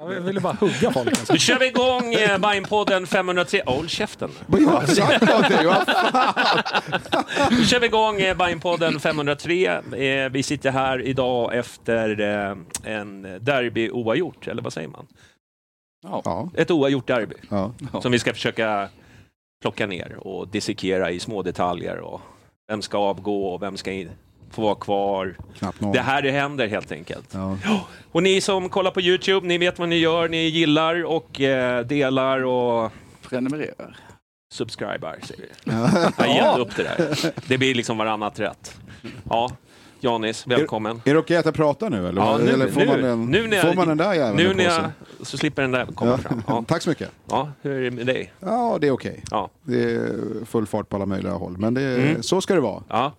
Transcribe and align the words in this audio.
Jag 0.00 0.20
ville 0.20 0.40
bara 0.40 0.52
hugga 0.52 0.92
folk. 0.92 1.08
Alltså. 1.08 1.32
Nu 1.32 1.38
kör 1.38 1.58
vi 1.58 1.66
igång 1.66 2.14
eh, 2.14 2.38
Bajenpodden 2.38 3.06
503. 3.06 3.62
Håll 3.66 3.88
käften. 3.88 4.30
Jag 4.48 4.58
har 4.60 4.86
sagt 4.86 5.20
någonting, 5.28 5.66
vad 5.66 7.50
Nu 7.50 7.64
kör 7.64 7.80
vi 7.80 7.86
igång 7.86 8.20
eh, 8.20 8.36
Bajenpodden 8.36 9.00
503. 9.00 9.66
Eh, 9.96 10.30
vi 10.30 10.42
sitter 10.42 10.70
här 10.70 11.02
idag 11.02 11.56
efter 11.56 12.20
eh, 12.20 12.56
en 12.94 13.22
derby 13.22 13.90
oavgjort, 13.90 14.48
eller 14.48 14.62
vad 14.62 14.72
säger 14.72 14.88
man? 14.88 15.06
Ja. 16.02 16.50
Ett 16.54 16.70
oavgjort 16.70 17.06
derby 17.06 17.34
Ja. 17.50 17.72
som 18.02 18.12
vi 18.12 18.18
ska 18.18 18.32
försöka 18.32 18.88
plocka 19.62 19.86
ner 19.86 20.16
och 20.16 20.48
dissekera 20.48 21.10
i 21.10 21.20
små 21.20 21.42
detaljer. 21.42 21.98
Och 21.98 22.20
vem 22.68 22.82
ska 22.82 22.98
avgå 22.98 23.46
och 23.54 23.62
vem 23.62 23.76
ska 23.76 23.92
in, 23.92 24.10
få 24.50 24.62
vara 24.62 24.74
kvar? 24.74 25.36
Knappt 25.58 25.80
någon. 25.80 25.92
Det 25.92 26.00
här 26.00 26.22
det 26.22 26.30
händer 26.30 26.68
helt 26.68 26.92
enkelt. 26.92 27.28
Ja. 27.32 27.56
Och 28.12 28.22
ni 28.22 28.40
som 28.40 28.68
kollar 28.68 28.90
på 28.90 29.00
Youtube, 29.00 29.46
ni 29.46 29.58
vet 29.58 29.78
vad 29.78 29.88
ni 29.88 29.96
gör. 29.98 30.28
Ni 30.28 30.48
gillar 30.48 31.04
och 31.04 31.40
eh, 31.40 31.86
delar 31.86 32.44
och 32.44 32.92
Prenumererar. 33.28 33.96
subscribar, 34.52 35.16
säger 35.22 35.42
vi. 35.42 35.72
Jag 36.18 36.26
har 36.26 36.34
gett 36.34 36.58
upp 36.58 36.76
det 36.76 36.82
där. 36.82 37.32
Det 37.48 37.58
blir 37.58 37.74
liksom 37.74 37.98
varannat 37.98 38.40
rätt. 38.40 38.76
Ja, 39.30 39.50
Janis, 40.00 40.46
välkommen. 40.46 41.02
Är 41.04 41.12
det 41.12 41.18
okej 41.20 41.36
att 41.36 41.44
jag 41.44 41.54
pratar 41.54 41.90
nu 41.90 42.08
eller? 42.08 42.22
Ja, 42.22 42.38
nu, 42.38 42.50
eller 42.50 42.68
får, 42.68 42.80
nu, 42.80 42.86
man 42.86 43.02
den, 43.02 43.24
nu 43.26 43.46
när 43.46 43.56
jag, 43.56 43.66
får 43.66 43.74
man 43.74 43.88
den 43.88 43.96
där 43.96 44.14
jäveln 44.14 44.36
Nu 44.36 44.54
när 44.54 44.64
jag, 44.64 44.84
så 45.22 45.38
slipper 45.38 45.62
den 45.62 45.70
där 45.70 45.86
komma 45.86 46.10
Ja. 46.10 46.18
fram. 46.18 46.42
Ja. 46.46 46.64
Tack 46.68 46.82
så 46.82 46.88
mycket. 46.90 47.10
ja, 47.30 47.48
hur 47.62 47.72
är 47.72 47.82
det 47.82 47.90
med 47.90 48.06
dig? 48.06 48.32
Ja, 48.40 48.78
det 48.80 48.86
är 48.86 48.90
okej. 48.90 49.24
Ja. 49.30 49.50
Det 49.62 49.82
är 49.92 50.10
full 50.44 50.66
fart 50.66 50.88
på 50.88 50.96
alla 50.96 51.06
möjliga 51.06 51.32
håll. 51.32 51.56
Men 51.58 51.74
det, 51.74 51.82
Mm. 51.82 52.22
så 52.22 52.40
ska 52.40 52.54
det 52.54 52.60
vara. 52.60 52.82
Ja, 52.88 53.12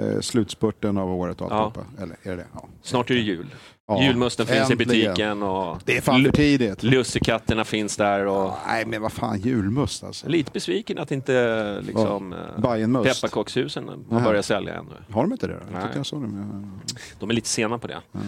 Eh, 0.00 0.20
slutspurten 0.20 0.98
av 0.98 1.10
året 1.10 1.40
och 1.40 1.52
Ja. 1.52 1.54
alltihopa. 1.64 2.02
Eller 2.02 2.16
är 2.22 2.30
det 2.30 2.36
det? 2.36 2.46
Ja. 2.54 2.68
snart 2.82 3.10
är 3.10 3.14
det 3.14 3.20
jul. 3.20 3.46
Ja, 3.88 4.02
Julmusten 4.02 4.46
finns 4.46 4.70
äntligen. 4.70 4.82
i 4.82 4.84
butiken 5.04 5.42
och 5.42 5.78
Det 5.84 5.96
är 5.96 6.00
fan 6.00 6.24
för 6.24 6.32
tidigt. 6.32 6.82
lussekatterna 6.82 7.64
finns 7.64 7.96
där. 7.96 8.26
Och 8.26 8.52
Nej, 8.66 8.86
men 8.86 9.02
vad 9.02 9.12
fan, 9.12 9.38
julmust 9.40 10.04
alltså. 10.04 10.28
lite 10.28 10.50
besviken 10.52 10.98
att 10.98 11.10
inte 11.12 11.80
liksom, 11.86 12.32
eh, 12.32 13.02
pepparkakshusen 13.02 13.88
har 14.10 14.20
börjat 14.20 14.44
sälja 14.44 14.74
ännu. 14.74 14.90
Har 15.10 15.22
de 15.22 15.32
inte 15.32 15.46
det 15.46 15.52
då? 15.52 15.58
Jag 15.72 15.82
Nej. 15.82 15.92
jag 15.96 16.06
såg 16.06 16.22
dem. 16.22 16.80
De 17.18 17.30
är 17.30 17.34
lite 17.34 17.48
sena 17.48 17.78
på 17.78 17.86
det. 17.86 17.96
Oh, 18.12 18.20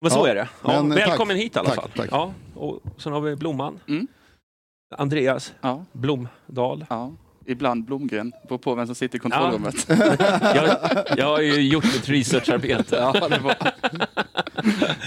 Men 0.00 0.10
så 0.10 0.18
Ja, 0.18 0.28
är 0.28 0.34
det. 0.34 0.48
Ja, 0.64 0.82
men, 0.82 0.92
eh, 0.98 1.06
välkommen 1.08 1.36
tack. 1.36 1.44
hit 1.44 1.56
i 1.56 1.58
alla 1.58 1.68
Tack, 1.68 1.76
fall. 1.80 1.90
tack. 1.96 2.08
Ja, 2.10 2.32
och 2.54 2.80
sen 2.96 3.12
har 3.12 3.20
vi 3.20 3.36
Blomman. 3.36 3.78
Mm. 3.88 4.06
Andreas 4.96 5.52
Ja, 5.60 5.84
Blomdal. 5.92 6.86
Ja. 7.44 7.52
Ibland 7.52 7.84
Blomgren, 7.84 8.32
beror 8.48 8.58
på 8.58 8.74
vem 8.74 8.86
som 8.86 8.94
sitter 8.94 9.16
i 9.16 9.20
kontrollrummet. 9.20 9.86
Jag, 10.54 10.76
jag 11.16 11.26
har 11.26 11.40
ju 11.40 11.60
gjort 11.60 11.84
mitt 11.84 12.08
researcharbete. 12.08 12.96
Ja, 13.20 13.28
det 13.28 13.40
bra. 13.40 13.54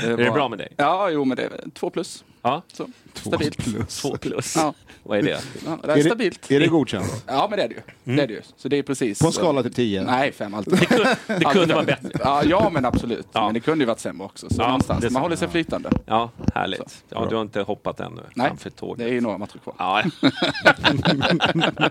Det 0.04 0.12
Är 0.12 0.18
det 0.18 0.32
bra 0.32 0.50
med 0.50 0.58
dig? 0.58 0.74
Ja, 0.78 1.10
jo, 1.10 1.26
men 1.26 1.38
det 1.38 1.44
är 1.44 1.70
två 1.74 1.90
plus. 1.90 2.24
Ja, 2.46 2.62
Så, 2.74 2.88
stabilt. 3.14 3.58
plus. 3.58 4.02
två 4.02 4.18
plus. 4.18 4.56
Ja. 4.56 4.74
Vad 5.04 5.18
är 5.18 5.22
det? 5.24 5.30
Ja, 5.66 5.78
det 5.84 5.88
är, 5.88 5.92
Är 5.92 5.96
det, 5.96 6.04
stabilt. 6.04 6.52
är 6.52 6.60
det 6.60 6.68
godkänt? 6.68 7.24
Ja, 7.28 7.48
men 7.50 7.58
det 7.60 7.64
är 7.64 7.68
det 7.70 7.74
ju. 7.76 7.82
Det 8.16 8.24
är 8.24 8.28
det 8.28 8.34
ju. 8.34 8.42
Så 8.58 8.68
det 8.68 8.78
är 8.78 8.84
precis. 8.84 9.20
På 9.20 9.28
en 9.28 9.34
skala 9.34 9.64
till 9.64 9.74
10? 9.74 10.04
Nej, 10.04 10.32
fem 10.32 10.54
alltid. 10.54 10.74
Det 10.80 10.86
kunde, 10.86 11.16
det 11.28 11.46
kunde 11.46 11.74
vara 11.74 11.86
bättre. 11.86 12.10
Ja, 12.20 12.44
ja, 12.46 12.70
men 12.70 12.86
absolut. 12.86 13.28
Ja. 13.34 13.46
Men 13.46 13.54
det 13.54 13.60
kunde 13.60 13.84
ju 13.84 13.88
varit 13.88 14.00
sämre 14.00 14.26
också. 14.26 14.50
Så 14.50 14.62
Ja, 14.62 14.68
någonstans. 14.68 15.02
det 15.02 15.10
Man 15.10 15.22
håller 15.22 15.36
sig 15.36 15.48
flytande. 15.48 15.90
Ja, 16.06 16.30
härligt. 16.56 17.04
Ja, 17.10 17.26
du 17.30 17.36
har 17.36 17.42
inte 17.42 17.62
hoppat 17.62 18.00
ännu 18.00 18.22
Nej, 18.36 18.48
framför 18.48 18.70
tåget. 18.70 18.98
det 18.98 19.04
är 19.12 19.14
ju 19.14 19.22
några 19.22 19.38
matcher 19.38 19.58
kvar. 19.64 19.76
Ja. 19.80 20.04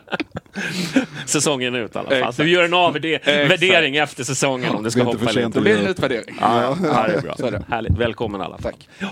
Säsongen 1.26 1.74
ut 1.74 1.94
i 1.94 1.98
alla 1.98 2.08
fall. 2.08 2.18
Exakt. 2.18 2.36
Så 2.36 2.42
vi 2.42 2.50
gör 2.50 2.64
en 2.64 2.74
avvärdering 2.74 3.96
efter 3.96 4.24
säsongen 4.24 4.74
om 4.74 4.82
det 4.82 4.90
ska 4.90 5.00
Det 5.00 5.06
hoppa 5.06 5.30
eller 5.30 5.42
inte. 5.44 5.58
Då 5.58 5.62
blir 5.62 5.74
det 5.74 5.80
en 5.80 5.86
utvärdering. 5.86 6.36
Ja, 6.40 6.62
ja, 6.62 6.76
ja, 6.82 7.04
det 7.08 7.14
är 7.14 7.20
bra. 7.22 7.34
Så 7.36 7.46
är 7.46 7.50
det. 7.50 7.64
Härligt. 7.68 7.98
Välkommen 7.98 8.40
i 8.40 8.44
alla 8.44 8.58
fall. 8.58 8.72
Tack. 8.72 9.10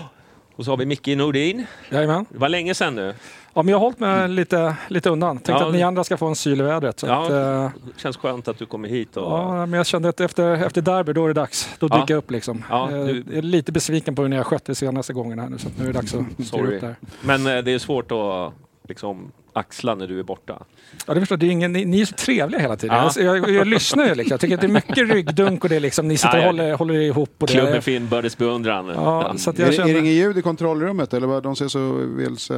Och 0.61 0.65
så 0.65 0.71
har 0.71 0.77
vi 0.77 0.85
Micke 0.85 1.07
Nordin. 1.07 1.65
Jajamän. 1.89 2.25
Det 2.29 2.37
var 2.37 2.49
länge 2.49 2.73
sedan 2.73 2.95
nu. 2.95 3.13
Ja, 3.53 3.61
men 3.63 3.67
jag 3.71 3.75
har 3.77 3.81
hållit 3.85 3.99
mig 3.99 4.29
lite, 4.29 4.75
lite 4.87 5.09
undan. 5.09 5.37
Tänkte 5.37 5.51
Ja. 5.63 5.67
att 5.67 5.73
ni 5.73 5.83
andra 5.83 6.03
ska 6.03 6.17
få 6.17 6.27
en 6.27 6.35
syl 6.35 6.59
i 6.61 6.63
vädret. 6.63 7.03
Ja. 7.07 7.25
att, 7.25 7.31
eh, 7.31 7.69
Känns 7.97 8.17
skönt 8.17 8.47
att 8.47 8.57
du 8.57 8.65
kommer 8.65 8.89
hit. 8.89 9.17
Och... 9.17 9.23
ja, 9.23 9.65
men 9.65 9.73
jag 9.77 9.85
kände 9.85 10.09
att 10.09 10.19
efter, 10.21 10.51
efter 10.65 10.81
derby, 10.81 11.13
då 11.13 11.23
är 11.23 11.27
det 11.27 11.33
dags. 11.33 11.69
Då 11.79 11.87
Ja. 11.91 11.97
dyker 11.97 12.13
jag 12.13 12.17
upp 12.17 12.31
liksom. 12.31 12.63
Ja, 12.69 12.91
Eh, 12.91 13.05
du- 13.05 13.23
Jag 13.27 13.37
är 13.37 13.41
lite 13.41 13.71
besviken 13.71 14.15
på 14.15 14.21
hur 14.21 14.29
ni 14.29 14.35
har 14.35 14.43
skött 14.43 14.65
det 14.65 14.75
senaste 14.75 15.13
gången 15.13 15.39
här 15.39 15.49
nu. 15.49 15.57
Så 15.57 15.67
nu 15.77 15.83
är 15.83 15.87
det 15.87 15.93
dags 15.93 16.13
att 16.15 16.45
styra 16.47 16.67
upp 16.67 16.81
där. 16.81 16.95
Men 17.21 17.47
eh, 17.47 17.63
det 17.63 17.71
är 17.73 17.79
svårt 17.79 18.11
att 18.11 18.53
liksom, 18.91 19.31
axla 19.53 19.95
när 19.95 20.07
du 20.07 20.19
är 20.19 20.23
borta. 20.23 20.63
Ja, 21.07 21.13
det 21.13 21.19
förstår, 21.19 21.37
det 21.37 21.45
är 21.45 21.49
ingen, 21.51 21.73
ni, 21.73 21.85
ni 21.85 22.01
är 22.01 22.05
så 22.05 22.15
trevliga 22.15 22.61
hela 22.61 22.75
tiden. 22.77 22.97
Ja. 22.97 23.11
Jag, 23.23 23.37
jag, 23.37 23.49
jag 23.51 23.67
lyssnar 23.67 24.05
ju 24.07 24.15
liksom. 24.15 24.31
Jag 24.33 24.39
tycker 24.39 24.55
att 24.55 24.61
det 24.61 24.67
är 24.67 24.71
mycket 24.71 24.97
ryggdunk 25.11 25.63
och 25.63 25.69
det 25.69 25.75
är 25.75 25.79
liksom, 25.79 26.07
ni 26.07 26.17
sitter 26.17 26.37
Ja, 26.37 26.39
och 26.39 26.43
ja. 26.43 26.47
håller, 26.47 26.73
håller 26.73 26.93
ihop. 26.93 27.29
Och 27.39 27.47
det, 27.47 27.53
Klubben 27.53 27.81
för 27.81 27.91
inbördes 27.91 28.37
beundran. 28.37 28.87
Ja, 28.87 29.33
så 29.37 29.49
att 29.49 29.59
Är, 29.59 29.63
jag 29.63 29.69
det- 29.71 29.73
är 29.75 29.77
känner... 29.77 29.93
det 29.93 29.99
inget 29.99 30.13
ljud 30.13 30.37
i 30.37 30.41
kontrollrummet 30.41 31.13
eller 31.13 31.27
vad? 31.27 31.43
De 31.43 31.55
ser 31.55 31.67
så 31.67 31.91
vilse... 31.93 32.53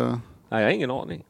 Nej, 0.50 0.62
jag 0.62 0.64
har 0.64 0.70
ingen 0.70 0.92
aning. 0.92 1.24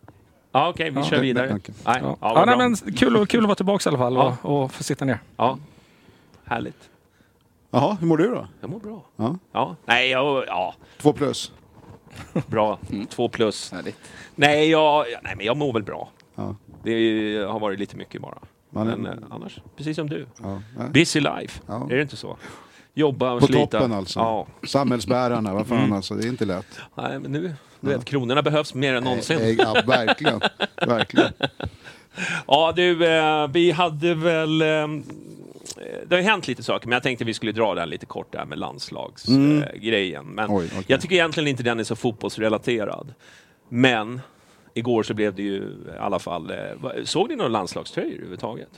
Ja, 0.52 0.70
Okej, 0.70 0.90
vi 0.90 0.96
Ja, 1.00 1.06
kör 1.06 1.16
det- 1.16 1.22
vidare. 1.22 1.48
det-. 1.48 1.74
Nej, 1.86 2.00
Ja. 2.04 2.18
ja, 2.22 2.44
nej, 2.46 2.58
men 2.58 2.76
kul, 2.76 3.22
att- 3.22 3.30
kul 3.30 3.40
att 3.44 3.48
vara 3.48 3.56
tillbaka 3.56 3.90
i 3.90 3.92
alla 3.92 3.98
fall 3.98 4.14
Ja. 4.16 4.38
och, 4.42 4.64
och 4.64 4.74
få 4.74 4.84
sitta 4.84 5.06
ner. 5.06 5.20
ja. 5.38 5.58
Härligt. 6.46 6.90
Jaha, 7.72 7.98
hur 8.00 8.08
mår 8.08 8.18
du 8.18 8.28
då? 8.30 8.48
Jag 8.62 8.70
mår 8.70 8.80
bra. 8.80 9.04
Ja. 9.16 9.38
Ja. 9.54 9.76
Nej, 9.86 10.10
jag, 10.10 10.44
ja, 10.48 10.76
Två 11.02 11.14
plus? 11.14 11.52
Bra. 12.48 12.80
Två 13.10 13.30
plus. 13.30 13.72
Härligt. 13.72 13.98
Nej, 14.36 14.70
jag, 14.70 15.06
nej, 15.24 15.34
men 15.38 15.46
jag 15.46 15.58
mår 15.58 15.74
väl 15.74 15.84
bra. 15.84 16.10
Ja. 16.36 16.56
Det 16.84 17.46
har 17.50 17.60
varit 17.60 17.80
lite 17.80 17.98
mycket 17.98 18.22
bara. 18.22 18.38
Man 18.70 18.88
är- 18.90 18.96
Men 18.98 19.12
eh, 19.18 19.24
annars, 19.30 19.58
precis 19.78 19.96
som 19.96 20.10
du. 20.10 20.26
Ja. 20.44 20.62
Busy 20.94 21.20
life. 21.20 21.62
Ja. 21.68 21.88
Är 21.92 21.96
det 21.96 22.02
inte 22.02 22.18
så? 22.18 22.38
Jobba 22.94 23.32
och 23.32 23.40
På 23.40 23.46
slita. 23.48 23.66
toppen 23.66 23.94
alltså? 23.94 24.20
Ja. 24.20 24.48
Samhällsbärarna, 24.68 25.54
vad 25.54 25.68
fan 25.68 25.78
Mm. 25.78 25.94
alltså, 25.94 26.14
det 26.16 26.24
är 26.28 26.30
inte 26.30 26.46
lätt. 26.46 26.80
Nej, 26.96 27.20
men 27.20 27.32
nu, 27.32 27.54
du 27.80 27.90
vet, 27.90 28.06
kronorna 28.06 28.42
behövs 28.42 28.74
mer 28.74 28.94
än 28.94 29.04
någonsin. 29.04 29.40
Eh, 29.40 29.50
Ja, 29.50 29.76
verkligen. 29.88 30.40
verkligen. 30.88 31.32
Ja 32.48 32.74
du, 32.76 33.06
eh, 33.08 33.48
vi 33.48 33.72
hade 33.72 34.16
väl... 34.16 34.62
Eh, 34.62 34.88
det 36.08 36.16
har 36.16 36.22
ju 36.22 36.28
hänt 36.28 36.48
lite 36.48 36.64
saker, 36.64 36.88
men 36.88 36.94
jag 36.94 37.04
tänkte 37.04 37.26
vi 37.26 37.34
skulle 37.34 37.52
dra 37.52 37.76
den 37.76 37.90
lite 37.90 38.06
kort 38.06 38.32
där 38.32 38.46
med 38.46 38.58
landslagsgrejen. 38.60 39.64
Eh, 39.64 39.80
grejen. 39.82 40.26
men 40.26 40.46
Oj, 40.52 40.66
okej. 40.72 40.84
jag 40.88 41.02
tycker 41.02 41.16
egentligen 41.16 41.48
inte 41.50 41.64
den 41.64 41.80
är 41.80 41.84
så 41.84 41.96
fotbollsrelaterad. 41.96 43.14
Men 43.70 44.22
igår 44.74 45.04
så 45.04 45.14
blev 45.14 45.36
det 45.36 45.42
ju 45.44 45.56
i 45.58 45.98
alla 46.00 46.20
fall... 46.20 46.52
Eh, 46.52 46.58
såg 47.04 47.30
ni 47.30 47.36
några 47.36 47.50
landslagströjor 47.50 48.12
överhuvudtaget? 48.14 48.70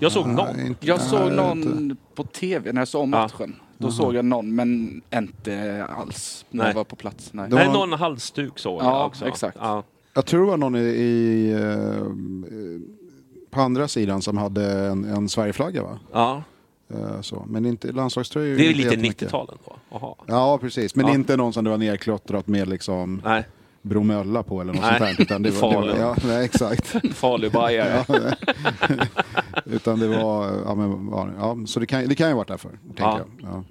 Jag 0.00 0.12
såg 0.12 0.26
någon. 0.26 0.56
Nej, 0.56 0.66
inte- 0.66 0.86
Jag 0.86 1.00
såg 1.00 1.22
inte. 1.22 1.34
någon 1.34 1.96
på 2.14 2.24
tv 2.24 2.72
när 2.72 2.80
jag 2.80 2.88
såg 2.88 3.08
matchen. 3.08 3.56
Då 3.78 3.90
såg 3.90 4.14
jag 4.14 4.24
någon, 4.24 4.54
men 4.54 5.02
inte 5.14 5.84
alls 5.88 6.44
när 6.50 6.58
Nej. 6.64 6.70
jag 6.70 6.74
var 6.74 6.84
på 6.84 6.96
plats. 6.96 7.30
Nej. 7.32 7.46
Nej, 7.50 7.66
någon- 7.66 7.90
någon 7.90 7.98
halsduk 7.98 8.58
såg 8.58 8.82
Ja, 8.82 8.98
jag 8.98 9.06
också. 9.06 9.26
exakt. 9.28 9.56
Ja. 9.60 9.82
Jag 10.14 10.26
tror 10.26 10.40
det 10.44 10.46
var 10.50 10.56
någon 10.56 10.76
i, 10.76 10.80
i 10.80 11.52
eh, 11.52 12.06
på 13.56 13.62
andra 13.62 13.88
sidan 13.88 14.22
som 14.22 14.36
hade 14.36 14.86
en, 14.86 15.04
en 15.04 15.28
Sverigeflagga 15.28 15.82
va? 15.82 15.98
ja. 16.12 16.42
Eh, 16.94 17.20
så. 17.20 17.44
Men 17.48 17.66
inte 17.66 17.92
landslagströjor. 17.92 18.56
Det 18.56 18.62
är 18.64 18.68
ju 18.68 18.74
lite 18.74 18.88
jättemycket. 18.88 19.28
90-talen 19.28 19.58
då. 19.64 19.76
Jaha. 19.90 20.14
Ja, 20.26 20.58
precis. 20.58 20.94
Men 20.94 21.06
Ja. 21.06 21.14
inte 21.14 21.36
någon 21.36 21.52
som 21.52 21.64
det 21.64 21.70
var 21.70 21.78
nerklottrat 21.78 22.46
med 22.46 22.68
liksom 22.68 23.22
Nej, 23.24 23.44
Bromölla 23.82 24.42
på 24.42 24.60
eller 24.60 24.72
något 24.72 24.82
Nej. 24.82 24.98
sånt 24.98 25.16
där. 25.18 25.22
Utan 25.24 25.42
det 25.42 25.50
var, 25.60 25.70
det 25.70 25.76
var, 25.76 25.82
Falun. 25.86 26.00
ja, 26.00 26.16
nej, 26.24 26.44
exakt. 26.44 26.86
Falubajare. 27.14 28.04
Utan 29.64 29.98
det 30.00 30.08
var, 30.08 30.50
ja, 30.66 30.74
men, 30.74 31.08
ja, 31.12 31.28
ja, 31.38 31.56
så 31.66 31.80
det 31.80 31.86
kan, 31.86 32.08
det 32.08 32.14
kan 32.14 32.28
ju 32.28 32.34
varit 32.34 32.48
därför. 32.48 32.70
Ja. 32.96 33.18
jag. 33.18 33.50
Ja. 33.52 33.64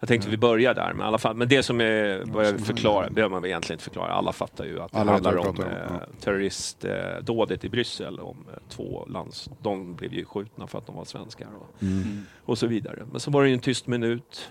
Jag 0.00 0.08
tänkte 0.08 0.30
vi 0.30 0.36
börjar 0.36 0.74
där, 0.74 0.92
men 0.92 1.06
alla 1.06 1.18
fall. 1.18 1.36
Men 1.36 1.48
det 1.48 1.62
som 1.62 1.80
är, 1.80 2.22
vad 2.24 2.46
jag 2.46 2.60
förklara, 2.60 3.10
behöver 3.10 3.34
man 3.34 3.44
egentligen 3.44 3.74
inte 3.74 3.84
förklara. 3.84 4.12
Alla 4.12 4.32
fattar 4.32 4.64
ju 4.64 4.80
att 4.80 4.92
det 4.92 4.98
Alla 4.98 5.12
handlar 5.12 5.36
om 5.36 5.46
om, 5.48 5.60
eh, 5.64 6.00
terroristdådet 6.20 7.64
i 7.64 7.68
Bryssel. 7.68 8.20
Om 8.20 8.36
eh, 8.52 8.58
två 8.68 9.06
lands... 9.06 9.50
De 9.62 9.94
blev 9.94 10.14
ju 10.14 10.24
skjutna 10.24 10.66
för 10.66 10.78
att 10.78 10.86
de 10.86 10.96
var 10.96 11.04
svenskar 11.04 11.46
och, 11.60 11.82
Mm. 11.82 12.26
och 12.44 12.58
så 12.58 12.66
vidare. 12.66 13.02
Men 13.10 13.20
så 13.20 13.30
var 13.30 13.42
det 13.42 13.48
ju 13.48 13.54
en 13.54 13.60
tyst 13.60 13.86
minut. 13.86 14.50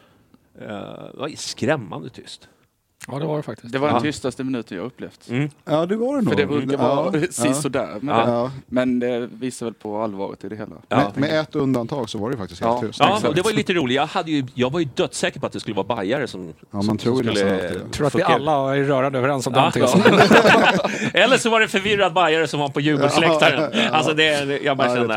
Eh, 0.61 0.67
det 0.67 1.11
var 1.17 1.29
skrämmande 1.35 2.09
tyst. 2.09 2.49
Ja, 3.11 3.19
det 3.19 3.25
var 3.25 3.37
det 3.37 3.43
faktiskt. 3.43 3.73
Det 3.73 3.79
var 3.79 3.87
den 3.87 3.95
Ja. 3.95 4.01
tystaste 4.01 4.43
minuten 4.43 4.77
jag 4.77 4.85
upplevt. 4.85 5.29
Mm. 5.29 5.49
ja, 5.65 5.85
det 5.85 5.95
var 5.95 6.15
det 6.17 6.21
nog. 6.21 6.29
För 6.33 6.35
det 6.41 6.45
brukar 6.47 6.77
vara 6.77 7.17
ja, 7.17 7.27
ja. 7.45 7.53
sådär. 7.53 7.97
Men, 8.01 8.15
Ja. 8.17 8.25
det, 8.25 8.31
ja. 8.31 8.51
men 8.67 8.99
det 8.99 9.27
visar 9.31 9.65
väl 9.65 9.73
på 9.73 9.97
allvaret 10.01 10.43
i 10.43 10.49
det 10.49 10.55
hela. 10.55 10.75
Ja. 10.89 10.97
Med, 10.97 11.17
med 11.17 11.39
ett 11.39 11.55
undantag 11.55 12.09
så 12.09 12.17
var 12.17 12.31
det 12.31 12.37
faktiskt 12.37 12.61
helt 12.63 12.81
Ja. 12.81 12.87
tyst. 12.87 12.99
Ja, 12.99 13.31
det 13.35 13.41
var 13.41 13.51
ju 13.51 13.57
lite 13.57 13.73
roligt. 13.73 13.95
Jag, 13.95 14.05
hade 14.07 14.31
ju, 14.31 14.45
jag 14.53 14.71
var 14.71 14.79
ju 14.79 14.85
dödssäker 14.95 15.39
på 15.39 15.45
att 15.45 15.51
det 15.51 15.59
skulle 15.59 15.75
vara 15.75 15.87
bajare 15.87 16.27
som, 16.27 16.53
man 16.71 16.83
som, 16.83 16.97
tror 16.97 17.23
som 17.23 17.35
skulle... 17.35 17.63
Jag 17.73 17.91
tror 17.91 18.07
att 18.07 18.15
vi 18.15 18.23
alla 18.23 18.75
är 18.77 18.83
rörande 18.83 19.17
överens 19.19 19.47
om 19.47 19.53
Ja. 19.55 19.61
den 19.61 19.71
tesen. 19.71 20.01
Eller 21.13 21.37
så 21.37 21.49
var 21.49 21.59
det 21.59 21.67
förvirrad 21.67 22.13
bajare 22.13 22.47
som 22.47 22.59
var 22.59 22.69
på 22.69 22.79
jubelsläktaren. 22.81 23.71
Alltså 23.91 24.13
det, 24.13 24.61
jag 24.63 24.77
bara 24.77 24.87
Ja, 24.87 24.95
kände, 24.95 25.15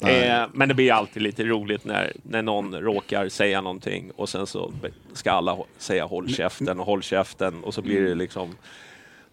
ja. 0.00 0.08
Eh, 0.08 0.46
men 0.52 0.68
det 0.68 0.74
blir 0.74 0.92
alltid 0.92 1.22
lite 1.22 1.44
roligt 1.44 1.84
när, 1.84 2.12
när 2.22 2.42
någon 2.42 2.74
råkar 2.74 3.28
säga 3.28 3.60
någonting 3.60 4.10
och 4.16 4.28
sen 4.28 4.46
så 4.46 4.72
ska 5.12 5.32
alla 5.32 5.56
säga 5.78 6.04
håll 6.04 6.28
käften 6.34 6.80
och 6.80 6.86
håll 6.86 7.02
käften 7.06 7.64
och 7.64 7.74
så 7.74 7.82
blir 7.82 8.02
det 8.02 8.14
liksom, 8.14 8.50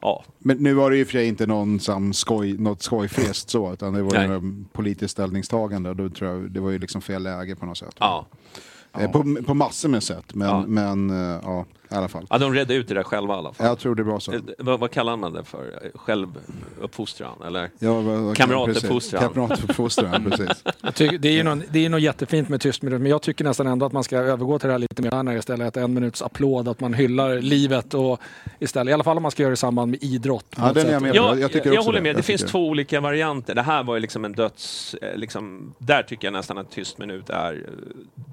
ja. 0.02 0.24
Men 0.40 0.58
nu 0.58 0.74
var 0.74 0.92
det 0.92 0.98
ju 0.98 1.06
för 1.06 1.12
sig 1.12 1.28
inte 1.28 1.46
någon 1.48 1.80
som 1.80 2.14
skoj, 2.14 2.54
något 2.58 2.82
skojfest 2.82 3.50
så, 3.50 3.74
utan 3.74 3.94
det 3.94 4.02
var 4.04 4.14
Nej. 4.14 4.28
ju 4.30 4.64
politiskt 4.74 5.12
ställningstagande. 5.12 5.90
och 5.90 5.96
Då 5.96 6.10
tror 6.10 6.32
jag, 6.32 6.52
det 6.52 6.60
var 6.60 6.70
ju 6.72 6.80
liksom 6.80 7.02
fel 7.02 7.24
läge 7.24 7.56
på 7.56 7.66
något 7.66 7.78
sätt. 7.78 7.96
ja. 8.00 8.26
Eh, 9.00 9.12
På, 9.12 9.36
på 9.46 9.54
massor 9.54 9.90
med 9.90 10.04
sätt, 10.04 10.36
men, 10.36 10.48
Ja. 10.48 10.64
men 10.68 11.10
eh, 11.10 11.40
ja, 11.44 11.66
i 11.94 11.98
alla 11.98 12.08
fall. 12.08 12.26
ja 12.30 12.38
de 12.38 12.54
redde 12.54 12.74
ut 12.74 12.88
det 12.88 12.94
där 12.94 13.04
själva 13.04 13.34
i 13.34 13.38
alla 13.38 13.54
fall. 13.54 13.68
Jag 13.68 13.80
tror 13.80 13.96
det 13.96 14.04
var 14.04 14.20
så. 14.20 14.32
Eh, 14.34 14.40
Vad, 14.60 14.80
vad 14.80 14.92
kallar 14.92 15.18
man 15.18 15.34
det 15.34 15.44
för? 15.44 15.92
Självuppfostran 15.96 17.42
eller? 17.48 17.70
Ja, 17.80 17.94
vad- 18.02 18.20
vad- 18.20 18.38
Kamratuppfostran. 18.38 19.22
precis. 19.22 19.34
Kamratuppfostran, 19.36 20.24
precis. 20.32 20.64
Jag 20.82 20.96
tycker, 20.96 21.18
det 21.18 21.28
är 21.30 21.34
ju 21.34 21.44
någon, 21.44 21.64
det 21.72 21.86
är 21.86 21.90
nog 21.90 22.00
jättefint 22.00 22.50
med 22.50 22.62
tyst 22.62 22.82
minut, 22.82 23.02
men 23.02 23.12
jag 23.12 23.22
tycker 23.22 23.44
nästan 23.44 23.68
ändå 23.68 23.86
att 23.86 23.92
man 23.94 24.04
ska 24.04 24.18
övergå 24.18 24.60
till 24.60 24.68
det 24.68 24.74
här 24.74 24.80
lite 24.80 25.02
mer 25.02 25.24
när 25.24 25.36
istället. 25.38 25.68
Att 25.68 25.78
en 25.78 25.94
minuts 25.94 26.22
applåd, 26.22 26.68
att 26.68 26.80
man 26.80 26.94
hyllar 26.94 27.36
livet 27.42 27.94
och 27.94 28.20
istället, 28.60 28.92
i 28.92 28.94
alla 28.94 29.04
fall 29.04 29.18
om 29.18 29.24
man 29.24 29.32
ska 29.32 29.44
göra 29.44 29.50
det 29.50 29.54
i 29.54 29.58
samband 29.58 29.92
med 29.92 30.04
idrott. 30.04 30.46
Ja, 30.58 30.66
något 30.66 30.76
den 30.76 30.88
är 30.88 30.92
jag 30.92 31.02
med 31.02 31.12
på. 31.12 31.18
Ja, 31.18 31.30
jag 31.30 31.40
jag, 31.40 31.52
tycker 31.52 31.74
jag 31.74 31.84
håller 31.84 31.98
det. 32.00 32.04
med. 32.04 32.10
Jag 32.10 32.16
Det 32.18 32.24
finns 32.24 32.42
två 32.44 32.68
olika 32.68 33.02
varianter. 33.02 33.56
Det 33.56 33.62
här 33.62 33.84
var 33.84 33.94
ju 33.96 34.00
liksom 34.00 34.26
en 34.26 34.32
döds... 34.34 34.94
eh, 35.02 35.16
Liksom, 35.18 35.74
där 35.78 36.04
tycker 36.04 36.28
jag 36.28 36.32
nästan 36.34 36.58
att 36.58 36.72
tyst 36.72 36.98
minut 36.98 37.30
är 37.30 37.54
eh, 37.54 37.60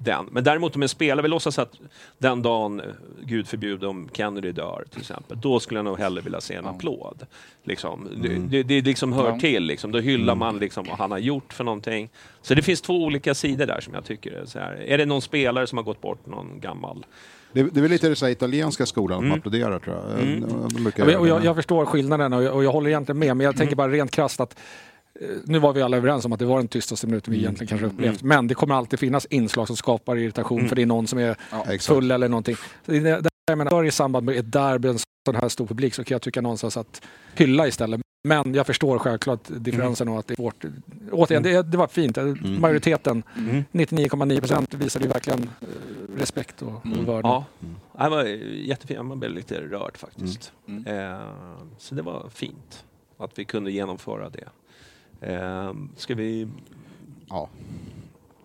den. 0.03 0.25
Men 0.31 0.43
däremot 0.43 0.75
om 0.75 0.81
en 0.83 0.89
spelare, 0.89 1.21
vi 1.21 1.27
låtsas 1.27 1.59
att 1.59 1.71
den 2.17 2.41
dagen, 2.41 2.81
gud 3.23 3.47
förbjude 3.51 3.87
om 3.87 4.09
Kennedy 4.13 4.51
dör 4.51 4.83
till 4.91 4.99
exempel, 4.99 5.37
då 5.41 5.59
skulle 5.59 5.77
jag 5.77 5.85
nog 5.85 5.99
hellre 5.99 6.21
vilja 6.21 6.41
se 6.41 6.55
en 6.55 6.65
applåd. 6.65 7.25
Liksom. 7.63 8.07
Det, 8.21 8.35
det, 8.35 8.63
det 8.63 8.81
liksom 8.81 9.13
hör 9.13 9.29
Ja. 9.29 9.39
till, 9.39 9.63
liksom. 9.63 9.91
då 9.91 9.99
hyllar 9.99 10.35
man 10.35 10.57
liksom 10.57 10.85
vad 10.89 10.97
han 10.97 11.11
har 11.11 11.17
gjort 11.17 11.53
för 11.53 11.63
någonting. 11.63 12.09
Så 12.41 12.53
det 12.53 12.61
finns 12.61 12.81
två 12.81 13.03
olika 13.03 13.33
sidor 13.35 13.65
där 13.65 13.81
som 13.81 13.93
jag 13.93 14.05
tycker 14.05 14.31
är 14.31 14.45
så 14.45 14.59
här. 14.59 14.73
Är 14.87 14.97
det 14.97 15.05
någon 15.05 15.21
spelare 15.21 15.67
som 15.67 15.77
har 15.77 15.83
gått 15.85 16.01
bort, 16.01 16.25
någon 16.25 16.59
gammal? 16.59 17.05
Det, 17.53 17.63
det 17.63 17.79
är 17.79 17.81
väl 17.81 17.91
lite 17.91 18.09
det 18.09 18.15
så 18.15 18.27
italienska 18.27 18.85
skolan 18.85 19.17
Mm. 19.19 19.29
som 19.31 19.39
applåderar 19.39 19.79
tror 19.79 19.95
jag. 19.95 20.83
Brukar 20.83 21.09
Ja, 21.09 21.19
och 21.19 21.27
jag, 21.27 21.45
jag 21.45 21.55
förstår 21.55 21.85
skillnaden 21.85 22.33
och 22.33 22.43
jag, 22.43 22.55
och 22.55 22.63
jag 22.63 22.71
håller 22.71 22.89
egentligen 22.89 23.19
med, 23.19 23.37
men 23.37 23.45
jag 23.45 23.57
tänker 23.57 23.75
bara 23.75 23.89
rent 23.91 24.11
krasst 24.11 24.39
att 24.39 24.59
eh, 25.21 25.27
nu 25.45 25.59
var 25.59 25.73
vi 25.73 25.81
alla 25.81 25.97
överens 25.97 26.25
om 26.25 26.33
att 26.33 26.39
det 26.39 26.45
var 26.45 26.57
den 26.57 26.67
tystaste 26.67 27.07
minuten 27.07 27.33
vi 27.33 27.39
egentligen 27.39 27.67
kanske 27.67 27.87
upplevt. 27.87 28.21
Men 28.23 28.47
det 28.47 28.53
kommer 28.53 28.75
alltid 28.75 28.99
finnas 28.99 29.25
inslag 29.25 29.67
som 29.67 29.75
skapar 29.77 30.17
irritation 30.17 30.67
för 30.69 30.75
det 30.75 30.81
är 30.81 30.85
någon 30.85 31.07
som 31.07 31.19
är 31.19 31.35
Exakt. 31.51 31.85
full 31.85 32.11
eller 32.11 32.27
någonting. 32.29 32.55
Jag 33.45 33.57
menar, 33.57 33.83
i 33.83 33.91
samband 33.91 34.25
med 34.25 34.35
ett 34.37 34.51
derby, 34.51 34.87
en 34.87 34.97
sån 34.99 35.35
här 35.35 35.49
stor 35.49 35.65
publik, 35.67 35.93
så 35.93 36.03
kan 36.03 36.15
jag 36.15 36.21
tycka 36.21 36.41
någonstans 36.41 36.77
att 36.77 37.01
hylla 37.35 37.67
istället. 37.67 38.01
Men 38.23 38.53
jag 38.53 38.67
förstår 38.67 38.99
självklart 38.99 39.39
differensen 39.49 40.07
och 40.07 40.19
att 40.19 40.27
det 40.27 40.33
är 40.33 40.35
svårt. 40.35 40.65
Återigen, 41.11 41.43
det, 41.43 41.61
det 41.63 41.77
var 41.77 41.87
fint. 41.87 42.17
Majoriteten, 42.59 43.23
99,9 43.71 44.39
procent, 44.39 44.73
visade 44.73 45.05
ju 45.05 45.11
verkligen 45.11 45.39
eh, 45.61 45.67
respekt 46.17 46.61
och, 46.61 46.73
och 46.75 47.07
vördnad. 47.07 47.43
Ja, 47.97 48.03
det 48.03 48.09
var 48.09 48.23
jättefint. 48.23 49.05
Man 49.05 49.19
blev 49.19 49.31
lite 49.31 49.61
rörd 49.61 49.97
faktiskt. 49.97 50.51
Mm. 50.67 50.85
Eh, 51.11 51.19
så 51.77 51.95
det 51.95 52.01
var 52.01 52.29
fint 52.29 52.85
att 53.17 53.39
vi 53.39 53.45
kunde 53.45 53.71
genomföra 53.71 54.29
det. 54.29 54.47
Eh, 55.33 55.73
ska 55.97 56.15
vi 56.15 56.47
Ja. 57.29 57.49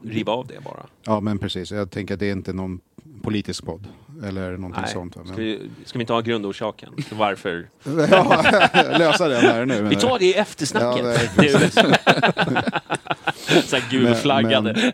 riva 0.02 0.32
av 0.32 0.46
det 0.46 0.64
bara? 0.64 0.86
ja, 1.02 1.20
men 1.20 1.38
precis. 1.38 1.70
Jag 1.72 1.90
tänker 1.90 2.14
att 2.14 2.20
det 2.20 2.26
är 2.26 2.32
inte 2.32 2.52
någon 2.52 2.80
politisk 3.22 3.64
podd. 3.64 3.88
Eller 4.24 4.56
någonting 4.56 4.82
Nej. 4.82 4.92
sånt. 4.92 5.16
va? 5.16 5.22
Ska 5.24 5.36
Men... 5.36 5.44
vi, 5.44 5.70
ska 5.84 5.98
vi 5.98 6.02
inte 6.02 6.12
ha 6.12 6.20
grundorsaken? 6.20 6.92
Varför? 7.10 7.68
ja, 8.10 8.44
lösa 8.98 9.28
den 9.28 9.40
här 9.40 9.66
nu. 9.66 9.82
Vi 9.82 9.96
tar 9.96 10.18
det 10.18 10.24
i 10.24 10.34
eftersnacket. 10.34 11.04
Ja, 11.04 11.12
det 11.36 11.48
är 11.48 11.58
så 13.62 13.76
här 13.76 13.90
gulflaggade. 13.90 14.92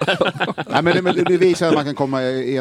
Nej, 0.71 0.83
men 0.83 0.97
det, 0.97 1.03
men 1.03 1.25
det 1.25 1.37
visar 1.37 1.69
att 1.69 1.75
man 1.75 1.85
kan 1.85 1.95
komma 1.95 2.23
i 2.23 2.61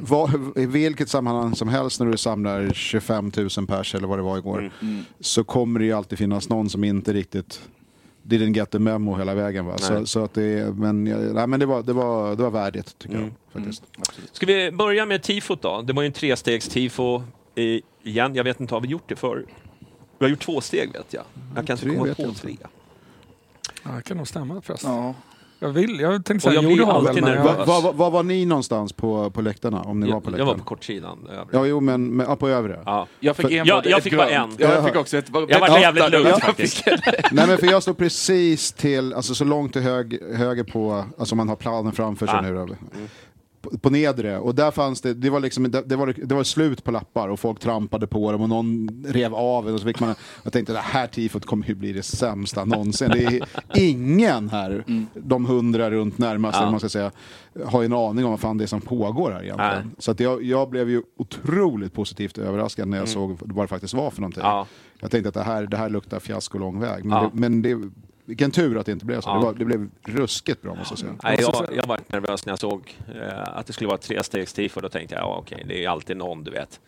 var, 0.00 0.30
i 0.56 0.66
vilket 0.66 1.08
sammanhang 1.08 1.56
som 1.56 1.68
helst 1.68 2.00
när 2.00 2.06
du 2.06 2.16
samlar 2.16 2.70
25 2.74 3.32
000 3.36 3.48
pers 3.66 3.94
eller 3.94 4.08
vad 4.08 4.18
det 4.18 4.22
var 4.22 4.38
igår. 4.38 4.72
Mm. 4.80 5.04
Så 5.20 5.44
kommer 5.44 5.80
det 5.80 5.86
ju 5.86 5.92
alltid 5.92 6.18
finnas 6.18 6.48
någon 6.48 6.70
som 6.70 6.84
inte 6.84 7.12
riktigt 7.12 7.60
didn't 8.22 8.54
get 8.54 8.70
the 8.70 8.78
memo 8.78 9.16
hela 9.16 9.34
vägen. 9.34 9.64
Va? 9.66 9.78
Så, 9.78 10.06
så 10.06 10.24
att 10.24 10.34
det, 10.34 10.76
men, 10.76 11.04
nej, 11.04 11.46
men 11.46 11.60
det, 11.60 11.66
var, 11.66 11.82
det, 11.82 11.92
var, 11.92 12.36
det 12.36 12.42
var 12.42 12.50
värdigt 12.50 12.98
tycker 12.98 13.14
Mm. 13.16 13.30
jag. 13.52 13.62
Faktiskt. 13.62 13.82
Ska 14.32 14.46
vi 14.46 14.70
börja 14.70 15.06
med 15.06 15.22
tifot 15.22 15.62
då? 15.62 15.82
Det 15.82 15.92
var 15.92 16.02
ju 16.02 16.06
en 16.06 16.12
trestegs-tifo 16.12 17.22
igen. 18.02 18.34
Jag 18.34 18.44
vet 18.44 18.60
inte, 18.60 18.74
har 18.74 18.80
vi 18.80 18.88
gjort 18.88 19.08
det 19.08 19.16
för? 19.16 19.44
Vi 20.18 20.24
har 20.24 20.28
gjort 20.30 20.40
två 20.40 20.60
steg 20.60 20.92
vet 20.92 21.12
jag. 21.12 21.22
Jag 21.56 21.66
kan 21.66 21.74
inte 21.74 21.84
Tre 21.86 21.94
komma 21.94 22.04
vet 22.08 22.18
jag 22.18 22.28
på 22.28 22.34
tre. 22.34 22.56
Ja, 23.84 23.90
det 23.90 24.02
kan 24.02 24.16
nog 24.16 24.28
stämma 24.28 24.60
förresten. 24.62 24.90
Ja. 24.92 25.14
Jag 25.62 25.68
vill, 25.68 26.00
jag 26.00 26.24
tänkte 26.24 26.48
säga, 26.48 26.62
jag 26.62 26.70
jo 26.70 26.76
det 26.76 26.84
har 26.84 26.92
alltid 26.98 27.24
väl, 27.24 27.34
men 27.34 27.44
nervös. 27.44 27.68
jag, 27.68 27.92
Var, 27.92 28.10
var, 28.10 28.22
ni 28.22 28.44
någonstans 28.44 28.92
på, 28.92 29.30
på 29.30 29.40
läktarna? 29.42 29.80
Om 29.82 30.00
ni 30.00 30.10
var 30.12 30.20
på 30.20 30.30
Jag, 30.30 30.32
jag 30.32 30.38
läktaren? 30.38 30.46
var 30.48 30.54
på 30.54 30.64
kortsidan. 30.64 31.18
övre. 31.30 31.46
Ja, 31.52 31.66
jo, 31.66 31.80
men, 31.80 32.16
men 32.16 32.26
ja, 32.28 32.36
på 32.36 32.48
övre. 32.48 32.82
Ja. 32.86 33.06
Jag 33.20 33.36
fick 33.36 33.46
För- 33.46 33.52
enbart 33.52 33.66
Jag- 33.66 33.86
jag 33.86 34.02
fick 34.02 34.16
bara 34.16 34.30
en. 34.30 34.50
Ja, 34.58 34.68
jag 34.74 34.84
fick 34.86 34.96
också 34.96 35.16
ett. 35.16 35.26
Jag 35.48 35.60
var 35.60 35.78
jävligt 35.78 36.10
lugn 36.10 36.26
Jag 36.28 36.40
faktiskt. 36.40 36.84
Nej 37.32 37.46
men 37.46 37.58
för 37.58 37.66
jag 37.66 37.82
stod 37.82 37.98
precis 37.98 38.72
till, 38.72 39.14
alltså 39.14 39.34
så 39.34 39.44
långt 39.44 39.72
till 39.72 39.82
hög, 39.82 40.18
höger 40.34 40.64
på, 40.64 41.04
alltså 41.18 41.34
man 41.34 41.48
har 41.48 41.56
planen 41.56 41.92
framför 41.92 42.26
sig 42.26 42.36
Ah. 42.38 42.40
nu 42.40 42.54
då. 42.54 42.68
På, 43.80 43.90
nedre, 43.90 44.38
och 44.38 44.54
där 44.54 44.70
fanns 44.70 45.00
det, 45.00 45.14
det 45.14 45.30
var 45.30 45.40
liksom, 45.40 45.70
det, 45.70 45.82
det, 45.86 45.96
var, 45.96 46.14
det 46.24 46.34
var 46.34 46.44
slut 46.44 46.84
på 46.84 46.90
lappar 46.90 47.28
och 47.28 47.40
folk 47.40 47.60
trampade 47.60 48.06
på 48.06 48.32
dem 48.32 48.40
och 48.42 48.48
någon 48.48 48.88
rev 49.08 49.34
av 49.34 49.68
en 49.68 49.74
och 49.74 49.80
så 49.80 49.86
fick 49.86 50.00
man, 50.00 50.14
jag 50.42 50.52
tänkte 50.52 50.72
det 50.72 50.78
här 50.78 51.06
tifot 51.06 51.46
kommer 51.46 51.66
ju 51.66 51.74
bli 51.74 51.92
det 51.92 52.02
sämsta 52.02 52.64
någonsin. 52.64 53.10
Det 53.12 53.24
är 53.24 53.42
ingen 53.72 54.48
här, 54.48 54.84
de 55.14 55.44
hundra 55.46 55.90
runt 55.90 56.18
närmast, 56.18 56.58
Ja. 56.60 56.70
man 56.70 56.80
ska 56.80 56.88
säga, 56.88 57.10
har 57.64 57.84
en 57.84 57.92
aning 57.92 58.24
om 58.24 58.30
vad 58.30 58.40
fan 58.40 58.58
det 58.58 58.64
är 58.64 58.66
som 58.66 58.80
pågår 58.80 59.30
här 59.30 59.42
egentligen. 59.42 59.72
Nej. 59.86 59.94
Så 59.98 60.10
att 60.10 60.20
jag, 60.20 60.42
jag 60.42 60.70
blev 60.70 60.90
ju 60.90 61.02
otroligt 61.16 61.92
positivt 61.92 62.38
överraskad 62.38 62.88
när 62.88 62.98
jag 62.98 63.08
såg 63.08 63.36
vad 63.40 63.64
det 63.64 63.68
faktiskt 63.68 63.94
var 63.94 64.10
för 64.10 64.20
någonting. 64.20 64.42
Ja. 64.42 64.66
Jag 65.00 65.10
tänkte 65.10 65.28
att 65.28 65.34
det 65.34 65.42
här, 65.42 65.66
det 65.66 65.76
här 65.76 65.88
luktar 65.90 66.20
fiasko 66.20 66.58
lång 66.58 66.80
väg. 66.80 67.04
Men, 67.04 67.18
Ja. 67.18 67.30
det, 67.34 67.40
men 67.40 67.62
det, 67.62 67.78
vilken 68.24 68.50
tur 68.50 68.78
att 68.78 68.86
det 68.86 68.92
inte 68.92 69.04
blev 69.06 69.20
så. 69.20 69.28
Ja. 69.28 69.34
Det, 69.34 69.44
var, 69.44 69.52
det 69.54 69.64
blev 69.64 69.88
ruskigt 70.06 70.62
bra 70.62 70.74
måste 70.74 70.92
jag 70.92 70.98
säga. 70.98 71.12
Nej, 71.22 71.36
jag, 71.40 71.68
jag 71.76 71.86
var 71.86 72.00
nervös 72.06 72.46
när 72.46 72.52
jag 72.52 72.58
såg 72.58 72.96
eh, 73.14 73.42
att 73.58 73.66
det 73.66 73.72
skulle 73.72 73.88
vara 73.88 73.98
ett 73.98 74.08
trestegs-tifo. 74.08 74.80
Då 74.80 74.88
tänkte 74.88 75.14
jag, 75.14 75.22
ja 75.24 75.36
okej, 75.38 75.64
det 75.68 75.84
är 75.84 75.88
alltid 75.88 76.16
någon, 76.16 76.44
du 76.44 76.50
vet. 76.50 76.80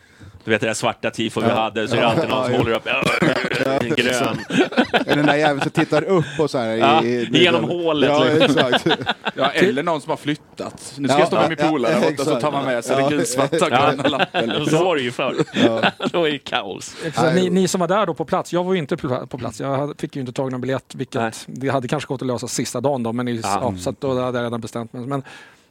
Du 0.45 0.51
vet 0.51 0.61
det 0.61 0.67
där 0.67 0.75
svarta 0.75 1.11
tifo 1.11 1.41
vi 1.41 1.49
hade, 1.51 1.89
så 1.89 1.97
är 1.97 2.01
det 2.01 2.07
alltid 2.07 2.29
någon 2.29 2.45
som 2.45 2.53
Ja, 2.53 2.59
håller 2.59 2.73
upp 2.73 2.87
en 3.81 3.89
grön. 3.89 4.39
Den 5.05 5.27
där 5.27 5.35
jäveln 5.37 5.61
som 5.61 5.71
tittar 5.71 6.03
upp 6.05 6.25
och 6.39 6.51
så 6.51 6.59
här. 6.59 6.77
Ja, 6.77 7.03
i, 7.05 7.29
genom 7.33 7.65
hålet, 7.65 8.11
Ja, 8.11 8.25
liksom. 8.25 8.73
exakt. 8.73 8.87
Ja, 9.35 9.51
eller 9.51 9.83
någon 9.83 10.01
som 10.01 10.11
har 10.11 10.17
flyttat. 10.17 10.95
Nu 10.99 11.09
ska 11.09 11.17
Ja, 11.17 11.21
jag 11.21 11.27
stå 11.29 11.37
med 11.37 11.49
min 11.49 11.71
polare 11.71 11.93
ja, 11.93 12.01
där 12.01 12.11
borta 12.11 12.25
så 12.25 12.41
tar 12.41 12.53
man 12.53 12.65
med 12.65 12.85
sig 12.85 12.97
Ja. 12.97 13.01
den 13.09 13.19
gulsvarta 13.19 13.69
gröna 13.71 14.09
lappen. 14.09 14.67
Så 14.67 14.85
var 14.85 14.97
det 14.97 15.03
ju 15.03 15.11
förr. 15.13 15.35
Då 16.13 16.29
är 16.29 16.33
det 16.33 16.39
kaos. 16.39 16.97
ni, 17.35 17.51
ni 17.51 17.69
som 17.69 17.81
var 17.81 17.89
där 17.89 18.07
då 18.07 18.15
på 18.15 18.25
plats, 18.25 18.53
jag 18.53 18.65
var 18.65 18.73
ju 18.73 18.79
inte 18.79 18.97
på 18.97 19.39
plats, 19.39 19.61
jag 19.61 19.95
fick 20.01 20.17
ju 20.17 20.21
inte 20.21 20.33
tag 20.33 20.49
i 20.49 20.53
någon 20.53 20.61
biljett, 20.61 20.95
vilket 20.95 21.24
Nej. 21.25 21.33
det 21.47 21.69
hade 21.69 21.89
kanske 21.89 22.09
gått 22.09 22.23
att 22.23 22.27
lösa 22.29 22.49
sista 22.49 22.81
dagen 22.81 23.03
då, 23.03 23.13
men 23.13 23.29
i, 23.29 23.41
Ja. 23.43 23.59
ja. 23.63 23.75
så 23.79 23.91
att 23.91 24.01
då 24.01 24.21
hade 24.21 24.39
jag 24.39 24.45
redan 24.47 24.61
bestämt 24.61 24.93
mig. 24.93 25.07
Men 25.07 25.23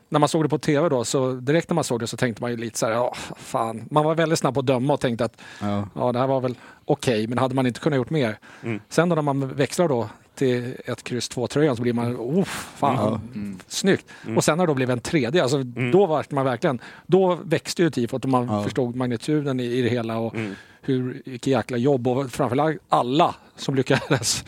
när 0.10 0.20
man 0.20 0.30
såg 0.30 0.44
det 0.46 0.50
på 0.50 0.58
tv 0.58 0.90
då, 0.90 1.04
så 1.06 1.32
direkt 1.32 1.70
när 1.70 1.76
man 1.76 1.84
såg 1.84 2.00
det 2.00 2.08
så 2.08 2.18
tänkte 2.18 2.42
man 2.44 2.52
ju 2.52 2.58
lite 2.58 2.80
så 2.80 2.86
här, 2.86 2.94
ja 2.94 3.14
fan. 3.38 3.84
Man 3.92 4.06
var 4.06 4.16
väldigt 4.16 4.40
snabb 4.40 4.54
på 4.54 4.60
att 4.60 4.66
döma 4.66 4.94
och 4.94 5.00
tänkte 5.00 5.26
att 5.26 5.42
Ja. 5.62 5.88
ja, 5.96 6.12
det 6.12 6.20
här 6.20 6.28
var 6.28 6.42
väl 6.42 6.56
okej, 6.86 7.28
men 7.28 7.38
hade 7.38 7.56
man 7.56 7.68
inte 7.68 7.80
kunnat 7.80 7.98
gjort 7.98 8.10
mer. 8.10 8.38
Mm. 8.64 8.80
Sen 8.90 9.10
då 9.10 9.16
när 9.16 9.22
man 9.22 9.48
växlar 9.56 9.88
då 9.88 10.10
till 10.36 10.76
ett 10.86 11.04
kryss 11.04 11.32
2-tröjan 11.32 11.76
så 11.76 11.82
blir 11.82 11.94
man, 11.94 12.16
oh, 12.18 12.44
fan, 12.44 13.22
snyggt. 13.68 14.06
Och 14.38 14.44
sen 14.44 14.58
när 14.58 14.66
det 14.66 14.72
då 14.72 14.76
blev 14.76 14.90
en 14.90 15.00
tredje, 15.00 15.42
alltså, 15.44 15.64
då 15.64 16.06
var 16.06 16.26
man 16.30 16.46
verkligen, 16.46 16.80
då 17.08 17.40
växte 17.44 17.84
ju 17.84 17.90
tifot 17.90 18.24
och 18.24 18.30
man 18.30 18.48
Ja. 18.48 18.64
förstod 18.64 18.96
magnituden 18.96 19.60
i, 19.60 19.64
i 19.66 19.82
det 19.82 19.90
hela 19.90 20.18
och 20.18 20.36
hur, 20.82 21.22
vilket 21.26 21.48
jäkla 21.48 21.78
jobb 21.78 22.08
och 22.08 22.32
framförallt 22.32 22.78
alla 22.90 23.36
som 23.56 23.76
lyckades 23.76 24.46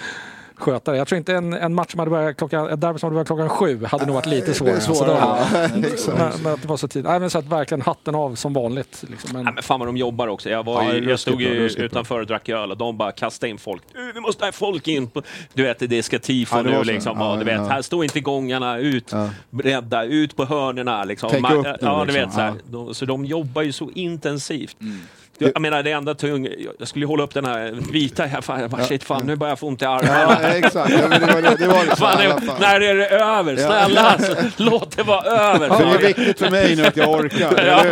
sköta 0.58 0.92
det. 0.92 0.98
Jag 0.98 1.08
tror 1.08 1.18
inte 1.18 1.34
en, 1.36 1.54
en 1.54 1.74
match 1.74 1.92
som 1.92 2.00
hade 2.00 2.12
börjat 2.12 2.38
klockan, 2.38 2.70
ett 2.70 2.82
derby 2.82 3.00
som 3.00 3.08
hade 3.08 3.14
börjat 3.14 3.28
klockan 3.28 3.50
sju 3.50 3.86
hade 3.86 4.06
nog 4.06 4.16
varit 4.16 4.26
lite 4.26 4.54
svårare. 4.54 4.82
svårare, 4.82 4.98
Så 4.98 5.06
då- 5.06 5.12
ja. 5.12 5.68
Men, 6.18 6.32
men 6.44 6.54
att 6.54 6.62
det 6.62 6.68
var 6.68 6.78
så 6.78 6.88
tidigt. 6.88 7.06
Nej, 7.10 7.20
men 7.20 7.30
så 7.30 7.38
att 7.38 7.46
verkligen 7.46 7.82
hatten 7.82 8.16
av 8.16 8.36
som 8.36 8.54
vanligt. 8.54 9.04
Liksom. 9.10 9.30
Men, 9.34 9.44
Nej, 9.46 9.54
men 9.54 9.64
fan 9.64 9.80
vad 9.80 9.88
de 9.90 9.98
jobbar 9.98 10.28
också. 10.28 10.50
Jag, 10.50 10.64
var 10.66 10.84
Ja, 10.84 10.94
ju, 10.94 11.00
det 11.02 11.08
är 11.08 11.10
jag 11.10 11.20
stod 11.20 11.42
ju 11.42 11.48
utanför 11.70 12.20
och 12.20 12.28
drack 12.28 12.50
öl 12.50 12.72
och 12.72 12.78
de 12.78 12.98
bara 12.98 13.12
kastade 13.12 13.50
in 13.50 13.58
folk. 13.58 13.82
"Du, 13.94 14.12
Vi 14.14 14.20
måste 14.20 14.46
ha 14.46 14.52
folk 14.52 14.88
in 14.88 15.08
på... 15.10 15.22
Du 15.54 15.64
vet, 15.64 15.90
det 15.90 16.04
ska 16.04 16.20
tifo 16.20 16.56
Ja, 16.56 16.62
nu 16.62 16.84
liksom. 16.84 17.18
Ja, 17.20 17.32
Ja, 17.34 17.40
du 17.40 17.46
vet, 17.46 17.56
ja. 17.56 17.64
här 17.68 17.82
står 17.82 18.04
inte 18.04 18.20
gångarna 18.20 18.78
ut, 18.78 19.14
Ja. 19.92 20.04
ut 20.04 20.36
på 20.36 20.46
hörnerna 20.46 21.04
liksom. 21.04 21.30
Take 21.30 21.42
nu, 21.56 21.76
ja, 21.82 22.00
du 22.00 22.12
liksom. 22.12 22.22
vet, 22.26 22.34
så, 22.34 22.40
här. 22.40 22.48
Ja. 22.48 22.54
De, 22.66 22.94
så 22.96 23.06
de 23.06 23.26
jobbar 23.26 23.62
ju 23.62 23.72
så 23.72 23.90
intensivt. 23.96 24.78
Jag, 25.38 25.51
jag 25.56 25.62
menar 25.62 25.84
det 25.84 25.92
enda 25.92 26.13
tung, 26.15 26.48
jag 26.80 26.88
skulle 26.88 27.06
hålla 27.06 27.24
upp 27.24 27.34
den 27.34 27.46
här 27.46 27.72
vita 27.92 28.24
här, 28.25 28.42
fan, 28.42 28.62
jag 28.62 28.70
bara, 28.70 28.84
shit 28.84 29.04
fan 29.04 29.22
nu 29.25 29.36
börjar 29.36 29.51
jag 29.51 29.60
få 29.60 29.68
ont 29.68 29.82
i 29.82 29.86
armarna. 29.86 30.38
Ja, 30.42 30.48
exakt. 30.50 30.92
Ja, 30.92 31.08
men 31.10 31.22
det 31.22 31.34
var 31.34 31.42
det, 31.42 31.56
det, 31.60 31.68
var 31.68 31.86
det 31.86 31.89
så, 31.89 31.96
Fan, 31.96 32.22
i 32.22 32.25
alla 32.25 32.36
det, 32.39 32.46
fall. 32.46 32.60
när 32.60 32.82
är 32.82 32.96
det 32.96 33.08
över? 33.08 33.56
Snälla 33.58 34.01
alltså, 34.01 34.36
låt 34.58 34.98
det 34.98 35.04
vara 35.04 35.22
över. 35.25 35.70
Det 35.70 35.75
är 36.08 36.08
viktigt 36.13 36.39
för 36.39 36.51
mig 36.51 36.75
nu 36.75 36.86
att 36.86 36.98
jag 36.98 37.10
orkar? 37.10 37.65
Ja, 37.65 37.86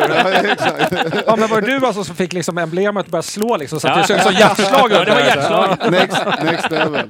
ja, 1.26 1.36
men 1.36 1.50
var 1.50 1.62
det 1.62 1.80
du 1.80 1.86
alltså 1.86 2.04
som 2.04 2.16
fick 2.16 2.34
liksom 2.34 2.58
emblemet 2.58 3.08
börja 3.08 3.22
slå 3.24 3.58
liksom, 3.58 3.80
så 3.80 3.88
att 3.88 3.96
Ja. 3.96 4.02
det 4.02 4.08
såg 4.08 4.18
ut 4.18 4.24
som 4.24 4.34
hjärtslag? 4.34 4.92
Ja, 4.92 5.04
det 5.06 5.12
var 5.12 5.20
hjärtslag. 5.22 5.78
Next, 5.92 6.22
next 6.44 6.72
level. 6.72 7.10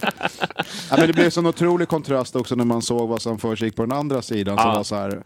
Ja, 0.89 0.97
men 0.97 1.07
det 1.07 1.13
blev 1.13 1.29
sån 1.29 1.45
otrolig 1.45 1.87
kontrast 1.87 2.35
också 2.35 2.55
när 2.55 2.65
man 2.65 2.81
såg 2.81 3.09
vad 3.09 3.21
som 3.21 3.39
försiggick 3.39 3.75
på 3.75 3.81
den 3.85 3.97
andra 3.97 4.21
sidan. 4.21 4.57
Som 4.57 4.67
Ja. 4.69 4.75
var 4.75 4.83
så 4.83 4.95
här, 4.95 5.21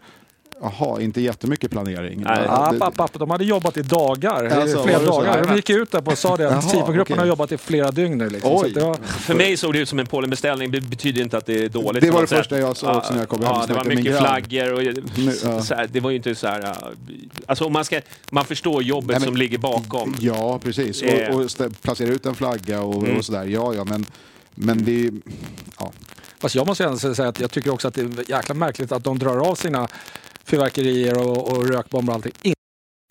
jaha, 0.62 1.00
inte 1.00 1.20
jättemycket 1.20 1.70
planering. 1.70 2.20
Nej. 2.24 2.42
Ja, 2.46 2.72
Det- 2.72 2.84
app, 2.84 3.00
app, 3.00 3.18
de 3.18 3.30
hade 3.30 3.44
jobbat 3.44 3.76
i 3.76 3.82
dagar, 3.82 4.44
Alltså, 4.44 4.82
flera 4.84 4.98
dagar. 5.02 5.44
De 5.48 5.56
gick 5.56 5.70
ut 5.70 5.90
där 5.90 6.00
på 6.00 6.10
och 6.10 6.18
sa 6.18 6.36
det 6.36 6.48
att 6.56 6.62
tifogruppen 6.70 7.00
okej. 7.02 7.16
har 7.18 7.26
jobbat 7.26 7.52
i 7.52 7.58
flera 7.58 7.90
dygn 7.90 8.18
nu. 8.18 8.28
Liksom. 8.30 8.50
Så 8.74 8.80
var, 8.86 8.94
För 9.06 9.34
mig 9.34 9.56
såg 9.56 9.72
det 9.72 9.78
ut 9.78 9.88
som 9.88 9.98
en 9.98 10.06
Polenbeställning, 10.06 10.70
det 10.70 10.80
betyder 10.80 11.22
inte 11.22 11.36
att 11.38 11.46
det 11.46 11.64
är 11.64 11.68
dåligt. 11.68 12.02
Det 12.02 12.10
var 12.10 12.20
det 12.20 12.26
första 12.26 12.58
jag 12.58 12.76
såg 12.76 12.96
också 12.96 13.12
när 13.12 13.20
jag 13.20 13.28
kom 13.28 13.42
hem 13.42 13.52
och 13.52 13.58
Ja, 13.62 13.66
det 13.66 13.74
var 13.74 13.84
mycket 13.84 14.18
flaggor 14.18 14.72
och 14.72 14.82
Nu, 15.18 15.32
ja. 15.44 15.62
så 15.62 15.74
här, 15.74 15.88
det 15.92 16.00
var 16.00 16.10
ju 16.10 16.16
inte 16.16 16.34
så 16.34 16.46
här... 16.46 16.60
ja, 16.62 16.74
Alltså 17.46 17.68
man 17.68 17.84
ska... 17.84 18.00
Man 18.30 18.44
förstår 18.44 18.82
jobbet 18.82 19.08
Nej, 19.08 19.16
men- 19.20 19.26
som 19.26 19.36
ligger 19.36 19.58
bakom. 19.58 20.16
Ja, 20.20 20.58
precis. 20.58 21.02
Eh. 21.02 21.28
Och, 21.34 21.40
och 21.40 21.46
stä- 21.46 21.74
placera 21.82 22.08
ut 22.08 22.26
en 22.26 22.34
flagga 22.34 22.82
och, 22.82 23.02
Mm. 23.04 23.16
och 23.16 23.24
sådär. 23.24 23.44
Ja, 23.44 23.74
ja, 23.74 23.84
men, 23.84 24.06
men 24.54 24.84
det 24.84 25.06
är... 25.06 25.10
Ja. 25.80 25.92
fast 26.38 26.54
jag 26.54 26.66
måste 26.66 26.84
ändå 26.84 26.98
säga 26.98 27.28
att 27.28 27.40
jag 27.40 27.50
tycker 27.50 27.70
också 27.72 27.88
att 27.88 27.94
det 27.94 28.00
är 28.00 28.30
jäkla 28.30 28.54
märkligt 28.54 28.92
att 28.92 29.04
de 29.04 29.18
drar 29.18 29.38
av 29.50 29.54
sina 29.54 29.88
fyrverkerier 30.48 31.18
och, 31.18 31.48
och 31.52 31.66
rökbomber 31.68 32.12
och 32.12 32.14
allting 32.16 32.54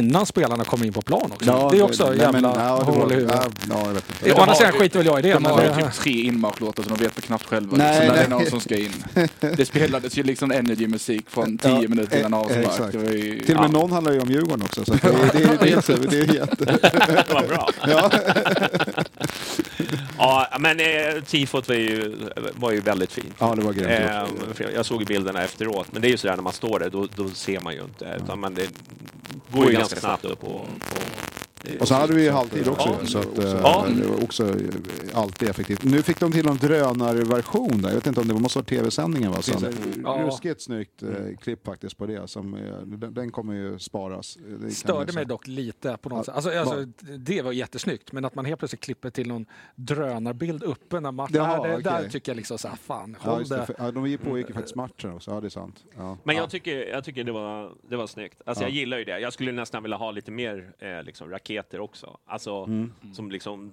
innan 0.01 0.25
spelarna 0.25 0.63
kommer 0.63 0.85
in 0.85 0.93
på 0.93 1.01
plan 1.01 1.31
också. 1.33 1.45
Ja, 1.49 1.69
det 1.71 1.77
är 1.77 1.81
också 1.83 2.09
nej, 2.09 2.17
jävla 2.17 2.39
ja, 2.55 2.77
det 2.85 2.91
hål 2.91 3.11
i 3.11 3.15
huvudet. 3.15 3.41
Ja, 3.69 3.85
ja. 4.25 4.35
Å 4.35 4.41
andra 4.41 4.55
sidan 4.55 4.71
skiter 4.71 4.97
väl 4.99 5.05
jag 5.05 5.19
i 5.19 5.21
det. 5.21 5.33
De 5.33 5.43
men 5.43 5.51
har 5.51 5.61
ju 5.61 5.67
det- 5.69 5.75
typ 5.75 5.93
tre 5.93 6.11
inmarschlåtar 6.21 6.83
så 6.83 6.89
de 6.89 6.95
vet 6.97 7.17
väl 7.17 7.21
knappt 7.23 7.45
själva 7.45 7.77
Nej, 7.77 7.91
liksom, 7.99 8.07
när 8.07 8.15
det 8.15 8.25
är 8.25 8.29
någon 8.29 8.45
som 8.45 8.59
ska 8.59 8.77
in. 8.77 9.03
Det 9.39 9.65
spelades 9.65 10.17
ju 10.17 10.23
liksom 10.23 10.51
energy-musik 10.51 11.29
från 11.29 11.59
Ja, 11.63 11.77
tio 11.79 11.87
minuter 11.87 12.19
innan 12.19 12.33
eh, 12.33 12.39
avspark. 12.39 12.65
exakt. 12.65 12.91
Det 12.91 12.97
var 12.97 13.09
ju, 13.11 13.39
Till 13.39 13.55
och 13.55 13.61
med 13.61 13.69
ja. 13.69 13.79
någon 13.79 13.91
handlar 13.91 14.13
ju 14.13 14.19
om 14.19 14.29
Djurgården 14.31 14.61
också. 14.61 14.85
Så 14.85 14.93
det, 14.93 14.99
det, 15.33 15.39
det, 15.61 15.87
det, 15.87 15.87
det, 15.87 16.09
det 16.09 16.17
är 16.19 16.33
jätte... 16.35 16.79
Vad 17.33 17.47
bra. 17.47 17.69
Ja. 17.87 18.11
Ja, 20.17 20.47
men 20.59 20.79
eh, 20.79 21.23
tifot 21.23 21.67
var 21.67 21.75
ju, 21.75 22.15
var 22.53 22.71
ju 22.71 22.79
väldigt 22.79 23.11
fint. 23.11 23.35
ja, 23.39 23.55
det 23.55 23.61
var 23.61 23.73
grymt. 23.73 23.89
Eh, 24.59 24.67
jag 24.75 24.85
såg 24.85 25.05
bilderna 25.05 25.43
efteråt, 25.43 25.87
men 25.91 26.01
det 26.01 26.07
är 26.07 26.09
ju 26.09 26.17
sådär 26.17 26.35
när 26.35 26.43
man 26.43 26.53
står 26.53 26.79
där, 26.79 26.89
då, 26.89 27.07
då 27.15 27.29
ser 27.29 27.59
man 27.59 27.73
ju 27.73 27.81
inte. 27.81 28.19
Utan, 28.23 28.39
men 28.39 28.53
det 28.53 28.69
går 29.51 29.65
ju 29.65 29.71
ganska 29.71 29.99
snabbt 29.99 30.25
upp. 30.25 30.43
Och, 30.43 30.55
och, 30.55 30.67
Och 31.79 31.87
så 31.87 31.93
hade 31.93 32.13
vi 32.13 32.23
ju 32.23 32.29
halvtid 32.31 32.67
också. 32.67 32.89
Ja. 33.01 33.05
så 33.07 33.19
att, 33.19 33.37
eh, 33.37 33.45
Ja. 33.63 33.85
det 34.01 34.07
var 34.07 34.23
också 34.23 34.55
alltid 35.13 35.49
effektivt. 35.49 35.83
Nu 35.83 36.01
fick 36.01 36.19
de 36.19 36.31
till 36.31 36.45
någon 36.45 36.57
drönarversion 36.57 37.81
där. 37.81 37.89
Jag 37.89 37.95
vet 37.95 38.07
inte 38.07 38.19
om 38.21 38.27
det 38.27 38.33
måste 38.33 38.59
vara 38.59 38.65
tv-sändningen 38.65 39.31
va? 39.31 39.41
Som, 39.41 39.63
Ja. 40.03 40.23
Ruskigt 40.27 40.61
snyggt 40.61 41.03
eh, 41.03 41.09
klipp 41.41 41.65
faktiskt 41.65 41.97
på 41.97 42.05
det. 42.05 42.27
Som, 42.29 42.53
eh, 42.53 42.77
den, 42.85 43.13
den 43.13 43.31
kommer 43.31 43.53
ju 43.53 43.79
sparas. 43.79 44.37
Det 44.61 44.71
störde 44.71 45.13
mig 45.13 45.25
dock 45.25 45.47
lite 45.47 45.97
på 46.01 46.09
något 46.09 46.17
Ja, 46.17 46.23
sätt. 46.23 46.35
Alltså, 46.35 46.59
alltså, 46.59 46.85
det 47.17 47.41
var 47.41 47.51
jättesnyggt, 47.51 48.11
men 48.11 48.25
att 48.25 48.35
man 48.35 48.45
helt 48.45 48.59
plötsligt 48.59 48.81
klipper 48.81 49.09
till 49.09 49.27
någon 49.27 49.45
drönarbild 49.75 50.63
uppe 50.63 50.99
när 50.99 51.11
matchen... 51.11 51.35
Jaha, 51.35 51.67
det, 51.67 51.83
Där 51.83 51.97
okej. 51.99 52.09
tycker 52.11 52.31
jag 52.31 52.35
liksom 52.37 52.57
såhär, 52.57 52.75
fan, 52.75 53.17
Ja, 53.23 53.31
håll 53.31 53.43
det. 53.47 53.67
ja, 53.77 53.91
de 53.91 54.17
pågick 54.17 54.47
ju 54.49 54.53
faktiskt 54.53 54.75
matchen 54.75 55.11
också. 55.13 55.31
Ja, 55.31 55.41
det 55.41 55.47
är 55.47 55.49
sant. 55.49 55.83
Ja. 55.97 56.17
Men 56.23 56.35
jag 56.35 56.49
tycker, 56.49 56.87
jag 56.89 57.03
tycker 57.03 57.23
det, 57.23 57.31
var, 57.31 57.71
det 57.89 57.95
var 57.97 58.07
snyggt. 58.07 58.41
Alltså 58.45 58.63
Ja. 58.63 58.67
jag 58.69 58.75
gillar 58.75 58.97
ju 58.97 59.03
det. 59.03 59.19
Jag 59.19 59.33
skulle 59.33 59.51
nästan 59.51 59.83
vilja 59.83 59.97
ha 59.97 60.11
lite 60.11 60.31
mer 60.31 60.71
eh, 60.79 61.03
liksom, 61.03 61.29
raketer 61.57 61.79
också. 61.79 62.19
Alltså 62.25 62.63
Mm. 62.63 62.93
som 63.13 63.31
liksom... 63.31 63.71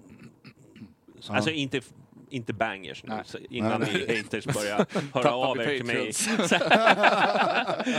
Alltså 1.29 1.51
inte, 1.51 1.81
inte 2.35 2.53
bangers 2.53 3.05
nu, 3.05 3.15
innan 3.51 3.81
ni 3.81 4.17
haters 4.17 4.45
börjar 4.45 4.87
höra 5.15 5.33
av 5.35 5.61
er 5.61 5.67
till 5.67 5.85
mig. 5.85 6.13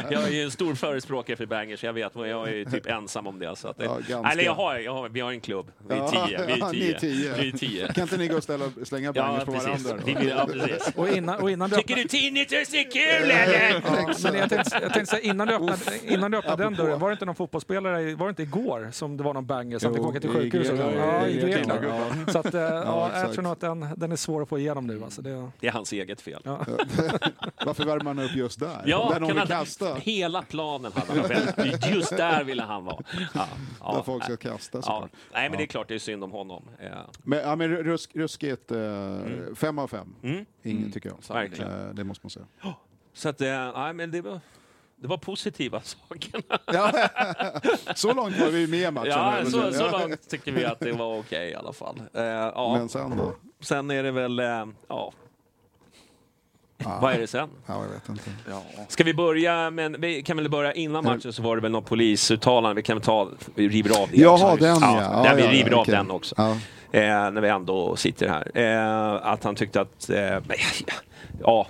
Jag 0.11 0.23
är 0.23 0.29
ju 0.31 0.43
en 0.43 0.51
stor 0.51 0.75
förespråkare 0.75 1.37
för 1.37 1.45
bangers, 1.45 1.83
jag 1.83 1.93
vet, 1.93 2.15
men 2.15 2.29
jag 2.29 2.47
är 2.47 2.53
ju 2.53 2.65
typ 2.65 2.85
ensam 2.87 3.27
om 3.27 3.39
det. 3.39 3.55
Så 3.55 3.67
att 3.67 3.77
det 3.77 3.83
Ja, 3.85 3.97
ganska. 4.07 4.31
eller 4.31 4.43
jag 4.43 4.53
har, 4.55 4.75
jag 4.79 4.93
har, 4.93 5.09
vi 5.09 5.19
har 5.19 5.31
en 5.31 5.39
klubb, 5.41 5.71
vi 5.87 5.93
är 5.95 5.97
Ja, 5.99 6.27
tio. 6.27 6.45
Vi 6.45 6.53
är 6.61 6.71
ni 6.71 6.71
tio. 6.79 6.95
är 6.95 6.99
tio. 6.99 7.33
Vi 7.41 7.47
är 7.49 7.51
tio. 7.57 7.93
Kan 7.93 8.01
inte 8.03 8.17
ni 8.17 8.27
gå 8.27 8.37
och 8.37 8.43
ställa, 8.43 8.65
slänga 8.83 9.13
bangers 9.13 9.39
Ja, 9.39 9.45
på 9.45 9.51
precis. 9.51 9.85
varandra? 9.85 10.03
Vi 10.05 10.13
Då? 10.13 10.19
vill, 10.19 10.29
ja, 10.29 10.47
precis. 10.51 10.93
Och 10.95 11.09
innan, 11.09 11.39
och 11.39 11.51
innan 11.51 11.69
du 11.69 11.75
Tycker 11.75 11.95
du 11.95 12.03
tinnitus 12.03 12.73
är 12.73 12.91
kul 12.91 13.31
eller? 13.31 13.81
Ja, 13.83 14.13
men 14.23 14.35
jag 14.39 14.49
tänkte, 14.49 14.79
jag 14.81 14.93
tänkte 14.93 15.05
säga, 15.05 15.21
innan 15.21 15.47
du 15.47 15.53
öppnade, 15.53 15.75
innan 16.07 16.31
du 16.31 16.37
öppnade 16.37 16.63
den 16.63 16.73
dörren, 16.73 16.99
var 16.99 17.09
det 17.09 17.13
inte 17.13 17.25
någon 17.25 17.35
fotbollsspelare, 17.35 18.15
var 18.15 18.25
det 18.25 18.29
inte 18.29 18.43
igår 18.43 18.89
som 18.91 19.17
det 19.17 19.23
var 19.23 19.33
någon 19.33 19.45
banger 19.45 19.79
som 19.79 19.93
fick 19.93 20.03
åka 20.03 20.19
till 20.19 20.29
i 20.29 20.33
sjukhuset? 20.33 20.79
Ja, 20.97 21.27
i 21.27 21.37
Grekland. 21.41 21.85
Så 22.31 22.39
att, 22.39 22.53
eh, 22.53 22.61
ja, 22.61 23.11
jag 23.13 23.33
tror 23.33 23.43
nog 23.43 23.51
att 23.51 23.59
den, 23.61 23.87
den 23.97 24.11
är 24.11 24.15
svår 24.25 24.41
att 24.41 24.49
få 24.49 24.59
igenom 24.59 24.87
nu. 24.87 25.03
Alltså 25.03 25.21
det, 25.21 25.49
Det 25.59 25.67
är 25.67 25.71
hans 25.71 25.93
eget 25.93 26.21
fel. 26.21 26.41
ja. 26.45 26.65
Varför 27.65 27.85
värmer 27.85 28.03
man 28.03 28.19
upp 28.19 28.35
just 28.35 28.59
där? 28.59 28.81
Ja, 28.85 29.09
där 29.13 29.19
någon 29.19 29.29
kan 29.29 29.37
vill 29.37 29.37
han- 29.37 29.47
kasta? 29.65 29.95
Hela 29.95 30.41
planen 30.41 30.91
hade 30.95 31.21
han 31.21 31.29
väl. 31.57 31.93
Just 31.95 32.17
där 32.17 32.43
ville 32.43 32.63
han 32.63 32.85
vara. 32.85 32.97
Ja, 33.33 33.47
ja, 33.79 33.93
Där 33.95 34.01
folk 34.03 34.23
ska 34.23 34.37
kasta 34.37 34.77
ja. 34.77 34.81
såklart. 34.81 35.11
Nej, 35.33 35.49
men 35.49 35.57
det 35.57 35.63
är 35.63 35.67
klart 35.67 35.87
det 35.87 35.95
är 35.95 35.99
synd 35.99 36.23
om 36.23 36.31
honom. 36.31 36.63
Ja. 36.79 37.05
Men, 37.23 37.39
ja, 37.39 37.55
men 37.55 37.69
rusk, 37.69 38.15
ruskigt, 38.15 38.71
eh, 38.71 38.79
fem 39.55 39.79
av 39.79 39.87
fem. 39.87 40.15
Mm. 40.23 40.45
Ingen 40.63 40.91
tycker 40.91 41.09
jag. 41.09 41.35
Verkligen. 41.35 41.71
Eh, 41.87 41.93
det 41.93 42.03
måste 42.03 42.25
man 42.25 42.29
säga. 42.31 42.45
Så 43.13 43.29
att, 43.29 43.41
eh, 43.41 43.71
nej, 43.75 43.93
men 43.93 44.11
det 44.11 44.21
var, 44.21 44.39
det 44.95 45.07
var 45.07 45.17
positiva 45.17 45.81
saker. 45.83 46.41
Ja, 46.65 46.91
så 47.95 48.13
långt 48.13 48.39
var 48.39 48.47
vi 48.47 48.67
med 48.67 48.79
i 48.79 48.91
matchen. 48.91 49.11
Ja, 49.11 49.45
så, 49.45 49.73
så 49.73 49.89
långt 49.91 50.29
tycker 50.29 50.51
vi 50.51 50.65
att 50.65 50.79
det 50.79 50.91
var 50.91 51.19
okej 51.19 51.49
i 51.49 51.55
alla 51.55 51.73
fall. 51.73 52.01
Eh, 52.13 52.23
ja. 52.23 52.75
Men 52.77 52.89
sen 52.89 53.17
då? 53.17 53.33
Sen 53.61 53.91
är 53.91 54.03
det 54.03 54.11
väl, 54.11 54.39
eh, 54.39 54.65
ja, 54.87 55.13
Ja, 56.77 56.99
vad 57.01 57.13
är 57.13 57.19
det 57.19 57.27
sen? 57.27 57.49
ja, 57.65 57.83
jag 57.83 57.89
vet 57.89 58.09
inte. 58.09 58.29
Ja. 58.49 58.61
Ska 58.87 59.03
vi 59.03 59.13
börja, 59.13 59.69
men 59.69 60.01
vi 60.01 60.23
kan 60.23 60.37
väl 60.37 60.49
börja 60.49 60.73
innan 60.73 61.03
matchen 61.03 61.33
så 61.33 61.41
var 61.41 61.55
det 61.55 61.61
väl 61.61 61.71
något 61.71 61.85
polisuttalande, 61.85 62.75
vi 62.75 62.83
kan 62.83 63.01
ta, 63.01 63.29
vi 63.55 63.67
river 63.69 64.01
av 64.01 64.09
det 64.11 64.17
Jaha, 64.17 64.53
också. 64.53 64.65
den 64.65 64.77
ja. 64.81 65.01
ja. 65.01 65.11
ja 65.23 65.29
där 65.29 65.35
vi 65.35 65.43
ja, 65.43 65.51
river 65.51 65.71
av 65.71 65.79
okej. 65.79 65.95
den 65.95 66.11
också. 66.11 66.35
Eh, 66.95 67.31
när 67.31 67.41
vi 67.41 67.49
ändå 67.49 67.95
sitter 67.95 68.27
här. 68.27 68.51
Eh, 68.57 69.27
att 69.27 69.43
han 69.43 69.55
tyckte 69.55 69.81
att, 69.81 70.09
eh, 70.09 70.37
ja, 71.41 71.67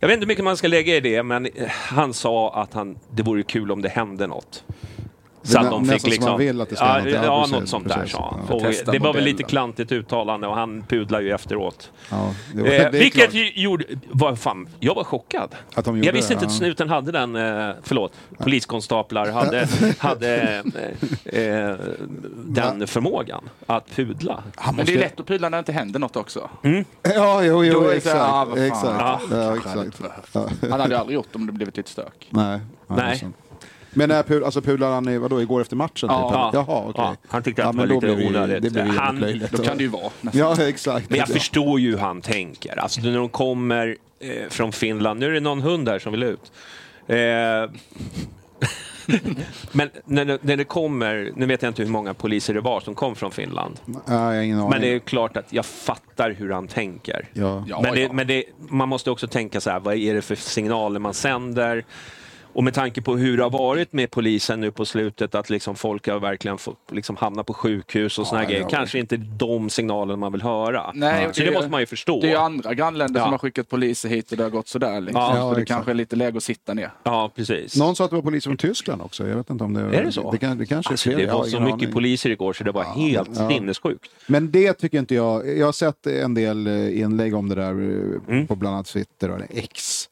jag 0.00 0.08
vet 0.08 0.14
inte 0.14 0.24
hur 0.24 0.26
mycket 0.26 0.44
man 0.44 0.56
ska 0.56 0.68
lägga 0.68 0.96
i 0.96 1.00
det, 1.00 1.22
men 1.22 1.48
han 1.68 2.14
sa 2.14 2.54
att 2.54 2.74
han, 2.74 2.98
det 3.10 3.22
vore 3.22 3.42
kul 3.42 3.72
om 3.72 3.82
det 3.82 3.88
hände 3.88 4.26
något. 4.26 4.64
Så 5.46 5.58
att 5.58 5.70
de 5.70 5.84
fick 5.84 6.00
som 6.00 6.08
man 6.08 6.10
liksom... 6.10 6.38
vill 6.38 6.60
att 6.60 6.70
det 6.70 6.76
ska 6.76 6.84
ja, 6.84 6.92
hända. 6.92 7.24
Ja, 7.24 7.46
något 7.52 7.68
sånt 7.68 7.88
där 7.88 8.06
sa 8.06 8.36
han. 8.48 8.60
Ja. 8.60 8.92
Det 8.92 8.98
var 8.98 9.14
väl 9.14 9.24
lite 9.24 9.42
klantigt 9.42 9.92
uttalande 9.92 10.46
och 10.46 10.54
han 10.54 10.82
pudlar 10.88 11.20
ju 11.20 11.30
efteråt. 11.30 11.90
Ja, 12.10 12.34
det 12.54 12.62
var, 12.62 12.68
Eh, 12.68 12.90
det 12.90 12.98
vilket 12.98 13.30
klart 13.30 13.42
gjorde... 13.54 13.84
Var, 14.10 14.34
fan, 14.34 14.68
jag 14.80 14.94
var 14.94 15.04
chockad. 15.04 15.54
att 15.74 15.84
de 15.84 15.96
gjorde 15.96 16.06
Jag 16.08 16.12
visste 16.12 16.32
inte 16.32 16.44
det, 16.44 16.48
att 16.48 16.52
ja. 16.52 16.58
snuten 16.58 16.88
hade 16.88 17.12
den, 17.12 17.36
eh, 17.36 17.70
förlåt, 17.82 18.12
poliskonstaplar 18.38 19.30
hade, 19.30 19.68
hade 19.98 20.62
eh, 21.24 21.40
eh, 21.40 21.76
den 22.34 22.86
förmågan 22.86 23.48
att 23.66 23.90
pudla. 23.96 24.42
Han 24.56 24.76
Men 24.76 24.86
det 24.86 24.92
är 24.92 24.94
måste- 24.96 25.08
lätt 25.08 25.20
att 25.20 25.26
pudla 25.26 25.48
när 25.48 25.56
det 25.56 25.58
inte 25.58 25.72
händer 25.72 26.00
något 26.00 26.16
också. 26.16 26.50
Ja, 27.02 27.42
jo, 27.44 27.64
jo, 27.64 27.80
det 27.80 28.04
här, 28.04 28.20
ah, 28.20 28.46
exakt. 28.56 28.84
vad 29.30 29.56
exakt. 29.56 29.76
Exakt. 29.76 30.36
inte. 30.36 30.68
Han 30.70 30.80
hade 30.80 30.98
aldrig 30.98 31.14
gjort 31.14 31.34
om 31.36 31.46
det 31.46 31.52
blivit 31.52 31.76
lite 31.76 31.90
stök. 31.90 32.26
Nej. 32.30 32.60
det 32.88 32.94
Nej. 32.94 33.26
Men 33.94 34.08
när 34.08 34.22
pul, 34.22 34.44
alltså 34.44 34.60
pular 34.62 34.90
han 34.90 35.08
i, 35.08 35.18
vadå, 35.18 35.42
igår 35.42 35.60
efter 35.60 35.76
matchen? 35.76 36.08
Ja. 36.12 36.50
Typ? 36.52 36.54
Jaha, 36.68 36.82
okej. 36.88 36.94
Ja, 36.96 37.16
han 37.28 37.42
tyckte 37.42 37.64
att 37.64 37.72
det 37.72 37.76
men 37.76 37.88
var 37.88 38.08
lite 38.08 38.26
onödigt. 38.26 38.74
Det 38.74 38.82
Han- 38.82 39.18
löjligt. 39.20 39.50
Då 39.52 39.62
kan 39.62 39.76
det 39.76 39.82
ju 39.82 39.88
vara. 39.88 40.10
nästan. 40.20 40.40
Ja, 40.40 40.68
exakt. 40.68 41.10
Men 41.10 41.18
jag 41.18 41.28
förstår 41.28 41.80
ju 41.80 41.90
hur 41.90 41.98
han 41.98 42.20
tänker. 42.20 42.78
Alltså 42.78 43.00
när 43.00 43.16
de 43.16 43.28
kommer 43.28 43.96
eh, 44.20 44.48
från 44.48 44.72
Finland, 44.72 45.20
nu 45.20 45.26
är 45.26 45.30
det 45.30 45.40
någon 45.40 45.60
hund 45.62 45.88
här 45.88 45.98
som 45.98 46.12
vill 46.12 46.22
ut. 46.22 46.52
Eh, 47.06 47.16
men 49.72 49.90
när 50.04 50.24
det, 50.24 50.38
när 50.42 50.56
det 50.56 50.64
kommer, 50.64 51.32
nu 51.36 51.46
vet 51.46 51.62
jag 51.62 51.70
inte 51.70 51.82
hur 51.82 51.90
många 51.90 52.14
poliser 52.14 52.54
det 52.54 52.60
var 52.60 52.80
som 52.80 52.94
kom 52.94 53.14
från 53.14 53.30
Finland. 53.30 53.80
Ja, 53.86 54.02
jag 54.06 54.18
har 54.18 54.32
ingen 54.34 54.58
aning. 54.58 54.70
Men 54.70 54.80
det 54.80 54.94
är 54.94 54.98
klart 54.98 55.36
att 55.36 55.52
jag 55.52 55.66
fattar 55.66 56.30
hur 56.30 56.50
han 56.50 56.68
tänker. 56.68 57.28
Ja. 57.32 57.64
Ja, 57.68 57.80
men 57.82 57.94
det, 57.94 58.00
ja. 58.00 58.12
men 58.12 58.26
det, 58.26 58.44
man 58.68 58.88
måste 58.88 59.10
också 59.10 59.26
tänka 59.26 59.60
så 59.60 59.70
här, 59.70 59.80
vad 59.80 59.94
är 59.94 60.14
det 60.14 60.22
för 60.22 60.34
signaler 60.34 61.00
man 61.00 61.14
sänder? 61.14 61.84
Och 62.54 62.64
med 62.64 62.74
tanke 62.74 63.02
på 63.02 63.16
hur 63.16 63.36
det 63.36 63.42
har 63.42 63.50
varit 63.50 63.92
med 63.92 64.10
polisen 64.10 64.60
nu 64.60 64.70
på 64.70 64.84
slutet, 64.84 65.34
att 65.34 65.50
liksom 65.50 65.76
folk 65.76 66.08
har 66.08 66.18
verkligen 66.20 66.58
fått 66.58 66.78
liksom 66.92 67.16
hamna 67.16 67.44
på 67.44 67.54
sjukhus 67.54 68.18
och 68.18 68.26
såna 68.26 68.42
Ja, 68.42 68.48
grejer. 68.48 68.60
ja. 68.62 68.68
Kanske 68.68 68.98
inte 68.98 69.16
de 69.16 69.70
signalerna 69.70 70.16
man 70.16 70.32
vill 70.32 70.42
höra. 70.42 70.90
Nej, 70.94 71.28
så 71.32 71.42
det 71.42 71.50
måste 71.54 71.70
man 71.70 71.80
ju 71.80 71.86
förstå. 71.86 72.20
Det 72.20 72.26
är 72.26 72.30
ju 72.30 72.36
andra 72.36 72.74
grannländer 72.74 73.20
Ja. 73.20 73.24
som 73.24 73.32
har 73.32 73.38
skickat 73.38 73.68
poliser 73.68 74.08
hit 74.08 74.30
och 74.30 74.36
det 74.36 74.42
har 74.42 74.50
gått 74.50 74.68
sådär. 74.68 75.00
Liksom. 75.00 75.20
Ja, 75.22 75.30
så 75.32 75.36
ja, 75.38 75.44
det 75.44 75.50
exakt. 75.62 75.68
kanske 75.68 75.90
är 75.90 75.94
lite 75.94 76.16
läge 76.16 76.36
att 76.36 76.42
sitta 76.42 76.74
ner. 76.74 76.90
Ja, 77.02 77.30
precis. 77.36 77.76
Någon 77.76 77.96
sa 77.96 78.04
att 78.04 78.10
det 78.10 78.16
var 78.16 78.22
poliser 78.22 78.50
från 78.50 78.56
Tyskland 78.56 79.02
också. 79.02 79.28
Jag 79.28 79.36
vet 79.36 79.50
inte 79.50 79.64
om 79.64 79.74
det 79.74 79.80
Är 79.80 80.04
det 80.04 80.12
så? 80.12 80.30
Det, 80.30 80.38
kan, 80.38 80.58
det 80.58 80.66
kanske 80.66 80.90
Alltså, 80.92 81.10
är 81.10 81.14
fler. 81.14 81.26
det 81.26 81.32
var 81.32 81.44
så 81.44 81.60
mycket 81.60 81.74
aning. 81.74 81.92
poliser 81.92 82.30
igår 82.30 82.52
så 82.52 82.64
det 82.64 82.72
var 82.72 82.84
helt 82.84 83.30
Ja. 83.36 83.48
sinnessjukt. 83.50 84.10
Men 84.26 84.50
det 84.50 84.72
tycker 84.72 84.98
inte 84.98 85.14
jag. 85.14 85.58
Jag 85.58 85.66
har 85.66 85.72
sett 85.72 86.06
en 86.06 86.34
del 86.34 86.66
eh, 86.66 87.00
inlägg 87.00 87.34
om 87.34 87.48
det 87.48 87.54
där 87.54 87.70
eh, 87.70 88.34
Mm. 88.34 88.46
på 88.46 88.56
bland 88.56 88.74
annat 88.74 88.86
Twitter 88.86 89.30
och 89.30 89.40
X. 89.50 90.03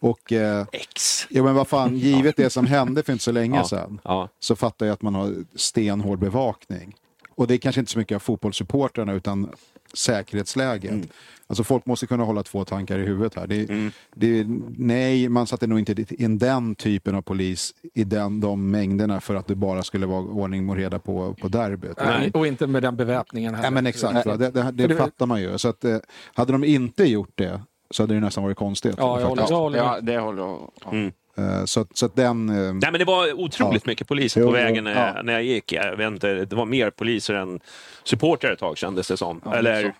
Och 0.00 0.32
eh, 0.32 0.66
X. 0.72 1.26
ja, 1.30 1.42
men 1.42 1.54
vad 1.54 1.68
fan, 1.68 1.96
givet 1.98 2.36
det 2.36 2.50
som 2.50 2.66
hände 2.66 3.02
för 3.02 3.12
inte 3.12 3.24
så 3.24 3.32
länge 3.32 3.56
Ja. 3.58 3.64
sedan 3.68 4.00
Ja. 4.04 4.28
så 4.40 4.56
fattar 4.56 4.86
jag 4.86 4.92
att 4.92 5.02
man 5.02 5.14
har 5.14 5.34
stenhård 5.54 6.18
bevakning. 6.18 6.94
Och 7.30 7.46
det 7.46 7.54
är 7.54 7.58
kanske 7.58 7.80
inte 7.80 7.92
så 7.92 7.98
mycket 7.98 8.14
av 8.16 8.18
fotbollssupportrarna 8.20 9.12
utan 9.12 9.50
säkerhetsläget. 9.94 10.90
Mm. 10.92 11.06
Alltså 11.46 11.64
folk 11.64 11.86
måste 11.86 12.06
kunna 12.06 12.24
hålla 12.24 12.42
två 12.42 12.64
tankar 12.64 12.98
i 12.98 13.02
huvudet 13.06 13.34
här. 13.34 13.46
Det, 13.46 13.68
Mm. 13.70 13.92
det, 14.14 14.46
nej, 14.78 15.28
man 15.28 15.46
satte 15.46 15.66
nog 15.66 15.78
inte 15.78 16.04
in 16.22 16.38
den 16.38 16.74
typen 16.74 17.14
av 17.14 17.22
polis 17.22 17.74
i 17.94 18.04
den, 18.04 18.40
de 18.40 18.70
mängderna 18.70 19.20
för 19.20 19.34
att 19.34 19.46
det 19.46 19.54
bara 19.54 19.82
skulle 19.82 20.06
vara 20.06 20.20
ordning 20.22 20.68
och 20.70 20.76
reda 20.76 20.98
på, 20.98 21.34
på 21.40 21.48
derbyt. 21.48 21.96
Nej, 22.04 22.30
Och 22.34 22.46
inte 22.46 22.66
med 22.66 22.82
den 22.82 22.96
beväpningen 22.96 23.54
här. 23.54 23.64
Ja, 23.64 23.70
men 23.70 23.86
exakt, 23.86 24.24
det, 24.38 24.50
det, 24.50 24.72
det- 24.86 24.96
fattar 24.96 25.26
man 25.26 25.40
ju. 25.40 25.58
Så 25.58 25.68
att, 25.68 25.84
eh, 25.84 25.98
hade 26.34 26.52
de 26.52 26.64
inte 26.64 27.04
gjort 27.04 27.32
det 27.34 27.60
så 27.90 28.02
hade 28.02 28.14
det 28.14 28.20
nästan 28.20 28.44
varit 28.44 28.56
konstigt. 28.56 28.94
Ja, 28.98 29.20
jag 29.20 29.26
håller, 29.26 29.42
jag 29.50 29.56
håller 29.56 29.78
Ja, 29.78 29.98
det 30.02 30.18
håller 30.18 30.42
jag. 30.42 30.70
Ja. 30.84 30.90
Mm. 30.92 31.12
Eh, 31.38 31.64
så, 31.64 31.86
så 31.94 32.06
att 32.06 32.16
den... 32.16 32.48
eh, 32.48 32.54
Nej, 32.74 32.90
men 32.92 32.98
det 32.98 33.04
var 33.04 33.32
otroligt 33.40 33.82
Ja. 33.84 33.90
mycket 33.90 34.08
poliser 34.08 34.42
på 34.44 34.50
vägen 34.50 34.84
när, 34.84 34.94
ja. 34.94 35.12
jag, 35.16 35.24
när 35.24 35.32
jag 35.32 35.42
gick. 35.42 35.72
Jag 35.72 35.96
vet 35.96 36.06
inte, 36.06 36.34
det 36.44 36.56
var 36.56 36.64
mer 36.64 36.90
poliser 36.90 37.34
än 37.34 37.60
supportrar 38.04 38.52
ett 38.52 38.58
tag 38.58 38.78
kändes 38.78 39.08
det 39.08 39.16
som. 39.16 39.40
Ja, 39.44 39.54
Eller, 39.54 39.82
så. 39.82 39.90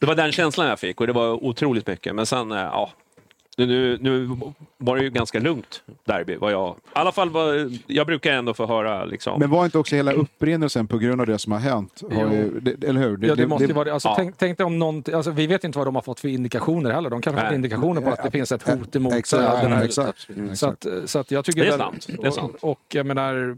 det 0.00 0.06
var 0.06 0.14
den 0.14 0.32
känslan 0.32 0.66
jag 0.68 0.80
fick 0.80 1.00
och 1.00 1.06
det 1.06 1.12
var 1.12 1.44
otroligt 1.44 1.86
mycket. 1.86 2.14
Men 2.14 2.26
sen, 2.26 2.52
eh, 2.52 2.58
ja. 2.58 2.90
Nu, 3.58 3.98
nu 4.00 4.38
var 4.78 4.96
det 4.96 5.02
ju 5.02 5.10
ganska 5.10 5.38
lugnt 5.40 5.82
derby. 6.04 6.36
Var 6.36 6.50
jag, 6.50 6.76
I 6.76 6.80
alla 6.92 7.12
fall, 7.12 7.30
var, 7.30 7.70
jag 7.86 8.06
brukar 8.06 8.32
ändå 8.32 8.54
få 8.54 8.66
höra 8.66 9.04
liksom. 9.04 9.40
Men 9.40 9.50
var 9.50 9.64
inte 9.64 9.78
också 9.78 9.96
hela 9.96 10.12
upprinnelsen 10.12 10.86
på 10.86 10.98
grund 10.98 11.20
av 11.20 11.26
det 11.26 11.38
som 11.38 11.52
har 11.52 11.58
hänt? 11.58 12.02
Har 12.12 12.32
ju, 12.32 12.60
det, 12.60 12.88
eller 12.88 13.00
hur? 13.00 13.18
Ja, 13.26 13.34
det 13.34 13.46
måste 13.46 13.64
ju 13.66 13.72
vara 13.72 13.84
det. 13.84 13.92
Alltså, 13.94 14.08
Ja. 14.08 14.14
tänk, 14.16 14.38
tänk 14.38 14.58
dig 14.58 14.64
om 14.66 14.78
någon, 14.78 15.02
alltså, 15.14 15.30
vi 15.30 15.46
vet 15.46 15.64
inte 15.64 15.78
vad 15.78 15.86
de 15.86 15.94
har 15.94 16.02
fått 16.02 16.20
för 16.20 16.28
indikationer 16.28 16.90
heller. 16.90 17.10
De 17.10 17.22
kanske 17.22 17.40
har 17.42 17.48
fått 17.48 17.54
indikationer 17.54 18.00
på 18.00 18.10
att 18.10 18.22
det 18.22 18.30
finns 18.30 18.52
ett 18.52 18.68
hot 18.68 18.96
emot 18.96 19.14
Exakt, 19.14 19.62
den 19.62 19.72
här. 19.72 19.84
exakt. 19.84 20.28
Så 20.54 20.66
att, 20.68 20.86
så 21.04 21.18
att 21.18 21.30
jag 21.30 21.44
tycker 21.44 21.60
Det 21.64 21.68
är 21.68 21.78
sant, 21.78 22.06
det 22.20 22.26
är 22.26 22.30
sant. 22.30 22.56
Och, 22.60 22.70
och 22.70 22.80
jag 22.88 23.06
menar, 23.06 23.56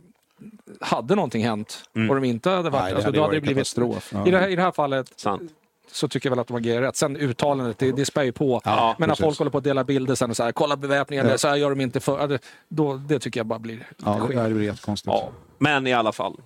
hade 0.80 1.14
någonting 1.14 1.44
hänt 1.44 1.82
Mm. 1.96 2.10
och 2.10 2.16
de 2.16 2.24
inte 2.24 2.50
hade 2.50 2.70
varit 2.70 2.82
Nej, 2.82 2.90
det 2.90 2.96
alltså, 2.96 3.08
hade 3.08 3.16
då 3.18 3.20
ju 3.20 3.24
hade 3.26 3.36
det 3.36 3.40
blivit... 3.40 3.56
katastrof. 3.56 4.10
Ja. 4.14 4.26
I, 4.26 4.30
det 4.30 4.38
här, 4.38 4.48
I 4.48 4.56
det 4.56 4.62
här 4.62 4.72
fallet 4.72 5.12
Sant. 5.16 5.42
Så 5.92 6.08
tycker 6.08 6.28
jag 6.28 6.30
väl 6.30 6.38
att 6.40 6.46
de 6.46 6.52
har 6.52 6.60
grejer 6.60 6.80
rätt. 6.80 6.96
Sen 6.96 7.16
uttalandet, 7.16 7.78
det, 7.78 7.92
det 7.92 8.04
spär 8.04 8.22
ju 8.22 8.32
på. 8.32 8.60
Ja, 8.64 8.96
men 8.98 9.08
när 9.08 9.16
folk 9.16 9.38
håller 9.38 9.50
på 9.50 9.58
att 9.58 9.64
dela 9.64 9.84
bilder 9.84 10.14
sen 10.14 10.30
och 10.30 10.36
så 10.36 10.42
här, 10.44 10.52
kolla 10.52 10.76
beväpningen, 10.76 11.28
Ja. 11.28 11.38
så 11.38 11.48
här 11.48 11.56
gör 11.56 11.70
de 11.70 11.80
inte 11.80 12.00
för... 12.00 12.18
ja, 12.20 12.26
det- 12.26 12.38
Då, 12.68 12.94
det 12.94 13.18
tycker 13.18 13.40
jag 13.40 13.46
bara 13.46 13.58
blir 13.58 13.74
lite 13.74 13.86
Ja, 14.04 14.14
det 14.14 14.20
skit. 14.20 14.38
är 14.38 14.60
jättekonstigt. 14.60 15.06
Ja. 15.14 15.28
Men 15.58 15.86
i 15.86 15.92
alla 15.92 16.12
fall. 16.12 16.36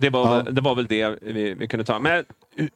Det 0.00 0.10
var, 0.10 0.36
Ja. 0.36 0.42
det 0.42 0.60
var 0.60 0.74
väl 0.74 0.86
det 0.86 1.18
vi, 1.22 1.54
vi 1.54 1.68
kunde 1.68 1.84
ta. 1.84 1.98
Men 1.98 2.24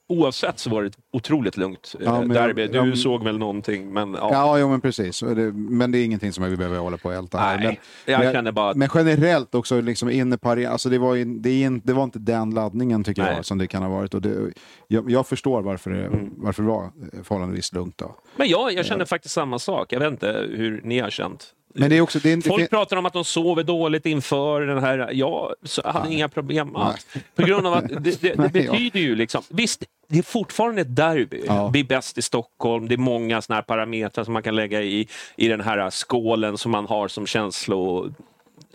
oavsett 0.08 0.58
så 0.58 0.70
var 0.70 0.82
det 0.82 0.88
ett 0.88 0.98
otroligt 1.12 1.56
lugnt 1.56 1.94
eh, 2.00 2.04
Ja, 2.06 2.18
jag- 2.20 2.28
derby. 2.30 2.66
Du 2.66 2.74
jag- 2.78 2.98
såg 2.98 3.24
väl 3.24 3.38
någonting, 3.38 3.92
men 3.92 4.14
ja. 4.14 4.28
Ja, 4.32 4.58
jo, 4.58 4.68
men 4.68 4.80
precis. 4.80 5.22
Men 5.52 5.92
det 5.92 5.98
är 5.98 6.04
ingenting 6.04 6.32
som 6.32 6.44
vi 6.44 6.56
behöver 6.56 6.78
hålla 6.78 6.96
på 6.96 7.08
och 7.08 7.14
älta 7.14 7.38
här. 7.38 7.58
Nej, 7.58 7.80
Men, 8.06 8.22
jag 8.22 8.32
känner 8.32 8.52
bara 8.52 8.74
men 8.74 8.88
generellt 8.94 9.54
också 9.54 9.80
liksom 9.80 10.10
inne 10.10 10.38
på 10.38 10.50
arenan, 10.50 10.72
alltså 10.72 10.88
det, 10.88 10.98
var 10.98 11.14
ju- 11.14 11.24
det, 11.38 11.60
in, 11.60 11.80
det 11.84 11.92
var 11.92 12.04
inte 12.04 12.18
den 12.18 12.50
laddningen 12.50 13.04
tycker 13.04 13.22
Nej. 13.22 13.34
jag 13.36 13.44
som 13.44 13.58
det 13.58 13.66
kan 13.66 13.82
ha 13.82 13.88
varit. 13.90 14.14
Och 14.14 14.22
det, 14.22 14.52
jag, 14.88 15.10
jag 15.10 15.26
förstår 15.26 15.62
varför 15.62 15.90
det, 15.90 16.06
Mm. 16.06 16.30
varför 16.36 16.62
det 16.62 16.68
var 16.68 16.90
förhållandevis 17.22 17.72
lugnt. 17.72 17.98
Då. 17.98 18.16
Men 18.36 18.48
jag, 18.48 18.72
jag 18.72 18.86
känner 18.86 19.04
faktiskt 19.04 19.34
samma 19.34 19.58
sak. 19.58 19.92
Jag 19.92 20.00
vet 20.00 20.12
inte 20.12 20.46
hur 20.50 20.80
ni 20.84 20.98
har 21.00 21.10
känt. 21.10 21.46
Men 21.74 21.90
det 21.90 21.96
är 21.96 22.00
också... 22.00 22.18
Det 22.18 22.32
är, 22.32 22.40
Folk 22.40 22.70
pratar 22.70 22.96
om 22.96 23.06
att 23.06 23.12
de 23.12 23.24
sover 23.24 23.62
dåligt 23.62 24.06
inför 24.06 24.62
den 24.62 24.78
här. 24.78 25.10
Jag 25.12 25.54
hade 25.84 26.12
inga 26.12 26.28
problem 26.28 26.76
alls. 26.76 27.06
På 27.34 27.42
grund 27.42 27.66
av 27.66 27.74
att 27.74 27.88
det, 27.88 28.20
det, 28.22 28.34
Nej, 28.38 28.48
betyder 28.48 29.00
ju 29.00 29.16
liksom... 29.16 29.42
Visst, 29.48 29.84
det 30.08 30.18
är 30.18 30.22
fortfarande 30.22 30.80
ett 30.80 30.96
derby. 30.96 31.42
Ja. 31.46 31.68
Vi 31.68 31.80
är 31.80 31.84
bäst 31.84 32.18
i 32.18 32.22
Stockholm. 32.22 32.88
Det 32.88 32.94
är 32.94 32.98
många 32.98 33.42
såna 33.42 33.54
här 33.54 33.62
parametrar 33.62 34.24
som 34.24 34.32
man 34.32 34.42
kan 34.42 34.56
lägga 34.56 34.82
i, 34.82 35.08
i 35.36 35.48
den 35.48 35.60
här 35.60 35.90
skålen 35.90 36.58
som 36.58 36.72
man 36.72 36.86
har 36.86 37.08
som 37.08 37.26
känslo 37.26 38.12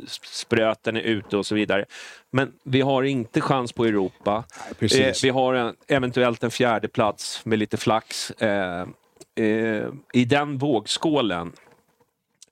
spröten 0.05 0.97
är 0.97 1.01
ute 1.01 1.37
och 1.37 1.45
så 1.45 1.55
vidare. 1.55 1.85
Men 2.31 2.51
vi 2.63 2.81
har 2.81 3.03
inte 3.03 3.41
chans 3.41 3.71
på 3.71 3.85
Europa. 3.85 4.43
precis. 4.79 4.99
Eh, 4.99 5.13
vi 5.23 5.29
har 5.29 5.53
en, 5.53 5.75
eventuellt 5.87 6.43
en 6.43 6.51
fjärde 6.51 6.87
plats 6.87 7.45
med 7.45 7.59
lite 7.59 7.77
flax. 7.77 8.31
Eh, 8.31 8.87
eh, 9.35 9.87
I 10.13 10.25
den 10.25 10.57
vågskålen 10.57 11.51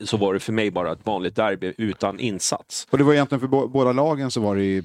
så 0.04 0.18
var 0.18 0.34
det 0.34 0.40
för 0.40 0.54
mig 0.54 0.72
bara 0.72 0.92
ett 0.92 1.06
vanligt 1.06 1.36
derby 1.36 1.74
utan 1.78 2.20
insats. 2.20 2.88
Och 2.90 2.98
det 2.98 3.04
var 3.04 3.14
egentligen 3.14 3.40
för 3.40 3.68
båda 3.68 3.92
lagen 3.92 4.32
så 4.32 4.42
var 4.42 4.56
det 4.56 4.64
ju 4.64 4.84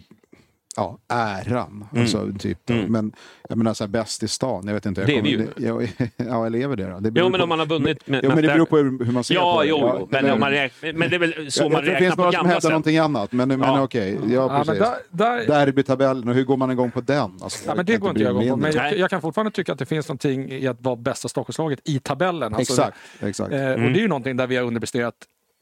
ja, 0.77 0.99
äran. 1.09 1.85
Mm. 1.93 2.03
Alltså, 2.03 2.29
typ, 2.39 2.59
då. 2.65 2.75
Men 2.89 3.13
jag 3.49 3.59
menar 3.59 3.75
så 3.75 3.85
här, 3.85 3.89
bäst 3.89 4.23
i 4.23 4.29
stan, 4.29 4.63
jag 4.67 4.75
vet 4.75 4.87
inte. 4.87 5.01
Jag 5.01 5.09
Det 5.09 5.19
är 5.19 5.23
vi 5.23 5.31
ju. 5.31 5.37
det- 5.37 5.49
Ja, 5.57 5.81
ja, 6.17 6.47
eller 6.47 6.59
är 6.59 6.69
vi 6.69 6.77
det 6.77 6.91
då? 6.91 7.01
Det 7.01 7.13
Jo, 7.21 7.29
men 7.29 7.33
på- 7.39 7.43
om 7.43 7.49
man 7.49 7.59
har 7.59 7.67
vunnit 7.67 7.99
men 8.07 8.21
med 8.29 8.37
det 8.37 8.49
beror 8.49 8.67
på 8.67 8.77
hur, 8.77 9.05
hur 9.05 9.13
man 9.13 9.25
ser 9.25 9.35
Ja, 9.35 9.55
på 9.57 9.63
det. 9.63 9.69
jo, 9.69 9.79
Ja, 9.79 9.97
jo. 10.01 10.09
Men, 10.11 10.25
eller- 10.25 10.35
om 10.35 10.41
man 10.41 10.51
räknar, 10.51 10.93
men 10.93 11.11
det 11.11 11.17
är 11.17 11.21
väl 11.21 11.53
så 11.53 11.63
jag, 11.63 11.73
man 11.73 11.73
jag 11.73 11.85
tror 11.85 11.87
det 11.87 11.91
räknar 11.95 11.99
finns 12.07 12.15
på 12.17 12.21
några 12.23 12.33
som 12.33 12.39
gamla 12.39 12.49
hävdar 12.49 12.61
sätt. 12.61 12.71
någonting 12.71 12.99
annat, 12.99 13.33
men, 13.33 13.49
men 13.49 13.61
Ja. 13.61 13.83
okej. 13.83 14.19
Ja, 14.27 14.33
Ja, 14.33 14.49
men 14.49 14.65
precis. 14.67 14.79
där, 14.79 14.97
där, 15.11 15.47
Derbytabellen, 15.67 16.29
och 16.29 16.35
hur 16.35 16.45
går 16.45 16.57
man 16.57 16.71
igång 16.71 16.91
på 16.91 17.01
den? 17.01 17.21
Alltså, 17.43 17.65
Ja, 17.67 17.75
men 17.75 17.77
jag 17.77 17.87
det 17.87 17.93
kan 17.93 18.01
går 18.01 18.11
inte 18.11 18.23
jag 18.23 18.31
igång 18.45 18.51
på. 18.51 18.57
Men 18.57 18.73
jag, 18.73 18.97
jag 18.99 19.11
kan 19.11 19.21
fortfarande 19.21 19.51
tycka 19.51 19.73
att 19.73 19.79
det 19.79 19.87
finns 19.87 20.09
någonting 20.09 20.51
i 20.53 20.67
att 20.67 20.81
vara 20.81 20.97
bästa 20.97 21.29
Stockholmslaget 21.29 21.81
i 21.85 21.99
tabellen. 21.99 22.55
Alltså, 22.55 22.73
Exakt, 22.73 22.97
exakt. 23.21 23.53
Eh, 23.53 23.59
Och 23.59 23.79
det 23.81 23.99
är 23.99 24.03
ju 24.03 24.09
någonting 24.09 24.37
där 24.37 24.47
vi 24.47 24.57
har 24.57 24.65
underpresterat 24.65 25.15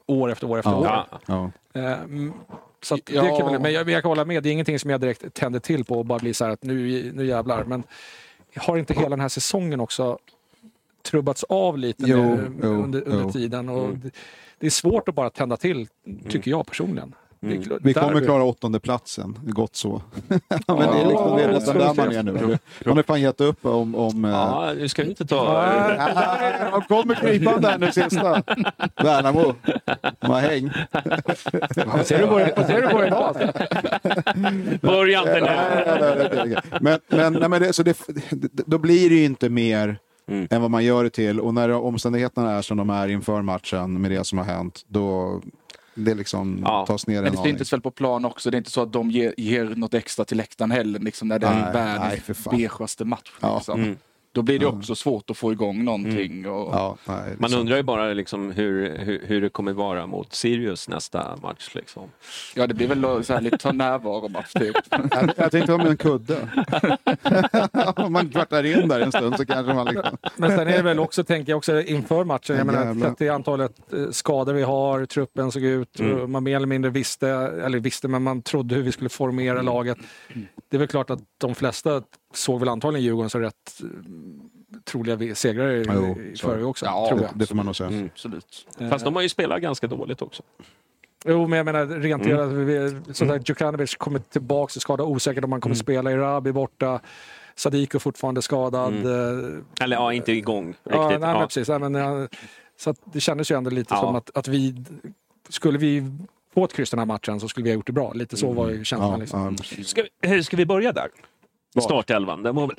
år 0.07 0.31
efter 0.33 0.47
år 0.51 0.59
efter 0.59 0.75
år. 0.75 1.07
Mm, 2.79 2.83
så 2.83 2.99
Ja. 3.13 3.23
det 3.23 3.37
kan 3.39 3.53
väl, 3.53 3.61
men 3.61 3.73
jag, 3.73 3.91
jag 3.91 4.03
kan 4.03 4.09
hålla 4.11 4.25
med, 4.25 4.43
det 4.43 4.49
är 4.49 4.53
ingenting 4.53 4.79
som 4.79 4.91
jag 4.91 5.01
direkt 5.01 5.35
tänder 5.35 5.61
till 5.61 5.85
på 5.85 5.99
och 5.99 6.05
bara 6.07 6.19
blir 6.19 6.33
så 6.33 6.45
här 6.45 6.53
att 6.53 6.63
nu, 6.63 7.13
nu 7.15 7.27
jävlar. 7.27 7.65
Men 7.65 7.83
har 8.57 8.77
inte 8.77 8.95
hela 8.95 9.09
den 9.09 9.21
här 9.21 9.29
säsongen 9.29 9.81
också 9.81 10.19
trubbats 11.03 11.45
av 11.45 11.79
lite 11.79 12.05
Jo, 12.07 12.17
nu 12.25 12.51
jo, 12.63 12.69
under, 12.69 13.03
under 13.09 13.23
jo. 13.25 13.33
tiden? 13.33 13.69
Och 13.69 13.97
det, 13.99 14.11
det 14.59 14.67
är 14.67 14.71
svårt 14.71 15.09
att 15.09 15.15
bara 15.15 15.31
tända 15.31 15.57
till, 15.57 15.89
tycker 16.29 16.51
jag 16.51 16.67
personligen. 16.67 17.15
Klart- 17.41 17.81
Vi 17.83 17.95
kommer 17.95 18.21
klara 18.21 18.43
åttonde 18.45 18.81
platsen. 18.81 19.39
gott 19.43 19.77
så. 19.77 20.03
men 20.29 20.39
det 20.67 20.85
är, 20.85 21.07
liksom, 21.09 21.37
det 21.37 21.43
är 21.45 21.53
nästan 21.53 21.79
där 21.79 21.95
man 21.95 22.13
är 22.13 22.23
nu. 22.23 22.59
Man 22.87 22.97
har 22.97 23.03
fan 23.03 23.21
gett 23.21 23.41
upp 23.41 23.67
om... 23.67 23.95
om 23.95 24.25
eh, 24.25 24.31
Ja, 24.31 24.73
nu 24.77 24.89
ska 24.89 25.03
vi 25.03 25.09
inte 25.09 25.27
ta... 25.27 25.63
De 26.73 26.83
kommer 26.83 27.15
krypande 27.15 27.69
här 27.69 27.79
nu 27.79 27.93
sista. 27.93 28.43
Värnamo. 28.97 29.55
De 30.21 30.31
har 30.31 30.41
häng. 30.41 30.71
Ser 32.05 32.19
du 32.19 32.27
på 32.27 32.39
det, 32.39 32.65
ser 32.67 32.83
du 32.83 32.89
på 32.89 33.01
det 33.01 33.07
idag? 33.07 33.37
Börja 34.81 35.19
inte 35.21 35.41
nu! 36.45 36.57
Men, 36.81 36.99
men, 37.09 37.33
nej, 37.33 37.49
men 37.49 37.63
det, 37.63 37.73
så 37.73 37.83
det, 37.83 37.99
då 38.67 38.79
blir 38.79 39.11
det 39.11 39.17
ju 39.17 39.25
inte 39.25 39.49
mer 39.49 39.99
Mm. 40.31 40.49
än 40.51 40.63
vad 40.63 40.71
man 40.71 40.85
gör 40.85 41.05
det 41.05 41.11
till. 41.11 41.41
Och 41.41 41.55
när 41.55 41.71
omständigheterna 41.73 42.53
är 42.53 42.63
som 42.63 42.77
de 42.77 42.91
är 42.91 43.09
inför 43.09 43.43
matchen 43.43 44.01
med 44.01 44.11
det 44.11 44.25
som 44.27 44.39
har 44.39 44.45
hänt, 44.45 44.81
då 44.89 45.41
det 46.05 46.15
liksom 46.15 46.61
Ja. 46.65 46.85
tas 46.87 47.07
ner 47.07 47.15
Men 47.15 47.27
en 47.27 47.33
det 47.33 47.39
aning. 47.39 47.53
syntes 47.53 47.73
väl 47.73 47.81
på 47.81 47.91
plan 47.91 48.25
också. 48.25 48.51
Det 48.51 48.55
är 48.57 48.59
inte 48.59 48.71
så 48.71 48.83
att 48.83 48.93
de 48.93 49.11
ger, 49.11 49.35
ger 49.37 49.65
något 49.65 49.95
extra 49.95 50.25
till 50.25 50.37
läktaren 50.37 50.71
heller. 50.71 50.99
Liksom, 50.99 51.29
när 51.29 51.39
det 51.39 51.47
är 51.47 51.63
Nej, 51.63 51.73
världens 51.73 52.45
beigaste 52.51 53.05
match. 53.05 53.33
Ja. 53.41 53.57
Liksom. 53.57 53.83
Mm. 53.83 53.97
Då 54.33 54.43
blir 54.43 54.59
det 54.59 54.67
också 54.67 54.95
svårt 54.95 55.31
att 55.31 55.37
få 55.37 55.53
igång 55.53 55.85
någonting. 55.85 56.47
Och, 56.49 56.75
Ja, 56.75 56.97
nej, 57.05 57.31
det 57.31 57.41
Man 57.41 57.55
undrar 57.55 57.77
ju 57.77 57.83
bara 57.83 58.13
liksom 58.13 58.51
hur, 58.51 58.99
hur, 58.99 59.23
hur 59.27 59.41
det 59.41 59.49
kommer 59.49 59.73
vara 59.73 60.07
mot 60.07 60.35
Sirius 60.35 60.89
nästa 60.89 61.37
match. 61.43 61.71
Liksom. 61.75 62.03
ja, 62.55 62.67
det 62.67 62.75
blir 62.75 62.89
väl 62.89 63.25
så 63.25 63.35
här 63.35 63.41
lite 63.41 63.73
närvaromatch 63.73 64.53
typ. 64.53 64.77
Jag, 64.91 65.31
jag 65.37 65.51
tänkte 65.51 65.73
om 65.73 65.81
en 65.81 65.97
kudde. 65.97 66.49
om 67.97 68.13
man 68.13 68.29
kvartar 68.29 68.65
in 68.65 68.89
där 68.89 69.01
en 69.01 69.13
stund 69.13 69.37
så 69.37 69.47
kanske 69.47 69.75
man 69.75 69.87
liksom... 69.87 70.17
Men 70.37 70.51
sen 70.51 70.69
är 70.69 70.77
det 70.77 70.83
väl 70.83 70.99
också, 70.99 71.25
tänker 71.25 71.53
jag 71.53 71.57
också 71.57 71.83
inför 71.83 72.25
matchen, 72.25 72.57
jag 72.57 72.67
menar, 72.67 73.15
till 73.15 73.31
antalet 73.31 73.93
eh, 73.93 74.11
skador 74.11 74.53
vi 74.53 74.63
har, 74.63 75.07
truppen 75.07 75.53
såg 75.53 75.63
ut, 75.63 76.01
Mm. 76.01 76.33
man 76.33 76.43
mer 76.45 76.57
eller 76.57 76.67
mindre 76.67 76.91
visste, 76.91 77.29
eller 77.29 77.79
visste, 77.81 78.09
men 78.09 78.23
man 78.23 78.43
trodde 78.43 78.75
hur 78.75 78.83
vi 78.83 78.93
skulle 78.93 79.09
formera 79.11 79.63
laget. 79.63 79.99
Det 80.71 80.77
är 80.77 80.79
väl 80.79 80.89
klart 80.89 81.11
att 81.11 81.21
de 81.39 81.55
flesta 81.55 82.03
såg 82.35 82.61
väl 82.61 82.69
antagligen 82.69 83.05
Djurgården 83.05 83.31
som 83.31 83.41
rätt 83.41 83.81
eh, 83.83 83.87
troliga 84.85 85.17
vi- 85.17 85.35
segrare 85.35 85.77
i, 85.77 85.85
Jo, 85.95 86.19
i 86.21 86.37
så. 86.37 86.47
förra 86.49 86.67
också, 86.67 86.87
Ja, 86.87 87.07
tror 87.09 87.19
Det, 87.19 87.25
jag. 87.25 87.39
det 87.39 87.47
får 87.47 87.55
man 87.55 87.67
nog 87.67 87.77
säga. 87.77 87.91
Mm. 87.91 88.07
Absolut. 88.13 88.67
Fast 88.91 89.05
de 89.05 89.15
har 89.15 89.23
ju 89.23 89.29
spelat 89.29 89.61
ganska 89.63 89.87
dåligt 89.87 90.23
också. 90.23 90.43
Jo, 91.25 91.47
men 91.47 91.57
jag 91.57 91.65
menar 91.65 91.87
rent 91.87 92.27
Mm. 92.27 92.69
mm. 92.69 93.05
sånt 93.15 93.31
där, 93.31 93.43
Djukanovic 93.45 93.95
kommer 93.97 94.19
tillbaka 94.19 94.71
till 94.73 94.81
skada, 94.81 95.05
osäkert 95.05 95.45
om 95.45 95.53
han 95.53 95.61
kommer 95.61 95.75
spela. 95.77 96.13
Irabi 96.13 96.53
borta, 96.53 97.01
Sadiko 97.55 97.99
fortfarande 97.99 98.43
skadad. 98.43 98.95
Mm. 98.95 99.07
eh, 99.07 99.85
Eller 99.85 99.97
ja, 99.97 100.13
inte 100.13 100.33
igång 100.33 100.67
riktigt. 100.69 100.93
Ja, 100.93 101.09
nej, 101.09 101.19
men 101.19 101.31
Ja. 101.31 101.41
precis. 101.47 101.69
Nej, 101.69 101.79
men, 101.79 101.95
eh, 101.95 102.27
så 102.77 102.91
att 102.91 102.97
det 103.05 103.21
kändes 103.21 103.51
ju 103.51 103.57
ändå 103.57 103.71
lite 103.71 103.95
Ja. 103.95 104.01
som 104.01 104.17
att, 104.17 104.37
att 104.37 104.49
vi... 104.49 104.85
Skulle 105.49 105.79
vi 105.79 106.11
få 106.55 106.65
ett 106.65 106.73
kryss 106.73 106.91
den 106.91 106.99
här 106.99 107.07
matchen 107.07 107.41
så 107.41 107.49
skulle 107.49 107.65
vi 107.65 107.71
ha 107.71 107.75
gjort 107.75 107.87
det 107.87 107.93
bra. 107.93 108.13
Lite 108.13 108.37
så 108.37 108.53
var 108.53 108.69
ju 108.71 108.85
känslan. 108.85 109.11
Ja, 109.11 109.17
liksom. 109.17 109.57
Ska, 109.85 110.03
vi, 110.23 110.45
ska 110.45 110.57
vi 110.57 110.67
börja 110.67 110.93
där? 110.93 111.09
Startelvan. 111.81 112.43
Det 112.43 112.53
var, 112.53 112.67
väl- 112.67 112.77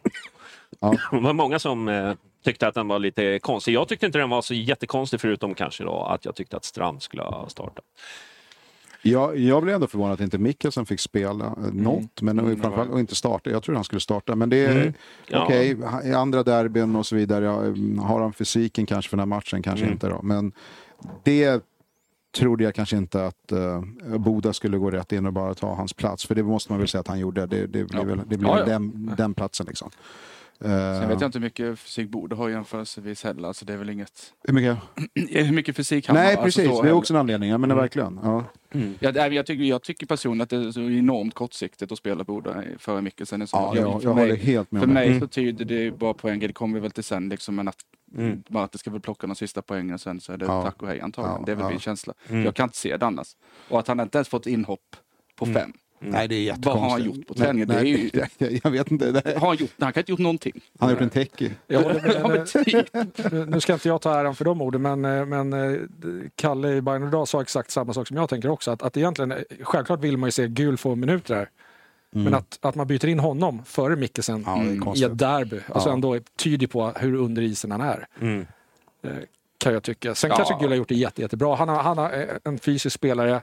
Ja. 0.79 0.95
det 1.11 1.19
var 1.19 1.33
många 1.33 1.59
som 1.59 1.87
eh, 1.87 2.13
tyckte 2.45 2.67
att 2.67 2.73
den 2.75 2.87
var 2.87 2.99
lite 2.99 3.39
konstig. 3.39 3.73
Jag 3.73 3.87
tyckte 3.87 4.05
inte 4.05 4.17
den 4.17 4.29
var 4.29 4.41
så 4.41 4.53
jättekonstig 4.53 5.21
förutom 5.21 5.53
kanske 5.55 5.83
då 5.83 6.03
att 6.03 6.25
jag 6.25 6.35
tyckte 6.35 6.57
att 6.57 6.65
Strand 6.65 7.01
skulle 7.01 7.23
ha 7.23 7.49
startat. 7.49 7.85
Jag, 9.01 9.37
jag 9.37 9.63
blev 9.63 9.75
ändå 9.75 9.87
förvånad 9.87 10.13
att 10.13 10.19
inte 10.19 10.37
Mikkelsen 10.37 10.85
fick 10.85 10.99
spela 10.99 11.45
eh, 11.45 11.73
något, 11.73 12.21
men 12.21 12.39
mm. 12.39 12.61
framförallt 12.61 12.91
och 12.91 12.99
inte 12.99 13.15
starta. 13.15 13.49
Jag 13.49 13.63
tror 13.63 13.75
han 13.75 13.83
skulle 13.83 13.99
starta, 14.01 14.35
men 14.35 14.49
det 14.49 14.57
är 14.65 14.71
Mm. 14.81 14.93
Ja. 15.27 15.43
okej. 15.45 15.77
I 16.03 16.13
andra 16.13 16.43
derbyn 16.43 16.95
och 16.95 17.05
så 17.05 17.15
vidare, 17.15 17.45
ja, 17.45 17.53
har 18.03 18.21
han 18.21 18.33
fysiken 18.33 18.85
kanske 18.85 19.09
för 19.09 19.17
den 19.17 19.21
här 19.31 19.35
matchen? 19.37 19.61
Kanske 19.61 19.83
Mm. 19.85 19.93
inte 19.93 20.07
då. 20.09 20.19
Men 20.23 20.51
det 21.23 21.63
trodde 22.37 22.63
jag 22.63 22.75
kanske 22.75 22.97
inte 22.97 23.25
att 23.25 23.51
uh, 23.51 24.17
Boda 24.17 24.53
skulle 24.53 24.77
gå 24.77 24.91
rätt 24.91 25.11
in 25.11 25.25
och 25.25 25.33
bara 25.33 25.53
ta 25.53 25.73
hans 25.73 25.93
plats. 25.93 26.25
För 26.25 26.35
det 26.35 26.43
måste 26.43 26.71
man 26.71 26.79
väl 26.79 26.87
säga 26.87 27.01
att 27.01 27.07
han 27.07 27.19
gjorde. 27.19 27.45
Det, 27.45 27.67
det 27.67 27.83
blev, 27.85 28.05
väl, 28.05 28.17
det 28.17 28.37
blev 28.37 28.51
Ja, 28.51 28.59
ja. 28.59 28.65
Den, 28.65 29.15
den 29.17 29.33
platsen 29.33 29.65
liksom. 29.65 29.89
Sen 30.61 31.09
vet 31.09 31.21
jag 31.21 31.27
inte 31.27 31.37
hur 31.39 31.43
mycket 31.43 31.79
fysik 31.79 32.09
Borde 32.09 32.35
har 32.35 32.49
jämförelsevis 32.49 33.23
heller. 33.23 33.47
Alltså 33.47 33.65
det 33.65 33.73
är 33.73 33.77
väl 33.77 33.89
inget... 33.89 34.33
Hur 34.43 34.53
mycket? 34.53 34.77
Hur 35.45 35.51
mycket 35.53 35.75
fysik 35.75 36.07
han 36.07 36.15
Nej, 36.15 36.35
har. 36.35 36.43
alltså 36.43 36.59
precis. 36.61 36.77
så 36.77 36.81
det 36.83 36.89
är 36.89 36.93
också 36.93 37.13
en 37.13 37.19
anledning. 37.19 37.49
Jag 37.49 37.59
menar 37.59 37.75
verkligen. 37.75 38.19
Ja. 38.23 38.43
Ja, 38.71 38.79
nej, 39.11 39.13
men 39.13 39.33
jag, 39.33 39.45
tycker, 39.45 39.63
jag 39.63 39.83
tycker 39.83 40.05
personligen 40.05 40.41
att 40.41 40.49
det 40.49 40.55
är 40.57 40.71
så 40.71 40.81
enormt 40.81 41.33
kortsiktigt 41.33 41.91
att 41.91 41.97
spela 41.97 42.23
Boda 42.23 42.63
före 42.77 43.01
Mikkelsen. 43.01 43.47
Ja, 43.51 43.73
jag, 43.75 43.83
jag, 43.87 44.03
jag 44.03 44.13
håller 44.13 44.35
helt 44.35 44.71
med 44.71 44.81
för 44.81 44.87
mig 44.89 45.19
så 45.19 45.27
tyder 45.27 45.65
det 45.65 45.91
bara 45.91 46.13
poäng, 46.13 46.39
det 46.39 46.53
kommer 46.53 46.73
vi 46.73 46.79
väl 46.79 46.91
till 46.91 47.03
sen, 47.03 47.29
liksom, 47.29 47.55
men 47.55 47.67
att, 47.67 47.77
Mm. 48.17 48.43
bara 48.47 48.63
att 48.63 48.71
det 48.71 48.77
ska 48.77 48.91
väl 48.91 49.01
plocka 49.01 49.27
de 49.27 49.35
sista 49.35 49.61
poängen 49.61 49.99
sen 49.99 50.19
så 50.19 50.33
är 50.33 50.37
det 50.37 50.45
Ja. 50.45 50.61
tack 50.63 50.81
och 50.81 50.87
hej 50.87 51.01
antagligen. 51.01 51.37
Ja, 51.39 51.45
det 51.45 51.51
är 51.51 51.55
väl 51.55 51.63
ja. 51.65 51.69
min 51.69 51.79
känsla. 51.79 52.13
Mm. 52.29 52.45
Jag 52.45 52.55
kan 52.55 52.63
inte 52.63 52.77
se 52.77 52.97
det 52.97 53.05
annars. 53.05 53.27
Och 53.69 53.79
att 53.79 53.87
han 53.87 53.99
inte 53.99 54.17
ens 54.17 54.27
fått 54.27 54.47
inhopp 54.47 54.95
på 55.35 55.45
fem. 55.45 55.73
Nej, 55.99 56.27
det 56.27 56.35
är 56.35 56.39
jättekonstigt. 56.43 56.65
Vad 56.75 56.79
har 56.83 56.89
han 56.89 57.03
gjort 57.03 57.27
på 57.27 57.33
träningen? 57.33 57.67
Nej, 57.67 58.09
Det 58.13 58.19
är 58.43 58.49
ju- 58.49 58.59
jag, 58.63 58.71
vet 58.71 58.91
inte. 58.91 59.11
Det, 59.11 59.37
Har 59.39 59.47
han, 59.47 59.55
gjort, 59.57 59.69
han 59.79 59.93
kan 59.93 60.01
inte 60.01 60.11
gjort 60.11 60.19
någonting. 60.19 60.61
han 60.79 60.89
har 60.89 60.93
gjort 60.93 61.01
en 61.01 61.09
techie. 61.09 61.51
Ja, 61.67 61.81
men 62.27 62.45
typ. 62.45 62.93
nu- 63.31 63.45
nu 63.45 63.59
ska 63.61 63.73
inte 63.73 63.87
jag 63.87 64.01
ta 64.01 64.19
äran 64.19 64.35
för 64.35 64.45
de 64.45 64.61
orden, 64.61 64.81
men, 64.81 65.05
eh, 65.05 65.25
men 65.25 65.53
eh, 65.53 65.79
Kalle 66.35 66.73
i 66.73 66.81
Bayern 66.81 67.07
idag 67.07 67.27
sa 67.27 67.41
exakt 67.41 67.71
samma 67.71 67.93
sak 67.93 68.07
som 68.07 68.17
jag 68.17 68.29
tänker 68.29 68.49
också. 68.49 68.71
Att, 68.71 68.81
att 68.83 68.97
egentligen, 68.97 69.31
eh, 69.31 69.37
självklart 69.61 69.99
vill 70.03 70.17
man 70.17 70.27
ju 70.27 70.31
se 70.31 70.47
gul 70.47 70.77
få 70.77 70.95
minuter 70.95 71.35
där. 71.35 71.49
Men 72.11 72.33
att, 72.33 72.59
att 72.61 72.75
man 72.75 72.87
byter 72.87 73.05
in 73.07 73.19
honom 73.19 73.61
före 73.65 73.95
Mikkelsen 73.95 74.43
Ja, 74.45 74.93
i 74.95 75.03
ett 75.03 75.17
derby, 75.17 75.59
alltså 75.73 75.89
Ja. 75.89 75.93
ändå 75.93 76.19
tyder 76.37 76.67
på 76.67 76.91
hur 76.95 77.15
under 77.15 77.41
isen 77.41 77.71
han 77.71 77.81
är. 77.81 78.07
Mm. 78.21 78.45
Eh, 79.03 79.11
kan 79.57 79.73
jag 79.73 79.83
tycka. 79.83 80.15
Sen 80.15 80.29
Ja. 80.29 80.35
kanske 80.35 80.55
Gul 80.59 80.69
har 80.69 80.75
gjort 80.77 80.87
det 80.89 80.95
jätte, 80.95 81.21
jättebra. 81.21 81.55
Han 81.55 81.69
har, 81.69 81.83
han 81.83 81.97
har 81.97 82.11
eh, 82.13 82.25
en 82.43 82.59
fysisk 82.59 82.95
spelare 82.95 83.41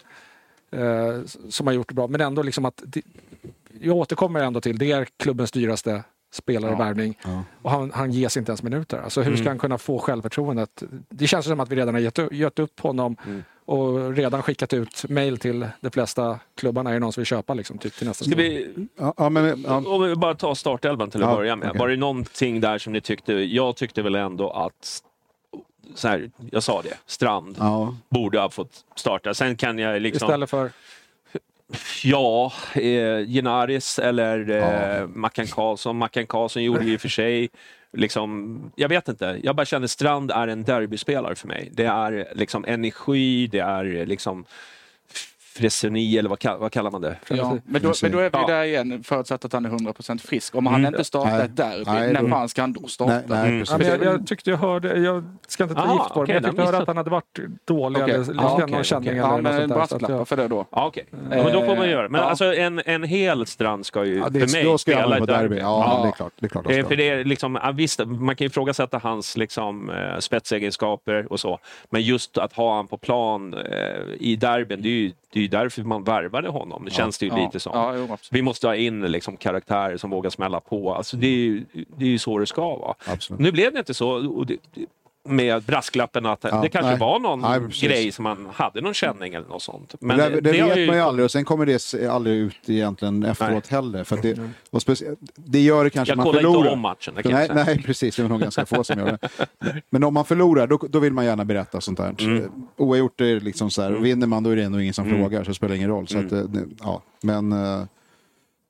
eh, 0.70 1.22
som 1.48 1.66
har 1.66 1.74
gjort 1.74 1.88
det 1.88 1.94
bra, 1.94 2.07
men 2.07 2.20
ändå 2.20 2.42
liksom 2.42 2.64
att... 2.64 2.83
Jag 3.81 3.96
återkommer 3.96 4.40
ändå 4.40 4.61
till, 4.61 4.79
det 4.79 4.92
är 4.92 5.07
klubbens 5.16 5.50
dyraste 5.52 6.02
spelare 6.33 6.72
i 6.72 6.76
värvning 6.76 7.18
Ja. 7.24 7.42
och 7.62 7.70
han, 7.70 7.90
han 7.94 8.12
ges 8.12 8.37
inte 8.37 8.50
ens 8.50 8.62
minuter. 8.62 8.98
Alltså 8.98 9.22
hur 9.22 9.37
ska 9.37 9.48
han 9.48 9.59
kunna 9.59 9.79
få 9.79 9.98
självförtroendet? 9.98 10.83
Det 11.09 11.26
känns 11.26 11.46
som 11.46 11.61
att 11.61 11.68
vi 11.68 11.76
redan 11.76 11.94
har 11.94 12.00
gett, 12.00 12.18
gett 12.33 12.59
upp 12.59 12.81
honom 12.81 13.16
och 13.64 14.14
redan 14.16 14.42
skickat 14.42 14.72
ut 14.72 15.05
mail 15.09 15.38
till 15.38 15.68
de 15.81 15.90
flesta 15.90 16.38
klubbarna. 16.57 16.90
Är 16.90 16.94
det 16.94 17.00
någon 17.00 17.12
som 17.12 17.20
vill 17.20 17.26
köpa 17.26 17.55
liksom, 17.55 17.79
typ, 17.79 17.94
till 17.94 18.07
nästa 18.07 18.24
Ska 18.24 18.35
vi, 18.37 18.74
Ja, 18.98 19.14
ja, 19.16 19.29
men, 19.29 19.64
ja, 19.66 19.76
om 19.87 20.02
vi 20.02 20.14
bara 20.16 20.35
tar 20.35 20.55
startelvan 20.55 21.11
till 21.11 21.22
att 21.22 21.31
Ja, 21.31 21.37
börja 21.37 21.57
med. 21.57 21.68
okej. 21.68 21.79
Var 21.79 21.88
det 21.88 21.96
någonting 21.96 22.61
där 22.61 22.79
som 22.79 22.92
ni 22.92 23.00
tyckte, 23.00 23.33
jag 23.33 23.76
tyckte 23.76 24.02
väl 24.02 24.14
ändå 24.14 24.50
att, 24.50 25.02
så 25.94 26.09
här, 26.09 26.31
jag 26.53 26.62
sa 26.62 26.83
det, 26.83 26.99
Strand 27.07 27.57
ja. 27.59 27.96
borde 28.09 28.38
ha 28.40 28.51
fått 28.51 28.85
starta. 28.96 29.35
Sen 29.35 29.57
kan 29.57 29.79
jag 29.79 30.03
liksom... 30.03 30.27
Istället 30.27 30.51
för... 30.51 30.70
Ja, 32.05 32.53
eh, 32.75 33.27
Genaris 33.27 33.99
eller 33.99 34.51
eh, 34.51 34.57
Ja. 34.57 35.07
Mackan 35.07 35.46
Karlsson. 35.46 35.99
Mackan 35.99 36.27
Karlsson 36.27 36.62
gjorde 36.64 36.85
ju 36.85 36.92
i 36.92 36.96
och 36.96 37.01
för 37.01 37.09
sig, 37.09 37.49
liksom, 37.92 38.61
jag 38.77 38.88
vet 38.88 39.09
inte. 39.09 39.40
Jag 39.42 39.57
bara 39.57 39.66
känner 39.66 39.87
Strand 39.87 40.31
är 40.31 40.49
en 40.49 40.64
derbyspelare 40.64 41.35
för 41.35 41.49
mig. 41.49 41.70
Det 41.72 41.85
är 41.85 42.29
liksom 42.35 42.64
energi, 42.64 43.46
det 43.46 43.59
är 43.59 44.07
liksom 44.07 44.44
fresoni 45.57 46.19
eller 46.19 46.29
vad, 46.29 46.38
kall- 46.38 46.59
vad 46.59 46.73
kallar 46.73 46.90
man 46.90 47.01
det? 47.01 47.16
Ja, 47.29 47.59
men, 47.64 47.83
då, 47.83 47.92
men 48.03 48.12
då 48.12 48.19
är 48.19 48.23
vi 48.31 48.31
Ja. 48.33 48.47
där 48.47 48.62
igen, 48.64 49.03
förutsatt 49.03 49.45
att 49.45 49.53
han 49.53 49.64
är 49.66 49.71
100% 49.71 50.19
frisk. 50.27 50.55
Om 50.55 50.66
han 50.66 50.87
inte 50.87 51.05
startar 51.05 51.31
Nej. 51.37 51.45
ett 51.45 51.57
derby, 51.57 51.85
Nej, 51.87 52.12
när 52.12 52.29
fan 52.29 52.49
ska 52.49 52.61
han 52.61 52.73
då 52.73 52.87
starta? 52.88 53.12
Nej, 53.12 53.23
nej, 53.29 53.38
Mm. 53.49 53.59
precis. 53.61 53.71
Ja, 53.73 53.79
men 53.79 53.87
jag, 54.07 54.14
jag 54.14 54.27
tyckte 54.27 54.51
jag 54.51 54.57
hörde, 54.59 54.99
jag 54.99 55.25
ska 55.49 55.62
inte 55.64 55.75
ta 55.75 55.81
Aha, 55.83 55.92
gift 55.95 56.14
på 56.14 56.25
det, 56.25 56.25
okej, 56.25 56.35
men 56.35 56.42
jag 56.42 56.51
tyckte 56.51 56.61
jag 56.62 56.66
hörde 56.66 56.79
att 56.79 56.87
han 56.87 56.97
hade 56.97 57.11
varit 57.11 57.38
dålig 57.64 58.03
Okej. 58.03 58.14
eller 58.14 58.35
ja, 58.35 58.55
okej, 58.55 58.71
någon 58.75 58.85
känning 58.85 59.09
eller 59.09 59.19
Ja, 59.21 59.31
något 59.37 59.42
men 59.42 59.69
brasklappar 59.69 60.14
jag, 60.14 60.29
för 60.29 60.37
det 60.37 60.49
då. 60.49 60.66
Ja, 60.71 60.87
okej. 60.87 61.05
Ja, 61.11 61.16
men 61.29 61.53
då 61.53 61.64
får 61.64 61.77
man 61.77 61.90
göra 61.90 62.09
Men 62.09 62.21
Ja. 62.21 62.27
alltså 62.27 62.55
en, 62.55 62.83
en 62.85 63.03
hel 63.03 63.47
Strand 63.47 63.87
ska 63.87 64.05
ju 64.05 64.19
Ja, 64.19 64.25
för 64.25 64.31
det, 64.31 64.53
mig 64.53 64.64
då 64.64 64.79
ska 64.79 64.90
jag 64.90 65.01
spela 65.01 65.19
på 65.19 65.27
derby. 65.27 65.57
Ja, 65.59 65.62
Ja. 65.97 66.03
det 66.03 66.09
är 66.09 66.12
klart. 66.12 66.33
Det 66.40 66.47
är 66.47 66.49
klart 66.49 66.71
Eh. 66.71 66.87
För 66.88 66.97
det 66.97 67.09
är 67.09 67.25
liksom, 67.25 67.59
ja, 67.62 67.73
visst, 67.73 68.01
man 68.07 68.37
kan 68.37 68.45
ju 68.45 68.47
ifrågasätta 68.47 68.99
hans 68.99 69.37
liksom, 69.37 69.90
eh, 69.90 70.19
spetsegenskaper 70.19 71.33
och 71.33 71.40
så. 71.40 71.59
Men 71.90 72.03
just 72.03 72.38
att 72.38 72.53
ha 72.53 72.77
han 72.77 72.87
på 72.87 72.99
plan 72.99 73.55
eh, 73.55 73.61
i 74.21 74.37
derbyn, 74.37 74.83
det 74.83 74.88
är 74.88 74.90
ju 74.90 75.12
det 75.37 75.40
är 75.40 75.42
ju 75.42 75.49
därför 75.49 75.83
man 75.83 76.05
värvade 76.05 76.49
honom. 76.49 76.85
Det 76.85 76.90
känns 76.90 77.18
det 77.18 77.27
ju 77.27 77.33
lite 77.44 77.61
som. 77.61 77.72
Jo. 77.75 78.16
Vi 78.31 78.42
måste 78.42 78.66
ha 78.66 78.75
in 78.77 79.01
liksom, 79.03 79.37
karaktärer 79.37 79.96
som 79.96 80.11
vågar 80.11 80.31
smälla 80.31 80.61
på. 80.61 80.94
Alltså, 80.94 81.16
det, 81.16 81.27
är 81.27 81.31
ju, 81.37 81.64
det 81.96 82.05
är 82.05 82.09
ju 82.09 82.18
så 82.18 82.38
det 82.38 82.46
ska 82.46 82.77
vara. 82.77 82.94
Absolut. 83.07 83.40
Nu 83.40 83.53
blev 83.53 83.72
det 83.72 83.79
inte 83.79 83.94
så. 83.94 84.29
Och 84.29 84.46
det- 84.46 84.59
med 85.29 85.62
brasklappen 85.62 86.27
att 86.27 86.39
Ja, 86.45 86.61
det 86.62 86.69
kanske 86.69 86.91
nej. 86.91 86.99
var 86.99 87.19
någon 87.19 87.41
Nej, 87.41 87.61
grej 87.81 88.12
som 88.12 88.23
man 88.23 88.49
hade 88.55 88.81
någon 88.81 88.95
känning 88.95 89.35
eller 89.35 89.49
något 89.49 89.62
sånt. 89.62 89.95
Men 90.01 90.19
det, 90.19 90.41
det, 90.41 90.61
har 90.61 90.69
vet 90.69 90.79
ju- 90.79 90.87
man 90.87 90.97
ju 90.97 91.03
aldrig 91.03 91.25
och 91.25 91.31
sen 91.31 91.45
kommer 91.45 91.67
det 91.67 92.09
aldrig 92.11 92.37
ut 92.37 92.57
egentligen 92.67 93.23
efteråt 93.25 93.51
Nej. 93.51 93.62
heller. 93.69 94.05
För 94.05 94.17
det, 94.23 94.39
och 94.71 94.83
det 95.35 95.61
gör 95.61 95.85
det 95.85 95.91
kanske 95.91 96.11
Jag 96.12 96.17
man 96.17 96.25
kollar 96.27 96.39
förlorar. 96.41 96.59
inte 96.61 96.71
om 96.71 96.81
matchen. 96.81 97.15
Det 97.17 97.23
kan 97.23 97.31
jag 97.33 97.39
Nej, 97.39 97.49
säga. 97.49 97.65
nej, 97.65 97.83
precis. 97.83 98.17
Det 98.17 98.23
är 98.23 98.29
nog 98.29 98.41
ganska 98.41 98.67
få 98.67 98.85
som 98.85 98.99
gör 98.99 99.19
det. 99.21 99.29
Men 99.91 100.05
om 100.05 100.15
man 100.15 100.25
förlorar, 100.25 100.67
då, 100.67 100.79
då 100.91 100.99
vill 100.99 101.12
man 101.12 101.25
gärna 101.25 101.45
berätta 101.45 101.81
sånt 101.81 101.99
där. 101.99 102.15
Mm. 102.19 102.51
Oavgjort 102.77 103.21
är 103.21 103.25
det 103.25 103.41
liksom 103.41 103.71
så 103.71 103.83
här, 103.83 103.95
och 103.95 104.05
vinner 104.07 104.27
man 104.27 104.43
då 104.43 104.51
är 104.51 104.57
det 104.57 104.62
ändå 104.62 104.81
ingen 104.81 104.95
som 104.95 105.07
Mm. 105.07 105.19
frågar, 105.21 105.45
så 105.45 105.49
det 105.51 105.55
spelar 105.55 105.75
ingen 105.75 105.89
roll. 105.89 106.09
Så 106.09 106.19
att, 106.19 106.33
eh, 106.33 106.39
det- 106.39 106.65
ja, 106.81 107.03
men... 107.23 107.53
eh, 107.53 107.83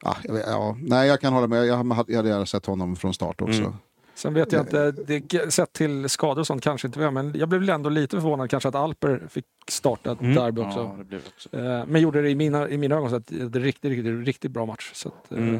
Ja, 0.05 0.17
jag 0.23 0.33
vet- 0.35 0.45
ja, 0.47 0.77
nej, 0.81 1.09
jag 1.09 1.21
kan 1.21 1.33
hålla 1.33 1.47
med. 1.47 1.67
Jag 1.67 1.77
hade, 1.77 2.13
jag 2.13 2.17
hade 2.17 2.29
gärna 2.29 2.47
sett 2.47 2.67
honom 2.67 2.97
från 2.97 3.15
start 3.15 3.43
också. 3.43 3.75
Sen 4.17 4.35
vet 4.35 4.53
jag 4.53 4.63
inte, 4.63 4.91
det, 4.91 5.53
sett 5.53 5.73
till 5.73 6.09
skador 6.09 6.41
och 6.41 6.47
sånt 6.47 6.63
kanske 6.63 6.89
inte 6.89 6.99
vi 6.99 7.05
har, 7.05 7.13
men 7.13 7.33
jag 7.39 7.49
blev 7.49 7.61
väl 7.61 7.71
ändå 7.71 7.91
lite 7.91 8.17
förvånad 8.21 8.51
kanske 8.51 8.69
att 8.69 8.75
Alper 8.75 9.23
fick 9.29 9.45
starta 9.69 10.13
ett 10.13 10.21
Mm. 10.21 10.35
derby 10.35 10.61
också. 10.63 10.79
Ja, 10.79 10.95
det 10.99 11.05
blev 11.05 11.21
det 11.21 11.29
också. 11.37 11.57
Eh, 11.57 11.87
Men 11.87 12.01
gjorde 12.01 12.23
det 12.23 12.31
i 12.31 12.35
mina, 12.35 12.69
i 12.69 12.79
mina 12.79 12.95
ögon 12.97 13.11
så 13.11 13.17
att 13.17 13.27
det 13.27 13.59
är 13.59 13.63
riktigt, 13.63 13.91
riktigt, 13.91 14.27
riktigt 14.27 14.51
bra 14.51 14.67
match. 14.67 14.91
Så 14.95 15.09
att, 15.09 15.33
eh, 15.33 15.39
Mm. 15.39 15.59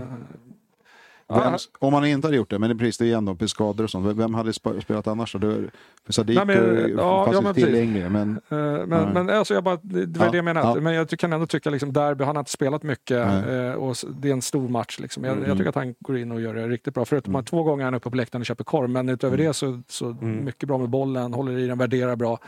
Vem, 1.29 1.55
om 1.79 1.93
man 1.93 2.05
inte 2.07 2.27
hade 2.27 2.37
gjort 2.37 2.51
det, 2.51 2.59
men 2.59 2.69
det 2.71 2.75
är 2.75 2.79
precis 2.79 2.99
det 2.99 3.13
är 3.13 3.17
ändå 3.17 3.37
skador 3.49 3.85
och 3.85 3.91
sånt. 3.91 4.17
Vem 4.17 4.35
hade 4.35 4.51
sp- 4.51 4.81
spelat 4.81 5.07
annars 5.07 5.33
då? 5.33 5.39
Det- 5.39 5.71
För 6.07 6.13
Sadiq 6.13 6.37
Nej, 6.37 6.47
men, 6.47 6.91
ja, 6.99 7.25
fanns 7.25 7.35
ja, 7.37 7.41
men 7.41 7.55
precis. 7.55 7.65
tillgänglig, 7.71 8.11
men 8.11 8.31
Eh, 8.49 8.57
Men, 8.59 8.89
Nej. 8.89 9.07
men 9.15 9.31
alltså 9.31 9.55
jag 9.55 9.65
bara, 9.65 9.79
det 9.83 10.07
det 10.07 10.19
var 10.19 10.27
Ja, 10.27 10.31
det 10.31 10.39
jag 10.39 10.45
menade. 10.45 10.69
ja. 10.69 10.81
Men 10.81 10.95
jag 10.95 11.09
kan 11.09 11.33
ändå 11.33 11.47
tycka 11.47 11.71
liksom 11.71 11.93
derby, 11.93 12.25
han 12.25 12.37
har 12.37 12.41
inte 12.41 12.51
spelat 12.51 12.83
mycket 12.83 13.27
Nej. 13.27 13.57
eh, 13.67 13.73
och 13.75 13.97
det 14.17 14.29
är 14.29 14.33
en 14.33 14.43
stor 14.43 14.69
match. 14.69 14.99
Liksom. 15.01 15.25
Jag, 15.25 15.33
Mm. 15.37 15.49
jag 15.49 15.57
tycker 15.59 15.69
att 15.69 15.75
han 15.75 15.95
går 16.01 16.19
in 16.19 16.33
och 16.33 16.41
gör 16.41 16.55
det 16.55 16.69
riktigt 16.69 16.95
bra. 16.95 17.05
Förutom 17.05 17.37
att 17.37 17.47
två 17.47 17.63
gånger 17.63 17.83
är 17.83 17.85
han 17.85 17.95
uppe 17.95 18.11
på 18.11 18.17
läktaren 18.17 18.43
och 18.43 18.47
köper 18.47 18.65
korv. 18.65 18.91
Men 18.91 19.09
utöver 19.09 19.37
Mm. 19.37 19.47
det 19.47 19.55
så, 19.55 19.83
så 19.89 20.07
mycket 20.23 20.69
bra 20.69 20.79
med 20.79 20.89
bollen, 20.89 21.33
håller 21.35 21.59
i 21.59 21.67
den, 21.67 21.79
värderar 21.79 22.17
bra. 22.17 22.39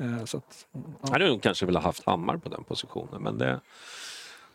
Eh, 0.00 0.24
Så 0.24 0.36
att, 0.36 0.66
Jag 1.02 1.10
hade 1.10 1.28
nog 1.28 1.42
kanske 1.42 1.66
velat 1.66 1.82
haft 1.84 2.06
Hammar 2.06 2.36
på 2.36 2.48
den 2.48 2.64
positionen, 2.64 3.22
men 3.22 3.38
det... 3.38 3.60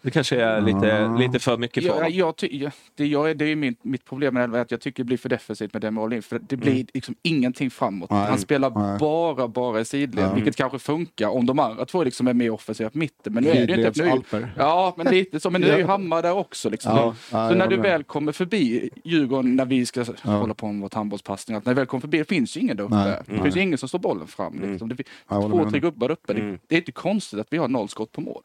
Det 0.06 0.12
kanske 0.12 0.42
är 0.42 0.62
lite, 0.62 1.08
lite 1.20 1.40
för 1.40 1.58
mycket 1.58 1.84
för 1.84 1.90
Ja, 1.90 1.96
honom. 1.96 2.12
jag 2.14 2.36
ty- 2.36 2.58
ja, 2.64 2.72
det, 2.96 3.06
jag, 3.08 3.30
är- 3.30 3.36
det 3.36 3.46
är 3.46 3.56
min, 3.56 3.76
mitt 3.82 4.06
problem 4.06 4.34
med 4.34 4.50
det, 4.50 4.62
att 4.62 4.72
jag 4.72 4.82
tycker 4.82 5.04
det 5.04 5.08
blir 5.08 5.18
för 5.18 5.30
defensivt 5.30 5.74
med 5.74 5.82
Demi 5.82 6.00
Olin. 6.02 6.22
För 6.22 6.40
det 6.40 6.58
blir 6.58 6.72
Mm. 6.72 6.88
liksom 6.94 7.16
ingenting 7.22 7.70
framåt. 7.72 8.10
Nej. 8.10 8.28
Han 8.30 8.38
spelar 8.40 8.70
Nej. 8.70 9.00
bara, 9.00 9.48
bara 9.48 9.80
i 9.80 9.86
sidled, 9.86 10.26
Ja. 10.26 10.34
vilket 10.34 10.56
kanske 10.56 10.80
funkar 10.80 11.28
om 11.28 11.46
de 11.46 11.60
andra 11.60 11.86
två 11.86 12.04
liksom 12.04 12.28
är 12.28 12.34
mer 12.34 12.50
offensiva 12.52 12.90
på 12.90 12.98
mitten. 12.98 13.34
Men 13.34 13.44
nu 13.44 13.50
är 13.50 13.54
det 13.54 13.60
ju 13.60 13.64
inte... 13.64 13.78
Nu, 13.78 13.94
Sidledsalper. 13.94 14.54
ja, 14.58 14.94
men 14.98 15.08
lite 15.08 15.40
så. 15.40 15.50
Men 15.50 15.62
nu 15.62 15.68
är 15.68 15.78
ju 15.78 15.86
Hammar 15.88 16.22
där 16.22 16.34
också. 16.34 16.70
Liksom. 16.70 16.96
Ja, 16.96 17.04
ja, 17.06 17.14
så 17.32 17.38
jag 17.54 17.58
när 17.58 17.68
du 17.68 17.78
väl 17.78 18.04
kommer 18.04 18.32
förbi 18.32 18.90
Djurgården, 19.04 19.56
när 19.56 19.66
vi 19.66 19.86
ska 19.86 20.06
hålla 20.24 20.54
på 20.54 20.68
med 20.72 20.82
vårt 20.82 20.94
handbollspassning, 20.94 21.58
när 21.66 21.72
du 21.72 21.76
väl 21.76 21.86
kommer 21.86 22.02
förbi, 22.02 22.18
det 22.18 22.26
finns 22.30 22.58
ju 22.58 22.62
ingen 22.62 22.78
där 22.78 22.84
uppe. 22.84 22.96
Nej. 22.96 23.22
Det 23.28 23.42
finns 23.44 23.56
ju 23.58 23.62
ingen 23.62 23.78
som 23.78 23.90
står 23.90 24.00
bollen 24.00 24.28
fram. 24.28 24.60
Liksom. 24.72 24.90
Det 24.90 24.96
finns 24.96 25.08
Jag 25.30 25.52
två, 25.52 25.70
tre 25.70 25.80
gubbar 25.80 26.12
uppe. 26.12 26.34
Mm. 26.34 26.52
Det, 26.52 26.58
det 26.68 26.76
är 26.76 26.80
inte 26.80 26.92
konstigt 26.92 27.40
att 27.40 27.48
vi 27.50 27.58
har 27.58 27.68
noll 27.68 27.90
skott 27.90 28.12
på 28.12 28.22
mål. 28.22 28.42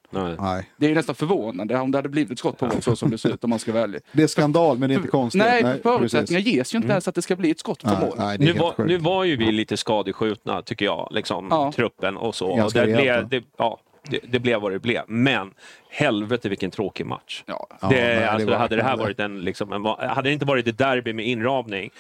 Det 0.77 0.87
är 0.87 0.89
ju 0.89 0.95
nästan 0.95 1.15
förvånande 1.15 1.50
om 1.61 1.91
det 1.91 1.99
hade 1.99 2.09
blivit 2.09 2.31
ett 2.33 2.39
skott 2.39 2.59
på 2.59 2.67
mål 2.67 2.83
så 2.83 2.97
som 2.97 3.11
det 3.11 3.19
ser 3.19 3.29
ut 3.35 3.45
om 3.45 3.51
man 3.51 3.59
ska 3.59 3.79
ärlig. 3.79 4.01
Det 4.13 4.23
är 4.23 4.27
skandal, 4.27 4.79
men 4.79 4.89
det 4.89 4.95
är 4.95 4.97
inte 4.97 5.09
konstigt. 5.09 5.43
Nej, 5.43 5.63
förutsättningar 5.83 6.41
precis. 6.41 6.55
ges 6.55 6.75
ju 6.75 6.77
inte 6.79 6.89
ens 6.91 7.09
att 7.09 7.15
det 7.15 7.23
ska 7.23 7.37
bli 7.37 7.51
ett 7.51 7.59
skott 7.59 7.83
på 7.83 7.89
Nej, 7.91 8.01
mål. 8.01 8.15
nej, 8.19 8.39
Nu 8.39 8.53
var, 8.53 8.75
nu 8.87 8.97
var 8.97 9.25
ju 9.25 9.37
vi 9.37 9.53
lite 9.53 9.77
skadeskjutna, 9.77 10.63
tycker 10.63 10.85
jag, 10.85 11.09
liksom, 11.11 11.47
Ja. 11.51 11.73
truppen 11.77 12.17
och 12.17 12.35
så. 12.35 12.47
Och 12.65 12.73
det, 12.73 12.85
blev, 12.87 13.29
det, 13.29 13.43
ja, 13.57 13.81
det, 14.09 14.19
det 14.29 14.39
blev 14.39 14.61
vad 14.61 14.73
det 14.73 14.79
blev. 14.79 15.03
Men 15.09 15.51
helvete 15.91 16.49
vilken 16.49 16.71
tråkig 16.71 17.07
match. 17.07 17.43
Ja. 17.47 17.67
Ja, 17.81 17.89
nej, 17.91 18.25
alltså, 18.25 18.51
var 18.51 18.57
hade 18.57 18.77
det 18.77 18.83
här 18.83 18.97
varit 18.97 19.21
en, 19.21 19.41
liksom, 19.41 19.73
en, 19.73 19.85
hade 20.11 20.29
det 20.29 20.33
inte 20.33 20.45
varit 20.45 20.67
ett 20.67 20.79
derby 20.79 21.13
med 21.13 21.27
inramning, 21.27 21.91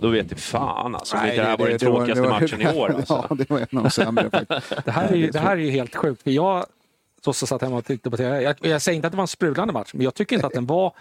då 0.00 0.08
vet 0.08 0.30
jag 0.30 0.40
fan 0.40 0.94
alltså, 0.94 1.16
Nej, 1.16 1.36
det 1.36 1.42
här 1.42 1.56
var 1.56 1.68
den 1.68 1.78
det 1.78 1.86
var- 1.88 1.96
tråkigaste 1.96 2.22
det 2.24 2.28
var- 2.28 2.40
matchen 2.40 2.62
i 2.62 2.66
år. 2.80 2.94
Alltså. 2.96 3.26
Ja, 3.30 3.34
det 3.36 3.50
var 3.50 3.58
en 3.58 3.78
av 3.78 3.84
de 3.84 3.90
sämre 3.90 4.30
faktiskt. 4.30 4.84
Det 4.84 4.90
här 4.90 5.08
är 5.08 5.16
ju, 5.16 5.30
det 5.30 5.38
här 5.38 5.52
är 5.52 5.56
ju 5.60 5.70
helt 5.70 5.96
sjukt. 5.96 6.22
För 6.22 6.30
så 7.24 7.32
satt 7.46 7.62
hemma 7.62 7.76
och 7.76 7.84
tittade 7.84 8.10
på 8.10 8.16
TV. 8.16 8.42
Jag, 8.42 8.56
jag 8.60 8.82
säger 8.82 8.96
inte 8.96 9.06
att 9.08 9.12
det 9.12 9.16
var 9.16 9.22
en 9.24 9.28
sprudlande 9.28 9.72
match, 9.72 9.90
men 9.94 10.04
jag 10.04 10.14
tycker 10.14 10.36
inte 10.36 10.46
att 10.46 10.52
den 10.52 10.66
var 10.66 10.92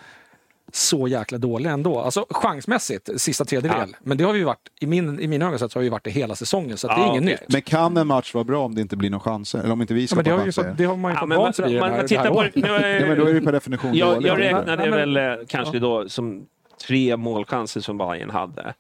så 0.73 1.08
jäkla 1.08 1.38
dålig 1.38 1.69
ändå. 1.69 1.99
Alltså 1.99 2.25
chansmässigt, 2.30 3.10
sista 3.21 3.45
tredjedel. 3.45 3.95
Men 4.03 4.17
det 4.17 4.23
har 4.23 4.34
vi 4.34 4.39
ju 4.39 4.45
varit, 4.45 4.69
i, 4.80 4.88
min, 4.88 5.19
i 5.19 5.27
mina 5.27 5.45
ögon 5.47 5.60
sett 5.60 5.71
så 5.71 5.80
har 5.80 5.84
vi 5.84 5.89
varit 5.89 6.03
det 6.03 6.10
hela 6.10 6.36
säsongen, 6.36 6.77
så 6.77 6.88
att 6.88 6.95
det 6.97 7.01
är 7.01 7.06
Ja, 7.06 7.12
inget 7.12 7.23
okej. 7.23 7.38
nytt. 7.41 7.53
Men 7.53 7.62
kan 7.62 7.97
en 7.97 8.08
match 8.08 8.34
vara 8.34 8.43
bra 8.43 8.65
om 8.65 8.75
det 8.75 8.82
inte 8.82 8.97
blir 8.97 9.10
några 9.10 9.23
chanser? 9.23 9.60
Eller 9.60 9.71
om 9.71 9.82
inte 9.82 9.93
vi 9.93 10.01
Ja, 10.01 10.08
ska 10.08 10.21
ju 10.23 10.38
chanser? 10.38 10.63
fått, 10.63 10.77
det 10.77 10.86
har 10.86 10.95
man 10.95 11.12
ju 11.12 11.15
Ja, 11.15 11.19
fått 11.19 11.30
men 11.30 11.38
vant 11.38 11.56
sig 11.56 11.69
vid 11.71 11.80
man, 11.80 11.91
man, 11.91 12.08
tittar 12.08 12.30
på 12.32 12.43
det. 12.43 12.51
Nu 12.56 12.67
är- 12.67 12.99
Ja, 12.99 13.08
men 13.08 13.17
då 13.17 13.25
är 13.25 13.34
det 13.34 13.41
per 13.41 13.51
definition 13.51 13.93
Jag, 13.95 14.13
dåligt. 14.15 14.27
jag 14.27 14.39
räknade 14.39 14.89
men- 14.89 14.91
väl 15.13 15.17
eh, 15.17 15.45
kanske 15.47 15.80
då 15.80 16.10
som 16.10 16.45
tre 16.88 17.17
målchanser 17.17 17.82
som 17.82 17.97
Bayern 17.97 18.30
hade. 18.30 18.73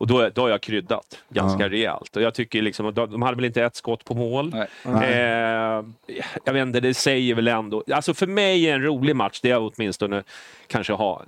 Och 0.00 0.06
då, 0.06 0.28
då 0.34 0.42
har 0.42 0.48
jag 0.48 0.60
kryddat 0.60 1.18
ganska 1.28 1.62
Ja. 1.62 1.68
rejält. 1.70 2.16
Och 2.16 2.22
jag 2.22 2.34
tycker 2.34 2.62
liksom, 2.62 2.94
de 2.94 3.10
de 3.10 3.22
hade 3.22 3.36
väl 3.36 3.44
inte 3.44 3.62
ett 3.64 3.76
skott 3.76 4.04
på 4.04 4.14
mål. 4.14 4.50
Nej. 4.54 4.66
Nej. 4.82 5.12
Eh, 5.12 5.84
jag 6.44 6.52
vet 6.52 6.62
inte, 6.66 6.80
det 6.80 6.94
säger 6.94 7.34
väl 7.34 7.48
ändå... 7.48 7.84
Alltså 7.92 8.14
för 8.14 8.26
mig 8.26 8.64
är 8.68 8.74
en 8.74 8.82
rolig 8.82 9.16
match, 9.16 9.40
det 9.42 9.50
är 9.50 9.70
åtminstone 9.74 10.22
kanske 10.66 10.92
ha 10.92 11.22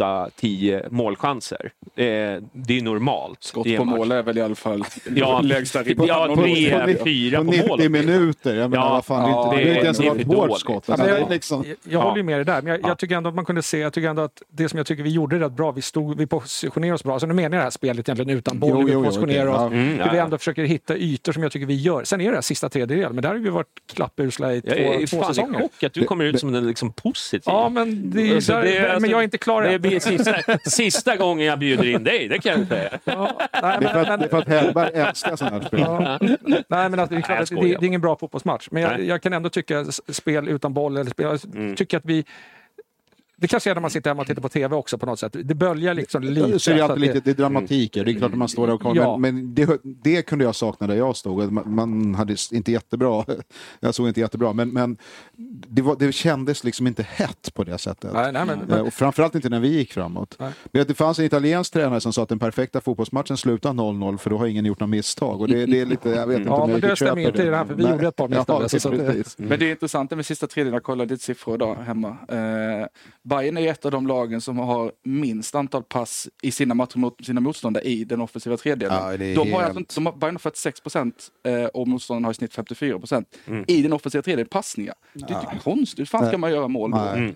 8-10 0.00 0.86
målchanser. 0.90 1.70
Eh, 1.96 2.04
det 2.52 2.78
är 2.78 2.82
normalt. 2.82 3.42
Skott 3.42 3.76
på 3.76 3.84
match. 3.84 3.96
mål 3.98 4.12
är 4.12 4.22
väl 4.22 4.38
i 4.38 4.40
alla 4.42 4.54
fall 4.54 4.84
Ja, 5.16 5.40
lägsta 5.44 5.78
ja, 5.78 5.84
ribban. 5.84 6.36
tre, 6.36 6.94
på, 6.96 7.04
fyra 7.04 7.38
på 7.38 7.44
på 7.44 7.50
90 7.50 7.68
mål. 7.68 7.88
minuter. 7.88 8.54
Jag 8.54 8.70
menar, 8.70 8.84
Ja, 8.86 8.90
vad 8.90 9.04
fan, 9.04 9.30
ja, 9.30 9.52
det, 9.56 9.56
är 9.56 9.60
inte, 9.60 9.64
det 9.64 9.70
är 9.88 9.90
inte 9.92 10.02
ens 10.04 10.20
ett 10.20 10.26
hårt 10.26 10.60
skott. 10.60 10.84
Ja, 10.86 10.92
Alltså, 10.94 11.08
jag, 11.08 11.30
liksom, 11.30 11.64
jag, 11.66 11.76
jag 11.92 12.00
håller 12.00 12.16
ju 12.16 12.22
med 12.22 12.38
dig 12.38 12.44
där, 12.44 12.62
men 12.62 12.72
jag, 12.72 12.80
Ja. 12.82 12.88
jag 12.88 12.98
tycker 12.98 13.16
ändå 13.16 13.28
att 13.28 13.34
man 13.34 13.44
kunde 13.44 13.62
se, 13.62 13.78
jag 13.78 13.92
tycker 13.92 14.08
ändå 14.08 14.22
att 14.22 14.42
det 14.48 14.68
som 14.68 14.76
jag 14.76 14.86
tycker 14.86 15.02
vi 15.02 15.10
gjorde 15.10 15.38
rätt 15.40 15.52
bra, 15.52 15.70
vi, 15.70 15.82
stod, 15.82 16.18
vi 16.18 16.26
positionerade 16.26 16.94
oss 16.94 17.04
bra. 17.04 17.12
Alltså 17.12 17.26
nu 17.26 17.34
menar 17.34 17.56
jag 17.56 17.60
det 17.60 17.64
här 17.64 17.70
spelet 17.70 18.07
egentligen 18.08 18.38
utan 18.38 18.58
boll, 18.58 18.70
Jo, 18.70 18.80
jo, 18.82 18.88
jo, 18.92 19.04
positionerar 19.04 19.46
oss, 19.46 19.56
ja. 19.60 19.66
Mm, 19.66 19.88
hur 19.88 19.98
ja, 19.98 20.08
vi 20.12 20.16
ja. 20.18 20.24
ändå 20.24 20.38
försöker 20.38 20.64
hitta 20.64 20.96
ytor 20.96 21.32
som 21.32 21.42
jag 21.42 21.52
tycker 21.52 21.66
vi 21.66 21.74
gör. 21.74 22.04
Sen 22.04 22.20
är 22.20 22.24
det 22.24 22.30
det 22.30 22.36
här 22.36 22.42
sista 22.42 22.68
tredjedel, 22.68 23.12
men 23.12 23.22
där 23.22 23.28
har 23.28 23.36
vi 23.36 23.50
varit 23.50 23.66
klappusla 23.92 24.54
i 24.54 24.60
två, 24.62 24.68
Jag 24.70 24.78
är 25.02 25.06
två 25.06 25.22
fan 25.22 25.34
säsonger. 25.34 25.60
chock 25.60 25.82
att 25.82 25.92
du 25.94 26.04
kommer 26.04 26.24
ut 26.24 26.40
som 26.40 26.52
den 26.52 26.66
liksom 26.66 26.92
positiv. 26.92 27.42
Ja, 27.46 27.68
men, 27.68 28.10
det 28.10 28.30
är, 28.30 28.34
Alltså, 28.34 28.52
där, 28.52 28.62
det 28.62 28.78
alltså- 28.86 29.00
men 29.00 29.10
jag 29.10 29.20
är 29.20 29.24
inte 29.24 29.38
klar 29.38 29.62
Det 29.62 29.74
än. 29.74 29.80
blir 29.80 30.00
sista, 30.00 30.34
sista 30.70 31.16
gången 31.16 31.46
jag 31.46 31.58
bjuder 31.58 31.84
in 31.94 32.04
dig, 32.04 32.28
det 32.28 32.38
kan 32.38 32.58
jag 32.58 32.68
säga. 32.68 32.90
Ja, 33.04 33.38
nej, 33.62 33.76
det, 33.80 33.86
är 33.86 33.92
för 33.92 34.00
att, 34.12 34.20
det 34.20 34.26
är 34.26 34.28
för 34.28 34.38
att 34.38 34.48
Hellberg 34.48 34.90
älskar 34.94 35.36
sådana 35.36 35.56
här 35.58 35.64
spel. 35.66 35.80
Ja. 35.80 36.18
Nej, 36.68 36.88
men 36.88 37.00
att 37.00 37.10
det, 37.10 37.16
är 37.16 37.20
klart 37.20 37.48
det, 37.48 37.54
det 37.56 37.72
är 37.72 37.84
ingen 37.84 38.00
bra 38.00 38.16
fotbollsmatch. 38.16 38.68
Men 38.70 38.82
jag, 38.82 39.04
jag 39.04 39.22
kan 39.22 39.32
ändå 39.32 39.48
tycka 39.48 39.84
spel 40.08 40.48
utan 40.48 40.74
boll, 40.74 40.96
eller 40.96 41.10
spel, 41.10 41.26
jag 41.26 41.54
Mm. 41.54 41.76
tycker 41.76 41.96
att 41.96 42.04
vi... 42.04 42.24
Det 43.40 43.48
kanske 43.48 43.70
är 43.70 43.74
när 43.74 43.82
man 43.82 43.90
sitter 43.90 44.10
hemma 44.10 44.20
och 44.22 44.26
tittar 44.26 44.42
på 44.42 44.48
TV 44.48 44.76
också 44.76 44.98
på 44.98 45.06
något 45.06 45.18
sätt. 45.18 45.36
Det 45.44 45.54
böljar 45.54 45.94
liksom 45.94 46.22
lite. 46.22 46.40
Så 46.58 46.70
är 46.70 46.74
det, 46.74 46.80
så 46.80 46.84
alltid 46.84 46.90
att 46.90 47.14
lite, 47.14 47.20
det 47.20 47.30
är 47.30 47.34
dramatik, 47.34 47.94
det 47.94 48.00
är 48.00 48.18
klart 48.18 48.32
att 48.32 48.38
man 48.38 48.48
står 48.48 48.66
där 48.66 48.74
och 48.74 48.82
kollar. 48.82 49.02
Ja. 49.02 49.16
Men, 49.16 49.34
men 49.34 49.54
det, 49.54 49.80
det 49.82 50.22
kunde 50.22 50.44
jag 50.44 50.54
sakna 50.54 50.86
där 50.86 50.94
jag 50.94 51.16
stod. 51.16 51.52
Man, 51.52 51.74
man 51.74 52.14
hade 52.14 52.36
inte 52.52 52.72
jättebra, 52.72 53.24
jag 53.80 53.94
såg 53.94 54.08
inte 54.08 54.20
jättebra, 54.20 54.52
men, 54.52 54.68
men 54.68 54.96
det, 55.68 55.82
var, 55.82 55.96
det 55.98 56.12
kändes 56.12 56.64
liksom 56.64 56.86
inte 56.86 57.02
hett 57.02 57.54
på 57.54 57.64
det 57.64 57.78
sättet. 57.78 58.12
Nej, 58.12 58.32
nej, 58.32 58.46
men, 58.46 58.58
Eh, 58.58 58.76
men, 58.76 58.86
Och 58.86 58.94
framförallt 58.94 59.34
inte 59.34 59.48
när 59.48 59.60
vi 59.60 59.68
gick 59.68 59.92
framåt. 59.92 60.36
Nej. 60.38 60.52
Men 60.72 60.86
det 60.86 60.94
fanns 60.94 61.18
en 61.18 61.24
italiensk 61.24 61.72
tränare 61.72 62.00
som 62.00 62.12
sa 62.12 62.22
att 62.22 62.28
den 62.28 62.38
perfekta 62.38 62.80
fotbollsmatchen 62.80 63.36
slutar 63.36 63.70
0-0 63.70 64.16
för 64.16 64.30
då 64.30 64.38
har 64.38 64.46
ingen 64.46 64.64
gjort 64.64 64.80
något 64.80 64.88
misstag. 64.88 65.40
Och 65.40 65.48
det, 65.48 65.66
det 65.66 65.80
är 65.80 65.86
lite, 65.86 66.10
jag 66.10 66.26
vet 66.26 66.38
inte 66.38 66.50
Ja, 66.50 66.54
om 66.54 66.70
jag 66.70 66.80
men 66.80 66.90
det 66.90 66.96
stämmer 66.96 67.10
köper 67.10 67.28
inte 67.28 67.42
i 67.42 67.46
det 67.46 67.56
här, 67.56 67.64
för 67.64 67.74
vi 67.74 67.82
Nej. 67.82 67.92
gjorde 67.92 68.08
ett 68.08 68.16
par 68.16 68.28
misstag, 68.36 68.56
Ja, 68.58 68.62
alltså. 68.62 68.90
Men 69.36 69.58
det 69.58 69.66
är 69.66 69.70
intressant 69.70 70.10
med 70.10 70.26
sista 70.26 70.46
tredjedelen, 70.46 70.74
jag 70.74 70.82
kollade 70.82 71.14
lite 71.14 71.24
siffror 71.24 71.54
idag 71.54 71.74
hemma. 71.74 72.08
Eh, 72.28 72.86
Bayern 73.28 73.56
är 73.56 73.70
ett 73.70 73.84
av 73.84 73.90
de 73.90 74.06
lagen 74.06 74.40
som 74.40 74.58
har 74.58 74.92
minst 75.04 75.54
antal 75.54 75.82
pass 75.82 76.28
i 76.42 76.50
sina 76.50 76.74
matcher 76.74 76.98
mot 76.98 77.24
sina 77.24 77.40
motståndare 77.40 77.84
i 77.84 78.04
den 78.04 78.20
offensiva 78.20 78.56
tredjedelen. 78.56 78.94
Ja, 79.10 79.16
de 79.44 79.52
har 79.52 79.62
helt- 79.62 79.76
alltså, 79.76 80.00
de 80.00 80.06
har, 80.06 80.12
Bayern 80.16 80.34
har 80.34 80.38
46 80.40 80.80
procent 80.80 81.28
eh, 81.46 81.64
och 81.64 81.88
motståndarna 81.88 82.26
har 82.26 82.32
i 82.32 82.34
snitt 82.34 82.54
54 82.54 82.98
procent 82.98 83.28
Mm. 83.46 83.64
i 83.68 83.82
den 83.82 83.92
offensiva 83.92 84.22
tredjedelen 84.22 84.48
passningar. 84.48 84.94
Det 85.14 85.32
är 85.34 85.40
inte 85.40 85.58
konstigt, 85.64 85.98
hur 85.98 86.04
fan 86.06 86.26
ska 86.28 86.38
man 86.38 86.50
göra 86.50 86.68
mål 86.68 86.90
då? 86.90 86.98
Mm. 86.98 87.34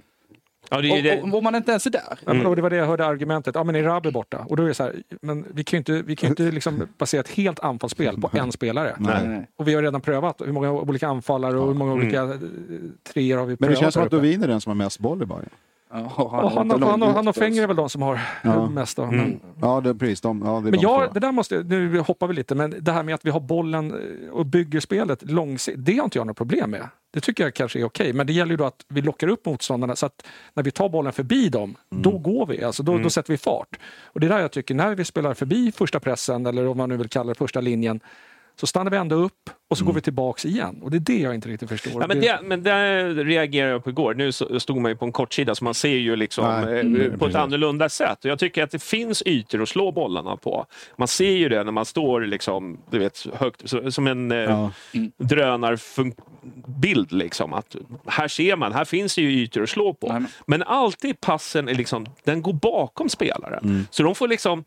Ja, 0.71 0.81
det. 0.81 1.19
Och, 1.23 1.29
och, 1.29 1.35
om 1.39 1.45
man 1.45 1.55
inte 1.55 1.71
ens 1.71 1.87
är 1.87 1.91
där. 1.91 2.03
Ja, 2.27 2.35
men 2.35 2.45
då, 2.45 2.55
det 2.55 2.63
var 2.63 2.71
det 2.71 2.77
jag 2.77 2.87
hörde 2.87 3.07
argumentet. 3.07 3.55
Ja, 3.55 3.65
men 3.65 3.77
är 3.77 3.83
Rabi 3.83 4.11
borta? 4.11 4.47
Och 4.49 4.57
då 4.57 4.63
är 4.63 4.69
det 4.69 4.75
så 4.75 4.83
här, 4.83 5.03
men 5.23 5.45
vi 5.55 5.65
kan 5.65 5.77
ju 5.77 5.79
inte, 5.79 6.03
vi 6.03 6.17
kan 6.17 6.31
inte 6.31 6.43
liksom 6.51 6.89
basera 6.99 7.21
ett 7.21 7.29
helt 7.31 7.61
anfallsspel 7.61 8.21
på 8.21 8.31
en 8.33 8.53
spelare. 8.53 8.97
Nej. 8.99 9.29
Nej. 9.29 9.47
Och 9.57 9.69
vi 9.69 9.75
har 9.75 9.83
redan 9.83 10.01
prövat 10.01 10.41
hur 10.45 10.53
många 10.53 10.73
olika 10.73 11.09
anfallare 11.09 11.59
och 11.59 11.67
hur 11.67 11.75
många 11.75 11.93
olika 11.93 12.23
eh, 12.23 12.31
treor 13.13 13.39
har 13.39 13.45
vi 13.47 13.51
Men 13.51 13.57
prövat. 13.57 13.75
det 13.77 13.81
känns 13.81 13.95
som 13.95 14.03
att. 14.03 14.11
Dovin 14.11 14.43
är 14.43 14.49
den 14.49 14.61
som 14.61 14.71
har 14.71 14.75
mest 14.75 14.99
boll 14.99 15.23
i 15.23 15.27
Bayern. 15.27 15.49
Ja, 15.93 16.51
han, 16.55 16.71
och, 16.71 16.81
lång 16.81 16.91
han, 16.91 17.03
och, 17.03 17.09
han 17.13 17.29
och. 17.29 17.37
Fenger 17.37 17.63
är 17.63 17.67
väl 17.67 17.77
de 17.77 17.89
som 17.91 18.03
har 18.03 18.21
Ja. 18.43 18.69
mest. 18.69 18.97
Då. 18.97 19.03
Mm. 19.03 19.41
Ja, 19.61 19.81
det, 19.81 19.95
precis. 19.95 20.21
De, 20.21 20.43
ja, 20.45 20.51
det 20.55 20.61
men 20.63 20.73
de 20.73 20.79
jag, 20.79 21.07
två. 21.07 21.13
det 21.15 21.21
där 21.21 21.33
måste, 21.33 21.63
nu 21.63 21.99
hoppar 21.99 22.27
vi 22.27 22.35
lite, 22.35 22.55
men 22.55 22.75
det 22.81 22.93
här 22.93 23.03
med 23.03 23.15
att 23.15 23.25
vi 23.25 23.31
har 23.31 23.41
bollen 23.41 23.91
eh, 23.91 24.31
och 24.33 24.47
bygger 24.47 24.81
spelet 24.81 25.31
långsiktigt, 25.31 25.85
det 25.85 25.97
har 25.97 26.05
inte 26.05 26.19
jag 26.19 26.27
något 26.27 26.37
problem 26.37 26.71
med. 26.71 26.89
Det 27.15 27.21
tycker 27.21 27.45
jag 27.45 27.55
kanske 27.55 27.79
är 27.81 27.85
okej, 27.85 28.13
men 28.13 28.27
det 28.27 28.33
gäller 28.33 28.51
ju 28.51 28.57
då 28.57 28.65
att 28.65 28.85
vi 28.89 29.03
lockar 29.03 29.29
upp 29.29 29.47
motståndarna 29.47 29.97
så 29.97 30.07
att 30.07 30.27
när 30.55 30.63
vi 30.63 30.71
tar 30.71 30.89
bollen 30.89 31.13
förbi 31.13 31.49
dem, 31.49 31.75
Mm. 31.91 32.03
då 32.03 32.19
går 32.19 32.47
vi. 32.47 32.65
Alltså 32.65 32.83
då, 32.83 32.99
då 32.99 33.11
sätter 33.11 33.33
vi 33.33 33.39
fart. 33.39 33.79
Och 34.05 34.21
det 34.21 34.27
är 34.27 34.29
där 34.29 34.39
jag 34.39 34.53
tycker, 34.53 34.75
när 34.75 34.95
vi 34.95 35.05
spelar 35.05 35.35
förbi 35.35 35.73
första 35.73 36.01
pressen, 36.01 36.47
eller 36.47 36.67
om 36.67 36.77
man 36.77 36.89
nu 36.89 36.97
vill 36.97 37.09
kalla 37.09 37.29
det 37.29 37.35
första 37.39 37.61
linjen, 37.61 38.01
så 38.57 38.67
stannar 38.67 38.91
vi 38.91 38.97
ändå 38.97 39.17
upp 39.17 39.51
och 39.71 39.79
så 39.79 39.85
går 39.85 39.93
vi 39.93 40.01
tillbaks 40.01 40.45
igen. 40.45 40.81
Och 40.83 40.91
det 40.91 40.97
är 40.97 41.01
det 41.01 41.19
jag 41.19 41.35
inte 41.35 41.49
riktigt 41.49 41.69
förstår. 41.69 41.91
Mm. 41.91 42.01
Ja, 42.03 42.07
men, 42.09 42.21
det, 42.21 42.38
men 42.49 42.62
där 42.62 43.05
reagerade 43.25 43.73
jag 43.73 43.85
på 43.85 43.91
igår. 43.91 44.15
Nu 44.15 44.33
stod 44.61 44.77
man 44.81 44.91
ju 44.91 44.97
på 44.97 45.05
en 45.05 45.12
kortsida 45.12 45.55
så 45.55 45.65
man 45.65 45.75
ser 45.75 45.97
ju 45.97 46.17
liksom 46.17 46.45
Nej, 46.65 46.75
eh, 46.75 46.81
mm, 46.81 47.11
på 47.12 47.19
precis. 47.19 47.35
ett 47.35 47.41
annorlunda 47.43 47.88
sätt. 47.88 48.25
Och 48.25 48.31
jag 48.31 48.38
tycker 48.38 48.62
att 48.62 48.71
det 48.71 48.83
finns 48.83 49.23
ytor 49.27 49.62
att 49.62 49.69
slå 49.69 49.93
bollarna 49.93 50.37
på. 50.37 50.67
Man 50.97 51.09
ser 51.09 51.31
ju 51.33 51.49
det 51.49 51.65
när 51.65 51.73
man 51.73 51.85
står 51.85 52.21
liksom, 52.21 52.79
du 52.91 52.99
vet, 52.99 53.27
högt, 53.35 53.62
som 53.95 54.07
en 54.07 54.31
eh, 54.33 54.38
Ja. 54.38 54.71
drönarbild. 55.19 57.12
Liksom, 57.12 57.53
att 57.53 57.77
här 58.07 58.29
ser 58.29 58.57
man, 58.57 58.73
här 58.73 58.85
finns 58.85 59.15
det 59.15 59.23
ju 59.23 59.31
ytor 59.43 59.62
att 59.62 59.69
slå 59.71 59.95
på. 59.95 60.09
Nej, 60.09 60.21
men- 60.21 60.29
Men 60.47 60.62
alltid 60.62 61.21
passen 61.21 61.69
är 61.69 61.75
liksom, 61.75 62.07
den 62.25 62.43
går 62.43 62.53
bakom 62.53 63.09
spelaren. 63.09 63.65
Mm. 63.65 63.87
Så 63.91 64.03
de 64.03 64.15
får 64.15 64.29
liksom 64.29 64.65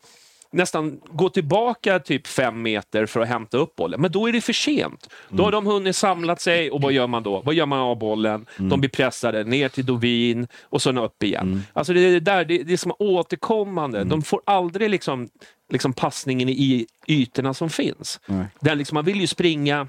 nästan 0.56 1.00
gå 1.10 1.30
tillbaka 1.30 2.00
typ 2.00 2.28
fem 2.28 2.62
meter 2.62 3.06
för 3.06 3.20
att 3.20 3.28
hämta 3.28 3.58
upp 3.58 3.76
bollen. 3.76 4.02
Men 4.02 4.12
då 4.12 4.28
är 4.28 4.32
det 4.34 4.41
för 4.41 4.54
sent. 4.54 5.10
Då 5.30 5.44
har 5.44 5.52
de 5.52 5.65
hunnit 5.65 5.96
samlat 5.96 6.41
sig 6.41 6.72
och 6.72 6.82
vad 6.82 6.94
gör 6.94 7.08
man 7.08 7.24
då? 7.24 7.41
Vad 7.46 7.56
gör 7.56 7.65
man 7.65 7.80
av 7.80 7.98
bollen? 8.00 8.46
De 8.58 8.80
blir 8.80 8.89
pressade 8.89 9.44
ner 9.44 9.70
till 9.70 9.86
Dovin 9.86 10.48
och 10.63 10.82
sen 10.82 10.98
upp 10.98 11.24
igen. 11.24 11.62
Alltså 11.74 11.94
det 11.94 12.00
är 12.00 12.12
det 12.12 12.20
där, 12.20 12.46
det, 12.46 12.63
det 12.63 12.74
är 12.74 12.78
som 12.78 12.94
återkommande. 13.00 14.04
De 14.04 14.22
får 14.22 14.41
aldrig 14.46 14.89
liksom, 14.89 15.30
liksom 15.70 15.94
passningen 15.94 16.50
i 16.50 16.88
ytorna 17.08 17.54
som 17.54 17.70
finns. 17.70 18.20
Nej. 18.26 18.46
Den 18.60 18.78
liksom, 18.78 18.96
man 18.96 19.06
vill 19.06 19.22
ju 19.22 19.28
springa 19.28 19.88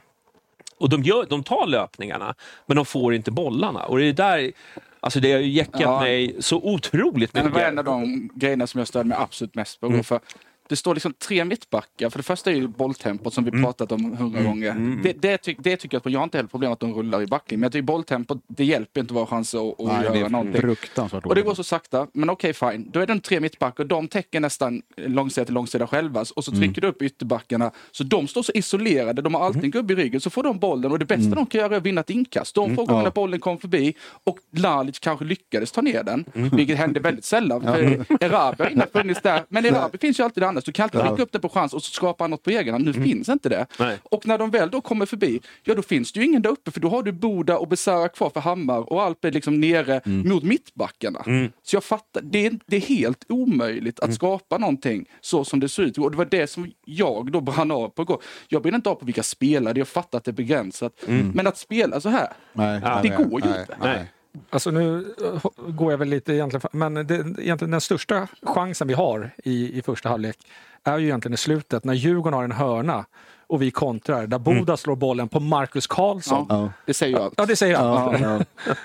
och 0.78 0.88
de, 0.88 1.02
gör, 1.02 1.26
de 1.30 1.42
tar 1.42 1.66
löpningarna, 1.66 2.34
men 2.66 2.76
de 2.76 2.86
får 2.86 3.14
inte 3.14 3.30
bollarna. 3.30 3.84
Och 3.84 3.98
det 3.98 4.04
är 4.04 4.12
där, 4.12 4.52
alltså 5.00 5.20
det 5.20 5.32
har 5.32 5.40
ju 5.40 5.48
jäckat 5.50 5.80
Ja. 5.80 6.00
mig 6.00 6.36
så 6.40 6.56
otroligt 6.56 7.32
Det 7.32 7.42
mycket. 7.44 7.54
var 7.54 7.60
en 7.68 7.78
av 7.78 7.84
de 7.84 8.28
grejerna 8.34 8.66
som 8.66 8.78
jag 8.78 8.88
störde 8.88 9.08
mig 9.08 9.18
absolut 9.20 9.54
mest 9.54 9.80
på. 9.80 9.86
Mm. 9.86 10.04
För 10.04 10.20
Det 10.68 10.76
står 10.76 10.94
liksom 10.94 11.12
tre 11.12 11.44
mittbackar. 11.44 12.10
För 12.10 12.18
det 12.18 12.22
första 12.22 12.50
är 12.50 12.54
ju 12.54 12.68
bolltempot 12.68 13.34
som 13.34 13.44
vi 13.44 13.50
Mm. 13.50 13.62
pratat 13.64 13.92
om 13.92 14.16
hundra 14.16 14.42
gånger. 14.42 15.00
Det, 15.02 15.12
det, 15.12 15.38
ty, 15.38 15.54
det 15.58 15.76
tycker 15.76 15.94
jag 15.96 16.06
att 16.06 16.12
jag 16.12 16.20
har 16.20 16.24
inte 16.24 16.38
heller 16.38 16.48
problem 16.48 16.72
att 16.72 16.80
de 16.80 16.94
rullar 16.94 17.22
i 17.22 17.26
backlinjen. 17.26 17.60
Men 17.60 17.64
jag 17.66 17.72
tycker 17.72 17.82
bolltempot, 17.82 18.42
det 18.48 18.64
hjälper 18.64 19.00
inte 19.00 19.14
våra 19.14 19.26
chanser 19.26 19.68
att, 19.68 19.80
att 19.80 19.86
Nej, 19.86 19.96
det 19.98 20.04
göra 20.18 20.26
är 20.26 20.30
någonting. 20.30 20.60
fruktansvärt 20.60 21.26
Och 21.26 21.34
det 21.34 21.42
går 21.42 21.54
så 21.54 21.64
sakta, 21.64 22.06
men 22.12 22.30
okej 22.30 22.52
fine. 22.52 22.90
Då 22.92 23.00
är 23.00 23.06
det 23.06 23.20
tre 23.20 23.40
mittbackar 23.40 23.84
och 23.84 23.88
de 23.88 24.08
täcker 24.08 24.40
nästan 24.40 24.82
långsida 24.96 25.44
till 25.44 25.54
långsida 25.54 25.86
själva. 25.86 26.24
Och 26.36 26.44
så 26.44 26.52
trycker 26.52 26.80
du 26.80 26.88
upp 26.88 27.02
ytterbackarna. 27.02 27.70
Så 27.90 28.04
de 28.04 28.28
står 28.28 28.42
så 28.42 28.52
isolerade, 28.54 29.22
de 29.22 29.34
har 29.34 29.46
alltid 29.46 29.64
en 29.64 29.70
gubbe 29.70 29.92
i 29.92 29.96
ryggen. 29.96 30.20
Så 30.20 30.30
får 30.30 30.42
de 30.42 30.58
bollen 30.58 30.92
och 30.92 30.98
det 30.98 31.04
bästa 31.04 31.34
de 31.34 31.46
kan 31.46 31.58
göra 31.60 31.74
är 31.74 31.76
att 31.76 31.82
vinna 31.82 32.00
ett 32.00 32.10
inkast. 32.10 32.54
De 32.54 32.76
får 32.76 32.86
gånger 32.86 33.02
när 33.02 33.10
bollen 33.10 33.40
kom 33.40 33.58
förbi 33.58 33.94
och 34.24 34.38
Lalic 34.50 34.98
kanske 34.98 35.24
lyckades 35.24 35.72
ta 35.72 35.80
ner 35.82 36.02
den. 36.02 36.24
Vilket 36.32 36.78
hände 36.78 37.00
väldigt 37.00 37.24
sällan. 37.24 37.62
För 37.62 37.78
Erabi 38.24 38.62
har 38.64 38.70
inte 38.70 38.86
funnits 38.92 39.22
där. 39.22 39.44
Men 39.48 39.64
Erabi 39.66 39.98
finns 39.98 40.20
ju 40.20 40.24
alltid 40.24 40.42
annars. 40.56 40.64
Du 40.64 40.72
kan 40.72 40.84
alltid 40.84 41.00
skicka 41.00 41.22
upp 41.22 41.32
det 41.32 41.38
på 41.40 41.48
chans 41.48 41.74
och 41.74 41.82
så 41.82 41.90
skapa 41.92 42.26
något 42.26 42.42
på 42.42 42.50
egen 42.50 42.74
hand. 42.74 42.84
Nu 42.84 42.92
finns 42.92 43.28
inte 43.28 43.48
det. 43.48 43.66
Nej. 43.78 43.98
Och 44.02 44.26
när 44.26 44.38
de 44.38 44.50
väl 44.50 44.70
då 44.70 44.80
kommer 44.80 45.06
förbi, 45.06 45.40
ja 45.64 45.74
då 45.74 45.82
finns 45.82 46.12
det 46.12 46.20
ju 46.20 46.26
ingen 46.26 46.42
där 46.42 46.50
uppe 46.50 46.70
för 46.70 46.80
då 46.80 46.88
har 46.88 47.02
du 47.02 47.12
Boda 47.12 47.58
och 47.58 47.68
Besara 47.68 48.08
kvar 48.08 48.30
för 48.30 48.40
Hammar 48.40 48.92
och 48.92 49.02
Alp 49.02 49.24
är 49.24 49.32
liksom 49.32 49.60
nere 49.60 50.00
mot 50.04 50.42
mittbackarna. 50.42 51.22
Så 51.62 51.76
jag 51.76 51.84
fattar, 51.84 52.22
det 52.22 52.46
är, 52.46 52.58
det 52.66 52.76
är 52.76 52.80
helt 52.80 53.24
omöjligt 53.28 54.00
att 54.00 54.14
skapa 54.14 54.58
någonting 54.58 55.08
så 55.20 55.44
som 55.44 55.60
det 55.60 55.68
ser 55.68 55.82
ut. 55.82 55.98
Och 55.98 56.10
det 56.10 56.16
var 56.16 56.24
det 56.24 56.46
som 56.46 56.70
jag 56.84 57.32
då 57.32 57.40
brann 57.40 57.70
av 57.70 57.88
på 57.88 58.02
igår. 58.02 58.22
Jag 58.48 58.62
brinner 58.62 58.76
inte 58.76 58.90
av 58.90 58.94
på 58.94 59.04
vilka 59.04 59.22
spelare, 59.22 59.78
jag 59.78 59.88
fattar 59.88 60.18
att 60.18 60.24
det 60.24 60.30
är 60.30 60.32
begränsat. 60.32 60.92
Men 61.34 61.46
att 61.46 61.58
spela 61.58 62.00
så 62.00 62.08
här, 62.08 62.28
Nej, 62.52 62.80
Ja. 62.82 63.00
nej, 63.02 63.10
det 63.10 63.24
går 63.24 63.40
ju 63.44 63.50
nej, 63.50 63.60
inte. 63.60 64.06
Alltså 64.50 64.70
nu 64.70 65.14
eh, 65.24 65.50
går 65.68 65.90
jag 65.90 65.98
väl 65.98 66.08
lite 66.08 66.34
egentligen, 66.34 66.68
men 66.72 66.94
det, 66.94 67.14
egentligen 67.14 67.70
den 67.70 67.80
största 67.80 68.28
chansen 68.42 68.88
vi 68.88 68.94
har 68.94 69.30
i, 69.44 69.78
i 69.78 69.82
första 69.82 70.08
halvlek 70.08 70.38
är 70.84 70.98
ju 70.98 71.04
egentligen 71.04 71.34
i 71.34 71.36
slutet 71.36 71.84
när 71.84 71.94
Djurgården 71.94 72.36
har 72.36 72.44
en 72.44 72.52
hörna 72.52 73.04
och 73.48 73.62
vi 73.62 73.70
kontrar 73.70 74.26
där 74.26 74.38
Boda 74.38 74.76
slår 74.76 74.96
bollen 74.96 75.28
på 75.28 75.40
Marcus 75.40 75.86
Karlsson. 75.86 76.46
Ja, 76.48 76.70
det 76.86 76.94
säger 76.94 77.16
jag 77.16 77.24
allt. 77.24 77.34
Ja, 77.36 77.46
det 77.46 77.56
säger 77.56 77.76
han. 77.76 78.22
Ja, 78.22 78.40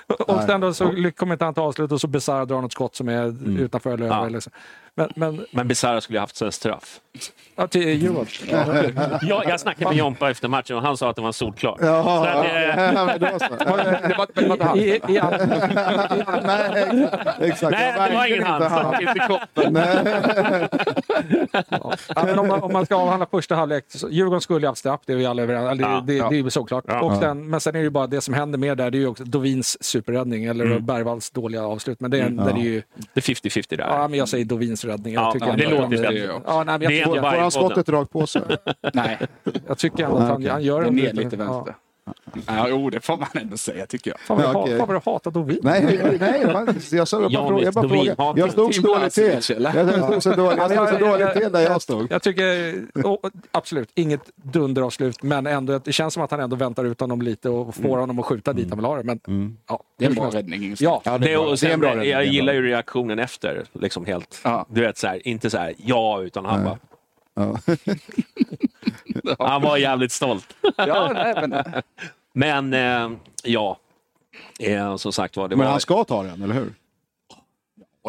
ja. 0.08 0.14
Och 0.34 0.42
sen 0.42 0.60
då 0.60 0.74
så 0.74 1.10
kommer 1.16 1.32
inte 1.32 1.44
han 1.44 1.54
till 1.54 1.62
avslut 1.62 1.92
och 1.92 2.00
så 2.00 2.06
Besara 2.06 2.44
drar 2.44 2.60
något 2.60 2.72
skott 2.72 2.94
som 2.96 3.08
är 3.08 3.58
utanför 3.60 3.94
eller 3.94 4.06
över. 4.06 4.30
Ja. 4.30 4.40
Så. 4.98 5.08
Men, 5.16 5.36
men 5.36 5.46
Men 5.50 5.68
Besara 5.68 6.00
skulle 6.00 6.16
ju 6.16 6.20
haft 6.20 6.40
en 6.42 6.52
straff. 6.52 7.00
ja, 7.56 7.66
till 7.66 7.88
Djurgården. 8.02 8.28
Jag, 9.22 9.44
jag 9.48 9.60
snackade 9.60 9.90
med 9.90 9.98
Jompa 9.98 10.30
efter 10.30 10.48
matchen 10.48 10.76
och 10.76 10.82
han 10.82 10.96
sa 10.96 11.10
att 11.10 11.16
det 11.16 11.22
var 11.22 11.32
solklart. 11.32 11.78
Jaha, 11.80 12.24
Så 12.24 12.38
att, 12.38 12.44
eh, 12.46 13.30
ja, 13.30 13.38
så. 13.38 13.56
Det 13.56 13.70
var, 13.70 14.40
det 14.40 14.46
var 14.48 14.52
inte 14.54 14.64
han. 14.64 14.78
I, 14.78 14.82
i, 14.82 15.00
Nej, 16.44 17.08
exakt. 17.40 17.70
Nej, 17.78 17.92
det 18.10 18.14
var 18.16 18.26
ingen 18.26 18.42
Verkligen 18.42 18.72
han. 18.72 19.02
inte 19.02 19.26
kroppen. 19.26 19.76
ja, 22.14 22.24
men 22.24 22.38
om, 22.38 22.48
man, 22.48 22.62
om 22.62 22.72
man 22.72 22.86
ska 22.86 22.96
avhandla 22.96 23.26
första 23.30 23.54
halvlek, 23.54 23.84
så 23.88 24.08
Djurgården 24.10 24.40
skulle 24.40 24.60
ju 24.60 24.66
haft 24.66 24.78
straff, 24.78 25.00
det 25.06 25.12
är 25.12 25.16
vi 25.16 25.26
alla 25.26 25.42
överens 25.42 25.70
eller, 25.70 25.82
Ja, 25.90 26.04
det, 26.06 26.14
ja. 26.14 26.28
det 26.28 26.36
är 26.36 26.42
ju 26.42 26.50
såklart. 26.50 26.84
Ja. 26.88 27.00
Och 27.02 27.16
sen, 27.16 27.50
men 27.50 27.60
sen 27.60 27.74
är 27.74 27.78
det 27.78 27.84
ju 27.84 27.90
bara 27.90 28.06
det 28.06 28.20
som 28.20 28.34
händer 28.34 28.58
mer 28.58 28.74
där, 28.74 28.90
det 28.90 28.98
är 28.98 29.00
ju 29.00 29.06
också 29.06 29.24
Dovins 29.24 29.84
superräddning 29.84 30.44
eller 30.44 30.78
Bergvalls 30.78 31.30
dåliga 31.30 31.62
avslut. 31.64 32.00
Men 32.00 32.10
det 32.10 32.18
är, 32.18 32.30
den 32.30 32.56
är 32.56 32.62
ju, 32.62 32.82
det 33.14 33.28
är 33.28 33.34
50-50 33.34 33.76
där. 33.76 33.84
ja 33.88 34.08
men 34.08 34.18
jag 34.18 34.28
säger 34.28 34.44
Dovins 34.44 34.81
räddning. 34.84 35.14
Jag 35.14 35.22
Ja, 35.22 35.32
tycker 35.32 35.46
ja, 35.46 35.56
det 35.56 35.64
att 35.64 35.70
låter 35.70 35.82
han- 35.82 35.90
bättre. 35.90 36.40
Ja, 36.46 36.64
nej, 36.64 36.64
men 36.64 36.80
Det 36.80 36.84
jag, 36.84 36.92
är 36.92 37.04
tycker, 37.04 37.22
bara- 37.22 37.32
Får 37.32 37.40
han 37.40 37.50
skottet 37.50 37.88
rakt 37.88 38.10
på 38.10 38.26
sig? 38.26 38.42
Nej, 38.94 39.18
jag 39.66 39.78
tycker 39.78 40.04
ändå 40.04 40.16
att 40.16 40.28
han, 40.28 40.46
han 40.46 40.62
gör 40.62 40.82
det 40.84 40.90
ner 40.90 41.12
lite 41.12 41.36
vänster. 41.36 41.64
Ja, 41.66 41.74
jo, 42.68 42.90
det 42.90 43.00
får 43.00 43.16
man 43.16 43.28
ändå 43.34 43.56
säga 43.56 43.86
tycker 43.86 44.10
jag. 44.10 44.20
Fan 44.20 44.36
vad 44.54 44.70
Ja, 44.70 44.86
vad 44.86 44.96
jag 44.96 45.12
hatar 45.12 45.30
Dovin. 45.30 45.58
Nej, 45.62 46.16
nej, 46.20 46.52
man- 46.52 46.76
jag 46.92 47.08
sa 47.08 47.20
bara 47.20 47.30
fråga. 47.48 47.64
Jag, 47.64 47.74
bara 47.74 47.88
fråga. 47.88 48.14
jag 48.36 48.52
stod 48.52 48.74
så 48.74 48.82
dåligt 48.82 49.12
till. 49.14 49.24
Jag 49.24 49.42
stod 49.42 50.22
så 50.22 50.34
dåligt, 50.98 51.32
till 51.32 51.52
där 51.52 51.60
jag 51.60 51.82
stod. 51.82 52.12
Jag 52.12 52.22
tycker 52.22 52.74
oh, 52.94 53.16
absolut 53.50 53.90
inget 53.94 54.30
dunderavslut, 54.36 55.22
men 55.22 55.46
ändå, 55.46 55.80
det 55.84 55.92
känns 55.92 56.14
som 56.14 56.22
att 56.22 56.30
han 56.30 56.40
ändå 56.40 56.56
väntar 56.56 56.84
ut 56.84 57.00
honom 57.00 57.22
lite 57.22 57.48
och 57.48 57.74
får 57.74 57.98
honom 57.98 58.18
att 58.18 58.24
skjuta 58.26 58.52
dit 58.52 58.68
han 58.68 58.78
vill 58.78 58.84
ha 58.84 58.96
det. 58.96 59.04
Men, 59.04 59.56
ja, 59.68 59.82
Det 59.98 60.04
är 60.04 60.08
en 60.08 60.14
bra 60.14 60.30
räddning. 60.30 60.64
Ingstad. 60.64 60.84
Ja, 60.84 61.02
Ja, 61.04 61.18
Det, 61.18 61.32
är 61.32 61.64
en 61.66 61.80
bra 61.80 61.90
räddning. 61.90 62.10
Jag 62.10 62.24
gillar 62.24 62.52
ju 62.52 62.62
reaktionen 62.62 63.18
efter. 63.18 63.64
Liksom 63.72 64.06
helt, 64.06 64.40
Ja. 64.44 64.66
Du 64.68 64.80
vet, 64.80 64.98
så 64.98 65.06
här, 65.06 65.28
inte 65.28 65.50
så 65.50 65.58
här 65.58 65.74
ja, 65.76 66.22
utan 66.22 66.44
han 66.44 66.64
bara... 66.64 66.78
Ja. 67.34 67.58
Han 69.46 69.62
var 69.62 69.76
jävligt 69.76 70.12
stolt. 70.12 70.56
Ja, 70.76 71.10
nej, 71.14 71.48
men, 71.48 71.62
Men 72.32 72.74
eh, 73.12 73.18
ja, 73.44 73.78
eh, 74.60 74.96
som 74.96 75.12
sagt 75.12 75.36
var 75.36 75.48
det 75.48 75.56
Men 75.56 75.64
var... 75.64 75.70
han 75.70 75.80
ska 75.80 76.04
ta 76.04 76.22
den, 76.22 76.42
eller 76.42 76.54
hur? 76.54 76.74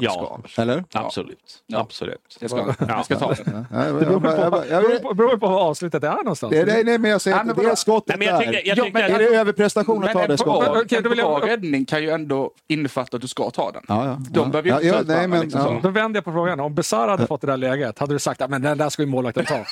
Ja, 0.01 0.39
Eller? 0.57 0.83
absolut. 0.91 1.39
absolut. 1.73 2.37
jag 2.39 2.49
ska, 2.49 2.73
jag 2.87 3.05
ska 3.05 3.15
ta 3.19 3.33
den. 3.33 3.65
Ja, 3.71 3.85
jag- 3.87 4.01
jag- 4.01 4.11
jag- 4.11 4.23
jag- 4.25 4.65
jag- 4.69 4.83
beror 4.83 4.99
på, 4.99 5.13
beror 5.13 5.37
på 5.37 5.47
var 5.47 5.59
avslutet 5.61 6.03
är 6.03 6.15
någonstans. 6.15 6.51
Det 6.51 6.65
nej, 6.65 6.83
nej, 6.83 6.97
men 6.97 7.11
jag 7.11 7.21
säger 7.21 7.37
Ja, 7.37 7.41
att 7.41 7.47
det 7.47 7.53
skottet 7.75 8.07
Nej, 8.07 8.17
men 8.17 8.27
jag 8.27 8.39
där. 8.39 8.45
tycker, 8.53 8.67
jag 8.67 8.77
Ja, 8.77 8.83
att, 9.05 9.09
Är 9.11 9.19
det 9.19 9.35
överprestation 9.37 10.03
att 10.03 10.11
ta 10.13 10.27
det 10.27 10.37
skottet? 10.37 10.91
En 10.91 11.03
bra 11.15 11.39
räddning 11.39 11.85
kan 11.85 12.01
ju 12.03 12.09
ändå 12.09 12.51
innefatta 12.67 13.17
att 13.17 13.21
du 13.21 13.27
ska 13.27 13.49
ta 13.49 13.71
den. 13.71 13.81
Ja, 13.87 14.05
ja. 14.05 14.17
De 14.29 14.39
ja. 14.39 14.45
behöver 14.45 14.69
ju 14.69 14.75
inte 14.75 14.87
ja, 14.87 14.93
ja, 14.95 15.03
nej, 15.07 15.27
men, 15.27 15.41
liksom 15.41 15.61
ja. 15.61 15.79
Då 15.83 15.89
vänder 15.89 16.17
jag 16.17 16.25
på 16.25 16.31
frågan. 16.31 16.59
Om 16.59 16.75
Besara 16.75 17.11
hade 17.11 17.27
fått 17.27 17.41
det 17.41 17.47
där 17.47 17.57
läget, 17.57 17.99
hade 17.99 18.13
du 18.15 18.19
sagt 18.19 18.41
att 18.41 18.51
den 18.61 18.77
där 18.77 18.89
ska 18.89 19.01
ju 19.01 19.07
målvakten 19.07 19.45
ta? 19.45 19.65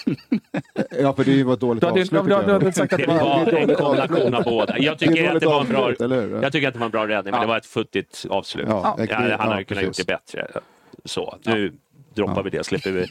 ja, 1.01 1.13
för 1.13 1.23
det 1.23 1.43
var 1.43 1.53
ett 1.53 1.59
dåligt 1.59 1.83
avslut. 1.83 2.11
du, 2.45 2.53
hade 2.53 2.73
sagt 2.73 2.93
att 2.93 2.99
det 2.99 3.05
det 3.05 3.13
var... 3.13 3.45
det 3.45 3.57
en 3.57 3.75
kombination 3.75 4.33
av 4.35 4.43
båda. 4.43 4.77
Jag 4.77 4.99
tycker, 4.99 5.23
Det 5.23 5.27
att 5.35 5.39
det 5.39 5.47
var 5.47 5.61
en 5.61 5.67
bra, 5.67 5.91
det 5.99 6.07
räddning, 7.07 7.31
men 7.31 7.33
Ja. 7.33 7.41
det 7.41 7.47
var 7.47 7.57
ett 7.57 7.65
futtigt 7.65 8.25
avslut. 8.29 8.65
Ja, 8.69 8.95
Ja, 8.97 9.05
det- 9.05 9.13
han 9.13 9.23
hade 9.49 9.61
ja, 9.61 9.65
kunnat 9.65 9.83
gjort 9.83 9.97
det 9.97 10.07
bättre. 10.11 10.47
Så, 11.05 11.37
nu 11.45 11.73
droppar 12.13 12.43
vi 12.43 12.49
det, 12.49 12.63
slipper 12.63 12.91
vi, 12.91 13.07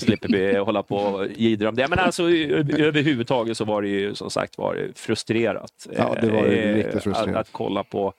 slipper 0.00 0.28
vi 0.28 0.56
hålla 0.56 0.82
på 0.82 0.96
och 0.96 1.26
jiddra 1.36 1.68
om 1.68 1.74
det. 1.74 1.88
Men 1.88 1.98
alltså 1.98 2.22
överhuvudtaget 2.22 3.56
så 3.56 3.64
var 3.64 3.82
det 3.82 3.88
ju 3.88 4.14
som 4.14 4.30
sagt 4.30 4.58
var 4.58 4.74
det 4.74 4.98
frustrerat. 4.98 5.86
Ja, 5.96 6.16
det 6.20 6.30
var 6.30 6.42
ju 6.46 6.54
Eh, 6.58 6.74
riktigt 6.76 7.02
frustrerat. 7.02 7.28
Att, 7.28 7.36
att 7.36 7.52
kolla 7.52 7.84
på... 7.84 8.12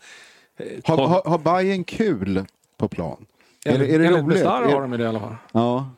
eh, 0.57 0.65
Har, 0.83 1.07
har, 1.07 1.21
har 1.29 1.37
Bayern 1.37 1.83
kul 1.83 2.45
på 2.77 2.87
plan? 2.87 3.25
Är 3.65 3.79
det, 3.79 3.85
är 3.93 3.99
det 3.99 4.05
Enligt 4.05 4.23
roligt? 4.23 4.37
Besara 4.37 4.65
har 4.65 4.81
de 4.81 4.91
det 4.91 5.03
i 5.03 5.07
alla 5.07 5.19
fall. 5.19 5.35
ja, 5.51 5.89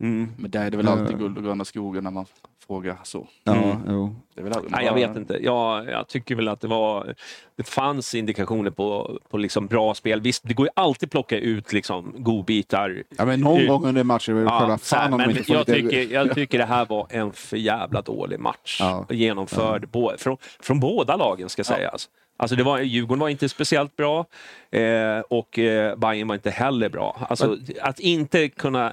Mm. 0.00 0.28
Men 0.36 0.50
där 0.50 0.66
är 0.66 0.70
det 0.70 0.76
väl 0.76 0.88
alltid 0.88 1.18
guld 1.18 1.38
och 1.38 1.44
gröna 1.44 1.64
skogen 1.64 2.04
när 2.04 2.10
man 2.10 2.26
frågar 2.66 2.98
så. 3.02 3.26
ja, 3.44 3.80
jo. 3.88 4.16
Det 4.34 4.40
är 4.40 4.44
väl 4.44 4.52
aldrig 4.52 4.72
Nej, 4.72 4.86
jag 4.86 4.94
vet 4.94 5.16
inte. 5.16 5.38
Jag, 5.42 5.90
jag 5.90 6.08
tycker 6.08 6.34
väl 6.34 6.48
att 6.48 6.60
det 6.60 6.68
var... 6.68 7.14
Det 7.56 7.62
fanns 7.68 8.14
indikationer 8.14 8.70
på, 8.70 9.18
på 9.30 9.38
liksom 9.38 9.66
bra 9.66 9.94
spel. 9.94 10.20
Visst, 10.20 10.42
det 10.48 10.54
går 10.54 10.66
ju 10.66 10.70
alltid 10.76 11.10
plocka 11.10 11.38
ut 11.38 11.72
liksom 11.72 12.14
godbitar. 12.18 13.02
Ja, 13.18 13.24
men 13.24 13.40
någon 13.40 13.60
Ut- 13.60 13.68
gång 13.68 13.86
under 13.86 14.04
matchen 14.04 14.34
själva 14.34 14.50
Ja, 14.70 14.78
fan 14.78 15.12
om 15.12 15.18
men 15.20 15.30
inte 15.30 15.52
jag, 15.52 15.58
lite... 15.58 15.72
tycker, 15.72 16.14
jag 16.14 16.34
tycker 16.34 16.58
det 16.58 16.64
här 16.64 16.86
var 16.86 17.06
en 17.10 17.32
för 17.32 17.56
jävla 17.56 18.02
dålig 18.02 18.40
match. 18.40 18.76
Ja. 18.80 19.06
Genomförd 19.10 19.84
bå- 19.84 20.16
från, 20.18 20.36
från 20.60 20.80
båda 20.80 21.16
lagen 21.16 21.48
ska 21.48 21.64
sägas. 21.64 22.08
Alltså 22.38 22.56
det 22.56 22.62
var, 22.62 22.78
Djurgården 22.80 23.20
var 23.20 23.28
inte 23.28 23.48
speciellt 23.48 23.96
bra 23.96 24.24
eh, 24.70 25.20
och 25.28 25.58
eh, 25.58 25.96
Bayern 25.96 26.28
var 26.28 26.34
inte 26.34 26.50
heller 26.50 26.88
bra. 26.88 27.26
Alltså, 27.28 27.56
att 27.82 28.00
inte 28.00 28.48
kunna 28.48 28.92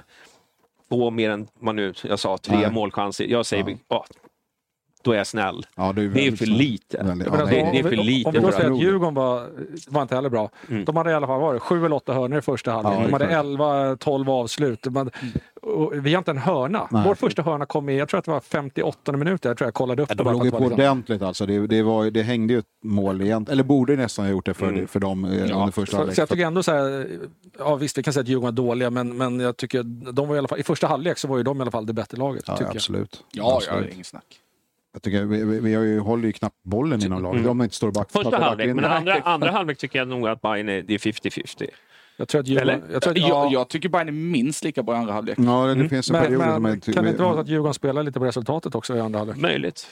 få 0.94 1.10
mer 1.10 1.30
än, 1.30 1.46
vad 1.60 1.74
nu, 1.74 1.92
jag 2.04 2.18
sa, 2.18 2.38
tre 2.38 2.56
Nej. 2.56 2.72
målchanser. 2.72 3.24
Jag 3.26 3.46
säger, 3.46 3.64
Ja. 3.70 3.76
ja. 3.88 4.04
då 5.02 5.12
är 5.12 5.16
jag 5.16 5.26
snäll. 5.26 5.66
Ja, 5.76 5.92
det 5.92 6.02
är, 6.02 6.08
Det 6.08 6.26
är 6.26 6.32
för 6.36 6.46
lite. 6.46 7.02
Väldigt- 7.02 7.28
alltså, 7.28 7.46
det- 7.46 7.62
om 7.62 7.72
det 7.72 7.78
är 7.78 7.82
för 7.82 7.90
lite 7.96 8.28
Om 8.28 8.34
vi 8.34 8.40
då 8.40 8.52
säger 8.52 8.70
att- 8.70 8.80
Djurgården 8.80 9.14
var, 9.14 9.48
var 9.88 10.02
inte 10.02 10.14
heller 10.14 10.28
bra. 10.30 10.50
Mm. 10.70 10.84
De 10.84 10.96
hade 10.96 11.10
i 11.10 11.14
alla 11.14 11.26
fall 11.26 11.40
varit 11.40 11.62
sju 11.62 11.84
eller 11.86 11.96
åtta 11.96 12.12
hörnor 12.12 12.38
i 12.38 12.42
första 12.42 12.72
halvlek. 12.72 12.94
Ja, 12.98 13.04
de 13.06 13.12
hade 13.12 13.24
exakt. 13.24 13.44
11-12 13.46 14.28
avslut. 14.30 14.82
De 14.82 15.10
och 15.74 16.06
vi 16.06 16.14
har 16.14 16.18
inte 16.18 16.30
en 16.30 16.38
hörna. 16.38 16.88
Nej. 16.90 17.02
Vår 17.06 17.14
första 17.14 17.42
hörna 17.42 17.66
kom 17.66 17.88
i, 17.88 17.98
jag 17.98 18.08
tror 18.08 18.18
att 18.18 18.24
det 18.24 18.30
var 18.30 18.40
58 18.40 19.12
minuter. 19.12 19.50
Jag 19.50 19.56
tror 19.58 19.66
jag 19.66 19.74
kollade 19.74 20.02
upp 20.02 20.08
Ja, 20.08 20.14
det. 20.14 20.22
de 20.24 20.32
låg 20.32 20.44
ju 20.44 20.50
på 20.50 20.56
var 20.58 20.64
liksom- 20.64 20.80
ordentligt 20.84 21.22
alltså. 21.22 21.46
Det, 21.46 21.66
det, 21.66 21.82
var, 21.82 22.10
det 22.10 22.22
hängde 22.22 22.52
ju 22.52 22.58
ett 22.58 22.66
mål 22.84 23.22
igen, 23.22 23.46
eller 23.50 23.64
borde 23.64 23.96
nästan 23.96 24.24
ha 24.24 24.32
gjort 24.32 24.46
det 24.46 24.54
för, 24.54 24.68
Mm. 24.68 24.86
för 24.86 25.00
dem 25.00 25.24
eh, 25.24 25.30
under 25.30 25.70
första 25.72 25.90
Så, 25.90 25.96
halvlek. 25.96 26.14
så 26.14 26.20
jag 26.20 26.28
tycker 26.28 26.46
ändå 26.46 26.62
så 26.62 26.72
här, 26.72 27.08
ja 27.58 27.76
visst 27.76 27.98
vi 27.98 28.02
kan 28.02 28.12
säga 28.12 28.22
att 28.22 28.28
Djurgården 28.28 28.48
är 28.54 28.56
dåliga 28.56 28.90
men, 28.90 29.16
men 29.16 29.40
jag 29.40 29.56
tycker 29.56 29.82
de 30.12 30.28
var 30.28 30.34
i 30.34 30.38
alla 30.38 30.48
fall, 30.48 30.60
i 30.60 30.62
första 30.62 30.86
halvlek 30.86 31.18
så 31.18 31.28
var 31.28 31.36
ju 31.36 31.42
de 31.42 31.58
i 31.58 31.60
alla 31.62 31.70
fall 31.70 31.86
det 31.86 31.92
bättre 31.92 32.18
laget. 32.18 32.44
Ja, 32.46 32.52
tycker 32.56 32.64
jag. 32.70 32.76
absolut. 32.76 33.24
Ja, 33.32 33.42
ja, 33.42 33.56
absolut. 33.56 33.90
är 33.90 33.94
inget 33.94 34.06
snack. 34.06 34.40
Jag 34.92 35.02
tycker, 35.02 35.24
vi, 35.24 35.44
vi, 35.44 35.60
vi 35.60 35.74
har 35.74 35.82
ju, 35.82 35.98
håller 36.00 36.26
ju 36.26 36.32
knappt 36.32 36.56
bollen 36.62 37.04
inom 37.04 37.22
laget. 37.22 37.40
Mm. 37.44 37.56
Man 37.56 37.64
inte 37.64 37.76
står 37.76 37.90
back. 37.90 38.10
Första 38.12 38.38
halvlek, 38.42 38.74
men 38.74 38.84
andra, 38.84 39.14
andra 39.20 39.50
halvlek 39.50 39.78
tycker 39.78 39.98
jag 39.98 40.08
nog 40.08 40.28
att 40.28 40.40
Bayern 40.42 40.68
är, 40.68 40.82
det 40.82 40.94
är 40.94 40.98
50-50. 40.98 41.66
Jag 42.16 42.28
tror 42.28 42.40
att 42.40 42.46
Djurgården, 42.48 42.82
Eller? 42.82 42.92
jag 42.92 43.02
tror 43.02 43.12
att, 43.12 43.18
Jag, 43.18 43.28
ja, 43.28 43.48
jag 43.52 43.68
tycker 43.68 43.88
Bayern 43.88 44.08
är 44.08 44.12
minst 44.12 44.64
lika 44.64 44.82
bra 44.82 44.94
i 44.94 44.98
andra 44.98 45.12
halvlek. 45.12 45.38
Ja, 45.38 45.66
det 45.66 45.72
Mm. 45.72 45.88
finns 45.88 46.10
en 46.10 46.12
men, 46.12 46.22
period 46.24 46.62
men 46.62 46.72
är... 46.72 46.92
kan 46.92 47.04
det 47.04 47.10
inte 47.10 47.22
vara 47.22 47.34
så 47.34 47.40
att 47.40 47.48
Djurgården 47.48 47.74
spelar 47.74 48.02
lite 48.02 48.18
på 48.18 48.24
resultatet 48.26 48.74
också 48.74 48.96
i 48.96 49.00
andra 49.00 49.18
halvlek? 49.18 49.36
Möjligt. 49.36 49.86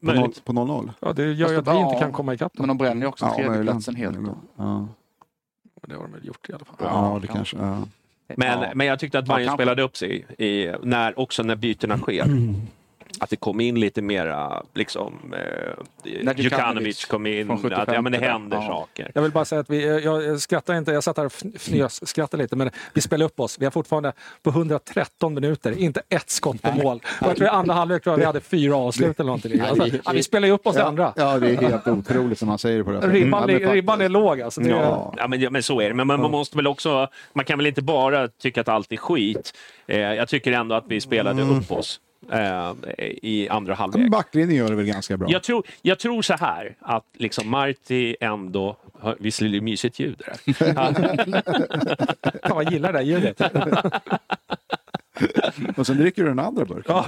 på 0.00 0.06
noll- 0.06 0.14
Möjligt. 0.20 0.44
på 0.44 0.52
0-0? 0.52 0.90
Ja, 1.00 1.12
det 1.12 1.32
gör 1.32 1.50
ju 1.50 1.56
att 1.58 1.66
vi 1.66 1.70
Ja, 1.70 1.88
inte 1.88 2.00
kan 2.00 2.12
komma 2.12 2.34
ikapp. 2.34 2.52
Men 2.58 2.68
de 2.68 2.78
bränner 2.78 3.02
ju 3.02 3.06
också 3.06 3.24
Ja, 3.24 3.34
tredjeplatsen 3.36 3.94
helt. 3.94 4.16
Ja, 4.56 4.88
Det 5.88 5.94
har 5.94 6.02
de 6.02 6.12
väl 6.12 6.26
gjort 6.26 6.48
i 6.48 6.52
alla 6.52 6.64
fall. 6.64 6.76
ja, 6.78 7.18
det 7.22 7.26
kanske... 7.28 7.56
Ja. 7.56 7.82
Men, 8.36 8.62
Ja. 8.62 8.72
men 8.74 8.86
jag 8.86 8.98
tyckte 8.98 9.18
att 9.18 9.26
Bayern 9.28 9.54
spelade 9.54 9.82
upp 9.82 9.96
sig 9.96 10.26
i, 10.38 10.72
när, 10.82 11.18
också 11.18 11.42
när 11.42 11.56
bytena 11.56 11.98
sker. 11.98 12.24
att 13.20 13.30
det 13.30 13.36
kom 13.36 13.60
in 13.60 13.80
lite 13.80 14.02
mera, 14.02 14.62
liksom, 14.74 15.34
eh, 16.04 16.32
Djukanovic 16.36 17.04
kom 17.04 17.26
in, 17.26 17.46
från 17.46 17.56
75 17.62 17.80
att 17.82 17.94
ja, 17.94 18.00
men 18.02 18.12
det 18.12 18.18
händer 18.18 18.56
Ja. 18.56 18.66
saker. 18.66 19.10
Jag 19.14 19.22
vill 19.22 19.32
bara 19.32 19.44
säga 19.44 19.60
att 19.60 19.70
vi, 19.70 19.86
jag, 20.04 20.24
jag 20.24 20.40
skrattar 20.40 20.74
inte, 20.74 20.92
jag 20.92 21.04
satt 21.04 21.16
här 21.16 21.24
och 21.24 21.32
fn- 21.32 21.56
fnös, 21.56 22.08
skrattade 22.08 22.42
lite, 22.42 22.56
men 22.56 22.70
vi 22.94 23.00
spelar 23.00 23.26
upp 23.26 23.40
oss. 23.40 23.56
Vi 23.60 23.66
har 23.66 23.70
fortfarande 23.70 24.12
på 24.42 24.50
113 24.50 25.34
minuter, 25.34 25.78
inte 25.78 26.02
ett 26.08 26.30
skott 26.30 26.62
på 26.62 26.72
mål. 26.72 27.02
Och 27.20 27.26
jag 27.28 27.36
tror 27.36 27.46
i 27.46 27.50
andra 27.50 27.74
halvlek 27.74 28.02
tror 28.02 28.12
jag 28.12 28.18
vi 28.18 28.24
hade 28.24 28.40
fyra 28.40 28.76
avslut 28.76 29.20
eller 29.20 29.26
någonting. 29.26 29.60
Alltså, 29.60 29.86
ja, 30.04 30.12
vi 30.12 30.22
spelar 30.22 30.48
ju 30.48 30.54
upp 30.54 30.66
oss 30.66 30.74
det 30.76 30.84
andra. 30.84 31.12
Ja, 31.16 31.38
det 31.38 31.50
är 31.50 31.56
helt 31.56 31.88
otroligt 31.88 32.38
som 32.38 32.48
man 32.48 32.58
säger 32.58 32.82
på 32.82 32.90
det 32.90 33.00
sättet. 33.00 33.14
Ribban, 33.14 33.40
Ja, 33.48 33.58
li- 33.58 33.66
ribban 33.66 34.00
är 34.00 34.08
låg 34.08 34.40
alltså. 34.40 34.60
Är, 34.60 34.68
Ja, 34.68 35.14
ja, 35.16 35.28
men, 35.28 35.40
ja, 35.40 35.50
men 35.50 35.62
så 35.62 35.80
är 35.80 35.88
det. 35.88 35.94
Men 35.94 36.06
man, 36.06 36.20
man 36.20 36.30
måste 36.30 36.56
väl 36.56 36.66
också, 36.66 37.08
man 37.32 37.44
kan 37.44 37.58
väl 37.58 37.66
inte 37.66 37.82
bara 37.82 38.28
tycka 38.28 38.60
att 38.60 38.68
allt 38.68 38.92
är 38.92 38.96
skit. 38.96 39.52
Eh, 39.86 39.98
jag 40.00 40.28
tycker 40.28 40.52
ändå 40.52 40.74
att 40.74 40.84
vi 40.88 41.00
spelade 41.00 41.42
upp 41.42 41.72
oss 41.72 42.00
eh, 42.32 42.72
i 43.22 43.48
andra 43.50 43.74
halvlek. 43.74 44.10
Backlinjen 44.10 44.56
gör 44.56 44.68
det 44.68 44.76
väl 44.76 44.86
ganska 44.86 45.16
bra. 45.16 45.28
Jag 45.30 45.42
tror, 45.42 45.66
jag 45.82 45.98
tror 45.98 46.22
så 46.22 46.34
här 46.34 46.76
att 46.80 47.04
liksom 47.14 47.50
Marti 47.50 48.16
ändå, 48.20 48.76
visst 49.18 49.42
är 49.42 49.48
det 49.48 49.60
mysigt 49.60 49.98
ljud 49.98 50.18
det 50.18 50.54
där? 50.54 50.74
Fan 52.48 52.56
vad 52.56 52.64
jag 52.64 52.72
gillar 52.72 52.92
det 52.92 52.98
där 52.98 53.04
ljudet. 53.04 53.40
Och 55.76 55.86
sen 55.86 55.96
dricker 55.96 56.22
du 56.22 56.28
den 56.28 56.38
andra 56.38 56.64
burken. 56.64 56.94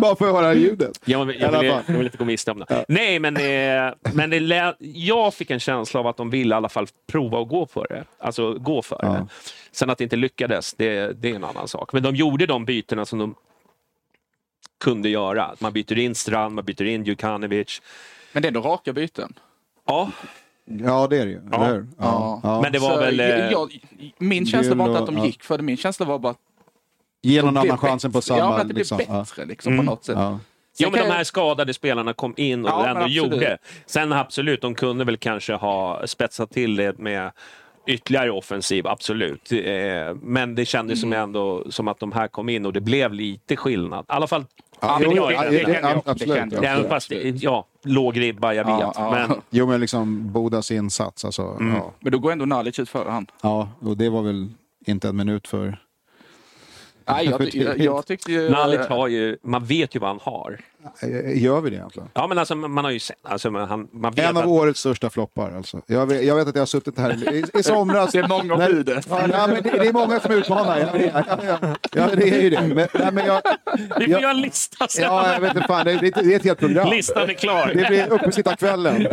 Bara 0.00 0.16
för 0.16 0.26
att 0.28 0.34
höra 0.34 0.54
ljudet. 0.54 1.00
Jag, 1.04 1.24
vill- 1.24 1.40
jag, 1.40 1.60
vill, 1.60 1.68
jag 1.86 1.94
vill 1.94 2.04
inte 2.06 2.18
gå 2.18 2.24
miste 2.24 2.50
om 2.50 2.58
det. 2.58 2.84
Nej, 2.88 3.18
men, 3.18 3.36
eh, 3.36 3.94
men 4.14 4.30
det 4.30 4.40
lät, 4.40 4.76
jag 4.78 5.34
fick 5.34 5.50
en 5.50 5.60
känsla 5.60 6.00
av 6.00 6.06
att 6.06 6.16
de 6.16 6.30
ville 6.30 6.54
i 6.54 6.56
alla 6.56 6.68
fall 6.68 6.86
prova 7.12 7.40
att 7.42 7.48
gå 7.48 7.66
för 7.66 7.86
det. 7.88 8.04
Alltså 8.18 8.54
gå 8.54 8.82
för 8.82 8.98
Ja. 9.02 9.08
det. 9.12 9.26
Sen 9.72 9.90
att 9.90 9.98
det 9.98 10.04
inte 10.04 10.16
lyckades, 10.16 10.74
det, 10.74 11.12
det 11.22 11.30
är 11.30 11.34
en 11.34 11.44
annan 11.44 11.68
sak. 11.68 11.92
Men 11.92 12.02
de 12.02 12.14
gjorde 12.16 12.46
de 12.46 12.64
bytena 12.64 13.04
som 13.06 13.18
de 13.18 13.34
kunde 14.84 15.08
göra. 15.08 15.54
Man 15.58 15.72
byter 15.72 15.98
in 15.98 16.14
Strand, 16.14 16.54
man 16.54 16.64
byter 16.64 16.84
in 16.84 17.04
Djukanovic. 17.04 17.82
Men 18.32 18.42
det 18.42 18.46
är 18.46 18.50
ändå 18.50 18.60
raka 18.60 18.92
byten. 18.92 19.32
Ja, 19.86 20.10
Ja, 20.64 21.06
det 21.10 21.18
är 21.18 21.24
det 21.26 21.32
ju. 21.32 21.40
Ja. 21.52 21.64
Eller? 21.66 21.86
Ja. 21.98 22.40
Ja. 22.42 22.60
men 22.62 22.72
det 22.72 22.78
var 22.78 22.90
Så, 22.94 23.00
väl... 23.00 23.20
eh, 23.20 23.26
jag, 23.28 23.50
jag, 23.52 23.70
min 24.18 24.46
känsla 24.46 24.74
var 24.74 24.86
inte 24.88 24.98
att 24.98 25.06
de 25.06 25.18
gick 25.18 25.42
för 25.42 25.56
det, 25.56 25.62
min 25.64 25.76
känsla 25.76 26.06
var 26.06 26.18
bara 26.18 26.30
att 26.30 26.38
Ge 27.22 27.42
någon 27.42 27.56
annan 27.56 27.78
chansen 27.78 28.12
på 28.12 28.20
samma... 28.20 28.38
Ja, 28.38 28.50
men 28.50 28.60
att 28.60 28.68
det 28.68 28.74
liksom. 28.74 28.96
blev 28.96 29.08
Ja. 29.10 29.18
bättre 29.18 29.44
liksom, 29.44 29.72
Mm. 29.72 29.86
på 29.86 29.92
något 29.92 30.04
sätt. 30.04 30.14
Ja. 30.18 30.38
Ja, 30.76 30.90
men 30.90 31.00
de 31.08 31.10
här 31.14 31.24
skadade 31.24 31.74
spelarna 31.74 32.12
kom 32.12 32.34
in 32.36 32.64
och 32.64 32.70
Ja, 32.70 32.86
ändå 32.86 33.00
absolut. 33.00 33.16
gjorde. 33.16 33.58
Sen 33.86 34.12
absolut, 34.12 34.60
de 34.60 34.74
kunde 34.74 35.04
väl 35.04 35.16
kanske 35.16 35.54
ha 35.54 36.06
spetsat 36.06 36.50
till 36.50 36.76
det 36.76 36.98
med 36.98 37.30
ytterligare 37.86 38.30
offensiv, 38.30 38.86
absolut. 38.86 39.52
Eh, 39.52 40.14
Men 40.22 40.54
det 40.54 40.64
kändes 40.64 41.00
som 41.00 41.12
Mm. 41.12 41.22
ändå 41.22 41.64
som 41.70 41.88
att 41.88 41.98
de 42.00 42.12
här 42.12 42.28
kom 42.28 42.48
in 42.48 42.66
och 42.66 42.72
det 42.72 42.80
blev 42.80 43.12
lite 43.12 43.56
skillnad. 43.56 44.00
I 44.04 44.12
alla 44.12 44.26
fall, 44.26 44.44
Ja, 44.80 44.98
jo, 45.02 45.12
jag- 45.16 45.32
ja, 45.32 45.44
jag- 45.44 45.52
det- 45.52 45.58
jag- 45.60 45.66
det- 45.70 45.80
jag- 45.80 46.02
absolut, 46.04 46.50
det 46.60 46.94
absolut. 46.94 47.22
det- 47.22 47.42
ja, 47.42 47.66
låg 47.84 48.20
ribba, 48.20 48.54
jag 48.54 48.64
vet. 48.64 48.80
Ja, 48.80 48.92
ja. 48.96 49.10
Men 49.28 49.40
Jo, 49.50 49.66
men 49.66 49.80
liksom 49.80 50.32
Bodas 50.32 50.70
insats. 50.70 51.24
Alltså, 51.24 51.42
Mm. 51.42 51.74
ja. 51.76 51.92
Men 52.00 52.12
då 52.12 52.18
går 52.18 52.32
ändå 52.32 52.44
Nalic 52.44 52.78
ut 52.78 52.88
före 52.88 53.10
han. 53.10 53.26
ja, 53.42 53.68
och 53.80 53.96
det 53.96 54.08
var 54.08 54.22
väl 54.22 54.48
inte 54.86 55.08
en 55.08 55.16
minut 55.16 55.48
för... 55.48 55.78
Nej, 57.08 57.26
jag, 57.26 57.54
jag, 57.54 57.78
jag 57.78 58.06
tyckte 58.06 58.32
ju... 58.32 58.50
Nalit 58.50 58.86
har 58.86 59.08
ju, 59.08 59.36
man 59.42 59.64
vet 59.64 59.96
ju 59.96 60.00
vad 60.00 60.10
han 60.10 60.20
har. 60.22 60.60
Eh, 61.00 61.42
Gör 61.42 61.60
vi 61.60 61.70
det 61.70 61.76
egentligen? 61.76 62.08
Ja, 62.14 62.26
men 62.26 62.38
alltså 62.38 62.54
man 62.54 62.84
har 62.84 62.90
ju 62.92 62.98
sett, 62.98 63.16
alltså, 63.22 63.50
man, 63.50 63.68
han, 63.68 63.88
man 63.92 64.12
vet 64.12 64.24
En 64.30 64.36
av 64.36 64.42
att, 64.42 64.48
årets 64.48 64.80
största 64.80 65.10
floppar. 65.10 65.52
Alltså. 65.56 65.80
Jag, 65.86 66.06
vet, 66.06 66.24
jag 66.24 66.36
vet 66.36 66.48
att 66.48 66.54
jag 66.54 66.60
har 66.62 66.66
suttit 66.66 66.98
här 66.98 67.34
i, 67.34 67.44
i 67.58 67.62
somras. 67.62 68.12
Det 68.12 68.18
är 68.18 68.28
många 68.28 68.56
när- 68.56 68.70
budet. 68.72 69.06
Ja, 69.10 69.26
men 69.26 69.50
det, 69.50 69.60
det 69.62 69.86
är 69.88 69.92
många 69.92 70.20
som 70.20 70.32
utmanar. 70.32 70.78
Ja, 70.78 70.86
ja, 71.14 71.22
ja, 71.28 71.38
ja, 71.62 71.74
ja, 71.92 72.08
det 72.16 72.28
är 72.30 72.40
ju 72.42 72.50
det. 72.50 72.60
Men, 72.60 72.76
nej, 72.94 73.12
men 73.12 73.26
jag, 73.26 73.42
Vi 73.76 73.86
får 73.88 74.08
jag- 74.08 74.22
göra 74.22 74.30
en 74.30 74.40
lista 74.40 74.88
sen. 74.88 75.04
ja, 75.04 75.32
jag 75.32 75.40
vet 75.40 75.54
inte 75.56 75.66
fan. 75.68 75.84
Det, 75.84 75.92
är- 75.92 75.98
det 76.00 76.32
är 76.32 76.36
ett 76.36 76.44
helt 76.44 76.58
program. 76.58 76.88
Listan 76.90 77.30
är 77.30 77.34
klar. 77.34 77.72
Det 77.74 77.88
blir 77.88 78.12
uppesittarkvällen. 78.12 79.06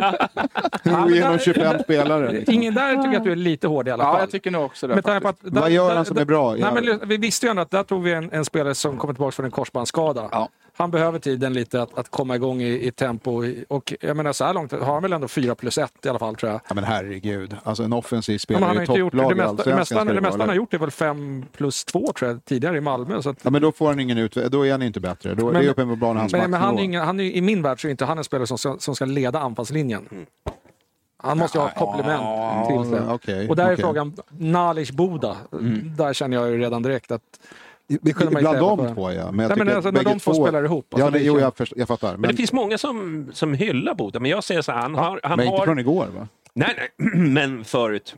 Gå 0.84 1.10
igenom 1.10 1.40
25 1.40 1.80
spelare. 1.84 2.32
Liksom. 2.32 2.54
Ingen 2.54 2.74
där 2.74 2.96
tycker 2.96 3.08
jag 3.08 3.16
att 3.16 3.24
du 3.24 3.32
är 3.32 3.36
lite 3.36 3.68
hård 3.68 3.88
i 3.88 3.92
alla 3.92 4.04
fall. 4.04 4.14
Ja, 4.16 4.20
jag 4.20 4.32
tycker 4.32 4.52
nog 4.52 4.66
också 4.66 4.88
det. 4.88 4.96
Med 4.96 5.04
på 5.04 5.12
att 5.28 5.38
där- 5.42 5.62
Vad 5.62 5.70
gör 5.72 5.96
han 5.96 6.06
som 6.06 6.16
där- 6.16 6.22
är 6.22 6.26
bra? 6.26 6.56
Nej, 6.56 6.72
men, 6.84 7.10
vi 7.10 7.18
visste 7.18 7.46
ju 7.46 7.50
ändå 7.50 7.62
att 7.62 7.72
där 7.72 7.84
tog 7.84 8.04
vi 8.04 8.14
en, 8.14 8.32
en 8.32 8.46
spelare 8.46 8.76
som 8.76 8.98
kommer 8.98 9.14
tillbaka 9.14 9.32
från 9.32 9.46
en 9.46 9.52
korsbandsskada. 9.52 10.30
Ja. 10.32 10.50
Han 10.74 10.92
behöver 10.92 11.20
tiden 11.20 11.54
lite 11.54 11.82
att, 11.82 11.98
att 11.98 12.10
komma 12.10 12.36
igång 12.36 12.62
i, 12.62 12.88
i 12.88 12.92
tempo. 12.92 13.44
Och 13.68 13.94
jag 14.02 14.18
menar 14.18 14.34
så 14.34 14.46
här 14.46 14.54
långt 14.54 14.72
har 14.72 14.94
han 14.94 15.02
väl 15.02 15.14
ändå 15.14 15.28
4 15.28 15.56
plus 15.56 15.78
1 15.78 15.92
i 16.06 16.10
alla 16.10 16.20
fall 16.20 16.36
tror 16.36 16.52
jag. 16.52 16.62
Ja, 16.68 16.76
men 16.76 16.84
herregud. 16.84 17.56
Alltså 17.64 17.84
en 17.84 17.94
offensiv 17.94 18.34
Men 18.34 18.40
spelare 18.40 18.66
han 18.66 18.78
har 18.78 18.84
i 18.84 18.88
det 18.88 18.94
topplag 19.04 19.32
i 19.32 19.36
mesta, 19.36 19.64
det 19.64 19.76
mesta, 19.76 19.96
ska 19.96 20.04
det 20.04 20.14
det 20.14 20.22
mesta 20.22 20.40
han 20.40 20.50
har 20.50 20.56
gjort 20.56 20.74
är 20.74 20.78
väl 20.78 20.92
5 20.92 21.46
plus 21.58 21.86
2 21.86 22.14
tror 22.20 22.32
jag 22.32 22.46
tidigare 22.46 22.78
i 22.78 22.82
Malmö. 22.82 23.22
Så 23.22 23.30
att, 23.30 23.38
Ja, 23.42 23.50
men 23.50 23.62
då 23.62 23.72
får 23.72 23.88
han 23.88 24.00
ingen 24.00 24.18
ut... 24.18 24.34
Då 24.34 24.68
är 24.68 24.72
han 24.72 24.82
inte 24.82 25.00
bättre. 25.00 25.36
Då, 25.36 25.52
det 25.52 25.60
är 25.60 25.70
uppenbarligen 25.70 26.18
hans 26.18 26.32
men, 26.32 26.52
men 26.52 26.62
han 26.62 26.80
är 26.80 26.84
ingen, 26.84 27.02
han 27.02 27.20
är, 27.20 27.24
I 27.24 27.42
min 27.42 27.62
värld 27.62 27.82
så 27.82 27.88
är 27.88 27.92
inte 27.92 28.06
han 28.06 28.18
en 28.18 28.24
spelare 28.24 28.48
som 28.48 28.58
ska, 28.58 28.76
som 28.80 28.96
ska 28.96 29.06
leda 29.06 29.40
anfallslinjen. 29.40 30.08
Han 31.24 31.38
måste 31.38 31.58
ju 31.58 31.62
ha 31.62 31.70
ett 31.70 31.78
komplement 31.78 32.68
till 32.68 32.92
det. 32.92 32.98
Ja, 32.98 33.14
okej, 33.14 33.50
Och 33.50 33.56
där 33.56 33.64
är 33.68 33.74
okej. 33.74 33.84
frågan, 33.84 34.14
Nalic 34.30 34.92
Boda. 34.92 35.38
Där 35.98 36.14
känner 36.14 36.38
jag 36.38 36.50
ju 36.50 36.58
redan 36.58 36.82
direkt 36.82 37.12
att 37.12 37.22
Det- 37.88 38.14
kunde 38.14 38.32
man 38.34 38.42
Bland 38.42 38.58
de 38.58 38.96
två, 38.96 39.12
ja. 39.12 39.32
Men 39.32 39.40
jag 39.50 39.58
Nej, 39.58 39.66
men 39.66 39.76
alltså, 39.76 39.92
när 39.92 40.04
de 40.04 40.20
två 40.20 40.34
spelar 40.34 40.64
ihop, 40.66 40.94
alltså, 40.94 41.08
ja, 41.08 41.12
det, 41.12 41.20
det 41.20 41.26
jo, 41.26 41.40
jag, 41.40 41.58
förstår, 41.58 41.80
jag 41.80 41.88
fattar. 41.88 42.12
Men 42.12 42.22
Men, 42.22 42.30
det 42.30 42.38
finns 42.38 42.54
många 42.54 42.78
som, 42.78 43.28
som 43.34 43.54
hyllar 43.54 43.96
Boda, 43.96 44.20
men 44.20 44.32
jag 44.32 44.44
säger 44.44 44.62
så 44.62 44.72
här, 44.72 44.82
han 44.82 44.96
har... 44.96 45.20
Han 45.24 45.38
men 45.38 45.48
inte 45.48 45.58
har 45.60 45.66
från 45.66 45.80
igår, 45.80 46.08
va? 46.16 46.28
nej, 46.54 46.74
nej, 46.98 47.14
men 47.30 47.64
förut. 47.66 48.16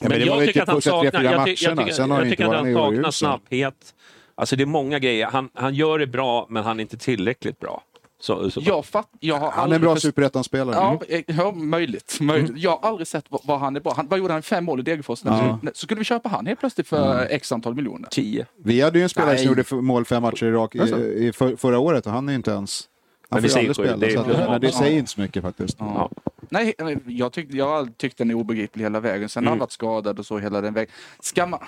Ja, 0.00 0.08
men 0.08 0.20
jag 0.26 0.38
tycker 0.38 0.52
typ 0.52 0.62
att 0.62 0.68
han 0.68 0.82
saknar, 0.82 1.22
jag, 1.22 1.44
ty- 1.44 1.50
jag 1.50 1.76
tycker, 1.78 1.98
jag 1.98 2.50
att 2.50 2.56
han 2.56 2.74
saknar 2.74 3.10
snabbhet. 3.10 3.94
Alltså 4.34 4.56
det 4.56 4.62
är 4.62 4.66
många 4.66 4.98
grejer. 4.98 5.26
Han, 5.26 5.48
han 5.54 5.74
gör 5.74 5.98
det 5.98 6.06
bra, 6.06 6.46
men 6.48 6.64
han 6.64 6.80
är 6.80 6.82
inte 6.82 6.96
tillräckligt 6.98 7.60
bra. 7.60 7.82
Så, 8.20 8.50
så. 8.50 8.60
Jag, 8.64 8.84
fatt, 8.86 9.08
jag 9.20 9.36
har 9.38 9.50
Han 9.50 9.70
är 9.70 9.74
en 9.74 9.80
bra 9.80 9.94
först- 9.94 10.02
superettan-spelare. 10.06 10.74
Ja, 10.76 11.00
eh, 11.08 11.22
ja 11.26 11.52
möjligt. 11.52 12.18
möjligt. 12.20 12.52
Jag 12.56 12.70
har 12.76 12.88
aldrig 12.88 13.06
sett 13.06 13.24
vad, 13.28 13.40
vad 13.44 13.60
han 13.60 13.76
är 13.76 13.80
bra. 13.80 13.92
Han, 13.96 14.08
vad 14.08 14.18
gjorde 14.18 14.32
han? 14.32 14.42
Fem 14.42 14.64
mål 14.64 14.80
i 14.80 14.82
Degerfors? 14.82 15.20
Ja. 15.24 15.58
Så, 15.62 15.70
skulle 15.74 15.98
vi 15.98 16.04
köpa 16.04 16.28
han 16.28 16.46
helt 16.46 16.60
plötsligt 16.60 16.88
för 16.88 17.26
x 17.30 17.52
antal 17.52 17.74
miljoner. 17.74 18.08
Tio. 18.08 18.46
Vi 18.64 18.80
hade 18.80 18.98
ju 18.98 19.02
en 19.02 19.08
spelare 19.08 19.32
Nej. 19.32 19.38
som 19.38 19.48
gjorde 19.48 19.82
mål 19.82 20.04
fem 20.04 20.22
matcher 20.22 20.44
i 20.46 20.50
rak 20.50 20.74
i, 20.74 20.78
i 20.78 21.32
för, 21.32 21.56
förra 21.56 21.78
året 21.78 22.06
och 22.06 22.12
han 22.12 22.28
är 22.28 22.34
inte 22.34 22.50
ens... 22.50 22.88
Han 23.30 23.36
Men 23.36 23.42
det 23.42 23.48
får 23.48 23.62
ju 23.62 23.74
säger 23.74 23.90
aldrig 23.90 24.12
spela. 24.12 24.24
det 24.26 24.32
är 24.32 24.34
så 24.34 24.40
att, 24.40 24.46
plus 24.46 24.48
nej, 24.48 24.60
det 24.60 24.66
noll. 24.66 24.72
säger 24.72 24.98
inte 24.98 25.10
så 25.10 25.20
mycket 25.20 25.42
faktiskt. 25.42 25.76
Ja. 25.78 26.10
Nej, 26.48 26.74
eh, 26.78 26.88
jag, 27.06 27.32
tyckte, 27.32 27.56
jag 27.56 27.68
har 27.68 27.76
alltid 27.76 27.98
tyckt 27.98 28.18
den 28.18 28.30
är 28.30 28.34
obegriplig 28.34 28.84
hela 28.84 29.00
vägen. 29.00 29.28
Sen 29.28 29.44
har 29.44 29.50
han 29.50 29.58
varit 29.58 29.72
skadad 29.72 30.18
och 30.18 30.26
så 30.26 30.38
hela 30.38 30.60
den 30.60 30.74
vägen. 30.74 30.92
Ska 31.20 31.46
man... 31.46 31.60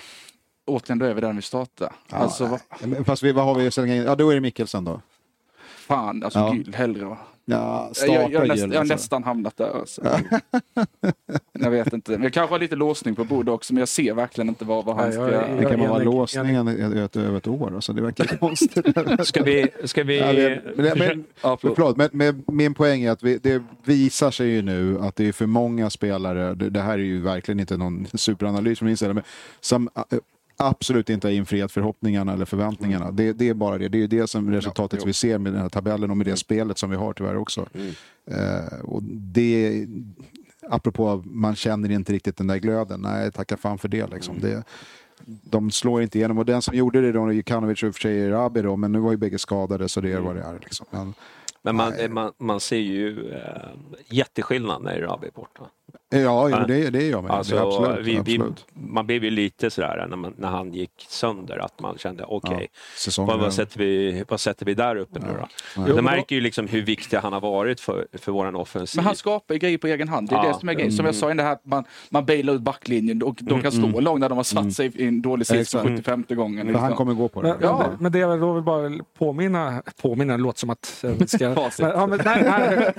Återigen, 0.67 0.99
då 0.99 1.07
är 1.07 1.15
vi 1.15 1.21
där 1.21 1.33
vi 1.33 1.43
startar. 1.43 1.93
alltså, 2.11 2.47
vad 2.47 3.07
Fast 3.07 3.23
vi, 3.23 3.33
vad 3.33 3.45
har 3.45 3.55
vi? 3.55 4.05
Ja, 4.05 4.15
då 4.15 4.31
är 4.31 4.35
det 4.35 4.41
Mikkelsen 4.41 4.85
då. 4.85 5.01
Fan, 5.95 6.23
alltså 6.23 6.39
Ja. 6.39 6.51
gud 6.53 6.75
hellre. 6.75 7.17
Ja, 7.45 7.91
Jag, 8.07 8.33
jag, 8.33 8.41
har 8.41 8.47
näst, 8.47 8.61
jag 8.63 8.69
har 8.69 8.77
alltså. 8.79 8.95
nästan 8.95 9.25
hamnat 9.25 9.57
där. 9.57 9.79
Alltså. 9.81 10.03
jag 11.53 11.71
vet 11.71 11.93
inte. 11.93 12.13
Men 12.13 12.23
jag 12.23 12.33
kanske 12.33 12.55
har 12.55 12.59
lite 12.61 12.77
låsning 12.77 13.15
på 13.15 13.25
bordet 13.25 13.53
också, 13.55 13.75
men 13.75 13.79
jag 13.81 13.89
ser 13.89 14.15
verkligen 14.15 14.49
inte 14.49 14.65
vad, 14.65 14.85
vad 14.85 14.97
han 14.97 15.13
ska... 15.13 15.21
jag 15.23 15.33
är- 15.33 15.57
Det 15.57 15.65
kan 15.71 15.81
Jag- 15.81 15.89
vara 15.89 16.03
låsningen 16.03 16.69
över 16.69 17.37
ett 17.37 17.47
år. 17.49 17.75
Alltså, 17.75 17.93
det 17.93 18.03
verkar 18.03 18.25
konstigt. 18.41 18.87
Ska 19.27 19.43
vi... 19.43 19.69
Ska 19.85 20.03
vi 20.05 20.19
Ja, 20.19 20.33
det, 20.33 20.63
men, 20.77 20.99
men, 20.99 21.25
Ja, 21.43 21.57
förlåt. 21.61 21.77
förlåt, 21.77 21.97
men, 21.97 22.09
men 22.13 22.45
min 22.47 22.75
poäng 22.75 23.03
är 23.03 23.11
att 23.11 23.23
vi, 23.23 23.39
det 23.39 23.63
visar 23.85 24.31
sig 24.31 24.49
ju 24.49 24.63
nu 24.63 24.99
att 25.01 25.17
det 25.17 25.29
är 25.29 25.33
för 25.33 25.47
många 25.47 25.91
spelare, 25.91 26.55
det, 26.55 26.71
det 26.71 26.81
här 26.81 26.93
är 26.93 26.99
ju 26.99 27.21
verkligen 27.21 27.61
inte 27.61 27.77
någon 27.77 28.07
superanalys 28.15 28.79
från 28.79 28.87
min 28.87 28.97
sida, 28.97 29.13
men 29.15 29.23
som 29.61 29.89
äh, 29.97 30.03
absolut 30.67 31.11
inte 31.11 31.27
har 31.27 31.33
infriat 31.33 31.73
förhoppningarna 31.73 32.33
eller 32.33 32.45
förväntningarna. 32.45 33.11
Det, 33.11 33.33
det 33.33 33.49
är 33.49 33.55
bara 33.55 33.79
det. 33.79 33.89
Det 33.89 34.03
är 34.03 34.09
det 34.09 34.27
som 34.27 34.51
resultatet 34.51 35.07
vi 35.07 35.13
ser 35.13 35.39
med 35.39 35.53
den 35.53 35.63
här 35.63 35.69
tabellen 35.69 36.11
och 36.11 36.17
med 36.17 36.27
det 36.27 36.37
spelet 36.37 36.79
som 36.79 36.91
vi 36.91 36.97
har 36.97 37.13
tyvärr 37.13 37.37
också. 37.37 37.69
Eh, 38.27 38.81
och 38.85 39.03
det, 39.03 39.87
apropå 40.69 41.23
man 41.27 41.57
känner 41.57 41.91
inte 41.91 42.13
riktigt 42.13 42.37
den 42.37 42.47
där 42.47 42.57
glöden. 42.57 43.01
Nej, 43.01 43.33
tacka 43.33 43.57
fan 43.57 43.79
för 43.79 43.89
det 43.89 44.07
liksom. 44.11 44.41
Det, 44.41 44.65
de 45.27 45.71
slår 45.71 46.03
inte 46.03 46.19
igenom 46.19 46.39
och 46.39 46.47
den 46.47 46.63
som 46.63 46.77
gjorde 46.77 47.01
det 47.01 47.13
då, 47.13 47.33
Jukanovic 47.33 47.83
och 47.83 47.87
i 47.87 47.91
och 47.91 47.95
för 47.95 48.01
sig 48.01 48.31
Rabi 48.31 48.63
då, 48.63 48.77
men 48.77 48.93
nu 48.93 48.99
var 48.99 49.11
ju 49.11 49.17
bägge 49.17 49.39
skadade 49.39 49.89
så 49.89 50.01
det 50.01 50.13
är 50.13 50.21
vad 50.21 50.37
det 50.37 50.43
är. 50.43 50.59
Liksom. 50.61 50.87
Men, 50.91 51.15
Men 51.63 51.77
man, 51.77 51.93
man, 52.11 52.33
man 52.39 52.61
ser 52.61 52.77
ju 52.77 53.33
äh, 53.33 53.41
jätteskillnad 54.07 54.83
när 54.83 55.01
Rabi 55.01 55.27
är 55.27 55.33
borta. 55.33 55.63
Ja, 56.11 56.49
jo, 56.49 56.57
Ja. 56.57 56.65
det, 56.67 56.91
det 56.91 57.03
gör 57.03 57.23
man. 57.23 57.31
Alltså, 57.31 57.55
det, 57.55 57.61
är 57.61 57.67
absolut, 57.67 58.07
vi, 58.07 58.13
vi, 58.13 58.19
absolut. 58.19 58.67
man 58.73 59.07
blev 59.07 59.25
ju 59.25 59.31
lite 59.31 59.71
sådär 59.71 60.07
när, 60.11 60.17
man, 60.17 60.35
när 60.39 60.49
han 60.49 60.73
gick 60.73 61.07
sönder 61.09 61.59
att 61.59 61.81
man 61.81 61.99
kände 61.99 62.25
okej, 62.25 62.57
Ja, 62.61 62.67
säsongen 62.99 63.29
vad, 63.29 63.41
vad, 63.41 63.55
sätter 63.55 63.79
vi, 63.79 64.25
vad 64.29 64.41
sätter 64.41 64.67
vi 64.67 64.75
där 64.75 64.97
uppe 64.97 65.19
nu 65.21 65.27
då? 65.41 65.49
Ja. 65.89 65.95
De 65.95 66.03
märker 66.03 66.35
ju 66.37 66.41
liksom 66.41 66.67
hur 66.69 66.83
viktig 66.83 67.17
han 67.17 67.33
har 67.33 67.41
varit 67.41 67.81
för, 67.81 68.07
för 68.13 68.33
våran 68.33 68.57
offensiv. 68.57 68.99
Men 68.99 69.05
han 69.05 69.17
skapar 69.17 69.55
ju 69.55 69.59
grejer 69.59 69.79
på 69.79 69.87
egen 69.87 70.09
hand. 70.09 70.29
Det 70.29 70.35
är 70.35 70.45
Ja. 70.45 70.53
det 70.53 70.59
som 70.61 70.69
är 70.69 70.75
grejen. 70.75 70.93
Som 70.93 71.07
jag 71.07 71.15
sa, 71.15 71.31
i 71.31 71.35
det 71.35 71.43
här 71.43 71.53
att 71.53 71.67
man, 71.67 71.85
man 72.11 72.25
bailar 72.25 72.53
ut 72.55 72.61
backlinjen 72.63 73.23
och 73.23 73.39
de 73.41 73.63
kan 73.63 73.73
stå 73.73 74.01
långt 74.01 74.21
när 74.21 74.29
de 74.29 74.39
har 74.39 74.45
satt 74.45 74.73
sig 74.73 74.93
i 74.95 75.07
en 75.07 75.23
dålig 75.23 75.47
sits 75.47 75.73
på 75.73 75.79
Exakt. 75.79 75.97
75 76.07 76.25
gången. 76.29 76.59
För 76.59 76.65
liksom. 76.65 76.83
han 76.85 76.95
kommer 76.95 77.15
gå 77.15 77.29
på 77.29 77.43
det. 77.43 77.49
Men, 77.49 77.59
Ja. 77.63 77.79
men, 77.79 77.91
det, 77.91 77.97
men 78.03 78.13
det 78.13 78.19
jag 78.19 78.41
då 78.41 78.53
vill 78.53 78.63
bara 78.63 78.91
påminna, 79.19 79.83
påminna, 80.03 80.37
låter 80.37 80.59
som 80.59 80.71
att 80.71 80.85
ska... 81.27 81.49
Men, 81.49 81.91
ja, 81.91 82.07
men, 82.07 82.21
nej, 82.25 82.43
nej, 82.43 82.93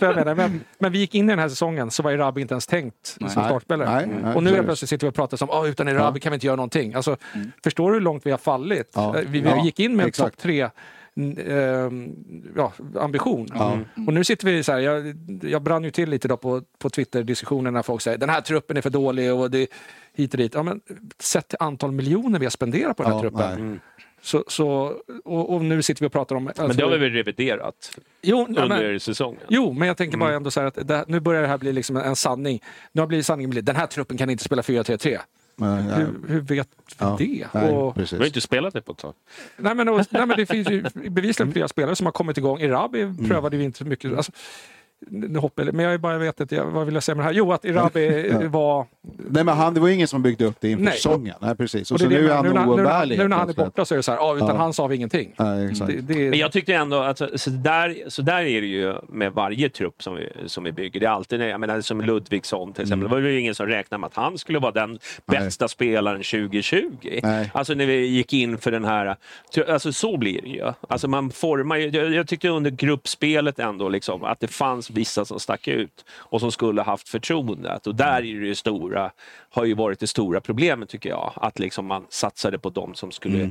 menar. 0.00 0.34
men, 0.34 0.60
men 0.78 0.92
vi 0.92 0.98
gick 0.98 1.14
in 1.14 1.24
i 1.28 1.32
den 1.32 1.38
här 1.38 1.48
säsongen 1.48 1.90
så 1.90 2.02
var 2.02 2.10
ju 2.12 2.18
Rabbi 2.18 2.40
inte 2.40 2.54
ens 2.54 2.66
tänkt 2.66 3.06
som 3.06 3.16
Nej. 3.20 3.30
startspelare. 3.30 3.94
Nej, 4.06 4.20
nej, 4.22 4.34
och 4.34 4.42
nu 4.42 4.50
är 4.50 4.54
precis. 4.54 4.66
plötsligt 4.66 4.88
sitter 4.90 5.06
vi 5.06 5.10
och 5.10 5.14
pratar 5.14 5.36
som 5.36 5.50
oh, 5.50 5.68
utan 5.70 5.88
Erabi 5.88 6.20
kan 6.20 6.30
vi 6.32 6.34
inte 6.34 6.46
göra 6.46 6.56
någonting. 6.56 6.94
Alltså, 6.94 7.16
Mm. 7.34 7.52
Förstår 7.64 7.90
du 7.90 7.94
hur 7.96 8.00
långt 8.00 8.26
vi 8.26 8.30
har 8.30 8.38
fallit? 8.38 8.90
Ja. 8.94 9.18
Eh, 9.18 9.24
Vi, 9.28 9.40
vi 9.40 9.48
Ja, 9.48 9.64
gick 9.64 9.80
in 9.80 9.96
med 9.96 10.06
en 10.06 10.12
topp 10.12 10.36
tre 10.36 10.68
ehm, 11.46 12.14
ja, 12.56 12.72
ambition. 13.00 13.48
Och 14.06 14.14
nu 14.14 14.24
sitter 14.24 14.46
vi 14.46 14.62
så 14.64 14.72
här, 14.72 14.78
jag, 14.78 15.14
jag 15.42 15.62
brann 15.62 15.84
ju 15.84 15.90
till 15.90 16.10
lite 16.10 16.28
då 16.28 16.36
på, 16.36 16.62
på 16.78 16.90
Twitter-diskussioner 16.90 17.70
när 17.70 17.82
folk 17.82 18.02
säger 18.02 18.18
den 18.18 18.28
här 18.28 18.40
truppen 18.40 18.76
är 18.76 18.80
för 18.80 18.90
dålig 18.90 19.32
och 19.34 19.50
det 19.50 19.66
hit 20.14 20.34
och 20.34 20.38
dit. 20.38 20.54
Ja, 20.54 20.62
men, 20.62 20.80
sett 21.18 21.48
till 21.48 21.58
antal 21.60 21.92
miljoner 21.92 22.38
vi 22.38 22.46
har 22.46 22.50
spenderat 22.50 22.96
på 22.96 23.02
den 23.02 23.12
här 23.12 23.18
Ja, 23.18 23.22
truppen. 23.30 23.68
nej. 23.70 23.78
Så, 24.24 24.44
så, 24.48 24.96
och, 25.24 25.54
och 25.54 25.64
nu 25.64 25.82
sitter 25.82 26.00
vi 26.00 26.06
och 26.08 26.12
pratar 26.12 26.36
om... 26.36 26.44
Men 26.44 26.54
alltså- 26.58 26.78
det 26.78 26.84
har 26.84 26.90
vi 26.90 26.98
väl 26.98 27.12
reviderat 27.12 27.98
jo, 28.22 28.46
under 28.48 28.68
men, 28.68 29.00
säsongen. 29.00 29.40
jo, 29.48 29.72
men 29.72 29.88
jag 29.88 29.96
tänker 29.96 30.18
bara 30.18 30.34
ändå 30.34 30.50
så 30.50 30.60
här 30.60 30.66
att 30.66 30.88
det, 30.88 31.04
nu 31.08 31.20
börjar 31.20 31.42
det 31.42 31.48
här 31.48 31.58
bli 31.58 31.72
liksom 31.72 31.96
en 31.96 32.16
sanning. 32.16 32.62
Nu 32.92 33.00
har 33.02 33.06
blivit 33.06 33.26
sanningen 33.26 33.50
blivit 33.50 33.66
den 33.66 33.76
här 33.76 33.86
truppen 33.86 34.16
kan 34.16 34.30
inte 34.30 34.44
spela 34.44 34.62
4-3-3. 34.62 35.18
Nej, 35.56 35.84
nej. 35.84 35.94
Hur, 35.96 36.28
hur 36.28 36.40
vet 36.40 36.48
vi 36.48 36.94
Ja, 36.98 37.16
det? 37.18 37.46
nej, 37.54 37.70
och. 37.72 37.96
Vi 37.98 38.16
har 38.18 38.26
inte 38.26 38.40
spelat 38.40 38.74
det 38.74 38.80
på 38.82 38.92
ett 38.92 38.98
tag. 38.98 39.14
nej, 39.56 39.74
men, 39.74 39.88
och, 39.88 40.06
nej, 40.10 40.26
men 40.26 40.36
det 40.36 40.46
finns 40.46 40.70
ju 40.70 40.82
bevisligen 41.10 41.52
flera 41.52 41.68
spelare 41.68 41.96
som 41.96 42.06
har 42.06 42.12
kommit 42.12 42.38
igång. 42.38 42.60
Irabi 42.60 43.00
Mm. 43.02 43.28
prövade 43.28 43.56
vi 43.56 43.64
inte 43.64 43.78
så 43.78 43.84
mycket. 43.84 44.16
Alltså, 44.16 44.32
men 45.10 45.78
jag 45.78 46.00
bara 46.00 46.18
vet 46.18 46.40
inte, 46.40 46.54
jag, 46.54 46.64
vad 46.66 46.84
vill 46.86 46.94
jag 46.94 47.02
säga 47.02 47.14
med 47.14 47.22
det 47.24 47.26
här? 47.26 47.34
Jo, 47.34 47.52
att 47.52 47.64
Irabi 47.64 48.30
var... 48.50 48.86
Nej, 49.30 49.44
men 49.44 49.48
han, 49.56 49.74
det 49.74 49.80
var 49.80 49.88
ingen 49.88 50.08
som 50.08 50.22
byggde 50.22 50.44
upp 50.44 50.56
det 50.60 50.70
inför 50.70 50.84
Nej. 50.84 50.92
säsongen. 50.94 51.34
Nej, 51.40 51.56
precis. 51.56 51.90
Och, 51.90 51.94
Och 51.94 52.00
så 52.00 52.06
är 52.06 52.10
det 52.10 52.20
nu 52.20 52.30
är 52.30 52.34
han 52.34 52.46
menar. 52.46 52.60
nu, 52.60 52.68
när- 52.70 52.76
nu, 52.76 52.82
när- 52.82 52.90
oumbärlig. 52.92 53.18
han 53.36 53.48
är 53.48 53.54
borta 53.54 53.84
så 53.84 53.94
är 53.94 53.96
det 53.96 54.02
så 54.02 54.10
här, 54.12 54.18
ja, 54.18 54.36
utan 54.36 54.48
Ja. 54.48 54.56
han 54.56 54.72
sa 54.72 54.86
vi 54.86 54.96
ingenting. 54.96 55.34
Nej, 55.38 55.66
exakt. 55.70 55.92
Det, 55.92 56.00
det, 56.00 56.30
Men 56.30 56.38
jag 56.38 56.52
tyckte 56.52 56.74
ändå 56.74 56.96
att 56.96 57.18
så 57.40 57.50
där, 57.50 57.96
så 58.08 58.22
där 58.22 58.42
är 58.42 58.60
det 58.60 58.66
ju 58.66 58.94
med 59.08 59.32
varje 59.32 59.68
trupp 59.68 60.02
som 60.02 60.14
vi, 60.14 60.28
som 60.46 60.64
vi 60.64 60.72
bygger. 60.72 61.00
Det 61.00 61.06
är 61.06 61.10
alltid, 61.10 61.40
jag 61.40 61.60
menar, 61.60 61.80
som 61.80 62.00
Ludvigsson 62.00 62.72
till 62.72 62.82
exempel. 62.82 63.08
Det 63.08 63.14
var 63.14 63.20
ju 63.22 63.40
ingen 63.40 63.54
som 63.54 63.66
räknade 63.66 64.00
med 64.00 64.06
att 64.06 64.16
han 64.16 64.38
skulle 64.38 64.58
vara 64.58 64.72
den 64.72 64.98
bästa 65.26 65.68
spelaren 65.68 66.16
2020. 66.22 67.20
Nej. 67.22 67.50
Alltså 67.54 67.74
när 67.74 67.86
vi 67.86 68.06
gick 68.06 68.32
in 68.32 68.58
för 68.58 68.70
den 68.70 68.84
här... 68.84 69.16
Alltså 69.68 69.92
så 69.92 70.16
blir 70.16 70.42
det 70.42 70.48
ju. 70.48 70.72
Alltså 70.88 71.08
man 71.08 71.30
formar 71.30 71.76
ju, 71.76 71.88
jag, 71.88 72.12
jag 72.14 72.28
tyckte 72.28 72.48
under 72.48 72.70
gruppspelet 72.70 73.58
ändå 73.58 73.88
liksom, 73.88 74.24
att 74.24 74.40
det 74.40 74.48
fanns 74.48 74.90
vissa 74.92 75.24
som 75.24 75.40
stack 75.40 75.68
ut 75.68 76.04
och 76.12 76.40
som 76.40 76.52
skulle 76.52 76.82
haft 76.82 77.08
förtroendet. 77.08 77.86
Och 77.86 77.94
där 77.94 78.24
är 78.24 78.40
det 78.40 78.54
stora, 78.54 79.10
har 79.50 79.64
ju 79.64 79.74
varit 79.74 80.00
det 80.00 80.06
stora 80.06 80.40
problemet 80.40 80.88
tycker 80.88 81.08
jag. 81.08 81.32
Att 81.36 81.58
liksom 81.58 81.86
man 81.86 82.06
satsade 82.08 82.58
på 82.58 82.70
de 82.70 82.94
som 82.94 83.10
skulle 83.10 83.50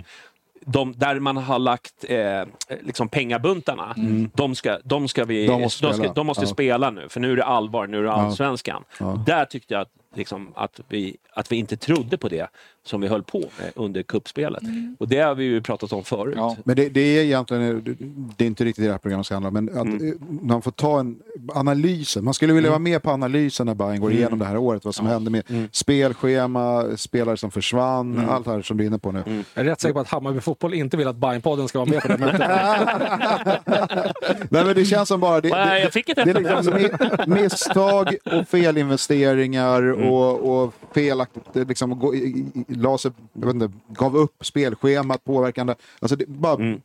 de, 0.65 0.93
där 0.97 1.19
man 1.19 1.37
har 1.37 1.59
lagt 1.59 2.05
eh, 2.09 2.43
liksom 2.81 3.09
pengabuntarna, 3.09 3.95
de, 4.33 4.55
ska, 4.55 4.79
de, 4.83 5.07
ska 5.07 5.25
vi, 5.25 5.45
De 5.47 5.51
de, 5.53 5.61
måste 5.61 5.77
ska, 5.85 5.93
spela. 5.93 6.13
de 6.13 6.27
måste 6.27 6.43
Ja. 6.43 6.47
spela 6.47 6.89
nu, 6.89 7.09
för 7.09 7.19
nu 7.19 7.31
är 7.31 7.35
det 7.35 7.45
allvar, 7.45 7.87
nu 7.87 7.97
är 7.99 8.03
det 8.03 8.11
allsvenskan. 8.11 8.83
Ja. 8.99 9.23
Där 9.25 9.45
tyckte 9.45 9.73
jag 9.73 9.81
att, 9.81 9.91
liksom, 10.15 10.51
att, 10.55 10.79
vi, 10.87 11.17
att 11.33 11.51
vi 11.51 11.55
inte 11.55 11.77
trodde 11.77 12.17
på 12.17 12.29
det 12.29 12.47
som 12.85 13.01
vi 13.01 13.07
höll 13.07 13.23
på 13.23 13.39
med 13.39 13.71
under 13.75 14.03
kuppspelet. 14.03 14.63
Och 14.99 15.07
det 15.07 15.19
har 15.19 15.35
vi 15.35 15.43
ju 15.43 15.61
pratat 15.61 15.93
om 15.93 16.03
förut. 16.03 16.33
Ja. 16.37 16.55
Men 16.65 16.75
det, 16.75 16.89
det 16.89 17.01
är 17.01 17.23
egentligen, 17.23 17.97
det 18.37 18.43
är 18.43 18.47
inte 18.47 18.65
riktigt 18.65 18.85
det 18.85 18.91
här 18.91 18.97
programmet 18.97 19.25
ska 19.25 19.35
handla 19.35 19.47
om, 19.47 19.53
men 19.53 19.69
att 19.69 19.85
Mm. 19.85 20.07
eh, 20.09 20.13
man 20.41 20.61
får 20.61 20.71
ta 20.71 20.99
en 20.99 21.15
analysen. 21.55 22.23
Man 22.23 22.33
skulle 22.33 22.53
vilja 22.53 22.69
vara 22.69 22.79
med 22.79 23.03
på 23.03 23.11
analysen 23.11 23.65
när 23.65 23.75
Bayern 23.75 23.99
går 24.01 24.07
Mm. 24.07 24.17
igenom 24.19 24.39
det 24.39 24.45
här 24.45 24.57
året. 24.57 24.85
Vad 24.85 24.95
som 24.95 25.05
hände 25.05 25.31
med 25.31 25.43
spelschema, 25.71 26.85
spelare 26.97 27.37
som 27.37 27.51
försvann, 27.51 28.13
Mm. 28.17 28.29
allt 28.29 28.45
det 28.45 28.51
här 28.51 28.61
som 28.61 28.77
du 28.77 28.83
är 28.83 28.87
inne 28.87 28.99
på 28.99 29.11
nu. 29.11 29.23
jag 29.53 29.65
är 29.65 29.69
rätt 29.69 29.81
säker 29.81 29.93
på 29.93 29.99
att 29.99 30.07
Hammarby 30.09 30.39
Fotboll 30.39 30.73
inte 30.73 30.97
vill 30.97 31.07
att 31.07 31.15
Bajen-podden 31.15 31.67
ska 31.67 31.79
vara 31.79 31.89
med 31.89 32.01
på 32.01 32.07
det 32.07 32.17
mötet. 32.17 32.39
Nej 34.49 34.65
men 34.65 34.75
det 34.75 34.85
känns 34.85 35.07
som 35.09 35.19
bara... 35.19 35.41
Det, 35.41 35.49
Nej, 35.49 35.69
det, 35.69 35.79
jag 35.83 35.93
fick 35.93 36.09
ett 36.09 36.15
det 36.15 36.21
är 36.31 36.33
liksom 36.33 36.73
mi- 36.73 37.27
misstag 37.41 38.15
och 38.25 38.47
felinvesteringar 38.47 39.81
Mm. 39.81 40.09
och, 40.09 40.63
och 40.63 40.73
felaktigt, 40.93 41.43
det 41.53 41.63
liksom, 41.67 41.99
gå, 41.99 42.15
i- 42.15 42.45
i- 42.67 42.70
la 42.75 42.97
sig, 42.97 43.11
jag 43.33 43.45
vet 43.45 43.55
inte, 43.55 43.71
gav 43.89 44.17
upp 44.17 44.45
spelschemat, 44.45 45.23
påverkande. 45.23 45.75
Alltså 45.99 46.15
det, 46.15 46.27
bara 46.27 46.55
Mm. 46.55 46.81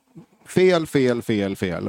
fel, 0.48 0.86
fel, 0.86 1.22
fel, 1.22 1.56
fel. 1.56 1.88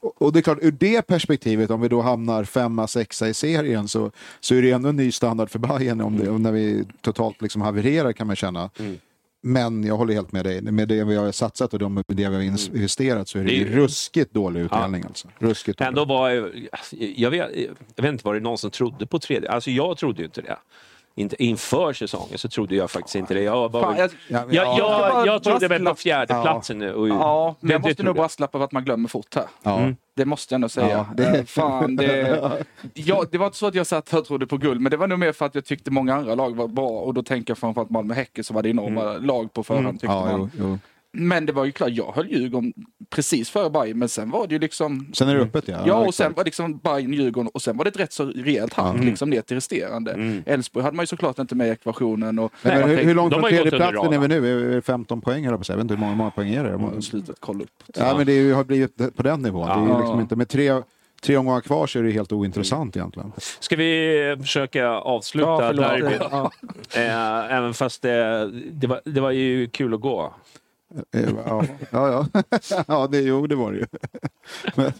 Och, 0.00 0.22
och 0.22 0.32
det 0.32 0.38
är 0.38 0.42
klart, 0.42 0.58
ur 0.62 0.72
det 0.72 1.02
perspektivet, 1.06 1.70
om 1.70 1.80
vi 1.80 1.88
då 1.88 2.00
hamnar 2.00 2.44
femma, 2.44 2.86
sexa 2.86 3.28
i 3.28 3.34
serien 3.34 3.88
så, 3.88 4.10
så 4.40 4.54
är 4.54 4.62
det 4.62 4.70
ändå 4.70 4.88
en 4.88 4.96
ny 4.96 5.12
standard 5.12 5.50
för 5.50 5.58
Bayern 5.58 6.00
om 6.00 6.18
det, 6.18 6.30
och 6.30 6.40
när 6.40 6.52
vi 6.52 6.84
totalt 7.00 7.42
liksom 7.42 7.62
havererar 7.62 8.12
kan 8.12 8.26
man 8.26 8.36
känna. 8.36 8.70
Mm. 8.78 8.96
Men 9.46 9.84
jag 9.84 9.96
håller 9.96 10.14
helt 10.14 10.32
med 10.32 10.44
dig. 10.44 10.62
Med 10.62 10.88
det 10.88 11.04
vi 11.04 11.16
har 11.16 11.32
satsat 11.32 11.72
och 11.72 11.78
de, 11.78 12.04
det 12.06 12.14
vi 12.14 12.34
har 12.34 12.42
investerat 12.42 13.28
så 13.28 13.38
är 13.38 13.42
det, 13.44 13.48
Det 13.50 13.60
är 13.62 13.66
ruskigt 13.66 14.34
dålig 14.34 14.60
utdelning. 14.60 15.04
Alltså. 15.06 15.28
Ruskigt 15.38 15.78
dålig. 15.78 15.88
Ändå 15.88 16.04
var 16.04 16.30
jag, 16.30 16.68
jag, 17.16 17.30
vet, 17.30 17.50
jag 17.96 18.02
vet 18.02 18.12
inte, 18.12 18.26
var 18.26 18.34
det 18.34 18.40
någon 18.40 18.58
som 18.58 18.70
trodde 18.70 19.06
på 19.06 19.18
tredje? 19.18 19.50
Alltså 19.50 19.70
jag 19.70 19.96
trodde 19.96 20.18
ju 20.18 20.24
inte 20.24 20.42
det. 20.42 20.56
Inte, 21.16 21.42
inför 21.44 21.92
säsongen 21.92 22.38
så 22.38 22.48
trodde 22.48 22.74
jag 22.76 22.90
faktiskt 22.90 23.14
inte 23.16 23.34
det. 23.34 23.42
Jag, 23.42 23.72
var, 23.72 23.82
Fan, 23.82 23.96
jag, 23.96 24.10
jag, 24.28 24.54
jag, 24.54 24.66
ja. 24.78 25.22
jag, 25.26 25.26
bara 25.26 25.40
trodde 25.40 25.68
väl 25.68 25.84
på 25.84 25.94
fjärdeplatsen 25.94 26.78
nu. 26.78 26.94
Och, 26.94 27.08
ja, 27.08 27.54
men 27.60 27.68
det- 27.68 27.74
jag 27.74 27.82
måste 27.82 28.02
nog 28.02 28.10
jag. 28.10 28.16
brasklappa 28.16 28.58
för 28.58 28.64
att 28.64 28.72
man 28.72 28.84
glömmer 28.84 29.08
fort 29.08 29.34
här. 29.34 29.44
Ja. 29.62 29.88
Det 30.16 30.24
måste 30.24 30.54
jag 30.54 30.56
ändå 30.56 30.68
säga. 30.68 30.88
Ja, 30.88 31.06
det- 31.16 31.38
Eh, 31.38 31.44
Fan, 31.44 31.96
det, 31.96 32.62
ja, 32.94 33.24
det 33.30 33.38
var 33.38 33.46
inte 33.46 33.58
så 33.58 33.66
att 33.66 33.74
jag 33.74 33.86
satt 33.86 34.10
här 34.12 34.18
och 34.18 34.26
trodde 34.26 34.46
på 34.46 34.56
guld, 34.56 34.80
men 34.80 34.90
det 34.90 34.96
var 34.96 35.06
nog 35.06 35.18
mer 35.18 35.32
för 35.32 35.46
att 35.46 35.54
jag 35.54 35.64
tyckte 35.64 35.90
många 35.90 36.14
andra 36.14 36.34
lag 36.34 36.56
var 36.56 36.68
bra. 36.68 36.88
Och 36.88 37.14
då 37.14 37.22
tänker 37.22 37.50
jag 37.50 37.58
framförallt 37.58 37.90
Malmö-Häcken 37.90 38.44
som 38.44 38.54
var 38.54 38.62
det 38.62 38.68
enorma 38.68 39.02
lag 39.12 39.52
på 39.52 39.62
förhand. 39.62 40.00
Tyckte 40.00 40.06
Ja, 40.16 40.26
man. 40.26 40.50
jo, 40.58 40.64
jo. 40.68 40.78
Men 41.16 41.46
det 41.46 41.52
var 41.52 41.64
ju 41.64 41.72
klart, 41.72 41.90
jag 41.90 42.12
höll 42.12 42.26
Djurgården 42.30 42.72
precis 43.10 43.50
före 43.50 43.70
Bayern, 43.70 43.98
men 43.98 44.08
sen 44.08 44.30
var 44.30 44.46
det 44.46 44.52
ju 44.54 44.58
liksom... 44.58 45.06
Sen 45.14 45.28
är 45.28 45.34
det 45.34 45.40
öppet 45.42 45.68
ja. 45.68 45.78
Ja, 45.86 45.94
och 45.94 46.02
exakt. 46.02 46.16
sen 46.16 46.32
var 46.32 46.44
det 46.44 46.48
liksom 46.48 46.78
Bayern, 46.78 47.12
Djurgården 47.12 47.50
och 47.54 47.62
sen 47.62 47.76
var 47.76 47.84
det 47.84 47.88
ett 47.90 48.00
rätt 48.00 48.12
så 48.12 48.24
rejält 48.24 48.72
hack 48.74 49.00
liksom 49.04 49.30
ner 49.30 49.40
till 49.40 49.56
resterande. 49.56 50.42
Elfsborg 50.46 50.84
hade 50.84 50.96
man 50.96 51.02
ju 51.02 51.06
såklart 51.06 51.38
inte 51.38 51.54
med 51.54 51.68
i 51.68 51.70
ekvationen. 51.70 52.38
Och 52.38 52.52
Men, 52.62 52.72
man 52.80 52.88
hur, 52.90 52.96
tänkte- 52.96 53.06
hur 53.08 53.14
långt 53.14 53.32
från 53.32 53.42
har 53.42 53.50
ju 53.50 53.56
gått 53.56 53.70
tredjeplatsen 53.70 54.12
är 54.12 54.18
vi 54.18 54.28
nu? 54.28 54.70
Är 54.70 54.74
det 54.74 54.82
15 54.82 55.20
poäng 55.20 55.44
höll 55.46 55.72
jag 55.72 55.76
vet 55.76 55.82
inte 55.82 55.94
hur 55.94 56.00
många, 56.00 56.14
många 56.14 56.30
poäng 56.30 56.54
är 56.54 56.64
det? 56.64 56.70
Har 56.70 57.00
slutat 57.00 57.36
kolla 57.40 57.62
upp. 57.64 57.70
Ja, 57.96 58.16
men 58.16 58.26
det 58.26 58.32
är 58.32 58.40
har 58.52 58.64
blivit 58.64 59.16
på 59.16 59.22
den 59.22 59.42
nivån. 59.42 59.66
Det 59.66 59.72
är 59.74 59.80
ju 59.80 59.88
Ja. 59.88 59.98
liksom 60.00 60.20
inte, 60.20 60.36
med 60.36 60.48
tre, 60.48 60.82
tre 61.22 61.36
omgångar 61.36 61.60
kvar 61.60 61.86
så 61.86 61.98
är 61.98 62.02
det 62.02 62.10
helt 62.10 62.32
ointressant 62.32 62.96
egentligen. 62.96 63.32
Ska 63.60 63.76
vi 63.76 64.36
försöka 64.40 64.88
avsluta 64.88 65.48
Ja, 65.50 65.72
derbyt? 65.72 66.20
Ja. 66.30 66.50
Eh, 66.96 67.56
även 67.56 67.74
fast 67.74 68.02
det, 68.02 68.50
det, 68.72 68.86
var, 68.86 69.00
det 69.04 69.20
var 69.20 69.30
ju 69.30 69.66
kul 69.68 69.94
att 69.94 70.00
gå. 70.00 70.34
Eh, 71.12 71.30
Ja, 71.46 71.64
ja. 71.90 72.26
ja. 72.40 72.42
ja 72.88 73.06
det, 73.06 73.20
jo, 73.20 73.46
det 73.46 73.54
var 73.54 73.72
det 73.72 73.78
ju. 73.78 73.86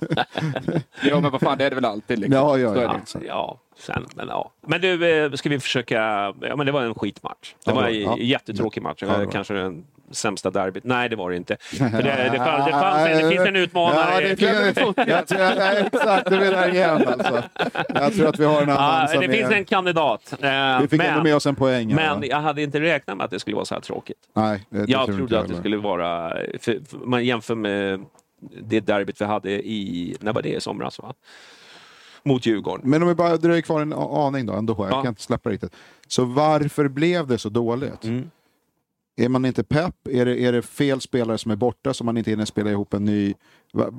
Ja, 1.11 1.21
men 1.21 1.31
vad 1.33 1.41
fan, 1.41 1.59
det 1.59 1.65
är 1.65 1.71
det 1.71 1.77
väl 1.77 1.85
alltid. 1.85 2.19
Liksom. 2.19 2.37
Ja, 2.41 2.59
ja, 2.59 2.77
är 2.77 2.83
ja. 2.83 3.01
det. 3.15 3.27
Ja, 3.27 3.61
sen, 3.79 4.07
men 4.17 4.29
ja. 4.29 4.53
Men 4.67 4.81
du, 4.81 5.25
eh, 5.25 5.33
ska 5.33 5.49
vi 5.49 5.61
försöka... 5.61 5.97
Ja, 6.41 6.57
men 6.57 6.67
det 6.67 6.73
var 6.73 6.83
en 6.83 6.95
skitmatch. 6.95 7.55
Det 7.65 7.71
Ja, 7.71 7.75
var 7.75 7.89
ja. 7.89 8.13
en 8.19 8.27
jättetråkig 8.27 8.83
match. 8.83 9.03
Ja, 9.03 9.09
det 9.19 9.25
var. 9.25 9.33
Kanske 9.33 9.55
den 9.55 9.85
sämsta 10.11 10.51
derbyt. 10.51 10.85
Nej, 10.85 11.09
det 11.09 11.17
var 11.17 11.31
det 11.31 11.37
inte. 11.37 11.57
För 11.79 11.79
det, 12.03 12.29
det, 12.33 12.39
fanns, 12.39 12.65
det, 12.67 12.71
fanns, 12.73 13.21
det 13.23 13.29
finns 13.31 13.47
en 13.49 13.57
utmanare. 13.57 14.15
Ja, 14.15 14.21
det 14.29 14.37
finns, 14.37 14.97
jag 15.09 15.27
tror, 15.27 15.57
nej, 15.59 15.89
exakt, 15.93 16.31
det 16.31 16.37
är 16.37 16.51
där 16.51 16.69
igen 16.75 17.03
alltså. 17.09 17.43
Jag 17.89 18.15
tror 18.15 18.29
att 18.29 18.39
vi 18.41 18.45
har 18.45 18.63
en 18.63 18.71
annan 18.71 19.09
Ja, 19.13 19.21
det 19.21 19.29
finns 19.29 19.51
är, 19.51 19.55
en 19.57 19.65
kandidat. 19.65 20.33
Eh, 20.43 20.81
Vi 20.81 20.89
fick 20.89 21.01
ändå 21.01 21.15
men, 21.15 21.23
med 21.23 21.35
oss 21.37 21.47
en 21.47 21.55
poäng. 21.57 21.91
ja. 21.91 21.97
men 21.97 22.29
jag 22.29 22.41
hade 22.41 22.63
inte 22.63 22.81
räknat 22.81 23.17
med 23.17 23.25
att 23.25 23.31
det 23.31 23.41
skulle 23.41 23.57
vara 23.57 23.65
så 23.65 23.75
här 23.75 23.83
tråkigt. 23.83 24.19
Nej, 24.35 24.67
det, 24.71 24.79
det 24.87 24.93
Jag 24.93 25.07
tror 25.07 25.17
trodde 25.17 25.41
att 25.41 25.49
det 25.49 25.57
skulle 25.57 25.77
vara... 25.77 26.31
För, 26.61 26.79
för 26.89 26.97
man 26.99 27.25
jämför 27.25 27.55
med 27.55 28.05
det 28.63 28.81
derbyt 28.81 29.21
vi 29.21 29.25
hade 29.25 29.51
i... 29.51 30.17
När 30.21 30.33
var 30.33 30.43
det? 30.43 30.49
I 30.57 30.61
somras, 30.61 30.99
va? 30.99 31.15
Mot 32.23 32.47
Djurgården. 32.47 32.91
Men 32.91 33.03
om 33.03 33.09
vi 33.09 33.15
bara 33.15 33.37
dröjer 33.37 33.63
kvar 33.63 33.81
en 33.83 33.93
aning 33.93 34.47
då, 34.47 34.53
ändå. 34.53 34.75
Jag 34.79 34.87
Ja. 34.91 35.03
kan 35.03 35.09
inte 35.09 35.23
släppa 35.23 35.51
riktigt. 35.51 35.73
Så 36.09 36.25
varför 36.25 36.89
blev 36.89 37.27
det 37.27 37.39
så 37.39 37.49
dåligt? 37.49 38.05
Mm. 38.05 38.31
Är 39.17 39.29
man 39.29 39.45
inte 39.45 39.65
pepp? 39.65 40.09
Är 40.09 40.25
det, 40.25 40.41
är 40.41 40.53
det 40.53 40.63
fel 40.63 41.01
spelare 41.01 41.39
som 41.39 41.51
är 41.51 41.57
borta 41.57 41.95
så 41.95 42.05
man 42.05 42.17
inte 42.17 42.31
hinner 42.31 42.45
spela 42.45 42.71
ihop 42.71 42.95
en 42.95 43.05
ny? 43.05 43.35
Va, 43.75 43.91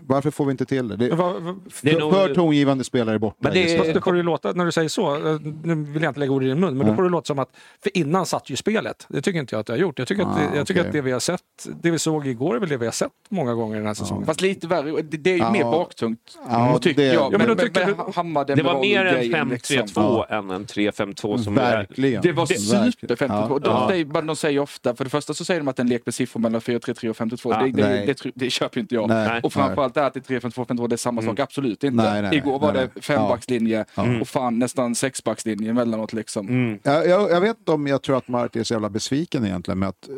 varför 0.00 0.30
får 0.30 0.44
vi 0.44 0.50
inte 0.50 0.64
till 0.64 0.88
det? 0.88 0.96
det 0.96 1.14
vad- 1.14 1.42
vad- 1.42 1.60
Det 1.82 1.90
är 1.90 1.92
för, 1.94 2.00
nog- 2.00 2.12
för 2.12 2.34
tongivande 2.34 2.84
spelare 2.84 3.18
borta. 3.18 3.36
Men 3.40 3.52
det 3.52 3.58
är- 3.74 3.94
det 3.94 4.00
får 4.00 4.12
det 4.12 4.22
låta, 4.22 4.52
när 4.52 4.64
du 4.64 4.72
säger 4.72 4.88
så, 4.88 5.14
eh, 5.34 5.40
nu 5.64 5.74
vill 5.74 6.02
jag 6.02 6.10
inte 6.10 6.20
lägga 6.20 6.32
ord 6.32 6.44
i 6.44 6.46
din 6.46 6.60
mun, 6.60 6.76
men 6.78 6.86
då 6.86 6.94
får 6.94 7.02
det 7.02 7.08
låta 7.08 7.26
som 7.26 7.38
att, 7.38 7.48
för 7.82 7.96
innan 7.98 8.26
satt 8.26 8.50
ju 8.50 8.56
spelet. 8.56 9.06
Det 9.08 9.22
tycker 9.22 9.40
inte 9.40 9.54
jag 9.54 9.60
att 9.60 9.68
jag 9.68 9.76
har 9.76 9.80
gjort. 9.80 9.98
Jag 9.98 10.08
tycker, 10.08 10.22
att, 10.22 10.28
Ah, 10.28 10.50
det, 10.52 10.56
jag 10.56 10.66
tycker 10.66 10.80
okej. 10.80 10.88
att 10.88 10.92
det 10.92 11.00
vi 11.00 11.12
har 11.12 11.20
sett, 11.20 11.40
det 11.82 11.90
vi 11.90 11.98
såg 11.98 12.26
igår 12.26 12.56
är 12.56 12.60
väl 12.60 12.68
det 12.68 12.76
vi 12.76 12.84
har 12.84 12.92
sett 12.92 13.10
många 13.28 13.54
gånger 13.54 13.76
den 13.76 13.86
här 13.86 13.94
säsongen. 13.94 14.26
Fast 14.26 14.40
lite 14.40 14.66
värre, 14.66 15.02
det, 15.02 15.16
det 15.16 15.30
är 15.30 15.34
ju 15.34 15.40
Ja. 15.40 15.52
mer 15.52 15.64
baktungt. 15.64 16.38
Ja, 16.48 16.78
tycker 16.82 17.02
det- 17.02 17.08
jag. 17.08 17.14
Ja, 17.14 17.28
Men, 17.30 17.38
men 17.38 17.48
då 17.48 17.54
men, 17.54 17.64
tycker 17.66 17.86
men, 17.86 17.96
du- 18.06 18.12
Hammar 18.14 18.44
Det 18.44 18.62
var 18.62 18.80
mer 18.80 19.04
en 19.04 19.14
Demirol-grejen, 19.14 19.50
5-3-2 19.50 19.80
liksom. 19.82 20.24
än 20.28 20.50
en 20.50 20.64
3-5-2 20.66 21.38
som 21.38 21.54
Verkligen. 21.54 22.22
Det 22.22 22.32
var 22.32 22.46
super 22.46 23.16
52. 23.16 23.60
Ja. 23.64 23.88
De, 23.90 24.26
de 24.26 24.36
säger 24.36 24.58
ofta, 24.60 24.94
för 24.96 25.04
det 25.04 25.10
första 25.10 25.34
så 25.34 25.44
säger 25.44 25.60
de 25.60 25.68
att 25.68 25.78
en 25.78 25.88
lek 25.88 26.02
med 26.06 26.14
siffror 26.14 26.40
mellan 26.40 26.60
4-3-3 26.60 27.08
och 27.10 27.16
5-2. 27.16 27.50
Ja, 27.52 27.62
det, 27.62 27.70
det, 27.82 27.88
nej. 27.88 28.06
det, 28.06 28.22
det, 28.22 28.30
det 28.34 28.50
köper 28.50 28.80
inte 28.80 28.94
jag. 28.94 29.01
Nej, 29.06 29.40
och 29.42 29.52
framförallt 29.52 29.94
det 29.94 30.06
att 30.06 30.14
det 30.14 30.30
är 30.30 30.40
3-5-2, 30.40 30.66
5-2, 30.66 30.88
det 30.88 30.94
är 30.94 30.96
samma 30.96 31.22
sak. 31.22 31.40
Absolut 31.40 31.84
inte. 31.84 32.10
Nej, 32.10 32.22
nej, 32.22 32.36
Igår 32.36 32.58
var 32.58 32.72
nej, 32.72 32.88
det 32.94 33.00
fembackslinje 33.00 33.84
och 34.20 34.28
fan 34.28 34.58
nästan 34.58 34.94
sexbackslinje 34.94 35.70
emellanåt 35.70 36.12
liksom. 36.12 36.48
Mm. 36.48 36.78
Jag, 36.82 37.08
jag, 37.08 37.30
jag 37.30 37.40
vet 37.40 37.58
inte 37.58 37.72
om 37.72 37.86
jag 37.86 38.02
tror 38.02 38.16
att 38.16 38.28
Marti 38.28 38.56
är 38.56 38.64
så 38.64 38.74
jävla 38.74 38.90
besviken 38.90 39.44
egentligen 39.46 39.78
med 39.78 39.88
att, 39.88 40.08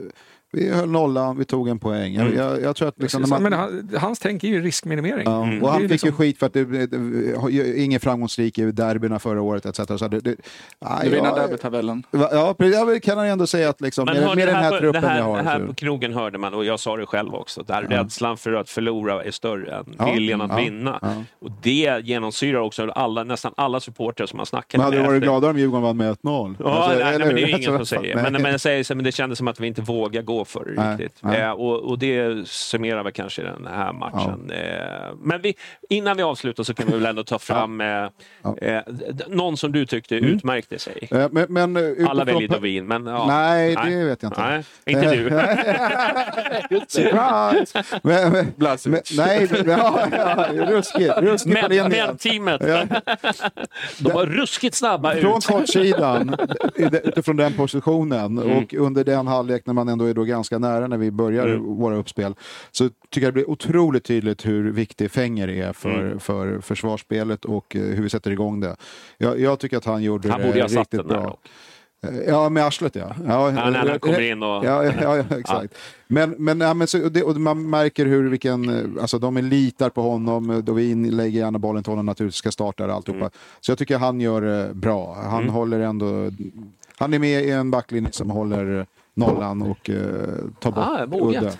Vi 0.54 0.70
höll 0.70 0.88
nollan, 0.90 1.38
vi 1.38 1.44
tog 1.44 1.68
en 1.68 1.78
poäng. 1.78 2.14
Jag, 2.14 2.34
jag, 2.34 2.62
jag 2.62 2.76
tror 2.76 2.88
att 2.88 3.00
liksom, 3.02 3.22
när 3.22 3.28
man, 3.28 3.42
men 3.42 3.52
han, 3.52 3.90
hans 3.98 4.18
tänk 4.18 4.44
är 4.44 4.48
ju 4.48 4.62
riskminimering. 4.62 5.22
Ja, 5.24 5.44
Mm. 5.44 5.62
och 5.62 5.70
han 5.70 5.80
fick 5.80 5.90
liksom- 5.90 6.08
ju 6.08 6.12
skit 6.14 6.38
för 6.38 6.46
att 6.46 6.52
det, 6.52 6.64
det, 6.64 6.86
det, 6.86 7.78
ingen 7.82 8.00
framgångsrik 8.00 8.58
i 8.58 8.72
derbyna 8.72 9.18
förra 9.18 9.42
året 9.42 9.66
etc. 9.66 9.76
Så 9.98 10.08
det, 10.08 10.20
det, 10.20 10.36
nej, 10.80 10.90
Nu 11.04 11.10
vinner 11.10 11.28
ja, 11.28 11.34
derbytabellen. 11.36 12.02
Ja, 12.10 12.54
jag 12.58 13.02
kan 13.02 13.18
ändå 13.18 13.46
säga 13.46 13.68
att 13.68 13.80
liksom, 13.80 14.04
Men 14.04 14.14
med, 14.24 14.36
med 14.36 14.48
den 14.48 14.56
här 14.56 14.70
på, 14.70 14.78
truppen 14.78 15.04
här, 15.04 15.18
jag 15.18 15.24
har. 15.24 15.36
det 15.36 15.42
här 15.42 15.60
på 15.60 15.74
krogen 15.74 16.12
hörde 16.14 16.38
man, 16.38 16.54
och 16.54 16.64
jag 16.64 16.80
sa 16.80 16.96
det 16.96 17.06
själv 17.06 17.34
också, 17.34 17.62
där 17.62 17.82
rädslan 17.82 18.36
för 18.36 18.52
att 18.52 18.70
förlora 18.70 19.24
är 19.24 19.30
större 19.30 19.76
än 19.76 19.84
Ja, 19.98 20.12
viljan 20.12 20.40
att 20.40 20.50
ja, 20.50 20.56
vinna. 20.56 20.98
ja. 21.02 21.08
Och 21.40 21.50
det 21.62 22.00
genomsyrar 22.04 22.58
också 22.60 22.90
alla, 22.90 23.24
nästan 23.24 23.52
alla 23.56 23.80
supportrar 23.80 24.26
som 24.26 24.38
har 24.38 24.46
snackat 24.46 24.72
Men 24.72 24.80
hade 24.80 24.96
du 24.96 25.00
med 25.00 25.06
varit 25.08 25.16
efter. 25.16 25.26
gladare 25.30 25.50
om 25.50 25.58
Djurgården 25.58 25.82
vann 25.82 25.96
med 25.96 26.10
1-0? 26.22 26.56
Ja, 26.58 26.70
Alltså, 26.70 26.98
nej, 27.04 27.18
nej, 27.18 27.26
men 27.26 27.34
det 27.36 27.42
är 27.42 27.46
ju 27.46 27.56
ingen 27.56 27.62
som 27.78 27.86
säger. 28.00 28.14
Men, 28.22 28.32
men, 28.42 28.50
jag 28.52 28.60
säger 28.60 28.84
så, 28.84 28.94
men 28.94 29.04
det 29.04 29.12
kändes 29.12 29.38
som 29.38 29.48
att 29.48 29.60
vi 29.60 29.66
inte 29.66 29.82
vågar 29.82 30.22
gå 30.22 30.43
för 30.44 30.72
Nej, 30.76 30.90
riktigt. 30.96 31.18
nej. 31.22 31.40
Eh, 31.40 31.50
och, 31.50 31.78
och 31.90 31.98
det 31.98 32.48
summerar 32.48 33.02
väl 33.02 33.12
kanske 33.12 33.42
den 33.42 33.66
här 33.66 33.92
matchen. 33.92 34.50
Eh, 34.50 35.14
men 35.22 35.40
vi, 35.42 35.54
innan 35.88 36.16
vi 36.16 36.22
avslutar 36.22 36.62
så 36.64 36.74
kan 36.74 36.86
vi 36.86 36.92
väl 36.92 37.06
ändå 37.06 37.24
ta 37.24 37.38
fram 37.38 37.80
eh, 37.80 37.86
Ja. 37.86 38.10
eh, 38.58 38.80
d- 38.86 39.24
någon 39.28 39.56
som 39.56 39.72
du 39.72 39.86
tyckte 39.86 40.18
Mm. 40.18 40.30
utmärkte 40.30 40.78
sig. 40.78 41.08
Eh, 41.10 41.26
Men, 41.30 41.46
men, 41.48 41.76
eh, 41.76 42.10
Alla 42.10 42.24
väljer 42.24 42.48
Dovin, 42.48 42.86
men 42.86 43.06
ja. 43.06 43.26
Nej, 43.26 43.76
det 43.84 44.04
vet 44.04 44.22
jag 44.22 44.30
inte. 44.30 44.40
Nej, 44.42 44.64
inte 44.86 45.14
du. 45.14 45.30
Surprise! 46.88 47.82
men, 48.02 48.32
men, 48.32 48.52
men, 48.84 49.00
nej, 49.16 49.48
ja, 49.66 50.06
ja, 50.12 50.46
ruskigt. 50.66 51.12
Ruskigt 51.18 51.68
Men, 51.70 51.90
men 51.90 52.16
teamet, 52.16 52.62
Ja. 52.66 52.84
de 53.98 54.12
var 54.12 54.26
ruskigt 54.26 54.74
snabba 54.74 55.14
Från 55.14 55.38
ut. 55.38 55.46
kortsidan, 55.46 56.36
i 56.76 56.84
det- 56.84 57.00
utifrån 57.00 57.36
den 57.36 57.52
positionen 57.52 58.38
Mm. 58.38 58.58
och 58.58 58.74
under 58.74 59.04
den 59.04 59.26
halvlek 59.26 59.66
när 59.66 59.74
man 59.74 59.88
ändå 59.88 60.04
är 60.04 60.14
då 60.14 60.24
ganska 60.34 60.58
nära 60.58 60.86
när 60.86 60.96
vi 60.98 61.10
börjar 61.10 61.46
Mm. 61.46 61.64
våra 61.76 61.96
uppspel 61.96 62.34
så 62.70 62.88
tycker 62.88 63.26
jag 63.26 63.28
det 63.28 63.32
blir 63.32 63.50
otroligt 63.50 64.04
tydligt 64.04 64.46
hur 64.46 64.72
viktig 64.72 65.10
Fenger 65.10 65.48
är 65.48 65.72
för, 65.72 66.00
Mm. 66.06 66.20
för 66.20 66.60
försvarsspelet 66.60 67.44
och 67.44 67.76
eh, 67.76 67.82
hur 67.82 68.02
vi 68.02 68.10
sätter 68.10 68.30
igång 68.30 68.60
det. 68.60 68.76
Jag, 69.18 69.40
jag 69.40 69.58
tycker 69.58 69.76
att 69.76 69.84
han 69.84 70.02
gjorde 70.02 70.30
Han 70.30 70.40
det 70.40 70.52
riktigt 70.52 71.06
bra. 71.06 71.22
dock. 71.22 71.40
Ja, 72.26 72.48
med 72.48 72.64
arslet 72.64 72.94
ja. 72.96 73.14
ja 73.26 73.52
Ja, 73.52 73.70
när 73.70 73.88
han 73.88 73.98
kommer 73.98 74.20
in 74.20 74.42
och... 74.42 74.64
Ja, 74.64 74.84
ja, 74.84 74.92
ja, 75.02 75.24
exakt. 75.38 75.74
Men, 76.06 76.30
men, 76.38 76.60
ja, 76.60 76.74
men 76.74 76.86
så, 76.86 76.98
det, 76.98 77.22
och 77.22 77.36
man 77.36 77.70
märker 77.70 78.06
hur 78.06 78.28
vilken, 78.30 78.68
eh, 78.68 79.02
alltså 79.02 79.18
de 79.18 79.36
litar 79.36 79.90
på 79.90 80.02
honom, 80.02 80.62
Dovin 80.64 81.10
lägger 81.16 81.40
gärna 81.40 81.58
bollen 81.58 81.82
till 81.82 81.90
honom 81.92 82.06
naturligtvis, 82.06 82.38
ska 82.38 82.50
starta 82.50 82.86
det 82.86 82.94
alltihopa. 82.94 83.20
Mm. 83.20 83.30
Så 83.60 83.70
jag 83.70 83.78
tycker 83.78 83.98
han 83.98 84.20
gör 84.20 84.72
bra. 84.74 85.16
Han 85.30 85.48
håller 85.48 85.80
ändå, 85.80 86.30
han 86.98 87.14
är 87.14 87.18
med 87.18 87.44
i 87.44 87.50
en 87.50 87.70
backlinje 87.70 88.12
som 88.12 88.30
håller 88.30 88.86
nollan 89.14 89.62
och 89.62 89.90
eh, 89.90 89.96
tar 90.60 90.70
bort 90.70 90.84
Ah, 90.86 91.06
udden. 91.26 91.52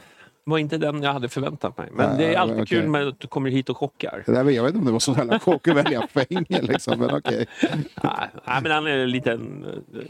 var 0.45 0.59
inte 0.59 0.79
den 0.79 1.03
jag 1.03 1.13
hade 1.13 1.29
förväntat 1.29 1.79
mig. 1.79 1.89
Men 1.93 2.19
det 2.19 2.35
är 2.35 2.39
alltid 2.39 2.57
okej. 2.63 2.67
kul 2.81 2.89
med 2.89 3.09
att 3.09 3.21
du 3.21 3.27
kommer 3.29 3.51
hit 3.51 3.69
och 3.71 3.77
chockar. 3.77 4.23
Det 4.27 4.33
jag 4.53 4.63
vet 4.63 4.69
inte 4.71 4.79
om 4.79 4.85
det 4.85 4.93
var 4.93 4.99
så 4.99 5.13
jävla 5.13 5.39
chock 5.39 5.69
att 5.69 5.77
välja 5.77 6.07
Fenger 6.07 6.63
liksom, 6.63 6.99
men 6.99 7.11
okej. 7.15 7.47
Nej, 8.03 8.29
nej, 8.47 8.59
men 8.63 8.73
han 8.73 8.87
är 8.87 8.99
en 8.99 9.11
liten... 9.11 9.65
eh, 9.95 10.01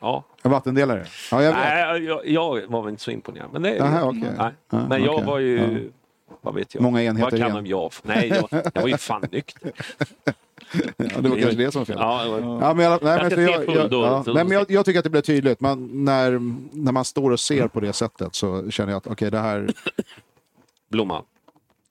Ja. 0.00 0.24
En 0.42 0.50
vattendelare? 0.50 1.04
Ja, 1.30 1.42
jag. 1.42 1.54
Nej, 1.54 2.04
jag, 2.04 2.26
jag 2.28 2.66
var 2.68 2.82
väl 2.82 2.90
inte 2.90 3.02
så 3.02 3.10
imponerad. 3.10 3.48
Men, 3.52 3.62
det, 3.62 3.80
Aha, 3.80 4.02
okej. 4.08 4.32
nej. 4.38 4.84
Men 4.88 5.02
jag 5.04 5.22
var 5.22 5.38
ju... 5.38 5.58
Ja. 5.58 5.90
Vad 6.40 6.54
vet 6.54 6.74
jag? 6.74 6.82
Många 6.82 7.02
enheter 7.02 7.22
Vad 7.30 7.40
kan 7.40 7.50
igen. 7.50 7.64
de 7.64 7.70
jag? 7.70 7.92
Nej, 8.02 8.28
jag, 8.28 8.62
jag 8.74 8.82
var 8.82 8.88
ju 8.88 8.96
fan 8.96 9.22
nykter. 9.32 9.72
Ja, 10.96 11.20
det 11.20 11.28
var 11.28 11.36
kanske 11.36 11.56
det 11.56 11.72
som 11.72 11.78
var 11.80 11.84
fel. 11.86 11.96
Ja, 11.98 12.26
Ja, 12.60 12.74
men 12.74 12.84
jag, 12.84 13.02
nej, 13.02 13.18
men, 13.36 13.44
ja, 13.90 14.22
nej, 14.26 14.44
men 14.44 14.50
jag, 14.50 14.70
jag 14.70 14.84
tycker 14.84 14.98
att 14.98 15.04
det 15.04 15.10
blir 15.10 15.20
tydligt. 15.22 15.60
Man, 15.60 16.04
när, 16.04 16.30
när 16.76 16.92
man 16.92 17.04
står 17.04 17.30
och 17.30 17.40
ser 17.40 17.68
på 17.68 17.80
det 17.80 17.92
sättet 17.92 18.34
så 18.34 18.70
känner 18.70 18.92
jag 18.92 18.96
att 18.96 19.06
okej, 19.06 19.30
det 19.30 19.38
här... 19.38 19.70
Blomman. 20.90 21.24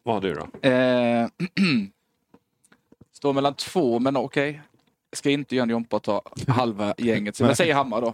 Vad 0.03 0.15
har 0.15 0.21
du 0.21 0.33
då? 0.33 0.67
Eh, 0.69 1.27
står 3.13 3.33
mellan 3.33 3.53
två, 3.53 3.99
men 3.99 4.17
okej. 4.17 4.61
Ska 5.11 5.29
inte 5.29 5.55
göra 5.55 5.63
en 5.63 5.69
jompa 5.69 5.95
och 5.95 6.03
ta 6.03 6.21
halva 6.47 6.93
gänget. 6.97 7.35
Så 7.35 7.43
jag 7.43 7.57
säger 7.57 7.73
Hammar 7.73 8.01
då. 8.01 8.13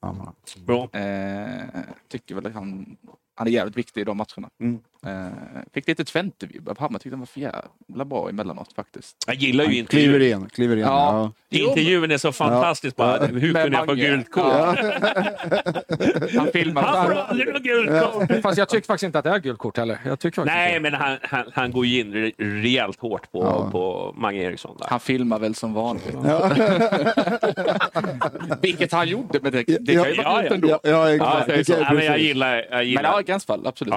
Ja, 0.00 0.12
man- 0.12 0.34
Bra. 0.66 0.88
Eh, 0.92 1.68
tycker 2.08 2.34
väl 2.34 2.46
att 2.46 2.54
han, 2.54 2.96
han 3.34 3.46
är 3.46 3.50
jävligt 3.50 3.76
viktig 3.76 4.00
i 4.00 4.04
de 4.04 4.16
matcherna. 4.16 4.50
Mm. 4.60 4.78
Eh, 5.06 5.26
fick 5.74 5.88
lite 5.88 6.04
Twente-vibbar 6.04 6.74
på 6.74 6.82
Hammar. 6.84 6.98
Tyckte 6.98 7.14
han 7.14 7.18
var 7.20 7.26
för 7.26 7.40
jävla 7.40 8.04
bra 8.04 8.28
emellanåt 8.28 8.72
faktiskt. 8.72 9.16
Jag 9.26 9.36
gillar 9.36 9.64
ju 9.64 9.86
kliver 9.86 10.14
intervjun. 10.14 10.42
in, 10.42 10.48
kliver 10.48 10.76
in. 10.76 10.82
Ja. 10.82 11.32
Ja. 11.48 11.58
Intervjun 11.58 12.10
är 12.10 12.18
så 12.18 12.32
fantastisk 12.32 12.96
bara. 12.96 13.26
Hur 13.26 13.54
kunde 13.54 13.76
jag 13.76 13.86
få 13.86 13.94
gult 13.94 14.30
kort? 14.30 14.44
Ja. 14.44 14.76
Han 16.38 16.46
filmar. 16.52 16.82
Han 16.82 17.06
får 17.06 17.14
aldrig 17.14 17.52
något 17.54 17.62
gult 17.62 18.02
kort! 18.02 18.42
Fast 18.42 18.58
jag 18.58 18.68
tycker 18.68 18.86
faktiskt 18.86 19.02
inte 19.06 19.18
att 19.18 19.24
det 19.24 19.30
är 19.30 19.38
gult 19.38 19.58
kort 19.58 19.76
heller. 19.76 19.98
Jag 20.04 20.18
tycker 20.20 20.36
faktiskt 20.42 20.56
Nej, 20.56 20.76
inte. 20.76 20.90
men 20.90 21.00
han, 21.00 21.18
han, 21.22 21.44
han 21.52 21.72
går 21.72 21.86
ju 21.86 22.00
in 22.00 22.14
re- 22.14 22.32
rejält 22.62 23.00
hårt 23.00 23.32
på, 23.32 23.42
Ja. 23.44 23.70
på 23.70 24.14
Mange 24.16 24.42
Eriksson. 24.42 24.76
Där. 24.80 24.86
Han 24.90 25.00
filmar 25.00 25.38
väl 25.38 25.54
som 25.54 25.74
vanligt. 25.74 26.14
Vilket 28.62 28.92
han 28.92 29.08
gjorde, 29.08 29.38
men 29.42 29.52
det, 29.52 29.62
det 29.80 29.92
Ja, 29.92 30.02
kan 30.04 30.12
ju 30.12 30.16
ja, 30.22 30.30
vara 30.30 30.44
ja. 30.44 30.54
ändå. 30.54 30.68
Ja, 30.68 30.78
ja, 30.82 31.10
exakt. 31.10 31.46
det 31.46 31.54
är 31.54 31.64
så. 31.64 31.72
Okej, 31.72 31.84
Ja, 31.88 31.94
men 31.94 32.04
jag 32.04 32.18
gillar, 32.18 32.56
jag 32.56 32.64
Men 32.70 32.88
gillar. 32.88 33.02
ja, 33.04 33.20
gränsfall, 33.20 33.66
absolut. 33.66 33.94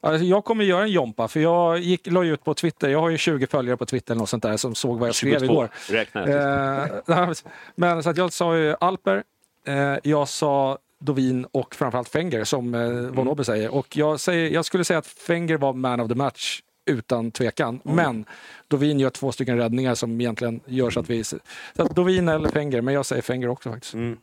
Alltså, 0.00 0.24
jag 0.24 0.44
kommer 0.44 0.64
göra 0.64 0.82
en 0.82 0.90
jompa, 0.90 1.28
för 1.28 1.40
jag 1.40 1.78
gick, 1.78 2.06
la 2.06 2.24
ut 2.24 2.44
på 2.44 2.54
Twitter. 2.54 2.88
Jag 2.88 3.00
har 3.00 3.10
ju 3.10 3.18
20 3.18 3.46
följare 3.46 3.76
på 3.76 3.86
Twitter 3.86 4.12
eller 4.12 4.20
något 4.20 4.28
sånt 4.28 4.42
där 4.42 4.56
som 4.56 4.74
såg 4.74 4.98
vad 4.98 5.08
jag 5.08 5.14
skrev 5.14 5.38
22 5.38 5.52
igår. 5.52 5.70
Eh, 6.14 7.30
men 7.74 8.02
så 8.02 8.10
att 8.10 8.16
jag 8.16 8.32
sa 8.32 8.56
ju 8.56 8.74
Alper, 8.80 9.22
eh, 9.66 9.96
jag 10.02 10.28
sa 10.28 10.78
Dovin 10.98 11.46
och 11.52 11.74
framförallt 11.74 12.08
Fenger 12.08 12.44
som 12.44 12.74
eh, 12.74 12.80
Mm. 12.80 13.14
Von 13.14 13.28
Obbe 13.28 13.44
säger. 13.44 13.74
Och 13.74 13.96
jag, 13.96 14.20
säger, 14.20 14.50
jag 14.50 14.64
skulle 14.64 14.84
säga 14.84 14.98
att 14.98 15.06
Fenger 15.06 15.56
var 15.56 15.72
man 15.72 16.00
of 16.00 16.08
the 16.08 16.14
match 16.14 16.62
utan 16.84 17.30
tvekan. 17.30 17.80
Mm. 17.84 17.96
Men 17.96 18.24
Dovin 18.68 19.00
gör 19.00 19.10
två 19.10 19.32
stycken 19.32 19.56
räddningar 19.56 19.94
som 19.94 20.20
egentligen 20.20 20.60
gör 20.66 20.90
så 20.90 21.00
att 21.00 21.10
vi... 21.10 21.24
Så 21.24 21.38
att 21.76 21.96
Dovin 21.96 22.28
eller 22.28 22.48
Fenger, 22.48 22.80
men 22.80 22.94
jag 22.94 23.06
säger 23.06 23.22
Fenger 23.22 23.48
också 23.48 23.70
faktiskt. 23.70 23.94
Mm. 23.94 24.18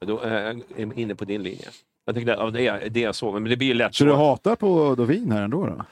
Då 0.00 0.20
är 0.20 0.62
jag 0.76 0.98
inne 0.98 1.14
på 1.14 1.24
din 1.24 1.42
linje. 1.42 1.68
Jag 2.06 2.14
tyckte, 2.14 2.30
ja, 2.30 2.50
det, 2.50 2.66
är, 2.66 2.88
det 2.88 3.00
jag 3.00 3.14
såg, 3.14 3.34
men 3.34 3.50
det 3.50 3.56
blir 3.56 3.68
ju 3.68 3.74
lätt 3.74 3.94
Så 3.94 4.04
du 4.04 4.10
så. 4.10 4.16
hatar 4.16 4.56
på 4.56 4.94
Dovin 4.94 5.32
här 5.32 5.42
ändå? 5.42 5.66
Då? 5.66 5.84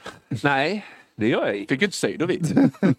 Nej, 0.43 0.85
det 1.15 1.27
gör 1.27 1.47
jag 1.47 1.55
inte. 1.55 1.73
Fick 1.73 1.81
ju 1.81 1.85
inte 1.85 1.97
säga 1.97 2.17
Dovin. 2.17 2.71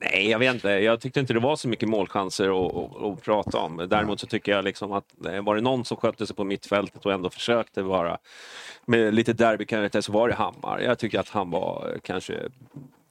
Nej, 0.00 0.30
jag 0.30 0.38
vet 0.38 0.54
inte. 0.54 0.68
Jag 0.68 1.00
tyckte 1.00 1.20
inte 1.20 1.32
det 1.32 1.40
var 1.40 1.56
så 1.56 1.68
mycket 1.68 1.88
målchanser 1.88 2.66
att, 2.66 2.74
att, 2.76 3.02
att 3.02 3.22
prata 3.22 3.58
om. 3.58 3.86
Däremot 3.90 4.20
så 4.20 4.26
tycker 4.26 4.52
jag 4.52 4.64
liksom 4.64 4.92
att 4.92 5.26
eh, 5.26 5.42
var 5.42 5.54
det 5.54 5.60
någon 5.60 5.84
som 5.84 5.96
skötte 5.96 6.26
sig 6.26 6.36
på 6.36 6.44
mittfältet 6.44 7.06
och 7.06 7.12
ändå 7.12 7.30
försökte 7.30 7.82
vara 7.82 8.18
med 8.84 9.14
lite 9.14 9.32
derbykaraktär 9.32 10.00
så 10.00 10.12
var 10.12 10.28
det 10.28 10.34
Hammar. 10.34 10.80
Jag 10.80 10.98
tycker 10.98 11.20
att 11.20 11.28
han 11.28 11.50
var 11.50 11.90
eh, 11.92 12.00
kanske 12.02 12.34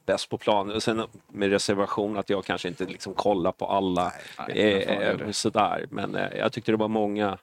bäst 0.06 0.28
på 0.28 0.38
plan. 0.38 0.80
Sen 0.80 1.02
med 1.32 1.50
reservation 1.50 2.16
att 2.16 2.30
jag 2.30 2.44
kanske 2.44 2.68
inte 2.68 2.84
liksom 2.84 3.14
kollar 3.14 3.52
på 3.52 3.66
alla 3.66 4.12
nej, 4.48 4.82
eh, 4.82 5.08
eh, 5.08 5.30
sådär. 5.30 5.86
Men 5.90 6.14
eh, 6.14 6.38
jag 6.38 6.52
tyckte 6.52 6.72
det 6.72 6.76
var 6.76 6.88
många 6.88 7.38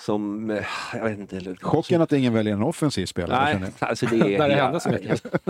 som... 0.00 0.50
Eh, 0.50 0.64
jag 0.94 1.04
vet 1.04 1.18
inte. 1.18 1.56
Chocken 1.60 2.02
att 2.02 2.12
ingen 2.12 2.32
väljer 2.32 2.54
en 2.54 2.62
offensiv 2.62 3.06
spelare. 3.06 3.58
Nej, 3.58 3.70
alltså 3.78 4.06
det 4.06 4.16
är... 4.16 4.38
Där 4.38 4.48
det 4.48 4.54
hände 4.54 4.80
så 4.80 4.90
mycket. 4.90 5.24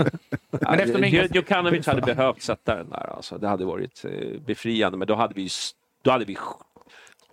men 0.51 0.81
efter 0.81 0.99
min- 0.99 1.29
Djukanovic 1.33 1.87
hade 1.87 2.01
behövt 2.01 2.43
sätta 2.43 2.77
den 2.77 2.91
där. 2.91 3.17
Alltså. 3.17 3.39
Det 3.39 3.49
hade 3.49 3.65
varit 3.65 4.05
eh, 4.05 4.41
befriande, 4.47 4.99
men 4.99 5.09
då 5.09 5.15
hade 5.15 5.35
vi, 5.35 5.49
då 6.03 6.11
hade 6.11 6.25
vi 6.25 6.39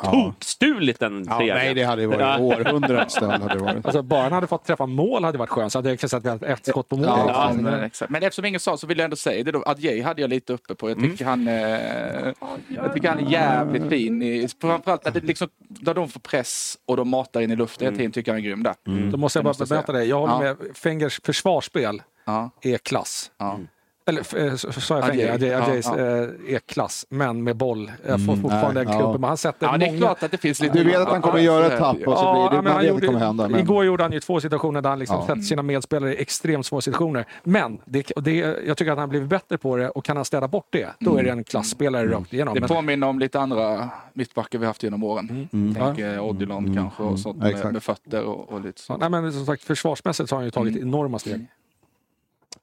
tokstulit 0.04 1.00
den 1.00 1.26
Ja, 1.30 1.38
nej, 1.40 1.74
det 1.74 1.84
hade 1.84 2.02
ju 2.02 2.08
varit 2.08 2.20
Ja. 2.20 2.40
århundradets 2.40 3.16
stöld. 3.16 3.32
Hade 3.44 3.54
det 3.54 3.60
varit. 3.64 3.86
Alltså, 3.86 4.02
bara 4.02 4.24
han 4.24 4.32
hade 4.32 4.48
fått 4.48 4.66
träffa 4.66 4.86
mål 4.86 5.24
hade 5.24 5.38
varit 5.38 5.50
skönt. 5.50 5.72
Så 5.72 5.78
hade 5.78 5.90
jag 5.90 6.00
kunnat 6.00 6.24
säga 6.24 6.54
ett 6.54 6.66
skott 6.66 6.90
på 6.90 6.96
mål. 6.98 7.06
Ja, 7.08 7.26
Ja, 7.28 7.62
men, 7.62 7.84
exakt. 7.84 8.12
men 8.12 8.24
eftersom 8.24 8.46
ingen 8.46 8.60
sa 8.60 8.78
så 8.78 8.88
vill 8.88 8.98
jag 8.98 9.04
ändå 9.04 9.16
säga 9.16 9.44
det 9.44 9.52
då. 9.52 9.64
Adjei 9.66 10.02
hade 10.02 10.22
jag 10.22 10.30
lite 10.30 10.54
uppe 10.54 10.76
på. 10.76 10.90
Jag 10.90 11.00
tycker, 11.00 11.26
han, 11.26 11.48
eh, 11.48 12.34
jag 12.68 12.94
tycker 12.94 13.10
han 13.10 13.20
är 13.28 13.32
jävligt 13.32 13.90
fin. 13.90 14.22
I, 14.22 14.48
framförallt 14.62 15.06
när, 15.06 15.12
det 15.12 15.20
liksom, 15.20 15.48
när 15.68 15.94
de 15.94 16.10
får 16.10 16.20
press 16.20 16.78
och 16.86 16.98
de 16.98 17.10
matar 17.10 17.42
in 17.42 17.52
i 17.52 17.56
luften 17.56 17.86
hela 17.86 17.98
tiden 17.98 18.12
tycker 18.12 18.32
jag 18.32 18.34
han 18.36 18.44
är 18.44 18.48
grym 18.50 18.64
där. 18.64 19.10
Då 19.12 19.18
måste 19.18 19.40
jag 19.40 19.44
bara 19.44 19.66
bemöta 19.66 19.92
dig. 19.92 20.08
Jag 20.10 20.20
håller 20.20 20.46
Ja. 20.46 20.56
med. 20.64 20.78
Fengers 20.78 21.20
försvarsspel 21.24 22.02
Ja, 22.26 22.50
är 22.62 22.78
klass. 22.78 23.32
ja. 23.38 23.60
Eller 24.08 24.46
eh, 24.46 24.56
så- 24.56 24.72
sa 24.72 24.96
jag 24.96 25.04
Adjei. 25.10 25.28
Fenger? 25.28 25.34
Adjei, 25.62 25.82
Ja, 25.86 25.98
ja. 25.98 26.00
eh, 26.00 26.56
är 26.56 26.60
klass, 26.60 27.06
men 27.10 27.44
med 27.44 27.56
boll. 27.56 27.92
Jag 28.08 28.26
får 28.26 28.36
fortfarande 28.36 28.84
nej, 28.84 28.94
en 28.94 29.00
klump, 29.00 29.14
ja. 29.14 29.18
men 29.18 29.24
han 29.28 29.38
sätter 29.38 29.68
ja, 29.68 29.78
det 29.78 29.86
är 29.86 29.88
många... 29.88 30.00
klart 30.00 30.24
att 30.24 30.32
det 30.32 30.38
finns 30.38 30.60
lite... 30.62 30.78
Du 30.78 30.84
vet 30.84 30.98
att 31.00 31.08
han 31.10 31.22
kommer 31.22 31.40
göra 31.40 31.66
ett 31.66 31.80
tapp 31.80 31.98
det 32.00 32.06
och 32.06 32.18
så 32.18 32.34
blir 32.34 32.58
det, 32.58 32.62
men 32.64 32.72
han 32.72 32.82
att 32.82 32.88
gjorde, 32.88 33.02
det 33.02 33.08
kommer 33.08 33.20
hända. 33.20 33.48
Men... 33.50 33.60
Igår 33.60 33.86
gjorde 33.86 34.04
han 34.04 34.12
ju 34.12 34.20
två 34.20 34.40
situationer 34.42 34.82
där 34.82 34.90
han 34.90 35.00
liksom 35.00 35.18
Ja. 35.20 35.28
sätter 35.28 35.42
sina 35.42 35.62
medspelare 35.62 36.14
i 36.16 36.22
extremt 36.22 36.66
små 36.66 36.82
situationer. 36.82 37.26
Men 37.44 37.80
det, 37.86 38.12
det, 38.16 38.36
jag 38.68 38.78
tycker 38.78 38.92
att 38.92 38.98
han 38.98 39.04
har 39.04 39.08
blivit 39.08 39.30
bättre 39.30 39.58
på 39.58 39.76
det 39.78 39.90
och 39.90 40.06
kan 40.06 40.16
han 40.16 40.26
städa 40.26 40.48
bort 40.48 40.68
det, 40.70 40.88
då 41.00 41.16
är 41.18 41.24
det 41.24 41.30
en 41.30 41.44
klassspelare 41.44 42.08
rakt 42.12 42.34
igenom. 42.34 42.54
Det 42.54 42.60
Men, 42.60 42.70
påminner 42.70 43.08
om 43.08 43.20
lite 43.20 43.40
andra 43.40 43.90
mittbackar 44.14 44.60
vi 44.60 44.66
haft 44.66 44.84
genom 44.84 45.04
åren. 45.04 45.50
Tänk 45.78 46.00
eh, 46.00 46.24
Odilon 46.26 46.76
kanske 46.76 47.04
och 47.04 47.20
sånt 47.20 47.38
med, 47.38 47.74
med 47.74 47.84
fötter 47.84 48.24
och, 48.24 48.50
och 48.50 48.62
lite 48.62 48.82
ja, 48.88 48.96
så. 48.96 48.98
nej, 48.98 49.10
men 49.22 49.34
som 49.34 49.46
sagt, 49.46 49.64
försvarsmässigt 49.64 50.30
så 50.30 50.36
har 50.36 50.40
han 50.40 50.46
ju 50.46 50.52
tagit 50.52 50.78
enorma 50.78 51.20
steg. 51.20 51.48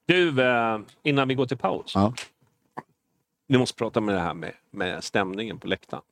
Du, 0.07 0.43
eh, 0.43 0.79
innan 1.03 1.29
vi 1.29 1.35
går 1.35 1.47
till 1.47 1.57
paus. 1.57 1.93
Ja. 1.95 2.15
Vi 3.47 3.59
måste 3.59 3.79
prata 3.79 4.01
med 4.01 4.15
det 4.15 4.21
här 4.21 4.35
med, 4.35 4.53
med 4.71 5.05
stämningen 5.05 5.59
på 5.59 5.67
läktaren. 5.67 6.03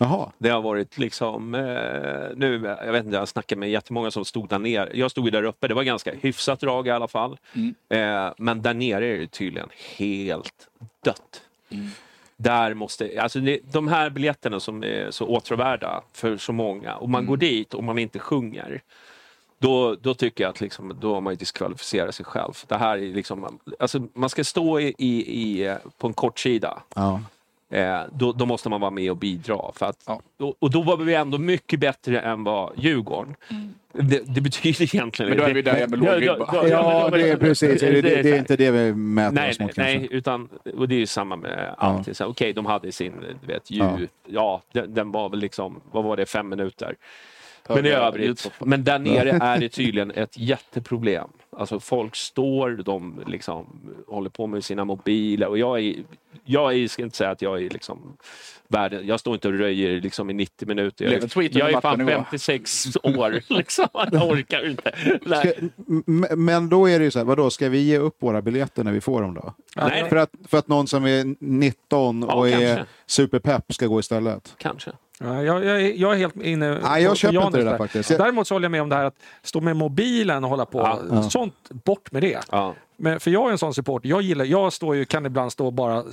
Jaha. 0.00 0.32
Det 0.38 0.48
har 0.48 0.62
varit 0.62 0.98
liksom, 0.98 1.54
eh, 1.54 1.60
nu, 2.36 2.76
jag 2.84 2.92
vet 2.92 3.04
inte, 3.04 3.16
jag 3.16 3.28
snackade 3.28 3.58
med 3.58 3.70
jättemånga 3.70 4.10
som 4.10 4.24
stod 4.24 4.48
där 4.48 4.58
nere. 4.58 4.90
Jag 4.94 5.10
stod 5.10 5.24
ju 5.24 5.30
där 5.30 5.42
uppe, 5.42 5.68
det 5.68 5.74
var 5.74 5.82
ganska 5.82 6.14
hyfsat 6.14 6.60
drag 6.60 6.86
i 6.86 6.90
alla 6.90 7.08
fall. 7.08 7.38
Eh, 7.88 8.32
men 8.38 8.62
där 8.62 8.74
nere 8.74 9.06
är 9.06 9.18
det 9.18 9.26
tydligen 9.26 9.68
helt 9.96 10.68
dött. 11.04 11.42
Där 12.36 12.74
måste, 12.74 13.22
alltså 13.22 13.40
de 13.72 13.88
här 13.88 14.10
biljetterna 14.10 14.60
som 14.60 14.84
är 14.84 15.10
så 15.10 15.26
åtråvärda 15.26 16.02
för 16.12 16.36
så 16.36 16.52
många, 16.52 16.94
och 16.94 17.08
man 17.08 17.26
går 17.26 17.36
dit 17.36 17.74
och 17.74 17.84
man 17.84 17.98
inte 17.98 18.18
sjunger. 18.18 18.82
Då, 19.58 19.94
då 19.94 20.14
tycker 20.14 20.44
jag 20.44 20.50
att 20.50 20.60
liksom, 20.60 20.96
då 21.00 21.14
har 21.14 21.20
man 21.20 21.32
ju 21.32 21.36
diskvalificerat 21.36 22.14
sig 22.14 22.24
själv. 22.26 22.52
Det 22.66 22.76
här 22.76 22.98
är 22.98 23.14
liksom, 23.14 23.58
alltså 23.78 24.02
man 24.14 24.28
ska 24.28 24.44
stå 24.44 24.80
i, 24.80 24.94
i, 24.98 25.18
i, 25.62 25.76
på 25.98 26.06
en 26.06 26.12
kortsida. 26.12 26.82
Ja. 26.94 27.20
Eh, 27.70 28.00
då, 28.12 28.32
då 28.32 28.46
måste 28.46 28.68
man 28.68 28.80
vara 28.80 28.90
med 28.90 29.10
och 29.10 29.16
bidra. 29.16 29.72
För 29.74 29.86
att, 29.86 30.02
Ja. 30.06 30.20
och, 30.38 30.56
och 30.58 30.70
då 30.70 30.82
var 30.82 30.96
vi 30.96 31.14
ändå 31.14 31.38
mycket 31.38 31.80
bättre 31.80 32.20
än 32.20 32.44
vad 32.44 32.72
Djurgården. 32.76 33.34
Det, 33.92 34.34
det 34.34 34.40
betyder 34.40 34.82
egentligen... 34.94 35.30
Men 35.30 35.38
då 35.38 35.44
är 35.44 35.54
vi 35.54 35.62
där 35.62 35.86
med 35.86 35.98
låg 35.98 36.22
ribba. 36.22 36.68
Ja, 36.68 37.10
det 37.10 37.30
är 37.30 37.36
precis. 37.36 37.80
Det, 37.80 38.00
det, 38.00 38.22
det 38.22 38.30
är 38.30 38.38
inte 38.38 38.56
det 38.56 38.70
vi 38.70 38.94
mäter 38.94 39.34
Nej, 39.34 39.50
oss 39.50 39.58
nej, 39.58 39.66
mot 39.66 39.74
kanske. 39.74 39.98
nej, 39.98 40.08
utan, 40.10 40.48
och 40.76 40.88
det 40.88 40.94
är 40.94 40.98
ju 40.98 41.06
samma 41.06 41.36
med 41.36 41.74
allt. 41.78 42.16
Så, 42.16 42.26
Okej, 42.26 42.52
de 42.52 42.66
hade 42.66 42.92
sin, 42.92 43.12
du 43.40 43.52
vet, 43.52 43.70
ljud. 43.70 44.08
Ja, 44.26 44.62
den, 44.72 44.94
den 44.94 45.12
var 45.12 45.28
väl 45.28 45.38
liksom, 45.38 45.80
vad 45.92 46.04
var 46.04 46.16
det, 46.16 46.26
fem 46.26 46.48
minuter. 46.48 46.94
Men 47.68 47.86
i 47.86 47.88
övrigt, 47.88 48.50
men 48.58 48.84
där 48.84 48.98
nere 48.98 49.30
är 49.42 49.58
det 49.60 49.68
tydligen 49.68 50.10
ett 50.10 50.38
jätteproblem. 50.38 51.28
Alltså 51.56 51.80
folk 51.80 52.16
står, 52.16 52.70
de 52.84 53.22
liksom 53.26 53.66
håller 54.08 54.30
på 54.30 54.46
med 54.46 54.64
sina 54.64 54.84
mobiler 54.84 55.46
och 55.48 55.58
jag 55.58 55.80
är, 55.80 55.94
jag 56.44 56.74
är, 56.74 56.88
ska 56.88 57.02
inte 57.02 57.16
säga 57.16 57.30
att 57.30 57.42
jag 57.42 57.62
är 57.62 57.70
liksom 57.70 58.16
världen, 58.68 59.06
jag 59.06 59.20
står 59.20 59.34
inte 59.34 59.48
och 59.48 59.54
röjer 59.54 60.00
liksom 60.00 60.30
i 60.30 60.32
90 60.32 60.68
minuter. 60.68 61.04
Jag, 61.04 61.14
är- 61.14 61.58
jag 61.58 61.70
är 61.70 61.80
fan 61.80 61.98
matchen 61.98 62.08
igår. 62.08 62.24
56 62.30 62.96
år 63.02 63.40
liksom, 63.54 63.86
jag 64.12 64.28
orkar 64.30 64.70
inte. 64.70 64.94
Nej. 65.22 65.38
Ska, 65.56 66.36
men 66.36 66.68
då 66.68 66.88
är 66.88 66.98
det 66.98 67.04
ju 67.04 67.10
så 67.10 67.18
här, 67.18 67.26
vadå, 67.26 67.50
ska 67.50 67.68
vi 67.68 67.78
ge 67.78 67.98
upp 67.98 68.16
våra 68.22 68.42
biljetter 68.42 68.84
när 68.84 68.92
vi 68.92 69.00
får 69.00 69.22
dem 69.22 69.34
då? 69.34 69.54
Nej, 69.76 70.08
För 70.08 70.16
att, 70.16 70.30
för 70.48 70.58
att 70.58 70.68
någon 70.68 70.86
som 70.86 71.04
är 71.06 71.34
19 71.40 72.24
Ja, 72.28 72.34
och 72.34 72.48
är 72.48 72.66
kanske. 72.76 72.84
superpepp 73.06 73.72
ska 73.72 73.86
gå 73.86 74.00
istället? 74.00 74.54
kanske. 74.58 74.90
Ja, 75.20 75.42
jag, 75.42 75.64
jag, 75.64 75.82
är- 75.82 75.92
jag 75.96 76.12
är 76.12 76.16
helt 76.16 76.36
inne 76.36 76.78
Nej, 76.82 77.02
jag 77.02 77.10
på- 77.10 77.16
köper 77.16 77.40
på 77.40 77.46
inte 77.46 77.58
det 77.58 77.64
Janus 77.64 77.78
där 77.78 77.78
faktiskt. 77.78 78.08
Däremot 78.18 78.48
så 78.48 78.54
håller 78.54 78.64
jag 78.64 78.70
med 78.72 78.82
om 78.82 78.88
det 78.88 78.96
här 78.96 79.04
att 79.04 79.16
stå 79.42 79.60
med 79.60 79.76
mobilen 79.76 80.44
och 80.44 80.50
hålla 80.50 80.66
på. 80.66 80.98
Ja. 81.10 81.22
Sånt, 81.22 81.54
bort 81.84 82.12
med 82.12 82.22
det. 82.22 82.38
Ja. 82.50 82.74
Men, 82.96 83.20
för 83.20 83.30
jag 83.30 83.48
är 83.48 83.52
en 83.52 83.58
sån 83.58 83.74
supporter. 83.74 84.08
Jag 84.08 84.22
gillar, 84.22 84.44
jag 84.44 84.72
står 84.72 84.96
ju, 84.96 85.04
kan 85.04 85.26
ibland 85.26 85.52
stå 85.52 85.66
och 85.66 85.72
bara 85.72 86.04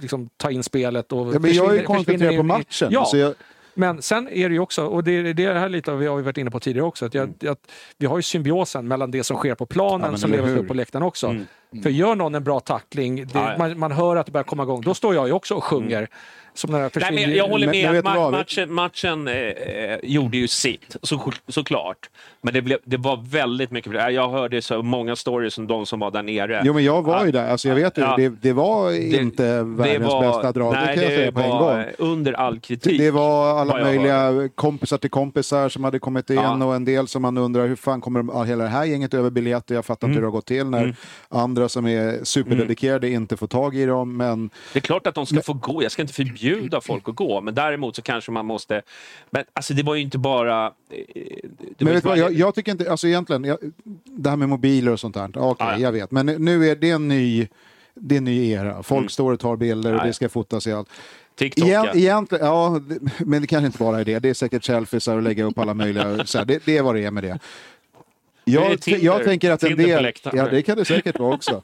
liksom, 0.00 0.28
ta 0.36 0.50
in 0.50 0.62
spelet. 0.62 1.12
Och 1.12 1.34
Ja, 1.34 1.38
men 1.38 1.52
jag 1.54 1.70
är 1.74 1.78
ju 1.78 1.82
koncentrerad 1.84 2.36
på 2.36 2.42
matchen. 2.42 2.88
Ja, 2.92 3.04
Så 3.04 3.16
jag, 3.16 3.34
men 3.74 4.02
sen 4.02 4.28
är 4.28 4.48
det 4.48 4.52
ju 4.54 4.60
också, 4.60 4.84
och 4.86 5.04
det, 5.04 5.12
är- 5.12 5.34
det 5.34 5.44
är 5.44 5.54
det 5.54 5.60
här 5.60 5.68
lite 5.68 5.92
vi 5.92 6.06
har 6.06 6.16
vi 6.16 6.22
varit 6.22 6.38
inne 6.38 6.50
på 6.50 6.60
tidigare 6.60 6.86
också, 6.86 7.06
att, 7.06 7.14
jag, 7.14 7.30
att 7.48 7.58
vi 7.98 8.06
har 8.06 8.16
ju 8.18 8.22
symbiosen 8.22 8.88
mellan 8.88 9.10
det 9.10 9.24
som 9.24 9.36
sker 9.36 9.54
på 9.54 9.64
Ja, 9.64 9.66
planen 9.66 10.10
men 10.10 10.18
som 10.20 10.30
lever 10.30 10.56
upp 10.58 10.68
på 10.68 10.74
läktaren 10.74 11.02
också. 11.02 11.26
Mm. 11.26 11.46
För 11.82 11.90
gör 11.90 12.14
någon 12.14 12.34
en 12.34 12.44
bra 12.44 12.60
tackling, 12.60 13.16
det, 13.16 13.26
Ja, 13.34 13.50
ja. 13.52 13.58
Man, 13.58 13.78
man 13.78 13.92
hör 13.92 14.16
att 14.16 14.26
det 14.26 14.32
börjar 14.32 14.44
komma 14.44 14.62
igång, 14.62 14.80
då 14.80 14.94
står 14.94 15.14
jag 15.14 15.26
ju 15.26 15.32
också 15.32 15.54
och 15.54 15.64
sjunger. 15.64 16.08
Som 16.54 16.70
den 16.72 16.80
här 16.80 16.90
Nej, 17.00 17.26
men 17.26 17.36
jag 17.36 17.48
håller 17.48 17.66
med. 17.66 17.92
men 17.92 18.02
Ma- 18.02 18.16
vad? 18.16 18.32
matchen 18.32 18.72
matchen 18.74 19.28
eh, 19.28 19.34
eh, 19.34 19.98
gjorde 20.02 20.36
ju 20.36 20.48
sitt, 20.48 20.96
så, 21.02 21.32
såklart. 21.48 22.10
Men 22.42 22.54
det, 22.54 22.62
blev, 22.62 22.78
det 22.84 22.96
var 22.96 23.24
väldigt 23.30 23.70
mycket. 23.70 23.92
Jag 24.12 24.28
hörde 24.28 24.62
så 24.62 24.82
många 24.82 25.16
stories 25.16 25.58
om 25.58 25.66
de 25.66 25.86
som 25.86 26.00
var 26.00 26.10
där 26.10 26.22
nere. 26.22 26.62
jo, 26.64 26.72
men 26.74 26.84
jag 26.84 27.02
var 27.02 27.24
ju 27.26 27.32
där, 27.32 27.48
alltså 27.50 27.68
jag 27.68 27.74
vet 27.74 27.98
ju, 27.98 28.02
Ja. 28.02 28.14
det, 28.16 28.28
det 28.28 28.52
var 28.52 28.92
inte 29.20 29.62
världens 29.62 30.20
bästa 30.20 30.52
drag, 30.52 30.72
nej, 30.72 30.86
det 30.86 30.94
kan 30.94 31.02
jag 31.02 31.12
säga 31.12 31.32
på 31.32 31.40
en 31.40 31.48
var 31.48 31.74
gång. 31.76 31.84
under 31.98 32.32
all 32.32 32.60
kritik. 32.60 32.98
Det 32.98 33.10
var 33.10 33.60
alla 33.60 33.78
jag 33.78 33.86
möjliga 33.86 34.48
kompisar 34.54 34.98
till 34.98 35.10
kompisar 35.10 35.68
som 35.68 35.84
hade 35.84 35.98
kommit 35.98 36.30
in 36.30 36.36
Ja. 36.36 36.64
och 36.64 36.74
en 36.74 36.84
del 36.84 37.08
som 37.08 37.22
man 37.22 37.38
undrar 37.38 37.66
hur 37.66 37.76
fan 37.76 38.00
kommer 38.00 38.22
de- 38.22 38.46
hela 38.46 38.64
det 38.64 38.70
här 38.70 38.84
gänget 38.84 39.14
över 39.14 39.30
biljetter? 39.30 39.74
Jag 39.74 39.84
fattar 39.84 40.06
inte 40.08 40.12
Mm. 40.12 40.14
hur 40.16 40.20
det 40.22 40.26
har 40.26 40.32
gått 40.32 40.46
till 40.46 40.66
när 40.66 40.94
andra 41.28 41.59
som 41.68 41.86
är 41.86 42.24
superdedikerade 42.24 43.08
inte 43.10 43.36
får 43.36 43.46
tag 43.46 43.76
i 43.76 43.86
dem. 43.86 44.16
Men 44.16 44.50
Det 44.72 44.78
är 44.78 44.80
klart 44.80 45.06
att 45.06 45.14
de 45.14 45.26
ska 45.26 45.42
få 45.42 45.52
gå. 45.52 45.82
Jag 45.82 45.92
ska 45.92 46.02
inte 46.02 46.14
förbjuda 46.14 46.80
folk 46.80 47.08
att 47.08 47.14
gå, 47.16 47.40
men 47.40 47.54
däremot 47.54 47.96
så 47.96 48.02
kanske 48.02 48.30
man 48.30 48.46
måste... 48.46 48.82
Men 49.30 49.44
alltså 49.52 49.74
det 49.74 49.82
var 49.82 49.94
ju 49.94 50.00
inte 50.02 50.18
bara... 50.18 50.66
eh, 50.66 50.72
Men 51.78 51.86
vet 51.94 52.04
inte 52.04 52.08
jag, 52.18 52.32
jag 52.32 52.54
tycker 52.54 52.72
inte, 52.72 52.90
alltså 52.90 53.06
egentligen, 53.08 53.44
jag, 53.44 53.58
det 54.04 54.30
här 54.30 54.36
med 54.36 54.48
mobiler 54.48 54.92
och 54.92 55.00
sånt 55.00 55.14
där, 55.14 55.30
okej, 55.34 55.66
Ja. 55.70 55.78
jag 55.78 55.92
vet. 55.92 56.10
Men 56.10 56.26
nu 56.26 56.68
är 56.70 56.76
det 56.76 56.90
en 56.90 57.08
ny, 57.08 57.48
det 57.94 58.14
är 58.14 58.18
en 58.18 58.24
ny 58.24 58.50
era. 58.50 58.82
Folk 58.82 59.10
står 59.10 59.32
och 59.32 59.40
tar 59.40 59.56
bilder 59.56 59.90
och 59.90 59.94
Mm. 59.94 59.98
Ja, 60.00 60.06
det 60.06 60.12
ska 60.12 60.28
fotas 60.28 60.66
i 60.66 60.72
allt. 60.72 60.88
TikTok, 61.38 61.66
Igen, 61.68 61.84
ja. 61.84 61.94
egentligen, 61.94 62.46
ja, 62.46 62.80
men 63.18 63.40
det 63.40 63.46
kanske 63.46 63.66
inte 63.66 63.78
bara 63.78 64.00
är 64.00 64.04
det. 64.04 64.18
Det 64.18 64.28
är 64.28 64.34
säkert 64.34 64.64
selfiesar 64.64 65.16
och 65.16 65.22
lägga 65.22 65.44
upp 65.44 65.58
alla 65.58 65.74
möjliga, 65.74 66.24
så 66.26 66.38
här, 66.38 66.44
det, 66.44 66.62
det 66.64 66.76
är 66.78 66.82
vad 66.82 66.94
det 66.94 67.04
är 67.04 67.10
med 67.10 67.24
det. 67.24 67.38
Det 68.44 68.52
Jag, 68.52 68.80
Tinder- 68.80 69.04
jag 69.04 69.24
tänker 69.24 69.50
att 69.50 69.62
en 69.62 69.76
del, 69.76 70.12
ja 70.32 70.48
det 70.50 70.62
kan 70.62 70.76
det 70.76 70.84
säkert 70.84 71.18
vara 71.18 71.34
också. 71.34 71.60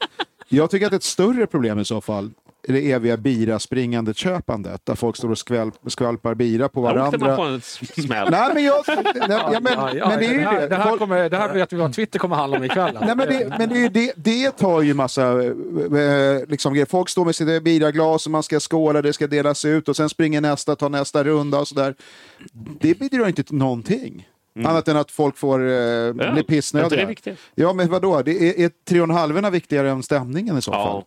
Jag 0.49 0.69
tycker 0.71 0.87
att 0.87 0.93
ett 0.93 1.03
större 1.03 1.47
problem 1.47 1.79
i 1.79 1.85
så 1.85 2.01
fall 2.01 2.31
är 2.67 2.73
det 2.73 2.91
eviga 2.91 3.17
bira-springande 3.17 4.13
köpandet 4.13 4.81
där 4.85 4.95
folk 4.95 5.15
står 5.17 5.31
och 5.31 5.37
skvälp, 5.37 5.73
skvalpar 5.87 6.35
bira 6.35 6.69
på 6.69 6.87
Där 6.93 7.05
åkte 7.05 7.17
man 7.17 7.29
varandra. 7.29 7.35
på 7.35 7.43
en 7.43 7.61
smäll. 8.05 8.27
Nej 8.31 8.51
men 8.53 8.63
jag, 8.63 8.83
nej, 8.87 9.03
ja, 9.27 9.59
men, 9.61 9.73
Ja, 9.73 9.91
ja, 9.95 10.09
men 10.09 10.19
det 10.19 10.25
är 10.25 10.33
ju 10.33 10.39
här, 10.39 10.61
det. 10.61 10.67
det, 10.67 10.75
här 10.75 10.83
Folk- 10.89 10.99
kommer, 10.99 11.29
det 11.29 11.37
här 11.37 11.53
vet 11.53 11.73
vi 11.73 11.77
vad 11.77 11.93
Twitter 11.93 12.19
kommer 12.19 12.35
handla 12.35 12.57
om 12.57 12.63
ikväll. 12.63 12.97
Nej, 13.01 13.15
men 13.15 13.27
det, 13.27 13.55
men 13.59 13.69
det, 13.69 13.89
det, 13.89 14.13
det 14.15 14.51
tar 14.51 14.81
ju 14.81 14.93
massa 14.93 15.43
eh, 15.43 15.51
liksom, 16.47 16.73
grejer. 16.73 16.85
Folk 16.85 17.09
står 17.09 17.25
med 17.25 17.35
sina 17.35 17.59
biraglas 17.59 18.25
och 18.25 18.31
man 18.31 18.43
ska 18.43 18.59
skåla, 18.59 19.01
det 19.01 19.13
ska 19.13 19.27
delas 19.27 19.65
ut 19.65 19.89
och 19.89 19.95
sen 19.95 20.09
springer 20.09 20.41
nästa, 20.41 20.75
tar 20.75 20.89
nästa 20.89 21.23
runda 21.23 21.59
och 21.59 21.67
sådär. 21.67 21.95
Det 22.79 22.99
bidrar 22.99 23.27
inte 23.27 23.43
till 23.43 23.55
någonting. 23.55 24.27
Annat 24.65 24.87
än 24.87 24.97
att 24.97 25.11
folk 25.11 25.37
får 25.37 25.59
eh, 25.59 26.13
bli 26.13 26.25
Mm. 26.25 26.37
inte 26.37 26.43
pissnödiga. 26.43 26.99
det 27.01 27.05
viktigt? 27.05 27.39
Ja, 27.55 27.73
men 27.73 27.89
vadå? 27.89 28.21
Det 28.21 28.31
är, 28.31 28.65
är 28.65 28.71
tre 28.89 28.99
och 28.99 29.03
en 29.03 29.15
halvorna 29.15 29.49
viktigare 29.49 29.89
än 29.89 30.03
stämningen 30.03 30.57
i 30.57 30.61
så 30.61 30.71
Ja. 30.71 30.83
fall? 30.85 31.03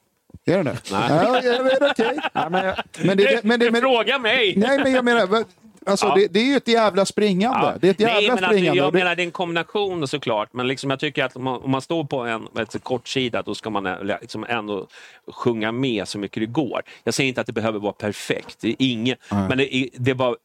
Är 0.54 0.56
det 0.56 0.70
det? 0.70 0.78
Nej. 0.92 1.02
Ja, 1.10 1.40
ja, 1.44 1.62
men 1.62 1.90
okej. 1.90 2.18
Nej, 2.34 2.50
men, 2.50 2.74
Men 3.06 3.16
det, 3.16 3.44
men 3.44 3.60
det, 3.60 3.70
men, 3.70 3.80
Fråga 3.80 4.18
mig! 4.18 4.54
nej, 4.56 4.78
men 4.82 4.92
jag 4.92 5.04
menar, 5.04 5.44
alltså, 5.86 6.06
Ja. 6.06 6.14
det, 6.14 6.26
det 6.32 6.40
är 6.40 6.44
ju 6.44 6.56
ett 6.56 6.68
jävla 6.68 7.04
springande. 7.06 7.58
Ja. 7.66 7.74
Det 7.80 7.86
är 7.86 7.90
ett 7.90 8.00
jävla 8.00 8.14
Nej, 8.14 8.22
men 8.28 8.32
alltså, 8.32 8.46
springande. 8.48 8.78
jag 8.78 8.92
det- 8.92 8.98
menar 8.98 9.14
det 9.16 9.22
är 9.22 9.24
en 9.24 9.30
kombination 9.30 10.08
såklart, 10.08 10.48
men 10.52 10.68
liksom, 10.68 10.90
jag 10.90 11.00
tycker 11.00 11.24
att 11.24 11.36
om 11.36 11.44
man, 11.44 11.60
om 11.62 11.70
man 11.70 11.80
står 11.80 12.04
på 12.04 12.18
en 12.20 12.46
ett 12.58 12.84
kort 12.84 13.08
sida 13.08 13.42
då 13.42 13.54
ska 13.54 13.70
man 13.70 13.86
eh, 13.86 13.94
liksom 14.20 14.46
ändå 14.48 14.86
sjunga 15.32 15.72
med 15.72 16.08
så 16.08 16.18
mycket 16.18 16.40
det 16.42 16.46
går. 16.46 16.82
Jag 17.04 17.14
säger 17.14 17.28
inte 17.28 17.40
att 17.40 17.46
det 17.46 17.52
behöver 17.52 17.78
vara 17.78 17.92
perfekt, 17.92 18.56
det 18.60 18.68
är 18.68 18.76
inget, 18.78 19.18
men 19.30 19.58
det, 19.58 19.74
är- 19.76 19.88
det 19.92 20.14
var 20.14 20.36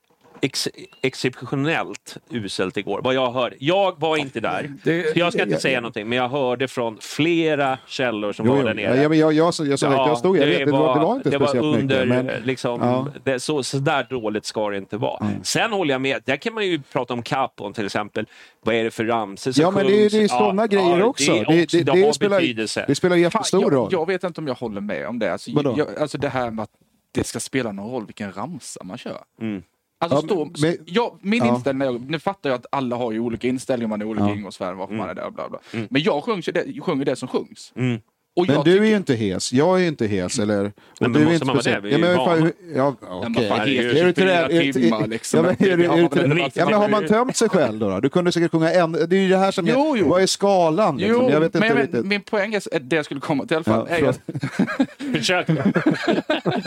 ex, 0.41 0.67
exceptionellt 1.01 2.17
uselt 2.29 2.77
igår, 2.77 3.01
vad 3.03 3.13
jag 3.13 3.31
hörde. 3.31 3.55
Jag 3.59 3.99
var 3.99 4.17
inte 4.17 4.39
där, 4.39 4.73
Det- 4.83 5.13
så 5.13 5.19
jag 5.19 5.33
ska 5.33 5.43
inte 5.43 5.59
säga 5.59 5.81
någonting, 5.81 6.09
men 6.09 6.17
jag 6.17 6.29
hörde 6.29 6.67
från 6.67 6.97
flera 7.01 7.77
källor 7.88 8.33
som 8.33 8.45
Jo, 8.47 8.55
var 8.55 8.63
där 8.63 8.73
nere. 8.73 8.95
Ja, 8.95 9.01
jag, 9.03 9.15
jag, 9.15 9.33
jag, 9.33 9.45
jag, 9.45 9.53
sa 9.53 9.65
jag, 9.65 9.79
jag 9.79 10.17
stod, 10.17 10.38
jag 10.38 10.45
vet, 10.45 10.65
det, 10.65 10.71
var, 10.71 10.99
det 10.99 11.05
var 11.05 11.15
inte 11.15 11.29
det 11.29 11.38
var 11.38 11.47
speciellt 11.47 11.77
under, 11.77 12.05
mycket. 12.05 12.25
Men, 12.25 12.43
liksom, 12.43 12.79
Ja. 12.81 13.07
det, 13.23 13.39
så, 13.39 13.63
så 13.63 13.77
där 13.77 14.07
dåligt 14.09 14.45
ska 14.45 14.69
det 14.69 14.77
inte 14.77 14.97
vara. 14.97 15.27
Sen 15.43 15.71
håller 15.71 15.93
jag 15.93 16.01
med, 16.01 16.21
där 16.25 16.36
kan 16.38 16.53
man 16.53 16.65
ju 16.67 16.81
prata 16.91 17.13
om 17.13 17.21
Capon 17.23 17.73
till 17.73 17.86
exempel. 17.86 18.25
Vad 18.63 18.75
är 18.75 18.83
det 18.83 18.91
för 18.91 19.05
ramsor 19.05 19.51
som 19.51 19.61
Ja, 19.61 19.71
men 19.71 19.88
det 19.88 20.05
är, 20.05 20.09
det 20.09 20.23
är 20.23 20.27
sådana 20.27 20.61
Ja, 20.63 20.67
grejer 20.67 20.97
ja, 20.99 21.05
också. 21.05 21.31
Det, 21.33 21.63
också, 21.63 21.77
det, 21.77 22.05
har 22.05 22.11
spelar, 22.13 22.39
betydelse. 22.39 22.86
det 22.88 22.95
spelar 22.95 23.15
jättestor 23.15 23.61
jag, 23.61 23.73
roll. 23.73 23.89
jag 23.91 24.07
vet 24.07 24.23
inte 24.23 24.41
om 24.41 24.47
jag 24.47 24.55
håller 24.55 24.81
med 24.81 25.07
om 25.07 25.19
det. 25.19 25.31
Alltså, 25.33 25.51
jag, 25.51 25.97
alltså 25.99 26.17
det 26.17 26.29
här 26.29 26.51
med 26.51 26.63
att 26.63 26.69
det 27.11 27.23
ska 27.23 27.39
spela 27.39 27.71
någon 27.71 27.91
roll 27.91 28.05
vilken 28.05 28.33
ramsa 28.33 28.83
man 28.83 28.97
kör. 28.97 29.17
Mm. 29.41 29.63
Alltså, 29.98 30.18
Ja, 30.18 30.22
stå, 30.22 30.52
men- 30.62 30.78
jag, 30.86 31.20
min 31.22 31.46
ja. 31.46 31.56
inställning, 31.56 32.08
nu 32.08 32.20
fattar 32.20 32.50
jag 32.50 32.58
att 32.60 32.66
alla 32.72 32.96
har 32.96 33.12
ju 33.12 33.20
olika 33.20 33.48
inställningar, 33.48 33.89
man 33.89 34.02
är 34.02 34.06
olika 34.06 34.26
Ja. 34.28 34.36
ingångsvärden, 34.36 34.74
Mm. 34.74 34.80
varför 34.80 34.96
man 34.96 35.10
är 35.10 35.16
där 35.16 35.32
bla 35.32 35.50
bla. 35.50 35.60
Men 35.89 36.02
jag 36.04 36.24
sjunger 36.24 36.52
det, 36.52 36.82
sjunger 36.82 37.06
det 37.06 37.16
som 37.16 37.28
sjungs. 37.28 37.74
Mm. 37.76 38.02
Och 38.38 38.47
Men 38.47 38.55
du 38.55 38.71
är 38.71 38.75
tycker- 38.75 38.86
ju 38.86 38.95
inte 38.95 39.13
hes, 39.15 39.53
jag 39.53 39.75
är 39.77 39.81
ju 39.81 39.88
inte 39.88 40.07
hes. 40.07 40.39
Eller, 40.39 40.65
och 40.65 40.71
men 40.99 41.13
du 41.13 41.19
är 41.19 41.23
måste 41.23 41.33
inte 41.33 41.45
man 41.45 41.55
vara 41.55 41.61
speciellt- 41.63 41.83
det? 41.83 41.89
Vi 41.89 41.95
är 41.95 41.99
Ja, 41.99 42.07
ju 42.11 42.15
men, 42.17 42.25
fan, 42.25 42.51
ja, 42.75 42.95
Ja, 43.01 43.19
men 43.21 43.31
okej. 43.31 43.49
fan, 43.49 43.59
herregud, 43.59 43.95
det 43.95 43.99
är 43.99 44.03
Är 44.03 44.05
du 44.05 44.13
till 44.13 44.23
24 44.23 44.39
är- 44.45 44.67
är- 44.69 44.73
timmar 44.73 45.07
liksom. 45.07 45.38
Ja, 45.38 45.43
men, 45.59 45.69
är, 45.71 45.77
du- 45.77 45.86
är, 45.86 46.07
till- 46.07 46.21
Ja, 46.21 46.27
men- 46.27 46.38
ja, 46.55 46.65
men 46.65 46.73
har 46.73 46.89
man 46.89 47.07
tömt 47.07 47.36
sig 47.36 47.49
själv 47.49 47.79
då? 47.79 47.89
då? 47.89 47.99
Du 47.99 48.09
kunde 48.09 48.31
säkert 48.31 48.51
sjunga 48.51 48.71
en... 48.71 48.91
Det 48.91 49.15
är 49.15 49.19
ju 49.19 49.29
det 49.29 49.38
här 49.38 49.51
som... 49.51 49.67
Jo, 49.67 49.95
jo. 49.97 50.09
Vad 50.09 50.21
är 50.21 50.25
skalan? 50.27 50.97
Liksom? 50.97 51.21
Jo, 51.23 51.29
jag 51.31 51.39
vet 51.39 51.55
inte 51.55 51.67
men 51.67 51.77
riktigt. 51.77 52.05
min 52.05 52.21
poäng 52.21 52.53
är, 52.53 52.79
det 52.79 52.95
jag 52.95 53.05
skulle 53.05 53.19
komma 53.21 53.45
till 53.45 53.53
i 53.53 53.55
alla 53.55 53.63
fall, 53.63 53.88
Ja, 53.89 53.95
är 53.95 55.13
Försök. 55.17 55.47
det 55.47 55.53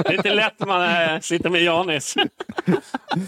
är 0.09 0.13
inte 0.15 0.35
lätt 0.35 0.55
när 0.61 0.67
man 0.67 1.15
äh, 1.15 1.21
sitter 1.21 1.51
med 1.51 1.63
Janis. 1.63 2.15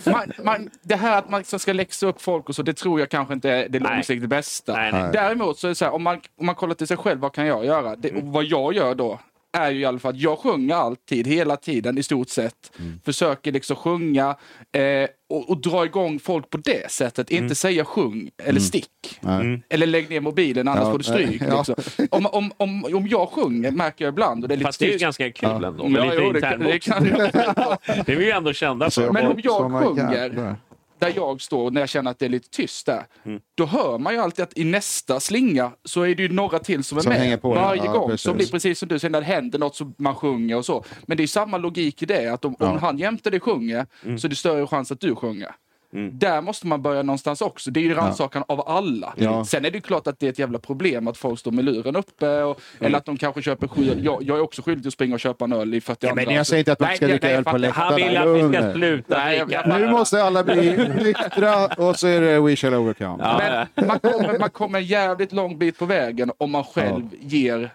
man, 0.04 0.32
man, 0.44 0.70
det 0.82 0.96
här 0.96 1.18
att 1.18 1.30
man 1.30 1.40
liksom 1.40 1.58
ska 1.58 1.72
läxa 1.72 2.06
upp 2.06 2.22
folk 2.22 2.48
och 2.48 2.54
så, 2.54 2.62
det 2.62 2.72
tror 2.74 3.00
jag 3.00 3.08
kanske 3.08 3.34
inte 3.34 3.50
är 3.50 3.68
det 3.68 3.78
långsiktigt 3.78 4.28
bästa. 4.28 4.72
Däremot 5.12 5.58
så 5.58 5.66
är 5.66 5.68
det 5.68 5.74
så 5.74 5.84
här, 5.84 5.92
om 5.92 6.02
man, 6.02 6.20
om 6.40 6.46
man 6.46 6.54
kollar 6.54 6.74
till 6.74 6.86
sig 6.86 6.96
själv, 6.96 7.20
vad 7.20 7.32
kan 7.32 7.46
jag 7.46 7.64
göra? 7.64 7.96
Vad 8.32 8.44
jag 8.44 8.74
gör 8.74 8.94
då, 8.94 9.20
är 9.52 9.70
ju 9.70 9.80
i 9.80 9.84
alla 9.84 9.98
fall 9.98 10.10
att 10.14 10.20
jag 10.20 10.38
sjunger 10.38 10.74
alltid, 10.74 11.26
hela 11.26 11.56
tiden 11.56 11.98
i 11.98 12.02
stort 12.02 12.28
sett. 12.28 12.72
Försöker 13.04 13.52
liksom 13.52 13.76
sjunga 13.76 14.36
eh, 14.72 15.08
och, 15.30 15.50
och 15.50 15.60
dra 15.60 15.84
igång 15.84 16.18
folk 16.18 16.50
på 16.50 16.58
det 16.58 16.90
sättet. 16.90 17.30
Inte 17.30 17.54
säga 17.54 17.84
sjung 17.84 18.30
eller 18.44 18.60
stick. 18.60 18.88
Nej. 19.20 19.62
Eller 19.68 19.86
lägg 19.86 20.10
ner 20.10 20.20
mobilen 20.20 20.68
annars 20.68 20.82
Ja, 20.84 20.90
får 20.90 20.98
du 20.98 21.04
stryk. 21.04 21.42
ja. 21.48 21.56
Liksom. 21.68 22.06
Om, 22.10 22.26
om, 22.26 22.52
om, 22.56 22.84
om 22.84 23.06
jag 23.08 23.28
sjunger 23.28 23.70
märker 23.70 24.04
jag 24.04 24.12
ibland, 24.12 24.42
och 24.44 24.48
det 24.48 24.54
är 24.54 24.56
lite 24.56 24.68
Fast 24.68 24.80
det 24.80 24.86
är 24.88 24.92
ju 24.92 24.98
ganska 24.98 25.32
kul 25.32 25.48
Ja. 25.62 25.66
ändå. 25.68 25.88
Med 25.88 26.00
Ja, 26.00 26.04
lite 26.04 26.22
jo, 26.24 26.32
det, 26.32 26.40
kan- 26.40 26.60
det 26.60 26.78
kan. 26.78 27.04
Det 28.06 28.12
är 28.12 28.16
vi 28.16 28.24
ju 28.24 28.30
ändå 28.30 28.52
kända 28.52 28.90
för. 28.90 29.10
Men 29.12 29.26
om 29.26 29.40
jag 29.44 29.82
sjunger. 29.84 30.56
Där 31.00 31.12
jag 31.16 31.40
står, 31.40 31.70
när 31.70 31.80
jag 31.80 31.88
känner 31.88 32.10
att 32.10 32.18
det 32.18 32.24
är 32.24 32.28
lite 32.28 32.50
tyst 32.50 32.86
där, 32.86 33.06
Mm. 33.24 33.40
då 33.54 33.66
hör 33.66 33.98
man 33.98 34.12
ju 34.14 34.18
alltid 34.20 34.42
att 34.42 34.58
i 34.58 34.64
nästa 34.64 35.20
slinga 35.20 35.72
så 35.84 36.02
är 36.02 36.14
det 36.14 36.22
ju 36.22 36.28
några 36.28 36.58
till 36.58 36.84
som 36.84 36.98
är 36.98 37.02
Som 37.02 37.12
med 37.12 37.40
varje 37.42 37.84
Ja, 37.84 37.92
gång. 37.92 38.18
Så 38.18 38.34
blir 38.34 38.46
precis 38.50 38.78
som 38.78 38.88
du 38.88 38.98
säger, 38.98 39.12
när 39.12 39.20
det 39.20 39.26
händer 39.26 39.58
något 39.58 39.76
så 39.76 39.92
man 39.98 40.14
sjunger 40.14 40.56
och 40.56 40.64
så. 40.64 40.84
Men 41.06 41.16
det 41.16 41.22
är 41.22 41.26
samma 41.26 41.58
logik 41.58 42.02
i 42.02 42.06
det, 42.06 42.26
att 42.32 42.44
om, 42.44 42.56
om 42.58 42.78
han 42.78 42.98
jämte 42.98 43.30
dig 43.30 43.40
sjunger 43.40 43.86
Mm. 44.04 44.18
så 44.18 44.26
är 44.26 44.28
det 44.28 44.36
större 44.36 44.66
chans 44.66 44.92
att 44.92 45.00
du 45.00 45.14
sjunger. 45.16 45.50
Där 45.92 46.40
måste 46.42 46.66
man 46.66 46.82
börja 46.82 47.02
någonstans 47.02 47.40
också. 47.40 47.70
Det 47.70 47.80
är 47.80 47.84
ju 47.84 47.94
rannsakan 47.94 48.44
av 48.48 48.68
alla. 48.68 49.14
Ja. 49.16 49.44
Sen 49.44 49.64
är 49.64 49.70
det 49.70 49.76
ju 49.76 49.80
klart 49.80 50.06
att 50.06 50.18
det 50.18 50.26
är 50.26 50.30
ett 50.30 50.38
jävla 50.38 50.58
problem 50.58 51.08
att 51.08 51.16
folk 51.16 51.40
står 51.40 51.50
med 51.52 51.64
luren 51.64 51.96
uppe 51.96 52.42
och, 52.42 52.60
Mm. 52.78 52.86
eller 52.86 52.98
att 52.98 53.04
de 53.04 53.16
kanske 53.16 53.42
köper 53.42 53.68
sju 53.68 53.82
jag, 54.02 54.22
jag 54.22 54.36
är 54.38 54.42
också 54.42 54.62
skyldig 54.62 54.86
att 54.88 54.92
springa 54.92 55.14
och 55.14 55.20
köpa 55.20 55.44
en 55.44 55.52
öl 55.52 55.74
i 55.74 55.80
42 55.80 56.14
Men 56.14 56.30
jag 56.34 56.46
säger 56.46 56.58
inte 56.58 56.72
att 56.72 56.80
man 56.80 56.86
Nej, 56.88 56.96
ska 56.96 57.06
nej, 57.06 57.12
dricka 57.12 57.26
nej, 57.26 57.36
öl 57.36 57.44
på 57.44 57.56
läktaren. 57.58 57.86
Han 57.90 57.96
vill 57.96 58.16
att 58.16 58.52
vi 58.52 58.56
ska 58.58 58.72
sluta 58.72 59.18
Nej, 59.18 59.44
jag- 59.50 59.68
Nu 59.80 59.90
måste 59.90 60.22
alla 60.24 60.44
bli 60.44 60.88
nyktra 61.02 61.66
och 61.66 61.96
så 61.96 62.06
är 62.06 62.20
det 62.20 62.40
We 62.40 62.56
shall 62.56 62.74
overcome. 62.74 63.16
Ja. 63.24 63.66
Men 63.74 63.86
man 63.86 63.98
kommer, 64.00 64.38
man 64.38 64.50
kommer 64.50 64.78
en 64.78 64.84
jävligt 64.84 65.32
lång 65.32 65.58
bit 65.58 65.78
på 65.78 65.86
vägen 65.86 66.30
om 66.38 66.50
man 66.50 66.64
själv 66.64 67.08
ger 67.20 67.70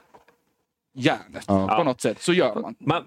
järnet 0.97 1.43
Ja. 1.47 1.75
på 1.77 1.83
något 1.83 2.01
sätt. 2.01 2.21
Så 2.21 2.33
gör 2.33 2.55
man. 2.55 2.75
Man, 2.79 3.03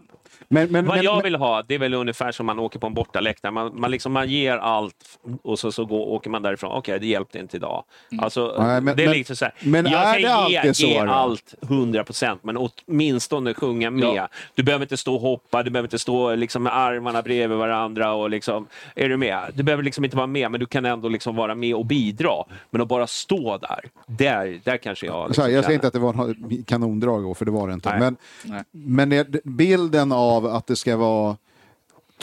Men, 0.49 0.69
men, 0.73 0.87
vad 0.87 0.97
men, 0.97 1.05
jag 1.05 1.23
vill 1.23 1.35
ha, 1.35 1.63
det 1.63 1.75
är 1.75 1.79
väl 1.79 1.95
ungefär 1.95 2.33
som 2.33 2.47
man 2.47 2.59
åker 2.59 2.79
på 2.79 2.87
en 2.87 2.95
bortaläktare. 2.95 3.53
Man, 3.53 3.81
man, 3.81 3.91
liksom, 3.91 4.13
man 4.13 4.29
ger 4.29 4.57
allt 4.57 5.19
och 5.43 5.59
så, 5.59 5.73
så 5.73 5.85
går, 5.85 5.99
åker 6.09 6.31
man 6.31 6.43
därifrån. 6.43 6.73
Okej, 6.73 7.01
det 7.01 7.07
hjälpte 7.07 7.39
inte 7.39 7.57
idag. 7.57 7.85
Alltså, 8.21 8.55
Nej, 8.59 8.81
men- 8.81 8.97
det 8.97 9.03
är 9.03 9.07
men- 9.09 9.17
liksom 9.17 9.37
så 9.37 9.45
här. 9.45 9.55
men 9.61 9.87
jag 9.87 10.01
är 10.21 10.23
kan 10.23 10.45
det 10.45 10.51
ge, 10.67 10.75
så 10.75 10.87
ge 10.87 11.05
då? 11.05 11.11
allt 11.11 11.55
100 11.63 12.05
procent, 12.05 12.45
men 12.45 12.57
åtminstone 12.57 13.55
sjunga 13.55 13.91
med. 13.91 14.05
Ja. 14.15 14.29
Du 14.55 14.63
behöver 14.63 14.85
inte 14.85 14.97
stå 14.97 15.15
och 15.15 15.21
hoppa, 15.21 15.63
du 15.63 15.71
behöver 15.71 15.87
inte 15.87 15.99
stå 15.99 16.35
liksom, 16.35 16.63
med 16.63 16.77
armarna 16.77 17.23
bredvid 17.23 17.59
varandra. 17.59 18.13
Och, 18.13 18.31
liksom, 18.31 18.67
är 18.97 19.09
du 19.09 19.17
med? 19.17 19.39
Du 19.55 19.63
behöver 19.63 19.83
liksom 19.83 20.05
inte 20.05 20.17
vara 20.17 20.27
med, 20.27 20.51
men 20.51 20.61
du 20.61 20.67
kan 20.67 20.85
ändå 20.85 21.09
liksom 21.09 21.37
vara 21.37 21.55
med 21.55 21.75
och 21.75 21.87
bidra. 21.87 22.33
Men 22.71 22.81
att 22.81 22.89
bara 22.89 23.07
stå 23.07 23.59
där, 23.59 23.81
där, 24.07 24.61
där 24.65 24.77
kanske 24.77 25.07
jag... 25.07 25.15
så 25.23 25.29
Liksom 25.29 25.43
här, 25.45 25.51
jag 25.51 25.55
säger 25.55 25.63
känner- 25.63 25.75
inte 25.75 25.87
att 25.87 25.93
det 25.93 25.99
var 25.99 26.29
en 26.51 26.65
kanondrag, 26.67 27.37
för 27.37 27.45
det 27.45 27.51
var 27.51 27.69
det 27.69 27.75
inte. 27.75 27.91
Nej. 27.91 27.99
Men, 28.01 28.17
Nej. 28.45 28.63
men 29.11 29.27
bilden 29.45 30.13
av 30.13 30.18
att 30.57 30.67
det 30.67 30.77
ska 30.77 30.97
vara 30.97 31.37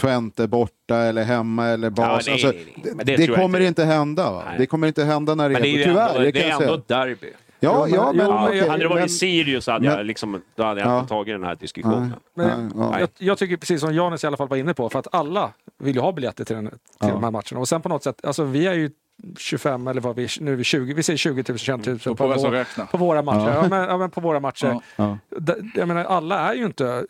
Twente 0.02 0.48
borta 0.48 0.96
eller 0.98 1.24
hemma 1.24 1.66
eller 1.68 1.89
bas. 1.89 2.26
nej, 2.28 2.34
alltså, 2.34 2.48
nej, 2.48 2.74
nej. 2.76 2.93
det 2.96 3.04
det 3.04 3.18
det 3.18 3.28
kommer 3.36 3.60
inte. 3.60 3.68
inte 3.68 3.84
hända. 3.84 4.32
Va? 4.32 4.43
Det 4.58 4.66
kommer 4.66 4.88
inte 4.88 5.04
hända 5.04 5.36
när 5.36 5.50
det 5.50 5.54
Men 5.54 5.62
det 5.62 5.68
är 5.68 5.74
är 5.74 5.78
ju 5.78 5.84
Tyvärr, 5.84 6.08
ändå, 6.10 6.20
det 6.20 6.32
det 6.32 6.43
är 6.43 6.62
ändå 6.62 6.74
ett 6.74 6.88
derby. 6.88 7.32
Ja, 7.60 7.88
ja, 7.88 8.12
men, 8.16 8.28
okej, 8.28 8.58
jag- 8.58 8.68
Hade 8.68 8.84
det 8.84 8.88
varit 8.88 9.00
men- 9.00 9.10
Sirius 9.10 9.68
hade 9.68 9.88
men- 9.88 9.98
jag, 9.98 10.06
liksom, 10.06 10.41
då 10.56 10.64
hade 10.64 10.82
jag 10.82 10.89
Ja. 10.89 10.98
inte 11.00 11.10
tagit 11.10 11.34
den 11.34 11.43
här 11.43 11.56
diskussionen. 11.56 12.14
Men 12.34 12.74
Ja. 12.78 13.00
jag, 13.00 13.10
jag 13.18 13.38
tycker 13.38 13.58
precis 13.58 13.82
som 13.82 13.93
Janis 13.96 14.24
i 14.24 14.28
alla 14.28 14.38
fall 14.38 14.48
var 14.48 14.58
inne 14.58 14.74
på, 14.74 14.89
för 14.89 15.00
att 15.00 15.14
alla 15.16 15.52
vill 15.78 15.96
ju 15.96 16.02
ha 16.02 16.12
biljetter 16.12 16.46
till, 16.46 16.56
den, 16.56 16.68
till 16.70 16.78
Ja. 17.00 17.08
de 17.08 17.24
här 17.24 17.32
matcherna. 17.32 17.60
Och 17.60 17.68
sen 17.68 17.82
på 17.82 17.89
något 17.89 18.04
sätt, 18.04 18.26
alltså 18.26 18.43
vi 18.43 18.68
är 18.68 18.74
ju 18.74 18.89
25 19.38 19.88
eller 19.88 20.02
vad 20.02 20.16
vi 20.16 20.28
nu 20.39 20.52
är 20.52 20.56
vi 20.56 20.64
20, 20.64 20.93
vi 20.93 21.04
säger 21.04 21.18
20 21.18 21.43
000, 21.50 21.58
21 21.58 21.86
000 21.88 21.98
Då 22.04 22.16
på, 22.16 22.34
så 22.39 22.50
vår, 22.50 22.86
på 22.91 22.98
våra 22.98 23.22
matcher. 23.22 23.54
Ja. 23.56 23.68
men, 23.70 23.84
ja, 23.84 23.98
men 23.98 24.10
på 24.12 24.22
våra 24.22 24.39
matcher. 24.39 24.82
Ja. 24.96 25.18
Ja. 25.38 25.56
Jag 25.76 25.88
menar, 25.88 26.04
alla 26.04 26.39
är 26.39 26.54
ju 26.58 26.66
inte 26.66 27.06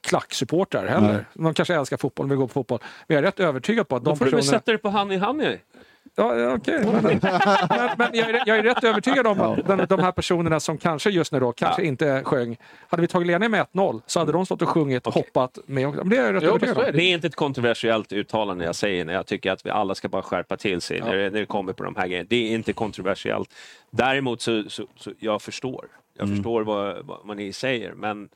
klacksupportrar 0.00 0.86
heller. 0.86 1.12
Nej. 1.12 1.24
De 1.34 1.54
kanske 1.54 1.74
älskar 1.74 1.96
fotboll 1.96 2.26
och 2.26 2.30
vill 2.30 2.38
gå 2.38 2.46
på 2.46 2.52
fotboll. 2.52 2.78
Men 3.06 3.14
jag 3.14 3.18
är 3.24 3.26
rätt 3.26 3.40
övertygad 3.40 3.88
på 3.88 3.96
att 3.96 4.04
Då 4.04 4.10
de 4.10 4.18
får 4.18 4.24
du 4.24 4.30
väl 4.30 4.40
personerna... 4.40 4.58
sätta 4.60 4.72
dig 4.72 4.78
på 4.78 4.88
hand 4.88 5.12
i 5.12 5.16
hand 5.16 5.38
med 5.38 5.58
Ja, 6.14 6.36
ja, 6.36 6.54
okej. 6.54 6.84
Men, 6.84 7.02
men, 7.02 7.20
men 7.98 8.08
jag, 8.12 8.30
är, 8.30 8.42
jag 8.46 8.58
är 8.58 8.62
rätt 8.62 8.84
övertygad 8.84 9.26
om 9.26 9.40
att 9.40 9.66
de, 9.66 9.86
de 9.88 10.00
här 10.00 10.12
personerna 10.12 10.60
som 10.60 10.78
kanske 10.78 11.10
just 11.10 11.32
nu 11.32 11.40
då 11.40 11.52
kanske 11.52 11.84
inte 11.84 12.22
sjöng. 12.24 12.56
Hade 12.88 13.00
vi 13.00 13.08
tagit 13.08 13.26
ledningen 13.26 13.50
med 13.50 13.66
1-0 13.72 14.00
så 14.06 14.18
hade 14.18 14.32
de 14.32 14.46
stått 14.46 14.62
och 14.62 14.68
sjungit 14.68 15.06
och 15.06 15.14
hoppat 15.14 15.58
med. 15.66 15.94
Men 15.94 16.08
det 16.08 16.16
är 16.16 16.24
jag 16.24 16.34
rätt 16.34 16.42
Jo, 16.42 16.48
övertygad 16.48 16.78
om. 16.78 16.84
Det 16.92 17.02
är 17.02 17.14
inte 17.14 17.26
ett 17.26 17.36
kontroversiellt 17.36 18.12
uttalande 18.12 18.64
jag 18.64 18.74
säger 18.74 19.04
när 19.04 19.12
jag 19.12 19.26
tycker 19.26 19.52
att 19.52 19.66
vi 19.66 19.70
alla 19.70 19.94
ska 19.94 20.08
bara 20.08 20.22
skärpa 20.22 20.56
till 20.56 20.80
sig 20.80 21.00
när, 21.00 21.16
det, 21.16 21.30
när 21.30 21.40
det 21.40 21.46
kommer 21.46 21.72
på 21.72 21.84
de 21.84 21.96
här 21.96 22.06
grejerna. 22.08 22.26
Det 22.30 22.36
är 22.36 22.54
inte 22.54 22.72
kontroversiellt. 22.72 23.54
Däremot 23.90 24.40
så, 24.40 24.64
så, 24.68 24.86
så 24.96 25.10
jag 25.18 25.42
förstår. 25.42 25.86
Jag 26.16 26.24
Mm. 26.24 26.36
förstår 26.36 26.62
vad, 26.62 27.06
vad, 27.06 27.18
vad 27.24 27.36
ni 27.36 27.52
säger, 27.52 27.92
men 27.92 28.28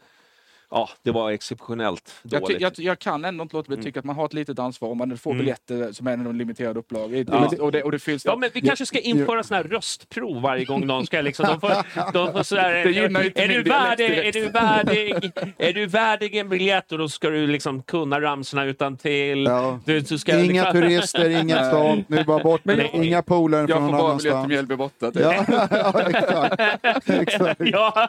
ja, 0.73 0.89
det 1.03 1.11
var 1.11 1.31
exceptionellt 1.31 2.15
Jag, 2.23 2.43
dåligt. 2.43 2.61
jag, 2.61 2.73
jag 2.77 2.99
kan 2.99 3.25
ändå 3.25 3.43
inte 3.43 3.57
låta 3.57 3.69
bli 3.69 3.79
att 3.79 3.85
tycka 3.85 4.01
att 4.01 4.05
man 4.05 4.17
har 4.17 4.27
ett 4.27 4.33
litet 4.33 4.59
ansvar 4.59 4.89
om 4.89 4.99
man 4.99 5.19
får 5.19 5.35
biljetter 5.35 5.93
som 5.93 6.07
är 6.07 6.13
en 6.13 6.39
limiterad 6.39 6.77
upplaga. 6.77 7.25
Ja. 7.29 7.51
Och, 7.61 7.73
det, 7.73 7.83
och 7.83 7.93
det 7.93 7.99
fylls 7.99 8.25
Ja, 8.25 8.37
men 8.37 8.51
vi 8.55 8.61
kanske 8.61 8.87
ska 8.87 8.99
införa 8.99 9.43
såna 9.43 9.57
här 9.57 9.65
röstprov 9.65 10.43
varje 10.43 10.65
gång 10.65 10.87
någon 10.87 11.07
ska 11.07 11.21
liksom... 11.21 11.47
De 11.47 11.61
får, 11.61 12.13
de 12.13 12.33
får 12.33 12.43
så 12.43 12.57
här, 12.57 12.85
Det 12.85 12.91
gynnar 12.91 13.21
ju 13.21 13.27
inte 13.27 13.43
är, 13.43 13.49
du 13.49 13.63
värdig, 13.63 14.19
är, 14.19 14.33
du 14.33 14.49
värdig, 14.49 15.33
är 15.59 15.73
du 15.73 15.87
värdig 15.87 16.37
en 16.37 16.49
biljett 16.49 16.93
och 16.93 16.99
då 16.99 17.09
ska 17.09 17.31
du 17.31 17.47
liksom 17.47 17.83
kunna 17.83 18.21
ramsorna 18.21 18.65
utan 18.65 18.97
till. 18.97 19.45
Ja. 19.45 19.81
Du, 19.85 20.01
du 20.01 20.19
ska 20.19 20.39
Inga 20.39 20.63
liksom, 20.63 20.81
turister, 20.81 21.31
inget 21.41 21.71
sånt. 21.71 22.09
Nu 22.09 22.25
bara 22.25 22.43
bort 22.43 22.65
med 22.65 22.77
Men-. 22.77 23.03
Inga 23.05 23.23
polare 23.23 23.61
Jag 23.61 23.69
från 23.69 23.91
får 23.91 23.97
någon 23.97 24.01
bara 24.01 24.17
biljett 24.17 24.21
till 24.23 24.31
annanstans. 24.31 24.49
Mjällby 24.49 24.77
borta. 24.77 25.11
typ. 25.11 25.23
Ja, 25.23 25.45
ja, 25.71 26.01
exakt. 26.09 27.11
exakt. 27.11 27.61
ja, 27.65 28.09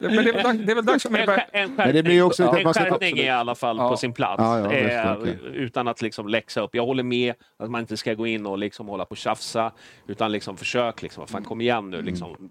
Men 0.00 0.16
det 0.24 0.30
är 0.30 0.32
väl 0.32 0.42
dags, 0.42 0.58
det 0.58 0.72
är 0.72 0.74
väl 0.74 0.84
dags 0.84 1.02
för 1.02 1.10
mig 1.10 1.26
Men 1.88 1.96
det 1.96 2.02
blir 2.02 2.22
också 2.22 2.42
en 2.42 2.74
skärpning 2.74 3.18
är 3.18 3.24
i 3.24 3.28
alla 3.28 3.54
fall 3.54 3.76
Ja. 3.76 3.88
på 3.88 3.96
sin 3.96 4.12
plats. 4.12 4.34
Ja, 4.42 4.58
ja, 4.58 4.68
visst, 4.68 4.94
eh, 4.94 5.12
okej. 5.20 5.38
Utan 5.54 5.88
att 5.88 6.02
liksom 6.02 6.28
läxa 6.28 6.60
upp. 6.60 6.74
Jag 6.74 6.86
håller 6.86 7.02
med 7.02 7.34
att 7.58 7.70
man 7.70 7.80
inte 7.80 7.96
ska 7.96 8.14
gå 8.14 8.26
in 8.26 8.46
och 8.46 8.58
liksom 8.58 8.88
hålla 8.88 9.04
på 9.04 9.10
och 9.10 9.16
tjafsa. 9.16 9.72
Utan 10.06 10.32
liksom 10.32 10.56
försök, 10.56 11.02
liksom, 11.02 11.26
fan, 11.26 11.44
kom 11.44 11.60
igen 11.60 11.90
nu. 11.90 12.02
Liksom. 12.02 12.50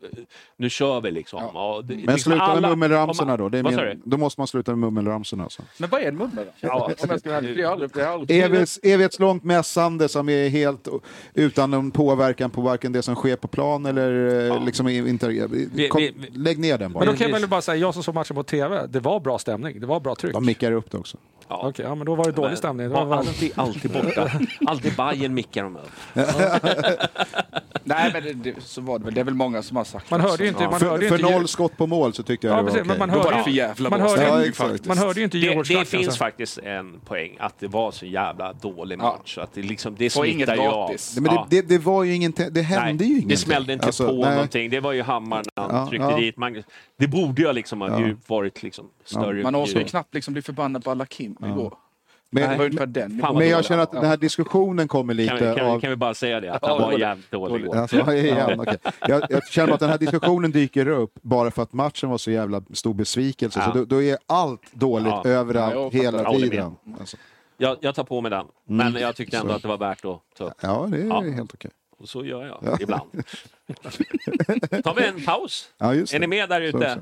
Nu 0.57 0.69
kör 0.69 1.01
vi 1.01 1.11
liksom. 1.11 1.43
Och 1.55 1.85
det- 1.85 1.93
Men 1.95 2.01
liksom 2.03 2.17
sluta 2.31 2.47
med 2.47 2.55
alla- 2.57 2.69
mummelramsorna 2.69 3.31
om- 3.33 3.37
då. 3.39 3.49
Det 3.49 3.59
är 3.59 3.63
min, 3.63 4.01
då 4.05 4.17
måste 4.17 4.39
man 4.41 4.47
sluta 4.47 4.71
med 4.71 4.79
mummelramsorna. 4.79 5.43
Alltså. 5.43 5.61
Men 5.77 5.89
vad 5.89 6.01
är 6.01 6.07
en 6.07 6.17
mummel 6.17 6.45
då? 6.45 6.67
Ja. 6.67 6.83
Om 6.85 7.09
jag 7.09 7.19
ska 7.19 7.29
vara 7.29 7.37
ärlig, 7.37 7.57
det 7.57 7.63
är 7.63 7.67
aldrig, 7.67 7.89
det 7.93 8.01
är 8.01 8.07
aldrig 8.07 8.39
Evighets, 8.43 8.79
evighetslångt 8.83 9.43
mässande 9.43 10.09
som 10.09 10.29
är 10.29 10.49
helt 10.49 10.87
utan 11.33 11.71
någon 11.71 11.91
påverkan 11.91 12.49
på 12.49 12.61
varken 12.61 12.91
det 12.91 13.01
som 13.01 13.15
sker 13.15 13.35
på 13.35 13.47
plan 13.47 13.85
eller 13.85 14.47
eh, 14.51 14.65
liksom 14.65 14.87
inte... 14.87 15.27
Vi- 15.27 15.89
Kom, 15.89 16.01
vi- 16.01 16.13
vi- 16.17 16.37
lägg 16.39 16.59
ner 16.59 16.77
den 16.77 16.93
bara. 16.93 16.99
Men 17.05 17.13
då 17.13 17.17
kan 17.19 17.29
jag 17.31 17.39
väl 17.39 17.49
bara 17.49 17.61
säga, 17.61 17.75
jag 17.75 17.93
som 17.93 18.03
såg 18.03 18.15
matchen 18.15 18.35
på 18.35 18.43
TV, 18.43 18.87
det 18.87 18.99
var 18.99 19.19
bra 19.19 19.26
stämning. 19.37 19.79
Det 19.79 19.87
var 19.87 19.99
bra 19.99 20.15
tryck. 20.15 20.33
De 20.33 20.45
mickar 20.45 20.71
upp 20.71 20.91
det 20.91 20.97
också. 20.97 21.17
Ja. 21.47 21.61
Okej, 21.63 21.85
ja, 21.85 21.95
men 21.95 22.05
då 22.05 22.15
var 22.15 22.25
det 22.25 22.31
dålig 22.31 22.57
stämning. 22.57 22.89
Det 22.89 22.93
var 22.93 23.17
alltid, 23.17 23.51
alltid 23.55 23.91
borta. 23.91 24.31
alltid 24.67 24.95
Bajen 24.95 25.33
mickar 25.33 25.63
de 25.63 25.77
upp. 25.77 25.91
Nej, 27.87 28.09
men 28.13 28.23
det, 28.23 28.33
det, 28.33 28.61
så 28.61 28.81
var 28.81 28.99
det 28.99 29.05
väl. 29.05 29.13
Det 29.13 29.19
är 29.19 29.25
väl 29.25 29.33
många 29.33 29.63
som 29.63 29.77
har 29.77 29.83
sagt 29.83 30.11
Man 30.11 30.19
det 30.19 30.29
hörde 30.29 30.43
ju 30.43 30.49
inte... 30.49 30.63
Man 30.63 30.79
För, 30.79 30.89
hörde 30.89 31.03
ju 31.03 31.09
för 31.09 31.19
inte 31.19 31.31
noll 31.31 31.47
skott 31.47 31.77
på 31.77 31.87
mål 31.87 32.13
så 32.13 32.23
tyckte 32.23 32.47
jag 32.47 32.53
Ja, 32.53 32.57
det 32.57 32.63
var 32.63 32.69
precis, 32.71 32.85
okej. 32.87 32.99
man 32.99 33.09
Det 33.09 33.15
var 33.15 33.23
hörde, 33.23 33.35
bara 33.35 33.37
ju- 33.37 33.43
för 33.43 33.51
jävla 33.51 33.89
man 33.89 34.01
hörde, 34.01 34.21
ju- 34.21 34.27
Ja, 34.27 34.45
exakt. 34.45 34.85
man 34.85 34.97
hörde 34.97 35.19
ju 35.19 35.23
inte 35.23 35.37
Det, 35.37 35.63
det 35.63 35.85
finns 35.85 36.05
så. 36.05 36.17
faktiskt 36.17 36.57
en 36.57 36.99
poäng 37.05 37.35
att 37.39 37.59
det 37.59 37.67
var 37.67 37.91
så 37.91 38.05
jävla 38.05 38.53
dålig 38.53 38.99
Ja. 38.99 39.03
match. 39.03 39.35
Så 39.35 39.41
att 39.41 39.53
det, 39.53 39.61
liksom, 39.61 39.95
det 39.97 40.09
smittar 40.09 40.55
ju 40.55 40.61
av. 40.61 40.91
men 41.15 41.25
Ja. 41.25 41.47
det, 41.49 41.61
det, 41.61 41.67
det 41.67 41.77
var 41.85 42.03
ju 42.03 42.15
ingenting, 42.15 42.45
det 42.51 42.61
hände 42.61 42.85
Nej, 42.93 42.95
ju 42.97 43.05
ingenting. 43.05 43.27
Det 43.29 43.37
smällde 43.37 43.73
inte 43.73 43.85
Alltså, 43.85 44.07
på 44.07 44.13
nej. 44.25 44.31
någonting. 44.33 44.69
Det 44.69 44.79
var 44.79 44.93
ju 44.93 45.01
Hammar 45.01 45.43
när 45.55 45.63
han 45.63 45.75
Ja, 45.75 45.87
tryckte 45.89 46.07
ja. 46.11 46.17
dit 46.17 46.37
Magnus. 46.37 46.65
Det 46.99 47.07
borde 47.07 47.41
ju 47.41 47.53
liksom 47.53 47.81
ha 47.81 47.99
ju 47.99 48.17
varit 48.27 48.63
liksom 48.63 48.85
större. 49.05 49.43
Man 49.43 49.55
orkar 49.55 49.79
ju 49.79 49.85
knappt 49.85 50.13
liksom 50.13 50.33
bli 50.33 50.41
förbannad 50.41 50.83
på 50.83 50.91
alla 50.91 51.05
Kim 51.05 51.35
igår. 51.45 51.73
Men, 52.29 52.57
var 52.57 52.65
ungefär 52.65 52.85
den 52.85 53.23
men 53.33 53.49
jag 53.49 53.65
känner 53.65 53.83
att 53.83 53.91
den 53.91 54.05
här 54.05 54.17
diskussionen 54.17 54.87
kommer 54.87 55.13
lite 55.13 55.37
kan, 55.37 55.49
vi, 55.49 55.55
kan, 55.55 55.65
av... 55.67 55.79
kan 55.79 55.89
vi 55.89 55.95
bara 55.95 56.13
säga 56.13 56.39
det? 56.39 56.53
Att 56.53 56.65
han 56.65 56.77
var 56.77 56.81
dåligt. 56.85 56.99
jävligt 56.99 57.31
dålig 57.31 57.63
igår. 57.65 57.75
Alltså, 57.77 58.13
igen, 58.13 58.59
okej. 58.59 58.77
jag, 59.07 59.23
jag 59.29 59.47
känner 59.47 59.73
att 59.73 59.79
den 59.79 59.89
här 59.89 59.97
diskussionen 59.97 60.51
dyker 60.51 60.87
upp 60.87 61.13
bara 61.21 61.51
för 61.51 61.63
att 61.63 61.73
matchen 61.73 62.09
var 62.09 62.17
så 62.17 62.31
jävla 62.31 62.61
stor 62.73 62.93
besvikelse. 62.93 63.59
Ja. 63.59 63.71
Så 63.71 63.77
då, 63.77 63.85
då 63.85 64.01
är 64.03 64.17
allt 64.27 64.61
dåligt 64.73 65.07
Ja. 65.07 65.23
överallt 65.25 65.75
Ja, 65.75 65.89
hela 66.03 66.31
tiden. 66.33 66.75
Alltså, 66.99 67.17
Jag, 67.57 67.77
jag 67.81 67.95
tar 67.95 68.03
på 68.03 68.21
mig 68.21 68.31
den. 68.31 68.45
Men 68.67 68.93
jag 68.95 69.15
tyckte 69.15 69.37
ändå 69.37 69.49
Så. 69.49 69.55
att 69.55 69.61
det 69.61 69.67
var 69.67 69.77
värt 69.77 70.05
att 70.05 70.21
ta 70.37 70.43
upp. 70.45 70.53
ja, 70.61 70.87
det 70.91 70.97
är 70.97 71.05
Ja. 71.05 71.21
helt 71.21 71.53
okej. 71.53 71.71
Och 71.99 72.09
så 72.09 72.25
gör 72.25 72.45
jag 72.63 72.81
ibland. 72.81 73.09
tar 74.83 74.95
vi 74.95 75.07
en 75.07 75.25
paus? 75.25 75.69
Ja, 75.77 75.93
just 75.93 76.13
Är 76.13 76.19
ni 76.19 76.27
med 76.27 76.49
där 76.49 76.61
ute? 76.61 77.01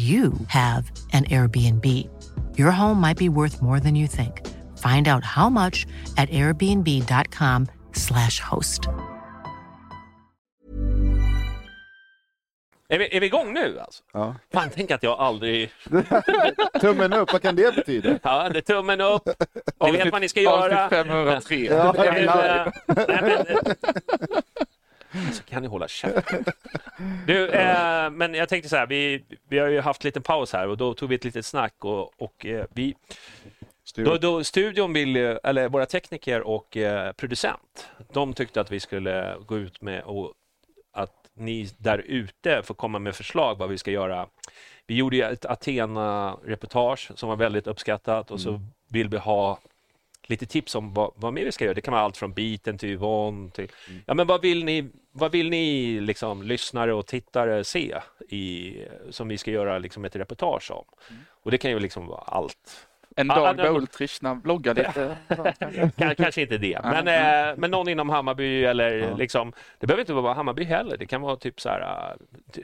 you 0.00 0.32
have 0.46 0.90
an 1.12 1.24
Airbnb. 1.24 1.84
Your 2.58 2.70
home 2.70 3.00
might 3.00 3.18
be 3.18 3.28
worth 3.28 3.60
more 3.60 3.80
than 3.80 3.96
you 3.96 4.06
think. 4.06 4.46
Find 4.78 5.08
out 5.08 5.24
how 5.24 5.50
much 5.50 5.84
at 6.16 6.28
airbnb.com/slash 6.30 8.38
host. 8.40 8.88
Är 12.88 12.98
vi, 12.98 13.16
är 13.16 13.20
vi 13.20 13.26
igång 13.26 13.52
nu 13.52 13.80
alltså? 13.80 14.02
Ja. 14.12 14.34
Fan, 14.52 14.68
tänk 14.74 14.90
att 14.90 15.02
jag 15.02 15.18
aldrig... 15.20 15.70
Tummen 16.80 17.12
upp, 17.12 17.32
vad 17.32 17.42
kan 17.42 17.56
det 17.56 17.74
betyda? 17.76 18.18
Ja, 18.22 18.48
det 18.48 18.58
är 18.58 18.62
tummen 18.62 19.00
upp. 19.00 19.28
Ni 19.84 19.92
vet 19.92 20.12
vad 20.12 20.20
ni 20.20 20.28
ska 20.28 20.40
göra. 20.40 20.84
Avsnitt 20.84 20.90
503. 20.90 21.64
Ja, 21.64 21.92
live. 21.92 22.26
eh, 22.26 22.66
nej, 22.86 23.06
men, 23.22 23.46
så 25.32 25.42
kan 25.42 25.62
ni 25.62 25.68
hålla 25.68 25.88
käften. 25.88 26.44
Du, 27.26 27.48
eh, 27.48 28.10
men 28.10 28.34
jag 28.34 28.48
tänkte 28.48 28.68
så 28.68 28.76
här, 28.76 28.86
vi, 28.86 29.24
vi 29.48 29.58
har 29.58 29.68
ju 29.68 29.80
haft 29.80 30.04
lite 30.04 30.20
paus 30.20 30.52
här 30.52 30.68
och 30.68 30.76
då 30.76 30.94
tog 30.94 31.08
vi 31.08 31.14
ett 31.14 31.24
litet 31.24 31.46
snack 31.46 31.74
och, 31.84 32.22
och 32.22 32.46
eh, 32.46 32.64
vi, 32.74 32.94
då, 33.94 34.16
då 34.16 34.44
studion 34.44 34.92
vill, 34.92 35.16
eller 35.16 35.68
våra 35.68 35.86
tekniker 35.86 36.40
och 36.40 36.76
eh, 36.76 37.12
producent, 37.12 37.88
de 38.12 38.32
tyckte 38.32 38.60
att 38.60 38.70
vi 38.70 38.80
skulle 38.80 39.36
gå 39.46 39.58
ut 39.58 39.82
med 39.82 40.02
och 40.02 40.32
att 40.92 41.20
ni 41.34 41.68
där 41.78 41.98
ute 41.98 42.62
får 42.62 42.74
komma 42.74 42.98
med 42.98 43.14
förslag 43.14 43.58
vad 43.58 43.68
vi 43.68 43.78
ska 43.78 43.90
göra. 43.90 44.26
Vi 44.86 44.94
gjorde 44.94 45.16
ju 45.16 45.22
ett 45.22 45.44
Athena-reportage 45.44 47.10
som 47.14 47.28
var 47.28 47.36
väldigt 47.36 47.66
uppskattat 47.66 48.30
och 48.30 48.40
så 48.40 48.60
vill 48.88 49.08
vi 49.08 49.16
ha 49.16 49.58
lite 50.30 50.46
tips 50.46 50.74
om 50.74 50.94
vad, 50.94 51.12
vad 51.16 51.32
mer 51.32 51.44
vi 51.44 51.52
ska 51.52 51.64
göra. 51.64 51.74
Det 51.74 51.80
kan 51.80 51.92
vara 51.92 52.02
allt 52.02 52.16
från 52.16 52.32
biten 52.32 52.78
till 52.78 52.88
Yvonne 52.88 53.50
till... 53.50 53.68
Ja, 54.06 54.14
men 54.14 54.26
vad 54.26 54.42
vill 54.42 54.64
ni, 54.64 54.90
vad 55.12 55.32
vill 55.32 55.50
ni 55.50 56.00
liksom, 56.00 56.42
lyssnare 56.42 56.94
och 56.94 57.06
tittare 57.06 57.64
se 57.64 57.96
i, 58.28 58.76
som 59.10 59.28
vi 59.28 59.38
ska 59.38 59.50
göra 59.50 59.78
liksom, 59.78 60.04
ett 60.04 60.16
reportage 60.16 60.70
om? 60.70 60.84
Och 61.42 61.50
det 61.50 61.58
kan 61.58 61.70
ju 61.70 61.78
liksom 61.78 62.06
vara 62.06 62.20
allt. 62.20 62.86
En 63.16 63.28
dag 63.28 63.56
där 63.56 63.70
Ultrich 63.70 64.22
när 64.22 64.30
han 64.30 64.40
vloggar 64.40 64.74
lite. 64.74 65.16
Kanske 66.16 66.42
inte 66.42 66.58
det, 66.58 66.80
men, 66.82 67.08
eh, 67.08 67.56
men 67.56 67.70
någon 67.70 67.88
inom 67.88 68.08
Hammarby 68.08 68.64
eller 68.64 69.16
liksom, 69.16 69.52
det 69.78 69.86
behöver 69.86 70.00
inte 70.02 70.12
vara 70.12 70.34
Hammarby 70.34 70.64
heller. 70.64 70.96
Det 70.96 71.06
kan 71.06 71.20
vara 71.20 71.36
typ 71.36 71.60
så 71.60 71.68
här 71.68 72.16
eh, 72.56 72.62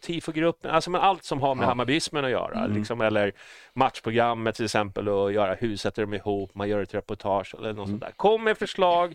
tifogruppen, 0.00 0.70
alltså 0.70 0.90
men 0.90 1.00
allt 1.00 1.24
som 1.24 1.40
har 1.40 1.54
med 1.54 1.66
Hammarbyismen 1.66 2.24
att 2.24 2.30
göra, 2.30 2.66
liksom, 2.66 3.00
eller 3.00 3.32
matchprogrammet 3.72 4.54
till 4.54 4.64
exempel 4.64 5.08
och 5.08 5.32
göra 5.32 5.54
hur 5.54 5.76
sätter 5.76 6.02
de 6.02 6.14
ihop, 6.14 6.54
man 6.54 6.68
gör 6.68 6.82
ett 6.82 6.94
reportage 6.94 7.54
eller 7.54 7.72
något 7.72 7.88
sånt 7.88 8.00
där. 8.00 8.12
Kom 8.16 8.44
med 8.44 8.58
förslag, 8.58 9.14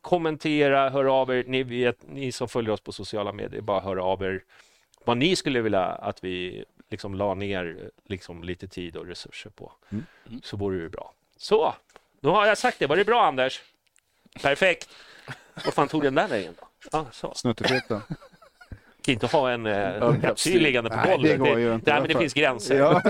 kommentera, 0.00 0.90
hör 0.90 1.04
av 1.04 1.30
er, 1.30 1.44
ni, 1.46 1.62
vet, 1.62 1.98
ni 2.08 2.32
som 2.32 2.48
följer 2.48 2.72
oss 2.72 2.80
på 2.80 2.92
sociala 2.92 3.32
medier, 3.32 3.60
bara 3.60 3.80
hör 3.80 3.96
av 3.96 4.22
er 4.22 4.42
vad 5.04 5.16
ni 5.16 5.36
skulle 5.36 5.60
vilja 5.60 5.84
att 5.84 6.24
vi 6.24 6.64
liksom 6.90 7.14
la 7.14 7.34
ner 7.34 7.90
liksom, 8.06 8.44
lite 8.44 8.68
tid 8.68 8.96
och 8.96 9.06
resurser 9.06 9.50
på. 9.50 9.72
Så 10.42 10.56
vore 10.56 10.82
det 10.82 10.88
bra. 10.88 11.12
Så, 11.36 11.74
då 12.20 12.30
har 12.30 12.46
jag 12.46 12.58
sagt 12.58 12.78
det. 12.78 12.86
Var 12.86 12.96
det 12.96 13.04
bra 13.04 13.26
Anders? 13.26 13.62
Perfekt. 14.42 14.88
Vad 15.64 15.74
fan 15.74 15.88
tog 15.88 16.02
den 16.02 16.14
där 16.14 16.28
vägen 16.28 16.54
då? 16.60 16.66
Ja, 16.92 17.06
så. 17.12 17.34
Snuttefilten. 17.34 18.00
Kan 19.04 19.12
inte 19.12 19.26
ha 19.26 19.50
en 19.50 19.66
eh, 19.66 20.20
kapsyl 20.22 20.62
liggande 20.62 20.90
på 20.90 20.96
golvet. 21.08 21.30
det 21.30 21.36
går 21.36 21.58
ju 21.58 21.74
inte. 21.74 21.90
Nej, 21.92 22.00
men 22.00 22.08
det 22.08 22.18
finns 22.18 22.34
gränser. 22.34 22.76
Ja. 22.78 23.00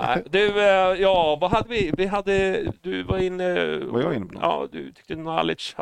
Nej, 0.00 0.22
Du, 0.30 0.60
eh, 0.60 1.00
ja, 1.00 1.38
vad 1.40 1.50
hade 1.50 1.68
vi? 1.68 1.92
Vi 1.96 2.06
hade, 2.06 2.64
du 2.82 3.02
var 3.02 3.18
inne... 3.18 3.78
Var 3.78 4.00
jag 4.00 4.14
inne 4.14 4.26
på 4.26 4.32
något? 4.34 4.42
Ja, 4.42 4.68
du 4.72 4.92
tyckte 4.92 5.14
knowledge, 5.14 5.76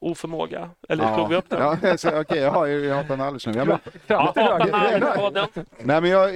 oförmåga. 0.00 0.70
Eller 0.88 1.16
tog 1.16 1.28
vi 1.28 1.36
upp 1.36 1.48
det? 1.48 1.56
Ja, 1.58 1.76
okej, 2.20 2.38
jaha, 2.38 2.68
jag 2.68 2.96
hatar 2.96 3.16
knowledge 3.16 3.46
nu. 3.46 3.52
Ja, 3.58 3.64
men, 3.64 3.78
Ja, 4.06 4.20
Hatar 4.20 5.48
nej, 5.84 6.00
men 6.00 6.10
jag, 6.10 6.30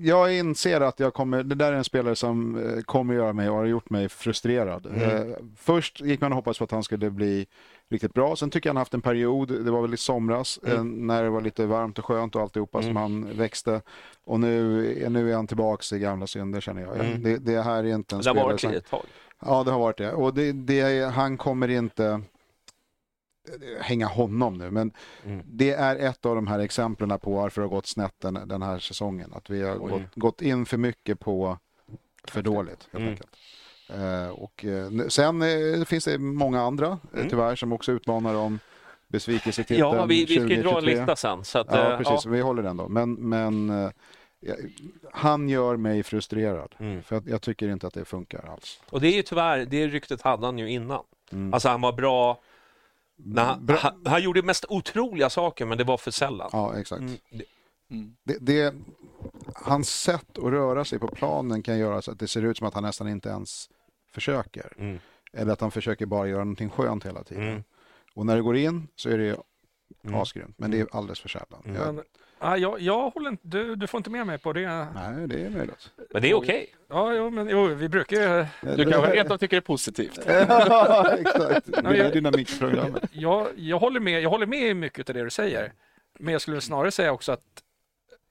jag 0.00 0.34
inser 0.34 0.80
att 0.80 1.00
jag 1.00 1.14
kommer, 1.14 1.42
det 1.42 1.54
där 1.54 1.72
är 1.72 1.76
en 1.76 1.84
spelare 1.84 2.16
som 2.16 2.56
eh, 2.76 2.82
kommer 2.82 3.14
göra 3.14 3.32
mig 3.32 3.48
och 3.50 3.56
har 3.56 3.64
gjort 3.64 3.90
mig 3.90 4.08
frustrerad. 4.08 4.86
Eh, 4.86 5.20
först 5.58 6.00
gick 6.00 6.20
man 6.20 6.32
och 6.32 6.36
hoppades 6.36 6.58
på 6.58 6.64
att 6.64 6.70
han 6.70 6.82
skulle 6.82 7.10
bli 7.10 7.46
riktigt 7.90 8.14
bra. 8.14 8.36
Sen 8.36 8.50
tycker 8.50 8.68
jag 8.68 8.74
han 8.74 8.80
haft 8.80 8.94
en 8.94 9.00
period, 9.00 9.64
det 9.64 9.70
var 9.70 9.82
väl 9.82 9.94
i 9.94 9.96
somras, 9.96 10.58
eh, 10.58 10.84
när 10.84 11.22
det 11.22 11.30
var 11.30 11.40
lite 11.40 11.66
varmt 11.66 11.98
och 11.98 12.04
skönt 12.04 12.36
och 12.36 12.42
alltihopa 12.42 12.82
som 12.82 12.96
han 12.96 13.36
växte. 13.36 13.82
Och 14.24 14.40
nu, 14.40 15.08
nu 15.10 15.30
är 15.30 15.36
han 15.36 15.46
tillbaks 15.46 15.92
i 15.92 15.98
gamla 15.98 16.26
synder 16.26 16.60
känner 16.60 16.82
jag. 16.82 17.20
Det, 17.20 17.36
det 17.38 17.62
här 17.62 17.84
är 17.84 17.94
inte 17.94 18.14
en 18.16 18.22
Det 18.22 18.28
har 18.28 18.34
spelare 18.34 18.44
varit 18.46 18.60
som... 18.60 18.70
det 18.72 18.78
ett 18.78 18.90
tag. 18.90 19.04
Ja, 19.40 19.64
det 19.64 19.70
har 19.70 19.78
varit 19.78 19.96
det. 19.98 20.12
Och 20.12 20.34
det, 20.34 20.52
det, 20.52 21.10
han 21.10 21.36
kommer 21.36 21.68
inte 21.68 22.06
eh, 23.48 23.82
hänga 23.82 24.06
honom 24.06 24.58
nu, 24.58 24.70
men 24.70 24.92
Mm. 25.24 25.42
det 25.46 25.70
är 25.72 25.96
ett 25.96 26.26
av 26.26 26.34
de 26.34 26.46
här 26.46 26.58
exemplen 26.58 27.18
på 27.18 27.30
varför 27.34 27.60
det 27.60 27.66
har 27.68 27.74
gått 27.74 27.86
snett 27.86 28.14
den, 28.18 28.38
den 28.46 28.62
här 28.62 28.78
säsongen. 28.78 29.32
Att 29.34 29.50
vi 29.50 29.62
har 29.62 29.76
gått, 29.76 30.14
gått 30.14 30.42
in 30.42 30.66
för 30.66 30.76
mycket 30.76 31.20
på 31.20 31.58
för 32.24 32.42
dåligt, 32.42 32.88
helt 32.92 32.94
Mm. 32.94 33.08
enkelt. 33.08 33.36
Eh, 33.94 34.28
och, 34.30 34.64
eh, 34.64 34.90
sen 35.08 35.42
eh, 35.42 35.84
finns 35.84 36.04
det 36.04 36.18
många 36.18 36.62
andra, 36.62 36.98
eh, 37.16 37.26
tyvärr, 37.30 37.56
som 37.56 37.72
också 37.72 37.92
utmanar 37.92 38.34
om 38.34 38.58
besvikelsetiteln 39.08 39.82
Mm. 39.90 39.96
Ja, 39.98 40.04
vi, 40.06 40.24
vi 40.24 40.34
ska 40.34 40.42
ju 40.42 40.48
dra 40.48 40.54
en 40.54 40.62
2023. 40.62 40.94
lista 40.96 41.16
sen. 41.16 41.44
Så 41.44 41.58
att, 41.58 41.66
Ja, 41.70 42.00
precis. 42.04 42.26
Vi 42.26 42.40
håller 42.40 42.62
den 42.62 42.76
då. 42.76 42.88
Men, 42.88 43.12
men 43.14 43.72
han 45.12 45.48
gör 45.48 45.76
mig 45.76 46.02
frustrerad. 46.02 46.74
Mm. 46.78 47.02
För 47.02 47.22
jag 47.26 47.42
tycker 47.42 47.68
inte 47.68 47.86
att 47.86 47.94
det 47.94 48.04
funkar 48.04 48.48
alls. 48.52 48.80
Och 48.90 49.00
det 49.00 49.08
är 49.08 49.12
ju 49.16 49.22
tyvärr, 49.22 49.64
det 49.64 49.88
ryktet 49.88 50.22
hade 50.22 50.46
han 50.46 50.58
ju 50.58 50.70
innan. 50.70 51.02
Alltså 51.52 51.68
han 51.68 51.80
var 51.80 51.92
bra, 51.92 52.40
när 53.16 53.44
han, 53.44 53.54
Mm. 53.54 53.66
Bra. 53.66 53.76
han, 53.76 54.02
han 54.06 54.22
gjorde 54.22 54.42
mest 54.42 54.64
otroliga 54.68 55.30
saker 55.30 55.66
men 55.66 55.78
det 55.78 55.84
var 55.84 55.96
för 55.96 56.10
sällan. 56.10 56.50
Ja, 56.52 56.78
exakt. 56.78 57.00
Mm, 57.00 57.16
det- 57.30 57.44
Det, 58.24 58.36
det, 58.40 58.74
hans 59.54 60.00
sätt 60.00 60.38
att 60.38 60.44
röra 60.44 60.84
sig 60.84 60.98
på 60.98 61.08
planen 61.08 61.62
kan 61.62 61.78
göra 61.78 62.02
så 62.02 62.10
att 62.10 62.18
det 62.18 62.28
ser 62.28 62.42
ut 62.44 62.58
som 62.58 62.66
att 62.66 62.74
han 62.74 62.82
nästan 62.82 63.08
inte 63.08 63.28
ens 63.28 63.68
försöker. 64.14 64.72
Mm. 64.78 64.98
Eller 65.32 65.52
att 65.52 65.60
han 65.60 65.70
försöker 65.70 66.06
bara 66.06 66.28
göra 66.28 66.38
någonting 66.44 66.70
skönt 66.70 67.06
hela 67.06 67.24
tiden. 67.24 67.48
Mm. 67.48 67.62
Och 68.14 68.26
när 68.26 68.36
det 68.36 68.42
går 68.42 68.56
in 68.56 68.88
så 68.96 69.10
är 69.10 69.18
det 69.18 69.36
Mm. 70.04 70.20
asgrymt. 70.20 70.58
Men 70.58 70.70
det 70.70 70.80
är 70.80 70.86
alldeles 70.92 71.20
för 71.20 71.28
sällan. 71.28 71.62
Jag, 71.64 71.94
Men, 71.94 72.04
ja, 72.40 72.56
jag, 72.56 72.80
jag 72.80 73.10
håller 73.10 73.30
inte, 73.30 73.48
du, 73.48 73.74
du 73.76 73.86
får 73.86 73.98
inte 73.98 74.10
med 74.10 74.26
mig 74.26 74.38
på 74.38 74.52
det. 74.52 74.86
nej, 74.94 75.28
det 75.28 75.40
är 75.46 75.50
möjligt. 75.50 75.90
Men 76.10 76.22
det 76.22 76.30
är 76.30 76.34
okej. 76.34 76.74
Ja, 76.88 77.14
jo, 77.14 77.30
men 77.30 77.48
jo, 77.48 77.66
vi 77.66 77.88
brukar 77.88 78.16
ju... 78.16 78.46
Du 78.76 78.90
kanske 78.90 79.12
rent 79.16 79.30
av 79.30 79.36
tycker 79.38 79.56
det 79.56 79.58
är 79.58 79.60
positivt. 79.60 80.18
ja, 80.26 81.10
exakt. 81.18 81.66
Det 81.72 81.78
är 81.88 81.94
jag- 81.94 82.12
dynamikprogrammet. 82.12 83.02
Jag, 83.12 83.46
jag, 83.56 83.78
håller 83.78 84.00
med, 84.00 84.22
jag 84.22 84.30
håller 84.30 84.46
med 84.46 84.62
i 84.68 84.74
mycket 84.74 85.08
av 85.10 85.14
det 85.14 85.22
du 85.24 85.30
säger. 85.30 85.72
Men 86.18 86.32
jag 86.32 86.42
skulle 86.42 86.60
snarare 86.60 86.90
säga 86.90 87.12
också 87.12 87.32
att 87.32 87.44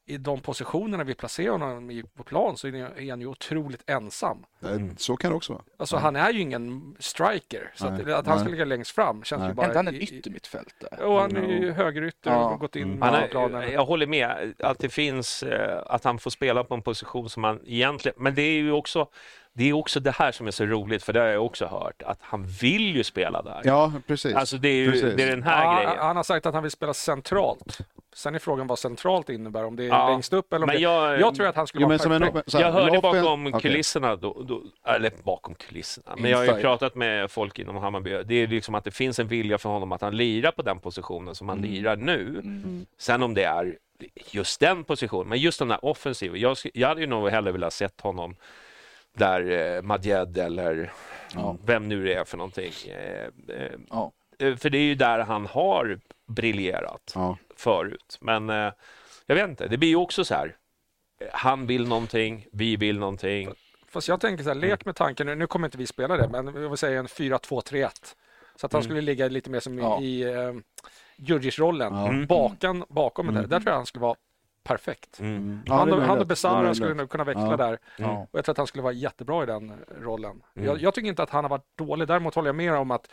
i 0.09 0.17
de 0.17 0.39
positionerna 0.39 1.03
vi 1.03 1.13
placerar 1.15 1.51
honom 1.51 1.91
i 1.91 2.03
på 2.03 2.23
plan 2.23 2.57
så 2.57 2.67
är 2.67 3.09
han 3.09 3.21
ju 3.21 3.27
otroligt 3.27 3.89
ensam. 3.89 4.45
Nej, 4.59 4.89
Så 4.97 5.17
kan 5.17 5.29
det 5.31 5.37
också 5.37 5.53
vara. 5.53 5.63
Alltså 5.77 5.97
han 5.97 6.15
är 6.15 6.33
ju 6.33 6.39
ingen 6.41 6.95
striker. 6.99 7.71
Så 7.75 7.87
att, 7.87 8.09
att 8.09 8.27
han 8.27 8.39
ska 8.39 8.49
ligga 8.49 8.65
längst 8.65 8.91
fram 8.91 9.23
känns 9.23 9.39
Nej. 9.39 9.49
ju 9.49 9.53
bara... 9.55 9.65
Är 9.65 9.69
inte 9.69 9.79
han 9.79 9.87
en 9.87 9.95
i- 9.95 9.97
i- 9.97 10.17
yttermittfältare? 10.19 11.05
Och 11.05 11.19
han 11.21 11.35
är 11.37 11.41
ju 11.47 11.71
högerytter 11.71 12.31
Ja. 12.31 12.49
och 12.49 12.59
gått 12.59 12.75
in 12.75 13.01
Han 13.01 13.09
på 13.11 13.15
är, 13.17 13.27
planen. 13.27 13.71
jag 13.71 13.85
håller 13.85 14.07
med 14.07 14.53
att 14.59 14.79
det 14.79 14.89
finns, 14.89 15.43
eh, 15.43 15.81
att 15.85 16.03
han 16.03 16.19
får 16.19 16.29
spela 16.31 16.63
på 16.63 16.73
en 16.73 16.81
position 16.81 17.29
som 17.29 17.43
han 17.43 17.59
egentligen, 17.65 18.15
men 18.23 18.35
det 18.35 18.41
är 18.41 18.53
ju 18.61 18.71
också 18.71 19.07
det 19.53 19.69
är 19.69 19.73
också 19.73 19.99
det 19.99 20.11
här 20.11 20.31
som 20.31 20.47
är 20.47 20.51
så 20.51 20.65
roligt, 20.65 21.03
för 21.03 21.13
det 21.13 21.19
har 21.19 21.27
jag 21.27 21.45
också 21.45 21.65
hört, 21.65 22.01
att 22.01 22.17
han 22.21 22.45
vill 22.45 22.95
ju 22.95 23.03
spela 23.03 23.41
där. 23.41 23.61
Ja, 23.63 23.93
precis. 24.07 24.35
Alltså 24.35 24.57
det 24.57 24.69
är 24.69 24.73
ju 24.75 24.91
Precis. 24.91 25.13
det 25.17 25.23
är 25.23 25.27
den 25.29 25.43
här 25.43 25.63
Ja, 25.65 25.75
grejen. 25.75 25.97
han 25.99 26.15
har 26.15 26.23
sagt 26.23 26.45
att 26.45 26.53
han 26.53 26.63
vill 26.63 26.71
spela 26.71 26.93
centralt. 26.93 27.77
Sen 28.19 28.35
är 28.35 28.39
frågan 28.39 28.67
vad 28.67 28.79
centralt 28.79 29.29
innebär, 29.29 29.63
om 29.65 29.75
det 29.75 29.83
är 29.83 29.87
Ja, 29.87 30.09
längst 30.09 30.33
upp 30.33 30.53
eller 30.53 30.63
om 30.63 30.67
men 30.67 30.75
det... 30.75 30.81
jag- 30.81 31.19
jag 31.19 31.35
tror 31.35 31.47
att 31.47 31.55
han 31.55 31.67
skulle 31.67 31.81
Jo, 31.81 31.87
vara 31.87 31.93
men 31.93 31.99
som 31.99 32.11
en, 32.37 32.43
så 32.47 32.57
här, 32.57 32.65
Jag 32.65 32.71
hörde 32.71 32.99
bakom 33.01 33.51
kulisserna, 33.61 34.15
då, 34.15 34.41
då, 34.43 34.61
eller 34.85 35.11
bakom 35.23 35.55
kulisserna, 35.55 36.15
men 36.17 36.31
jag 36.31 36.37
har 36.37 36.45
ju 36.45 36.61
pratat 36.61 36.95
med 36.95 37.31
folk 37.31 37.59
inom 37.59 37.75
Hammarby. 37.75 38.23
Det 38.25 38.35
är 38.35 38.47
liksom 38.47 38.75
att 38.75 38.83
det 38.83 38.91
finns 38.91 39.19
en 39.19 39.27
vilja 39.27 39.57
för 39.57 39.69
honom 39.69 39.91
att 39.91 40.01
han 40.01 40.17
lirar 40.17 40.51
på 40.51 40.61
den 40.61 40.79
positionen 40.79 41.35
som 41.35 41.49
han 41.49 41.57
lirar 41.61 41.95
nu. 41.95 42.41
Sen 42.97 43.23
om 43.23 43.33
det 43.33 43.43
är 43.43 43.77
just 44.31 44.59
den 44.59 44.83
positionen, 44.83 45.29
men 45.29 45.37
just 45.39 45.59
den 45.59 45.67
där 45.67 45.85
offensiva. 45.85 46.37
Jag, 46.37 46.57
jag 46.73 46.87
hade 46.87 47.01
ju 47.01 47.07
nog 47.07 47.29
hellre 47.29 47.51
velat 47.51 47.73
sett 47.73 48.01
honom 48.01 48.35
där 49.17 49.75
eh, 49.75 49.81
Madjed 49.81 50.37
eller 50.37 50.91
vem 51.65 51.87
nu 51.89 52.03
det 52.05 52.13
är 52.13 52.23
för 52.23 52.37
någonting. 52.37 52.71
Eh, 52.87 53.55
eh, 53.55 53.71
Ja. 53.89 54.11
eh, 54.39 54.55
för 54.55 54.69
det 54.69 54.77
är 54.77 54.83
ju 54.83 54.95
där 54.95 55.19
han 55.19 55.45
har 55.45 55.99
briljerat 56.29 57.11
Ja. 57.15 57.37
förut. 57.55 58.17
Men 58.21 58.49
eh, 58.49 58.71
jag 59.25 59.35
vet 59.35 59.49
inte, 59.49 59.67
det 59.67 59.77
blir 59.77 59.89
ju 59.89 59.95
också 59.95 60.25
så 60.25 60.33
här. 60.35 60.55
eh, 61.21 61.27
Han 61.33 61.67
vill 61.67 61.87
någonting, 61.87 62.45
vi 62.51 62.75
vill 62.75 62.99
någonting. 62.99 63.49
Fast 63.87 64.07
jag 64.07 64.21
tänker 64.21 64.43
så 64.43 64.49
här, 64.49 64.55
lek 64.55 64.85
med 64.85 64.95
tanken, 64.95 65.27
nu, 65.27 65.35
nu 65.35 65.47
kommer 65.47 65.67
inte 65.67 65.77
vi 65.77 65.87
spela 65.87 66.17
det, 66.17 66.29
men 66.29 66.45
jag 66.61 66.69
vill 66.69 66.77
säga 66.77 66.99
en 66.99 67.07
4-2-3-1. 67.07 67.89
Så 68.55 68.65
att 68.65 68.73
han 68.73 68.83
skulle 68.83 69.01
ligga 69.01 69.27
lite 69.27 69.49
mer 69.49 69.59
som 69.59 69.79
i, 69.79 69.81
Ja. 69.81 70.01
i 70.01 70.25
uh, 70.35 70.55
Djurdjic-rollen, 71.15 71.93
Ja. 71.95 72.25
bakan, 72.27 72.83
bakom 72.89 73.27
det 73.27 73.33
där. 73.33 73.47
Där 73.47 73.59
tror 73.59 73.69
jag 73.69 73.75
han 73.75 73.85
skulle 73.85 74.01
vara 74.01 74.15
perfekt. 74.63 75.19
Mm. 75.19 75.59
Ja, 75.65 75.73
han, 75.73 75.91
han 75.91 76.19
och 76.19 76.37
Ja, 76.43 76.69
är 76.69 76.73
skulle 76.73 76.93
nog 76.93 77.09
kunna 77.09 77.23
växla 77.23 77.49
Ja. 77.51 77.57
där. 77.57 77.79
Ja. 77.97 78.27
Och 78.31 78.37
jag 78.39 78.45
tror 78.45 78.53
att 78.53 78.57
han 78.57 78.67
skulle 78.67 78.81
vara 78.81 78.93
jättebra 78.93 79.43
i 79.43 79.45
den 79.45 79.73
rollen. 80.01 80.43
Mm. 80.55 80.67
Jag, 80.67 80.81
jag 80.81 80.93
tycker 80.93 81.07
inte 81.09 81.23
att 81.23 81.29
han 81.29 81.43
har 81.43 81.49
varit 81.49 81.77
dålig. 81.77 82.07
Däremot 82.07 82.35
håller 82.35 82.47
jag 82.47 82.55
med 82.55 82.73
om 82.73 82.91
att 82.91 83.07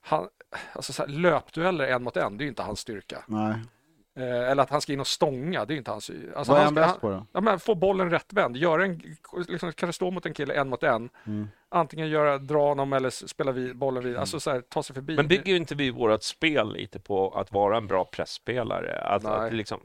han, 0.00 0.28
alltså 0.72 0.92
så 0.92 1.02
här, 1.02 1.08
löpdueller 1.08 1.86
en 1.86 2.02
mot 2.02 2.16
en, 2.16 2.38
det 2.38 2.42
är 2.42 2.46
ju 2.46 2.48
inte 2.48 2.62
hans 2.62 2.80
styrka. 2.80 3.24
Nej. 3.26 3.54
Eh, 4.16 4.50
eller 4.50 4.62
att 4.62 4.70
han 4.70 4.80
ska 4.80 4.92
in 4.92 5.00
och 5.00 5.06
stånga, 5.06 5.64
det 5.64 5.74
är 5.74 5.76
inte 5.76 5.90
hans... 5.90 6.10
Alltså 6.36 6.52
Vad 6.52 6.60
är 6.60 6.64
han 6.64 6.74
bäst 6.74 7.00
på 7.00 7.10
då? 7.10 7.26
Ja, 7.32 7.40
men 7.40 7.60
få 7.60 7.74
bollen 7.74 8.10
rättvänd, 8.10 8.56
göra 8.56 8.84
en, 8.84 9.02
liksom, 9.48 9.72
kanske 9.72 9.92
stå 9.92 10.10
mot 10.10 10.26
en 10.26 10.34
kille 10.34 10.54
en 10.54 10.68
mot 10.68 10.82
en. 10.82 11.08
Mm. 11.26 11.48
Antingen 11.68 12.08
göra, 12.08 12.38
dra 12.38 12.68
honom 12.68 12.92
eller 12.92 13.10
spela 13.10 13.52
vid, 13.52 13.76
bollen 13.76 14.04
vid, 14.04 14.16
alltså 14.16 14.40
så 14.40 14.50
här, 14.50 14.60
ta 14.60 14.82
sig 14.82 14.94
förbi. 14.94 15.16
Men 15.16 15.28
bygger 15.28 15.52
ju 15.52 15.56
inte 15.56 15.74
vi 15.74 15.90
vårt 15.90 16.22
spel 16.22 16.72
lite 16.72 17.00
på 17.00 17.30
att 17.30 17.52
vara 17.52 17.76
en 17.76 17.86
bra 17.86 18.04
pressspelare? 18.04 19.00
Att, 19.00 19.22
Nej. 19.22 19.32
att 19.32 19.52
liksom, 19.52 19.80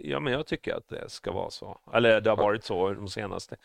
ja, 0.00 0.20
men 0.20 0.32
jag 0.32 0.46
tycker 0.46 0.74
att 0.74 0.88
det 0.88 1.10
ska 1.10 1.32
vara 1.32 1.50
så. 1.50 1.78
Eller 1.92 2.20
det 2.20 2.30
har 2.30 2.36
varit 2.36 2.64
så 2.64 2.92
de 2.92 3.08
senaste 3.08 3.56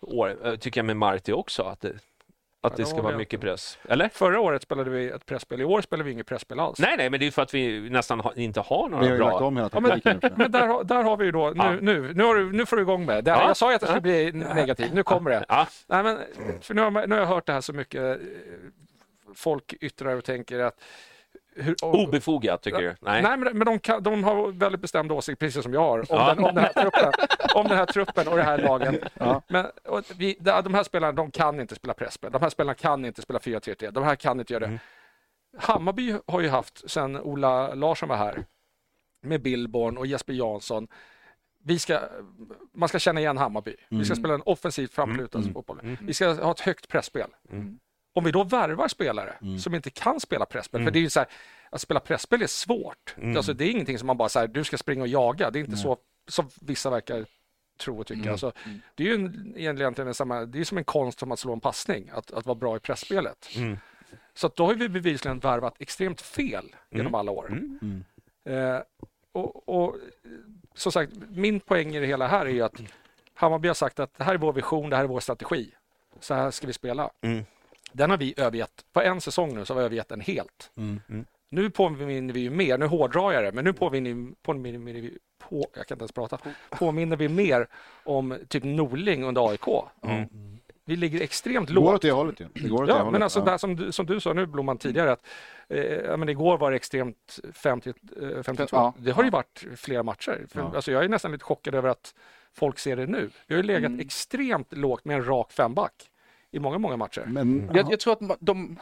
åren. 0.00 0.38
Jag 0.42 0.60
tycker 0.60 0.78
jag 0.78 0.86
med 0.86 0.96
Marti 0.96 1.32
också, 1.32 1.62
att 1.62 1.80
det, 1.80 1.92
att 2.60 2.76
det 2.76 2.84
ska 2.86 3.02
vara 3.02 3.16
mycket 3.16 3.40
press. 3.40 3.78
Eller? 3.88 4.08
Förra 4.08 4.40
året 4.40 4.62
spelade 4.62 4.90
vi 4.90 5.08
ett 5.08 5.26
pressspel, 5.26 5.60
i 5.60 5.64
år 5.64 5.80
spelar 5.80 6.04
vi 6.04 6.10
inget 6.12 6.26
pressspel 6.26 6.60
alls. 6.60 6.78
Nej, 6.78 6.94
nej, 6.96 7.10
men 7.10 7.20
det 7.20 7.26
är 7.26 7.30
för 7.30 7.42
att 7.42 7.54
vi 7.54 7.90
nästan 7.90 8.20
ha, 8.20 8.34
inte 8.34 8.60
har 8.60 8.88
Vi 8.88 8.94
har 8.94 9.00
några 9.00 9.14
ju 9.14 9.18
lagt 9.20 9.38
bra... 9.38 9.46
om 9.46 9.56
hela 9.56 9.70
Ja, 9.72 9.80
men, 9.80 10.00
taktiken. 10.00 10.32
men 10.36 10.52
där, 10.52 10.66
har- 10.66 10.84
där 10.84 11.02
har 11.02 11.16
vi 11.16 11.24
ju 11.24 11.32
då, 11.32 11.50
nu, 11.50 11.54
Ja. 11.56 11.72
nu, 11.80 12.12
nu, 12.14 12.22
har 12.24 12.34
du, 12.34 12.52
nu 12.52 12.66
får 12.66 12.76
du 12.76 12.82
igång 12.82 13.06
med 13.06 13.24
det. 13.24 13.30
Ja. 13.30 13.46
Jag 13.48 13.56
sa 13.56 13.68
ju 13.70 13.74
att 13.74 13.80
det 13.80 13.86
skulle 13.86 14.00
bli 14.00 14.32
negativt, 14.32 14.92
nu 14.92 15.02
kommer 15.02 15.30
det. 15.30 15.44
Ja. 15.48 15.66
Nej, 15.86 16.02
men, 16.02 16.18
för 16.60 16.74
nu 16.74 16.80
har, 16.82 16.90
nu 17.06 17.14
har 17.14 17.20
jag 17.20 17.26
hört 17.28 17.46
det 17.46 17.52
här 17.52 17.60
så 17.60 17.72
mycket. 17.72 18.02
eh, 18.02 18.14
Folk 19.34 19.74
yttrar 19.80 20.16
och 20.16 20.24
tänker 20.24 20.58
att... 20.58 20.80
Hur, 21.58 21.74
och, 21.82 21.94
Obefogat, 21.94 22.62
tycker 22.62 22.78
du? 22.78 22.94
Nej. 23.00 23.22
Nej, 23.22 23.36
men, 23.36 23.58
men 23.58 23.66
de, 23.66 23.78
kan, 23.78 24.02
de 24.02 24.24
har 24.24 24.52
väldigt 24.52 24.80
bestämd 24.80 25.12
åsikt, 25.12 25.38
precis 25.38 25.62
som 25.62 25.72
jag 25.72 25.80
har, 25.80 25.98
om, 25.98 26.06
Ja. 26.08 26.34
den, 26.34 26.44
om, 26.44 26.54
den, 26.54 26.64
här 26.64 26.72
truppen, 26.72 27.12
om 27.54 27.68
den 27.68 27.78
här 27.78 27.86
truppen 27.86 28.28
och 28.28 28.36
det 28.36 28.42
här 28.42 28.58
lagen. 28.58 28.98
Ja. 29.14 29.42
Men, 29.48 29.66
och 29.84 30.04
vi, 30.16 30.36
de 30.40 30.74
här 30.74 30.82
spelarna 30.82 31.12
de 31.12 31.30
kan 31.30 31.60
inte 31.60 31.74
spela 31.74 31.94
presspel. 31.94 32.32
De 32.32 32.42
här 32.42 32.50
spelarna 32.50 32.74
kan 32.74 33.04
inte 33.04 33.22
spela 33.22 33.38
4-3-3. 33.38 33.90
De 33.90 34.04
här 34.04 34.16
kan 34.16 34.40
inte 34.40 34.52
göra 34.52 34.60
det. 34.60 34.66
Mm. 34.66 34.78
Hammarby 35.58 36.14
har 36.26 36.40
ju 36.40 36.48
haft, 36.48 36.90
sen 36.90 37.16
Ola 37.16 37.74
Larsson 37.74 38.08
var 38.08 38.16
här, 38.16 38.44
med 39.22 39.42
Billborn 39.42 39.96
och 39.98 40.06
Jesper 40.06 40.32
Jansson. 40.32 40.88
Vi 41.64 41.78
ska, 41.78 42.00
man 42.74 42.88
ska 42.88 42.98
känna 42.98 43.20
igen 43.20 43.38
Hammarby. 43.38 43.76
Vi 43.88 44.04
ska 44.04 44.14
spela 44.14 44.34
en 44.34 44.42
offensivt 44.44 44.94
framåtlutad 44.94 45.42
fotboll. 45.52 45.96
Vi 46.00 46.14
ska 46.14 46.32
ha 46.32 46.50
ett 46.50 46.60
högt 46.60 46.88
pressspel. 46.88 47.30
Om 48.18 48.24
vi 48.24 48.30
då 48.30 48.44
värvar 48.44 48.88
spelare 48.88 49.34
som 49.60 49.74
inte 49.74 49.90
kan 49.90 50.20
spela 50.20 50.46
presspel, 50.46 50.80
för 50.84 50.90
det 50.90 50.98
är 50.98 51.00
ju 51.00 51.10
så 51.10 51.20
här, 51.20 51.28
att 51.70 51.80
spela 51.80 52.00
presspel 52.00 52.42
är 52.42 52.46
svårt. 52.46 53.14
Alltså, 53.36 53.52
det 53.52 53.64
är 53.64 53.70
ingenting 53.70 53.98
som 53.98 54.06
man 54.06 54.16
bara 54.16 54.28
säger, 54.28 54.48
du 54.48 54.64
ska 54.64 54.78
springa 54.78 55.02
och 55.02 55.08
jaga. 55.08 55.50
Det 55.50 55.58
är 55.58 55.60
inte 55.60 55.76
så 55.76 55.98
som 56.28 56.48
vissa 56.60 56.90
verkar 56.90 57.26
tro 57.80 58.00
och 58.00 58.06
tycka. 58.06 58.20
Alltså, 58.32 58.52
det 58.94 59.02
är 59.02 59.06
ju 59.08 59.14
en, 59.14 59.54
egentligen 59.56 60.14
samma, 60.14 60.44
det 60.44 60.60
är 60.60 60.64
som 60.64 60.78
en 60.78 60.84
konst 60.84 61.18
som 61.18 61.32
att 61.32 61.38
slå 61.38 61.52
en 61.52 61.60
passning, 61.60 62.10
att, 62.14 62.30
att 62.32 62.46
vara 62.46 62.54
bra 62.54 62.76
i 62.76 62.80
pressspelet. 62.80 63.48
Så 64.34 64.46
att 64.46 64.56
då 64.56 64.66
har 64.66 64.74
vi 64.74 64.88
bevisligen 64.88 65.38
värvat 65.38 65.74
extremt 65.78 66.20
fel 66.20 66.76
genom 66.90 67.14
alla 67.14 67.30
år. 67.30 67.46
Eh, 68.44 68.80
och, 69.32 69.68
och 69.68 69.96
som 70.74 70.92
sagt, 70.92 71.12
min 71.28 71.60
poäng 71.60 71.96
i 71.96 72.00
det 72.00 72.06
hela 72.06 72.26
här 72.26 72.46
är 72.46 72.50
ju 72.50 72.62
att 72.62 72.80
Hammarby 73.34 73.68
har 73.68 73.74
sagt 73.74 74.00
att 74.00 74.14
det 74.18 74.24
här 74.24 74.34
är 74.34 74.38
vår 74.38 74.52
vision, 74.52 74.90
det 74.90 74.96
här 74.96 75.04
är 75.04 75.08
vår 75.08 75.20
strategi. 75.20 75.70
Så 76.20 76.34
här 76.34 76.50
ska 76.50 76.66
vi 76.66 76.72
spela. 76.72 77.10
Den 77.92 78.10
har 78.10 78.16
vi 78.16 78.34
övergett, 78.36 78.84
på 78.92 79.02
en 79.02 79.20
säsong 79.20 79.54
nu 79.54 79.64
så 79.64 79.74
har 79.74 79.78
vi 79.80 79.84
övergett 79.84 80.08
den 80.08 80.20
helt. 80.20 80.70
Nu 81.50 81.70
påminner 81.70 82.34
vi 82.34 82.40
ju 82.40 82.50
mer, 82.50 82.78
nu 82.78 82.86
hårdrar 82.86 83.32
jag 83.32 83.44
det, 83.44 83.52
men 83.52 83.64
nu 83.64 83.72
påminner, 83.72 84.34
påminner 84.42 84.92
vi 84.92 85.18
på, 85.38 85.66
jag 85.74 85.86
kan 85.86 85.94
inte 85.94 86.02
ens 86.02 86.12
prata, 86.12 86.38
påminner 86.70 87.16
vi 87.16 87.28
mer 87.28 87.68
om 88.04 88.38
typ 88.48 88.64
Norling 88.64 89.24
under 89.24 89.48
AIK. 89.50 89.66
Vi 90.84 90.96
ligger 90.96 91.20
extremt 91.20 91.68
Det 91.68 91.74
går 91.74 91.82
lågt. 91.82 91.94
åt 91.94 92.02
det 92.02 92.10
hållet 92.10 92.40
ju. 92.40 92.46
Det 92.54 92.68
går 92.68 92.82
åt 92.82 92.86
det 92.88 92.92
Ja, 92.92 92.98
hållet. 92.98 93.12
men 93.12 93.22
alltså 93.22 93.38
ja. 93.38 93.44
där 93.44 93.58
som 93.58 93.76
du, 93.76 93.92
som 93.92 94.06
du 94.06 94.20
sa 94.20 94.32
nu 94.32 94.46
Blomman 94.46 94.78
tidigare, 94.78 95.12
att 95.12 95.26
eh, 95.68 96.16
men 96.16 96.28
igår 96.28 96.58
var 96.58 96.70
det 96.70 96.76
extremt 96.76 97.38
50, 97.52 97.92
eh, 98.36 98.42
52. 98.42 98.76
Ja. 98.76 98.94
Det 98.98 99.10
har 99.10 99.24
ju 99.24 99.30
varit 99.30 99.64
flera 99.76 100.02
matcher. 100.02 100.46
För, 100.48 100.60
Ja. 100.60 100.72
alltså, 100.74 100.92
jag 100.92 101.04
är 101.04 101.08
nästan 101.08 101.32
lite 101.32 101.44
chockad 101.44 101.74
över 101.74 101.88
att 101.88 102.14
folk 102.54 102.78
ser 102.78 102.96
det 102.96 103.06
nu. 103.06 103.30
Vi 103.46 103.54
har 103.54 103.62
ju 103.62 103.66
legat 103.66 103.88
Mm. 103.88 104.00
extremt 104.00 104.72
lågt 104.76 105.04
med 105.04 105.16
en 105.16 105.24
rak 105.24 105.52
femback 105.52 106.10
i 106.50 106.58
många, 106.58 106.78
många 106.78 106.96
matcher. 106.96 107.24
Men, 107.26 107.70
Jag, 107.74 107.92
jag 107.92 108.00
tror 108.00 108.12
att 108.12 108.36
de, 108.40 108.78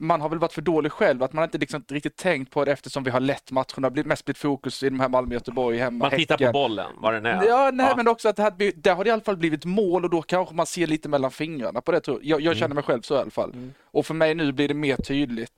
man 0.00 0.20
har 0.20 0.28
väl 0.28 0.38
varit 0.38 0.52
för 0.52 0.62
dålig 0.62 0.92
själv, 0.92 1.22
att 1.22 1.32
man 1.32 1.44
inte 1.44 1.58
liksom 1.58 1.84
riktigt 1.88 2.16
tänkt 2.16 2.50
på 2.52 2.64
det 2.64 2.72
eftersom 2.72 3.04
vi 3.04 3.10
har 3.10 3.20
lett 3.20 3.50
matcherna, 3.50 3.90
blivit 3.90 4.06
mest 4.08 4.24
blivit 4.24 4.38
fokus 4.38 4.82
i 4.82 4.88
de 4.90 5.00
här 5.00 5.08
Malmö, 5.08 5.34
Göteborg, 5.34 5.78
hemma, 5.78 5.98
Man 6.04 6.10
tittar 6.18 6.36
på 6.36 6.42
Häcken. 6.44 6.52
bollen, 6.52 6.86
vad 6.96 7.12
den 7.14 7.26
är. 7.26 7.44
Ja, 7.46 7.70
nej, 7.74 7.92
men 7.96 8.08
också 8.08 8.28
att 8.28 8.36
det, 8.36 8.52
blivit- 8.56 8.84
där 8.84 8.94
har 8.94 9.04
det 9.04 9.08
i 9.08 9.12
alla 9.12 9.22
fall 9.22 9.36
blivit 9.36 9.64
mål 9.64 10.04
och 10.04 10.10
då 10.10 10.22
kanske 10.22 10.54
man 10.54 10.66
ser 10.66 10.86
lite 10.86 11.08
mellan 11.08 11.30
fingrarna 11.30 11.80
på 11.80 11.92
det. 11.92 12.00
Tror 12.00 12.18
jag. 12.22 12.40
Jag, 12.40 12.40
jag 12.40 12.56
känner 12.56 12.74
mig 12.74 12.84
själv 12.84 13.02
så 13.02 13.14
i 13.14 13.18
alla 13.18 13.30
fall. 13.30 13.52
Och 13.84 14.06
för 14.06 14.14
mig 14.14 14.34
nu 14.34 14.52
blir 14.52 14.68
det 14.68 14.74
mer 14.74 14.96
tydligt. 14.96 15.50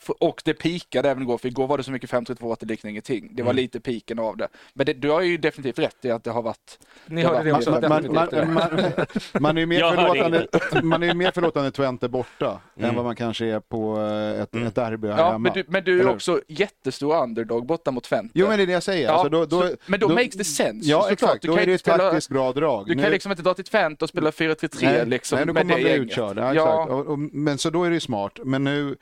För- 0.00 0.22
Och 0.24 0.42
det 0.44 0.54
pikade 0.54 1.10
även 1.10 1.22
igår, 1.22 1.38
för 1.38 1.48
igår 1.48 1.66
var 1.66 1.78
det 1.78 1.84
så 1.84 1.90
mycket 1.92 2.10
5-3-2 2.10 2.52
att 2.52 2.60
det 2.60 2.66
liknade 2.66 2.90
ingenting. 2.90 3.30
Det 3.32 3.42
var 3.42 3.52
lite 3.52 3.80
piken 3.80 4.18
av 4.18 4.36
det. 4.36 4.48
Men 4.74 4.86
det, 4.86 4.92
du 4.92 5.10
har 5.10 5.20
ju 5.20 5.36
definitivt 5.36 5.78
rätt 5.78 6.04
i 6.04 6.10
att 6.10 6.24
det 6.24 6.30
har 6.30 6.42
varit... 6.42 6.78
Ni 7.06 7.22
Ja, 7.22 7.28
hörde 7.28 7.44
det 7.80 7.88
man- 7.88 8.10
man, 8.10 8.12
man, 8.14 8.54
man, 8.54 8.54
man, 8.54 9.42
man 9.42 9.56
är 9.56 9.60
ju 9.60 9.66
mer 9.66 9.80
förlåtande, 9.94 10.46
man 10.82 11.02
är 11.02 11.06
ju 11.06 11.14
mer 11.14 11.30
förlåtande 11.30 11.70
Twente 11.70 12.08
borta 12.08 12.60
än 12.76 12.94
vad 12.94 13.04
man 13.04 13.16
kanske 13.16 13.43
är 13.50 13.60
på 13.60 14.00
eh, 14.00 14.42
ett, 14.42 14.54
ett 14.56 14.74
derby 14.74 15.08
här 15.08 15.18
Ja, 15.18 15.24
hemma. 15.26 15.38
men 15.38 15.52
du, 15.52 15.64
men 15.68 15.84
du 15.84 16.00
är 16.00 16.08
också 16.08 16.40
jättestor 16.48 17.22
underdog 17.22 17.66
borta 17.66 17.90
mot 17.90 18.04
Twente. 18.04 18.32
Jo 18.34 18.48
men 18.48 18.56
det 18.56 18.62
är 18.62 18.66
det 18.66 18.72
jag 18.72 18.82
säger. 18.82 19.04
Ja, 19.06 19.12
alltså, 19.12 19.28
då, 19.28 19.44
då, 19.46 19.62
så, 19.68 19.76
men 19.86 20.00
då, 20.00 20.08
makes 20.08 20.34
det 20.34 20.44
sense. 20.44 20.90
Ja 20.90 21.10
exakt, 21.10 21.42
Du 21.42 21.48
då 21.48 21.54
kan 21.54 21.62
är 21.62 21.66
det 21.66 21.74
ett 21.74 21.80
spela- 21.80 21.98
taktiskt 21.98 22.28
bra 22.28 22.52
drag. 22.52 22.86
Du 22.86 22.94
Nu- 22.94 23.02
kan 23.02 23.10
liksom 23.12 23.32
inte 23.32 23.42
dra 23.42 23.54
till 23.54 23.64
Twente 23.64 24.04
och 24.04 24.08
spela 24.08 24.30
4-3-3 24.30 24.78
nej, 24.82 25.06
liksom, 25.06 25.36
nej, 25.36 25.46
då 25.46 25.52
med 25.52 25.62
kommer 25.62 25.74
man 25.74 25.82
bli 25.82 25.92
utkörd. 25.92 26.38
Ja, 26.38 26.54
Ja. 26.54 26.84
Och, 26.84 27.06
och, 27.06 27.18
men 27.18 27.58
så 27.58 27.70
då 27.70 27.84
är 27.84 27.90
det 27.90 27.94
ju 27.94 28.00
smart. 28.00 28.38
Men 28.44 28.64
nu 28.64 28.96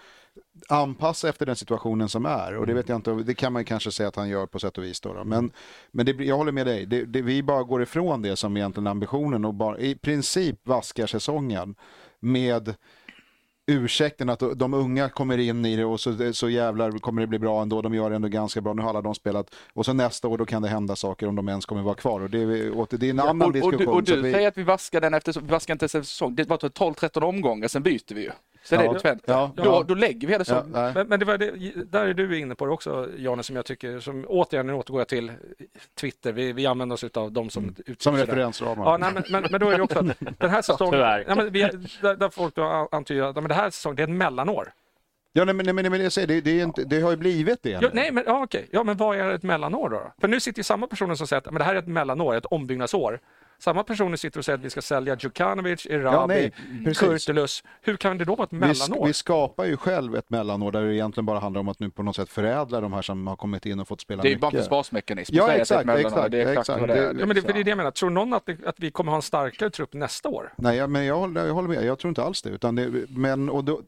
anpassa 0.68 1.28
efter 1.28 1.46
den 1.46 1.56
situationen 1.56 2.08
som 2.08 2.26
är. 2.26 2.48
Mm. 2.48 2.60
Och 2.60 2.66
det 2.66 2.74
vet 2.74 2.88
jag 2.88 2.96
inte, 2.96 3.10
det 3.12 3.34
kan 3.34 3.52
man 3.52 3.64
kanske 3.64 3.90
säga 3.92 4.08
att 4.08 4.16
han 4.16 4.28
gör 4.28 4.46
på 4.46 4.58
sätt 4.58 4.78
och 4.78 4.84
vis. 4.84 5.00
Då, 5.00 5.12
då. 5.14 5.24
Men, 5.24 5.50
men 5.92 6.06
det, 6.06 6.14
blir- 6.14 6.28
jag 6.28 6.36
håller 6.36 6.52
med 6.52 6.66
dig, 6.66 6.86
det, 6.86 7.04
det, 7.04 7.22
vi 7.22 7.42
bara 7.42 7.62
går 7.62 7.82
ifrån 7.82 8.22
det 8.22 8.36
som 8.36 8.56
egentligen 8.56 8.86
ambitionen 8.86 9.44
och 9.44 9.54
bara 9.54 9.78
i 9.78 9.94
princip 9.94 10.66
vaskar 10.66 11.06
säsongen 11.06 11.74
med 12.20 12.74
ursäkten 13.72 14.28
att 14.28 14.42
de 14.56 14.74
unga 14.74 15.08
kommer 15.08 15.38
in 15.38 15.64
i 15.66 15.76
det 15.76 15.84
och 15.84 16.00
så, 16.00 16.32
så 16.32 16.48
jävlar 16.48 16.90
kommer 16.90 17.20
det 17.20 17.26
bli 17.26 17.38
bra 17.38 17.62
ändå. 17.62 17.82
De 17.82 17.94
gör 17.94 18.10
det 18.10 18.16
ändå 18.16 18.28
ganska 18.28 18.60
bra. 18.60 18.72
Nu 18.72 18.82
har 18.82 18.88
alla 18.90 19.02
de 19.02 19.14
spelat. 19.14 19.54
Och 19.72 19.84
så 19.84 19.92
nästa 19.92 20.28
år 20.28 20.38
då 20.38 20.44
kan 20.46 20.62
det 20.62 20.68
hända 20.68 20.96
saker 20.96 21.28
om 21.28 21.36
de 21.36 21.48
ens 21.48 21.66
kommer 21.66 21.82
vara 21.82 21.94
kvar. 21.94 22.20
Och 22.20 22.30
det, 22.30 22.38
är, 22.38 22.96
det 22.98 23.06
är 23.06 23.10
en 23.10 23.20
annan 23.20 23.42
och, 23.42 23.46
och, 23.46 23.52
diskussion. 23.52 23.78
du, 23.78 23.86
och 23.86 24.02
du 24.02 24.12
att 24.18 24.24
vi- 24.24 24.32
säger 24.32 24.48
att 24.48 24.58
vi 24.58 24.62
vaskar 24.62 25.00
den 25.00 25.14
efter, 25.14 25.40
vi 25.40 25.46
vaskar 25.46 25.74
inte 25.74 25.84
ens 25.84 25.94
efter 25.94 26.06
säsong. 26.06 26.34
Det 26.34 26.48
var 26.48 26.56
12-13 26.58 27.22
omgångar, 27.22 27.68
sen 27.68 27.82
byter 27.82 28.14
vi 28.14 28.20
ju. 28.22 28.30
Så 28.64 28.76
det 28.76 28.84
Ja. 28.84 28.90
är 28.90 28.94
det 28.94 29.00
Twente. 29.00 29.24
Ja. 29.26 29.52
Då, 29.56 29.82
då 29.82 29.94
lägger 29.94 30.26
vi 30.28 30.32
hela 30.32 30.40
ja, 30.40 30.44
säsongen. 30.44 30.70
nej. 30.72 30.92
Men, 30.94 31.08
men 31.08 31.18
det 31.20 31.24
var 31.24 31.38
det, 31.38 31.50
där 31.90 32.06
är 32.06 32.14
du 32.14 32.38
inne 32.38 32.54
på 32.54 32.66
det 32.66 32.72
också, 32.72 33.08
Janne, 33.16 33.42
som 33.42 33.56
jag 33.56 33.64
tycker, 33.64 34.00
som 34.00 34.24
återigen, 34.28 34.66
nu 34.66 34.72
återgår 34.72 35.00
jag 35.00 35.08
till 35.08 35.32
Twitter, 36.00 36.32
vi, 36.32 36.52
vi 36.52 36.66
använder 36.66 36.94
oss 36.94 37.04
av 37.04 37.32
dem 37.32 37.50
som 37.50 37.62
Mm. 37.62 37.96
Som 37.98 38.16
referensramar. 38.16 38.84
Ja, 38.84 38.96
nej, 38.96 39.10
men, 39.14 39.22
men, 39.30 39.46
men 39.50 39.60
då 39.60 39.68
är 39.70 39.76
det 39.76 39.82
också 39.82 39.98
att 39.98 40.38
den 40.38 40.50
här 40.50 40.62
säsongen, 40.72 41.00
ja, 41.00 41.34
men 41.34 41.52
vi, 41.52 41.60
där, 42.02 42.16
där 42.16 42.28
folk 42.28 42.54
då 42.54 42.88
antyder 42.92 43.22
att 43.22 43.36
ja, 43.36 43.40
men 43.40 43.48
det 43.48 43.54
här 43.54 43.70
säsongen, 43.70 43.96
det 43.96 44.02
är 44.02 44.04
ett 44.04 44.10
mellanår. 44.10 44.72
Ja, 45.32 45.44
nej, 45.44 45.54
men, 45.54 45.76
nej, 45.76 45.90
men, 45.90 46.02
jag 46.02 46.12
säger, 46.12 46.28
det, 46.28 46.40
det, 46.40 46.60
är 46.60 46.64
inte, 46.64 46.84
det 46.84 47.00
har 47.00 47.10
ju 47.10 47.16
blivit 47.16 47.62
det. 47.62 47.70
Ja, 47.70 47.90
nej, 47.92 48.12
men, 48.12 48.24
ja, 48.26 48.42
okej. 48.42 48.68
ja, 48.70 48.84
men 48.84 48.96
vad 48.96 49.16
är 49.18 49.30
ett 49.30 49.42
mellanår 49.42 49.88
då? 49.88 50.12
För 50.20 50.28
nu 50.28 50.40
sitter 50.40 50.58
ju 50.58 50.62
samma 50.64 50.86
personer 50.86 51.14
som 51.14 51.26
säger 51.26 51.38
att 51.38 51.44
men 51.44 51.54
det 51.54 51.64
här 51.64 51.74
är 51.74 51.78
ett 51.78 51.86
mellanår, 51.88 52.34
ett 52.34 52.46
ombyggnadsår. 52.46 53.20
Samma 53.62 53.82
personer 53.84 54.16
sitter 54.16 54.38
och 54.38 54.44
säger 54.44 54.58
att 54.58 54.64
vi 54.64 54.70
ska 54.70 54.82
sälja 54.82 55.16
Djukanovic, 55.20 55.86
Erabi, 55.86 56.52
Ja. 56.84 56.92
Kurtulus. 56.94 57.62
Hur 57.82 57.96
kan 57.96 58.18
det 58.18 58.24
då 58.24 58.34
vara 58.34 58.44
ett 58.44 58.52
Vi, 58.52 58.56
mellanår? 58.56 59.06
vi 59.06 59.12
skapar 59.12 59.64
ju 59.64 59.76
själv 59.76 60.16
ett 60.16 60.30
mellanår 60.30 60.72
där 60.72 60.82
det 60.82 60.94
egentligen 60.94 61.26
bara 61.26 61.38
handlar 61.38 61.60
om 61.60 61.68
att 61.68 61.80
nu 61.80 61.90
på 61.90 62.02
något 62.02 62.16
sätt 62.16 62.28
förädla 62.28 62.80
de 62.80 62.92
här 62.92 63.02
som 63.02 63.26
har 63.26 63.36
kommit 63.36 63.66
in 63.66 63.80
och 63.80 63.88
fått 63.88 64.00
spela 64.00 64.22
Det 64.22 64.28
är 64.28 64.30
ju 64.30 64.36
mycket. 64.36 64.40
bara 64.40 64.56
en 64.56 64.62
försvarsmekanism. 64.62 65.34
Ja, 65.36 65.52
exakt, 65.52 65.88
exakt, 65.90 66.30
Det 66.30 66.38
är 66.38 66.40
exakt 66.40 66.58
exakt. 66.58 66.80
vad 66.80 66.88
det 66.88 66.94
är. 66.98 67.14
Ja, 67.20 67.26
men 67.26 67.28
det, 67.28 67.42
för 67.42 67.52
det 67.52 67.60
är 67.60 67.64
det 67.64 67.70
jag 67.70 67.76
menar. 67.76 67.90
Tror 67.90 68.10
någon 68.10 68.32
att, 68.34 68.46
det, 68.46 68.66
att 68.66 68.76
vi 68.80 68.90
kommer 68.90 69.12
ha 69.12 69.16
en 69.16 69.22
starkare 69.22 69.70
trupp 69.70 69.92
nästa 69.94 70.28
år? 70.28 70.52
Nej, 70.56 70.86
men 70.88 71.04
jag 71.04 71.16
håller, 71.18 71.46
jag 71.46 71.54
håller 71.54 71.68
med. 71.68 71.84
Jag 71.84 71.98
tror 71.98 72.08
inte 72.08 72.22
alls 72.22 72.42
det. 72.42 72.50
Utan 72.50 72.74
det 72.74 72.90
men, 73.08 73.48
och 73.50 73.64
då, 73.64 73.80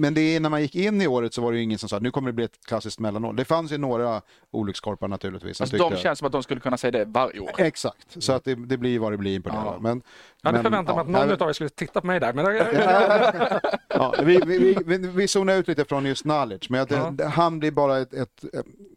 men 0.00 0.14
det 0.14 0.20
är, 0.20 0.40
när 0.40 0.48
man 0.48 0.62
gick 0.62 0.74
in 0.74 1.02
i 1.02 1.06
året 1.06 1.34
så 1.34 1.42
var 1.42 1.52
det 1.52 1.58
ju 1.58 1.64
ingen 1.64 1.78
som 1.78 1.88
sa 1.88 1.96
att 1.96 2.02
nu 2.02 2.10
kommer 2.10 2.28
det 2.28 2.32
bli 2.32 2.44
ett 2.44 2.66
klassiskt 2.66 2.98
mellanår. 2.98 3.32
Det 3.32 3.44
fanns 3.44 3.72
ju 3.72 3.78
några 3.78 4.22
olyckskorpar 4.50 5.08
naturligtvis. 5.08 5.60
Alltså, 5.60 5.76
de 5.76 5.96
känns 5.96 6.18
som 6.18 6.26
att 6.26 6.32
de 6.32 6.42
skulle 6.42 6.60
kunna 6.60 6.76
säga 6.76 6.90
det 6.90 7.04
varje 7.04 7.40
år. 7.40 7.50
Exakt, 7.58 8.22
så 8.22 8.32
att 8.32 8.44
det, 8.44 8.54
det 8.54 8.76
blir 8.76 8.98
vad 8.98 9.12
det 9.12 9.16
blir 9.16 9.40
på 9.40 9.48
det. 9.48 9.54
Ja. 9.54 9.78
Men, 9.80 10.02
Jag 10.42 10.52
hade 10.52 10.62
förväntat 10.62 10.94
mig 10.96 11.00
att 11.00 11.08
någon 11.08 11.28
nej, 11.28 11.36
av 11.40 11.48
er 11.48 11.52
skulle 11.52 11.70
titta 11.70 12.00
på 12.00 12.06
mig 12.06 12.20
där. 12.20 12.32
Men, 12.32 12.44
Ja, 13.88 14.14
vi, 14.22 14.40
vi, 14.46 14.76
vi, 14.86 14.98
vi, 14.98 15.28
zonar 15.28 15.54
ut 15.54 15.68
lite 15.68 15.84
från 15.84 16.06
just 16.06 16.22
knowledge, 16.22 16.70
men 16.70 16.80
att 16.80 16.88
det, 16.88 17.14
Ja. 17.18 17.28
han 17.28 17.58
blir 17.58 17.70
bara 17.70 17.98
ett, 17.98 18.14
ett, 18.14 18.44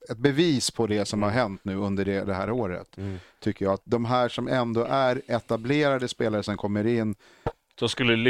ett 0.09 0.17
bevis 0.17 0.71
på 0.71 0.87
det 0.87 1.05
som 1.05 1.23
har 1.23 1.29
hänt 1.29 1.61
nu 1.63 1.75
under 1.75 2.05
det, 2.05 2.23
det 2.23 2.33
här 2.33 2.51
året. 2.51 2.97
Tycker 3.39 3.65
jag. 3.65 3.73
Att 3.73 3.81
de 3.83 4.05
här 4.05 4.29
som 4.29 4.47
ändå 4.47 4.83
är 4.89 5.21
etablerade 5.27 6.07
spelare 6.07 6.43
som 6.43 6.57
kommer 6.57 6.87
in. 6.87 7.15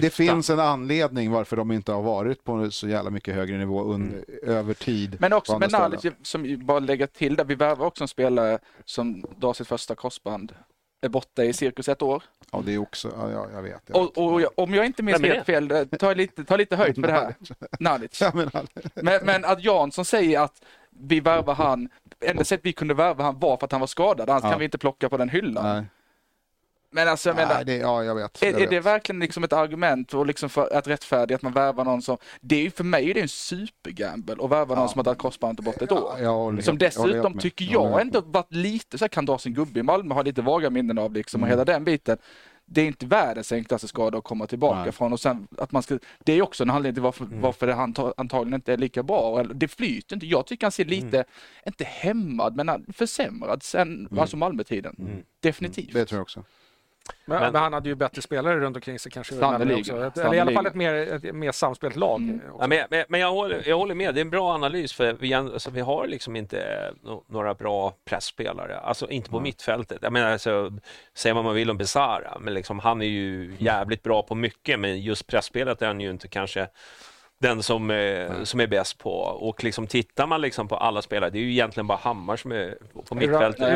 Det 0.02 0.14
finns 0.14 0.50
en 0.50 0.60
anledning 0.60 1.32
varför 1.32 1.56
de 1.58 1.72
inte 1.72 1.92
har 1.92 2.02
varit 2.02 2.44
på 2.44 2.72
så 2.72 2.88
jävla 2.88 3.10
mycket 3.10 3.36
högre 3.36 3.58
nivå 3.58 3.84
under, 3.84 4.26
över 4.44 4.74
tid. 4.74 5.18
Men 5.20 5.34
också 5.34 5.52
på 5.52 5.56
andra 5.56 5.68
med 5.90 6.00
ställen. 6.00 6.16
Nalic, 6.16 6.28
som 6.58 6.66
bara 6.66 6.80
lägga 6.80 7.08
till 7.08 7.36
där, 7.36 7.46
vi 7.46 7.56
värvar 7.56 7.86
också 7.86 8.04
en 8.04 8.08
spelare 8.08 8.60
som 8.86 9.26
drar 9.38 9.54
sitt 9.54 9.68
första 9.68 9.96
korsband, 9.96 10.54
är 11.02 11.10
borta 11.10 11.44
i 11.44 11.54
cirkus 11.54 11.90
ett 11.90 12.02
år. 12.02 12.24
Ja, 12.52 12.62
det 12.66 12.74
är 12.74 12.78
också, 12.78 13.12
ja, 13.18 13.32
ja, 13.32 13.48
jag 13.54 13.62
vet. 13.62 13.82
Jag 13.88 14.02
vet. 14.06 14.18
Och, 14.18 14.34
och 14.34 14.42
jag- 14.42 14.52
om 14.56 14.74
jag 14.74 14.86
inte 14.86 15.04
minns 15.04 15.22
helt 15.22 15.46
fel, 15.46 15.72
eh, 15.72 15.84
ta 15.84 16.14
lite, 16.14 16.44
ta 16.44 16.56
lite 16.58 16.76
höjd 16.76 16.96
för 16.96 17.02
det 17.02 17.12
här. 17.12 17.36
Nalic. 17.80 18.22
Ja, 18.22 18.32
men, 18.34 18.50
Men, 18.94 19.26
men 19.26 19.46
att 19.46 19.64
Jansson 19.64 20.06
säger 20.06 20.40
att 20.40 20.62
vi 20.90 21.20
värvar 21.20 21.54
han, 21.56 21.90
enda 22.26 22.44
sätt 22.44 22.60
vi 22.64 22.74
kunde 22.74 22.94
värva 22.94 23.24
han 23.24 23.40
var 23.40 23.58
för 23.58 23.66
att 23.66 23.72
han 23.72 23.82
var 23.82 23.88
skadad, 23.88 24.30
annars 24.30 24.44
Ja. 24.44 24.50
kan 24.50 24.60
vi 24.60 24.66
inte 24.66 24.78
plocka 24.78 25.10
på 25.10 25.18
den 25.18 25.30
hyllan. 25.30 25.64
nej, 25.78 25.84
Men 26.94 27.08
alltså 27.08 27.30
jag 27.30 27.36
menar, 27.36 27.56
nej, 27.56 27.66
det, 27.66 27.78
ja, 27.78 28.04
jag 28.04 28.16
vet. 28.16 28.44
är, 28.44 28.52
jag 28.52 28.62
är 28.62 28.70
det 28.70 28.76
vet. 28.76 28.86
verkligen 28.86 29.20
liksom 29.20 29.44
ett 29.44 29.54
argument 29.54 30.14
och 30.14 30.26
liksom 30.26 30.50
för 30.50 30.74
att 30.74 30.88
rättfärdiga 30.88 31.36
att 31.36 31.42
man 31.42 31.54
värvar 31.54 31.84
någon 31.86 32.02
som, 32.02 32.18
det 32.42 32.56
är 32.56 32.62
ju 32.62 32.72
för 32.72 32.84
mig 32.84 33.10
är 33.10 33.14
det 33.14 33.22
en 33.22 33.28
supergamble 33.30 34.36
att 34.44 34.50
värva 34.52 34.76
någon 34.76 34.90
som 34.90 35.00
har 35.00 35.04
dragit 35.04 35.20
korsbandet 35.20 35.66
bort 35.66 35.82
ett 35.82 35.92
år. 35.92 36.00
Ja, 36.00 36.20
jag 36.20 36.64
Som 36.64 36.74
jag 36.74 36.80
dessutom 36.80 37.32
med. 37.34 37.42
tycker 37.42 37.66
jag 37.72 37.90
helt 37.90 38.02
ändå 38.02 38.22
varit 38.22 38.54
lite 38.54 38.98
så 38.98 39.04
här, 39.04 39.10
kan 39.10 39.26
dra 39.26 39.38
sin 39.38 39.54
gubbe 39.54 39.80
i 39.80 39.84
Malmö, 39.84 40.16
har 40.16 40.24
lite 40.24 40.42
vaga 40.42 40.70
minnen 40.70 40.98
av 40.98 41.14
liksom 41.14 41.40
Mm. 41.42 41.48
och 41.48 41.52
hela 41.52 41.66
den 41.66 41.84
biten. 41.84 42.18
Det 42.66 42.82
är 42.82 42.86
inte 42.86 43.06
världens 43.06 43.52
enklaste 43.52 43.88
skada 43.88 44.18
att 44.18 44.24
komma 44.24 44.48
tillbaka 44.48 44.80
Nej. 44.84 44.92
från 44.92 45.14
och 45.14 45.20
sen 45.20 45.48
att 45.58 45.72
man 45.72 45.84
ska, 45.84 46.00
det 46.24 46.34
är 46.34 46.42
också 46.42 46.64
en 46.64 46.70
anledning 46.70 46.94
till 46.96 47.04
varför, 47.04 47.26
Mm. 47.26 47.42
varför 47.42 47.68
det 47.68 47.74
anta- 47.74 48.14
antagligen 48.18 48.54
inte 48.54 48.74
är 48.74 48.78
lika 48.78 49.04
bra. 49.04 49.44
Det 49.44 49.68
flyter 49.68 50.16
inte. 50.16 50.26
Jag 50.26 50.46
tycker 50.48 50.66
han 50.66 50.72
ser 50.72 50.86
lite, 50.86 51.18
Mm. 51.18 51.26
inte 51.66 51.84
hämmad, 51.84 52.56
men 52.56 52.86
försämrad 52.94 53.64
sen 53.64 54.08
alltså 54.20 54.38
Malmötiden. 54.38 55.24
Definitivt. 55.40 55.90
Mm. 55.90 56.02
Det 56.02 56.06
tror 56.06 56.18
jag 56.18 56.22
också. 56.22 56.44
Men, 57.26 57.40
Men- 57.42 57.54
men 57.54 57.62
han 57.62 57.74
hade 57.74 57.90
ju 57.90 57.96
bättre 57.96 58.22
spelare 58.22 58.60
runt 58.60 58.76
omkring 58.76 59.00
sig 59.00 59.12
kanske. 59.12 59.36
Ett- 60.08 60.18
Eller 60.18 60.34
i 60.34 60.40
alla 60.40 60.52
fall 60.52 60.66
ett 60.66 60.76
mer, 60.76 60.94
ett 61.26 61.36
mer 61.36 61.52
samspelt 61.52 61.96
lag. 61.96 62.40
också. 62.46 62.58
Ja, 62.62 62.68
men, 62.68 62.80
men, 62.90 63.06
men 63.10 63.20
jag, 63.20 63.32
håller, 63.32 63.64
jag 63.70 63.78
håller 63.78 63.96
med, 63.96 64.14
det 64.16 64.20
är 64.20 64.22
en 64.22 64.30
bra 64.30 64.54
analys 64.54 64.94
för 64.94 65.14
vi, 65.14 65.34
alltså, 65.34 65.70
vi 65.70 65.82
har 65.82 66.08
liksom 66.08 66.36
inte 66.36 66.92
no, 67.04 67.24
några 67.28 67.54
bra 67.54 67.94
pressspelare, 68.06 68.80
alltså 68.80 69.10
inte 69.10 69.30
på 69.30 69.40
mittfältet. 69.40 69.98
Jag 70.02 70.14
menar, 70.14 70.32
alltså, 70.32 70.72
säga 71.14 71.34
vad 71.34 71.44
man 71.44 71.56
vill 71.56 71.70
om 71.70 71.78
Besara, 71.78 72.38
men 72.40 72.54
liksom, 72.54 72.80
han 72.80 73.02
är 73.02 73.06
ju 73.06 73.56
jävligt 73.60 74.04
bra 74.04 74.24
på 74.24 74.36
mycket, 74.36 74.80
men 74.80 75.02
just 75.02 75.28
pressspelet 75.28 75.82
är 75.82 75.88
han 75.88 76.02
ju 76.02 76.10
inte 76.10 76.28
kanske 76.28 76.68
den 77.44 77.64
som, 77.64 77.92
eh, 77.92 78.44
som 78.44 78.60
är 78.60 78.68
bäst 78.68 78.98
på. 78.98 79.12
Och 79.20 79.64
liksom, 79.64 79.88
tittar 79.88 80.28
man 80.28 80.42
liksom 80.42 80.68
på 80.68 80.76
alla 80.78 81.02
spelare, 81.02 81.30
det 81.30 81.38
är 81.38 81.42
ju 81.44 81.52
egentligen 81.52 81.88
bara 81.88 81.98
Hammar 81.98 82.38
som 82.38 82.52
är 82.52 82.78
på 83.10 83.16
mittfältet. 83.16 83.68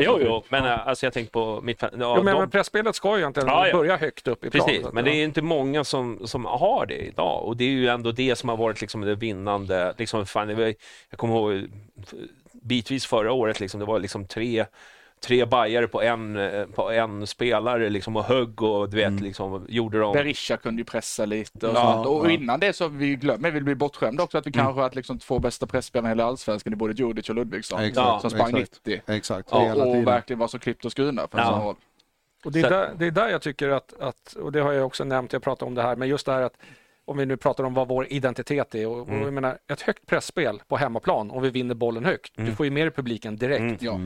Jo, 0.00 0.18
jo, 0.20 0.42
men 0.48 0.64
eh, 0.64 0.86
alltså, 0.88 1.06
jag 1.06 1.12
tänker 1.12 1.30
på 1.32 1.60
mittfältet. 1.62 2.00
Ja, 2.00 2.14
Jo, 2.16 2.22
men, 2.22 2.34
de- 2.34 2.40
men 2.40 2.50
pressspelet 2.50 2.96
ska 2.96 3.14
ju 3.16 3.18
egentligen 3.20 3.48
Ja, 3.48 3.66
ja. 3.66 3.76
börja 3.76 3.96
högt 3.96 4.28
upp 4.28 4.44
i 4.44 4.50
plan. 4.50 4.66
Precis, 4.66 4.86
men 4.92 5.04
det 5.04 5.10
är 5.10 5.24
inte 5.24 5.42
många 5.42 5.84
som, 5.84 6.26
som 6.26 6.44
har 6.44 6.86
det 6.86 7.06
idag 7.06 7.44
och 7.44 7.56
det 7.56 7.64
är 7.64 7.68
ju 7.68 7.88
ändå 7.88 8.12
det 8.12 8.36
som 8.36 8.48
har 8.48 8.56
varit 8.56 8.80
liksom 8.80 9.00
det 9.00 9.14
vinnande. 9.14 9.94
Liksom, 9.98 10.26
fan, 10.26 10.48
jag 10.48 10.74
kommer 11.16 11.34
ihåg 11.34 11.70
bitvis 12.52 13.06
förra 13.06 13.32
året, 13.32 13.60
liksom, 13.60 13.80
det 13.80 13.86
var 13.86 13.98
liksom 13.98 14.26
tre 14.26 14.64
tre 15.24 15.44
bajare 15.44 15.88
på 15.88 16.02
en, 16.02 16.36
eh, 16.36 16.66
på 16.66 16.90
en 16.90 17.26
spelare 17.26 17.90
liksom, 17.90 18.16
och 18.16 18.24
högg 18.24 18.62
och 18.62 18.90
du 18.90 18.96
vet, 18.96 19.06
Mm. 19.06 19.24
liksom, 19.24 19.66
gjorde 19.68 19.98
de... 19.98 20.12
Berisha 20.12 20.56
kunde 20.56 20.80
ju 20.80 20.84
pressa 20.84 21.24
lite 21.24 21.68
och 21.68 21.74
Ja, 21.76 21.92
sånt. 21.92 22.06
Och 22.06 22.26
ja. 22.26 22.30
innan 22.30 22.60
det 22.60 22.72
så 22.72 22.88
vi 22.88 23.14
glömmer, 23.16 23.50
vi 23.50 23.60
blir 23.60 23.74
bortskämda 23.74 24.22
också 24.22 24.38
att 24.38 24.46
vi 24.46 24.52
kanske 24.52 24.80
har 24.80 24.90
liksom 24.94 25.18
två 25.18 25.38
bästa 25.38 25.66
pressspelarna 25.66 26.08
i 26.08 26.10
hela 26.10 26.24
allsvenskan 26.24 26.72
i 26.72 26.76
både 26.76 26.94
Djurdjic 26.94 27.28
och 27.28 27.34
Ludvigsson. 27.34 27.80
Exakt, 27.80 28.20
som 28.20 28.30
sprang 28.30 28.56
exakt. 28.56 28.86
90. 28.86 29.02
Exakt, 29.06 29.48
Ja, 29.52 29.60
hela 29.60 29.84
och 29.84 29.92
tiden. 29.92 30.04
verkligen 30.04 30.38
var 30.40 30.48
så 30.48 30.58
klippt 30.58 30.84
och 30.84 30.92
skurna 30.92 31.28
för 31.30 31.38
en 31.38 31.44
Ja. 31.44 31.50
sån 31.52 31.62
roll. 31.66 31.76
Och 32.44 32.52
det, 32.52 32.60
är 32.60 32.70
där, 32.70 32.90
det 32.98 33.06
är 33.06 33.10
där 33.10 33.28
jag 33.28 33.42
tycker 33.42 33.68
att, 33.68 33.94
att, 34.00 34.32
och 34.32 34.52
det 34.52 34.60
har 34.60 34.72
jag 34.72 34.86
också 34.86 35.04
nämnt, 35.04 35.32
jag 35.32 35.42
pratar 35.42 35.66
om 35.66 35.74
det 35.74 35.82
här, 35.82 35.96
men 35.96 36.08
just 36.08 36.26
det 36.26 36.32
här 36.32 36.42
att 36.42 36.56
om 37.06 37.16
vi 37.16 37.26
nu 37.26 37.36
pratar 37.36 37.64
om 37.64 37.74
vad 37.74 37.88
vår 37.88 38.06
identitet 38.12 38.74
är 38.74 38.86
och, 38.88 39.00
och 39.00 39.08
jag 39.14 39.32
menar 39.32 39.58
ett 39.72 39.80
högt 39.80 40.06
pressspel 40.06 40.62
på 40.68 40.76
hemmaplan 40.76 41.30
om 41.30 41.42
vi 41.42 41.50
vinner 41.50 41.74
bollen 41.74 42.04
högt. 42.04 42.32
Du 42.36 42.52
får 42.54 42.66
ju 42.66 42.70
mer 42.72 42.86
i 42.86 42.90
publiken 42.90 43.36
direkt. 43.36 43.82
Ja. 43.82 44.00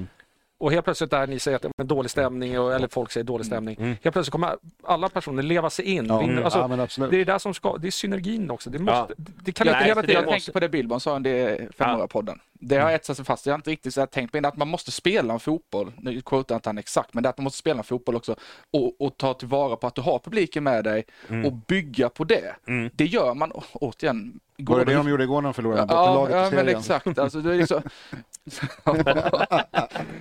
Och 0.61 0.73
helt 0.73 0.85
plötsligt 0.85 1.11
där 1.11 1.27
ni 1.27 1.39
säger 1.39 1.57
att 1.57 1.63
det 1.63 1.83
är 1.83 1.85
dålig 1.85 2.11
stämning, 2.11 2.59
och, 2.61 2.75
eller 2.75 2.89
folk 2.89 3.11
säger 3.11 3.25
dålig 3.25 3.47
stämning. 3.47 3.77
Helt 3.79 4.03
plötsligt 4.03 4.31
kommer 4.31 4.57
alla 4.83 5.09
personer 5.09 5.43
leva 5.43 5.71
sig 5.71 5.85
in. 5.85 6.07
Ja, 6.07 6.19
vinna. 6.19 6.45
Alltså, 6.45 6.89
ja, 6.99 7.07
det 7.07 7.21
är 7.21 7.25
där 7.25 7.39
som 7.39 7.55
ska, 7.55 7.77
det 7.77 7.87
är 7.87 7.91
synergin 7.91 8.51
också. 8.51 8.71
Det, 8.71 8.79
måste, 8.79 9.15
det 9.17 9.53
kan 9.53 9.67
Ja, 9.67 9.73
inte 9.73 9.81
nej, 9.81 9.89
hela 9.89 10.03
tiden... 10.03 10.23
Jag 10.23 10.29
tänker 10.33 10.53
på 10.53 10.61
det 10.61 10.69
Billborn 10.69 11.01
sa 11.01 11.17
under 11.17 11.57
500-podden. 11.79 12.39
Det 12.61 12.77
har 12.79 12.91
etsat 12.91 13.17
sig 13.17 13.25
fast. 13.27 13.47
Jag 13.47 13.53
har 13.53 13.59
inte 13.59 13.71
riktigt 13.71 13.95
så 13.95 14.01
här 14.01 14.07
tänkt 14.07 14.33
på 14.33 14.39
innan 14.39 14.49
att 14.49 14.57
man 14.57 14.69
måste 14.69 14.91
spela 14.91 15.35
en 15.35 15.41
fotboll. 15.41 15.93
Nu 15.99 16.21
quotar 16.21 16.55
jag 16.55 16.59
inte 16.59 16.69
han 16.69 16.79
exakt, 16.79 17.15
men 17.15 17.23
det 17.23 17.27
är 17.27 17.31
att 17.31 17.39
man 17.39 17.45
måste 17.45 17.59
spela 17.59 17.79
en 17.79 17.85
fotboll 17.85 18.17
också 18.17 18.37
och, 18.73 19.01
och 19.01 19.17
ta 19.17 19.35
tillvara 19.35 19.77
på 19.77 19.87
att 19.87 19.95
du 19.95 20.01
har 20.01 20.19
publiken 20.19 20.65
med 20.65 20.85
dig 20.85 21.05
och 21.47 21.53
bygga 21.53 22.09
på 22.09 22.25
det. 22.25 22.55
Det 22.95 23.05
gör 23.07 23.35
man, 23.35 23.53
å- 23.53 23.63
återigen, 23.73 24.41
Var 24.59 24.79
det 24.79 24.85
det 24.85 24.95
de 24.95 25.09
gjorde 25.09 25.25
igår 25.25 25.41
när 25.43 25.49
de 25.49 25.55
förlorade 25.55 25.81
Ja, 25.81 25.87
bottenlaget 25.87 26.37
ja 26.37 26.61
i 26.61 26.65
men 26.65 26.77
exakt. 26.77 27.19
Alltså, 27.19 27.39
det 27.41 27.55
är 27.55 27.57
liksom... 27.59 27.83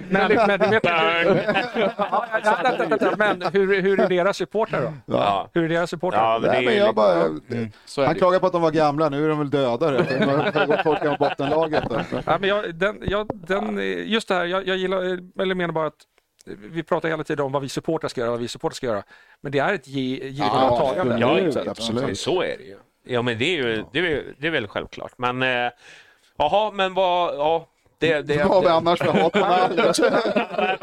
Men, 0.09 0.35
men, 0.47 0.59
du 0.59 0.67
vet, 0.69 0.83
Ja, 0.83 1.23
ja, 2.43 3.13
men 3.17 3.41
hur, 3.53 3.81
hur 3.81 3.99
är 3.99 4.09
deras 4.09 4.37
supportrar 4.37 4.81
då? 4.81 4.93
Ja. 5.17 5.49
Hur 5.53 5.63
är 5.63 5.69
deras 5.69 5.89
supportrar? 5.89 6.23
Ja, 6.33 6.39
men 6.39 6.41
det 6.41 6.47
Nej, 6.47 6.57
är 6.61 6.65
men 6.65 6.73
ju 6.73 6.79
jag 6.79 6.95
bara, 6.95 7.23
Så 7.85 8.01
är 8.01 8.05
han 8.05 8.13
det. 8.13 8.19
klagar 8.19 8.39
på 8.39 8.45
att 8.47 8.53
de 8.53 8.61
var 8.61 8.71
gamla, 8.71 9.09
nu 9.09 9.25
är 9.25 9.29
de 9.29 9.37
väl 9.39 9.49
döda. 9.49 9.91
De 9.91 9.97
har 9.99 11.17
bottenlaget. 11.17 11.83
då. 11.89 12.01
Ja, 12.27 12.37
men 12.39 12.49
jag, 12.49 12.75
den, 12.75 13.03
jag, 13.07 13.29
den, 13.47 13.77
just 14.07 14.27
det 14.27 14.35
här, 14.35 14.45
jag, 14.45 14.67
jag 14.67 14.77
gillar, 14.77 15.01
eller 15.41 15.55
menar 15.55 15.73
bara 15.73 15.87
att 15.87 16.05
vi 16.71 16.83
pratar 16.83 17.09
hela 17.09 17.23
tiden 17.23 17.45
om 17.45 17.51
vad 17.51 17.61
vi 17.61 17.69
supportrar 17.69 18.09
ska 18.09 18.21
göra, 18.21 18.31
vad 18.31 18.39
vi 18.39 18.47
supportrar 18.47 18.75
ska 18.75 18.85
göra. 18.85 19.03
Men 19.41 19.51
det 19.51 19.59
är 19.59 19.73
ett 19.73 19.87
ge, 19.87 20.27
givande 20.27 20.65
och 20.67 20.77
tagande. 20.79 21.17
Ja, 21.19 21.31
absolut, 21.31 21.67
absolut. 21.67 22.19
Så 22.19 22.41
är 22.41 22.57
det 22.57 22.63
ju. 22.63 22.77
Ja, 23.03 23.21
men 23.21 23.37
det 23.37 23.45
är 23.45 23.57
ju 23.57 23.83
det 23.93 23.99
är, 23.99 24.23
det 24.37 24.47
är 24.47 24.51
väl 24.51 24.67
självklart. 24.67 25.13
Men 25.17 25.41
eh, 25.43 25.71
jaha, 26.37 26.71
men 26.71 26.93
vad... 26.93 27.35
Ja, 27.35 27.67
det, 27.99 28.21
det, 28.21 28.37
Vad 28.37 28.47
har 28.47 28.61
vi 28.61 28.67
annars 28.67 28.99
för 28.99 29.11
hat 29.11 29.33
vad, 29.35 29.43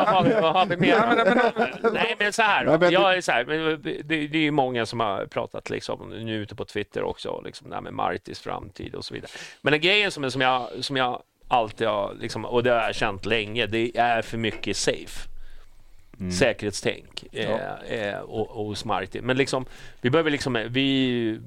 har, 0.08 0.24
vi- 0.24 0.34
vad 0.40 0.52
har 0.52 0.66
vi 0.66 0.76
mer? 0.76 1.90
Nej, 1.92 2.16
men 2.18 2.32
så 2.32 2.42
här. 2.42 2.92
Jag 2.92 3.16
är 3.16 3.20
så 3.20 3.32
här 3.32 3.44
det, 3.44 4.02
det 4.02 4.38
är 4.38 4.42
ju 4.42 4.50
många 4.50 4.86
som 4.86 5.00
har 5.00 5.26
pratat 5.26 5.70
liksom, 5.70 6.08
nu 6.10 6.34
ute 6.34 6.54
på 6.54 6.64
Twitter 6.64 7.02
också, 7.02 7.40
liksom, 7.44 7.68
det 7.68 7.74
här 7.74 7.82
med 7.82 7.92
Martis 7.94 8.40
framtid 8.40 8.94
och 8.94 9.04
så 9.04 9.14
vidare. 9.14 9.30
Men 9.62 9.70
den 9.70 9.80
grejen 9.80 10.10
som, 10.10 10.30
som, 10.30 10.40
jag, 10.40 10.68
som 10.80 10.96
jag 10.96 11.22
alltid 11.54 11.86
har, 11.86 12.14
liksom, 12.20 12.44
och 12.44 12.62
det 12.62 12.70
har 12.70 12.76
jag 12.82 12.94
känt 12.94 13.26
länge, 13.26 13.66
det 13.66 13.96
är 13.98 14.22
för 14.22 14.38
mycket 14.38 14.76
safe. 14.76 15.28
Säkerhetstänk 16.38 17.24
eh, 17.32 17.74
eh, 17.88 18.18
och, 18.20 18.50
och 18.50 18.64
hos 18.66 18.84
Marti. 18.84 19.20
Men 19.22 19.36
liksom, 19.36 19.64
vi 20.00 20.10
behöver 20.10 20.30
liksom, 20.30 20.66
vi, 20.70 21.40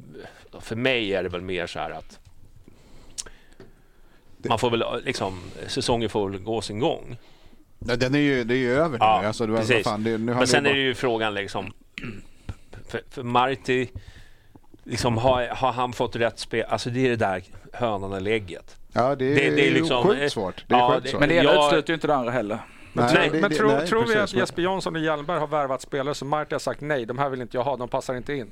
för 0.59 0.75
mig 0.75 1.13
är 1.13 1.23
det 1.23 1.29
väl 1.29 1.41
mer 1.41 1.67
så 1.67 1.79
här 1.79 1.91
att 1.91 2.19
man 4.37 4.59
får 4.59 4.69
väl 4.71 4.83
liksom, 5.05 5.41
säsongen 5.67 6.09
får 6.09 6.29
väl 6.29 6.39
gå 6.39 6.61
sin 6.61 6.79
gång. 6.79 7.17
Ja, 7.79 7.95
Den 7.95 8.15
är 8.15 8.19
ju, 8.19 8.43
det 8.43 8.53
är 8.53 8.57
ju 8.57 8.71
över 8.73 8.89
nu. 8.89 8.97
Ja, 8.99 9.25
alltså, 9.25 9.45
det 9.45 9.51
var, 9.51 9.59
precis. 9.59 9.83
fan, 9.83 10.03
det, 10.03 10.09
nu 10.17 10.17
Men 10.33 10.47
sen 10.47 10.63
det 10.63 10.69
är 10.69 10.73
bara- 10.73 10.77
det 10.77 10.83
ju 10.85 10.95
frågan 10.95 11.33
liksom, 11.33 11.73
för, 12.87 13.01
för 13.09 13.23
Marti, 13.23 13.87
liksom, 14.83 15.17
har, 15.17 15.47
har 15.47 15.71
han 15.71 15.93
fått 15.93 16.15
rätt 16.15 16.39
spel? 16.39 16.65
Alltså 16.69 16.89
det 16.89 17.05
är 17.05 17.09
det 17.09 17.15
där 17.15 17.43
hönan 17.73 18.13
eller 18.13 18.31
ägget. 18.31 18.75
Ja, 18.97 19.15
det 19.15 19.25
är, 19.25 19.35
det- 19.49 19.55
det 19.55 19.67
är 19.67 19.71
liksom- 19.71 20.03
sjukt 20.07 20.31
svårt. 20.33 20.63
Det 20.67 20.75
är 20.75 20.79
Ja, 20.79 20.91
sjukt 20.93 21.03
det- 21.03 21.09
svårt. 21.09 21.19
Men 21.19 21.29
det 21.29 21.35
ena 21.35 21.43
Jag- 21.53 21.65
utesluter 21.65 21.89
ju 21.89 21.93
inte 21.93 22.07
det 22.07 22.15
andra 22.15 22.31
heller. 22.31 22.59
Nej, 22.93 23.09
Nej, 23.13 23.29
det- 23.31 23.41
men 23.41 23.49
det- 23.49 23.55
tror, 23.57 23.67
nej, 23.67 23.87
tror 23.87 24.05
vi 24.05 24.15
att 24.15 24.33
Jesper 24.33 24.61
Jansson 24.61 24.95
och 24.95 25.01
Hjelmberg 25.01 25.39
har 25.39 25.47
värvat 25.47 25.81
spelare 25.81 26.15
som 26.15 26.27
Marti 26.27 26.51
har 26.53 26.59
sagt 26.59 26.81
nej, 26.81 27.05
de 27.05 27.17
här 27.17 27.29
vill 27.29 27.41
inte 27.41 27.57
jag 27.57 27.63
ha, 27.63 27.77
de 27.77 27.87
passar 27.89 28.15
inte 28.15 28.33
in? 28.33 28.51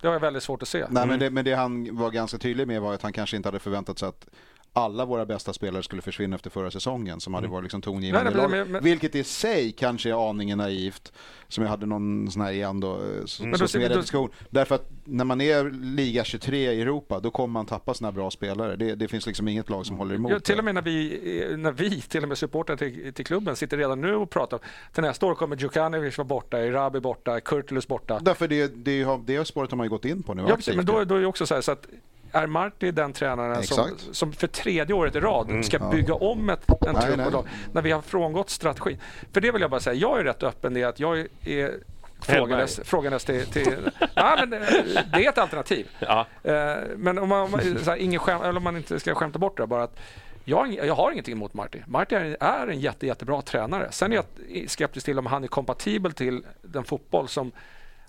Det 0.00 0.06
har 0.06 0.14
jag 0.14 0.20
väldigt 0.20 0.42
svårt 0.42 0.62
att 0.62 0.68
se. 0.68 0.84
Nej, 0.90 1.06
men, 1.06 1.18
det, 1.18 1.30
men 1.30 1.44
det 1.44 1.52
han 1.54 1.96
var 1.96 2.10
ganska 2.10 2.38
tydlig 2.38 2.66
med 2.66 2.80
var 2.82 2.94
att 2.94 3.02
han 3.02 3.12
kanske 3.12 3.36
inte 3.36 3.46
hade 3.48 3.58
förväntat 3.58 3.98
sig 3.98 4.08
att 4.08 4.26
alla 4.72 5.04
våra 5.04 5.26
bästa 5.26 5.52
spelare 5.52 5.82
skulle 5.82 6.02
försvinna 6.02 6.36
efter 6.36 6.50
förra 6.50 6.70
säsongen 6.70 7.20
som 7.20 7.34
hade 7.34 7.48
varit 7.48 7.62
liksom 7.62 7.82
tongivande. 7.82 8.30
Nej, 8.30 8.46
nej, 8.48 8.60
i 8.60 8.64
men- 8.64 8.72
men- 8.72 8.84
Vilket 8.84 9.14
i 9.14 9.24
sig 9.24 9.72
kanske 9.72 10.10
är 10.10 10.30
aningen 10.30 10.58
naivt, 10.58 11.12
som 11.48 11.64
jag 11.64 11.70
hade 11.70 11.86
någon 11.86 12.30
sån 12.30 12.42
här 12.42 12.52
igen 12.52 12.80
då, 12.80 12.92
eh, 12.92 12.98
Men 13.40 13.50
då 13.52 13.66
mer 13.78 13.88
då- 13.88 14.00
diskussion. 14.00 14.30
Därför 14.50 14.74
att 14.74 14.90
när 15.04 15.24
man 15.24 15.40
är 15.40 15.70
liga 15.96 16.24
23 16.24 16.72
i 16.72 16.80
Europa, 16.82 17.20
då 17.20 17.30
kommer 17.30 17.52
man 17.52 17.66
tappa 17.66 17.94
sina 17.94 18.12
bra 18.12 18.30
spelare. 18.30 18.76
Det, 18.76 18.94
det 18.94 19.08
finns 19.08 19.26
liksom 19.26 19.48
inget 19.48 19.70
lag 19.70 19.86
som 19.86 19.96
håller 19.98 20.14
emot. 20.14 20.32
Ja, 20.32 20.40
till 20.40 20.54
det. 20.54 20.58
och 20.58 20.64
med 20.64 20.74
när 20.74 20.82
vi, 20.82 21.20
eh, 21.50 21.56
när 21.56 21.72
vi 21.72 22.00
till 22.00 22.22
och 22.22 22.28
med 22.28 22.38
supportrar 22.38 22.76
till, 22.76 23.12
till 23.14 23.26
klubben 23.26 23.56
sitter 23.56 23.76
redan 23.76 24.00
nu 24.00 24.14
och 24.14 24.30
pratar. 24.30 24.58
Till 24.92 25.02
nästa 25.02 25.26
år 25.26 25.34
kommer 25.34 25.56
Djukanovic 25.56 26.18
vara 26.18 26.28
borta, 26.28 26.60
Irabi 26.64 27.00
borta, 27.00 27.40
Kurtulus 27.40 27.88
borta. 27.88 28.18
Därför 28.22 28.48
det, 28.48 28.84
det, 28.84 29.02
har- 29.02 29.22
det 29.26 29.44
spåret 29.44 29.70
har 29.70 29.76
man 29.76 29.84
ju 29.86 29.90
gått 29.90 30.04
in 30.04 30.22
på 30.22 30.34
nu. 30.34 30.44
Ja, 30.48 30.56
precis, 30.56 30.76
men 30.76 30.86
då, 30.86 31.04
då 31.04 31.14
är 31.14 31.20
det 31.20 31.26
också 31.26 31.46
så 31.46 31.54
här 31.54 31.60
så 31.60 31.72
att 31.72 31.86
är 32.32 32.46
Marti 32.46 32.90
den 32.94 33.12
tränaren 33.12 33.62
som, 33.62 33.84
Exakt. 33.84 34.14
som 34.16 34.32
för 34.32 34.46
tredje 34.46 34.94
året 34.94 35.16
i 35.16 35.20
rad 35.20 35.64
ska 35.64 35.76
Ja. 35.80 35.90
bygga 35.90 36.14
om 36.14 36.50
ett, 36.50 36.68
en 36.86 36.94
Nej, 36.94 37.02
trupp 37.02 37.16
nej. 37.16 37.26
och 37.26 37.32
lag, 37.32 37.46
när 37.72 37.82
vi 37.82 37.90
har 37.90 38.02
frångått 38.02 38.50
strategin? 38.50 38.98
För 39.32 39.40
det 39.40 39.50
vill 39.52 39.62
jag 39.62 39.70
bara 39.70 39.80
säga, 39.80 39.94
jag 39.94 40.20
är 40.20 40.24
rätt 40.24 40.42
öppen 40.42 40.74
det 40.74 40.84
att 40.84 41.00
jag 41.00 41.18
är 41.44 41.74
frågandes, 42.22 42.80
frågandes 42.84 43.24
till... 43.24 43.46
till 43.46 43.90
ja, 44.14 44.36
men, 44.48 44.62
eh, 44.62 44.68
det 45.12 45.24
är 45.24 45.28
ett 45.28 45.38
alternativ. 45.38 45.86
Ja. 45.98 46.26
Eh, 46.42 46.76
Men 46.96 47.18
om 47.18 47.28
man, 47.28 47.40
om 47.40 47.50
man, 47.50 47.60
så 47.84 47.90
här, 47.90 47.96
ingen 47.96 48.20
skäm, 48.20 48.42
eller 48.42 48.56
om 48.56 48.62
man 48.62 48.76
inte 48.76 49.00
ska 49.00 49.14
skämta 49.14 49.38
bort 49.38 49.56
det 49.56 49.66
bara 49.66 49.82
att 49.82 50.00
jag, 50.44 50.74
jag 50.74 50.94
har 50.94 51.12
ingenting 51.12 51.32
emot 51.32 51.54
Marty. 51.54 51.78
Marty 51.86 52.14
är, 52.16 52.36
är 52.40 52.66
en 52.66 52.80
jätte, 52.80 53.06
jättebra 53.06 53.42
tränare. 53.42 53.88
Sen 53.90 54.12
är 54.12 54.16
jag 54.16 54.24
skeptisk 54.70 55.06
till 55.06 55.18
om 55.18 55.26
han 55.26 55.44
är 55.44 55.48
kompatibel 55.48 56.12
till 56.12 56.42
den 56.62 56.84
fotboll 56.84 57.28
som 57.28 57.52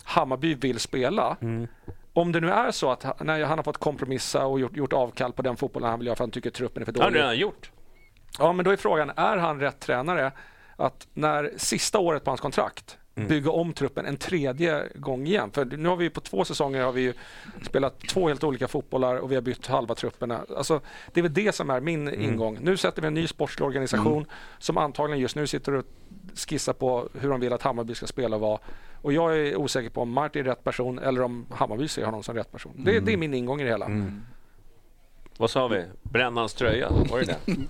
Hammarby 0.04 0.54
vill 0.54 0.78
spela. 0.80 1.36
Om 2.14 2.32
det 2.32 2.40
nu 2.40 2.50
är 2.50 2.70
så 2.70 2.90
att 2.90 3.02
han, 3.02 3.28
han 3.28 3.40
har 3.58 3.62
fått 3.62 3.78
kompromissa 3.78 4.46
och 4.46 4.60
gjort, 4.60 4.76
gjort 4.76 4.92
avkall 4.92 5.32
på 5.32 5.42
den 5.42 5.56
fotbollen 5.56 5.90
han 5.90 5.98
vill 5.98 6.06
göra 6.06 6.16
för 6.16 6.24
han 6.24 6.30
tycker 6.30 6.50
truppen 6.50 6.82
är 6.82 6.84
för 6.84 6.92
Det 6.92 7.00
har 7.00 7.04
han 7.04 7.12
dålig. 7.12 7.22
redan 7.22 7.38
gjort. 7.38 7.70
Ja, 8.38 8.52
men 8.52 8.64
då 8.64 8.70
är 8.70 8.76
frågan, 8.76 9.10
är 9.16 9.36
han 9.36 9.60
rätt 9.60 9.80
tränare 9.80 10.32
att 10.76 11.06
när 11.14 11.52
sista 11.56 11.98
året 11.98 12.24
på 12.24 12.30
hans 12.30 12.40
kontrakt 12.40 12.98
bygga 13.14 13.50
om 13.50 13.72
truppen 13.72 14.06
en 14.06 14.16
tredje 14.16 14.88
gång 14.94 15.26
igen? 15.26 15.50
För 15.50 15.64
nu 15.64 15.88
har 15.88 15.96
vi 15.96 16.04
ju 16.04 16.10
på 16.10 16.20
två 16.20 16.44
säsonger 16.44 16.82
har 16.82 16.92
vi 16.92 17.00
ju 17.00 17.14
spelat 17.62 18.00
två 18.00 18.28
helt 18.28 18.44
olika 18.44 18.68
fotbollar 18.68 19.16
och 19.16 19.30
vi 19.30 19.34
har 19.34 19.42
bytt 19.42 19.66
halva 19.66 19.94
trupperna. 19.94 20.40
Alltså, 20.56 20.80
det 21.12 21.20
är 21.20 21.22
väl 21.22 21.34
det 21.34 21.54
som 21.54 21.70
är 21.70 21.80
min 21.80 22.14
ingång. 22.14 22.58
Nu 22.60 22.76
sätter 22.76 23.02
vi 23.02 23.08
en 23.08 23.14
ny 23.14 23.26
sportslig 23.26 23.66
organisation 23.66 24.26
som 24.58 24.78
antagligen 24.78 25.20
just 25.20 25.36
nu 25.36 25.46
sitter 25.46 25.72
och 25.72 25.84
skissar 26.48 26.72
på 26.72 27.08
hur 27.20 27.30
de 27.30 27.40
vill 27.40 27.52
att 27.52 27.62
Hammarby 27.62 27.94
ska 27.94 28.06
spela 28.06 28.36
och 28.36 28.42
vara. 28.42 28.58
Och 29.02 29.12
jag 29.12 29.38
är 29.38 29.56
osäker 29.56 29.90
på 29.90 30.02
om 30.02 30.12
Martin 30.12 30.40
är 30.40 30.44
rätt 30.44 30.64
person 30.64 30.98
eller 30.98 31.22
om 31.22 31.46
Hammarby 31.50 31.88
ser 31.88 32.04
honom 32.04 32.22
som 32.22 32.34
rätt 32.34 32.52
person. 32.52 32.72
Det, 32.76 33.00
det 33.00 33.12
är 33.12 33.16
min 33.16 33.34
ingång 33.34 33.60
i 33.60 33.64
det 33.64 33.70
hela. 33.70 33.88
Vad 35.36 35.50
sa 35.50 35.68
vi? 35.68 35.84
Brännans 36.02 36.54
tröja, 36.54 36.90
var 36.90 37.18
det 37.20 37.24
det? 37.24 37.36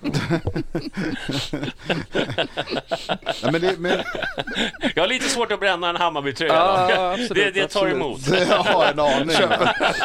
Ja, 3.41 3.51
men 3.51 3.61
det, 3.61 3.79
men, 3.79 4.03
Jag 4.95 5.03
har 5.03 5.07
lite 5.07 5.29
svårt 5.29 5.51
att 5.51 5.59
bränna 5.59 5.89
en 5.89 5.95
Hammarby-tröja. 5.95 7.11
Absolut, 7.11 7.53
det, 7.53 7.61
det 7.61 7.67
tar 7.67 7.87
absolut. 7.87 7.95
emot. 7.95 8.21
Ja, 8.49 8.85
en 8.91 8.99
aning. 8.99 9.35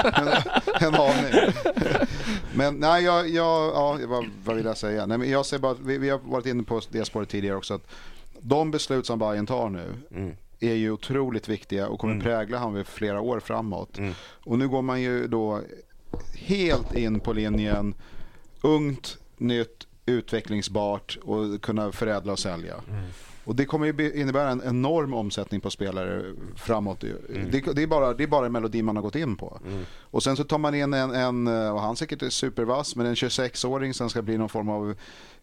en, 0.04 0.88
en 0.88 0.94
aning. 0.94 1.52
Men 2.54 2.74
nej, 2.74 3.04
jag, 3.04 3.28
jag, 3.28 3.72
ja, 3.74 3.98
vad, 4.06 4.26
vad 4.44 4.56
vill 4.56 4.64
jag 4.64 4.76
säga? 4.76 5.06
Nej, 5.06 5.18
men 5.18 5.30
jag 5.30 5.46
ser 5.46 5.58
bara, 5.58 5.74
vi, 5.84 5.98
vi 5.98 6.10
har 6.10 6.18
varit 6.18 6.46
inne 6.46 6.62
på 6.62 6.80
det 6.90 7.04
spåret 7.04 7.28
tidigare 7.28 7.56
också. 7.56 7.74
Att 7.74 7.86
de 8.40 8.70
beslut 8.70 9.06
som 9.06 9.18
Bayern 9.18 9.46
tar 9.46 9.68
nu 9.68 9.94
är 10.60 10.74
ju 10.74 10.90
otroligt 10.90 11.48
viktiga 11.48 11.88
och 11.88 12.00
kommer 12.00 12.20
prägla 12.20 12.58
Hammarby 12.58 12.84
för 12.84 12.92
flera 12.92 13.20
år 13.20 13.40
framåt. 13.40 13.98
Och 14.20 14.58
nu 14.58 14.68
går 14.68 14.82
man 14.82 15.02
ju 15.02 15.26
då 15.26 15.60
helt 16.34 16.94
in 16.94 17.20
på 17.20 17.32
linjen 17.32 17.94
ungt, 18.60 19.18
nytt, 19.36 19.86
utvecklingsbart 20.06 21.18
och 21.22 21.62
kunna 21.62 21.92
förädla 21.92 22.32
och 22.32 22.38
sälja. 22.38 22.74
Och 23.48 23.56
det 23.56 23.64
kommer 23.64 23.86
ju 23.86 24.12
innebära 24.20 24.50
en 24.50 24.62
enorm 24.64 25.14
omsättning 25.14 25.60
på 25.60 25.70
spelare 25.70 26.22
framåt. 26.56 27.00
Det, 27.00 27.60
det, 27.74 27.82
är 27.82 27.86
bara, 27.86 28.14
det 28.14 28.22
är 28.22 28.28
bara 28.28 28.46
en 28.46 28.52
melodi 28.52 28.82
man 28.82 28.96
har 28.96 29.02
gått 29.02 29.16
in 29.16 29.36
på. 29.36 29.60
Och 30.00 30.22
sen 30.22 30.36
så 30.36 30.44
tar 30.44 30.58
man 30.58 30.74
in 30.74 30.94
en, 30.94 31.14
en 31.14 31.48
och 31.72 31.80
han 31.80 31.96
säkert 31.96 32.22
är 32.22 32.28
supervass, 32.30 32.96
men 32.96 33.06
en 33.06 33.14
26-åring 33.14 33.94
som 33.94 34.10
ska 34.10 34.22
bli 34.22 34.38
någon 34.38 34.48
form 34.48 34.68
av 34.68 34.90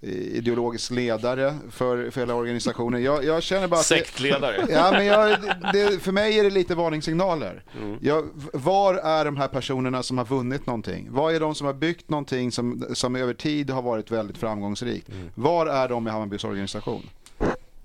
eh, 0.02 0.10
ideologisk 0.12 0.92
ledare 0.92 1.56
för, 1.70 2.10
för 2.10 2.22
hela 2.22 2.34
organisationen. 2.36 3.04
Jag, 3.04 3.24
jag 3.24 3.44
känner 3.44 3.68
bara 3.68 3.80
att 3.80 3.90
det- 3.90 3.96
Sektledare. 3.96 4.66
Ja, 4.70 4.92
men 4.92 5.06
jag, 5.06 5.38
det, 5.74 6.02
för 6.04 6.12
mig 6.12 6.40
är 6.40 6.44
det 6.44 6.50
lite 6.50 6.76
varningssignaler. 6.76 7.64
Jag, 8.02 8.26
var 8.54 8.94
är 8.96 9.26
de 9.26 9.38
här 9.38 9.48
personerna 9.48 10.04
som 10.04 10.18
har 10.18 10.26
vunnit 10.26 10.66
någonting? 10.66 11.08
Var 11.12 11.32
är 11.32 11.40
de 11.40 11.56
som 11.56 11.68
har 11.68 11.74
byggt 11.74 12.10
någonting 12.10 12.52
som, 12.52 12.86
som 12.94 13.16
över 13.16 13.34
tid 13.34 13.70
har 13.70 13.82
varit 13.82 14.12
väldigt 14.12 14.38
framgångsrikt? 14.38 15.10
Var 15.36 15.66
är 15.68 15.90
de 15.90 16.08
i 16.08 16.10
Hammarbys 16.10 16.44
organisation? 16.44 17.10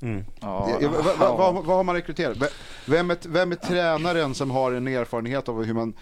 Ja, 0.01 0.79
Ja, 0.81 0.89
vad, 0.89 1.19
vad, 1.19 1.39
vad, 1.39 1.65
vad 1.65 1.77
har 1.77 1.85
man 1.85 1.95
rekryterat? 1.95 2.53
Vem 2.87 3.11
är, 3.11 3.17
vem 3.29 3.53
är 3.53 3.57
tränaren 3.57 4.35
som 4.35 4.51
har 4.51 4.73
en 4.73 4.89
erfarenhet 4.89 5.49
av 5.49 5.65
hur 5.65 5.75
man 5.75 5.95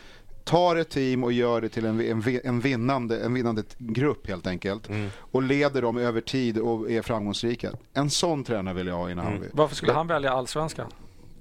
tar 0.45 0.77
ett 0.77 0.91
team 0.91 1.25
och 1.25 1.33
gör 1.33 1.61
det 1.61 1.69
till 1.69 1.85
en, 1.87 2.01
en, 2.01 2.41
en, 2.45 2.61
vinnande, 2.61 3.21
en 3.25 3.35
vinnande 3.35 3.63
grupp 3.79 4.29
helt 4.29 4.47
enkelt 4.47 4.89
och 5.19 5.43
leder 5.43 5.83
dem 5.83 5.97
över 5.99 6.21
tid 6.21 6.59
och 6.59 6.91
är 6.91 7.03
framgångsrika. 7.03 7.71
En 7.93 8.11
sån 8.11 8.45
tränare 8.45 8.75
vill 8.75 8.87
jag 8.87 8.95
ha 8.97 9.11
i 9.11 9.15
Hammarby. 9.15 9.47
Varför 9.53 9.77
skulle 9.77 9.93
han 9.93 10.07
välja 10.07 10.33
allsvenskan? 10.33 10.87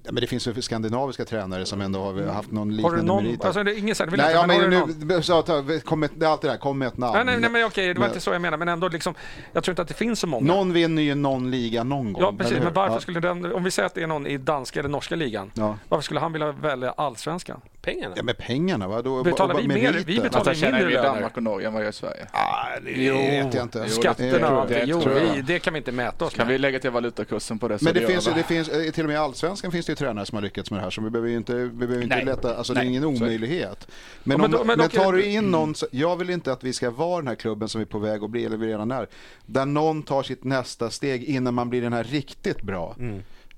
Ja, 0.07 0.13
men 0.13 0.21
det 0.21 0.27
finns 0.27 0.47
ju 0.47 0.61
skandinaviska 0.61 1.25
tränare 1.25 1.65
som 1.65 1.81
ändå 1.81 1.99
har 2.03 2.27
haft 2.33 2.51
någon 2.51 2.75
liknande 2.75 3.01
någon, 3.03 3.23
merit. 3.23 3.45
alltså 3.45 3.63
det 3.63 3.71
är 3.71 3.75
det 4.05 4.11
vill 4.11 4.19
nej, 4.19 4.35
inte, 4.35 4.47
men 4.47 4.55
har 4.55 4.67
men 4.67 4.71
du 4.71 4.79
någon? 4.79 5.07
nu, 5.07 5.21
så, 5.21 5.41
ta, 5.41 5.63
kom 5.85 5.99
med, 5.99 6.09
det 6.15 6.25
är 6.25 6.29
allt 6.29 6.41
det 6.41 6.47
där, 6.47 6.57
kom 6.57 6.77
med 6.77 6.87
ett 6.87 6.97
namn. 6.97 7.13
Nej, 7.15 7.25
nej, 7.25 7.39
nej 7.39 7.49
men 7.49 7.65
okej, 7.65 7.87
det 7.87 7.93
var 7.93 7.99
Men- 7.99 8.09
inte 8.09 8.19
så 8.19 8.29
jag 8.31 8.41
menar. 8.41 8.57
Men 8.57 8.67
ändå 8.67 8.87
liksom, 8.87 9.13
jag 9.53 9.63
tror 9.63 9.71
inte 9.71 9.81
att 9.81 9.87
det 9.87 9.93
finns 9.93 10.19
så 10.19 10.27
många. 10.27 10.53
Någon 10.53 10.73
vinner 10.73 11.01
ju 11.01 11.15
någon 11.15 11.51
liga 11.51 11.83
någon 11.83 12.13
gång. 12.13 12.23
Ja, 12.23 12.33
precis. 12.37 12.59
Men 12.63 12.73
varför 12.73 12.95
Ja. 12.95 12.99
skulle 12.99 13.19
den, 13.19 13.53
om 13.53 13.63
vi 13.63 13.71
säger 13.71 13.87
att 13.87 13.93
det 13.95 14.03
är 14.03 14.07
någon 14.07 14.27
i 14.27 14.37
danska 14.37 14.79
eller 14.79 14.89
norska 14.89 15.15
ligan, 15.15 15.51
Ja. 15.53 15.77
varför 15.89 16.03
skulle 16.03 16.19
han 16.19 16.33
vilja 16.33 16.51
välja 16.51 16.91
allsvenskan? 16.91 17.61
Pengarna. 17.81 18.13
Ja, 18.17 18.23
med 18.23 18.37
pengarna 18.37 18.87
va? 18.87 19.01
Då, 19.01 19.23
Betalar 19.23 19.55
vi 19.55 19.67
mer? 19.67 20.03
Vi 20.05 20.19
betalar 20.19 20.53
känner 20.53 20.71
mindre 20.73 20.91
i 20.91 20.93
löner. 20.95 21.07
Danmark 21.09 21.37
och 21.37 21.43
Norge 21.43 21.67
än 21.67 21.73
vad 21.73 21.81
jag 21.81 21.85
gör 21.85 21.89
i 21.89 21.93
Sverige. 21.93 22.27
Ah, 22.31 22.79
det 22.85 22.91
vet 23.11 23.53
jag 23.53 23.63
inte. 23.63 23.89
Skatterna 23.89 24.51
och 24.55 24.61
allting. 24.61 24.77
Jo, 24.85 25.01
vi, 25.33 25.41
det 25.41 25.59
kan 25.59 25.73
vi 25.73 25.77
inte 25.77 25.91
mäta 25.91 26.25
oss 26.25 26.33
Kan 26.33 26.47
med. 26.47 26.53
vi 26.53 26.57
lägga 26.59 26.79
till 26.79 26.89
valutakursen 26.91 27.59
på 27.59 27.67
det? 27.67 27.81
Men 27.81 27.93
det 27.93 27.99
gör 27.99 28.07
finns, 28.07 28.27
ju- 28.27 28.31
det 28.33 28.43
finns, 28.43 28.69
eh, 28.69 28.91
till 28.91 29.03
och 29.03 29.07
med 29.07 29.13
i 29.13 29.17
Allsvenskan 29.17 29.71
finns 29.71 29.85
det 29.85 29.91
ju 29.91 29.95
tränare 29.95 30.25
som 30.25 30.35
har 30.35 30.41
lyckats 30.43 30.71
med 30.71 30.79
det 30.79 30.83
här 30.83 30.89
så 30.89 31.01
vi 31.01 31.09
behöver 31.09 31.29
ju 31.29 31.37
inte, 31.37 31.53
vi 31.55 31.69
behöver 31.69 32.03
inte 32.03 32.15
Nej. 32.15 32.25
lätta, 32.25 32.55
alltså 32.57 32.73
det 32.73 32.79
är 32.79 32.83
Nej. 32.83 32.89
ingen 32.89 33.01
Så 33.03 33.07
är 33.09 33.11
det. 33.13 33.17
omöjlighet. 33.25 33.87
Men, 34.23 34.31
Ja, 34.31 34.37
men 34.37 34.45
om, 34.45 34.51
då- 34.51 34.57
men, 34.57 34.77
men 34.77 34.85
okej. 34.85 34.99
tar 34.99 35.13
du 35.13 35.25
in 35.25 35.51
någon, 35.51 35.73
jag 35.91 36.15
vill 36.15 36.29
inte 36.29 36.51
att 36.51 36.63
vi 36.63 36.73
ska 36.73 36.89
vara 36.91 37.17
den 37.17 37.27
här 37.27 37.35
klubben 37.35 37.69
som 37.69 37.79
vi 37.79 37.83
är 37.83 37.89
på 37.89 37.99
väg 37.99 38.23
att 38.23 38.29
bli, 38.29 38.45
eller 38.45 38.57
vi 38.57 38.67
redan 38.67 38.91
är, 38.91 39.07
där 39.45 39.65
någon 39.65 40.03
tar 40.03 40.23
sitt 40.23 40.43
nästa 40.43 40.89
steg 40.89 41.23
innan 41.23 41.53
man 41.53 41.69
blir 41.69 41.81
den 41.81 41.93
här 41.93 42.03
riktigt 42.03 42.61
bra. 42.61 42.95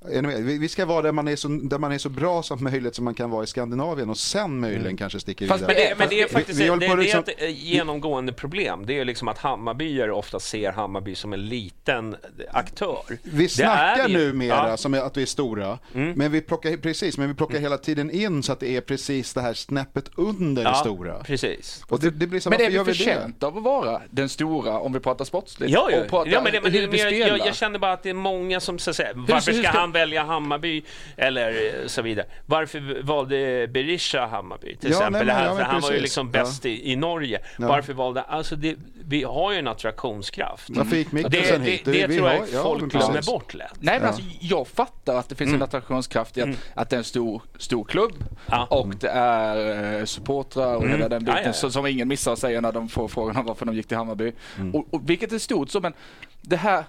Är 0.05 0.21
ni 0.21 0.27
med? 0.27 0.43
Vi 0.43 0.57
vi 0.57 0.67
ska 0.69 0.85
vara 0.85 1.01
där 1.01 1.11
man, 1.11 1.27
är 1.27 1.35
så, 1.35 1.47
där 1.47 1.77
man 1.77 1.91
är 1.91 1.97
så 1.97 2.09
bra 2.09 2.43
som 2.43 2.63
möjligt 2.63 2.95
som 2.95 3.05
man 3.05 3.13
kan 3.13 3.29
vara 3.29 3.43
i 3.43 3.47
Skandinavien 3.47 4.09
och 4.09 4.17
sen 4.17 4.59
möjligen 4.59 4.97
kanske 4.97 5.19
sticker 5.19 5.47
Fast 5.47 5.63
vidare. 5.63 5.75
Men 5.77 5.89
det, 5.89 5.95
men 5.97 6.09
det 6.09 6.21
är 6.21 6.27
Vi- 6.27 6.33
faktiskt 6.33 6.59
vi 6.59 6.63
det, 6.63 6.69
håller 6.69 6.87
det, 6.87 6.93
är 6.93 6.97
liksom- 6.97 7.19
ett 7.27 7.41
eh, 7.41 7.49
genomgående 7.49 8.33
problem. 8.33 8.85
Det 8.85 8.99
är 8.99 9.05
liksom 9.05 9.27
att 9.27 9.37
Hammarbyare 9.37 10.11
ofta 10.11 10.39
ser 10.39 10.71
Hammarby 10.71 11.15
som 11.15 11.33
en 11.33 11.45
liten 11.47 12.15
aktör. 12.51 12.99
Vi 13.23 13.43
Det 13.43 13.49
snackar 13.49 14.03
är 14.03 14.07
vi- 14.07 14.13
numera 14.13 14.47
Ja. 14.57 14.65
Mm. 14.65 14.77
som 14.77 14.93
är 14.93 15.01
att 15.01 15.17
vi 15.17 15.21
är 15.21 15.25
stora, 15.25 15.79
men 15.91 16.31
vi 16.31 16.41
plockar, 16.41 16.77
precis, 16.77 17.17
men 17.17 17.27
vi 17.29 17.33
plockar 17.35 17.59
hela 17.59 17.77
tiden 17.77 18.11
in 18.11 18.43
så 18.43 18.51
att 18.51 18.59
det 18.59 18.75
är 18.75 18.81
precis 18.81 19.33
det 19.33 19.41
här 19.41 19.53
snäppet 19.53 20.09
under 20.15 20.63
det 20.63 20.69
Ja, 20.69 20.75
stora. 20.75 21.23
precis. 21.23 21.83
Och 21.87 21.99
det, 21.99 22.09
det 22.09 22.27
blir 22.27 22.39
så, 22.39 22.49
Men 22.49 22.61
är 22.61 22.65
vi 22.65 22.71
vi 22.71 22.77
det? 22.77 22.85
förtjänta 22.85 23.47
av 23.47 23.57
att 23.57 23.63
vara 23.63 24.01
den 24.09 24.29
stora 24.29 24.79
om 24.79 24.93
vi 24.93 24.99
pratar 24.99 25.25
sportsligt? 25.25 25.71
Ja, 25.73 25.89
ja. 25.91 26.01
Och 26.01 26.07
pratar 26.09 26.31
ja 26.31 26.41
men 26.43 26.51
det, 26.51 26.61
men 26.61 26.71
det, 26.71 26.79
hur 26.79 26.87
vi 26.87 26.97
spelar? 26.97 27.27
jag, 27.37 27.47
jag 27.47 27.55
känner 27.55 27.79
bara 27.79 27.93
att 27.93 28.03
det 28.03 28.09
är 28.09 28.13
många 28.13 28.59
som 28.59 28.79
så 28.79 28.89
att 28.89 28.95
säga, 28.95 29.09
varför 29.15 29.53
ska 29.53 29.63
ska- 29.69 29.88
han 29.89 29.93
välja 29.93 30.23
Hammarby 30.23 30.81
eller 31.17 31.49
eh, 31.81 31.87
så 31.87 32.01
vidare. 32.01 32.25
Varför 32.45 33.01
valde 33.03 33.67
Berisha 33.67 34.25
Hammarby 34.27 34.75
till 34.75 34.89
Ja, 34.91 34.97
exempel? 34.97 35.25
nej, 35.27 35.35
men- 35.35 35.43
det 35.43 35.43
ja, 35.43 35.53
men 35.55 35.65
för 35.65 35.71
han 35.71 35.81
var 35.81 35.91
ju 35.91 35.99
liksom 35.99 36.31
Ja. 36.33 36.39
bäst 36.43 36.65
i, 36.65 36.91
i 36.91 36.95
Norge. 36.95 37.39
Ja. 37.59 37.67
Varför 37.67 37.93
valde 37.93 38.21
alltså 38.21 38.55
det, 38.55 38.75
Vi 39.11 39.23
har 39.23 39.51
ju 39.51 39.57
en 39.59 39.67
attraktionskraft. 39.67 40.69
Varför 40.69 40.95
gick 40.95 41.11
Det, 41.11 41.21
det, 41.29 41.59
hit? 41.61 41.81
det, 41.85 42.07
Vi 42.07 42.17
tror 42.17 42.27
har- 42.27 42.33
jag 42.35 42.47
ja, 42.53 42.63
folk 42.63 42.91
glömmer 42.91 43.25
bort 43.25 43.53
lätt. 43.53 43.71
Nej, 43.79 43.93
men 43.95 44.01
Ja. 44.01 44.07
alltså, 44.07 44.23
jag 44.41 44.67
fattar 44.67 45.15
att 45.15 45.29
det 45.29 45.35
finns 45.35 45.53
en 45.53 45.61
attraktionskraft 45.61 46.37
i 46.37 46.41
att, 46.41 46.49
att 46.73 46.89
det 46.89 46.95
är 46.95 46.97
en 46.97 47.03
stor, 47.03 47.41
stor 47.57 47.83
klubb 47.83 48.13
Ja. 48.45 48.65
och 48.65 48.95
det 48.95 49.09
är 49.09 49.97
eh, 49.99 50.05
supportrar 50.05 50.75
och 50.75 50.87
hela 50.89 51.09
den 51.09 51.19
biten 51.19 51.35
Ja, 51.43 51.51
ja, 51.53 51.53
ja. 51.63 51.69
som 51.69 51.87
ingen 51.87 52.07
missar 52.07 52.33
att 52.33 52.39
säga 52.39 52.61
när 52.61 52.71
de 52.71 52.89
får 52.89 53.07
frågan 53.07 53.37
om 53.37 53.45
varför 53.45 53.65
de 53.65 53.75
gick 53.75 53.87
till 53.87 53.97
Hammarby. 53.97 54.31
Mm. 54.57 54.75
Och, 54.75 54.93
och, 54.93 55.09
vilket 55.09 55.31
är 55.31 55.37
stort 55.39 55.69
så, 55.69 55.79
men 55.79 55.93
det 56.41 56.57
här, 56.57 56.83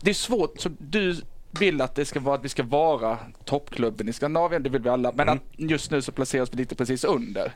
det 0.00 0.10
är 0.10 0.14
svårt. 0.14 0.60
Så 0.60 0.68
du 0.78 1.16
vill 1.50 1.80
att 1.80 1.94
det 1.94 2.04
ska 2.04 2.20
vara 2.20 2.34
att 2.34 2.44
vi 2.44 2.48
ska 2.48 2.62
vara 2.62 3.18
toppklubben 3.44 4.08
i 4.08 4.12
Skandinavien, 4.12 4.62
det 4.62 4.70
vill 4.70 4.82
vi 4.82 4.88
alla. 4.88 5.12
Men 5.12 5.28
att 5.28 5.38
just 5.56 5.90
nu 5.90 6.02
så 6.02 6.12
placeras 6.12 6.52
vi 6.52 6.56
lite 6.56 6.74
precis 6.74 7.04
under. 7.04 7.52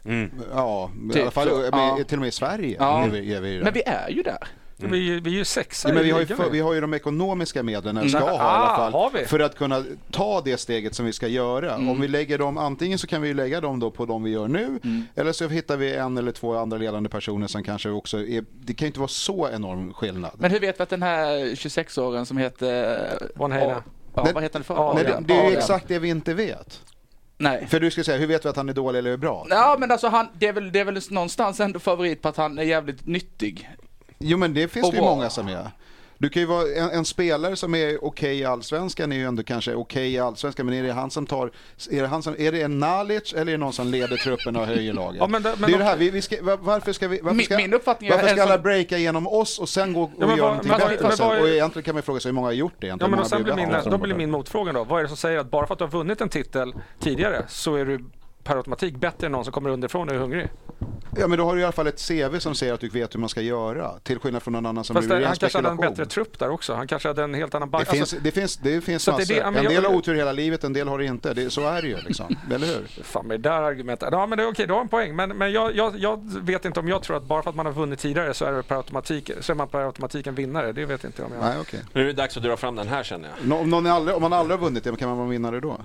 Ja, 0.55 0.91
i 1.11 1.13
Typ 1.13 1.23
alla 1.23 1.31
fall 1.31 1.49
så, 1.49 1.57
med, 1.57 1.71
ja. 1.73 1.99
till 2.09 2.17
och 2.19 2.21
med 2.21 2.29
i 2.29 2.33
Sverige 2.33 2.77
Ja. 2.81 3.05
är 3.05 3.09
vi, 3.09 3.35
är 3.35 3.41
vi 3.41 3.57
där. 3.57 3.65
Men 3.65 3.73
vi 3.73 3.83
är 3.87 4.09
ju 4.11 4.23
där. 4.23 4.49
Vi, 4.77 5.21
vi 5.21 5.31
är 5.31 5.35
ju 5.35 5.45
sexa 5.45 5.89
Ja, 5.89 5.95
men 5.95 6.03
i 6.03 6.07
vi, 6.07 6.11
har 6.13 6.21
ju 6.21 6.27
för, 6.27 6.51
vi 6.51 6.61
har 6.61 6.75
ju 6.75 6.81
de 6.81 6.95
ekonomiska 6.95 7.63
medlen, 7.63 7.97
eller 7.97 8.09
ska 8.09 8.19
Mm. 8.19 8.29
ha 8.31 8.37
i 8.37 8.41
alla 8.41 8.91
fall, 9.11 9.25
för 9.27 9.41
att 9.41 9.57
kunna 9.57 9.85
ta 10.11 10.41
det 10.41 10.57
steget 10.57 10.95
som 10.95 11.07
vi 11.07 11.13
ska 11.13 11.29
göra. 11.29 11.75
Mm. 11.75 11.89
Om 11.89 12.01
vi 12.01 12.09
lägger 12.09 12.39
dem, 12.39 12.59
antingen 12.59 12.99
så 12.99 13.07
kan 13.07 13.23
vi 13.23 13.29
ju 13.29 13.35
lägga 13.35 13.61
dem 13.61 13.81
då 13.81 13.91
på 13.91 14.07
de 14.07 14.23
vi 14.23 14.31
gör 14.31 14.49
nu, 14.49 14.65
Mm. 14.65 15.03
eller 15.15 15.33
så 15.33 15.49
hittar 15.49 15.77
vi 15.77 15.95
en 15.95 16.19
eller 16.19 16.33
två 16.33 16.57
andra 16.57 16.79
ledande 16.79 17.09
personer 17.09 17.47
som 17.47 17.63
kanske 17.65 17.91
också 17.91 18.19
är, 18.19 18.45
det 18.61 18.75
kan 18.75 18.87
ju 18.87 18.89
inte 18.89 19.01
vara 19.01 19.09
så 19.09 19.49
enorm 19.53 19.93
skillnad. 19.95 20.31
Men 20.35 20.51
hur 20.51 20.61
vet 20.61 20.79
vi 20.81 20.83
att 20.83 20.89
den 20.91 21.03
här 21.03 21.29
26-åringen 21.55 22.25
som 22.25 22.37
heter... 22.37 22.99
Von 23.35 23.53
Heine. 23.53 23.83
Ja, 24.15 24.29
vad 24.35 24.43
heter 24.43 24.59
han 24.59 24.65
för? 24.65 24.95
Nej, 24.95 25.05
det, 25.05 25.11
det 25.27 25.35
är 25.35 25.37
ju 25.37 25.43
Adrian. 25.43 25.59
exakt 25.59 25.89
det 25.89 25.99
vi 25.99 26.09
inte 26.09 26.35
vet. 26.35 26.81
Nej. 27.39 27.67
För 27.71 27.81
du 27.81 27.91
skulle 27.91 28.05
säga, 28.05 28.19
hur 28.19 28.27
vet 28.27 28.45
vi 28.45 28.49
att 28.49 28.57
han 28.57 28.69
är 28.69 28.73
dålig 28.73 28.99
eller 28.99 29.17
bra? 29.17 29.47
Ja 29.51 29.77
men 29.79 29.91
alltså 29.91 30.09
han, 30.09 30.29
det 30.39 30.47
är, 30.49 30.53
väl, 30.53 30.73
det 30.73 30.81
är 30.81 30.85
väl 30.85 31.01
någonstans 31.11 31.61
ändå 31.61 31.79
favorit 31.79 32.23
på 32.23 32.29
att 32.29 32.37
han 32.37 32.59
är 32.59 32.63
jävligt 32.63 33.07
nyttig. 33.07 33.69
Jo 34.23 34.39
men 34.39 34.55
det 34.55 34.69
finns 34.69 34.87
Och 34.87 34.93
det 34.93 34.97
ju 34.99 35.03
många 35.05 35.31
som 35.31 35.49
är. 35.49 35.71
Du 36.19 36.29
kan 36.29 36.43
ju 36.43 36.47
vara 36.49 36.63
en, 36.77 36.91
en 36.91 37.05
spelare 37.05 37.57
som 37.57 37.75
är 37.75 38.05
okej 38.05 38.39
i 38.39 38.45
allsvenskan 38.45 39.13
är 39.13 39.17
ju 39.17 39.25
ändå 39.27 39.43
kanske 39.43 39.75
okej 39.75 40.13
i 40.13 40.19
allsvenskan 40.19 40.67
men 40.67 40.75
är 40.75 40.83
det 40.83 40.93
han 40.93 41.11
som 41.11 41.27
tar, 41.27 41.51
är 41.91 42.03
det, 42.03 42.07
han 42.09 42.23
som, 42.23 42.35
är 42.39 42.53
det 42.53 42.63
en 42.63 42.79
Nalic 42.79 43.33
eller 43.33 43.41
är 43.43 43.47
det 43.47 43.57
någon 43.57 43.73
som 43.73 43.87
leder 43.89 44.17
truppen 44.17 44.57
och 44.57 44.67
höjer 44.67 44.93
laget? 44.93 45.17
Ja, 45.21 45.27
men 45.27 45.43
det- 45.43 45.55
men 45.59 45.61
det 45.61 45.67
är 45.67 45.79
de- 45.79 45.79
det 45.79 45.85
här, 45.85 45.97
vi, 45.97 46.11
vi 46.11 46.23
ska, 46.23 46.37
var- 46.43 46.57
varför 46.57 46.93
ska 46.93 47.09
vi, 47.09 47.21
varför 47.23 47.41
ska, 47.43 47.57
min 47.57 47.75
uppfattning 47.75 48.11
varför 48.11 48.29
ska 48.29 48.43
alla 48.43 48.55
som- 48.55 48.63
breaka 48.63 48.99
igenom 48.99 49.27
oss 49.27 49.59
och 49.59 49.69
sen 49.69 49.93
gå 49.93 50.03
och 50.03 50.11
Ja, 50.19 50.27
men 50.27 50.37
göra 50.37 50.49
någonting 50.49 50.71
men 50.71 50.81
bättre 50.81 51.07
men 51.09 51.17
sen? 51.17 51.27
Och 51.41 51.49
egentligen 51.49 51.85
kan 51.85 51.95
man 51.95 52.03
fråga 52.03 52.21
sig 52.21 52.29
hur 52.29 52.35
många 52.35 52.47
har 52.47 52.53
gjort 52.53 52.73
det 52.79 52.87
Ja, 52.87 52.89
egentligen? 52.89 53.11
men 53.11 53.19
Hur 53.21 53.39
då, 53.39 53.55
blir 53.55 53.67
min, 53.67 53.91
då 53.91 53.99
blir 53.99 54.15
min 54.15 54.31
motfråga 54.31 54.73
då. 54.73 54.85
Vad 54.85 54.99
är 54.99 55.03
det 55.03 55.09
som 55.09 55.17
säger 55.17 55.39
att 55.39 55.51
bara 55.51 55.67
för 55.67 55.73
att 55.75 55.79
du 55.79 55.85
har 55.85 55.91
vunnit 55.91 56.21
en 56.21 56.29
titel 56.29 56.75
tidigare 57.01 57.45
så 57.49 57.75
är 57.75 57.85
du 57.85 58.05
per 58.45 58.57
automatik 58.57 58.97
bättre 58.97 59.27
än 59.27 59.33
någon 59.33 59.45
som 59.45 59.53
kommer 59.53 59.71
underifrån 59.71 60.09
och 60.09 60.15
är 60.15 60.19
hungrig? 60.19 60.49
Ja 61.17 61.27
men 61.29 61.39
då 61.39 61.45
har 61.45 61.55
du 61.55 61.61
i 61.61 61.65
alla 61.65 61.73
fall 61.73 61.87
ett 61.87 62.09
CV 62.09 62.39
som 62.39 62.55
säger 62.55 62.75
att 62.75 62.81
du 62.81 62.89
vet 62.89 63.15
hur 63.15 63.21
man 63.21 63.29
ska 63.29 63.41
göra. 63.41 63.99
Till 64.03 64.19
skillnad 64.19 64.43
från 64.43 64.53
någon 64.53 64.67
annan 64.67 64.85
som 64.85 64.97
Fast 64.97 65.09
det, 65.09 65.15
han 65.27 65.37
kanske 65.37 65.59
hade 65.59 65.69
en 65.69 65.77
bättre 65.77 66.07
trupp 66.07 66.39
där 66.39 66.49
också. 66.51 66.75
Han 66.75 66.87
kanske 66.87 67.09
hade 67.09 67.23
en 67.25 67.35
helt 67.35 67.55
annan. 67.55 67.71
Det 67.71 67.85
finns, 67.85 68.01
Alltså, 68.01 68.17
det 68.23 68.31
finns, 68.31 68.57
det 68.57 68.81
finns 68.81 69.05
det 69.05 69.13
massor. 69.13 69.35
det- 69.35 69.51
men 69.51 69.57
en 69.57 69.73
del 69.73 69.85
har 69.85 69.95
otur 69.95 70.15
hela 70.15 70.33
livet, 70.33 70.65
en 70.65 70.73
del 70.73 70.89
har 70.89 70.99
det 70.99 71.05
inte. 71.05 71.35
Det, 71.35 71.51
så 71.51 71.67
är 71.69 71.83
det 71.83 71.89
ju 71.89 71.97
liksom, 71.97 72.37
eller 72.55 72.67
hur? 72.67 73.03
Fan 73.03 73.27
med 73.27 73.41
det 73.41 73.49
där 73.49 73.63
argumentet. 73.63 74.09
Ja 74.13 74.27
men 74.27 74.39
det 74.39 74.45
är 74.45 74.49
okej, 74.51 74.67
du 74.67 74.73
har 74.73 74.81
en 74.81 74.89
poäng. 74.89 75.17
Men, 75.17 75.29
men 75.39 75.53
jag, 75.53 75.77
jag, 75.77 75.99
jag 75.99 76.21
vet 76.41 76.65
inte 76.65 76.81
om 76.81 76.89
jag 76.89 77.03
tror 77.03 77.17
att 77.17 77.25
bara 77.25 77.43
för 77.43 77.51
att 77.51 77.57
man 77.57 77.67
har 77.67 77.73
vunnit 77.73 77.99
tidigare 77.99 78.35
så 78.35 78.45
är, 78.45 78.53
det 78.53 78.63
per 78.63 78.77
automatik, 78.77 79.31
så 79.41 79.53
är 79.53 79.57
man 79.57 79.69
per 79.69 79.79
automatik 79.81 80.27
en 80.27 80.35
vinnare. 80.35 80.73
Det 80.73 80.85
vet 80.87 81.05
inte 81.05 81.23
jag 81.23 81.27
om 81.31 81.37
jag... 81.37 81.45
Nej, 81.45 81.59
okej. 81.61 81.81
Nu 81.93 82.01
är 82.03 82.07
det 82.07 82.13
dags 82.13 82.37
att 82.37 82.43
dra 82.43 82.57
fram 82.57 82.77
den 82.77 82.89
här 82.89 83.03
känner 83.03 83.29
jag. 83.39 83.49
Nå- 83.49 83.59
Om, 83.59 83.71
någon 83.71 83.87
är 83.87 83.91
aldrig, 83.91 84.17
om 84.17 84.23
man 84.23 84.33
aldrig 84.33 84.59
har 84.59 84.65
vunnit 84.65 84.85
det, 84.85 84.97
kan 84.97 85.09
man 85.09 85.19
vara 85.19 85.29
vinnare 85.29 85.61
då? 85.61 85.81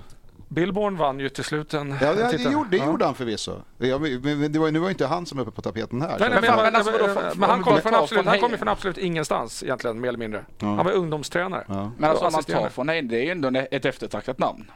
Billborn 0.48 0.96
vann 0.96 1.20
ju 1.20 1.28
till 1.28 1.44
slut 1.44 1.74
en 1.74 1.96
Ja, 2.00 2.14
det, 2.14 2.22
det, 2.22 2.28
titel. 2.30 2.52
gjorde, 2.52 2.70
det 2.70 2.76
Ja. 2.76 2.86
gjorde 2.86 3.04
han 3.04 3.14
förvisso. 3.14 3.52
Ja, 3.78 3.98
men 3.98 4.20
men 4.40 4.52
det 4.52 4.58
var, 4.58 4.70
nu 4.70 4.78
var 4.78 4.86
ju 4.86 4.92
inte 4.92 5.06
han 5.06 5.26
som 5.26 5.38
är 5.38 5.42
uppe 5.42 5.50
på 5.50 5.62
tapeten 5.62 6.02
här. 6.02 6.08
Nej, 6.08 6.28
nej, 6.30 6.40
men, 6.40 6.56
Men 6.56 6.74
alltså, 6.76 6.92
men, 6.92 7.14
för- 7.14 7.32
men 7.34 7.50
han 7.50 7.58
om 7.58 7.64
kom 7.64 7.80
från 7.80 7.94
absolut, 7.94 8.08
från 8.08 8.26
han 8.26 8.38
kom 8.38 8.42
ju 8.42 8.46
Heine. 8.48 8.58
från 8.58 8.68
absolut 8.68 8.98
ingenstans 8.98 9.62
egentligen, 9.62 10.00
mer 10.00 10.08
eller 10.08 10.18
mindre. 10.18 10.44
Han 10.60 10.76
var 10.76 10.92
ungdomstränare. 10.92 11.64
Ja. 11.68 11.90
Men 11.98 12.10
alltså 12.10 12.24
Och 12.24 12.28
om 12.28 12.32
man 12.32 12.32
tar 12.32 12.38
assisterande. 12.38 12.70
från 12.70 12.88
Heine, 12.88 13.08
det 13.08 13.16
är 13.16 13.24
ju 13.24 13.30
ändå 13.30 13.60
ett 13.70 13.84
eftertraktat 13.84 14.38
namn. 14.38 14.70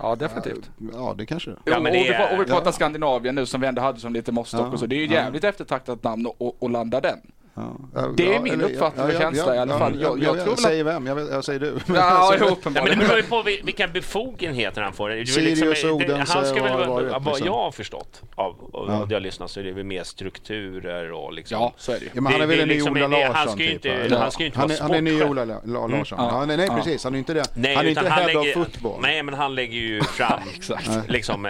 Ja, 0.00 0.14
definitivt. 0.16 0.70
ja, 0.94 1.14
det 1.18 1.26
kanske 1.26 1.50
det 1.50 1.56
är. 1.70 1.74
Ja, 1.74 1.80
men 1.80 1.92
det 1.92 1.98
och, 1.98 2.04
vi, 2.04 2.08
är- 2.08 2.34
och 2.34 2.40
vi 2.40 2.44
pratar 2.44 2.66
ja. 2.66 2.72
Skandinavien 2.72 3.34
nu 3.34 3.46
som 3.46 3.60
vi 3.60 3.66
ändå 3.66 3.82
hade 3.82 4.00
som 4.00 4.12
lite 4.12 4.32
måttstock 4.32 4.60
Ja, 4.60 4.66
och 4.72 4.78
så. 4.80 4.86
Det 4.86 4.94
är 4.96 4.98
ju 5.00 5.06
ja. 5.06 5.12
jävligt 5.12 5.44
eftertraktat 5.44 6.02
namn 6.04 6.26
att 6.60 6.70
landa 6.70 7.00
den. 7.00 7.18
Ja. 7.58 7.76
Ja, 7.94 8.08
Det 8.16 8.28
är 8.28 8.34
ja, 8.34 8.40
min 8.40 8.60
uppfattning 8.60 9.06
och 9.06 9.12
känsla 9.12 9.54
i 9.54 9.58
alla 9.58 9.78
fall. 9.78 10.00
Jag- 10.00 10.22
Jag, 10.22 10.36
jag 10.36 10.46
jag, 10.48 10.58
säger 10.58 10.84
vem, 10.84 11.06
jag, 11.06 11.14
vet- 11.14 11.30
jag 11.30 11.44
säger 11.44 11.60
du. 11.60 11.66
Ja, 11.66 11.74
jo, 11.86 12.28
Nej, 12.30 12.38
men 12.40 12.48
uppenbarligen. 12.48 12.98
det 12.98 13.04
beror 13.06 13.16
ju 13.20 13.22
på 13.26 13.42
vi- 13.42 13.60
vilka 13.64 13.88
befogenheter 13.88 14.82
han 14.82 14.92
får. 14.92 15.08
Det 15.08 15.14
är 15.14 15.16
väl 15.16 15.26
Sirius, 15.26 15.82
det- 15.82 15.90
Odense 15.90 16.32
han 16.32 16.44
ska 16.46 16.62
väl, 16.62 16.72
och 16.72 16.78
vara- 16.78 16.88
vad 16.88 17.04
det- 17.04 17.10
vad 17.10 17.24
liksom. 17.24 17.46
jag 17.46 17.52
har 17.54 17.70
förstått 17.70 18.22
av, 18.34 18.46
av 18.72 18.86
Ja. 18.88 18.98
vad 18.98 19.12
jag 19.12 19.22
lyssnat 19.22 19.50
så 19.50 19.60
är 19.60 19.64
det 19.64 19.72
väl 19.72 19.84
mer 19.84 20.02
strukturer 20.04 21.12
och 21.12 21.32
liksom. 21.32 21.60
Ja, 21.60 21.72
så 21.76 21.92
är 21.92 21.98
det 21.98 22.04
ju. 22.04 22.10
Ja, 22.14 22.20
men 22.20 22.32
han 22.32 22.40
Det- 22.40 22.44
är 22.44 22.48
väl 22.48 22.56
det 22.56 22.62
en 22.62 22.68
ny 22.68 22.74
liksom- 22.74 22.92
Ola 22.92 23.08
det- 23.08 23.24
han 23.24 23.32
Larsson 23.34 23.52
ska 23.52 23.62
ju 23.62 23.68
typ, 23.78 23.86
inte- 23.86 24.08
va? 24.14 24.20
han 24.20 24.30
ska 24.32 24.42
ju 24.42 24.46
inte 24.46 24.58
han, 24.58 24.68
vara 24.68 24.78
är, 24.78 24.82
han 24.82 24.94
är 24.94 25.00
ny. 25.02 25.22
Ola 25.22 25.44
La- 25.44 25.60
La- 25.64 25.86
Larsson. 25.86 26.18
Ja. 26.22 26.28
Ja, 26.32 26.44
nej, 26.44 26.56
nej, 26.56 26.66
Ja. 26.70 26.76
precis. 26.76 27.04
Han 27.04 27.14
är 27.14 27.18
inte 27.18 27.34
det. 27.34 27.44
Nej, 27.54 27.74
han 27.74 27.84
är 27.86 27.88
inte 27.88 28.00
han 28.08 28.10
head 28.12 28.26
lägger, 28.26 28.40
of 28.40 28.52
football. 28.54 29.00
Nej, 29.02 29.22
men 29.22 29.34
han 29.34 29.54
lägger 29.54 29.78
ju 29.78 30.02
fram 30.18 30.40
liksom, 31.08 31.48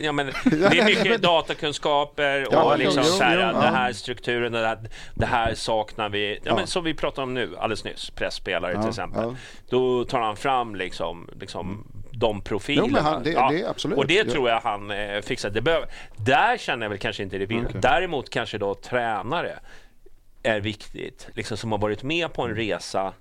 ja, 0.00 0.12
men 0.12 0.26
det 0.44 0.78
är 0.78 0.84
mycket 0.84 1.22
datakunskaper 1.22 2.46
och 2.46 2.52
Ja, 2.54 2.76
liksom 2.76 3.04
så 3.04 3.24
här, 3.24 3.38
ja. 3.38 3.46
den 3.60 3.74
här 3.74 3.92
strukturen, 3.92 4.52
det 4.52 4.66
här, 4.66 4.78
det 5.14 5.26
här 5.32 5.54
saknar 5.54 6.08
vi. 6.08 6.38
Ja. 6.44 6.54
Men 6.54 6.66
som 6.66 6.84
vi 6.84 6.94
pratade 6.94 7.22
om 7.22 7.34
nu 7.34 7.56
alldeles 7.56 7.84
nyss, 7.84 8.10
pressspelare 8.10 8.72
till 8.72 8.88
exempel. 8.88 9.36
Då 9.68 10.04
tar 10.04 10.20
han 10.20 10.36
fram 10.36 10.74
liksom, 10.74 11.28
liksom 11.40 11.86
de 12.12 12.40
profilerna. 12.40 12.88
Jo, 12.90 12.98
han- 13.02 13.22
det- 13.22 13.30
det. 13.50 13.94
Och 13.96 14.06
det 14.06 14.24
tror 14.24 14.48
jag 14.50 14.60
han 14.60 14.90
eh, 14.90 15.20
fixar. 15.20 15.50
Det 15.50 15.60
behöver, 15.60 15.88
där 16.16 16.56
känner 16.58 16.84
jag 16.84 16.90
väl 16.90 16.98
kanske 16.98 17.22
inte 17.22 17.38
det 17.38 17.46
vill. 17.46 17.66
Okej. 17.68 17.80
Däremot 17.80 18.30
kanske 18.30 18.58
då 18.58 18.74
tränare 18.74 19.58
är 20.42 20.60
viktigt, 20.60 21.28
liksom 21.34 21.56
som 21.56 21.72
har 21.72 21.78
varit 21.78 22.02
med 22.02 22.32
på 22.32 22.42
en 22.42 22.54
resa 22.56 23.12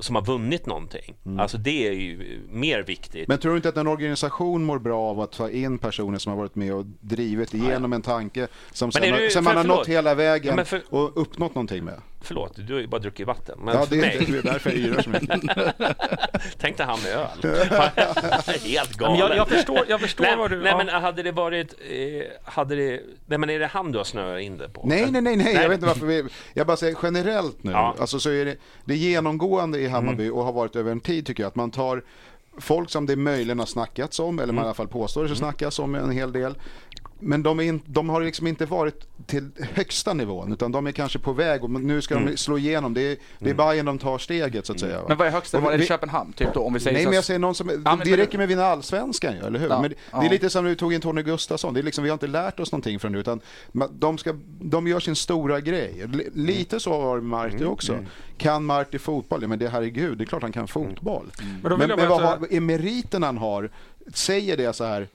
som 0.00 0.14
har 0.16 0.22
vunnit 0.22 0.66
någonting. 0.66 1.14
Alltså 1.38 1.58
det 1.58 1.88
är 1.88 1.92
ju 1.92 2.40
mer 2.50 2.82
viktigt. 2.82 3.14
Mm. 3.14 3.24
Men 3.28 3.38
tror 3.38 3.50
du 3.52 3.56
inte 3.56 3.68
att 3.68 3.76
en 3.76 3.86
organisation 3.86 4.64
mår 4.64 4.78
bra 4.78 5.00
av 5.00 5.20
att 5.20 5.32
ta 5.32 5.50
in 5.50 5.78
personer 5.78 6.18
som 6.18 6.30
har 6.30 6.36
varit 6.38 6.54
med 6.54 6.74
och 6.74 6.84
drivit 7.00 7.54
igenom 7.54 7.92
en 7.92 8.02
tanke 8.02 8.48
som 8.72 8.92
sen, 8.92 9.02
du- 9.02 9.30
sen 9.30 9.44
man 9.44 9.56
har 9.56 9.64
nått 9.64 9.88
hela 9.88 10.14
vägen 10.14 10.54
Ja, 10.58 10.64
för- 10.64 10.82
och 10.88 11.20
uppnått 11.20 11.54
någonting 11.54 11.84
med? 11.84 12.00
Förlåt, 12.22 12.52
du 12.66 12.72
har 12.72 12.80
ju 12.80 12.86
bara 12.86 12.98
druckit 13.00 13.26
vatten. 13.26 13.58
Men 13.64 13.74
Ja, 13.74 13.86
det 13.90 13.96
mig, 13.96 14.16
är, 14.16 14.32
det 14.32 14.38
är 14.38 14.42
därför 14.52 14.70
jag 14.70 14.78
yrar 14.78 15.02
så 15.02 15.10
mycket. 15.10 15.40
tänk 16.58 16.76
dig 16.76 16.86
han 16.86 16.98
med 17.02 17.12
öl. 17.12 17.28
Helt 18.64 18.92
galen. 18.96 19.18
Men 19.18 19.28
jag, 19.28 19.36
jag 19.36 19.48
förstår, 19.48 19.80
jag 19.88 20.00
förstår 20.00 20.24
nej, 20.24 20.36
vad 20.36 20.50
du... 20.50 20.56
nej 20.62 20.72
ja. 20.72 20.76
men 20.84 21.02
hade 21.02 21.22
det 21.22 21.32
varit, 21.32 21.74
eh, 21.90 22.22
hade 22.52 22.74
det, 22.76 23.00
nej 23.26 23.38
men 23.38 23.50
är 23.50 23.58
det 23.58 23.66
han 23.66 23.92
du 23.92 23.98
har 23.98 24.04
snöat 24.04 24.40
in 24.40 24.58
det 24.58 24.68
på? 24.68 24.82
Nej, 24.86 25.10
nej, 25.10 25.22
nej, 25.22 25.36
nej, 25.36 25.54
jag 25.54 25.68
vet 25.68 25.74
inte 25.76 25.86
varför 25.86 26.06
vi, 26.06 26.24
jag 26.54 26.66
bara 26.66 26.76
säger 26.76 26.96
generellt 27.02 27.62
nu, 27.62 27.72
Ja. 27.72 27.88
Mm. 27.90 28.00
alltså 28.00 28.20
så 28.20 28.30
är 28.30 28.44
det, 28.44 28.56
det 28.84 28.92
är 28.94 28.98
genomgående 28.98 29.78
i 29.80 29.88
Hammarby 29.88 30.28
och 30.30 30.44
har 30.44 30.52
varit 30.52 30.76
över 30.76 30.92
en 30.92 31.00
tid 31.00 31.26
tycker 31.26 31.42
jag, 31.42 31.48
att 31.48 31.56
man 31.56 31.70
tar 31.70 32.02
folk 32.58 32.90
som 32.90 33.06
det 33.06 33.16
möjligen 33.16 33.58
har 33.58 33.66
snackats 33.66 34.20
om, 34.20 34.38
eller 34.38 34.44
Mm. 34.44 34.54
man 34.56 34.64
i 34.64 34.66
alla 34.66 34.74
fall 34.74 34.88
påstår 34.88 35.22
det 35.22 35.28
så 35.28 35.34
snackas 35.34 35.78
om 35.78 35.94
en 35.94 36.10
hel 36.10 36.32
del. 36.32 36.54
Men 37.20 37.42
de, 37.42 37.60
är 37.60 37.64
in, 37.64 37.80
de 37.86 38.08
har 38.08 38.20
liksom 38.20 38.46
inte 38.46 38.66
varit 38.66 39.06
till 39.26 39.50
högsta 39.74 40.14
nivån, 40.14 40.52
utan 40.52 40.72
de 40.72 40.86
är 40.86 40.92
kanske 40.92 41.18
på 41.18 41.32
väg 41.32 41.64
och 41.64 41.70
nu 41.70 42.02
ska 42.02 42.14
Mm. 42.16 42.30
de 42.30 42.36
slå 42.36 42.58
igenom. 42.58 42.94
Det 42.94 43.00
är, 43.12 43.16
det 43.38 43.50
är 43.50 43.54
Bayern 43.54 43.86
de 43.86 43.98
tar 43.98 44.18
steget 44.18 44.66
så 44.66 44.72
att 44.72 44.80
säga. 44.80 44.98
va? 45.00 45.04
Men 45.08 45.16
vad 45.18 45.26
är 45.26 45.30
högsta 45.30 45.58
nivån? 45.58 45.72
Är 45.72 45.78
det 45.78 45.86
Köpenhamn 45.86 46.32
typ 46.32 46.54
då? 46.54 46.60
Om 46.60 46.72
vi 46.74 46.80
säger 46.80 46.94
Nej 46.96 47.02
så- 47.04 47.08
men 47.08 47.14
jag 47.14 47.24
säger 47.24 47.40
någon 47.40 47.54
som, 47.54 47.66
men- 47.66 47.98
det 48.04 48.16
räcker 48.16 48.38
med 48.38 48.44
att 48.44 48.50
vinna 48.50 48.64
allsvenskan 48.64 49.34
ju, 49.34 49.40
eller 49.46 49.58
hur? 49.58 49.68
Ja, 49.68 49.80
Men 49.80 49.90
det 49.90 49.96
ja. 50.12 50.24
är 50.24 50.30
lite 50.30 50.50
som 50.50 50.64
när 50.64 50.70
vi 50.70 50.76
tog 50.76 50.94
in 50.94 51.00
Tony 51.00 51.22
Gustafsson, 51.22 51.74
det 51.74 51.80
är 51.80 51.82
liksom, 51.82 52.04
vi 52.04 52.10
har 52.10 52.14
inte 52.14 52.26
lärt 52.26 52.60
oss 52.60 52.72
någonting 52.72 52.98
från 52.98 53.12
det 53.12 53.18
utan 53.18 53.40
de, 53.92 54.18
ska, 54.18 54.34
de 54.60 54.86
gör 54.86 55.00
sin 55.00 55.16
stora 55.16 55.60
grej. 55.60 56.06
Lite 56.34 56.80
så 56.80 56.90
var 56.90 57.16
det 57.16 57.22
med 57.22 57.30
Marti 57.30 57.64
också. 57.64 57.98
Kan 58.38 58.64
Marti 58.64 58.98
fotboll? 58.98 59.42
Ja 59.42 59.48
men 59.48 59.58
det 59.58 59.68
herregud, 59.68 60.18
det 60.18 60.24
är 60.24 60.26
klart 60.26 60.42
han 60.42 60.52
kan 60.52 60.68
fotboll. 60.68 61.26
Men 61.62 61.70
vill 61.70 61.78
Men, 61.78 61.88
men 61.88 61.98
bara 61.98 62.08
vad 62.08 62.22
har, 62.22 62.46
är 62.50 62.60
meriten 62.60 63.22
han 63.22 63.38
har, 63.38 63.70
säger 64.14 64.56
det 64.56 64.72
så 64.72 64.84
här, 64.84 65.08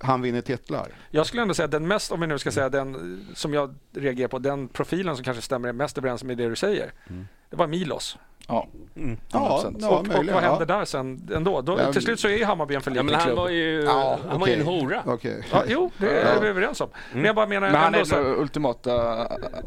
han 0.00 0.22
vinner 0.22 0.40
titlar? 0.40 0.88
Jag 1.10 1.26
skulle 1.26 1.42
ändå 1.42 1.54
säga 1.54 1.68
den 1.68 1.88
mest, 1.88 2.12
om 2.12 2.20
vi 2.20 2.26
nu 2.26 2.38
ska 2.38 2.50
säga 2.50 2.68
den 2.68 3.26
som 3.34 3.54
jag 3.54 3.74
reagerar 3.94 4.28
på, 4.28 4.38
den 4.38 4.68
profilen 4.68 5.16
som 5.16 5.24
kanske 5.24 5.42
stämmer 5.42 5.72
mest 5.72 5.98
överens 5.98 6.24
med 6.24 6.36
det 6.36 6.48
du 6.48 6.56
säger. 6.56 6.92
Det 7.50 7.56
var 7.56 7.66
Milos. 7.66 8.18
Ja. 8.50 8.66
Ja, 9.32 9.62
100%. 9.64 9.76
ja 9.80 9.88
och, 9.88 9.98
och 9.98 10.06
möjligen. 10.06 10.34
vad 10.34 10.42
hände 10.44 10.64
ja. 10.68 10.76
där 10.78 10.84
sen 10.84 11.28
ändå? 11.34 11.60
Då, 11.60 11.78
Ja, 11.80 11.92
till 11.92 12.02
slut 12.02 12.20
så 12.20 12.28
är 12.28 12.36
ju 12.38 12.44
Hammarby 12.44 12.74
en 12.74 12.80
för 12.80 12.90
liten 12.90 13.06
men 13.06 13.14
han 13.14 13.24
klubb. 13.24 13.36
var 13.38 13.48
ju, 13.48 13.82
Ja, 13.84 14.18
han 14.28 14.40
var 14.40 14.46
ju 14.46 14.54
en 14.54 14.62
hora. 14.62 15.02
Okej. 15.06 15.42
Ja, 15.52 15.62
jo, 15.66 15.90
det 15.98 16.20
är 16.20 16.40
vi 16.40 16.48
överens 16.48 16.80
om. 16.80 16.88
Men 17.12 17.24
jag 17.24 17.34
bara 17.34 17.46
menar 17.46 17.70
Men 17.70 17.80
han 17.80 17.94
ändå 17.94 18.16
är 18.16 18.22
den 18.24 18.34
ultimata 18.40 18.92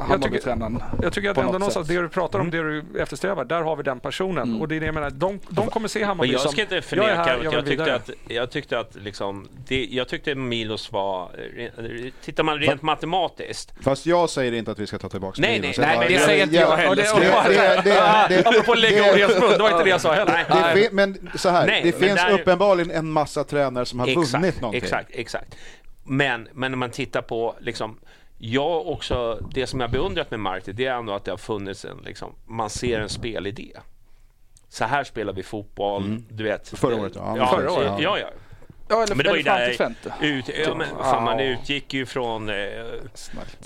Hammarbytränaren. 0.00 0.82
jag 1.02 1.12
tycker 1.12 1.30
att 1.30 1.38
ändå 1.38 1.52
någonstans 1.52 1.88
det 1.88 2.00
du 2.02 2.08
pratar 2.08 2.38
om, 2.38 2.50
det 2.50 2.62
du 2.62 2.84
eftersträvar, 2.98 3.44
där 3.44 3.62
har 3.62 3.76
vi 3.76 3.82
den 3.82 4.00
personen. 4.00 4.60
Och 4.60 4.68
det 4.68 4.76
är 4.76 4.80
det 4.80 4.86
jag 4.86 4.94
menar, 4.94 5.10
de, 5.10 5.40
de 5.48 5.66
kommer 5.66 5.88
se 5.88 6.04
Hammarby 6.04 6.28
Men 6.28 6.32
jag 6.32 6.40
som, 6.40 6.52
ska 6.52 6.62
inte 6.62 6.74
jag 6.74 6.84
förneka 6.84 7.14
här, 7.14 7.36
att 7.38 7.44
jag 7.44 7.54
jag, 7.54 7.66
tyckte 7.66 7.94
att, 7.94 8.10
jag 8.28 8.50
tyckte 8.50 8.78
att 8.78 8.94
liksom, 8.94 9.48
det, 9.68 9.84
jag 9.90 10.08
tyckte 10.08 10.34
Milos 10.34 10.92
var, 10.92 11.30
tittar 12.24 12.42
man 12.44 12.58
rent 12.58 12.82
matematiskt, 12.82 13.72
Fast 13.80 14.06
jag 14.06 14.30
säger 14.30 14.52
inte 14.52 14.70
att 14.70 14.78
vi 14.78 14.86
ska 14.86 14.98
ta 14.98 15.08
tillbaka 15.08 15.40
Nej, 15.40 15.60
Milos. 15.60 15.78
nej, 15.78 15.90
Jag 15.92 15.98
nej, 16.00 16.08
det 16.08 16.18
säger 16.18 16.42
inte 16.44 16.56
jag 16.56 16.76
heller. 16.76 18.73
Det, 18.74 18.80
Det- 18.80 18.90
det- 18.90 19.00
det- 19.12 19.16
det- 19.16 19.24
apropå 19.24 19.24
lägga 19.24 19.26
ens 19.26 19.40
mun, 19.40 19.50
det 19.50 19.58
var 19.58 19.70
inte 19.70 19.84
det 19.84 19.90
jag 19.90 20.00
sa 20.00 20.12
heller. 20.12 20.44
Det 20.74 20.80
fin- 20.80 20.88
men 20.96 21.30
så 21.34 21.48
här, 21.48 21.66
Nej, 21.66 21.82
det 21.82 21.92
finns 21.92 22.14
där- 22.14 22.32
uppenbarligen 22.32 22.90
en 22.90 23.10
massa 23.10 23.44
tränare 23.44 23.86
som 23.86 23.98
har 24.00 24.06
vunnit 24.06 24.60
någonting. 24.60 24.82
Exakt, 24.82 25.08
exakt. 25.12 25.54
Men, 26.04 26.48
men 26.52 26.70
när 26.72 26.78
man 26.78 26.90
tittar 26.90 27.22
på 27.22 27.54
liksom, 27.60 27.98
jag 28.38 28.86
också, 28.88 29.38
det 29.54 29.66
som 29.66 29.80
jag 29.80 29.90
beundrat 29.90 30.30
med 30.30 30.40
Marti, 30.40 30.72
det 30.72 30.86
är 30.86 30.94
ändå 30.94 31.12
att 31.12 31.24
det 31.24 31.30
har 31.30 31.38
funnits 31.38 31.84
en, 31.84 31.98
liksom, 32.04 32.34
man 32.46 32.70
ser 32.70 33.00
en 33.00 33.08
spelidé. 33.08 33.72
Så 34.68 34.84
här 34.84 35.04
spelar 35.04 35.32
vi 35.32 35.42
fotboll, 35.42 36.18
du 36.30 36.44
vet. 36.44 36.68
Förra 36.68 36.96
året, 36.96 37.12
ja. 37.16 37.34
ja 37.38 37.46
Förra 37.46 37.72
året, 37.72 37.92
ja. 37.98 38.18
ja, 38.18 38.28
ja. 38.88 38.94
Ja, 38.96 39.02
eller, 39.02 39.14
Men 39.14 39.24
det 39.24 39.30
var 39.30 39.36
ju 39.36 39.42
där 39.42 39.70
ut, 40.20 40.44
ja, 40.66 40.74
men, 40.74 40.86
fan, 41.02 41.24
man 41.24 41.38
Ja. 41.38 41.44
utgick 41.44 41.94
ju 41.94 42.06
från... 42.06 42.48
Eh, 42.48 42.54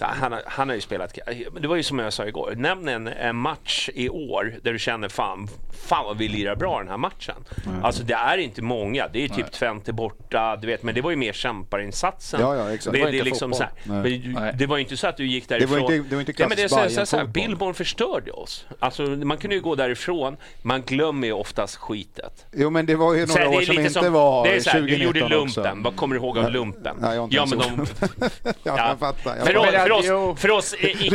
han, 0.00 0.32
har- 0.32 0.42
han 0.46 0.68
har 0.68 0.74
ju 0.74 0.80
spelat... 0.80 1.18
Det 1.60 1.68
var 1.68 1.76
ju 1.76 1.82
som 1.82 1.98
jag 1.98 2.12
sa 2.12 2.26
igår, 2.26 2.54
nämn 2.56 2.88
en, 2.88 3.06
en 3.08 3.36
match 3.36 3.88
i 3.94 4.08
år 4.08 4.54
där 4.62 4.72
du 4.72 4.78
känner 4.78 5.08
fan, 5.08 5.48
fan 5.88 6.04
vad 6.04 6.18
vi 6.18 6.28
lirar 6.28 6.56
bra 6.56 6.78
den 6.78 6.88
här 6.88 6.96
matchen. 6.96 7.34
Alltså 7.82 8.02
det 8.02 8.14
är 8.14 8.38
inte 8.38 8.62
många, 8.62 9.08
det 9.08 9.24
är 9.24 9.28
typ 9.28 9.52
Twente 9.52 9.92
borta, 9.92 10.56
du 10.56 10.66
vet, 10.66 10.82
men 10.82 10.94
det 10.94 11.00
var 11.00 11.10
ju 11.10 11.16
mer 11.16 11.32
kämparinsatsen. 11.32 12.40
Ja, 12.40 12.56
ja, 12.56 12.74
exakt. 12.74 12.92
Det, 12.92 12.98
Det 12.98 13.04
var 13.04 13.12
det, 13.12 13.22
liksom 13.22 13.52
så 13.52 13.62
här, 13.62 13.72
men 13.84 14.56
det 14.58 14.66
var 14.66 14.76
ju 14.76 14.82
inte 14.82 14.96
så 14.96 15.06
att 15.06 15.16
du 15.16 15.26
gick 15.26 15.50
var 15.50 15.58
därifrån... 15.58 15.78
inte- 15.92 16.08
det 16.08 16.14
var 16.14 16.20
inte 16.20 16.32
Nej, 16.38 16.48
men 16.48 16.56
det 16.56 16.62
är 16.62 16.68
så, 16.68 16.74
klassisk 16.76 17.00
så, 17.00 17.06
så 17.06 17.16
här. 17.16 17.24
Billborn 17.24 17.74
förstörde 17.74 18.30
oss. 18.32 18.66
Alltså, 18.78 19.02
man 19.02 19.36
kunde 19.38 19.56
ju 19.56 19.62
gå 19.62 19.74
därifrån, 19.74 20.36
man 20.62 20.82
glömmer 20.82 21.26
ju 21.26 21.32
oftast 21.32 21.76
skitet. 21.76 22.46
Jo 22.52 22.70
men 22.70 22.86
det 22.86 22.94
var 22.94 23.14
ju 23.14 23.26
Så 23.26 23.38
några 23.38 23.50
år 23.58 23.60
som 23.62 23.78
inte 23.78 24.08
var 24.10 24.44
det 24.44 24.56
är 24.56 25.07
så 25.12 25.18
här, 25.18 25.28
Du 25.28 25.28
2019 25.28 25.30
gjorde 25.30 25.42
också. 25.42 25.60
lumpen, 25.60 25.82
vad 25.82 25.96
kommer 25.96 26.14
du 26.14 26.20
ihåg 26.20 26.38
av 26.38 26.50
lumpen? 26.50 26.96
Nej, 27.00 27.16
jag 27.16 27.28
ja, 27.32 27.46
men 27.46 27.58
de, 27.58 27.86
ja, 28.62 28.88
jag 28.88 28.98
fattar. 28.98 29.36
Jag 29.36 29.46
för, 29.46 29.56
oss, 29.56 29.70
för, 29.70 29.90
oss, 29.92 30.40
för 30.40 30.50
oss 30.50 30.72
eh, 30.72 31.06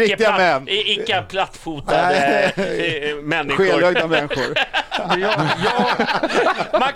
icke, 0.90 1.16
eh, 1.16 1.24
plattfotade 1.24 2.52
Nej. 2.56 3.10
eh, 3.10 3.16
människor. 3.16 3.66
Skelögda 3.66 4.08
människor. 4.08 4.54
Jag, 4.98 5.20
jag, 5.20 6.08
Man, 6.74 6.92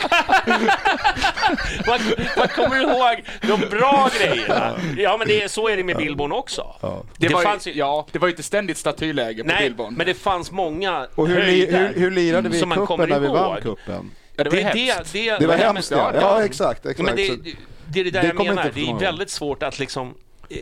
man, 1.88 2.00
man 2.38 2.48
kommer 2.48 2.82
ihåg 2.82 3.24
de 3.42 3.70
bra 3.70 4.10
grejerna. 4.20 4.80
Ja, 4.98 5.18
men 5.18 5.28
det 5.28 5.44
är, 5.44 5.48
så 5.48 5.68
är 5.70 5.78
det 5.78 5.84
med 5.84 5.98
Billborn 5.98 6.32
också. 6.32 6.76
Det, 7.18 7.34
var 7.34 7.42
fanns 7.44 7.68
ju, 7.68 7.74
ja, 7.74 8.08
det 8.12 8.20
var 8.20 8.28
ju 8.28 8.32
inte 8.32 8.44
ständigt 8.44 8.78
statyläge 8.78 9.44
på 9.44 9.48
Nej, 9.48 9.64
Billborn. 9.64 9.94
men 9.94 10.06
det 10.08 10.14
fanns 10.14 10.52
många 10.52 11.08
Och 11.16 11.28
hur, 11.28 11.42
höjder 11.42 11.88
hur, 11.88 12.00
hur 12.00 12.12
lirade 12.12 12.50
vi 12.50 12.58
i 12.58 12.62
cupen 12.62 13.10
när 13.10 13.20
vi 13.20 13.28
vann 13.28 13.62
cupen? 13.62 14.12
Ja, 14.38 14.44
det 14.44 14.50
var 14.50 14.56
Det, 14.56 14.80
ju 14.80 14.86
det, 14.86 14.92
hemskt. 14.94 15.14
det, 15.14 15.38
Det 15.40 15.48
var 15.48 15.58
ja, 15.58 15.66
hemskt 15.74 15.92
ja. 15.92 16.12
Ja 16.16 16.44
exakt. 16.46 16.86
exakt. 16.86 17.06
Men 17.06 17.16
det, 17.16 17.36
det, 17.44 17.56
det 17.92 18.00
är 18.00 18.04
det 18.04 18.12
där 18.12 18.22
det 18.22 18.28
jag 18.28 18.46
menar. 18.46 18.72
Det 18.74 18.82
är 18.90 19.00
väldigt 19.00 19.30
svårt 19.30 19.64
att 19.64 19.80
liksom 19.80 20.14
eh, 20.50 20.58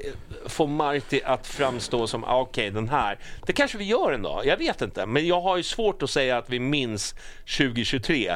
få 0.45 0.67
Marti 0.67 1.21
att 1.25 1.47
framstå 1.47 2.07
som, 2.07 2.23
ah, 2.23 2.39
okej 2.41 2.71
den 2.71 2.89
här, 2.89 3.19
det 3.45 3.53
kanske 3.53 3.77
vi 3.77 3.85
gör 3.85 4.11
en 4.11 4.21
dag, 4.21 4.45
jag 4.45 4.57
vet 4.57 4.81
inte, 4.81 5.05
men 5.05 5.27
jag 5.27 5.41
har 5.41 5.57
ju 5.57 5.63
svårt 5.63 6.03
att 6.03 6.09
säga 6.09 6.37
att 6.37 6.49
vi 6.49 6.59
minns 6.59 7.15
2023. 7.57 8.35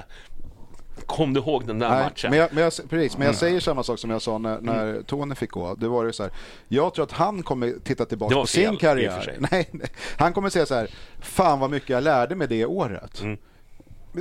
Kom 1.05 1.33
du 1.33 1.39
ihåg 1.39 1.67
den 1.67 1.79
där 1.79 1.89
Nej, 1.89 2.03
matchen? 2.03 2.29
men 2.29 2.39
jag, 2.39 2.53
men 2.53 2.63
jag, 2.63 2.73
precis, 2.89 3.17
men 3.17 3.25
jag 3.25 3.33
Mm. 3.33 3.35
säger 3.35 3.59
samma 3.59 3.83
sak 3.83 3.99
som 3.99 4.09
jag 4.09 4.21
sa 4.21 4.37
när, 4.37 4.59
när 4.61 5.01
Tony 5.01 5.35
fick 5.35 5.49
gå. 5.51 5.75
Det 5.75 5.87
var 5.87 6.03
ju 6.03 6.13
så 6.13 6.23
här, 6.23 6.31
jag 6.67 6.93
tror 6.93 7.03
att 7.05 7.11
han 7.11 7.43
kommer 7.43 7.73
titta 7.83 8.03
Det 8.03 8.09
tillbaka 8.09 8.35
på 8.35 8.45
fel, 8.45 8.67
sin 8.69 8.77
karriär. 8.77 9.21
sig. 9.21 9.35
Nej, 9.51 9.69
nej, 9.71 9.87
han 10.17 10.33
kommer 10.33 10.49
säga 10.49 10.65
så 10.65 10.75
här, 10.75 10.89
fan 11.19 11.59
vad 11.59 11.69
mycket 11.69 11.89
jag 11.89 12.03
lärde 12.03 12.35
mig 12.35 12.47
det 12.47 12.65
året. 12.65 13.21
Mm. 13.21 13.37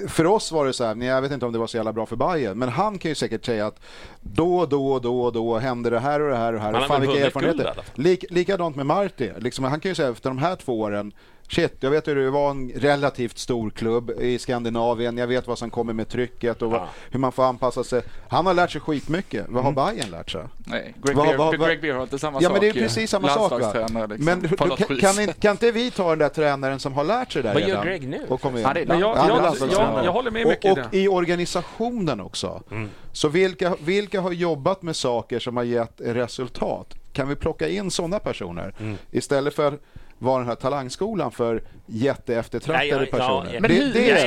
För 0.08 0.26
oss 0.26 0.52
var 0.52 0.66
det 0.66 0.72
så 0.72 0.84
här, 0.84 0.96
jag 0.96 1.22
vet 1.22 1.32
inte 1.32 1.46
om 1.46 1.52
det 1.52 1.58
var 1.58 1.66
så 1.66 1.76
jävla 1.76 1.92
bra 1.92 2.06
för 2.06 2.16
Bayern, 2.16 2.58
men 2.58 2.68
han 2.68 2.98
kan 2.98 3.08
ju 3.08 3.14
säkert 3.14 3.44
säga 3.44 3.66
att 3.66 3.80
då, 4.20 4.66
då, 4.66 4.98
då, 4.98 5.30
då 5.30 5.58
hände 5.58 5.90
det 5.90 5.98
här 6.00 6.20
och 6.20 6.30
det 6.30 6.36
här 6.36 6.52
och 6.52 6.58
det 6.58 6.64
här. 6.64 6.72
Han 6.72 6.74
och 6.74 6.80
har 6.80 6.88
fan 6.88 7.00
vilka 7.00 7.26
erfarenheter. 7.26 7.84
Lik, 7.94 8.24
likadant 8.30 8.76
med 8.76 8.86
Marti. 8.86 9.32
Liksom, 9.38 9.64
han 9.64 9.80
kan 9.80 9.90
ju 9.90 9.94
säga 9.94 10.08
efter 10.08 10.30
de 10.30 10.38
här 10.38 10.56
två 10.56 10.80
åren, 10.80 11.12
Shit, 11.50 11.76
jag 11.80 11.90
vet 11.90 12.08
hur 12.08 12.14
det 12.16 12.30
var 12.30 12.50
en 12.50 12.70
relativt 12.76 13.38
stor 13.38 13.70
klubb 13.70 14.10
i 14.20 14.38
Skandinavien. 14.38 15.18
Jag 15.18 15.26
vet 15.26 15.46
vad 15.46 15.58
som 15.58 15.70
kommer 15.70 15.92
med 15.92 16.08
trycket 16.08 16.62
och 16.62 16.70
vad, 16.70 16.80
Ja. 16.80 16.88
hur 17.10 17.18
man 17.18 17.32
får 17.32 17.44
anpassa 17.44 17.84
sig. 17.84 18.02
Han 18.28 18.46
har 18.46 18.54
lärt 18.54 18.70
sig 18.70 18.80
skitmycket. 18.80 19.46
Vad 19.48 19.64
har 19.64 19.72
Bayern 19.72 20.10
lärt 20.10 20.30
sig? 20.30 20.42
Nej, 20.66 20.94
Greg, 21.02 21.16
Vad- 21.16 21.26
Beer, 21.26 21.36
vad- 21.38 21.58
vad- 21.58 21.68
Greg 21.68 21.80
Beer 21.80 21.94
har 21.94 22.02
inte 22.02 22.18
samma 22.18 22.38
Ja 22.42 22.48
sak. 22.48 22.52
men 22.52 22.60
det 22.60 22.68
är 22.68 22.74
ju. 22.74 22.80
precis 22.80 23.10
samma 23.10 23.28
sak 23.28 23.52
liksom, 23.60 24.08
Men 24.24 24.38
något 24.68 24.78
kan, 24.78 24.96
kan, 24.98 25.20
inte- 25.20 25.32
kan 25.40 25.50
inte 25.50 25.72
vi 25.72 25.90
ta 25.90 26.10
den 26.10 26.18
där 26.18 26.28
tränaren 26.28 26.78
som 26.80 26.92
har 26.92 27.04
lärt 27.04 27.32
sig 27.32 27.42
det 27.42 27.48
där 27.48 27.54
Vad 27.54 27.62
gör 27.62 27.68
redan? 27.68 27.86
Greg 27.86 28.08
nu? 28.08 28.20
Och 28.28 28.40
kommer 28.40 28.60
Ja, 28.60 28.74
det 28.74 28.80
är 28.80 28.86
men 28.86 28.98
jag, 29.00 29.16
är 29.18 29.28
jag, 29.28 29.56
jag, 29.72 30.04
jag 30.04 30.12
håller 30.12 30.30
med 30.30 30.46
mycket 30.46 30.64
i 30.64 30.80
och, 30.80 30.86
och 30.86 30.94
i 30.94 31.08
organisationen 31.08 32.20
också. 32.20 32.62
Mm. 32.70 32.88
Så 33.12 33.28
vilka, 33.28 33.76
vilka 33.84 34.20
har 34.20 34.32
jobbat 34.32 34.82
med 34.82 34.96
saker 34.96 35.38
som 35.38 35.56
har 35.56 35.64
gett 35.64 35.94
resultat? 35.98 36.94
Kan 37.12 37.28
vi 37.28 37.34
plocka 37.36 37.68
in 37.68 37.90
sådana 37.90 38.18
personer? 38.18 38.74
Mm. 38.80 38.96
Istället 39.10 39.54
för 39.54 39.78
vara 40.18 40.38
den 40.38 40.48
här 40.48 40.54
talangskolan 40.54 41.30
för 41.30 41.62
jätteeftertraktade 41.86 43.06
personer. 43.06 43.50
ja. 43.54 43.60
Men 43.60 43.70
det, 43.70 43.76
hur- 43.76 43.92
det, 43.92 44.00
det- 44.00 44.10
är 44.10 44.26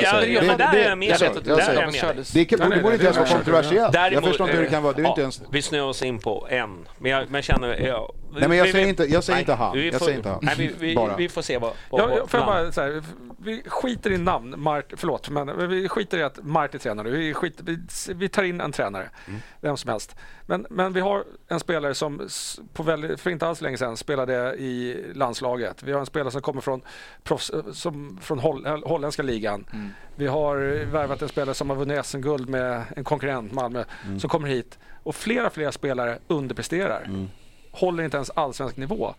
Där 1.56 1.74
jag 1.74 1.92
med 1.92 2.16
dig. 2.16 2.24
Det, 2.70 2.82
borde 2.82 2.94
inte 2.94 3.04
ens 3.04 3.16
vara 3.16 3.28
kontroversiellt. 3.28 3.94
Jag 3.94 4.24
förstår 4.24 4.46
inte 4.46 4.56
hur 4.56 4.64
det 4.64 4.70
kan 4.70 4.82
vara. 4.82 5.30
Vi 5.50 5.62
snöar 5.62 5.84
oss 5.88 6.02
in 6.02 6.18
på 6.18 6.46
en. 6.50 6.88
Men 6.98 7.10
jag 7.32 7.44
känner... 7.44 7.96
Nej, 8.40 8.48
men 8.48 8.58
jag 8.58 8.68
säger 8.70 8.88
inte- 8.88 9.04
jag 9.04 9.24
säger 9.24 9.34
nej, 9.36 9.40
inte 9.42 9.52
han. 9.54 9.76
vi 9.76 9.84
Jag 9.90 9.98
får- 9.98 10.04
säger 10.06 10.16
inte 10.18 10.28
han. 10.28 10.38
Nej, 10.42 10.54
vi, 10.58 10.74
vi, 10.78 10.94
Bara. 10.94 11.16
vi 11.16 11.28
får 11.28 11.42
se 11.42 11.58
vad... 11.58 11.72
vad 11.90 12.00
Ja, 12.00 12.26
får 12.26 12.40
jag 12.40 12.46
bara, 12.46 12.72
så 12.72 12.80
här, 12.80 13.02
vi 13.38 13.62
skiter 13.66 14.10
i 14.12 14.18
namn, 14.18 14.54
Mart, 14.58 14.92
förlåt, 14.96 15.28
men 15.30 15.68
vi 15.68 15.88
skiter 15.88 16.18
i 16.18 16.22
att 16.22 16.38
Mart 16.42 16.74
är 16.74 16.78
tränare. 16.78 17.10
Vi, 17.10 17.34
skiter, 17.34 17.64
vi, 17.64 17.78
vi 18.14 18.28
tar 18.28 18.42
in 18.42 18.60
en 18.60 18.72
tränare, 18.72 19.10
Mm. 19.28 19.40
vem 19.60 19.76
som 19.76 19.90
helst. 19.90 20.16
Men, 20.46 20.66
men 20.70 20.92
vi 20.92 21.00
har 21.00 21.24
en 21.48 21.60
spelare 21.60 21.94
som 21.94 22.28
på 22.72 22.82
väldigt, 22.82 23.20
för 23.20 23.30
inte 23.30 23.46
alls 23.46 23.60
länge 23.60 23.76
sedan 23.78 23.96
spelade 23.96 24.54
i 24.54 25.04
landslaget. 25.14 25.82
Vi 25.82 25.92
har 25.92 26.00
en 26.00 26.06
spelare 26.06 26.30
som 26.30 26.42
kommer 26.42 26.60
från, 26.60 26.80
proffs, 27.22 27.50
som, 27.72 28.18
från 28.22 28.38
holl, 28.38 28.66
holländska 28.84 29.22
ligan. 29.22 29.64
Mm. 29.72 29.88
Vi 30.16 30.26
har 30.26 30.56
värvat 30.84 31.22
en 31.22 31.28
spelare 31.28 31.54
som 31.54 31.70
har 31.70 31.76
vunnit 31.76 32.06
SM-guld 32.06 32.48
med 32.48 32.82
en 32.96 33.04
konkurrent, 33.04 33.52
Malmö, 33.52 33.84
Mm. 34.06 34.20
som 34.20 34.30
kommer 34.30 34.48
hit. 34.48 34.78
Och 35.02 35.14
flera, 35.14 35.50
flera 35.50 35.72
spelare 35.72 36.18
underpresterar. 36.28 37.08
Mm. 37.72 37.80
Håller 37.80 38.04
inte 38.04 38.16
ens 38.16 38.30
allsvensk 38.30 38.76
nivå. 38.76 39.14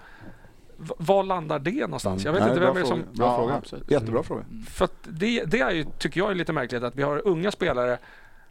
V- 0.78 0.94
var 0.98 1.24
landar 1.24 1.60
det 1.60 1.82
någonstans? 1.82 2.26
Jag 2.26 2.32
vet 2.34 2.42
Nej, 2.42 2.50
inte 2.50 2.62
vem 2.66 2.74
det 2.76 2.82
är 2.82 2.86
som... 2.86 3.00
Bra 3.14 3.26
Ja, 3.28 3.38
fråga. 3.38 3.54
absolut. 3.54 3.92
Jättebra 3.92 4.24
fråga. 4.24 4.44
För 4.70 4.86
att 4.86 4.94
det, 5.04 5.44
det 5.46 5.60
är 5.60 5.72
ju, 5.72 5.86
tycker 5.98 6.20
jag 6.22 6.32
är 6.32 6.36
lite 6.36 6.54
märkligt 6.54 6.84
att 6.84 6.96
vi 6.96 7.04
har 7.04 7.28
unga 7.28 7.52
spelare 7.52 7.98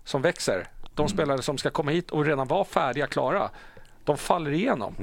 som 0.05 0.23
växer. 0.23 0.69
De 0.95 1.09
spelare 1.09 1.43
som 1.43 1.59
ska 1.59 1.71
komma 1.71 1.91
hit 1.91 2.11
och 2.11 2.25
redan 2.25 2.47
vara 2.49 2.65
färdiga, 2.65 3.07
klara. 3.07 3.51
De 4.05 4.17
faller 4.19 4.51
igenom. 4.51 4.95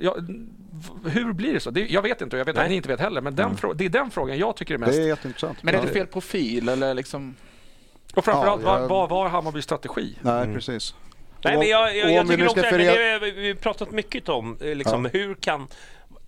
Ja, 0.00 0.16
v- 0.20 1.10
hur 1.10 1.32
blir 1.32 1.52
det 1.52 1.60
så? 1.60 1.70
Det, 1.70 1.86
jag 1.86 2.02
vet 2.02 2.20
inte 2.20 2.36
och 2.36 2.40
jag 2.40 2.44
vet 2.44 2.58
att 2.58 2.68
ni 2.68 2.74
inte 2.76 2.88
vet 2.88 3.00
heller. 3.00 3.20
Men 3.20 3.34
den 3.34 3.56
frå- 3.56 3.74
det 3.74 3.84
är 3.84 3.88
den 3.88 4.10
frågan 4.10 4.38
jag 4.38 4.56
tycker 4.56 4.74
är 4.74 4.78
mest... 4.78 4.92
Det 4.92 5.02
är 5.02 5.06
jätteintressant. 5.06 5.62
Men 5.62 5.74
är 5.74 5.78
Ja. 5.78 5.84
det 5.84 5.90
fel 5.92 6.06
profil 6.06 6.68
eller 6.68 6.94
liksom? 6.94 7.34
Och 8.14 8.24
framförallt, 8.24 8.62
Ja, 8.64 8.80
jag- 8.80 8.88
vad, 8.88 9.08
var 9.08 9.28
Hammarbys 9.28 9.64
strategi? 9.64 10.18
Nej, 10.22 10.54
precis. 10.54 10.94
Nej, 11.44 11.58
men 11.58 11.68
jag, 11.68 11.96
jag, 11.96 12.12
jag 12.12 12.24
vi 12.24 12.28
tycker 12.28 12.48
också 12.48 12.60
att 12.60 12.70
det, 12.70 12.70
förena- 12.70 13.18
det, 13.18 13.30
vi 13.30 13.48
har 13.48 13.54
pratat 13.54 13.90
mycket 13.90 14.28
om 14.28 14.58
eh, 14.60 14.74
liksom, 14.74 15.04
hur 15.12 15.34
kan 15.34 15.68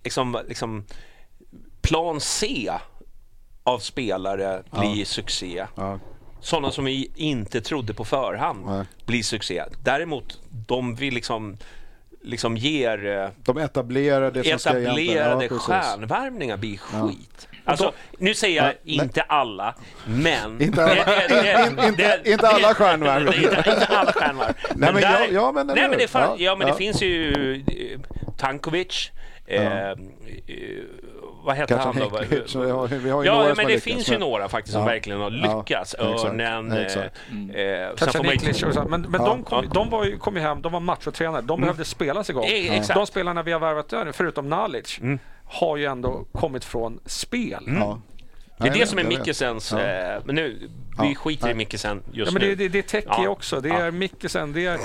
liksom, 0.03 0.39
liksom, 0.47 0.85
plan 1.81 2.21
C 2.21 2.71
av 3.63 3.79
spelare 3.79 4.63
bli 4.71 5.05
succé? 5.05 5.65
Ja. 5.75 5.99
Sådana 6.41 6.71
som 6.71 6.85
vi 6.85 7.11
inte 7.15 7.61
trodde 7.61 7.93
på 7.93 8.05
förhand 8.05 8.65
Nej. 8.65 8.85
blir 9.05 9.23
succé. 9.23 9.63
Däremot, 9.83 10.39
de 10.49 10.95
vi 10.95 11.11
liksom, 11.11 11.57
liksom 12.21 12.57
ger 12.57 13.05
eh, 13.05 13.29
De 13.35 13.57
etablerade 13.57 14.43
som 14.43 14.59
ska 14.59 14.69
etablerade 14.69 15.45
ja, 15.45 15.59
stjärnvärvningar 15.59 16.57
blir 16.57 16.77
skit. 16.77 17.47
Alltså, 17.65 17.93
nu 18.17 18.33
säger 18.33 18.63
jag 18.63 18.73
Ja, 18.83 19.03
inte 19.03 19.21
alla, 19.21 19.75
men... 20.07 20.61
Inte 20.61 20.83
alla- 20.83 20.93
Det- 20.95 21.27
det- 21.27 21.67
inte- 21.69 21.85
inte- 21.87 22.19
det- 22.23 22.31
inte 22.31 22.47
alla 22.47 22.73
stjärnvärvningar. 22.73 23.57
Inte, 23.57 23.69
inte 23.69 23.85
alla 23.97 24.11
stjärnvärvningar. 24.13 24.55
Nej, 24.75 24.93
men 24.93 25.01
ja, 25.01 25.17
ja, 25.31 25.51
men 25.51 25.67
nej, 25.67 25.89
men 25.89 25.97
det, 25.99 26.07
fan, 26.07 26.21
Ja, 26.21 26.35
ja, 26.45 26.55
men 26.55 26.67
ja. 26.67 26.73
det 26.73 26.77
finns 26.77 27.01
ju 27.01 27.53
eh, 27.55 27.99
Tankovic. 28.37 29.11
Eh, 29.47 29.89
eh, 29.89 29.95
vad 31.43 31.55
heter 31.55 31.77
Kanske 31.77 31.99
han 32.03 32.09
då? 32.29 32.45
Så 32.45 32.59
vi 32.59 32.71
har- 32.71 32.87
vi 32.87 33.09
har 33.09 33.23
ju 33.23 33.29
ja, 33.29 33.43
men 33.47 33.55
det 33.55 33.63
lyckats, 33.67 33.83
finns 33.83 34.07
ju 34.07 34.11
men- 34.11 34.19
några 34.21 34.49
faktiskt 34.49 34.73
som 34.73 34.81
Ja. 34.81 34.87
verkligen 34.87 35.19
har 35.19 35.31
Ja, 35.31 35.57
lyckats. 35.59 35.93
exakt, 35.93 36.25
Örnen. 36.25 36.71
eh, 36.71 36.81
exakt. 36.85 37.15
eh, 37.55 38.23
ju- 38.23 38.29
Niklic 38.29 38.63
och 38.63 38.73
så. 38.73 38.83
Men, 38.89 39.01
men 39.01 39.21
Ja. 39.21 39.27
de, 39.27 39.43
kom, 39.43 39.63
Ja. 39.65 39.71
de 39.73 39.89
var 39.89 40.05
ju, 40.05 40.17
kom 40.17 40.35
ju 40.35 40.41
hem, 40.41 40.61
de 40.61 40.71
var 40.71 40.79
machotränare. 40.79 41.41
De 41.41 41.61
behövde 41.61 41.85
spelas 41.85 42.29
igång. 42.29 42.45
Eh, 42.45 42.77
exakt. 42.77 42.97
De 42.99 43.07
spelarna 43.07 43.43
vi 43.43 43.51
har 43.51 43.59
värvat 43.59 43.89
där, 43.89 44.11
förutom 44.11 44.49
Nalic, 44.49 44.99
har 45.45 45.77
ju 45.77 45.85
ändå 45.85 46.25
kommit 46.31 46.65
från 46.65 46.99
spel. 47.05 47.63
Ja. 47.67 48.01
Det 48.57 48.67
är 48.67 48.73
det 48.73 48.87
som 48.87 48.97
är. 48.99 49.03
Ja. 49.71 49.79
Eh, 49.79 50.21
men 50.25 50.35
nu, 50.35 50.69
vi 51.01 51.07
Ja. 51.09 51.15
skiter 51.15 51.45
i 51.45 51.49
Nej. 51.49 51.55
Mikkelsen 51.55 52.01
just 52.11 52.31
Ja, 52.31 52.39
men 52.39 52.47
nu. 52.49 52.55
det, 52.55 52.63
det, 52.63 52.69
det 52.69 52.77
är 52.77 53.01
Teki 53.01 53.07
Ja. 53.07 53.29
också. 53.29 53.61
Det 53.61 53.69
Ja. 53.69 53.75
är 53.75 53.91
Mikkelsen. 53.91 54.53
Det 54.53 54.65
är... 54.65 54.79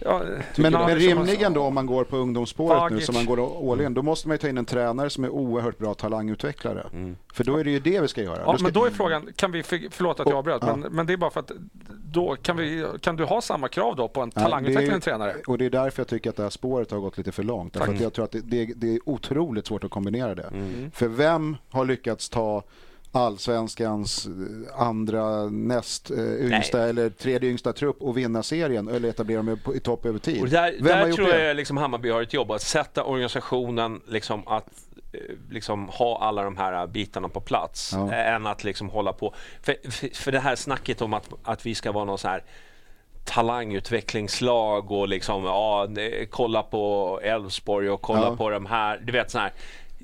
Ja, 0.00 0.22
Men, 0.56 0.72
men 0.72 0.96
rimligen 0.96 1.52
då 1.52 1.62
om 1.62 1.74
man 1.74 1.86
går 1.86 2.04
på 2.04 2.16
ungdomsspåret 2.16 2.82
nu 2.90 2.94
Vagic. 2.96 3.06
som 3.06 3.14
man 3.14 3.26
går 3.26 3.82
in, 3.82 3.94
då 3.94 4.02
måste 4.02 4.28
man 4.28 4.34
ju 4.34 4.38
ta 4.38 4.48
in 4.48 4.58
en 4.58 4.64
tränare 4.64 5.10
som 5.10 5.24
är 5.24 5.28
oerhört 5.28 5.78
bra 5.78 5.94
talangutvecklare. 5.94 6.86
För 7.32 7.44
då 7.44 7.56
är 7.56 7.64
det 7.64 7.70
ju 7.70 7.78
det 7.80 8.00
vi 8.00 8.08
ska 8.08 8.22
göra. 8.22 8.38
Ja, 8.46 8.52
Då 8.52 8.58
ska- 8.58 8.62
men 8.64 8.72
då 8.72 8.84
är 8.84 8.90
frågan, 8.90 9.28
kan 9.36 9.52
vi, 9.52 9.62
för, 9.62 9.80
förlåt 9.90 10.20
att 10.20 10.28
jag 10.28 10.36
avbröt, 10.38 10.62
Ja. 10.66 10.76
men, 10.76 10.92
men 10.92 11.06
det 11.06 11.12
är 11.12 11.16
bara 11.16 11.30
för 11.30 11.40
att 11.40 11.50
då 12.04 12.36
kan, 12.42 12.56
vi, 12.56 12.86
kan 13.00 13.16
du 13.16 13.24
ha 13.24 13.40
samma 13.40 13.68
krav 13.68 13.96
då 13.96 14.08
på 14.08 14.20
en 14.20 14.32
Ja, 14.34 14.40
talangutvecklande 14.42 15.00
tränare? 15.04 15.34
Och 15.46 15.58
det 15.58 15.64
är 15.66 15.70
därför 15.70 16.00
jag 16.00 16.08
tycker 16.08 16.30
att 16.30 16.36
det 16.36 16.42
här 16.42 16.50
spåret 16.50 16.90
har 16.90 16.98
gått 16.98 17.18
lite 17.18 17.32
för 17.32 17.42
långt. 17.42 17.72
Därför 17.74 17.92
att 17.92 18.00
jag 18.00 18.12
tror 18.12 18.24
att 18.24 18.32
det, 18.32 18.40
det, 18.40 18.64
det 18.76 18.94
är 18.94 18.98
otroligt 19.08 19.66
svårt 19.66 19.84
att 19.84 19.90
kombinera 19.90 20.34
det. 20.34 20.50
För 20.94 21.08
vem 21.08 21.56
har 21.70 21.84
lyckats 21.84 22.28
ta 22.28 22.62
allsvenskans 23.14 24.26
eh, 24.26 24.80
andra 24.80 25.44
näst 25.44 26.10
eh, 26.10 26.18
yngsta 26.18 26.78
Nej. 26.78 26.90
eller 26.90 27.10
tredje 27.10 27.50
yngsta 27.50 27.72
trupp 27.72 28.02
och 28.02 28.16
vinna 28.18 28.42
serien 28.42 28.88
eller 28.88 29.08
etablera 29.08 29.56
på- 29.64 29.74
i 29.74 29.80
topp 29.80 30.06
över 30.06 30.18
tid? 30.18 30.42
Och 30.42 30.48
där, 30.48 30.72
Vem 30.80 30.84
där 30.84 31.12
tror 31.12 31.26
det? 31.28 31.44
jag 31.44 31.56
liksom 31.56 31.76
Hammarby 31.76 32.10
har 32.10 32.22
ett 32.22 32.32
jobb 32.34 32.50
att 32.50 32.62
sätta 32.62 33.04
organisationen, 33.04 34.00
liksom 34.08 34.48
att 34.48 34.66
eh, 35.12 35.20
liksom 35.50 35.88
ha 35.88 36.18
alla 36.22 36.42
de 36.42 36.56
här 36.56 36.86
bitarna 36.86 37.28
på 37.28 37.40
plats 37.40 37.90
Ja. 37.92 38.12
än 38.12 38.46
att 38.46 38.64
liksom 38.64 38.88
hålla 38.90 39.12
på. 39.12 39.34
För, 39.62 39.76
för, 39.90 40.08
för 40.16 40.32
det 40.32 40.40
här 40.40 40.56
snacket 40.56 41.02
om 41.02 41.14
att, 41.14 41.28
att 41.42 41.66
vi 41.66 41.74
ska 41.74 41.92
vara 41.92 42.04
någon 42.04 42.18
så 42.18 42.28
här 42.28 42.44
talangutvecklingslag 43.24 44.90
och 44.92 45.08
liksom, 45.08 45.44
ja, 45.44 45.88
kolla 46.30 46.62
på 46.62 47.20
Elfsborg 47.22 47.90
och 47.90 48.02
kolla 48.02 48.20
Ja. 48.30 48.36
på 48.36 48.50
de 48.50 48.66
här. 48.66 49.00
Du 49.04 49.12
vet 49.12 49.30
så 49.30 49.38
här. 49.38 49.52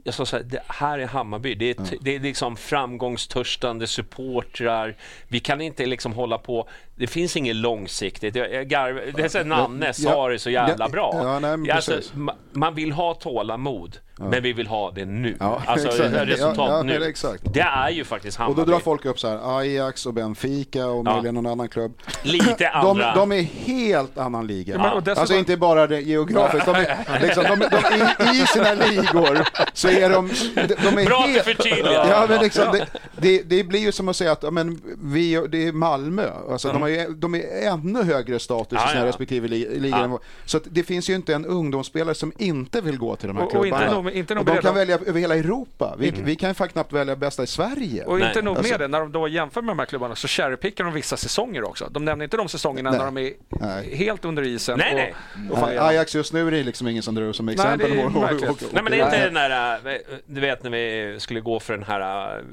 Jag 0.05 0.15
sa 0.15 0.27
så 0.27 0.37
här, 0.37 0.43
det 0.45 0.63
här 0.67 0.99
är 0.99 1.07
Hammarby. 1.07 1.55
Det 1.55 1.71
är, 1.71 1.75
t- 1.75 1.97
det 2.01 2.15
är 2.17 2.21
liksom 2.21 2.57
framgångstörstande 2.57 3.87
supportrar. 3.87 4.97
Vi 5.29 5.41
kan 5.41 5.61
inte 5.61 5.87
liksom 5.87 6.13
hålla 6.13 6.39
på. 6.39 6.69
Det 7.01 7.07
finns 7.07 7.37
inget 7.37 7.57
långsiktigt. 7.57 8.35
Jag, 8.37 8.53
jag 8.55 8.69
garv, 8.69 9.01
det 9.17 9.23
är 9.23 9.29
så 9.29 9.43
Nanne 9.45 9.93
sa 9.93 10.29
det 10.29 10.39
så 10.39 10.51
jävla 10.51 10.85
Ja, 10.85 10.89
bra. 10.89 11.11
ja, 11.25 11.39
nej, 11.39 11.57
men 11.57 11.71
Alltså, 11.71 11.93
ma- 12.15 12.35
man 12.53 12.75
vill 12.75 12.93
ha 12.93 13.15
tålamod, 13.15 13.97
men 14.19 14.43
vi 14.43 14.53
vill 14.53 14.67
ha 14.67 14.91
det 14.91 15.05
nu. 15.05 15.37
Ja, 15.41 15.63
alltså 15.67 15.89
exakt. 15.89 16.15
resultat 16.15 16.57
Ja, 16.71 16.77
ja, 16.77 16.83
nu. 16.83 17.05
exakt. 17.05 17.43
Det 17.55 17.61
är 17.61 17.91
ju 17.91 18.05
faktiskt 18.05 18.39
Och 18.39 18.45
Hammarby. 18.45 18.63
då 18.65 18.73
drar 18.73 18.81
folk 18.81 19.05
upp 19.05 19.19
så 19.21 19.29
här, 19.29 19.59
Ajax 19.59 20.07
och 20.07 20.15
Benfica 20.15 20.87
och 20.87 21.07
Ja. 21.07 21.13
möjligen 21.13 21.35
någon 21.35 21.47
annan 21.47 21.69
klubb. 21.69 21.93
Lite 22.23 22.55
De, 22.83 22.89
andra. 22.89 23.15
de 23.15 23.33
är 23.33 23.43
helt 23.43 24.19
annan 24.19 24.47
liga. 24.47 24.79
men 24.79 24.91
och 24.91 25.03
dessutom- 25.03 25.21
Alltså 25.21 25.35
inte 25.37 25.57
bara 25.57 25.87
det 25.87 26.01
geografiskt, 26.01 26.67
de 26.67 26.75
är, 26.75 27.21
liksom, 27.23 27.45
de, 27.45 27.59
de, 27.59 27.77
i, 28.37 28.43
i 28.43 28.47
sina 28.47 28.75
ligor 28.75 29.45
så 29.75 29.89
är 29.89 30.11
de, 30.11 30.29
de, 30.55 30.75
de 30.75 30.99
är 31.03 31.07
Bra 31.07 31.19
att 31.25 31.31
helt... 31.31 31.45
förtydligar. 31.45 32.07
Ja, 32.11 32.27
men 32.29 32.41
liksom, 32.43 32.65
det, 32.73 32.87
det, 33.17 33.43
det 33.43 33.65
blir 33.65 33.81
ju 33.81 33.93
som 33.93 34.09
att 34.09 34.17
säga 34.17 34.33
att 34.33 34.43
ja, 34.43 34.51
men 34.51 34.81
vi, 35.03 35.47
det 35.51 35.67
är 35.67 35.73
Malmö, 35.73 36.23
alltså, 36.51 36.69
de, 36.73 36.83
har 36.83 36.89
ju, 36.91 37.15
de 37.15 37.35
är 37.35 37.67
ännu 37.73 38.03
högre 38.03 38.39
status 38.39 38.79
Ja, 38.83 38.87
i 38.87 38.91
sina 38.91 39.01
ja. 39.01 39.07
respektive 39.09 39.49
li, 39.49 39.79
ligor. 39.81 39.99
Ja. 39.99 40.21
Så 40.45 40.57
att 40.57 40.63
det 40.71 40.83
finns 40.83 41.11
ju 41.11 41.15
inte 41.15 41.35
en 41.35 41.47
ungdomsspelare 41.47 42.15
som 42.15 42.33
inte 42.39 42.81
vill 42.81 42.99
gå 42.99 43.17
till 43.17 43.29
de 43.29 43.37
här 43.37 43.45
Och- 43.45 43.55
och 43.55 43.67
inte 43.67 43.79
klubbarna. 43.79 44.03
nog- 44.03 44.13
inte 44.13 44.35
nog 44.35 44.49
och 44.49 44.55
de 44.55 44.63
kan 44.63 44.75
välja 44.75 44.95
över 45.07 45.21
hela 45.21 45.37
Europa. 45.37 45.97
Vi, 45.99 46.11
vi 46.25 46.37
kan 46.37 46.49
ju 46.61 46.69
knappt 46.69 46.93
välja 46.93 47.17
bästa 47.17 47.43
i 47.43 47.47
Sverige. 47.47 48.05
Och 48.05 48.19
Nej, 48.19 48.29
inte 48.29 48.43
nog 48.43 48.57
alltså- 48.57 48.73
med 48.73 48.81
det, 48.81 48.89
när 48.89 49.01
de 49.01 49.13
då 49.13 49.29
jämför 49.29 49.63
med 49.63 49.71
de 49.71 49.79
här 49.79 49.87
klubbarna 49.87 50.15
så 50.17 50.29
cherrypickar 50.29 50.85
de 50.85 50.93
vissa 50.95 51.17
säsonger 51.17 51.65
också. 51.65 51.89
De 51.91 52.05
nämner 52.05 52.25
inte 52.25 52.37
de 52.37 52.49
säsongerna 52.49 52.91
Nej. 52.91 52.99
när 52.99 53.07
de 53.07 53.19
är 53.19 53.33
Nej. 53.49 53.97
helt 53.97 54.25
under 54.25 54.43
isen 54.43 54.79
Nej, 54.79 54.91
och, 54.93 54.97
nej. 54.97 55.51
och 55.51 55.69
Nej. 55.69 55.79
Ajax 55.79 56.15
just 56.15 56.33
nu 56.33 56.47
är 56.47 56.51
det 56.51 56.63
liksom 56.63 56.89
ingen 56.89 57.03
som 57.03 57.15
drar 57.15 57.33
som 57.33 57.49
exempel. 57.49 57.91
det 57.91 58.01
är 58.01 58.07
Och- 58.07 58.17
och- 58.17 58.23
verkligen. 58.23 58.49
och- 58.51 58.63
och- 58.63 58.69
Nej 58.73 58.83
men 58.83 58.93
det 58.93 58.99
är 59.01 59.05
inte 59.05 59.17
Nej. 59.17 59.25
den 59.25 59.35
där, 59.35 59.77
äh, 59.95 60.01
du 60.27 60.41
vet 60.41 60.63
när 60.63 60.71
vi 60.71 61.17
skulle 61.21 61.41
gå 61.41 61.61
för 61.61 61.73
den 61.73 61.83
här, 61.83 62.37
äh, 62.39 62.45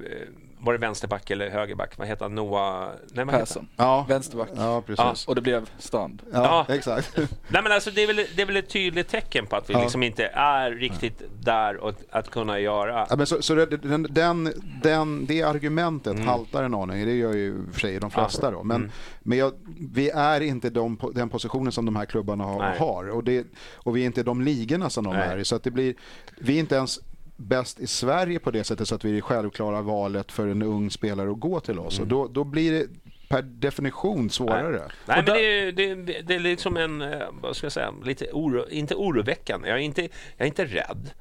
var 0.68 0.74
det 0.74 0.80
vänsterback 0.80 1.30
eller 1.32 1.50
högerback? 1.50 1.98
Vad 1.98 2.08
heter 2.08 2.26
han? 2.26 2.36
Noah? 2.36 2.90
Nej, 3.14 3.26
vad 3.26 3.34
heter 3.36 3.40
Persson. 3.46 3.68
Ja, 3.76 4.06
Vänsterback. 4.10 4.50
ja 4.56 4.82
precis. 4.86 5.28
Och 5.28 5.36
det 5.36 5.42
blev 5.42 5.70
Strand. 5.78 6.22
Ja, 6.34 6.66
Ja. 6.68 6.74
exakt. 6.76 7.18
Nej 7.48 7.64
men 7.64 7.72
alltså 7.72 7.92
det 7.92 8.04
är 8.04 8.08
väl, 8.08 8.16
det 8.36 8.42
är 8.42 8.46
väl 8.46 8.58
ett 8.58 8.70
tydligt 8.70 9.08
tecken 9.08 9.46
på 9.48 9.56
att 9.56 9.70
vi 9.70 9.74
Ja. 9.74 9.82
liksom 9.82 10.04
inte 10.04 10.26
är 10.34 10.72
riktigt 10.72 11.22
där 11.42 11.78
och 11.78 11.94
att 12.12 12.30
kunna 12.30 12.60
göra. 12.60 13.08
Ja, 13.10 13.16
men 13.16 13.26
så, 13.28 13.42
så 13.42 13.56
det, 13.56 13.66
den, 13.66 14.08
den, 14.10 14.54
den, 14.84 15.26
det 15.26 15.44
argumentet 15.44 16.14
Mm. 16.14 16.28
haltar 16.28 16.64
en 16.64 16.74
aning, 16.74 17.06
det 17.06 17.14
gör 17.14 17.34
ju 17.34 17.56
för 17.72 17.80
sig 17.80 18.00
de 18.00 18.12
flesta 18.12 18.52
då. 18.52 18.64
Men, 18.64 18.92
men 19.20 19.38
jag, 19.38 19.52
vi 19.94 20.10
är 20.10 20.42
inte 20.42 20.70
de, 20.70 21.00
den 21.16 21.30
positionen 21.30 21.72
som 21.72 21.86
de 21.86 21.96
här 21.96 22.06
klubbarna 22.06 22.44
har, 22.44 22.60
Nej. 22.60 22.80
har. 22.80 23.10
Och, 23.10 23.24
det, 23.24 23.48
och 23.76 23.98
vi 23.98 24.02
är 24.02 24.06
inte 24.06 24.24
de 24.24 24.42
ligorna 24.42 24.90
som 24.90 25.04
de 25.04 25.14
Nej. 25.14 25.28
är 25.30 25.38
i. 25.38 25.46
Så 25.46 25.56
att 25.56 25.64
det 25.64 25.72
blir, 25.72 25.96
vi 26.38 26.56
är 26.56 26.60
inte 26.60 26.76
ens 26.76 27.00
bäst 27.38 27.80
i 27.80 27.88
Sverige 27.88 28.40
på 28.40 28.52
det 28.52 28.64
sättet 28.64 28.88
så 28.88 28.96
att 28.96 29.06
vi 29.06 29.10
är 29.10 29.16
det 29.16 29.22
självklara 29.22 29.82
valet 29.82 30.32
för 30.32 30.48
en 30.48 30.62
ung 30.62 30.92
spelare 30.92 31.32
att 31.32 31.40
gå 31.40 31.60
till 31.60 31.80
oss. 31.80 32.00
Och 32.00 32.08
då, 32.08 32.28
då 32.28 32.44
blir 32.44 32.72
det 32.72 32.88
per 33.30 33.42
definition 33.42 34.30
svårare. 34.30 34.92
Nej, 35.06 35.18
men 35.18 35.26
det 35.26 35.32
är, 35.32 35.72
det, 35.72 35.90
är, 35.90 36.24
det 36.24 36.36
är 36.36 36.40
liksom 36.40 36.78
en, 36.78 37.02
eh, 37.02 37.28
vad 37.42 37.56
ska 37.56 37.66
jag 37.66 37.72
säga, 37.72 37.94
lite 38.04 38.30
oro, 38.34 38.70
inte 38.70 38.96
oroväckande. 38.96 39.70
Jag 39.70 39.78
är 39.78 39.82
inte, 39.82 40.02
jag 40.02 40.12
är 40.38 40.46
inte 40.46 40.66
rädd. 40.66 41.12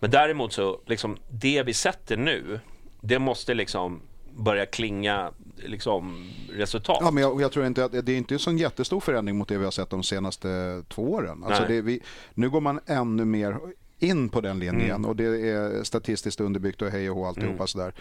Men 0.00 0.10
däremot 0.10 0.52
så, 0.52 0.80
liksom, 0.86 1.16
det 1.28 1.62
vi 1.62 1.74
sätter 1.74 2.16
nu, 2.16 2.60
det 3.00 3.18
måste 3.18 3.54
liksom 3.54 4.00
börja 4.36 4.66
klinga 4.66 5.30
liksom, 5.56 6.30
resultat. 6.52 6.98
Ja, 7.00 7.10
men 7.10 7.22
jag, 7.22 7.40
jag 7.40 7.52
tror 7.52 7.66
inte 7.66 7.84
att 7.84 7.92
det 7.92 8.12
är 8.12 8.16
inte 8.16 8.34
en 8.34 8.38
sån 8.38 8.58
jättestor 8.58 9.00
förändring 9.00 9.36
mot 9.36 9.48
det 9.48 9.58
vi 9.58 9.64
har 9.64 9.70
sett 9.70 9.90
de 9.90 10.02
senaste 10.02 10.82
två 10.88 11.12
åren. 11.12 11.44
Alltså 11.44 11.62
Nej. 11.62 11.72
det, 11.72 11.82
vi, 11.82 12.00
nu 12.34 12.50
går 12.50 12.60
man 12.60 12.80
ännu 12.86 13.24
mer 13.24 13.58
in 14.04 14.28
på 14.28 14.40
den 14.40 14.58
linjen 14.58 14.90
Mm. 14.90 15.04
och 15.04 15.16
det 15.16 15.24
är 15.50 15.82
statistiskt 15.84 16.40
underbyggt 16.40 16.82
och 16.82 16.88
hej 16.90 17.10
och 17.10 17.16
hå 17.16 17.26
alltihopa 17.26 17.66
sådär. 17.66 17.94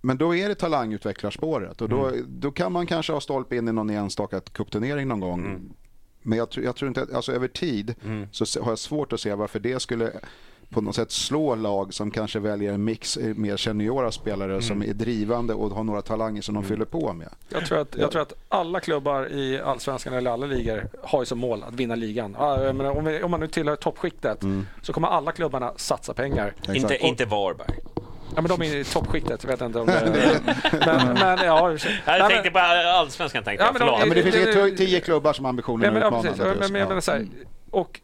Men 0.00 0.18
då 0.18 0.34
är 0.36 0.48
det 0.48 0.54
talangutvecklarspåret 0.54 1.80
och 1.82 1.88
då, 1.88 2.06
Mm. 2.06 2.24
då 2.28 2.50
kan 2.50 2.72
man 2.72 2.86
kanske 2.86 3.12
ha 3.12 3.20
stolpe 3.20 3.56
in 3.56 3.68
i 3.68 3.72
någon 3.72 3.90
enstaka 3.90 4.40
cupturnering 4.40 5.08
någon 5.08 5.20
gång. 5.20 5.40
Mm. 5.46 5.68
Men 6.22 6.38
jag, 6.38 6.50
tror- 6.50 6.64
jag 6.66 6.76
tror 6.76 6.88
inte 6.88 7.06
alltså 7.14 7.32
över 7.32 7.48
tid 7.48 7.94
så 8.32 8.46
se- 8.46 8.60
har 8.60 8.70
jag 8.70 8.78
svårt 8.78 9.12
att 9.12 9.20
se 9.20 9.34
varför 9.34 9.60
det 9.60 9.80
skulle 9.82 10.12
på 10.70 10.80
något 10.80 10.94
sätt 10.96 11.10
slå 11.10 11.54
lag 11.54 11.94
som 11.94 12.10
kanske 12.10 12.38
väljer 12.38 12.72
en 12.72 12.84
mix 12.84 13.16
eh, 13.16 13.34
mer 13.34 13.56
seniora 13.56 14.10
spelare 14.12 14.62
som 14.62 14.76
Mm. 14.76 14.90
är 14.90 14.94
drivande 14.94 15.54
och 15.54 15.70
har 15.70 15.84
några 15.84 16.02
talanger 16.02 16.42
som 16.42 16.54
de 16.54 16.64
fyller 16.64 16.84
på 16.84 17.12
med. 17.12 17.28
Jag 17.48 17.66
tror, 17.66 17.78
att, 17.80 17.96
jag 17.98 18.10
tror 18.10 18.22
att 18.22 18.32
alla 18.48 18.80
klubbar 18.80 19.32
i 19.32 19.60
allsvenskan 19.60 20.12
eller 20.14 20.30
alla 20.30 20.46
ligor 20.46 20.88
har 21.02 21.22
ju 21.22 21.26
som 21.26 21.38
mål 21.38 21.64
att 21.68 21.74
vinna 21.74 21.94
ligan. 21.94 22.36
Ja, 22.38 22.72
menar, 22.72 22.98
om, 22.98 23.04
vi, 23.04 23.22
om 23.22 23.30
man 23.30 23.40
nu 23.40 23.46
tillhör 23.46 23.76
toppskiktet 23.76 24.38
så 24.82 24.92
kommer 24.92 25.08
alla 25.08 25.32
klubbarna 25.32 25.72
satsa 25.76 26.14
pengar. 26.14 26.54
inte, 26.58 26.72
Exakt. 26.72 27.02
inte 27.04 27.24
Varberg. 27.24 27.78
Ja, 28.34 28.42
men 28.42 28.48
de 28.48 28.62
är 28.62 28.76
i 28.76 28.84
toppskiktet, 28.84 29.42
jag 29.44 29.50
vet 29.50 29.60
inte 29.60 29.78
om 29.80 29.86
det 29.86 30.40
men, 30.86 31.14
men 31.14 31.38
ja, 31.46 31.70
och. 31.70 31.88
Jag 32.06 32.30
tänkte 32.30 32.50
på 32.50 32.58
allsvenskan, 32.58 33.44
tänkte 33.44 33.64
Ja, 33.64 33.66
jag. 33.66 33.78
men 33.78 33.86
de-. 33.88 34.00
Ja, 34.00 34.06
men 34.06 34.16
det 34.16 34.22
finns 34.22 34.78
tio 34.78 35.00
klubbar 35.00 35.32
som 35.32 35.46
Nej, 35.92 36.00
men, 36.00 36.02
att 36.02 36.12
ja, 36.12 36.18
utmana. 36.18 36.22
precis. 36.22 36.38
Ja, 36.38 36.44
men, 36.60 36.72
men, 36.72 36.88
menar 36.88 37.00
så 37.00 37.10
här, 37.10 37.18
Mm. 37.18 37.30
och 37.70 38.00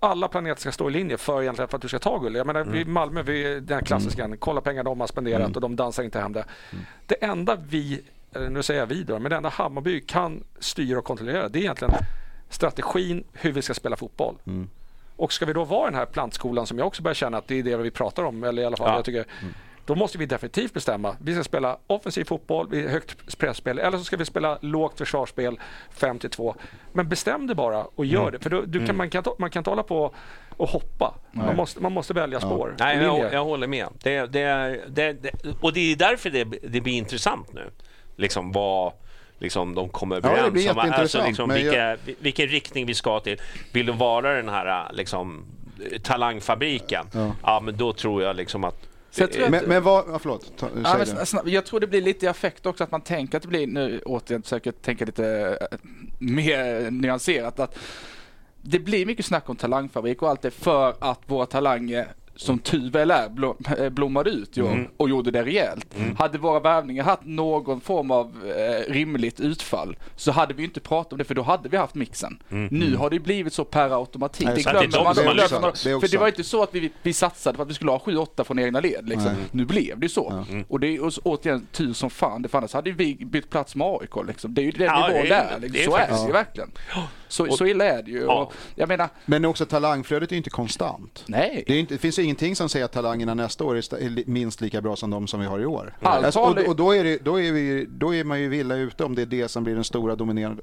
alla 0.00 0.28
planeter 0.28 0.60
ska 0.60 0.72
stå 0.72 0.88
i 0.88 0.92
linje 0.92 1.16
för, 1.16 1.42
egentligen 1.42 1.68
för 1.68 1.76
att 1.76 1.82
du 1.82 1.88
ska 1.88 1.98
ta 1.98 2.18
guld. 2.18 2.36
Jag 2.36 2.46
menar, 2.46 2.64
vi 2.64 2.80
i 2.80 2.84
Malmö, 2.84 3.22
vi, 3.22 3.60
den 3.60 3.78
här 3.78 3.84
klassiska, 3.84 4.24
Mm. 4.24 4.38
kolla 4.38 4.60
pengar 4.60 4.84
de 4.84 5.00
har 5.00 5.06
spenderat 5.06 5.54
och 5.56 5.60
de 5.62 5.76
dansar 5.76 6.02
inte 6.02 6.20
hem 6.20 6.32
det. 6.32 6.44
Det 7.06 7.24
enda 7.24 7.56
vi, 7.68 8.00
nu 8.50 8.62
säger 8.62 8.80
jag 8.80 8.86
vi 8.86 9.02
då, 9.02 9.18
men 9.18 9.30
det 9.30 9.36
enda 9.36 9.48
Hammarby 9.48 10.00
kan 10.00 10.44
styra 10.58 10.98
och 10.98 11.04
kontrollera 11.04 11.48
det 11.48 11.58
är 11.58 11.60
egentligen 11.60 11.94
strategin 12.48 13.24
hur 13.32 13.52
vi 13.52 13.62
ska 13.62 13.74
spela 13.74 13.96
fotboll. 13.96 14.34
Mm. 14.46 14.68
Och 15.16 15.32
ska 15.32 15.46
vi 15.46 15.52
då 15.52 15.64
vara 15.64 15.84
den 15.84 15.94
här 15.98 16.06
plantskolan 16.06 16.66
som 16.66 16.78
jag 16.78 16.86
också 16.86 17.02
börjar 17.02 17.14
känna 17.14 17.38
att 17.38 17.48
det 17.48 17.58
är 17.58 17.62
det 17.62 17.76
vi 17.76 17.90
pratar 17.90 18.22
om, 18.22 18.44
eller 18.44 18.62
i 18.62 18.64
alla 18.64 18.76
fall 18.76 18.88
Ja. 18.88 18.94
jag 18.96 19.04
tycker 19.04 19.24
Mm. 19.40 19.54
Då 19.86 19.94
måste 19.94 20.18
vi 20.18 20.26
definitivt 20.26 20.74
bestämma. 20.74 21.16
Vi 21.20 21.34
ska 21.34 21.44
spela 21.44 21.78
offensiv 21.86 22.24
fotboll, 22.24 22.68
vi 22.70 22.88
högt 22.88 23.38
pressspel 23.38 23.78
eller 23.78 23.98
så 23.98 24.04
ska 24.04 24.16
vi 24.16 24.24
spela 24.24 24.58
lågt 24.60 24.98
försvarsspel 24.98 25.58
5 25.90 26.18
till 26.18 26.30
2. 26.30 26.54
Men 26.92 27.08
bestäm 27.08 27.46
det 27.46 27.54
bara 27.54 27.84
och 27.84 28.04
Mm. 28.04 28.14
gör 28.14 28.30
det. 28.30 28.38
För 28.38 28.50
då, 28.50 28.60
du 28.60 28.86
kan, 28.86 28.96
man, 28.96 29.10
kan, 29.10 29.24
man 29.38 29.50
kan 29.50 29.60
inte 29.60 29.70
hålla 29.70 29.82
på 29.82 30.14
och 30.56 30.68
hoppa. 30.68 31.14
Man 31.32 31.56
måste, 31.56 31.80
man 31.80 31.92
måste 31.92 32.14
välja 32.14 32.40
spår. 32.40 32.74
Nej, 32.78 32.96
och 32.96 33.02
linje. 33.02 33.24
jag, 33.24 33.34
jag 33.34 33.44
håller 33.44 33.66
med. 33.66 33.88
Det, 34.02 34.26
det 34.26 34.40
är, 34.40 34.80
det, 34.88 35.12
det, 35.12 35.30
och 35.60 35.72
det 35.72 35.92
är 35.92 35.96
därför 35.96 36.30
det, 36.30 36.44
det 36.44 36.80
blir 36.80 36.92
intressant 36.92 37.52
nu. 37.52 37.70
Liksom 38.16 38.52
vad 38.52 38.92
liksom, 39.38 39.74
de 39.74 39.88
kommer 39.88 40.16
överens 40.16 40.52
blir 40.52 40.70
om. 40.70 40.78
Alltså, 40.78 41.24
liksom, 41.26 41.50
vilka, 41.50 41.96
vilken 42.18 42.46
riktning 42.46 42.86
vi 42.86 42.94
ska 42.94 43.20
till. 43.20 43.40
Vill 43.72 43.86
de 43.86 43.98
vara 43.98 44.34
den 44.34 44.48
här 44.48 44.92
liksom, 44.92 45.44
talangfabriken, 46.02 47.06
ja. 47.42 47.60
men 47.60 47.76
då 47.76 47.92
tror 47.92 48.22
jag 48.22 48.36
liksom 48.36 48.64
att 48.64 48.88
jag 49.18 49.50
Men, 49.50 49.64
men 49.64 49.82
vad, 49.82 50.04
ja, 50.08 50.18
förlåt, 50.18 50.56
ta, 50.56 50.68
Ja, 50.84 51.04
men 51.44 51.52
jag 51.52 51.66
tror 51.66 51.80
det 51.80 51.86
blir 51.86 52.02
lite 52.02 52.26
i 52.26 52.28
affekt 52.28 52.66
också 52.66 52.84
att 52.84 52.90
man 52.90 53.00
tänker 53.00 53.36
att 53.36 53.42
det 53.42 53.48
blir, 53.48 53.66
nu 53.66 54.00
återigen 54.04 54.42
försöker 54.42 54.72
jag 54.72 54.82
tänka 54.82 55.04
lite 55.04 55.58
eh, 55.70 55.78
mer 56.18 56.90
nyanserat, 56.90 57.60
att 57.60 57.78
det 58.62 58.78
blir 58.78 59.06
mycket 59.06 59.26
snack 59.26 59.48
om 59.48 59.56
talangfabrik 59.56 60.22
och 60.22 60.30
allt 60.30 60.42
det 60.42 60.50
för 60.50 60.94
att 60.98 61.20
våra 61.26 61.46
talanger 61.46 62.08
som 62.36 62.58
tur 62.58 62.90
väl 62.90 63.10
är 63.10 63.28
blo- 63.28 63.90
blommade 63.90 64.30
ut 64.30 64.56
ju, 64.56 64.66
Mm. 64.66 64.86
och 64.96 65.08
gjorde 65.08 65.30
det 65.30 65.44
rejält. 65.44 65.86
Hade 66.18 66.38
våra 66.38 66.60
värvningar 66.60 67.04
haft 67.04 67.24
någon 67.24 67.80
form 67.80 68.10
av 68.10 68.32
eh, 68.56 68.92
rimligt 68.92 69.40
utfall 69.40 69.96
så 70.16 70.32
hade 70.32 70.54
vi 70.54 70.64
inte 70.64 70.80
pratat 70.80 71.12
om 71.12 71.18
det 71.18 71.24
för 71.24 71.34
då 71.34 71.42
hade 71.42 71.68
vi 71.68 71.76
haft 71.76 71.94
mixen. 71.94 72.42
Nu 72.70 72.96
har 72.96 73.10
det 73.10 73.18
blivit 73.20 73.52
så 73.52 73.64
per 73.64 73.90
automatik. 74.00 74.46
Nej, 74.46 74.54
Det 74.56 74.62
det 74.80 74.86
glömmer 74.86 75.04
man. 75.04 75.14
som 75.14 75.24
det 75.24 75.30
man. 75.60 75.72
Det 75.84 75.90
är 75.90 75.90
För 75.90 75.94
också 75.94 76.06
det 76.12 76.18
var 76.18 76.26
inte 76.26 76.44
så 76.44 76.62
att 76.62 76.74
vi, 76.74 76.90
vi 77.02 77.12
satsade 77.12 77.56
på 77.56 77.62
att 77.62 77.70
vi 77.70 77.74
skulle 77.74 77.90
ha 77.90 77.98
7-8 77.98 78.44
från 78.44 78.58
egna 78.58 78.80
led. 78.80 79.08
Liksom. 79.08 79.30
Nu 79.50 79.64
blev 79.64 79.98
det 79.98 80.04
ju 80.04 80.08
så. 80.08 80.44
Och 80.68 80.80
det 80.80 80.86
är 80.86 80.90
ju 80.90 81.10
återigen 81.24 81.66
tur 81.72 81.92
som 81.92 82.10
fan. 82.10 82.42
Det 82.42 82.48
för 82.48 82.58
annars 82.58 82.72
hade 82.74 82.90
vi 82.92 83.14
bytt 83.14 83.50
plats 83.50 83.76
med 83.76 83.86
AIK. 83.86 84.26
Liksom. 84.26 84.54
Det 84.54 84.60
är 84.60 84.64
ju 84.64 84.70
den 84.70 84.86
Ja, 84.86 85.08
nivån 85.08 85.22
det 85.22 85.34
är- 85.34 85.50
där. 85.50 85.58
Liksom. 85.60 85.72
det 85.72 85.82
är 85.82 85.86
så 85.86 85.96
är 85.96 86.08
det 86.22 86.26
ju 86.26 86.32
verkligen. 86.32 86.70
Så, 87.28 87.46
så 87.56 87.66
illa 87.66 87.84
är 87.84 88.02
det 88.02 88.10
ju. 88.10 88.22
Ja. 88.22 88.42
Och 88.42 88.52
jag 88.74 88.88
menar, 88.88 89.08
Men 89.26 89.44
också 89.44 89.66
talangflödet 89.66 90.28
är 90.30 90.32
ju 90.32 90.36
inte 90.38 90.50
konstant. 90.50 91.24
nej. 91.26 91.64
Det, 91.66 91.74
är 91.74 91.78
inte, 91.80 91.94
det 91.94 91.98
finns 91.98 92.18
ingenting 92.18 92.56
som 92.56 92.68
säger 92.68 92.84
att 92.84 92.92
talangerna 92.92 93.34
nästa 93.34 93.64
år 93.64 93.76
är, 93.76 94.30
minst 94.30 94.60
lika 94.60 94.80
bra 94.82 94.96
som 94.96 95.10
de 95.10 95.26
som 95.26 95.40
vi 95.40 95.46
har 95.46 95.60
i 95.60 95.66
år. 95.66 95.96
Allt 96.02 96.24
Alltså, 96.24 96.40
och 96.40 96.60
ju- 96.60 96.66
och 96.66 96.76
då, 96.76 96.92
är 96.94 97.04
det, 97.04 97.18
då, 97.24 97.40
är 97.40 97.52
vi, 97.52 97.86
då 97.90 98.14
är 98.14 98.24
man 98.24 98.40
ju 98.40 98.48
villa 98.48 98.74
ute 98.76 99.04
om 99.04 99.14
det 99.14 99.22
är 99.22 99.26
det 99.26 99.48
som 99.48 99.64
blir 99.64 99.74
den 99.74 99.84
stora 99.84 100.16
dominerande... 100.16 100.62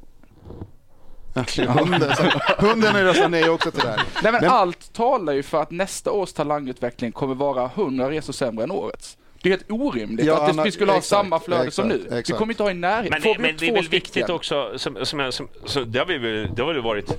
Hunden, 1.68 2.12
hunden 2.58 2.96
är 2.96 3.04
röstar 3.04 3.30
nej 3.30 3.50
också 3.50 3.72
till 3.72 3.82
det 3.82 3.88
här. 3.88 4.04
Nej, 4.24 4.32
men 4.32 4.42
Men- 4.42 4.50
allt 4.52 4.94
talar 4.94 5.34
ju 5.34 5.44
för 5.44 5.62
att 5.62 5.72
nästa 5.72 6.12
års 6.12 6.34
talangutveckling 6.34 7.12
kommer 7.12 7.36
vara 7.36 7.66
100 7.76 8.10
resor 8.10 8.34
sämre 8.34 8.64
än 8.64 8.72
årets. 8.72 9.18
Det 9.44 9.50
är 9.50 9.52
helt 9.52 9.72
orimligt 9.72 10.26
Ja, 10.26 10.42
att 10.50 10.58
det, 10.58 10.64
vi 10.64 10.72
skulle 10.72 10.92
ha 10.92 10.98
exakt, 10.98 11.10
samma 11.10 11.40
flöde 11.40 11.72
som 11.72 11.88
nu. 11.88 11.96
exakt, 11.96 12.12
Vi 12.14 12.20
exakt. 12.20 12.40
kommer 12.40 12.54
inte 12.54 12.64
ha 12.64 12.72
i 12.72 12.74
närheten. 12.74 13.22
Men, 13.24 13.42
men 13.42 13.56
det 13.60 13.68
är 13.68 13.74
väl 13.74 13.84
stycken- 13.84 13.90
viktigt 13.92 14.30
också, 14.30 14.72
som, 14.78 15.06
som, 15.06 15.20
jag- 15.20 15.34
som, 15.34 15.48
som, 15.66 15.92
det, 15.92 16.00
har 16.00 16.06
vi, 16.06 16.18
väl- 16.18 16.50
det 16.56 16.62
har 16.62 16.74
väl 16.74 16.82
varit 16.84 17.18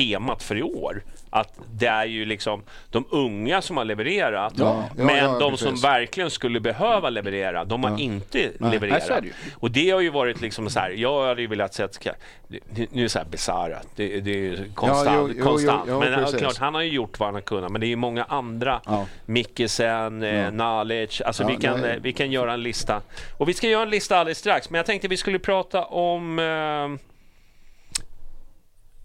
temat 0.00 0.42
för 0.42 0.56
i 0.56 0.62
år. 0.62 1.02
Att 1.32 1.58
det 1.72 1.86
är 1.86 2.04
ju 2.04 2.24
liksom 2.24 2.62
de 2.90 3.04
unga 3.10 3.62
som 3.62 3.76
har 3.76 3.84
levererat, 3.84 4.52
Ja, 4.56 4.84
ja, 4.96 5.04
men 5.04 5.16
ja, 5.16 5.38
de 5.38 5.50
precis. 5.50 5.66
som 5.66 5.76
verkligen 5.90 6.30
skulle 6.30 6.60
behöva 6.60 7.10
leverera, 7.10 7.64
de 7.64 7.84
har 7.84 8.00
inte 8.00 8.50
levererat. 8.58 8.98
Nej, 8.98 9.00
så 9.08 9.12
är 9.12 9.20
det. 9.20 9.28
Och 9.54 9.70
det 9.70 9.90
har 9.90 10.00
ju 10.00 10.10
varit 10.10 10.40
liksom 10.40 10.70
så 10.70 10.80
här, 10.80 10.90
jag 10.90 11.26
hade 11.26 11.40
ju 11.40 11.46
velat 11.46 11.74
se 11.74 11.82
att, 11.82 12.06
nu 12.48 12.86
är 12.92 13.02
det 13.02 13.08
så 13.08 13.18
här 13.18 13.26
bisarra, 13.26 13.78
det, 13.96 14.20
det 14.20 14.30
är 14.30 14.36
ju 14.36 14.72
konstant. 14.74 15.30
jo, 15.30 15.34
jo, 15.38 15.44
konstant. 15.44 15.84
jo, 15.88 15.92
jo, 15.92 16.00
men 16.10 16.24
precis. 16.24 16.38
klart, 16.40 16.56
han 16.58 16.74
har 16.74 16.82
ju 16.82 16.90
gjort 16.92 17.18
vad 17.18 17.26
han 17.26 17.34
har 17.34 17.42
kunnat, 17.42 17.72
men 17.72 17.80
det 17.80 17.86
är 17.86 17.88
ju 17.88 17.96
många 17.96 18.24
andra, 18.24 18.80
Ja. 18.86 19.06
Mickisen, 19.26 20.22
eh, 20.22 20.50
Nalic, 20.52 21.20
alltså 21.20 21.42
Ja, 21.42 21.48
vi, 21.48 21.56
kan, 21.56 21.80
nej. 21.80 21.90
eh, 21.90 21.96
vi 22.02 22.12
kan 22.12 22.32
göra 22.32 22.52
en 22.52 22.62
lista. 22.62 23.02
Och 23.38 23.48
vi 23.48 23.54
ska 23.54 23.68
göra 23.68 23.82
en 23.82 23.90
lista 23.90 24.18
alldeles 24.18 24.38
strax, 24.38 24.70
men 24.70 24.78
jag 24.78 24.86
tänkte 24.86 25.08
vi 25.08 25.16
skulle 25.16 25.38
prata 25.38 25.84
om 25.84 26.38
eh, 26.38 27.09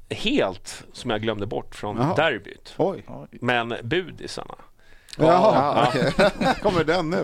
helt, 0.10 0.84
som 0.94 1.10
jag 1.12 1.22
glömde 1.22 1.46
bort 1.46 1.76
från 1.76 1.98
Jaha. 1.98 2.16
derbyt. 2.16 2.74
Oj. 2.78 3.04
Men 3.32 3.76
budisarna. 3.84 4.56
Jaha, 5.18 5.88
okej. 5.90 6.12
Kommer 6.62 6.84
den 6.84 7.10
nu? 7.10 7.24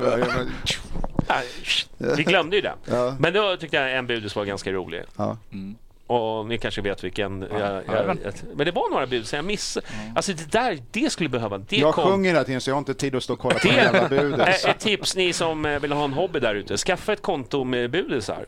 Vi 2.17 2.23
glömde 2.23 2.55
ju 2.55 2.61
det. 2.61 2.73
Ja. 2.85 3.15
Men 3.19 3.33
då 3.33 3.57
tyckte 3.57 3.77
jag 3.77 3.93
en 3.97 4.07
budis 4.07 4.35
var 4.35 4.45
ganska 4.45 4.71
rolig. 4.71 5.03
Ja. 5.17 5.37
Och 6.07 6.45
ni 6.45 6.57
kanske 6.57 6.81
vet 6.81 7.03
vilken. 7.03 7.41
Jag, 7.51 7.61
jag, 7.61 7.83
jag, 7.87 8.17
men 8.55 8.65
det 8.65 8.71
var 8.71 8.89
några 8.89 9.07
bud 9.07 9.27
som 9.27 9.35
jag 9.35 9.45
missade. 9.45 9.85
Alltså 10.15 10.33
det 10.33 10.51
där, 10.51 10.79
det 10.91 11.09
skulle 11.11 11.29
behöva. 11.29 11.57
Det 11.57 11.77
Jag 11.77 11.93
kom. 11.93 12.03
sjunger 12.11 12.29
hela 12.29 12.43
tiden 12.43 12.61
så 12.61 12.69
jag 12.69 12.75
har 12.75 12.79
inte 12.79 12.93
tid 12.93 13.15
att 13.15 13.23
stå 13.23 13.33
och 13.33 13.39
kolla 13.39 13.59
på 13.59 13.67
Det 13.67 13.73
den 13.75 13.83
jävla 13.93 14.09
budet. 14.09 14.65
ett 14.65 14.79
tips 14.79 15.15
ni 15.15 15.33
som 15.33 15.65
eh, 15.65 15.79
vill 15.79 15.91
ha 15.91 16.03
en 16.03 16.13
hobby 16.13 16.39
där 16.39 16.55
ute. 16.55 16.77
Skaffa 16.77 17.13
ett 17.13 17.21
konto 17.21 17.63
med 17.63 17.91
budisar. 17.91 18.45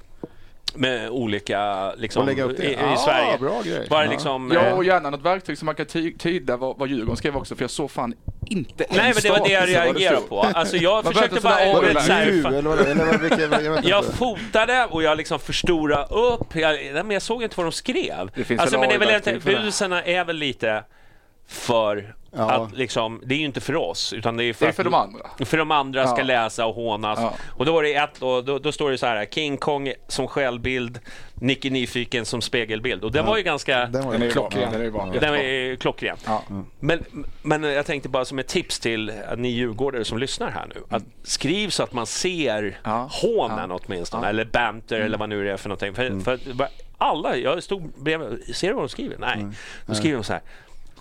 Med 0.75 1.09
olika 1.09 1.91
liksom, 1.93 2.21
Och 2.21 2.27
lägga 2.27 2.43
upp 2.43 2.57
det. 2.57 2.63
i, 2.63 2.71
i 2.73 2.77
Ah, 2.83 2.95
Sverige. 2.97 3.37
bra 3.37 3.61
grej. 3.61 3.87
Bara 3.89 4.05
Ja. 4.05 4.11
liksom, 4.11 4.51
Ja, 4.55 4.61
eh, 4.65 4.73
och 4.77 4.83
gärna 4.85 5.09
något 5.09 5.21
verktyg 5.25 5.57
som 5.57 5.65
man 5.65 5.75
kan 5.75 5.85
ty- 5.85 6.13
tyda 6.17 6.57
vad, 6.57 6.77
vad 6.77 6.89
Djurgården 6.89 7.15
skrev 7.17 7.37
också, 7.37 7.55
för 7.55 7.63
jag 7.63 7.69
såg 7.71 7.91
fan 7.91 8.13
inte 8.45 8.83
en 8.83 8.95
Nej 8.97 9.13
men 9.13 9.23
det 9.23 9.29
var 9.29 9.47
det 9.47 9.53
jag 9.53 9.69
reagerade 9.69 10.21
på. 10.21 10.41
Alltså 10.41 10.77
jag 10.77 11.03
Man 11.03 11.13
försökte 11.13 11.39
bara... 11.41 11.81
vet, 11.81 12.03
så 12.03 12.11
här, 12.13 13.89
jag 13.89 14.05
fotade 14.05 14.85
och 14.91 15.03
jag 15.03 15.17
liksom 15.17 15.39
förstora 15.39 16.05
upp. 16.05 16.55
Jag, 16.55 16.93
men 16.93 17.11
jag 17.11 17.21
såg 17.21 17.43
inte 17.43 17.53
vad 17.57 17.65
de 17.65 17.71
skrev. 17.71 18.31
Det 18.35 18.43
finns 18.43 18.61
alltså, 18.61 18.79
men 18.79 18.89
det 18.89 18.95
är 18.95 18.99
väl 18.99 19.39
budisarna 19.39 20.03
är 20.03 20.25
väl 20.25 20.35
lite 20.37 20.83
för 21.47 22.15
Ja. 22.35 22.51
att 22.51 22.73
liksom, 22.77 23.22
det 23.26 23.35
är 23.35 23.39
ju 23.39 23.45
inte 23.45 23.61
för 23.61 23.76
oss 23.76 24.14
utan 24.14 24.38
det 24.38 24.43
är 24.43 24.53
för, 24.53 24.65
Det 24.65 24.68
är 24.68 24.69
att- 24.69 24.76
för 24.76 24.84
de 24.84 24.93
andra. 24.93 25.19
För 25.45 25.57
de 25.57 25.72
andra 25.72 26.07
ska 26.07 26.18
Ja. 26.18 26.23
läsa 26.23 26.65
och 26.65 26.76
hånas. 26.76 27.19
Ja. 27.22 27.34
Och 27.49 27.65
då 27.65 27.73
var 27.73 27.84
det 27.84 27.93
ett 27.93 28.22
och 28.22 28.43
då, 28.45 28.60
då 28.60 28.72
står 28.72 28.91
det 28.91 28.97
så 28.97 29.05
här 29.05 29.26
King 29.26 29.57
Kong 29.57 29.93
som 30.07 30.27
självbild, 30.27 30.99
Nicky 31.34 31.69
Nyfiken 31.69 32.26
som 32.26 32.41
spegelbild. 32.41 33.03
Och 33.03 33.11
den 33.11 33.26
var 33.26 33.38
ju 33.38 33.43
ganska... 33.43 33.85
Den 33.85 34.05
var 34.05 34.14
ju 34.14 34.31
klockren. 34.31 34.72
Den 34.72 35.34
är. 35.34 35.68
Den 35.68 35.77
klockren. 35.77 36.18
Ja. 36.26 36.43
Men, 36.80 37.05
men 37.41 37.64
jag 37.64 37.85
tänkte 37.85 38.10
bara 38.10 38.26
som 38.26 38.39
ett 38.39 38.47
tips 38.47 38.80
till 38.80 39.11
ni 39.38 39.49
djurgårdare 39.49 40.05
som 40.05 40.18
lyssnar 40.18 40.49
här 40.51 40.65
nu. 40.76 40.81
Att 40.89 41.03
skriv 41.23 41.69
så 41.69 41.84
att 41.84 41.93
man 41.93 42.05
ser 42.05 42.77
Ja. 42.84 43.10
hånen 43.11 43.72
åtminstone, 43.72 44.27
eller 44.27 44.45
banter 44.45 44.99
eller 44.99 45.18
vad 45.18 45.30
nu 45.30 45.43
det 45.43 45.51
är 45.51 45.57
för 45.57 45.69
någonting. 45.69 45.93
För, 45.93 46.19
för 46.23 46.34
att 46.34 46.53
bara- 46.53 46.69
alla, 46.97 47.35
jag 47.38 47.64
stod 47.64 47.91
bredvid, 47.97 48.55
ser 48.55 48.68
du 48.68 48.73
vad 48.73 48.84
de 48.84 48.89
skriver? 48.89 49.15
Nej. 49.19 49.45
Då 49.85 49.93
skriver 49.95 50.18
de 50.18 50.23
så 50.23 50.34
här. 50.34 50.41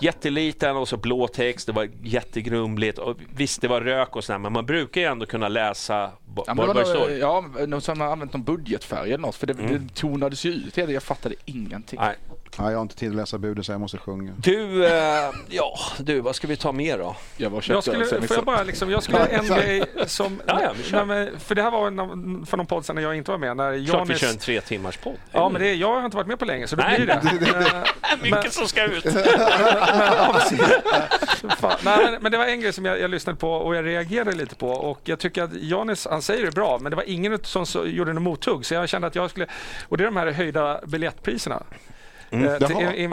Jätteliten 0.03 0.77
och 0.77 0.89
så 0.89 0.97
blå 0.97 1.29
text, 1.29 1.67
det 1.67 1.73
var 1.73 1.89
jättegrumligt. 2.03 2.99
Och 2.99 3.17
visst, 3.37 3.61
det 3.61 3.69
var 3.69 3.81
rök 3.81 4.17
och 4.17 4.25
sådär, 4.25 4.39
men 4.39 4.53
man 4.53 4.67
brukar 4.67 5.01
ju 5.01 5.07
ändå 5.07 5.27
kunna 5.27 5.49
läsa 5.49 6.11
vad, 6.35 6.45
Ja, 6.49 6.55
men 6.55 6.67
vad 6.67 6.77
det 6.77 6.81
det 6.81 6.85
var 6.89 6.95
står. 6.95 7.09
nog, 7.09 7.19
ja, 7.61 7.67
någon 7.67 7.81
som 7.81 8.01
har 8.01 8.09
använt 8.09 8.33
någon 8.33 8.43
budgetfärg 8.45 9.09
eller 9.13 9.19
något, 9.23 9.35
för 9.37 9.47
det, 9.47 9.53
det 9.53 9.95
tonades 9.95 10.45
ju 10.45 10.51
ut. 10.53 10.77
Jag 10.77 11.03
fattade 11.03 11.35
ingenting. 11.45 11.99
Nej. 12.03 12.17
Ja, 12.59 12.71
jag 12.71 12.79
har 12.79 12.83
inte 12.83 12.97
tid 12.97 13.11
att 13.11 13.17
läsa 13.17 13.39
budet 13.39 13.67
så 13.67 13.73
jag 13.73 13.81
måste 13.81 13.99
sjunga. 13.99 14.33
Du, 14.37 14.87
eh, 14.87 15.31
ja, 15.49 15.79
du, 15.99 16.21
vad 16.21 16.37
ska 16.37 16.47
vi 16.47 16.57
ta 16.57 16.73
mer 16.73 16.99
då? 16.99 17.17
Jag 17.37 17.51
var 17.51 17.65
Jag 17.69 17.83
skulle, 17.83 18.05
sen, 18.07 18.09
får 18.09 18.15
jag 18.15 18.21
liksom. 18.23 18.45
bara 18.45 18.63
liksom, 18.63 18.91
jag 18.91 19.03
skulle 19.03 19.19
en 19.27 19.47
grej 19.47 19.85
som... 20.07 20.41
Ja, 20.47 20.61
ja, 20.63 20.73
nej, 20.93 21.07
men, 21.07 21.41
för 21.41 21.55
det 21.55 21.63
här 21.63 21.71
var 21.71 21.87
en, 21.87 22.47
för 22.47 22.57
någon 22.57 22.67
podd 22.67 22.85
sen 22.85 22.97
när 22.97 23.03
jag 23.03 23.17
inte 23.17 23.31
var 23.31 23.39
med. 23.39 23.57
När 23.57 23.87
Klart 23.87 24.09
vi 24.11 24.15
kör 24.19 24.29
en 24.31 24.39
tre 24.39 24.61
timmars 24.61 24.97
podd. 24.97 25.17
Ja, 25.31 25.49
men 25.49 25.63
det, 25.63 25.75
jag 25.75 25.95
har 25.95 26.05
inte 26.05 26.17
varit 26.17 26.27
med 26.27 26.39
på 26.39 26.45
länge 26.45 26.67
så 26.67 26.77
då 26.77 26.83
Nej. 26.83 26.97
blir 26.97 27.07
det. 27.07 27.13
Eh, 28.13 28.23
Mycket 28.23 28.53
som 28.53 28.69
ska 28.69 28.85
ut. 28.85 29.05
men, 31.85 32.19
men 32.21 32.33
det 32.33 32.39
var 32.39 32.45
en 32.47 32.61
grej 32.61 32.73
som 32.73 32.85
jag, 32.85 33.01
jag 33.01 33.11
lyssnade 33.11 33.39
på 33.39 33.51
och 33.53 33.77
jag 33.77 33.87
reagerade 33.87 34.33
lite 34.37 34.55
på 34.55 34.69
och 34.71 35.01
jag 35.05 35.19
tycker 35.19 35.43
att 35.43 35.51
Janis, 35.55 36.07
han 36.11 36.22
säger 36.23 36.45
det 36.45 36.53
bra, 36.53 36.79
men 36.79 36.91
det 36.91 36.97
var 36.97 37.05
ingen 37.11 37.39
som 37.43 37.67
gjorde 37.91 38.13
något 38.13 38.23
mothugg 38.23 38.67
så 38.67 38.75
jag 38.75 38.89
kände 38.89 39.07
att 39.07 39.15
jag 39.15 39.31
skulle, 39.31 39.47
och 39.89 39.97
det 39.97 40.05
är 40.05 40.07
de 40.07 40.17
här 40.17 40.27
höjda 40.31 40.81
biljettpriserna. 40.87 41.63
Eh, 42.31 42.39
till- 42.59 42.67
Jaha. 42.81 42.95
in- 42.95 43.13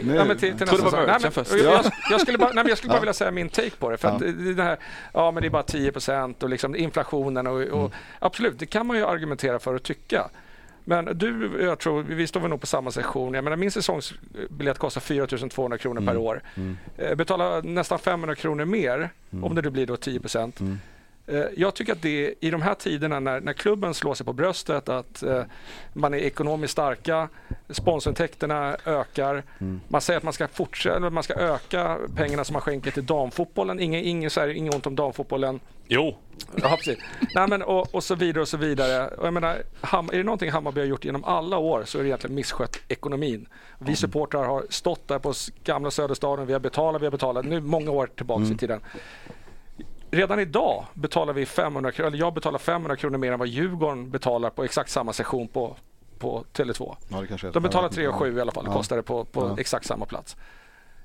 in- 0.00 0.14
ja, 0.14 0.24
men 0.24 0.38
till, 0.38 0.58
till 0.58 0.66
Trodde 0.66 0.82
nästa 0.82 0.96
det 1.00 1.06
var 1.36 1.44
säsong. 1.44 1.58
Nej, 1.64 1.82
men, 1.82 1.92
jag, 2.10 2.20
skulle 2.20 2.38
bara, 2.38 2.48
nej, 2.48 2.54
men 2.64 2.68
jag 2.68 2.78
skulle 2.78 2.90
bara 2.90 3.00
vilja 3.00 3.12
säga 3.12 3.30
min 3.30 3.48
take 3.48 3.70
på 3.70 3.90
det. 3.90 3.96
För 3.96 4.08
att 4.08 4.22
det, 4.56 4.62
här, 4.62 4.78
ja 5.12 5.30
men 5.30 5.40
det 5.42 5.46
är 5.48 5.50
bara 5.50 5.62
10 5.62 5.92
procent 5.92 6.42
och 6.42 6.48
liksom 6.48 6.76
inflationen 6.76 7.46
och, 7.46 7.60
och 7.62 7.92
absolut, 8.18 8.58
det 8.58 8.66
kan 8.66 8.86
man 8.86 8.96
ju 8.96 9.06
argumentera 9.06 9.58
för 9.58 9.74
och 9.74 9.82
tycka. 9.82 10.28
Men 10.84 11.04
du, 11.18 11.50
jag 11.62 11.78
tror, 11.78 12.02
vi 12.02 12.26
står 12.26 12.40
väl 12.40 12.50
nog 12.50 12.60
på 12.60 12.66
samma 12.66 12.90
sektion. 12.90 13.34
Jag 13.34 13.44
menar, 13.44 13.56
min 13.56 13.70
säsongsbiljett 13.70 14.78
kostar 14.78 15.00
4 15.00 15.26
200 15.50 15.78
kronor 15.78 16.00
per 16.06 16.16
år. 16.16 16.42
Eh, 16.98 17.14
Betala 17.14 17.60
nästan 17.60 17.98
500 17.98 18.34
kronor 18.34 18.64
mer, 18.64 19.10
om 19.42 19.54
det 19.54 19.62
nu 19.62 19.70
blir 19.70 19.86
då 19.86 19.96
10 19.96 20.20
procent. 20.20 20.60
Eh, 21.28 21.44
Jag 21.56 21.74
tycker 21.74 21.92
att 21.92 22.02
det 22.02 22.34
i 22.40 22.50
de 22.50 22.62
här 22.62 22.74
tiderna 22.74 23.20
när, 23.20 23.40
när 23.40 23.52
klubben 23.52 23.94
slår 23.94 24.14
sig 24.14 24.26
på 24.26 24.32
bröstet 24.32 24.88
att 24.88 25.22
eh, 25.22 25.42
man 25.92 26.14
är 26.14 26.18
ekonomiskt 26.18 26.72
starka, 26.72 27.28
sponsorintäkterna 27.70 28.76
ökar, 28.84 29.42
man 29.88 30.00
säger 30.00 30.16
att 30.16 30.24
man 30.24 30.32
ska 30.32 30.48
fortsätta, 30.48 30.96
eller 30.96 31.10
man 31.10 31.22
ska 31.22 31.34
öka 31.34 31.98
pengarna 32.16 32.44
som 32.44 32.52
man 32.52 32.62
skänker 32.62 32.90
till 32.90 33.06
damfotbollen. 33.06 33.80
Ingen, 33.80 34.04
ingen, 34.04 34.30
så 34.30 34.40
här, 34.40 34.48
inget 34.48 34.74
ont 34.74 34.86
om 34.86 34.96
damfotbollen. 34.96 35.60
Jo, 35.88 36.16
Ja, 36.62 36.76
precis. 36.76 36.98
Nej, 37.34 37.48
men, 37.48 37.62
och, 37.62 37.94
och 37.94 38.04
så 38.04 38.14
vidare 38.14 38.42
och 38.42 38.48
så 38.48 38.56
vidare. 38.56 39.08
Och 39.08 39.26
jag 39.26 39.34
menar, 39.34 39.62
Ham, 39.80 40.08
är 40.12 40.16
det 40.16 40.22
någonting 40.22 40.50
Hammarby 40.50 40.80
har 40.80 40.86
gjort 40.86 41.04
genom 41.04 41.24
alla 41.24 41.58
år 41.58 41.82
så 41.86 41.98
är 41.98 42.02
det 42.02 42.08
egentligen 42.08 42.34
misskött 42.34 42.78
ekonomin. 42.88 43.48
Vi 43.78 43.96
supportrar 43.96 44.44
har 44.44 44.64
stått 44.70 45.08
där 45.08 45.18
på 45.18 45.32
gamla 45.64 45.90
Söderstaden, 45.90 46.46
vi 46.46 46.52
har 46.52 46.60
betalat, 46.60 47.02
vi 47.02 47.06
har 47.06 47.10
betalat, 47.10 47.44
nu 47.44 47.60
många 47.60 47.90
år 47.90 48.06
tillbaka 48.16 48.44
i 48.44 48.56
tiden. 48.56 48.80
Redan 50.10 50.40
idag 50.40 50.84
betalar 50.94 51.32
vi 51.32 51.46
500 51.46 51.92
kronor, 51.92 52.08
eller 52.08 52.18
jag 52.18 52.34
betalar 52.34 52.58
500 52.58 52.96
kronor 52.96 53.18
mer 53.18 53.32
än 53.32 53.38
vad 53.38 53.48
Djurgården 53.48 54.10
betalar 54.10 54.50
på 54.50 54.64
exakt 54.64 54.90
samma 54.90 55.12
session 55.12 55.48
på, 55.48 55.76
på 56.18 56.44
Tele2. 56.52 56.96
Ja, 57.08 57.50
De 57.52 57.62
betalar 57.62 57.88
ja, 57.88 57.92
3 57.94 58.08
och 58.08 58.14
7 58.14 58.38
i 58.38 58.40
alla 58.40 58.52
fall, 58.52 58.64
ja. 58.66 58.72
kostar 58.72 58.96
det 58.96 59.02
på, 59.02 59.24
på 59.24 59.40
Ja. 59.40 59.56
exakt 59.60 59.86
samma 59.86 60.06
plats. 60.06 60.36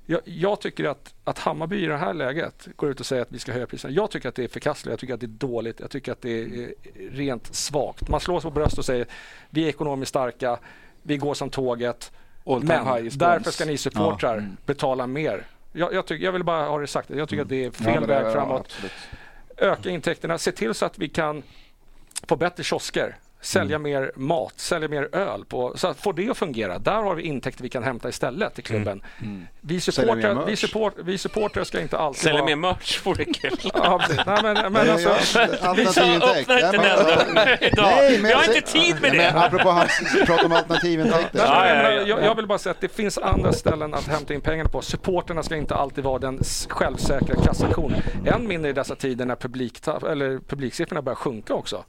Jag, 0.06 0.22
jag 0.26 0.62
tycker 0.62 0.86
att, 0.86 1.14
att 1.24 1.40
Hammarby 1.40 1.84
i 1.84 1.86
det 1.86 1.98
här 1.98 2.14
läget 2.14 2.68
går 2.76 2.90
ut 2.90 3.00
och 3.00 3.06
säger 3.06 3.22
att 3.22 3.32
vi 3.32 3.40
ska 3.40 3.52
höja 3.54 3.68
priserna. 3.68 3.94
Jag 3.94 4.12
tycker 4.12 4.30
att 4.30 4.36
det 4.36 4.44
är 4.44 4.48
förkastligt, 4.48 4.92
jag 4.92 5.00
tycker 5.00 5.14
att 5.14 5.20
det 5.20 5.26
är 5.26 5.48
dåligt, 5.48 5.80
jag 5.80 5.90
tycker 5.92 6.12
att 6.12 6.22
det 6.22 6.42
är 6.42 6.74
rent 7.12 7.56
svagt. 7.56 8.10
Man 8.10 8.20
slår 8.20 8.40
sig 8.40 8.52
på 8.52 8.56
bröstet 8.56 8.80
och 8.80 8.86
säger 8.86 9.08
vi 9.50 9.64
är 9.64 9.70
ekonomiskt 9.70 10.10
starka, 10.10 10.58
vi 11.04 11.18
går 11.18 11.34
som 11.34 11.50
tåget. 11.50 12.12
Men 12.46 13.10
därför 13.20 13.52
ska 13.52 13.66
ni 13.66 13.78
supportrar 13.78 14.38
Mm. 14.38 14.58
betala 14.66 15.08
mer. 15.08 15.46
Jag, 15.76 15.94
jag, 15.94 16.06
tycker, 16.06 16.26
jag 16.26 16.32
vill 16.32 16.44
bara 16.44 16.66
ha 16.66 16.80
det 16.80 16.88
sagt, 16.88 17.10
jag 17.10 17.30
tycker 17.30 17.42
att 17.44 17.50
det 17.50 17.66
är 17.66 17.72
fel 17.72 17.94
Ja, 17.94 18.00
det- 18.02 18.08
väg 18.08 18.34
framåt. 18.34 18.62
absolut. 18.66 18.92
Öka 19.58 19.90
intäkterna, 19.90 20.38
se 20.38 20.52
till 20.52 20.74
så 20.74 20.86
att 20.86 21.00
vi 21.00 21.10
kan 21.10 21.44
få 22.28 22.36
bättre 22.36 22.64
kiosker, 22.64 23.16
sälja 23.44 23.80
mer 23.80 24.12
mat, 24.16 24.54
sälja 24.56 24.88
mer 24.88 25.10
öl. 25.16 25.46
På, 25.46 25.74
så 25.76 25.88
att 25.88 25.98
få 25.98 26.12
det 26.12 26.30
att 26.30 26.38
fungera. 26.38 26.80
Där 26.80 27.02
har 27.04 27.16
vi 27.16 27.24
intäkter 27.24 27.64
vi 27.64 27.70
kan 27.70 27.84
hämta 27.84 28.10
istället 28.10 28.60
i 28.60 28.62
klubben. 28.62 29.04
Vi, 29.62 29.80
Sälja 29.80 30.16
mer 30.16 30.22
supportrar, 30.22 30.46
vi, 30.46 30.56
support, 30.56 30.94
vi 31.04 31.18
supportrar 31.18 31.64
ska 31.64 31.82
inte 31.82 31.98
alltid 31.98 32.22
sälja 32.22 32.34
vara... 32.42 32.46
mer 32.46 32.56
merch 32.56 33.06
vore 33.06 33.26
kul. 33.26 33.58
Ja, 33.74 34.00
precis. 34.08 34.26
Nej, 34.26 34.40
men, 34.44 34.74
men 34.74 34.90
alltså, 34.90 35.10
Vi 35.76 35.86
sa 35.86 36.02
öppna 36.02 36.40
inte 36.40 36.72
den 36.72 36.72
dörren 36.72 37.58
idag. 37.62 37.86
Nej, 37.86 38.12
men 38.12 38.28
Vi 38.28 38.34
har 38.34 38.44
jag 38.44 38.56
inte 38.56 38.72
tid 38.72 39.02
med 39.02 39.12
Nej, 39.14 39.18
men 39.32 39.34
det. 39.34 39.46
Apropå 39.46 39.70
hans 39.70 40.16
prat 40.26 40.44
om 40.44 40.52
alternativintäkter. 40.52 41.48
Nej, 41.50 41.84
Ja. 41.84 41.92
Jag, 41.92 42.24
jag 42.24 42.36
vill 42.36 42.48
bara 42.48 42.58
säga 42.58 42.72
att 42.72 42.82
det 42.82 42.90
finns 42.96 43.18
andra 43.18 43.54
ställen 43.54 43.94
att 43.94 44.08
hämta 44.08 44.34
in 44.34 44.42
pengarna 44.42 44.70
på. 44.70 44.82
Supporterna 44.82 45.44
ska 45.44 45.56
inte 45.56 45.76
alltid 45.76 46.04
vara 46.04 46.20
den 46.20 46.40
självsäkra 46.70 47.36
kassationen. 47.44 48.02
Än 48.26 48.48
mindre 48.48 48.70
i 48.70 48.74
dessa 48.74 48.96
tider 48.96 49.26
när 49.26 49.36
publikta- 49.36 50.12
eller 50.12 50.40
publiksiffrorna 50.48 51.02
börjar 51.02 51.16
sjunka 51.16 51.54
också. 51.54 51.84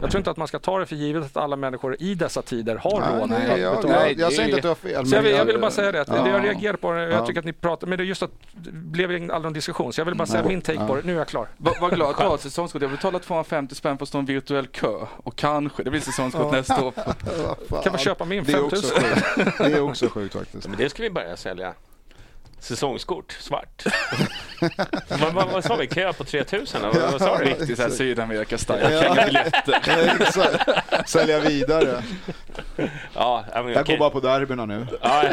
Jag 0.00 0.10
tror 0.10 0.18
inte 0.20 0.30
att 0.30 0.36
man 0.36 0.48
ska 0.48 0.58
ta 0.58 0.77
det 0.80 0.86
för 0.86 0.96
givet 0.96 1.24
att 1.24 1.36
alla 1.36 1.56
människor 1.56 1.96
i 1.98 2.14
dessa 2.14 2.42
tider 2.42 2.76
har 2.76 3.00
Nej, 3.00 3.20
råd 3.20 3.30
nej, 3.30 3.50
att 3.52 3.60
jag, 3.60 3.76
betala. 3.76 4.06
jag, 4.08 4.18
jag 4.18 4.32
säger 4.32 4.44
inte 4.48 4.56
att 4.56 4.62
du 4.62 4.68
har 4.68 4.74
fel. 4.74 5.06
Så 5.06 5.14
jag, 5.16 5.22
vill, 5.22 5.32
jag 5.32 5.44
vill 5.44 5.58
bara 5.60 5.70
säga 5.70 5.92
det, 5.92 6.00
att 6.00 6.08
Ja. 6.08 6.22
det 6.22 6.30
jag 6.30 6.44
reagerar 6.44 6.76
på, 6.76 6.94
jag 6.94 7.12
Ja. 7.12 7.26
tycker 7.26 7.40
att 7.40 7.44
ni 7.46 7.52
pratar, 7.52 7.86
men 7.86 7.98
det 7.98 8.04
är 8.04 8.06
just 8.06 8.22
att 8.22 8.30
det 8.52 8.70
blev 8.72 9.10
aldrig 9.10 9.28
någon 9.42 9.52
diskussion, 9.52 9.92
så 9.92 10.00
jag 10.00 10.04
vill 10.06 10.14
bara 10.14 10.26
säga 10.26 10.44
min 10.44 10.60
take 10.60 10.86
på 10.86 10.96
det. 10.96 11.02
Nu 11.04 11.14
är 11.14 11.18
jag 11.18 11.28
klar. 11.28 11.48
Var, 11.56 11.80
var 11.80 11.90
glad 11.90 12.10
att 12.10 12.18
du 12.18 12.24
har 12.24 12.34
ett 12.34 12.40
säsongskort. 12.40 12.82
Jag 12.82 12.90
betalar 12.90 13.18
250 13.18 13.74
spänn 13.74 13.98
för 13.98 14.04
att 14.04 14.08
stå 14.08 14.18
i 14.18 14.20
en 14.20 14.26
virtuell 14.26 14.66
kö. 14.66 14.94
Och 15.24 15.36
kanske 15.36 15.82
det 15.82 15.90
blir 15.90 16.00
säsongskort 16.00 16.52
nästa 16.52 16.84
år. 16.84 16.92
Kan 17.82 17.92
vi 17.92 17.98
köpa 17.98 18.24
min 18.24 18.44
Det 18.44 18.52
är 18.52 18.64
också 18.64 18.94
5000? 18.94 19.22
sjukt. 19.44 19.58
Det 19.58 19.64
är 19.64 19.80
också 19.80 20.08
sjukt 20.08 20.34
faktiskt. 20.34 20.68
Men 20.68 20.76
det 20.78 20.88
ska 20.90 21.02
vi 21.02 21.10
börja 21.10 21.36
sälja. 21.36 21.72
Säsongskort, 22.60 23.32
svart. 23.32 23.84
vad, 25.08 25.32
vad, 25.34 25.48
vad 25.50 25.64
sa 25.64 25.76
vi? 25.76 25.86
Kö 25.86 26.12
på 26.12 26.24
3000? 26.24 26.84
eller 26.84 27.00
Vad, 27.00 27.12
vad 27.12 27.20
sa 27.20 27.38
du? 27.38 27.44
Riktigt 27.44 27.76
så 27.76 27.82
här 27.82 27.90
Sydamerika-style. 27.90 28.90
Ja. 28.92 29.00
Kränga 29.00 29.24
biljetter. 29.26 31.04
Sälja 31.06 31.40
vidare. 31.40 32.02
Ja, 33.14 33.44
ja, 33.54 33.62
men 33.62 33.72
Jag 33.72 33.80
okej. 33.82 33.96
går 33.96 33.98
bara 33.98 34.10
på 34.10 34.20
derbyna 34.20 34.66
nu. 34.66 34.86
Ja. 35.02 35.24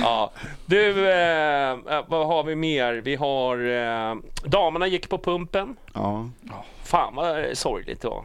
ja. 0.00 0.32
Du, 0.66 1.10
eh, 1.10 1.76
vad 2.06 2.26
har 2.26 2.44
vi 2.44 2.54
mer? 2.54 2.92
Vi 2.94 3.14
har... 3.16 3.58
Eh, 3.58 4.16
damerna 4.44 4.86
gick 4.86 5.08
på 5.08 5.18
pumpen. 5.18 5.76
Ja. 5.94 6.28
Fan 6.84 7.14
vad 7.14 7.58
sorgligt 7.58 8.00
då. 8.02 8.24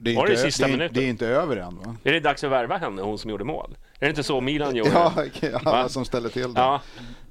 Det 0.00 0.10
är, 0.12 0.16
Var 0.16 0.26
det 0.26 0.32
inte, 0.32 0.42
sista 0.42 0.66
det, 0.66 0.70
är, 0.72 0.72
minuten? 0.72 0.94
det 0.94 1.04
är 1.04 1.08
inte 1.08 1.26
över 1.26 1.56
än 1.56 1.78
va? 1.78 1.96
Är 2.04 2.12
det 2.12 2.20
dags 2.20 2.44
att 2.44 2.50
värva 2.50 2.76
henne, 2.78 3.02
hon 3.02 3.18
som 3.18 3.30
gjorde 3.30 3.44
mål? 3.44 3.76
Är 4.00 4.04
det 4.06 4.10
inte 4.10 4.22
så 4.22 4.40
Milan 4.40 4.76
gjorde? 4.76 4.90
Ja, 4.90 5.12
Va? 5.52 5.60
alla 5.64 5.88
som 5.88 6.04
ställer 6.04 6.28
till 6.28 6.54
det. 6.54 6.60
Ja. 6.60 6.80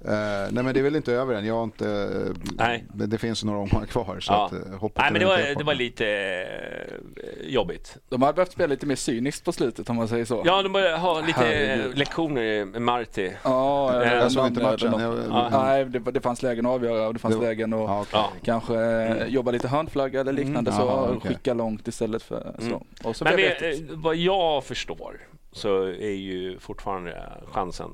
Eh, 0.06 0.12
nej 0.52 0.64
men 0.64 0.74
det 0.74 0.80
är 0.80 0.84
väl 0.84 0.96
inte 0.96 1.14
över 1.14 1.34
än. 1.36 1.46
Jag 1.46 1.54
har 1.56 1.64
inte... 1.64 2.10
Nej. 2.58 2.86
Det, 2.94 3.06
det 3.08 3.18
finns 3.18 3.44
några 3.44 3.60
omgångar 3.60 3.86
kvar 3.86 4.20
så 4.20 4.34
Ja. 4.34 4.46
att, 4.46 4.80
hoppas 4.80 5.02
Nej, 5.04 5.12
men 5.12 5.20
det 5.22 5.26
var, 5.28 5.56
det 5.58 5.64
var 5.64 5.74
lite 5.74 6.08
eh, 6.08 7.48
jobbigt. 7.50 7.98
De 8.10 8.22
hade 8.22 8.34
behövt 8.34 8.52
spela 8.52 8.68
lite 8.68 8.86
mer 8.86 8.96
cyniskt 8.96 9.46
på 9.46 9.52
slutet 9.52 9.90
om 9.90 9.96
man 9.96 10.08
säger 10.08 10.26
så. 10.26 10.42
Ja, 10.46 10.62
de 10.62 10.74
började 10.74 10.98
ha 10.98 11.22
lite 11.22 11.40
Herregud. 11.40 11.98
lektioner 11.98 12.66
med 12.66 12.82
Marti. 12.82 13.32
Ja, 13.44 14.04
jag 14.06 14.18
jag 14.18 14.32
såg 14.32 14.48
inte 14.48 14.64
matchen. 14.64 14.94
Jag, 15.00 15.20
Ja. 15.30 15.50
Nej, 15.52 15.86
det, 15.86 16.00
det 16.00 16.22
fanns 16.22 16.44
lägen 16.44 16.66
att 16.66 16.72
avgöra 16.72 17.08
och 17.08 17.14
det 17.14 17.20
fanns 17.20 17.36
Det 17.36 17.42
lägen 17.42 17.74
att 17.74 17.80
Ja, 17.80 18.00
okej. 18.02 18.10
Ja. 18.20 18.32
kanske 18.44 18.76
eh, 18.82 19.26
jobba 19.28 19.52
lite 19.52 19.68
hörnflagga 19.68 20.20
eller 20.22 20.34
liknande 20.34 20.72
Mm. 20.72 20.84
så. 20.84 20.88
Och 20.90 21.16
okej. 21.18 21.30
Skicka 21.32 21.54
långt 21.54 21.88
istället 21.88 22.24
för 22.24 22.56
så. 22.60 22.66
Mm. 22.66 22.80
Och 23.04 23.16
så 23.16 23.24
Men 23.24 23.36
det 23.36 23.70
eh, 23.70 23.76
vad 23.90 24.16
jag 24.16 24.64
förstår 24.64 25.22
så 25.52 25.84
är 25.84 26.12
ju 26.16 26.60
fortfarande 26.60 27.34
chansen, 27.52 27.92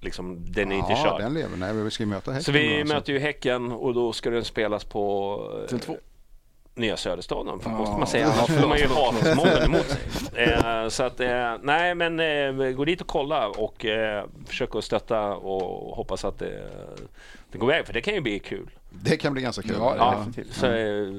liksom, 0.00 0.52
den 0.52 0.72
är 0.72 0.76
inte 0.76 0.92
ja, 0.92 1.04
körd. 1.04 1.20
den 1.20 1.34
lever. 1.34 1.56
Nej, 1.56 1.72
vi 1.74 1.90
ska 1.90 2.02
ju 2.02 2.08
möta 2.08 2.30
Häcken. 2.30 2.44
Så 2.44 2.52
vi 2.52 2.78
då, 2.82 2.94
möter 2.94 3.12
ju 3.12 3.18
Häcken 3.18 3.72
och 3.72 3.94
då 3.94 4.12
ska 4.12 4.30
den 4.30 4.44
spelas 4.44 4.84
på 4.84 5.36
eh, 5.70 5.74
Tele2. 5.74 5.96
Nya 6.76 6.96
Söderstaden, 6.96 7.60
Ja. 7.64 7.70
måste 7.70 7.98
man 7.98 8.06
säga. 8.06 8.26
Annars 8.26 8.60
får 8.60 8.68
man 8.68 8.78
ju 8.78 8.86
hatmålen 8.86 9.64
emot 9.74 9.86
sig. 9.86 10.42
Eh, 10.44 10.88
så 10.88 11.02
att, 11.02 11.20
eh, 11.20 11.54
nej 11.62 11.94
men 11.94 12.20
eh, 12.20 12.70
gå 12.70 12.84
dit 12.84 13.00
och 13.00 13.06
kolla 13.06 13.48
och 13.48 13.84
eh, 13.84 14.24
försök 14.46 14.74
att 14.74 14.84
stötta 14.84 15.34
och 15.34 15.96
hoppas 15.96 16.24
att 16.24 16.38
det, 16.38 16.70
det 17.52 17.58
går 17.58 17.66
väg, 17.66 17.86
för 17.86 17.92
det 17.92 18.00
kan 18.00 18.14
ju 18.14 18.20
bli 18.20 18.38
kul. 18.38 18.70
Det 18.90 19.16
kan 19.16 19.32
bli 19.32 19.42
ganska 19.42 19.62
kul. 19.62 19.76
Ja, 19.78 19.94
Ja, 19.96 20.42
så 20.50 20.66
eh, 20.66 21.14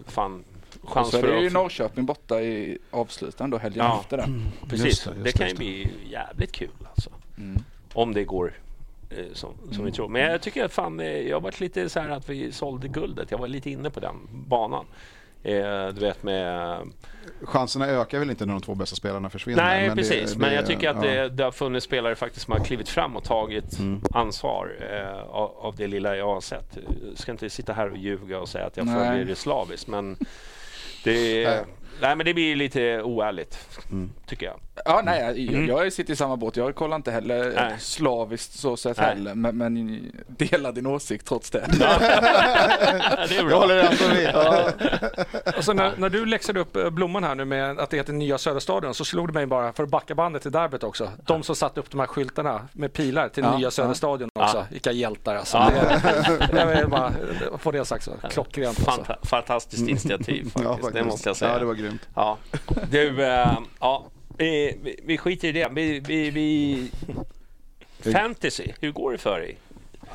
fan, 0.93 1.03
Och 1.03 1.09
chans 1.09 1.11
så 1.11 1.17
är 1.17 1.21
det 1.21 1.27
för 1.27 1.37
ju 1.41 1.47
att... 1.47 1.53
Norrköping 1.53 2.05
borta 2.05 2.41
i 2.41 2.77
avslutande 2.91 3.57
då 3.57 3.61
helgen 3.61 3.85
Ja. 3.85 3.99
efter 4.01 4.17
det. 4.17 4.29
Precis, 4.69 4.85
Just 4.85 5.05
det, 5.05 5.13
det, 5.13 5.19
just 5.25 5.37
kan 5.37 5.47
det, 5.47 5.63
ju 5.63 5.77
just 5.77 5.89
bli 5.97 6.11
jävligt 6.11 6.51
kul 6.51 6.69
alltså. 6.95 7.09
Mm. 7.37 7.63
Om 7.93 8.13
det 8.13 8.23
går 8.23 8.53
eh, 9.09 9.17
som, 9.33 9.49
som 9.71 9.85
vi 9.85 9.91
tror. 9.91 10.07
Men 10.07 10.21
jag 10.21 10.41
tycker 10.41 10.65
att 10.65 10.73
fan, 10.73 10.99
eh, 10.99 11.07
jag 11.07 11.35
har 11.35 11.41
varit 11.41 11.59
lite 11.59 11.89
så 11.89 11.99
här 11.99 12.09
att 12.09 12.29
vi 12.29 12.51
sålde 12.51 12.87
guldet. 12.87 13.31
Jag 13.31 13.37
var 13.37 13.47
lite 13.47 13.69
inne 13.69 13.89
på 13.89 13.99
den 13.99 14.15
banan. 14.31 14.85
Eh, 15.43 15.87
du 15.87 15.99
vet 16.01 16.23
med... 16.23 16.77
Chanserna 17.43 17.87
ökar 17.87 18.19
väl 18.19 18.29
inte 18.29 18.45
när 18.45 18.53
de 18.53 18.61
två 18.61 18.75
bästa 18.75 18.95
spelarna 18.95 19.29
försvinner. 19.29 19.63
Nej, 19.63 19.87
men 19.87 19.89
det- 19.97 20.01
precis. 20.03 20.33
det- 20.33 20.39
men 20.39 20.53
jag 20.53 20.65
tycker 20.65 20.89
att 20.89 20.95
ja. 21.05 21.11
det, 21.11 21.29
det 21.29 21.43
har 21.43 21.51
funnits 21.51 21.85
spelare 21.85 22.15
faktiskt 22.15 22.45
som 22.45 22.51
har 22.51 22.59
klivit 22.59 22.89
fram 22.89 23.15
och 23.15 23.23
tagit 23.23 23.79
Mm. 23.79 24.01
ansvar 24.13 24.71
eh, 24.91 25.19
av, 25.35 25.51
av 25.57 25.75
det 25.75 25.87
lilla 25.87 26.15
jag 26.15 26.27
har 26.27 26.41
sett. 26.41 26.77
Jag 27.09 27.17
ska 27.17 27.31
inte 27.31 27.49
sitta 27.49 27.73
här 27.73 27.91
och 27.91 27.97
ljuga 27.97 28.39
och 28.39 28.49
säga 28.49 28.65
att 28.65 28.77
jag 28.77 28.85
följer 28.87 29.25
det 29.25 29.35
slaviskt, 29.35 29.87
men 29.87 30.17
det, 31.05 31.65
Nej. 32.01 32.15
men 32.15 32.25
det 32.25 32.33
blir 32.33 32.55
lite 32.55 33.01
oärligt, 33.01 33.79
Mm. 33.91 34.11
tycker 34.27 34.45
jag. 34.45 34.59
Ja, 34.85 35.01
nej, 35.05 35.21
jag, 35.21 35.55
Mm. 35.55 35.67
jag 35.67 35.93
sitter 35.93 36.13
i 36.13 36.15
samma 36.15 36.35
båt. 36.37 36.57
Jag 36.57 36.75
kollar 36.75 36.95
inte 36.95 37.11
heller 37.11 37.53
Nej. 37.55 37.75
slaviskt 37.79 38.53
så 38.59 38.77
sett 38.77 38.97
Nej. 38.97 39.05
heller. 39.05 39.35
Men, 39.35 39.57
men 39.57 40.01
delar 40.27 40.71
din 40.71 40.85
åsikt 40.85 41.27
trots 41.27 41.49
det. 41.51 41.65
det 41.77 41.85
är 41.85 43.35
Jag 43.35 43.45
bra. 43.47 43.59
håller 43.59 43.77
ändå 43.77 44.07
med. 44.13 44.35
Alltså 45.45 45.73
när, 45.73 45.93
när 45.97 46.09
du 46.09 46.25
läxade 46.25 46.59
upp 46.59 46.75
eh, 46.75 46.89
blomman 46.89 47.23
här 47.23 47.35
nu 47.35 47.45
med 47.45 47.79
att 47.79 47.89
det 47.89 47.97
heter 47.97 48.13
Nya 48.13 48.37
Söderstadion 48.37 48.93
så 48.93 49.05
slog 49.05 49.27
det 49.29 49.33
mig 49.33 49.45
bara, 49.45 49.73
för 49.73 49.83
att 49.83 49.89
backa 49.89 50.15
bandet 50.15 50.41
till 50.41 50.51
derbyt 50.51 50.83
också, 50.83 51.09
de 51.25 51.43
som 51.43 51.55
satte 51.55 51.79
upp 51.79 51.91
de 51.91 51.99
här 51.99 52.07
skyltarna 52.07 52.67
med 52.73 52.93
pilar 52.93 53.29
till 53.29 53.43
Ja, 53.43 53.57
Nya 53.57 53.67
ja. 53.67 53.71
Söderstadion 53.71 54.29
också, 54.39 54.65
vilka 54.71 54.91
hjältar 54.91 55.35
alltså. 55.35 55.57
Ja. 55.57 55.71
Det, 56.51 56.59
jag 56.59 56.65
vill 56.67 56.87
bara 56.87 57.11
få 57.57 57.71
det 57.71 57.85
sagt 57.85 58.03
så, 58.03 58.11
klockrent 58.29 58.87
alltså. 58.87 59.01
Fanta- 59.13 59.25
fantastiskt 59.27 59.87
initiativ 59.89 60.43
faktiskt, 60.43 60.65
Ja, 60.65 60.75
det 60.75 60.81
faktiskt. 60.83 61.05
måste 61.05 61.29
jag 61.29 61.35
säga. 61.35 61.51
Ja, 61.53 61.59
det 61.59 61.65
var 61.65 61.73
grymt. 61.73 62.07
Ja. 62.15 62.37
Du, 62.91 63.23
eh, 63.25 63.57
ja, 63.79 64.05
vi, 64.37 64.77
vi, 64.83 64.99
vi 65.03 65.17
skiter 65.17 65.47
i 65.47 65.51
det. 65.51 65.67
Vi, 65.71 65.99
vi, 65.99 66.29
vi... 66.29 66.91
Fantasy, 68.13 68.67
hur 68.79 68.91
går 68.91 69.11
det 69.11 69.17
för 69.17 69.39
dig? 69.39 69.57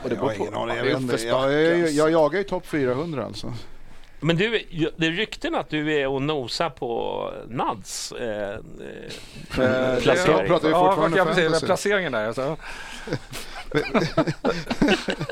Och 0.02 0.08
det 0.08 0.14
Jag 0.14 0.22
har 0.22 0.32
ingen 0.34 0.54
aning. 0.54 0.76
Ja, 0.76 0.84
Jag, 0.84 0.86
jag, 0.86 1.22
jag, 1.24 1.80
alltså. 1.80 1.94
jag 1.96 2.10
jagar 2.10 2.38
ju 2.38 2.44
topp 2.44 2.66
400 2.66 3.24
alltså. 3.24 3.54
Men 4.20 4.36
du, 4.36 4.50
det 4.96 5.06
är 5.06 5.10
rykten 5.10 5.54
att 5.54 5.68
du 5.70 5.94
är 6.00 6.06
och 6.06 6.22
nosar 6.22 6.70
på 6.70 7.32
Nads 7.48 8.12
eh, 8.12 8.28
eh, 8.28 8.58
Jag 9.58 10.02
placering. 10.02 10.46
pratar 10.46 10.70
Ja, 10.70 10.86
fortfarande 10.86 11.16
jag 11.16 11.26
precis, 11.26 11.44
fantasy. 11.44 11.66
placeringen 11.66 12.12
där 12.12 12.26
alltså. 12.26 12.56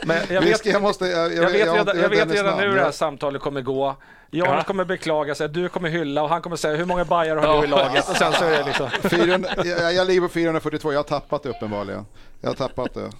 Men 0.04 0.20
jag 0.28 0.40
vet, 0.42 0.66
jag 0.66 0.82
måste... 0.82 1.06
Jag, 1.06 1.34
jag 1.34 1.42
vet 1.50 1.52
redan, 1.74 2.00
jag 2.00 2.08
vet 2.08 2.30
redan 2.30 2.56
nu 2.58 2.62
hur 2.66 2.74
det 2.74 2.78
här 2.78 2.84
Jag- 2.86 2.94
samtalet 2.94 3.42
kommer 3.42 3.60
gå. 3.60 3.96
Jonas 4.30 4.54
Ja. 4.56 4.62
kommer 4.62 4.84
beklaga 4.84 5.34
sig, 5.34 5.48
du 5.48 5.68
kommer 5.68 5.88
hylla 5.88 6.22
och 6.22 6.28
han 6.28 6.42
kommer 6.42 6.56
säga 6.56 6.76
hur 6.76 6.84
många 6.84 7.04
bajar 7.04 7.36
har 7.36 7.58
du 7.60 7.64
i 7.64 7.70
laget? 7.70 8.08
Och 8.08 8.16
sen 8.16 8.32
så 8.32 8.44
är 8.44 8.50
det 8.58 8.64
liksom... 8.64 8.90
400, 9.10 9.48
jag, 9.64 9.94
jag 9.94 10.06
ligger 10.06 10.20
på 10.20 10.28
442, 10.28 10.92
jag 10.92 10.98
har 10.98 11.04
tappat 11.04 11.42
det 11.42 11.48
uppenbarligen. 11.48 12.06
Jag 12.40 12.50
har 12.50 12.54
tappat 12.54 12.94
det. 12.94 13.10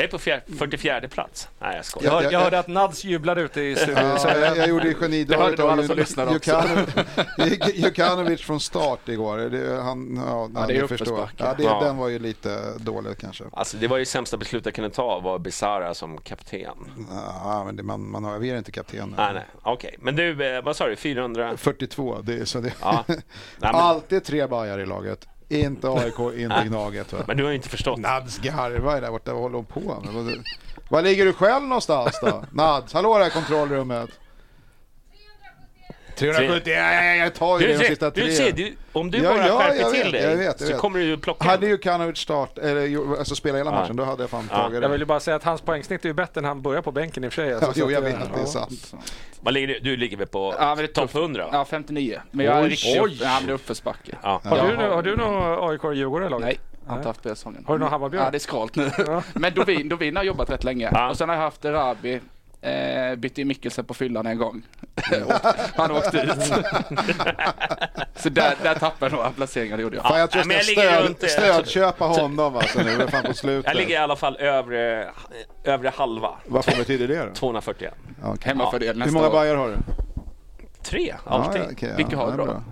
Jag 0.00 0.04
är 0.06 0.10
på 0.10 0.18
fjär, 0.18 0.42
44 0.58 1.00
plats. 1.08 1.48
Nej, 1.58 1.76
jag 1.76 1.84
skojar. 1.84 2.06
Jag, 2.06 2.12
hör- 2.16 2.22
jag- 2.22 2.32
jag 2.32 2.40
hörde 2.40 2.58
att 2.58 2.68
Nads 2.68 3.04
jublade 3.04 3.40
ute 3.40 3.60
i 3.60 3.76
studion. 3.76 3.96
Ja, 4.04 4.36
jag, 4.38 4.56
jag 4.56 4.68
gjorde 4.68 4.94
genidraget 4.94 5.60
av. 5.60 5.80
Jukanovic- 7.40 8.42
från 8.42 8.60
start 8.60 9.08
igår. 9.08 9.38
Det, 9.38 9.82
han, 9.82 10.22
ja, 10.26 10.48
Ja, 10.54 10.66
det 10.66 10.76
är 10.76 10.86
förstår. 10.86 11.30
Ja, 11.36 11.54
det, 11.56 11.62
Ja. 11.62 11.80
Den 11.84 11.96
var 11.96 12.08
ju 12.08 12.18
lite 12.18 12.72
dålig 12.78 13.18
kanske. 13.18 13.44
Alltså, 13.52 13.76
det 13.76 13.88
var 13.88 13.98
ju 13.98 14.04
sämsta 14.04 14.36
beslut 14.36 14.64
jag 14.64 14.74
kunde 14.74 14.90
ta, 14.90 15.20
var 15.20 15.38
Bizarra 15.38 15.94
som 15.94 16.18
kapten. 16.18 16.74
Ja, 17.44 17.62
men 17.66 17.76
det, 17.76 17.82
man, 17.82 18.10
man 18.10 18.24
har, 18.24 18.38
vi 18.38 18.50
är 18.50 18.58
inte 18.58 18.72
kapten. 18.72 19.14
Nej, 19.16 19.34
nej, 19.34 19.44
okej. 19.62 19.96
Men 20.00 20.16
du, 20.16 20.56
eh, 20.56 20.62
vad 20.62 20.76
sa 20.76 20.86
du? 20.86 20.96
400? 20.96 21.56
42, 21.56 22.18
det 22.22 22.46
så 22.48 22.60
det. 22.60 22.72
Ja. 22.82 23.04
Nej, 23.08 23.18
men, 23.58 23.74
Alltid 23.74 24.24
tre 24.24 24.46
bajar 24.46 24.78
i 24.78 24.86
laget. 24.86 25.28
Inte 25.50 25.88
AIK, 25.88 26.18
inte 26.18 26.64
Gnaget. 26.66 27.12
Va? 27.12 27.18
men 27.26 27.36
du 27.36 27.42
har 27.42 27.50
ju 27.50 27.56
inte 27.56 27.68
förstått. 27.68 27.98
Nads 27.98 28.38
garvar 28.38 28.96
är 28.96 29.00
där 29.00 29.10
borta, 29.10 29.32
vad 29.32 29.42
håller 29.42 29.56
hon 29.56 29.64
på 29.64 29.80
med? 29.80 30.44
Var 30.88 31.02
ligger 31.02 31.24
du 31.24 31.32
själv 31.32 31.62
någonstans 31.62 32.18
då? 32.22 32.44
Nads, 32.52 32.92
hallå 32.92 33.18
där 33.18 33.30
kontrollrummet. 33.30 34.10
370, 36.20 36.72
ja, 36.72 36.78
ja, 36.94 37.04
ja, 37.04 37.14
jag 37.14 37.34
tar 37.34 37.60
ju 37.60 37.66
Du, 37.66 37.72
det 37.72 37.78
de 37.78 37.84
sista 37.84 38.10
tre. 38.10 38.24
du 38.24 38.32
ser, 38.32 38.52
du, 38.52 38.72
om 38.92 39.10
du 39.10 39.18
Ja, 39.18 39.34
bara 39.34 39.46
ja, 39.46 39.58
skärper 39.58 39.80
jag 39.80 39.92
till 39.94 40.02
vet, 40.02 40.12
dig 40.12 40.22
jag 40.22 40.36
vet, 40.36 40.46
jag 40.46 40.58
så 40.60 40.66
vet. 40.66 40.78
kommer 40.78 40.98
du 40.98 41.16
plocka 41.16 41.44
Hade 41.48 41.66
ju 41.66 41.78
Kanovic 41.78 42.18
start, 42.18 42.58
eller 42.58 43.18
alltså 43.18 43.34
spela 43.34 43.58
hela 43.58 43.70
Ja. 43.70 43.80
matchen, 43.80 43.96
då 43.96 44.04
hade 44.04 44.22
jag 44.22 44.30
fan 44.30 44.48
Ja. 44.50 44.56
tagit 44.56 44.72
Jag 44.74 44.82
det. 44.82 44.88
vill 44.88 45.00
ju 45.00 45.04
bara 45.06 45.20
säga 45.20 45.36
att 45.36 45.44
hans 45.44 45.60
poängsnitt 45.60 46.04
är 46.04 46.08
ju 46.08 46.12
bättre 46.14 46.38
än 46.38 46.44
han 46.44 46.62
börjar 46.62 46.82
på 46.82 46.92
bänken 46.92 47.24
i 47.24 47.28
och 47.28 47.32
för 47.32 47.42
sig. 47.42 47.50
Ja, 47.50 47.54
Alltså, 47.56 47.72
så 47.72 47.80
jo, 47.80 47.90
jag 47.90 48.00
vet 48.00 48.16
det 48.20 48.36
är 48.36 48.40
ja. 48.40 48.46
sant. 48.46 48.94
Vad 49.40 49.54
ligger 49.54 49.68
du? 49.68 49.78
Du 49.80 49.96
ligger 49.96 50.16
väl 50.16 50.26
på 50.26 50.54
Ja, 50.58 50.76
topp 50.76 50.94
tufft. 50.94 51.14
100? 51.14 51.48
Ja, 51.52 51.64
59. 51.64 52.20
Men 52.30 52.46
jag 52.46 52.58
är 52.58 52.62
riktigt 52.68 53.00
upp, 53.02 53.10
ja, 53.20 53.40
är 53.48 53.50
uppförsbacke. 53.50 54.16
Ja. 54.22 54.40
Har, 54.44 54.56
Ja. 54.56 54.64
du, 54.64 54.76
har 54.76 55.02
du 55.02 55.16
någon 55.16 55.70
AIK 55.70 55.84
och 55.84 55.94
Djurgården 55.94 56.26
i 56.26 56.30
laget? 56.30 56.46
Nej, 56.46 56.58
jag 56.84 56.90
har 56.92 56.96
inte 56.98 57.08
haft. 57.08 57.44
Har 57.66 57.72
du 57.74 57.78
någon 57.78 57.90
Hammarby? 57.90 58.16
Ja, 58.16 58.30
det 58.30 58.36
är 58.36 58.38
skralt 58.38 58.76
nu. 58.76 58.90
Men 59.34 59.54
Dovin, 59.54 59.88
Dovin 59.88 60.16
har 60.16 60.24
jobbat 60.24 60.50
rätt 60.50 60.64
länge. 60.64 60.90
Ja. 60.92 61.10
Och 61.10 61.16
sen 61.16 61.28
har 61.28 61.36
jag 61.36 61.42
haft 61.42 61.64
Rabi. 61.64 62.20
Eh, 62.62 63.16
bytte 63.16 63.44
Mikkelsen 63.44 63.84
på 63.84 63.94
fyllan 63.94 64.26
en 64.26 64.38
gång. 64.38 64.62
Han 65.76 65.90
åkte 65.90 66.18
ut. 66.18 66.44
så 68.16 68.28
där, 68.28 68.54
där 68.62 68.74
tappade 68.74 69.10
jag 69.10 69.12
några 69.12 69.30
placeringar, 69.30 69.76
det 69.76 69.82
gjorde 69.82 69.96
jag. 69.96 70.06
Fan, 70.06 70.18
jag 70.20 70.30
tror 70.30 70.44
Ja, 70.46 70.54
jag 70.54 70.64
ska 70.64 70.72
stöd, 70.80 71.04
runt, 71.04 71.22
eh, 71.22 71.28
stödköpa 71.28 72.04
honom 72.04 72.56
alltså 72.56 72.82
nu, 72.82 73.06
fan 73.08 73.24
på 73.24 73.34
slutet. 73.34 73.66
Jag 73.66 73.76
ligger 73.76 73.94
i 73.94 73.96
alla 73.96 74.16
fall 74.16 74.36
övre, 74.36 75.08
övre 75.64 75.88
halva. 75.88 76.30
Vad 76.46 76.64
betyder 76.64 77.08
det 77.08 77.24
då? 77.24 77.34
241. 77.34 77.94
Okej. 78.24 78.38
Hemmafördel 78.48 78.88
Hur 78.88 78.94
nästa 78.94 79.14
många 79.14 79.30
bajar 79.30 79.56
har 79.56 79.68
du? 79.68 79.76
Tre, 80.82 81.14
alltid. 81.24 81.62
Ja, 81.62 81.88
ja, 81.88 81.96
Vilka 81.96 82.16
har 82.16 82.30
du 82.30 82.36
då? 82.36 82.44
bra. 82.44 82.62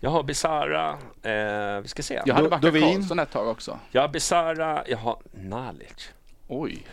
Jag 0.00 0.10
har 0.10 0.22
Bizarra, 0.22 0.88
eh, 1.22 1.80
vi 1.82 1.88
ska 1.88 2.02
se. 2.02 2.22
Jag 2.26 2.34
hade 2.34 2.48
Backa. 2.48 2.70
Karlsson 2.70 3.18
ett 3.18 3.30
tag 3.30 3.48
också. 3.48 3.78
Jag 3.90 4.00
har 4.00 4.08
Bizarra, 4.08 4.84
jag 4.86 4.98
har 4.98 5.18
Nalic. 5.32 6.10
Oj. 6.48 6.86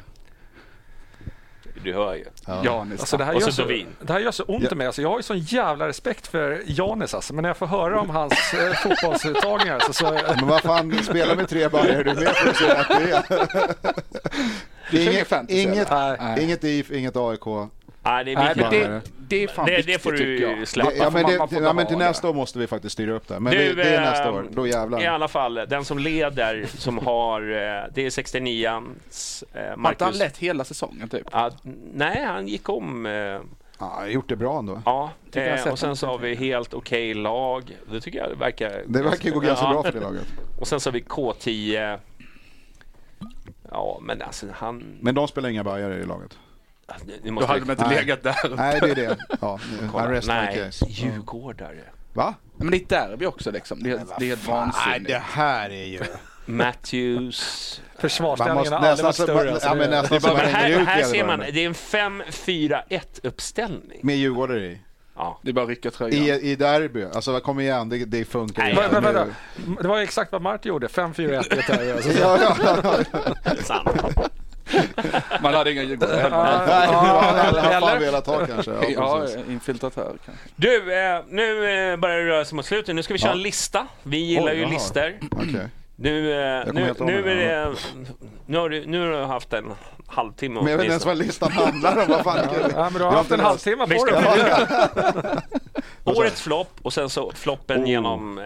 Du 1.83 1.93
hör 1.93 2.15
ju. 2.15 2.25
Janis. 2.63 2.99
Alltså 2.99 3.17
det, 3.17 3.23
här 3.23 3.35
Och 3.35 3.41
gör 3.41 3.47
så 3.47 3.53
så, 3.53 3.61
Dovin. 3.61 3.87
det 4.01 4.13
här 4.13 4.19
gör 4.19 4.31
så 4.31 4.43
ont 4.43 4.71
i 4.71 4.75
mig. 4.75 4.87
Alltså 4.87 5.01
jag 5.01 5.09
har 5.09 5.17
ju 5.17 5.23
sån 5.23 5.39
jävla 5.39 5.87
respekt 5.87 6.27
för 6.27 6.61
Janis 6.65 7.13
alltså. 7.13 7.33
Men 7.33 7.41
när 7.41 7.49
jag 7.49 7.57
får 7.57 7.67
höra 7.67 8.01
om 8.01 8.09
hans 8.09 8.53
eh, 8.53 8.73
fotbollsuttagningar 8.83 9.79
så, 9.79 9.93
så 9.93 10.19
Men 10.35 10.47
vad 10.47 10.61
fan, 10.61 11.03
spela 11.03 11.35
med 11.35 11.49
tre 11.49 11.63
är 11.63 12.03
du 12.03 12.13
med 12.13 12.35
på 12.43 12.49
att 12.49 12.57
säga 12.57 12.79
att 12.79 12.87
det 12.87 13.11
är? 13.11 13.75
Det 14.91 15.07
är 15.07 15.11
inget, 15.11 15.49
inget? 15.49 15.91
Nej. 15.91 16.43
inget 16.43 16.63
IF, 16.63 16.91
inget 16.91 17.15
AIK. 17.15 17.45
Nej, 18.05 18.25
det 18.25 18.31
är 18.31 18.35
Nej, 18.35 18.47
viktigt. 18.47 18.71
men 18.71 18.91
det, 18.91 19.01
det 19.27 19.43
är 19.43 19.47
fan 19.47 19.65
Det- 19.65 19.71
det 19.71 19.77
viktigt 19.77 20.01
får 20.01 20.11
du 20.11 20.65
släppa. 20.65 20.93
Ja, 20.93 21.09
men, 21.09 21.21
Man- 21.21 21.31
det, 21.31 21.37
man 21.37 21.49
får 21.49 21.63
ja, 21.63 21.73
men 21.73 21.87
till 21.87 21.97
det. 21.99 22.05
nästa 22.05 22.29
år 22.29 22.33
måste 22.33 22.59
vi 22.59 22.67
faktiskt 22.67 22.93
styra 22.93 23.13
upp 23.13 23.27
det. 23.27 23.39
Men 23.39 23.53
Du, 23.53 23.59
det, 23.59 23.73
det 23.83 23.89
är 23.89 24.03
eh, 24.03 24.09
nästa 24.09 24.31
år, 24.31 24.45
då 24.51 24.67
jävlar. 24.67 25.01
I 25.01 25.07
alla 25.07 25.27
fall, 25.27 25.53
den 25.53 25.85
som 25.85 25.99
leder, 25.99 26.65
som 26.77 26.97
har, 26.97 27.41
eh, 27.41 27.83
det 27.93 28.05
är 28.05 28.09
69ans 28.09 29.43
eh, 29.53 29.61
Har 29.61 29.71
inte 29.71 29.73
han 29.75 29.81
Marcus. 29.81 30.19
lett 30.19 30.37
hela 30.37 30.63
säsongen 30.63 31.09
typ? 31.09 31.27
Nej, 31.93 32.23
han 32.25 32.47
gick 32.47 32.69
om. 32.69 33.05
Eh, 33.05 33.39
Ja, 33.79 33.85
har 33.85 34.07
gjort 34.07 34.29
det 34.29 34.35
bra 34.35 34.59
ändå. 34.59 34.81
ja, 34.85 35.11
har 35.35 35.41
eh, 35.41 35.67
och 35.71 35.79
sen 35.79 35.95
så 35.95 36.07
har 36.07 36.17
vi 36.17 36.35
helt 36.35 36.73
okej 36.73 37.13
lag. 37.13 37.77
Det 37.91 38.01
tycker 38.01 38.19
jag 38.19 38.35
verkar... 38.39 38.83
Det 38.87 39.01
verkar 39.03 39.29
gå 39.31 39.39
ganska 39.39 39.65
Ja. 39.65 39.71
bra 39.71 39.83
för 39.83 39.91
det 39.91 39.99
laget. 39.99 40.27
Och 40.59 40.67
sen 40.67 40.79
så 40.79 40.89
har 40.89 40.93
vi 40.93 41.01
K10. 41.01 41.99
Ja, 43.71 43.99
men 44.01 44.21
alltså 44.21 44.45
han... 44.53 44.83
Men 45.01 45.15
de 45.15 45.27
spelar 45.27 45.49
inga 45.49 45.63
bajare 45.63 45.95
i 45.99 46.05
laget. 46.05 46.37
Ni 47.05 47.13
Då 47.23 47.31
måste 47.31 47.47
hade 47.47 47.59
de 47.65 47.71
inte 47.71 47.87
Nej. 47.87 47.95
legat 47.95 48.23
där. 48.23 48.55
Nej, 48.55 48.79
det 48.79 48.89
är 48.91 48.95
det. 48.95 49.17
Ja, 49.41 49.59
kolla. 49.91 50.09
I 50.11 50.15
rest 50.15 50.27
my 50.27 50.33
Nej, 50.33 50.55
case. 50.57 50.85
djurgårdare. 50.89 51.83
Va? 52.13 52.33
Men 52.57 52.71
det 52.71 52.77
är 52.77 52.81
ett 52.81 52.89
derby 52.89 53.25
också 53.25 53.51
liksom. 53.51 53.83
Det 53.83 53.89
är, 53.89 54.01
det 54.19 54.25
är 54.25 54.29
helt 54.29 54.47
vansinnigt. 54.47 55.11
här 55.21 55.69
är 55.69 55.85
ju... 55.85 55.99
Matthews. 56.45 57.81
Man 57.93 58.01
Försvarsställningen 58.01 58.57
måste 58.59 58.75
har 58.75 58.87
aldrig 58.87 59.05
nästan 59.05 59.05
varit 59.05 59.15
så, 59.15 59.23
större. 59.23 59.47
ja, 59.47 59.53
alltså, 59.53 59.69
men 59.69 59.79
det- 59.79 60.01
nästan 60.01 60.21
så 60.21 60.27
man 60.27 60.37
Men 60.37 60.45
hänger 60.45 60.75
här, 60.75 60.81
ut 60.81 60.87
här 60.87 61.03
ser 61.03 61.25
man, 61.25 61.39
vederbörande. 61.39 61.51
det 61.51 61.63
är 61.63 61.67
en 61.67 62.83
5-4-1 62.93 63.19
uppställning. 63.23 63.99
Med 64.03 64.15
djurgårdare 64.17 64.65
i. 64.65 64.79
Ja. 65.15 65.39
Det 65.41 65.49
är 65.49 65.53
bara 65.53 65.63
att 65.63 65.69
rycka 65.69 65.91
tröjan. 65.91 66.23
I, 66.25 66.51
I 66.51 66.55
derby. 66.55 67.03
Alltså 67.03 67.39
kom 67.39 67.59
igen, 67.59 67.89
det, 67.89 68.05
det 68.05 68.25
funkar 68.25 68.63
Nej, 68.63 68.71
inte. 68.71 69.01
Men, 69.01 69.13
men, 69.13 69.27
Nu-. 69.65 69.75
Det 69.81 69.87
var 69.87 69.97
ju 69.97 70.03
exakt 70.03 70.31
vad 70.31 70.41
Martin 70.41 70.69
gjorde, 70.69 70.87
5-4-1 70.87 71.55
i 71.55 71.59
ett 71.59 71.67
derby, 71.67 71.91
alltså. 71.91 72.09
Ja, 72.19 72.37
ja, 72.41 72.97
ja. 73.43 73.55
Sant. 73.63 73.89
Man 75.41 75.53
hade 75.53 75.71
inga 75.71 75.83
djurgårdare 75.83 76.17
heller. 76.21 76.37
Ja, 76.37 76.63
Nej, 76.67 76.87
han 76.87 77.35
hade 77.35 77.61
han 77.61 77.81
fan 77.81 77.99
velat 77.99 78.27
ha 78.27 78.45
kanske. 78.45 78.71
Ja, 78.71 78.83
Ja, 78.95 79.19
precis. 79.21 79.37
infiltratör 79.49 80.15
kanske. 80.25 80.43
Du, 80.55 80.93
eh, 80.93 81.21
nu 81.29 81.51
eh, 81.91 81.97
börjar 81.97 82.17
det 82.17 82.25
röra 82.29 82.45
sig 82.45 82.55
mot 82.55 82.65
slutet. 82.65 82.95
Nu 82.95 83.03
ska 83.03 83.13
vi 83.13 83.19
köra 83.19 83.29
Ja. 83.31 83.35
en 83.35 83.41
lista. 83.41 83.87
Vi 84.03 84.17
gillar 84.17 84.51
Oj, 84.51 84.55
ju 84.55 84.61
jaha. 84.61 84.71
listor. 84.71 85.13
Okej. 85.31 85.67
Nu, 85.95 86.31
eh, 86.31 86.63
kommer 86.65 86.81
nu, 87.05 87.05
nu, 87.05 87.31
är 87.31 87.35
det, 87.35 87.75
nu, 88.45 88.57
har 88.57 88.69
du, 88.69 88.85
nu 88.85 88.99
har 89.11 89.19
du 89.19 89.25
haft 89.25 89.53
en 89.53 89.65
halvtimme 90.07 90.61
Men 90.61 90.71
jag 90.71 90.77
vet 90.77 90.83
inte 90.83 90.91
ens 90.91 91.05
vad 91.05 91.17
listan 91.17 91.51
handlar 91.51 92.01
om. 92.01 92.07
Vad 92.09 92.23
fan 92.23 92.47
Ja, 92.75 92.89
men 92.89 92.93
du 92.93 93.03
har 93.03 93.11
haft 93.11 93.31
en 93.31 93.39
halvtimme 93.39 93.85
Vi 93.89 93.95
på 93.95 94.01
ska 94.01 94.19
dig. 94.19 95.35
Årets 96.03 96.41
flopp 96.41 96.71
och 96.81 96.93
sen 96.93 97.09
så 97.09 97.31
floppen 97.35 97.83
Oh. 97.83 97.89
genom 97.89 98.37
eh, 98.37 98.45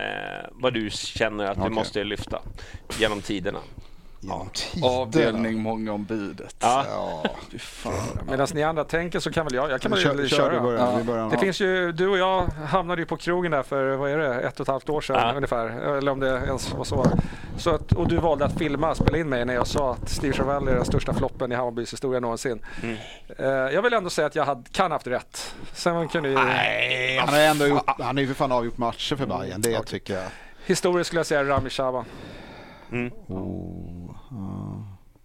vad 0.51 0.73
du 0.73 0.89
känner 0.89 1.45
att 1.45 1.63
du 1.63 1.69
måste 1.69 2.03
lyfta 2.03 2.39
genom 2.99 3.21
tiderna. 3.21 3.59
Genom 4.19 4.49
tiderna. 4.53 4.91
Avdelning 4.93 5.59
många 5.61 5.93
om 5.93 6.03
budet. 6.03 6.55
Ja. 6.59 6.85
Ja. 6.89 7.23
Medan 8.29 8.47
ni 8.53 8.63
andra 8.63 8.83
tänker 8.83 9.19
så 9.19 9.31
kan 9.31 9.45
väl 9.45 9.53
jag, 9.55 9.71
jag 9.71 9.81
kan 9.81 9.91
väl 9.91 9.99
Kör, 10.01 10.09
kör, 10.09 10.17
vi 10.21 10.29
köra. 10.29 10.61
börjar. 10.61 10.97
Vi 10.97 11.03
börjar. 11.03 11.29
Det 11.29 11.37
finns 11.37 11.59
ju, 11.61 11.91
du 11.91 12.07
och 12.07 12.17
jag 12.17 12.41
hamnade 12.47 13.01
ju 13.01 13.05
på 13.05 13.17
krogen 13.17 13.51
där 13.51 13.63
för, 13.63 13.95
vad 13.95 14.11
är 14.11 14.17
det, 14.17 14.33
ett 14.41 14.59
och 14.59 14.63
ett 14.63 14.67
halvt 14.71 14.89
år 14.89 15.01
sedan 15.01 15.15
Ja. 15.19 15.33
ungefär. 15.35 15.69
Eller 15.97 16.11
om 16.11 16.19
det 16.19 16.27
ens 16.27 16.73
var 16.73 16.83
så. 16.83 17.05
så 17.57 17.69
att, 17.75 17.91
och 17.93 18.07
du 18.07 18.17
valde 18.17 18.45
att 18.45 18.57
filma, 18.57 18.95
spela 18.95 19.17
in 19.17 19.29
mig 19.29 19.45
när 19.45 19.53
jag 19.53 19.67
sa 19.67 19.91
att 19.93 20.09
Steve 20.09 20.33
Charvel 20.33 20.67
är 20.67 20.75
den 20.75 20.85
största 20.85 21.13
floppen 21.13 21.51
i 21.51 21.55
Hammarbys 21.55 21.93
historia 21.93 22.19
någonsin. 22.19 22.65
Mm. 22.83 22.97
Eh, 23.37 23.45
jag 23.47 23.81
vill 23.81 23.93
ändå 23.93 24.09
säga 24.09 24.27
att 24.27 24.35
jag 24.35 24.45
hade, 24.45 24.63
kan 24.71 24.91
haft 24.91 25.07
rätt. 25.07 25.55
Sen 25.73 26.07
kan 26.07 26.23
ni, 26.23 26.33
Nej, 26.33 27.17
han 27.17 27.29
har 27.29 27.39
ändå 27.39 27.67
gjort, 27.67 27.83
han 27.99 28.15
har 28.17 28.21
ju 28.21 28.27
för 28.27 28.33
fan 28.33 28.51
avgjort 28.51 28.77
matcher 28.77 29.15
för 29.15 29.25
Bayern. 29.25 29.61
Det 29.61 29.83
tycker 29.83 30.13
jag. 30.13 30.23
historiskt 30.65 31.07
skulle 31.07 31.19
jag 31.19 31.25
säga 31.27 31.43
Rami 31.43 31.69
Shaban. 31.69 32.05
Oh, 33.27 34.06
uh, 34.35 34.66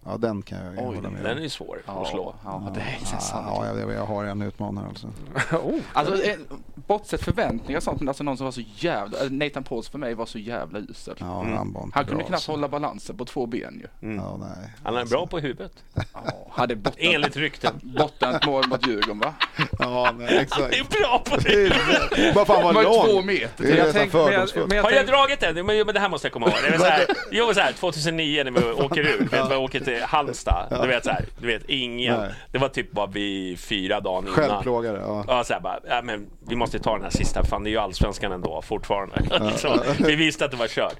ja. 0.05 0.17
den 0.17 0.41
kan 0.41 0.57
jag 0.65 0.73
Oj, 0.89 0.95
hålla 0.95 1.09
med 1.09 1.23
Den 1.23 1.31
är 1.31 1.35
om. 1.37 1.43
ju 1.43 1.49
svår 1.49 1.81
Ja, 1.85 2.01
att 2.01 2.07
slå. 2.07 2.35
ja, 2.43 2.71
det 2.73 2.79
är 2.79 3.05
sant. 3.05 3.45
Ja, 3.47 3.67
jag, 3.79 3.93
jag 3.93 4.05
har 4.05 4.25
en 4.25 4.41
utmanare 4.41 4.85
alltså. 4.87 5.07
oh. 5.57 5.79
Alltså, 5.93 6.23
eh, 6.23 6.35
bortsett 6.75 7.23
förväntningar 7.23 7.77
och 7.79 7.83
sånt, 7.83 7.99
men 7.99 8.07
alltså 8.07 8.23
någon 8.23 8.37
som 8.37 8.45
var 8.45 8.51
så 8.51 8.61
jävla... 8.75 9.23
eh, 9.23 9.29
Nathan 9.29 9.63
Pauls 9.63 9.89
för 9.89 9.97
mig 9.97 10.13
var 10.13 10.25
så 10.25 10.39
jävla 10.39 10.79
usel. 10.79 11.15
Ja, 11.19 11.41
Mm. 11.41 11.57
han 11.57 11.73
var 11.73 11.83
inte 11.83 11.95
Han 11.97 12.05
kunde 12.05 12.17
bra, 12.17 12.27
knappt 12.27 12.33
alltså. 12.33 12.51
hålla 12.51 12.67
balansen 12.67 13.17
på 13.17 13.25
två 13.25 13.45
ben 13.45 13.81
ju. 14.01 14.09
Ja, 14.15 14.37
nej. 14.39 14.73
Han 14.83 14.97
är 14.97 15.05
bra 15.05 15.27
på 15.27 15.39
huvudet. 15.39 15.71
Ja, 16.13 16.21
hade 16.51 16.75
botten, 16.75 16.99
Enligt 17.13 17.35
rykten. 17.37 17.73
botten 17.83 18.35
ett 18.35 18.45
mål 18.45 18.67
mot 18.67 18.87
Djurgården 18.87 19.19
va? 19.19 19.33
Ja, 19.79 20.11
nej, 20.17 20.37
exakt. 20.37 20.61
Han 20.61 20.71
är 20.71 20.99
bra 20.99 21.21
på 21.25 21.37
det. 21.37 22.33
Vad 22.35 22.47
fan 22.47 22.63
var 22.63 22.73
var 22.73 22.81
ju 22.81 22.87
två 22.87 23.13
lång? 23.13 23.25
meter. 23.25 23.63
Det 23.63 23.71
är 23.71 23.77
Jag 23.85 23.93
tänkte- 23.93 24.17
men 24.17 24.33
jag- 24.33 24.49
men 24.67 24.77
jag 24.77 24.83
Har 24.83 24.91
jag 24.91 25.07
dragit 25.07 25.39
den? 25.39 25.55
Men, 25.65 25.65
men 25.65 25.93
det 25.93 25.99
här 25.99 26.09
måste 26.09 26.25
jag 26.27 26.33
komma 26.33 26.45
ihåg. 26.47 26.55
Det 26.61 26.75
är 26.75 26.77
så 26.79 26.85
här, 26.85 27.05
jo, 27.31 27.51
så 27.53 27.59
här, 27.59 27.71
2009 27.73 28.43
när 28.43 28.51
vi 28.51 28.71
åker 28.71 29.01
ut, 29.01 29.33
vet, 29.33 29.51
vi 29.51 29.55
åker 29.55 29.79
till 29.79 29.92
Halmstad. 30.01 30.77
Du 30.81 30.87
vet 30.87 31.03
så 31.03 31.09
här, 31.11 31.25
du 31.37 31.47
vet 31.47 31.63
ingen. 31.69 32.19
Nej. 32.19 32.29
Det 32.51 32.57
var 32.57 32.69
typ 32.69 32.91
bara 32.91 33.07
vi 33.07 33.57
fyra 33.59 33.99
dagar 33.99 34.21
innan. 34.21 34.33
Självplågare, 34.35 34.97
ja. 35.01 35.25
Ja, 35.27 35.43
så 35.43 35.53
här 35.53 35.59
bara, 35.61 35.79
ja, 35.87 36.01
men 36.03 36.27
vi 36.47 36.55
måste 36.55 36.79
ta 36.79 36.93
den 36.93 37.03
här 37.03 37.09
sista, 37.09 37.43
fan 37.43 37.63
det 37.63 37.69
är 37.69 37.71
ju 37.71 37.77
allsvenskan 37.77 38.31
ändå 38.31 38.61
fortfarande. 38.61 39.15
så, 39.57 39.83
vi 39.99 40.15
visste 40.15 40.45
att 40.45 40.51
det 40.51 40.57
var 40.57 40.67
kört. 40.67 40.95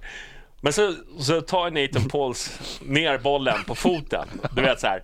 Men 0.61 0.73
så, 0.73 0.93
så 1.19 1.41
tar 1.41 1.71
Nathan 1.71 2.09
Pauls 2.09 2.59
ner 2.81 3.17
bollen 3.17 3.63
på 3.67 3.75
foten. 3.75 4.27
Du 4.55 4.61
vet 4.61 4.79
så 4.79 4.87
här, 4.87 5.03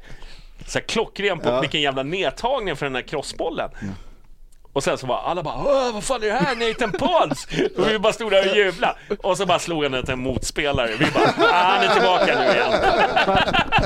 så 0.67 0.79
här 0.79 0.85
klockren 0.85 1.39
på 1.39 1.49
Ja. 1.49 1.61
vilken 1.61 1.81
jävla 1.81 2.03
nedtagning 2.03 2.75
för 2.75 2.85
den 2.85 2.95
här 2.95 3.01
crossbollen. 3.01 3.69
Och 4.73 4.83
sen 4.83 4.97
så 4.97 5.07
var 5.07 5.21
alla 5.25 5.43
bara 5.43 5.55
Åh, 5.55 5.93
vad 5.93 6.03
fan 6.03 6.23
är 6.23 6.27
det 6.27 6.33
här 6.33 6.55
Nathan 6.55 6.91
Pauls? 6.91 7.47
Och 7.77 7.89
vi 7.89 7.99
bara 7.99 8.13
stod 8.13 8.31
där 8.31 8.49
och 8.49 8.57
jublade. 8.57 8.95
Och 9.19 9.37
så 9.37 9.45
bara 9.45 9.59
slog 9.59 9.83
han 9.83 10.03
till 10.03 10.13
en 10.13 10.19
motspelare. 10.19 10.91
Vi 10.99 11.05
bara, 11.11 11.47
ah, 11.51 11.63
han 11.63 11.83
är 11.83 11.93
tillbaka 11.93 12.25
nu 12.39 12.45
igen. 12.45 12.71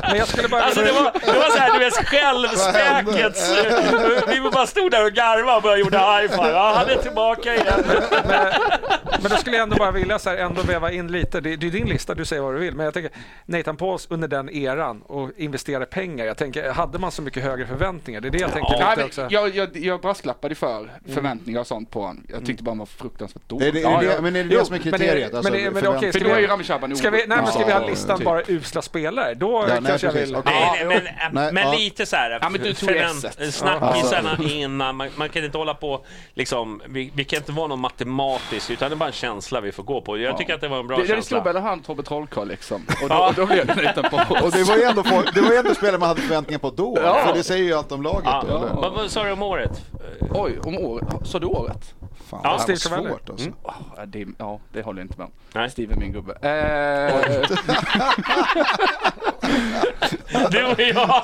Men 0.01 0.17
jag 0.17 0.27
skulle 0.27 0.47
bara 0.47 0.63
Alltså 0.63 0.81
det 0.81 0.91
var, 0.91 1.11
det 1.25 1.39
var 1.39 1.49
såhär, 1.49 1.73
du 1.73 1.79
vet 1.79 1.93
självspäkets... 1.93 3.51
Vi 4.27 4.49
bara 4.51 4.67
stod 4.67 4.91
där 4.91 5.05
och 5.05 5.11
garvade 5.11 5.57
och 5.57 5.63
bara 5.63 5.77
gjorde 5.77 5.97
high 5.97 6.27
five. 6.29 6.49
Ja, 6.51 6.73
han 6.75 6.89
är 6.89 6.95
tillbaka 6.95 7.55
igen. 7.55 7.83
Men 9.21 9.31
då 9.31 9.37
skulle 9.37 9.55
jag 9.55 9.63
ändå 9.63 9.75
bara 9.75 9.91
vilja 9.91 10.19
så 10.19 10.29
här, 10.29 10.37
ändå 10.37 10.61
väva 10.61 10.91
in 10.91 11.11
lite. 11.11 11.41
Det, 11.41 11.55
det 11.55 11.67
är 11.67 11.71
din 11.71 11.87
lista, 11.89 12.13
du 12.15 12.25
säger 12.25 12.41
vad 12.41 12.53
du 12.53 12.59
vill. 12.59 12.75
Men 12.75 12.83
jag 12.85 12.93
tänker 12.93 13.11
Nathan 13.45 13.77
Pauls 13.77 14.07
under 14.09 14.27
den 14.27 14.49
eran 14.49 15.01
och 15.01 15.29
investera 15.37 15.85
pengar. 15.85 16.25
Jag 16.25 16.37
tänker, 16.37 16.71
hade 16.71 16.99
man 16.99 17.11
så 17.11 17.21
mycket 17.21 17.43
högre 17.43 17.65
förväntningar? 17.67 18.21
Det 18.21 18.27
är 18.27 18.31
det 18.31 18.39
jag 18.39 18.53
tänker 18.53 18.71
Nej, 18.71 18.79
lite 18.79 18.95
men 18.95 19.05
också. 19.05 19.27
jag, 19.29 19.55
jag, 19.55 19.77
jag 19.77 20.01
brasklappade 20.01 20.55
för 20.55 20.82
förväntningar 21.13 21.59
och 21.59 21.67
sånt 21.67 21.91
på 21.91 22.01
honom. 22.01 22.23
Jag 22.29 22.45
tyckte 22.45 22.63
bara 22.63 22.71
han 22.71 22.77
var 22.77 22.85
fruktansvärt 22.85 23.43
Är 23.43 23.49
dålig. 23.49 23.73
det, 23.73 23.79
Ja, 23.79 24.01
är 24.01 24.07
det, 24.07 24.13
ja. 24.13 24.21
men 24.21 24.35
är 24.35 24.43
det 24.43 24.49
Jo, 24.53 24.59
det 24.59 24.65
som 24.65 24.75
är 24.75 24.79
men 24.79 24.91
det- 24.91 24.97
kriteriet? 24.97 25.33
alltså, 25.33 25.51
men 25.51 25.63
det- 25.63 25.71
men 25.71 25.83
det- 25.83 25.89
okej, 25.89 26.11
För 26.11 26.19
ska 26.19 26.29
då 26.29 26.35
är 26.35 26.39
ju 26.39 26.47
Rami 26.47 26.63
Shaban 26.63 26.95
Ska 26.95 27.09
vi, 27.09 27.17
nej, 27.17 27.27
men 27.37 27.47
ska 27.47 27.65
vi 27.65 27.71
ha 27.71 27.87
listan 27.87 28.17
typ. 28.17 28.25
bara 28.25 28.41
usla 28.47 28.81
spelare? 28.81 29.33
Då 29.33 29.65
Ja, 29.69 29.73
nej, 29.79 29.89
kanske 29.89 30.07
jag 30.07 30.13
precis. 30.13 30.29
vill... 30.29 30.35
Okej. 30.35 30.53
Nej, 30.85 30.85
men, 31.31 31.43
Nej, 31.43 31.53
men 31.53 31.75
lite 31.75 32.05
så 32.05 32.15
här. 32.15 32.39
Ja, 32.41 32.49
men 32.49 32.61
du 32.61 32.73
tog 32.73 32.89
förvänt-. 32.89 33.53
Snackisarna 33.53 34.37
innan. 34.49 34.95
Man, 34.95 35.09
man 35.15 35.29
kan 35.29 35.43
inte 35.45 35.57
hålla 35.57 35.73
på 35.73 36.05
liksom. 36.33 36.81
Vi, 36.89 37.11
vi 37.15 37.23
kan 37.23 37.37
inte 37.37 37.51
vara 37.51 37.67
någon 37.67 37.79
matematiskt 37.79 38.71
utan 38.71 38.89
det 38.89 38.93
är 38.93 38.97
bara 38.97 39.05
en 39.05 39.11
känsla 39.11 39.61
vi 39.61 39.71
får 39.71 39.83
gå 39.83 40.01
på. 40.01 40.17
Jag 40.17 40.37
tycker 40.37 40.53
att 40.55 40.61
det 40.61 40.67
var 40.67 40.79
en 40.79 40.87
bra 40.87 40.97
Det, 40.97 41.03
det 41.03 41.07
känsla. 41.07 41.23
slog 41.37 41.45
mellan 41.45 41.63
han 41.63 41.79
och 41.79 41.85
Tobbe 41.85 42.03
Trollkarl 42.03 42.47
liksom. 42.47 42.85
Och 43.03 43.09
då, 43.09 43.15
Ja. 43.15 43.27
och 43.27 43.33
då 43.33 43.45
blev 43.45 43.65
det 43.65 43.73
en 43.73 43.79
liten 43.79 44.03
paus. 44.03 44.41
Och 44.43 44.51
det 44.51 44.63
var 44.63 44.77
ju 44.77 44.83
ändå, 44.83 45.01
det 45.33 45.41
var 45.41 45.57
ändå 45.57 45.75
spelare 45.75 45.97
man 45.97 46.07
hade 46.09 46.21
förväntningar 46.21 46.59
på 46.59 46.69
då. 46.69 46.97
Ja. 47.03 47.23
För 47.27 47.33
det 47.33 47.43
säger 47.43 47.63
ju 47.63 47.73
allt 47.73 47.91
om 47.91 48.01
laget. 48.03 48.23
Vad 48.73 49.11
sa 49.11 49.23
du 49.23 49.31
om 49.31 49.41
året? 49.41 49.71
Oj, 50.31 50.59
om 50.63 50.77
året. 50.77 51.05
Sa 51.23 51.39
du 51.39 51.47
året? 51.47 51.95
Fan, 52.29 52.41
Ja, 52.43 52.51
det 52.67 52.71
här 52.71 52.75
Steve 52.75 53.01
var 53.01 53.09
svårt 53.09 53.29
alltså. 53.29 53.49
Ja, 53.95 54.05
det, 54.05 54.27
ja, 54.37 54.59
det 54.73 54.81
håller 54.81 55.01
jag 55.01 55.05
inte 55.05 55.17
med 55.17 55.25
om. 55.25 55.31
Nej. 55.53 55.69
Steve 55.69 55.93
är 55.93 55.97
min 55.99 56.11
gubbe. 56.11 56.33
Eh, 56.33 57.49
Du 60.51 60.65
och 60.65 60.79
jag. 60.79 61.23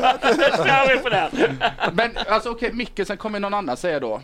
Kör 0.65 0.95
vi 0.95 1.03
på 1.03 1.09
den. 1.09 1.57
men 1.93 2.11
alltså 2.29 2.49
okej, 2.49 2.73
Mikkelsen 2.73 3.17
kommer 3.17 3.39
någon 3.39 3.53
annan 3.53 3.77
säga 3.77 3.99
då. 3.99 4.21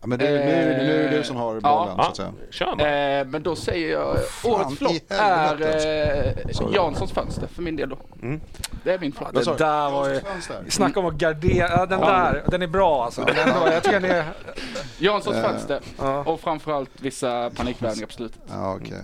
Ja, 0.00 0.06
men 0.06 0.18
det, 0.18 0.24
nu, 0.24 0.84
nu 0.86 1.04
är 1.06 1.10
det 1.10 1.16
du 1.16 1.24
som 1.24 1.36
har 1.36 1.60
bollen, 1.60 1.62
så 1.62 1.94
Ja, 1.98 2.08
att 2.08 2.16
säga. 2.16 2.32
kör 2.50 2.76
bara. 2.76 3.18
Eh, 3.18 3.26
men 3.26 3.42
då 3.42 3.56
säger 3.56 3.92
jag 3.92 4.24
fan 4.28 4.52
årets 4.52 4.72
i 4.72 4.76
flopp 4.76 4.92
är 5.08 5.16
helvete, 5.16 6.34
eh, 6.48 6.74
Janssons 6.74 7.12
fönster 7.12 7.46
för 7.46 7.62
min 7.62 7.76
del 7.76 7.88
då. 7.88 7.98
Det 8.84 8.92
är 8.92 8.98
min 8.98 9.12
flopp. 9.12 9.34
Det 9.34 9.44
du? 9.44 9.56
där 9.56 9.90
var 9.90 10.08
ju... 10.08 10.20
Fönster. 10.20 10.64
Snacka 10.68 11.00
om 11.00 11.06
att 11.06 11.14
gardera. 11.14 11.68
Ja, 11.70 11.86
den 11.86 12.00
där, 12.00 12.44
den 12.50 12.62
är 12.62 12.66
bra 12.66 13.04
alltså. 13.04 13.24
Den 13.24 13.36
är 13.36 13.72
jag 13.72 13.82
tycker 13.82 14.00
den 14.00 14.10
är... 14.10 14.24
Janssons 14.98 15.36
fönster. 15.36 15.80
Ja. 15.98 16.18
Och 16.18 16.40
framförallt 16.40 16.90
vissa 17.00 17.50
panikvärvningar 17.50 18.06
på 18.06 18.12
slutet. 18.12 18.40
Ja, 18.50 18.74
okej. 18.74 19.02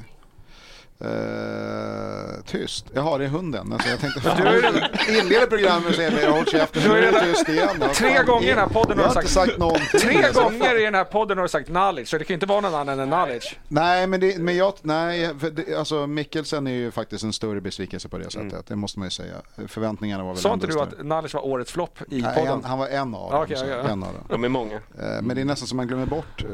Eh, 1.05 2.43
tyst. 2.47 2.87
Jaha, 2.95 3.19
det 3.19 3.24
är 3.24 3.29
hunden. 3.29 3.73
Alltså, 3.73 3.89
jag 3.89 4.01
tänkte 4.01 4.20
fan, 4.24 4.37
Du 4.37 4.47
är 4.49 5.20
inleder 5.20 5.47
programmet 5.47 5.83
med 5.83 5.91
att 5.91 5.97
säga 5.97 6.11
men 6.11 6.20
jag 6.23 6.31
håller 6.33 6.45
käften. 6.45 6.83
Nu 6.89 6.99
är 6.99 7.12
det 7.12 7.20
tyst 7.20 7.49
igen. 7.49 7.69
Vad 7.81 7.93
Tre 7.93 8.15
fan, 8.16 8.27
gånger 8.27 8.47
i 8.47 8.49
den 8.51 8.59
här 8.59 8.66
podden 8.66 8.99
har 8.99 9.07
du 9.09 9.12
sagt... 9.15 9.29
sagt 9.29 9.59
någonting. 9.59 10.01
Tre 10.01 10.23
Alltså, 10.24 10.43
gånger 10.43 10.81
i 10.81 10.85
den 10.85 10.95
här 10.95 11.05
podden 11.05 11.39
har 11.39 11.43
du 11.43 11.49
sagt 11.49 11.66
knowledge, 11.66 12.09
så 12.09 12.19
det 12.19 12.24
kan 12.24 12.29
ju 12.29 12.35
inte 12.35 12.47
vara 12.47 12.61
någon 12.61 12.74
annan 12.74 13.01
än 13.01 13.09
knowledge. 13.09 13.57
Nej, 13.69 14.07
men, 14.07 14.20
det, 14.20 14.39
men 14.39 14.57
jag, 14.57 14.73
nej, 14.83 15.31
för 15.39 15.51
det, 15.51 15.74
alltså 15.79 16.07
Mikkelsen 16.07 16.66
är 16.66 16.70
ju 16.73 16.91
faktiskt 16.91 17.24
en 17.24 17.33
större 17.33 17.61
besvikelse 17.61 18.09
på 18.09 18.19
det 18.19 18.31
sättet. 18.31 18.66
Det 18.66 18.77
måste 18.77 18.99
man 18.99 19.07
ju 19.07 19.11
säga. 19.11 19.35
Förväntningarna 19.69 20.24
var 20.24 20.33
väl 20.33 20.43
Sa 20.43 20.55
inte 20.55 20.66
du 20.66 20.81
att 20.81 20.95
knowledge 20.99 21.35
var 21.35 21.47
årets 21.47 21.73
flopp 21.73 21.99
i 22.09 22.23
Nej, 22.23 22.35
podden? 22.37 22.53
en, 22.59 22.65
han 22.65 22.79
var 22.79 22.89
en 22.89 23.15
av 23.15 23.31
dem. 23.31 23.43
Okej, 23.43 23.57
så, 23.57 23.66
ja. 23.66 23.74
en 23.74 24.03
av 24.03 24.12
dem. 24.15 24.24
De 24.29 24.45
är 24.45 24.49
många. 24.49 24.74
Eh, 24.74 24.81
Men 25.23 25.29
det 25.29 25.41
är 25.41 25.45
nästan 25.45 25.69
som 25.69 25.77
man 25.77 25.87
glömmer 25.87 26.07
bort. 26.07 26.45
Eh, 26.45 26.49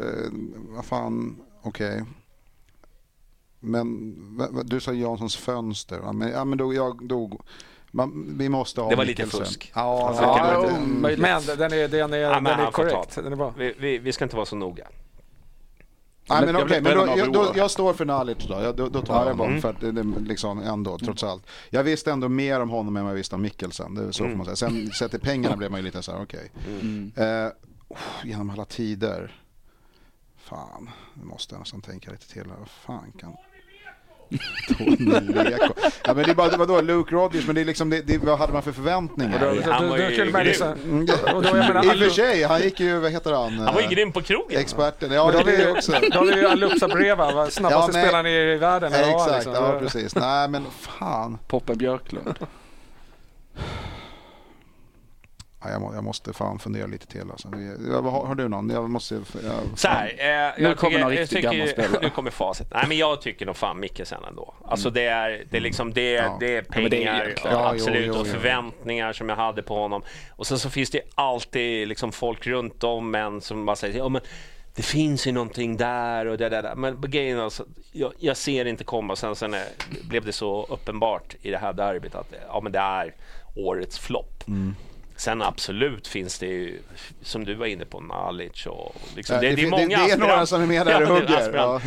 vad 0.69 0.85
fan, 0.85 1.37
okej. 1.63 2.05
Men 3.61 4.15
du 4.65 4.81
sa 4.81 4.93
Janssons 4.93 5.37
fönster. 5.37 5.99
Va? 5.99 6.13
Men, 6.13 6.29
ja, 6.31 6.45
men 6.45 6.59
då, 6.59 6.75
jag, 6.75 7.09
då, 7.09 7.41
Man, 7.91 8.35
vi 8.39 8.49
måste 8.49 8.81
ha 8.81 8.91
Det 8.91 8.97
var 8.97 9.05
lite 9.05 9.27
fusk. 9.27 9.73
Ja, 9.75 10.09
Alltså, 10.09 10.75
mm. 10.75 11.01
möjligt. 11.03 11.21
Men 11.21 11.43
den 11.47 11.73
är, 11.73 11.89
den 11.89 12.13
är, 12.13 12.19
Ja, 12.19 12.35
den 12.35 12.47
är 12.47 12.71
korrekt. 12.71 13.15
det. 13.15 13.23
Den 13.23 13.33
är 13.33 13.37
bra. 13.37 13.55
Vi, 13.59 13.75
vi, 13.79 13.99
vi 13.99 14.13
ska 14.13 14.25
inte 14.25 14.37
vara 14.37 14.47
så 14.47 14.57
noga. 14.57 14.87
Nej, 16.31 16.53
men 16.53 16.69
vet 16.69 16.83
men 16.83 16.97
då, 16.97 17.15
jag, 17.17 17.33
då, 17.33 17.53
jag 17.55 17.71
står 17.71 17.93
för 17.95 18.05
Nalic 18.05 18.39
då. 18.49 18.55
Jag, 18.55 18.77
då, 18.77 18.89
då 18.89 19.03
tar 19.03 19.15
Ja, 19.15 19.21
det 19.21 19.25
är 19.25 19.29
jag 19.29 19.37
bra. 19.37 19.47
honom. 19.47 19.61
För 19.61 19.71
att 19.71 19.81
det, 19.81 19.93
det, 19.93 20.05
liksom 20.21 20.59
ändå, 20.59 20.99
trots 20.99 21.25
allt. 21.25 21.47
Jag 21.71 21.85
visste 21.85 22.13
ändå 22.13 22.29
mer 22.29 22.61
om 22.61 22.71
honom 22.71 22.97
än 22.97 23.05
vad 23.05 23.11
jag 23.11 23.17
visste 23.17 23.35
om 23.35 23.43
Mikkelsen. 23.43 23.95
Det 23.95 24.03
är 24.05 24.13
så 24.13 24.25
får 24.25 24.37
man 24.37 24.45
säga. 24.45 24.57
Sen 24.57 24.91
sett 24.91 25.11
till 25.11 25.21
pengarna 25.21 25.57
blev 25.57 25.71
man 25.71 25.81
ju 25.81 25.87
lite 25.87 26.03
så 26.03 26.13
här, 26.13 26.23
okej. 26.23 26.51
Eh, 27.17 27.53
oh, 27.89 27.99
genom 28.25 28.51
alla 28.51 28.65
tider. 28.65 29.41
Fan, 30.37 30.91
nu 31.15 31.25
måste 31.25 31.55
jag 31.55 31.61
nästan 31.61 31.81
tänka 31.81 32.11
lite 32.11 32.29
till. 32.29 32.51
här. 32.51 32.57
Vad 32.59 32.69
fan 32.69 33.13
kan... 33.19 33.37
Tony 34.79 34.97
Leko. 35.21 35.75
Ja 36.05 36.15
men 36.15 36.25
det 36.25 36.31
är 36.31 36.35
bara, 36.35 36.57
vadå, 36.57 36.81
Luke 36.81 37.15
Rodgers, 37.15 37.47
men 37.47 37.55
det 37.55 37.61
är 37.61 37.65
liksom, 37.65 37.91
det, 37.91 38.01
det, 38.07 38.19
vad 38.19 38.39
hade 38.39 38.53
man 38.53 38.63
för 38.63 38.73
förväntningar? 38.73 39.63
Han 39.73 39.89
var 39.89 39.99
ju 39.99 40.17
grym. 40.17 40.37
Mm, 40.37 41.03
I 41.09 41.11
och 41.11 41.45
Alu- 41.45 42.05
för 42.05 42.11
sig, 42.11 42.43
han 42.43 42.61
gick 42.63 42.81
ju, 42.81 42.99
vad 42.99 43.11
heter 43.13 43.33
han? 43.33 43.59
Han 43.59 43.75
var 43.75 43.81
ju 43.83 43.89
grym 43.89 44.13
på 44.13 44.23
krogen. 44.23 44.61
Experten, 44.61 45.13
ja 45.13 45.31
det 45.33 45.43
vi 45.45 45.55
är 45.57 45.67
ju- 45.67 45.73
också. 45.73 45.93
Då 46.13 46.19
har 46.19 46.27
vi 46.27 46.35
ju 46.41 46.49
Aluxa 46.49 46.89
Breva, 46.89 47.33
va? 47.33 47.51
snabbaste 47.51 47.99
Ja, 47.99 48.05
spelaren 48.05 48.27
i 48.27 48.57
världen. 48.57 48.93
Exakt, 48.93 49.35
liksom. 49.35 49.53
ja 49.55 49.77
precis. 49.81 50.15
Nej 50.15 50.49
men 50.49 50.65
fan. 50.81 51.39
Poppen 51.49 51.79
Björklund. 51.79 52.35
Ja, 55.65 55.71
jag, 55.71 55.81
må, 55.81 55.95
jag 55.95 56.05
måste 56.05 56.33
fan 56.33 56.59
fundera 56.59 56.87
lite 56.87 57.07
till 57.07 57.31
alltså. 57.31 57.49
Har, 57.49 58.27
har 58.27 58.35
du 58.35 58.49
någon? 58.49 58.71
Jag 58.71 58.91
måste... 58.91 59.15
Jag, 59.15 59.79
Så 59.79 59.89
här, 59.89 60.15
eh, 60.19 60.27
jag 60.27 60.53
Nu 60.59 60.75
kommer 60.75 60.91
tycker- 60.91 60.99
någon 61.01 61.11
riktigt 61.11 61.31
tycker- 61.31 61.51
gammal 61.53 61.69
spelare. 61.69 61.99
Nu 62.03 62.11
kommer 62.11 62.31
facit. 62.31 62.67
Nej, 62.71 62.85
men 62.89 62.97
jag 62.97 63.21
tycker 63.21 63.47
nog 63.47 63.57
fan 63.57 63.81
Mikkelsen 63.81 64.25
ändå. 64.29 64.55
Alltså 64.65 64.91
det 64.91 65.07
är, 65.07 65.45
det 65.51 65.57
är 65.57 65.61
liksom 65.61 65.93
det, 65.93 66.11
Ja. 66.13 66.37
det 66.41 66.47
är 66.57 66.65
Ja, 66.69 66.81
men 66.81 66.91
det 66.91 67.05
är 67.05 67.15
pengar. 67.15 67.35
Ja, 67.45 67.51
jo, 67.53 67.59
absolut, 67.59 68.07
jo, 68.07 68.13
jo. 68.15 68.21
och 68.21 68.27
förväntningar 68.27 69.13
som 69.13 69.29
jag 69.29 69.37
hade 69.37 69.63
på 69.63 69.75
honom. 69.75 70.03
Och 70.31 70.47
sen 70.47 70.59
så 70.59 70.71
finns 70.71 70.91
det 70.91 71.01
alltid 71.15 71.89
liksom 71.89 72.13
folk 72.13 72.47
runt 72.47 72.85
om 72.85 73.15
en 73.15 73.41
som 73.41 73.67
bara 73.67 73.77
säger 73.77 73.99
ja, 73.99 74.09
men 74.09 74.23
det 74.75 74.83
finns 74.83 75.27
ju 75.27 75.33
någonting 75.33 75.77
där 75.77 76.27
och 76.27 76.39
det 76.39 76.49
där. 76.49 76.63
där. 76.63 76.75
Men 76.75 77.01
grejen 77.01 77.41
alltså, 77.41 77.65
jag, 77.93 78.13
jag 78.19 78.37
ser 78.37 78.65
det 78.65 78.71
inte 78.71 78.85
komma. 78.85 79.17
Sen, 79.17 79.37
sen 79.37 79.55
är, 79.55 79.65
blev 80.09 80.25
det 80.25 80.33
så 80.33 80.67
uppenbart 80.71 81.37
i 81.43 81.51
det 81.51 81.59
här 81.59 81.73
derbyt 81.73 82.15
att 82.15 82.33
ja, 82.49 82.61
men 82.61 82.73
det 82.73 82.79
är 82.79 83.15
årets 83.57 83.99
flopp. 83.99 84.45
Mm. 84.49 84.75
Sen 85.19 85.43
absolut 85.43 86.09
finns 86.09 86.39
det 86.39 86.47
ju, 86.47 86.79
som 87.23 87.45
du 87.45 87.55
var 87.55 87.67
inne 87.67 87.85
på, 87.85 88.01
Nalic 88.01 88.67
och 88.67 88.97
liksom, 89.17 89.35
Ja, 89.37 89.41
det, 89.43 89.49
det 89.49 89.55
det 89.57 89.63
är 89.63 89.71
många 89.71 89.83
det- 89.99 90.07
det 90.07 90.13
är 90.13 90.17
några 90.19 90.47
som 90.47 90.63
är 90.63 90.67
med 90.67 90.87
där 90.87 90.97
och 90.97 91.03
Ja, 91.03 91.21
det 91.21 91.35
är 91.35 91.43
hugger, 91.47 91.57
ja. 91.59 91.81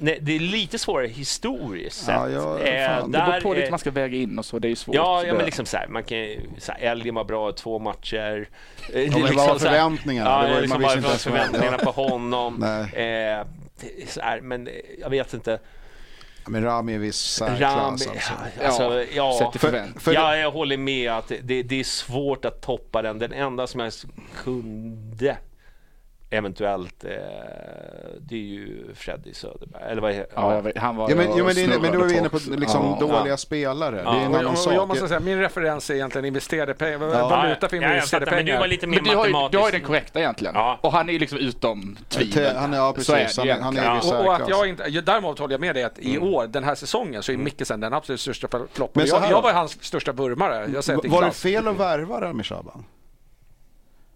Nej, 0.00 0.18
det 0.22 0.36
är 0.36 0.40
lite 0.40 0.78
svårare 0.78 1.06
historiskt 1.06 2.04
sett. 2.04 2.14
Ja, 2.14 2.28
ja, 2.28 2.58
Eh. 2.60 3.06
Det 3.06 3.08
beror 3.18 3.40
på 3.40 3.54
lite 3.54 3.66
är- 3.66 3.70
man 3.70 3.78
ska 3.78 3.90
väga 3.90 4.16
in 4.16 4.38
och 4.38 4.44
så, 4.44 4.58
det 4.58 4.68
är 4.68 4.70
ju 4.70 4.76
svårt. 4.76 4.94
Ja, 4.94 5.24
ja 5.26 5.34
men 5.34 5.44
liksom 5.44 5.66
så 5.66 5.76
här, 5.76 5.86
man 5.88 6.02
kan 6.04 6.18
så 6.58 6.72
här, 6.72 6.80
Elgin 6.80 7.14
var 7.14 7.24
bra 7.24 7.50
i 7.50 7.52
två 7.52 7.78
matcher. 7.78 8.48
Eh, 8.92 9.00
är 9.02 9.10
men 9.10 9.22
vad 9.22 9.34
var 9.34 9.46
här- 9.48 9.58
förväntningarna? 9.58 10.30
Ja, 10.30 10.42
Det 10.42 10.48
var 10.48 10.54
ju- 10.54 10.60
liksom 10.60 10.82
man 10.82 10.92
visste 10.94 11.10
inte 11.10 11.22
förväntningarna 11.22 11.76
ja. 11.84 11.92
på 11.92 12.02
honom. 12.02 12.56
Nej. 12.60 12.82
Eh, 13.38 13.46
här, 14.22 14.40
men 14.40 14.66
eh, 14.66 14.72
jag 15.00 15.10
vet 15.10 15.34
inte. 15.34 15.58
Men 16.46 16.64
Rami 16.64 16.94
är 16.94 16.98
viss 16.98 17.40
Rami, 17.40 17.58
särklass 17.58 18.06
alltså. 18.06 18.32
alltså, 18.64 19.04
ja. 19.14 19.52
I 19.54 19.58
förvänt. 19.58 20.02
För- 20.02 20.12
ja, 20.12 20.36
jag 20.36 20.50
håller 20.50 20.76
med 20.76 21.12
att 21.12 21.32
det, 21.42 21.62
det 21.62 21.80
är 21.80 21.84
svårt 21.84 22.44
att 22.44 22.60
toppa 22.60 23.02
den. 23.02 23.18
Den 23.18 23.32
enda 23.32 23.66
som 23.66 23.80
jag 23.80 23.92
kunde 24.36 25.36
eventuellt, 26.36 27.04
eh, 27.04 27.10
det 28.20 28.34
är 28.34 28.38
ju 28.38 28.84
Freddy 28.94 29.34
Söderberg. 29.34 29.82
Eller 29.90 30.02
vad 30.02 30.10
är, 30.10 30.26
Ja, 30.34 30.60
vet, 30.60 30.78
han 30.78 30.96
var 30.96 31.10
Ja, 31.10 31.16
men, 31.16 31.26
jo, 31.36 31.44
men, 31.44 31.54
det 31.54 31.66
men 31.80 31.92
då 31.92 32.00
är 32.00 32.04
vi 32.08 32.18
inne 32.18 32.28
på 32.28 32.38
liksom 32.46 32.96
Ja. 33.00 33.06
dåliga 33.06 33.36
spelare. 33.36 33.96
Det 33.96 34.00
är 34.00 34.02
en 34.14 34.24
annan 34.24 34.42
jag, 34.42 34.50
och 34.50 34.58
sak. 34.58 34.74
jag 34.74 34.88
måste 34.88 35.08
säga, 35.08 35.20
min 35.20 35.38
referens 35.40 35.90
är 35.90 35.94
egentligen 35.94 36.24
investerade 36.24 36.74
pengar. 36.74 36.92
Ja. 37.02 37.28
Valuta 37.28 37.68
för 37.68 37.76
ja, 37.76 37.82
jag 37.82 37.94
investerade 37.94 38.26
fattar, 38.26 38.36
men 38.36 38.44
du 38.46 38.50
pengar. 38.50 38.60
var 38.60 38.68
lite 38.68 38.86
mer 38.86 38.96
Men 39.00 39.10
du 39.10 39.16
har, 39.16 39.26
ju, 39.26 39.48
du 39.50 39.58
har 39.58 39.66
ju 39.66 39.72
den 39.72 39.80
korrekta 39.80 40.18
egentligen. 40.20 40.54
Ja. 40.54 40.78
Och 40.80 40.92
han 40.92 41.08
är 41.10 41.18
liksom 41.18 41.38
utom 41.38 41.96
tvivel. 42.08 42.56
Han 42.56 42.74
är, 42.74 42.78
ja, 42.78 42.92
precis. 42.92 43.38
är- 43.38 43.60
han 43.60 43.76
är 43.76 43.84
Ja. 43.84 44.00
Och, 44.18 44.26
och 44.26 44.34
att 44.34 44.48
jag 44.48 44.68
inte, 44.68 44.84
ja, 44.88 45.00
däremot 45.00 45.38
håller 45.38 45.52
jag 45.54 45.60
med 45.60 45.74
dig 45.74 45.84
att 45.84 45.98
i 45.98 46.18
år, 46.18 46.46
den 46.46 46.64
här 46.64 46.74
säsongen, 46.74 47.22
så 47.22 47.32
är 47.32 47.36
Mikkelsen 47.36 47.80
den 47.80 47.94
absolut 47.94 48.20
största 48.20 48.48
floppen. 48.72 49.06
Jag, 49.06 49.30
jag 49.30 49.42
var 49.42 49.52
hans 49.52 49.84
största 49.84 50.12
vurmare. 50.12 50.70
Jag 50.74 51.08
Var 51.10 51.24
det 51.24 51.30
fel 51.30 51.68
att 51.68 51.76
värva 51.76 52.20
Rami 52.20 52.42
Shaban? 52.42 52.84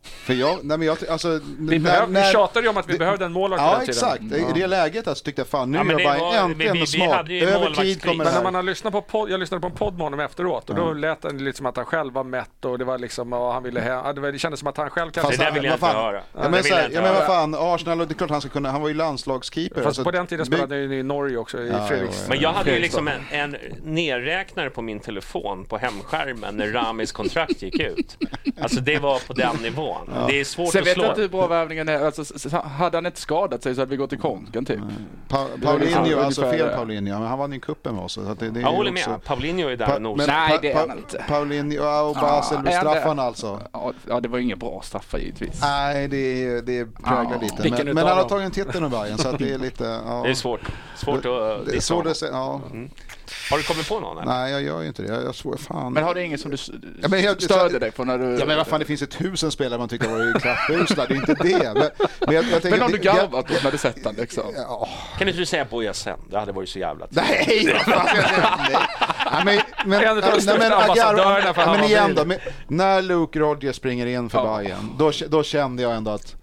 För 0.09 0.35
jag, 0.35 0.59
nej 0.65 0.79
men 0.79 0.87
jag, 0.87 0.99
alltså... 1.11 1.41
Vi, 1.59 1.79
behöv, 1.79 2.09
vi 2.09 2.23
tjatade 2.33 2.65
ju 2.67 2.71
om 2.71 2.77
att 2.77 2.89
vi 2.89 2.99
behövde 2.99 3.25
en 3.25 3.33
målvakt 3.33 3.63
Ja 3.63 3.67
hela 3.69 3.81
tiden. 3.81 4.39
exakt, 4.39 4.57
i 4.57 4.61
det 4.61 4.67
läget 4.67 5.09
alltså, 5.09 5.25
tyckte 5.25 5.41
jag 5.41 5.49
fan 5.49 5.71
nu 5.71 5.79
Ja, 5.79 5.85
är 5.85 5.89
jag 5.91 5.99
det 5.99 6.05
bara 6.05 6.19
var- 6.19 6.35
äntligen 6.35 6.73
vi- 6.73 6.79
vi- 6.79 6.81
vi 6.81 6.87
smart. 6.87 7.13
hade 7.17 7.35
ju 7.35 7.49
Över 7.49 7.71
tid 7.71 8.03
kommer 8.03 8.13
det 8.15 8.19
Men 8.19 8.25
när 8.27 8.33
här. 8.33 8.43
man 8.43 8.55
har 8.55 8.63
lyssnat 8.63 8.93
på 8.93 9.03
podd, 9.03 9.31
jag 9.31 9.41
lyssnade 9.41 9.61
på 9.61 9.67
en 9.67 9.73
podd 9.75 9.93
med 9.95 10.03
honom 10.03 10.21
efteråt 10.21 10.71
och 10.71 10.77
då 10.77 10.93
lät 10.93 11.23
det 11.23 11.33
lite 11.33 11.57
som 11.57 11.67
att 11.67 11.77
han 11.77 11.85
själv 11.87 12.13
var 12.13 12.25
mätt 12.25 12.65
och 12.65 12.79
det 12.79 12.85
var 12.85 12.99
liksom, 12.99 13.33
och 13.33 13.53
han 13.53 13.63
ville 13.63 13.81
hem. 13.81 14.15
Det, 14.15 14.21
var, 14.21 14.33
det 14.33 14.39
kändes 14.39 14.61
som 14.61 14.69
att 14.69 14.77
han 14.77 14.91
själv 14.91 15.11
kanske... 15.11 15.37
Det 15.37 15.45
där 15.45 15.53
vill 15.53 15.65
jag 15.65 15.75
inte 15.75 15.87
fan- 15.87 15.97
höra. 15.97 16.17
Ja, 16.17 16.21
Det 16.33 16.43
men, 16.43 16.53
vill 16.53 16.63
så 16.65 16.69
jag 16.69 16.77
här, 16.77 16.91
men 17.03 17.15
vad 17.15 17.27
fan, 17.27 17.55
Arsenal, 17.59 17.99
det 17.99 18.05
är 18.05 18.15
klart 18.15 18.31
han 18.31 18.41
ska 18.41 18.51
kunna, 18.51 18.71
han 18.71 18.81
var 18.83 18.89
ju 18.89 18.95
landslagskeeper. 18.95 19.75
Fast 19.75 19.87
alltså, 19.87 20.05
på 20.05 20.11
den 20.11 20.27
tiden 20.27 20.45
by- 20.45 20.57
spelade 20.57 20.75
han 20.75 20.83
ju 20.91 20.99
i 20.99 21.03
Norge 21.03 21.37
också, 21.37 21.59
i 21.63 21.69
Ja, 21.69 21.87
Fredriks... 21.87 22.17
jo, 22.23 22.29
Men 22.29 22.41
jag 22.41 22.53
hade 22.53 22.71
ju 22.71 22.75
Fredrikstad. 22.77 23.01
liksom 23.01 23.23
en, 23.33 23.55
en 23.55 23.57
nedräknare 23.95 24.71
på 24.71 24.83
min 24.83 25.01
telefon 25.01 25.65
på 25.65 25.79
hemskärmen 25.79 26.57
när 26.57 26.67
Ramis 26.67 27.13
kontrakt 27.13 27.63
gick 27.63 27.81
ut. 27.81 28.17
Alltså 28.61 28.81
det 28.81 28.99
var 28.99 29.19
på 29.27 29.33
den 29.33 29.57
nivån. 29.57 29.98
Det 30.29 30.41
är 30.41 30.45
svårt 30.45 30.73
Sen 30.73 30.81
att 30.81 30.87
vet 30.87 30.95
slå. 30.95 31.03
jag 31.05 31.11
inte 31.13 31.21
hur 31.21 31.29
bra 31.29 31.47
värvningen 31.47 31.89
är. 31.89 32.05
Alltså, 32.05 32.57
hade 32.57 32.97
han 32.97 33.07
inte 33.07 33.21
skadat 33.21 33.63
sig 33.63 33.75
så 33.75 33.81
hade 33.81 33.91
vi 33.91 33.97
gått 33.97 34.13
i 34.13 34.17
konken 34.17 34.65
typ. 34.65 34.81
Pa, 35.29 35.47
Ja, 35.63 35.69
Paulinho, 35.69 36.21
alltså 36.21 36.43
fel. 36.51 36.69
Paulinho, 36.69 37.19
men 37.19 37.29
han 37.29 37.39
vann 37.39 37.53
ju 37.53 37.61
cupen 37.61 37.95
med 37.95 38.05
oss. 38.05 38.13
Så 38.13 38.21
att 38.21 38.41
det, 38.41 38.51
det 38.51 38.61
är 38.61 38.63
Jag 38.63 38.71
ju 38.71 38.77
håller 38.77 38.93
också- 38.93 39.11
med. 39.11 39.25
Paulinho 39.25 39.69
är 39.69 39.77
där 39.77 39.95
och 39.95 40.03
nosar. 40.03 40.27
Nej, 40.27 40.59
det 40.63 40.73
är 40.73 40.77
han 40.89 40.99
inte. 40.99 41.25
Paulinho 41.29 41.75
ja, 41.85 42.03
och 42.03 42.15
Basel 42.15 42.65
det? 42.65 42.73
straffarna 42.73 43.23
alltså. 43.23 43.61
Ja, 43.73 43.93
Ja, 44.09 44.21
det 44.21 44.29
var 44.29 44.39
inga 44.39 44.57
bra 44.57 44.81
straffar 44.85 45.19
givetvis. 45.19 45.61
Nej, 45.63 46.09
det, 46.09 46.17
är, 46.45 46.63
det 46.63 46.85
präglar 46.85 47.33
Ja. 47.33 47.41
lite. 47.63 47.85
Men, 47.85 47.95
men 47.95 48.07
han 48.07 48.17
har 48.17 48.25
tagit 48.25 48.45
en 48.45 48.51
titel 48.51 48.81
med 48.81 48.91
Bayern 48.91 49.19
så 49.19 49.29
att 49.29 49.39
det 49.39 49.53
är 49.53 49.59
lite... 49.59 49.85
Ja. 50.07 50.21
Det 50.25 50.31
är 50.31 50.35
svårt. 50.35 50.61
Svårt 50.97 51.17
att 51.17 51.67
Det 51.67 51.77
är 51.77 51.81
svårt 51.81 52.07
att 52.07 52.17
säga, 52.17 52.33
ja. 52.33 52.61
Har 53.51 53.59
du 53.59 53.63
kommit 53.65 53.89
på 53.89 54.01
någon? 54.01 54.19
Eller? 54.19 54.33
Nej, 54.33 54.53
jag 54.53 54.63
gör 54.63 54.81
ju 54.83 54.89
inte 54.89 55.03
det. 55.03 55.09
Jag, 55.15 55.25
jag 55.25 55.35
svår, 55.35 55.57
fan. 55.57 55.93
Men 55.93 56.05
har 56.05 56.15
du 56.15 56.23
ingen 56.25 56.39
som 56.39 56.51
du 56.51 56.57
Ja, 57.03 57.09
men 57.09 57.23
jag- 57.23 57.43
störde 57.43 57.79
dig 57.79 57.91
på 57.91 58.05
när 58.05 58.19
du... 58.19 58.39
Ja 58.39 58.47
men 58.47 58.57
vad 58.57 58.67
fan 58.67 58.81
det 58.81 58.87
finns 58.87 59.03
ju 59.03 59.07
tusen 59.07 59.51
spelare 59.51 59.79
man 59.79 59.89
tyckte 59.89 60.09
var 60.09 60.41
klappusla, 60.41 61.07
det 61.07 61.15
är 61.15 61.17
inte 61.17 61.35
det. 61.35 61.73
Men, 61.75 61.91
men, 62.27 62.35
jag, 62.35 62.45
jag 62.45 62.63
tänker, 62.63 62.71
Men 62.71 62.81
har 62.81 62.89
du 62.89 62.99
garvat 62.99 63.51
åt 63.51 63.65
när 63.65 63.71
du 63.73 63.79
sett 63.79 64.05
den 64.05 64.15
liksom? 64.15 64.45
Ja, 64.57 64.89
Kan 65.19 65.29
inte 65.29 65.41
du 65.41 65.47
säga 65.47 65.65
Boja 65.65 65.95
sen? 65.95 66.19
Det 66.31 66.39
hade 66.39 66.53
varit 66.53 66.69
så 66.69 66.79
jävla 66.79 67.07
Nej, 67.11 67.69
vad 67.87 67.95
fan 67.95 68.07
ska 68.07 68.17
jag 68.17 68.29
säga? 68.29 68.59
Nej. 68.71 68.77
Ja, 69.25 69.43
men, 69.45 69.61
men, 69.87 70.03
En 70.03 70.09
av 70.09 70.17
de 70.17 70.41
största 70.41 70.77
ambassadörerna 70.77 71.55
för 71.55 71.67
men 71.67 71.85
igen 71.85 72.15
då, 72.15 72.25
men, 72.25 72.39
när 72.69 73.03
Luke 73.03 73.39
Rodgers 73.39 73.77
springer 73.77 74.07
in 74.07 74.31
för 74.31 74.39
Ja. 74.39 74.57
Bayern, 74.59 74.91
då, 74.99 75.13
då 75.29 75.43
kände 75.43 75.83
jag 75.83 75.97
ändå 75.97 76.11
att, 76.11 76.37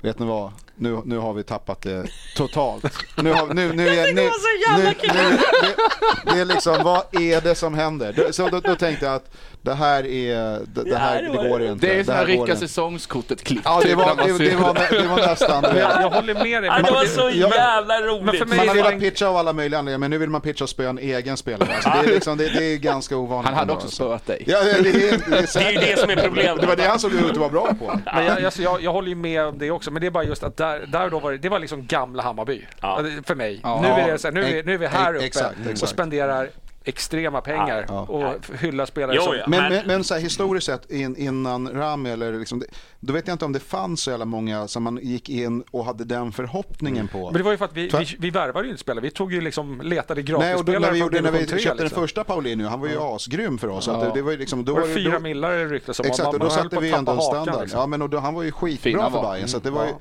vet 0.00 0.18
ni 0.18 0.26
vad, 0.26 0.52
nu, 0.80 1.02
nu 1.04 1.18
har 1.18 1.32
vi 1.32 1.42
tappat 1.42 1.82
det 1.82 2.04
totalt. 2.36 2.84
Nu 3.16 3.32
har, 3.32 3.54
nu, 3.54 3.72
nu, 3.72 3.88
är, 3.88 4.06
nu, 4.06 4.12
nu, 4.12 4.30
nu, 4.76 4.94
det, 5.00 6.34
det 6.34 6.40
är 6.40 6.44
liksom, 6.44 6.82
vad 6.82 7.02
är 7.12 7.40
det 7.40 7.54
som 7.54 7.74
händer? 7.74 8.12
Då- 8.16 8.32
Så 8.32 8.48
då, 8.48 8.60
då 8.60 8.74
tänkte 8.76 9.06
jag 9.06 9.14
att 9.14 9.30
det 9.62 9.74
här 9.74 10.06
är, 10.06 10.60
det, 10.66 10.84
det 10.90 10.96
här, 10.96 11.22
det 11.22 11.48
går 11.48 11.62
inte. 11.62 11.86
Det 11.86 12.00
är 12.00 12.04
så 12.04 12.12
här 12.12 12.26
rycka 12.26 12.40
inte. 12.40 12.56
säsongskortet-klipp. 12.56 13.60
Ja, 13.64 13.80
det 13.82 13.88
typ, 13.88 13.98
var, 13.98 14.06
man 14.06 14.16
det, 14.16 14.38
det, 14.38 14.56
var, 14.56 14.74
det 15.02 15.08
var 15.08 15.16
nästan 15.16 15.62
Men 15.62 15.74
det. 15.74 15.80
jag, 15.80 16.02
jag 16.02 16.10
håller 16.10 16.34
med 16.34 16.62
dig. 16.62 16.70
Ja, 16.76 16.82
det 16.82 16.90
var 16.92 17.04
så 17.04 17.30
jävla 17.30 18.00
roligt! 18.00 18.24
men 18.24 18.34
för 18.34 18.46
mig 18.46 18.56
Man 18.58 18.68
har 18.68 18.74
velat 18.74 19.00
pitcha 19.00 19.26
av 19.28 19.36
alla 19.36 19.52
möjliga 19.52 19.78
anledningar, 19.78 19.98
men 19.98 20.10
nu 20.10 20.18
vill 20.18 20.30
man 20.30 20.40
pitcha 20.40 20.64
och 20.64 20.70
spöa 20.70 20.90
en 20.90 20.98
egen 20.98 21.36
spelare. 21.36 21.68
Alltså, 21.74 21.90
det, 22.02 22.08
är 22.10 22.14
liksom, 22.14 22.38
det, 22.38 22.48
det 22.48 22.64
är 22.64 22.76
ganska 22.76 23.16
ovanligt. 23.16 23.48
Han 23.48 23.54
hade 23.58 23.72
också 23.72 23.88
spöat 23.88 24.26
dig. 24.26 24.44
Ja, 24.46 24.64
det, 24.64 24.70
är, 24.70 24.82
det, 24.82 24.88
är, 24.88 24.92
det, 24.92 25.36
är 25.36 25.58
Det 25.60 25.64
är 25.66 25.70
ju 25.70 25.78
det 25.78 25.98
som 25.98 26.10
är 26.10 26.16
problemet. 26.16 26.60
Det 26.60 26.66
var 26.66 26.76
det 26.76 26.82
han 26.86 26.98
såg 27.00 27.12
ut 27.12 27.30
att 27.30 27.36
vara 27.36 27.48
bra 27.50 27.74
på. 27.78 28.00
Men 28.14 28.24
jag, 28.26 28.44
alltså, 28.44 28.62
jag, 28.62 28.82
jag 28.82 28.92
håller 28.92 29.08
ju 29.08 29.14
med 29.14 29.44
om 29.44 29.58
det 29.58 29.70
också, 29.70 29.90
men 29.90 30.00
det 30.00 30.06
är 30.06 30.10
bara 30.10 30.24
just 30.24 30.42
att 30.42 30.56
där, 30.56 30.69
där 30.78 31.04
och 31.04 31.10
då 31.10 31.18
var 31.18 31.32
det, 31.32 31.38
det 31.38 31.48
var 31.48 31.58
liksom 31.58 31.86
gamla 31.86 32.22
Hammarby. 32.22 32.66
Ja. 32.80 33.04
För 33.24 33.34
mig. 33.34 33.60
Ja. 33.62 33.80
Nu, 33.82 33.88
är 33.88 34.12
det 34.12 34.18
så 34.18 34.28
här, 34.28 34.34
nu, 34.34 34.44
är, 34.44 34.64
nu 34.64 34.74
är 34.74 34.78
vi 34.78 34.86
här 34.86 35.14
uppe 35.14 35.24
exakt, 35.24 35.58
exakt. 35.60 35.82
och 35.82 35.88
spenderar 35.88 36.48
extrema 36.90 37.40
pengar 37.40 37.86
Ja. 37.88 38.00
och 38.00 38.56
hyllar 38.60 38.86
spelare 38.86 39.16
Jo, 39.16 39.22
som... 39.22 39.34
ja. 39.36 39.44
Men, 39.46 39.72
Men- 39.72 39.86
men, 39.86 40.04
så 40.04 40.14
här, 40.14 40.20
historiskt 40.20 40.66
sett 40.66 40.90
in, 40.90 41.16
innan 41.16 41.68
Rami 41.72 42.10
eller 42.10 42.38
liksom, 42.38 42.58
det- 42.58 42.66
då 43.00 43.12
vet 43.12 43.26
jag 43.26 43.34
inte 43.34 43.44
om 43.44 43.52
det 43.52 43.60
fanns 43.60 44.02
så 44.02 44.10
jävla 44.10 44.24
många 44.24 44.68
som 44.68 44.82
man 44.82 44.98
gick 45.02 45.28
in 45.28 45.62
och 45.70 45.84
hade 45.84 46.04
den 46.04 46.32
förhoppningen 46.32 47.08
på. 47.08 47.24
Men 47.24 47.34
det 47.38 47.42
var 47.42 47.50
ju 47.50 47.56
för 47.58 47.64
att 47.64 47.76
vi, 47.76 47.90
Tvärt- 47.90 48.12
vi, 48.12 48.16
vi 48.18 48.30
värvade 48.30 48.64
ju 48.66 48.70
inte 48.70 48.80
spelare. 48.80 49.02
Vi 49.02 49.10
tog 49.10 49.32
ju 49.32 49.40
liksom, 49.40 49.80
letade 49.84 50.22
Nej, 50.22 50.34
och 50.54 50.64
då, 50.64 50.72
när 50.72 50.78
gratisspelare 50.80 50.92
vi, 50.92 50.98
gjorde, 50.98 51.20
när 51.20 51.32
vi 51.32 51.38
köpte 51.38 51.54
liksom. 51.56 51.78
den 51.78 51.90
första 51.90 52.24
Paulinho, 52.24 52.68
han 52.68 52.80
var 52.80 52.88
ju 52.88 52.96
asgrym 53.00 53.58
för 53.58 53.68
oss. 53.68 53.86
Ja. 53.86 53.92
det, 54.04 54.10
det 54.14 54.22
var 54.22 54.30
ju 54.32 54.36
liksom, 54.38 54.64
då 54.64 54.72
var 54.74 54.80
var 54.80 54.88
det, 54.88 54.94
fyra 54.94 55.12
då, 55.12 55.20
millar 55.20 55.50
det 55.50 55.64
ryktes 55.66 56.00
om. 56.00 56.06
Exakt, 56.06 56.28
och 56.34 56.38
då 56.38 56.50
satte 56.50 56.80
vi 56.80 56.90
ändå 56.92 57.12
en 57.12 57.20
standard. 57.20 57.60
liksom. 57.60 57.80
Ja, 57.80 57.86
men 57.86 58.02
och 58.02 58.10
då, 58.10 58.18
han 58.18 58.34
var 58.34 58.42
ju 58.42 58.52
skitbra 58.52 58.90
Fina 58.90 59.10
för. 59.10 59.22
Bayern. 59.32 59.48
Så, 59.48 59.56
att 59.56 59.62
det 59.62 59.70
var 59.70 59.86
ju, 59.86 59.92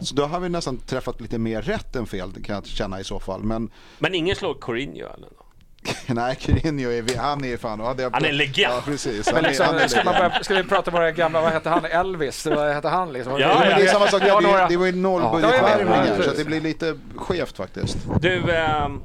så 0.00 0.14
då 0.14 0.24
har 0.24 0.40
vi 0.40 0.48
nästan 0.48 0.76
träffat 0.78 1.20
lite 1.20 1.38
mer 1.38 1.62
rätt 1.62 1.96
än 1.96 2.06
fel, 2.06 2.30
kan 2.44 2.54
jag 2.54 2.66
känna 2.66 3.00
i 3.00 3.04
så 3.04 3.20
fall. 3.20 3.42
Men 3.42 3.70
Men 3.98 4.14
ingen 4.14 4.36
slår 4.36 4.54
Courinho 4.60 5.06
eller? 5.14 5.28
nej, 6.06 6.36
Courinho 6.36 6.90
är, 6.90 7.02
vi- 7.02 7.16
han 7.16 7.44
är 7.44 7.56
fan... 7.56 7.80
Ja, 7.80 7.94
det, 7.94 8.10
Han 8.12 8.24
är 8.24 8.28
en 8.28 8.36
legend. 8.36 8.74
Ja, 8.74 8.82
precis. 8.84 9.26
Han 9.28 9.36
är, 9.44 9.48
liksom, 9.48 9.66
han 9.66 9.78
är 9.78 9.88
ska, 9.88 10.04
börja, 10.04 10.32
ska 10.42 10.54
vi 10.54 10.62
prata 10.64 10.90
om 10.90 10.96
våra 10.96 11.10
gamla, 11.10 11.40
vad 11.40 11.52
hette 11.52 11.68
han, 11.70 11.84
Elvis? 11.84 12.46
Vad 12.46 12.74
hette 12.74 12.88
han 12.88 13.12
liksom? 13.12 13.32
Ja, 13.32 13.38
Ja, 13.38 13.58
men 13.60 13.68
det 13.68 13.74
är 13.82 13.86
ja. 13.86 13.92
samma 13.92 14.06
sak, 14.06 14.22
Jag 14.26 14.42
det, 14.42 14.48
några- 14.48 14.68
det 14.68 14.76
var 14.76 14.86
ju 14.86 14.92
noll 14.92 15.22
Ja, 15.22 15.32
budgetvärvningar 15.32 16.14
ja, 16.18 16.22
så 16.24 16.30
det 16.36 16.44
blir 16.44 16.60
lite 16.60 16.96
skevt 17.16 17.56
faktiskt. 17.56 17.96
Du, 18.20 18.50
ehm, 18.50 19.00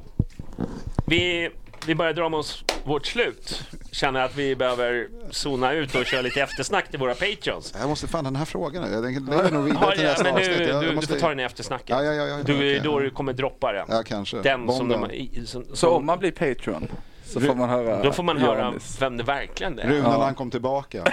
vi, 1.06 1.50
vi 1.86 1.94
börjar 1.94 2.12
dra 2.12 2.28
mot 2.28 2.72
vårt 2.84 3.06
slut. 3.06 3.62
känner 3.92 4.20
att 4.24 4.36
vi 4.36 4.56
behöver 4.56 5.08
zona 5.30 5.72
ut 5.72 5.94
och 5.94 6.06
köra 6.06 6.20
lite 6.22 6.40
eftersnack 6.42 6.90
till 6.90 6.98
våra 6.98 7.14
patreons. 7.14 7.74
Jag 7.78 7.88
måste 7.88 8.08
fan 8.08 8.24
den 8.24 8.36
här 8.36 8.44
frågan. 8.44 8.92
Jag 8.92 9.02
tänker 9.04 9.20
lever 9.36 9.50
nog 9.50 9.64
vidare 9.64 9.84
Ja, 9.84 9.90
till 9.92 10.02
ja, 10.04 10.08
nästa 10.10 10.24
men 10.24 10.32
avsnitt. 10.34 10.58
du, 10.58 10.64
Jag 10.64 10.82
du, 10.84 10.94
måste- 10.94 11.12
du 11.14 11.18
får 11.18 11.20
ta 11.20 11.28
den 11.28 11.40
i 11.40 11.42
eftersnacket. 11.42 11.88
Ja, 11.90 12.02
ja, 12.02 12.12
ja, 12.12 12.26
ja, 12.26 12.36
du, 12.36 12.54
okej. 12.54 12.80
Då 12.84 12.98
du 12.98 13.10
kommer 13.10 13.32
droppa 13.32 13.72
den. 13.72 13.86
Ja, 13.88 14.02
kanske. 14.06 14.42
Den 14.42 14.72
som 14.72 14.88
de, 14.88 15.10
i- 15.10 15.42
som, 15.46 15.64
Så 15.64 15.76
som, 15.76 15.92
om 15.92 16.06
man 16.06 16.18
blir 16.18 16.30
Patreon 16.30 16.88
så 17.32 17.40
får 17.40 17.54
man 17.54 17.68
höra 17.68 18.02
då 18.02 18.12
får 18.12 18.22
man 18.22 18.38
höra 18.38 18.58
Johannes. 18.58 19.02
vem 19.02 19.16
det 19.16 19.22
verkligen 19.24 19.78
är. 19.78 19.88
Rune 19.88 20.02
när 20.02 20.18
han 20.18 20.34
kom 20.34 20.50
tillbaka. 20.50 21.02
Är 21.02 21.04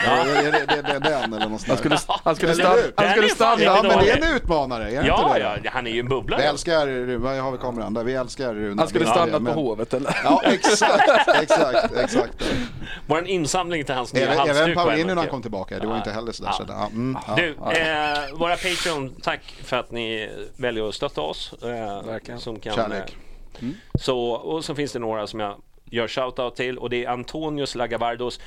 det, 0.41 0.48
är 0.48 0.52
det, 0.68 0.82
det, 0.82 1.00
den 1.00 1.34
eller 1.34 1.50
något 1.50 1.50
Han 1.50 1.60
sånt 1.60 1.68
där? 1.68 1.76
skulle, 1.76 1.98
han 2.24 2.36
skulle, 2.36 2.54
stanna, 2.56 2.76
han 2.96 3.10
skulle 3.12 3.26
är 3.26 3.30
fan 3.30 3.36
stanna. 3.58 3.64
Ja, 3.64 3.80
men 3.84 4.00
det 4.06 4.12
är 4.12 4.28
en 4.30 4.36
utmanare, 4.36 4.84
är 4.84 5.02
det 5.02 5.08
Ja, 5.08 5.28
inte 5.28 5.40
ja, 5.41 5.56
det? 5.64 5.70
han 5.70 5.88
är 5.88 5.91
ju 5.91 6.00
en 6.00 6.06
Vi 6.06 6.10
bubblare. 6.10 6.41
älskar 6.44 6.88
Rune, 6.88 7.36
jag 7.36 7.44
har 7.44 7.52
vi 7.52 7.58
kameran 7.58 7.94
där. 7.94 8.04
Vi 8.04 8.14
älskar 8.16 8.54
Rune. 8.54 8.76
Han 8.82 8.88
skulle 8.88 9.06
Vi 9.06 9.12
det, 9.26 9.32
på 9.32 9.40
men- 9.40 9.54
hovet 9.54 9.94
eller? 9.94 10.18
Ja, 10.24 10.41
exakt, 10.46 11.10
exakt, 11.41 11.94
exakt. 11.96 12.44
Vår 13.08 13.28
insamling 13.28 13.84
till 13.86 13.96
hans 13.96 14.14
nya 14.14 14.28
halsduk 14.38 14.78
även 14.78 15.08
när 15.08 15.16
han 15.16 15.28
kom 15.28 15.41
tillbaka, 15.41 15.80
det 15.80 15.88
var 15.88 15.94
Ja. 15.94 15.98
inte 15.98 16.12
heller 16.12 16.32
sådär. 16.32 16.52
Ja. 16.60 16.66
Så, 16.66 16.74
ja, 16.74 16.86
mm, 16.88 17.18
ja. 17.28 17.36
Du, 17.36 17.50
eh, 17.50 18.38
våra 18.40 18.56
Patreon, 18.56 19.16
tack 19.22 19.41
för 19.64 19.78
att 19.78 19.91
ni 19.91 20.30
väljer 20.58 20.90
att 20.90 20.96
stötta 20.96 21.22
oss. 21.22 21.54
Eh. 21.64 22.38
Som 22.38 22.60
kan, 22.60 22.76
Kärlek. 22.76 23.16
eh, 23.62 23.68
Så, 24.00 24.20
och 24.32 24.66
så 24.66 24.76
finns 24.76 24.91
det 24.91 25.00
några 25.00 25.28
som 25.28 25.40
jag 25.40 25.56
gör 25.91 26.07
shoutout 26.07 26.56
till 26.56 26.78
och 26.78 26.90
det 26.90 27.06
är 27.06 27.10
Antonius 27.10 27.76
Lagavardos. 27.76 28.40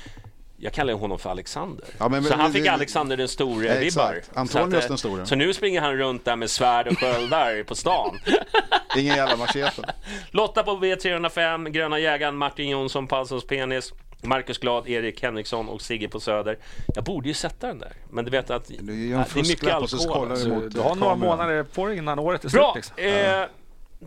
Jag 0.57 0.73
kallar 0.73 0.93
honom 0.93 1.19
för 1.19 1.29
Alexander. 1.29 1.85
Ja, 1.97 2.09
men- 2.09 2.23
så 2.23 2.29
men- 2.29 2.39
han 2.39 2.53
fick 2.53 2.63
det- 2.63 2.71
Alexander 2.71 3.17
den 3.17 3.27
store 3.27 3.79
vibbar. 3.79 4.21
Antonius 4.33 4.51
Så 4.51 4.59
att, 4.77 4.83
eh, 4.83 4.87
den 4.87 4.97
store. 4.97 5.25
Så 5.25 5.35
nu 5.35 5.53
springer 5.53 5.81
han 5.81 5.97
runt 5.97 6.25
där 6.25 6.35
med 6.35 6.49
svärd 6.49 6.87
och 6.87 6.97
sköldar 6.99 7.63
på 7.63 7.75
stan. 7.75 8.19
Ingen 8.97 9.15
jävla 9.15 9.35
machete. 9.35 9.93
Lotta 10.31 10.63
på 10.63 10.71
V305, 10.75 11.69
Gröna 11.69 11.99
jägaren, 11.99 12.35
Martin 12.35 12.69
Jonsson, 12.69 13.07
Palsons 13.07 13.43
penis. 13.47 13.93
Marcus 14.25 14.57
Glad, 14.57 14.87
Erik 14.89 15.21
Henriksson 15.23 15.69
och 15.69 15.81
Sigge 15.81 16.07
på 16.07 16.19
Söder. 16.19 16.57
Jag 16.95 17.03
borde 17.03 17.27
ju 17.27 17.33
sätta 17.33 17.67
den 17.67 17.79
där, 17.79 17.93
men 18.11 18.25
du 18.25 18.31
vet 18.31 18.49
att 18.49 18.67
det 18.67 18.75
är 18.77 19.47
mycket 19.47 19.73
alkohol. 19.73 20.29
du 20.73 20.79
har 20.79 20.95
några 20.95 21.15
månader 21.15 21.63
på 21.63 21.85
dig 21.87 21.97
innan 21.97 22.19
året 22.19 22.45
är 22.45 22.49
slut. 22.49 22.61
Bra! 22.61 22.73
Liksom. 22.75 22.95
Eh, 22.97 23.45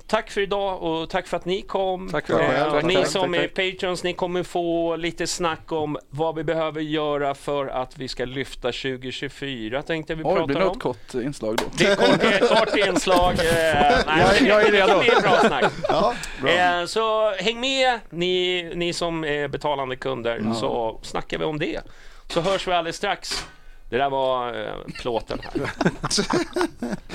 tack 0.07 0.31
för 0.31 0.41
idag 0.41 0.83
och 0.83 1.11
tack 1.11 1.27
för 1.27 1.37
att 1.37 1.45
ni 1.45 1.63
kom. 1.63 2.09
Tack 2.09 2.27
för 2.27 2.39
det. 2.39 2.45
Eh, 2.57 2.71
Tack, 2.73 2.85
ni 2.85 2.95
tack, 2.95 3.07
som 3.07 3.33
tack, 3.33 3.43
är 3.59 3.73
patrons, 3.73 4.03
ni 4.05 4.13
kommer 4.13 4.43
få 4.43 4.97
lite 4.97 5.27
snack 5.27 5.73
om 5.73 5.99
vad 6.11 6.35
vi 6.35 6.45
behöver 6.45 6.81
göra 6.81 7.35
för 7.35 7.67
att 7.67 7.99
vi 7.99 8.09
ska 8.09 8.25
lyfta 8.25 8.69
2024 8.73 9.83
tänkte 9.83 10.15
vi 10.15 10.23
Oj, 10.25 10.29
det 10.29 10.35
prata 10.35 10.47
blir 10.47 10.57
om. 10.63 10.67
något 10.69 10.83
kort 10.83 11.15
inslag 11.15 11.57
då. 11.57 11.65
Det 11.79 11.85
är 11.85 11.97
kort, 11.97 12.59
kort 12.59 12.77
inslag. 12.89 13.33
Eh, 13.33 13.39
nej, 13.47 14.03
Jag 14.07 14.37
är- 14.43 14.47
jag 14.49 14.63
är 14.63 14.73
redo. 14.73 15.01
Det 15.01 15.09
är 15.09 15.21
bra 15.23 15.39
snack. 15.41 15.73
Ja, 15.89 16.15
bra. 16.41 16.51
Eh, 16.51 16.85
så 16.87 17.31
häng 17.31 17.61
med 17.61 17.99
ni, 18.11 18.63
ni 18.75 18.93
som 18.93 19.25
är 19.25 19.49
betalande 19.49 19.97
kunder 19.97 20.43
så 20.55 20.99
snackar 21.03 21.39
vi 21.39 21.45
om 21.45 21.59
det. 21.59 21.81
Så 22.29 22.41
hörs 22.41 22.69
vi 22.69 22.73
alldeles 22.73 22.97
strax. 22.97 23.47
Det 23.91 23.97
där 23.99 24.11
var 24.11 24.49
eh, 24.65 24.75
plåten 25.01 25.39
här. 25.43 25.71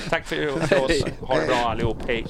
Tack 0.10 0.26
för, 0.26 0.66
för 0.66 0.84
oss. 0.84 1.04
Ha 1.20 1.34
det 1.40 1.46
bra 1.46 1.56
allihop. 1.56 1.96
Hej. 2.06 2.24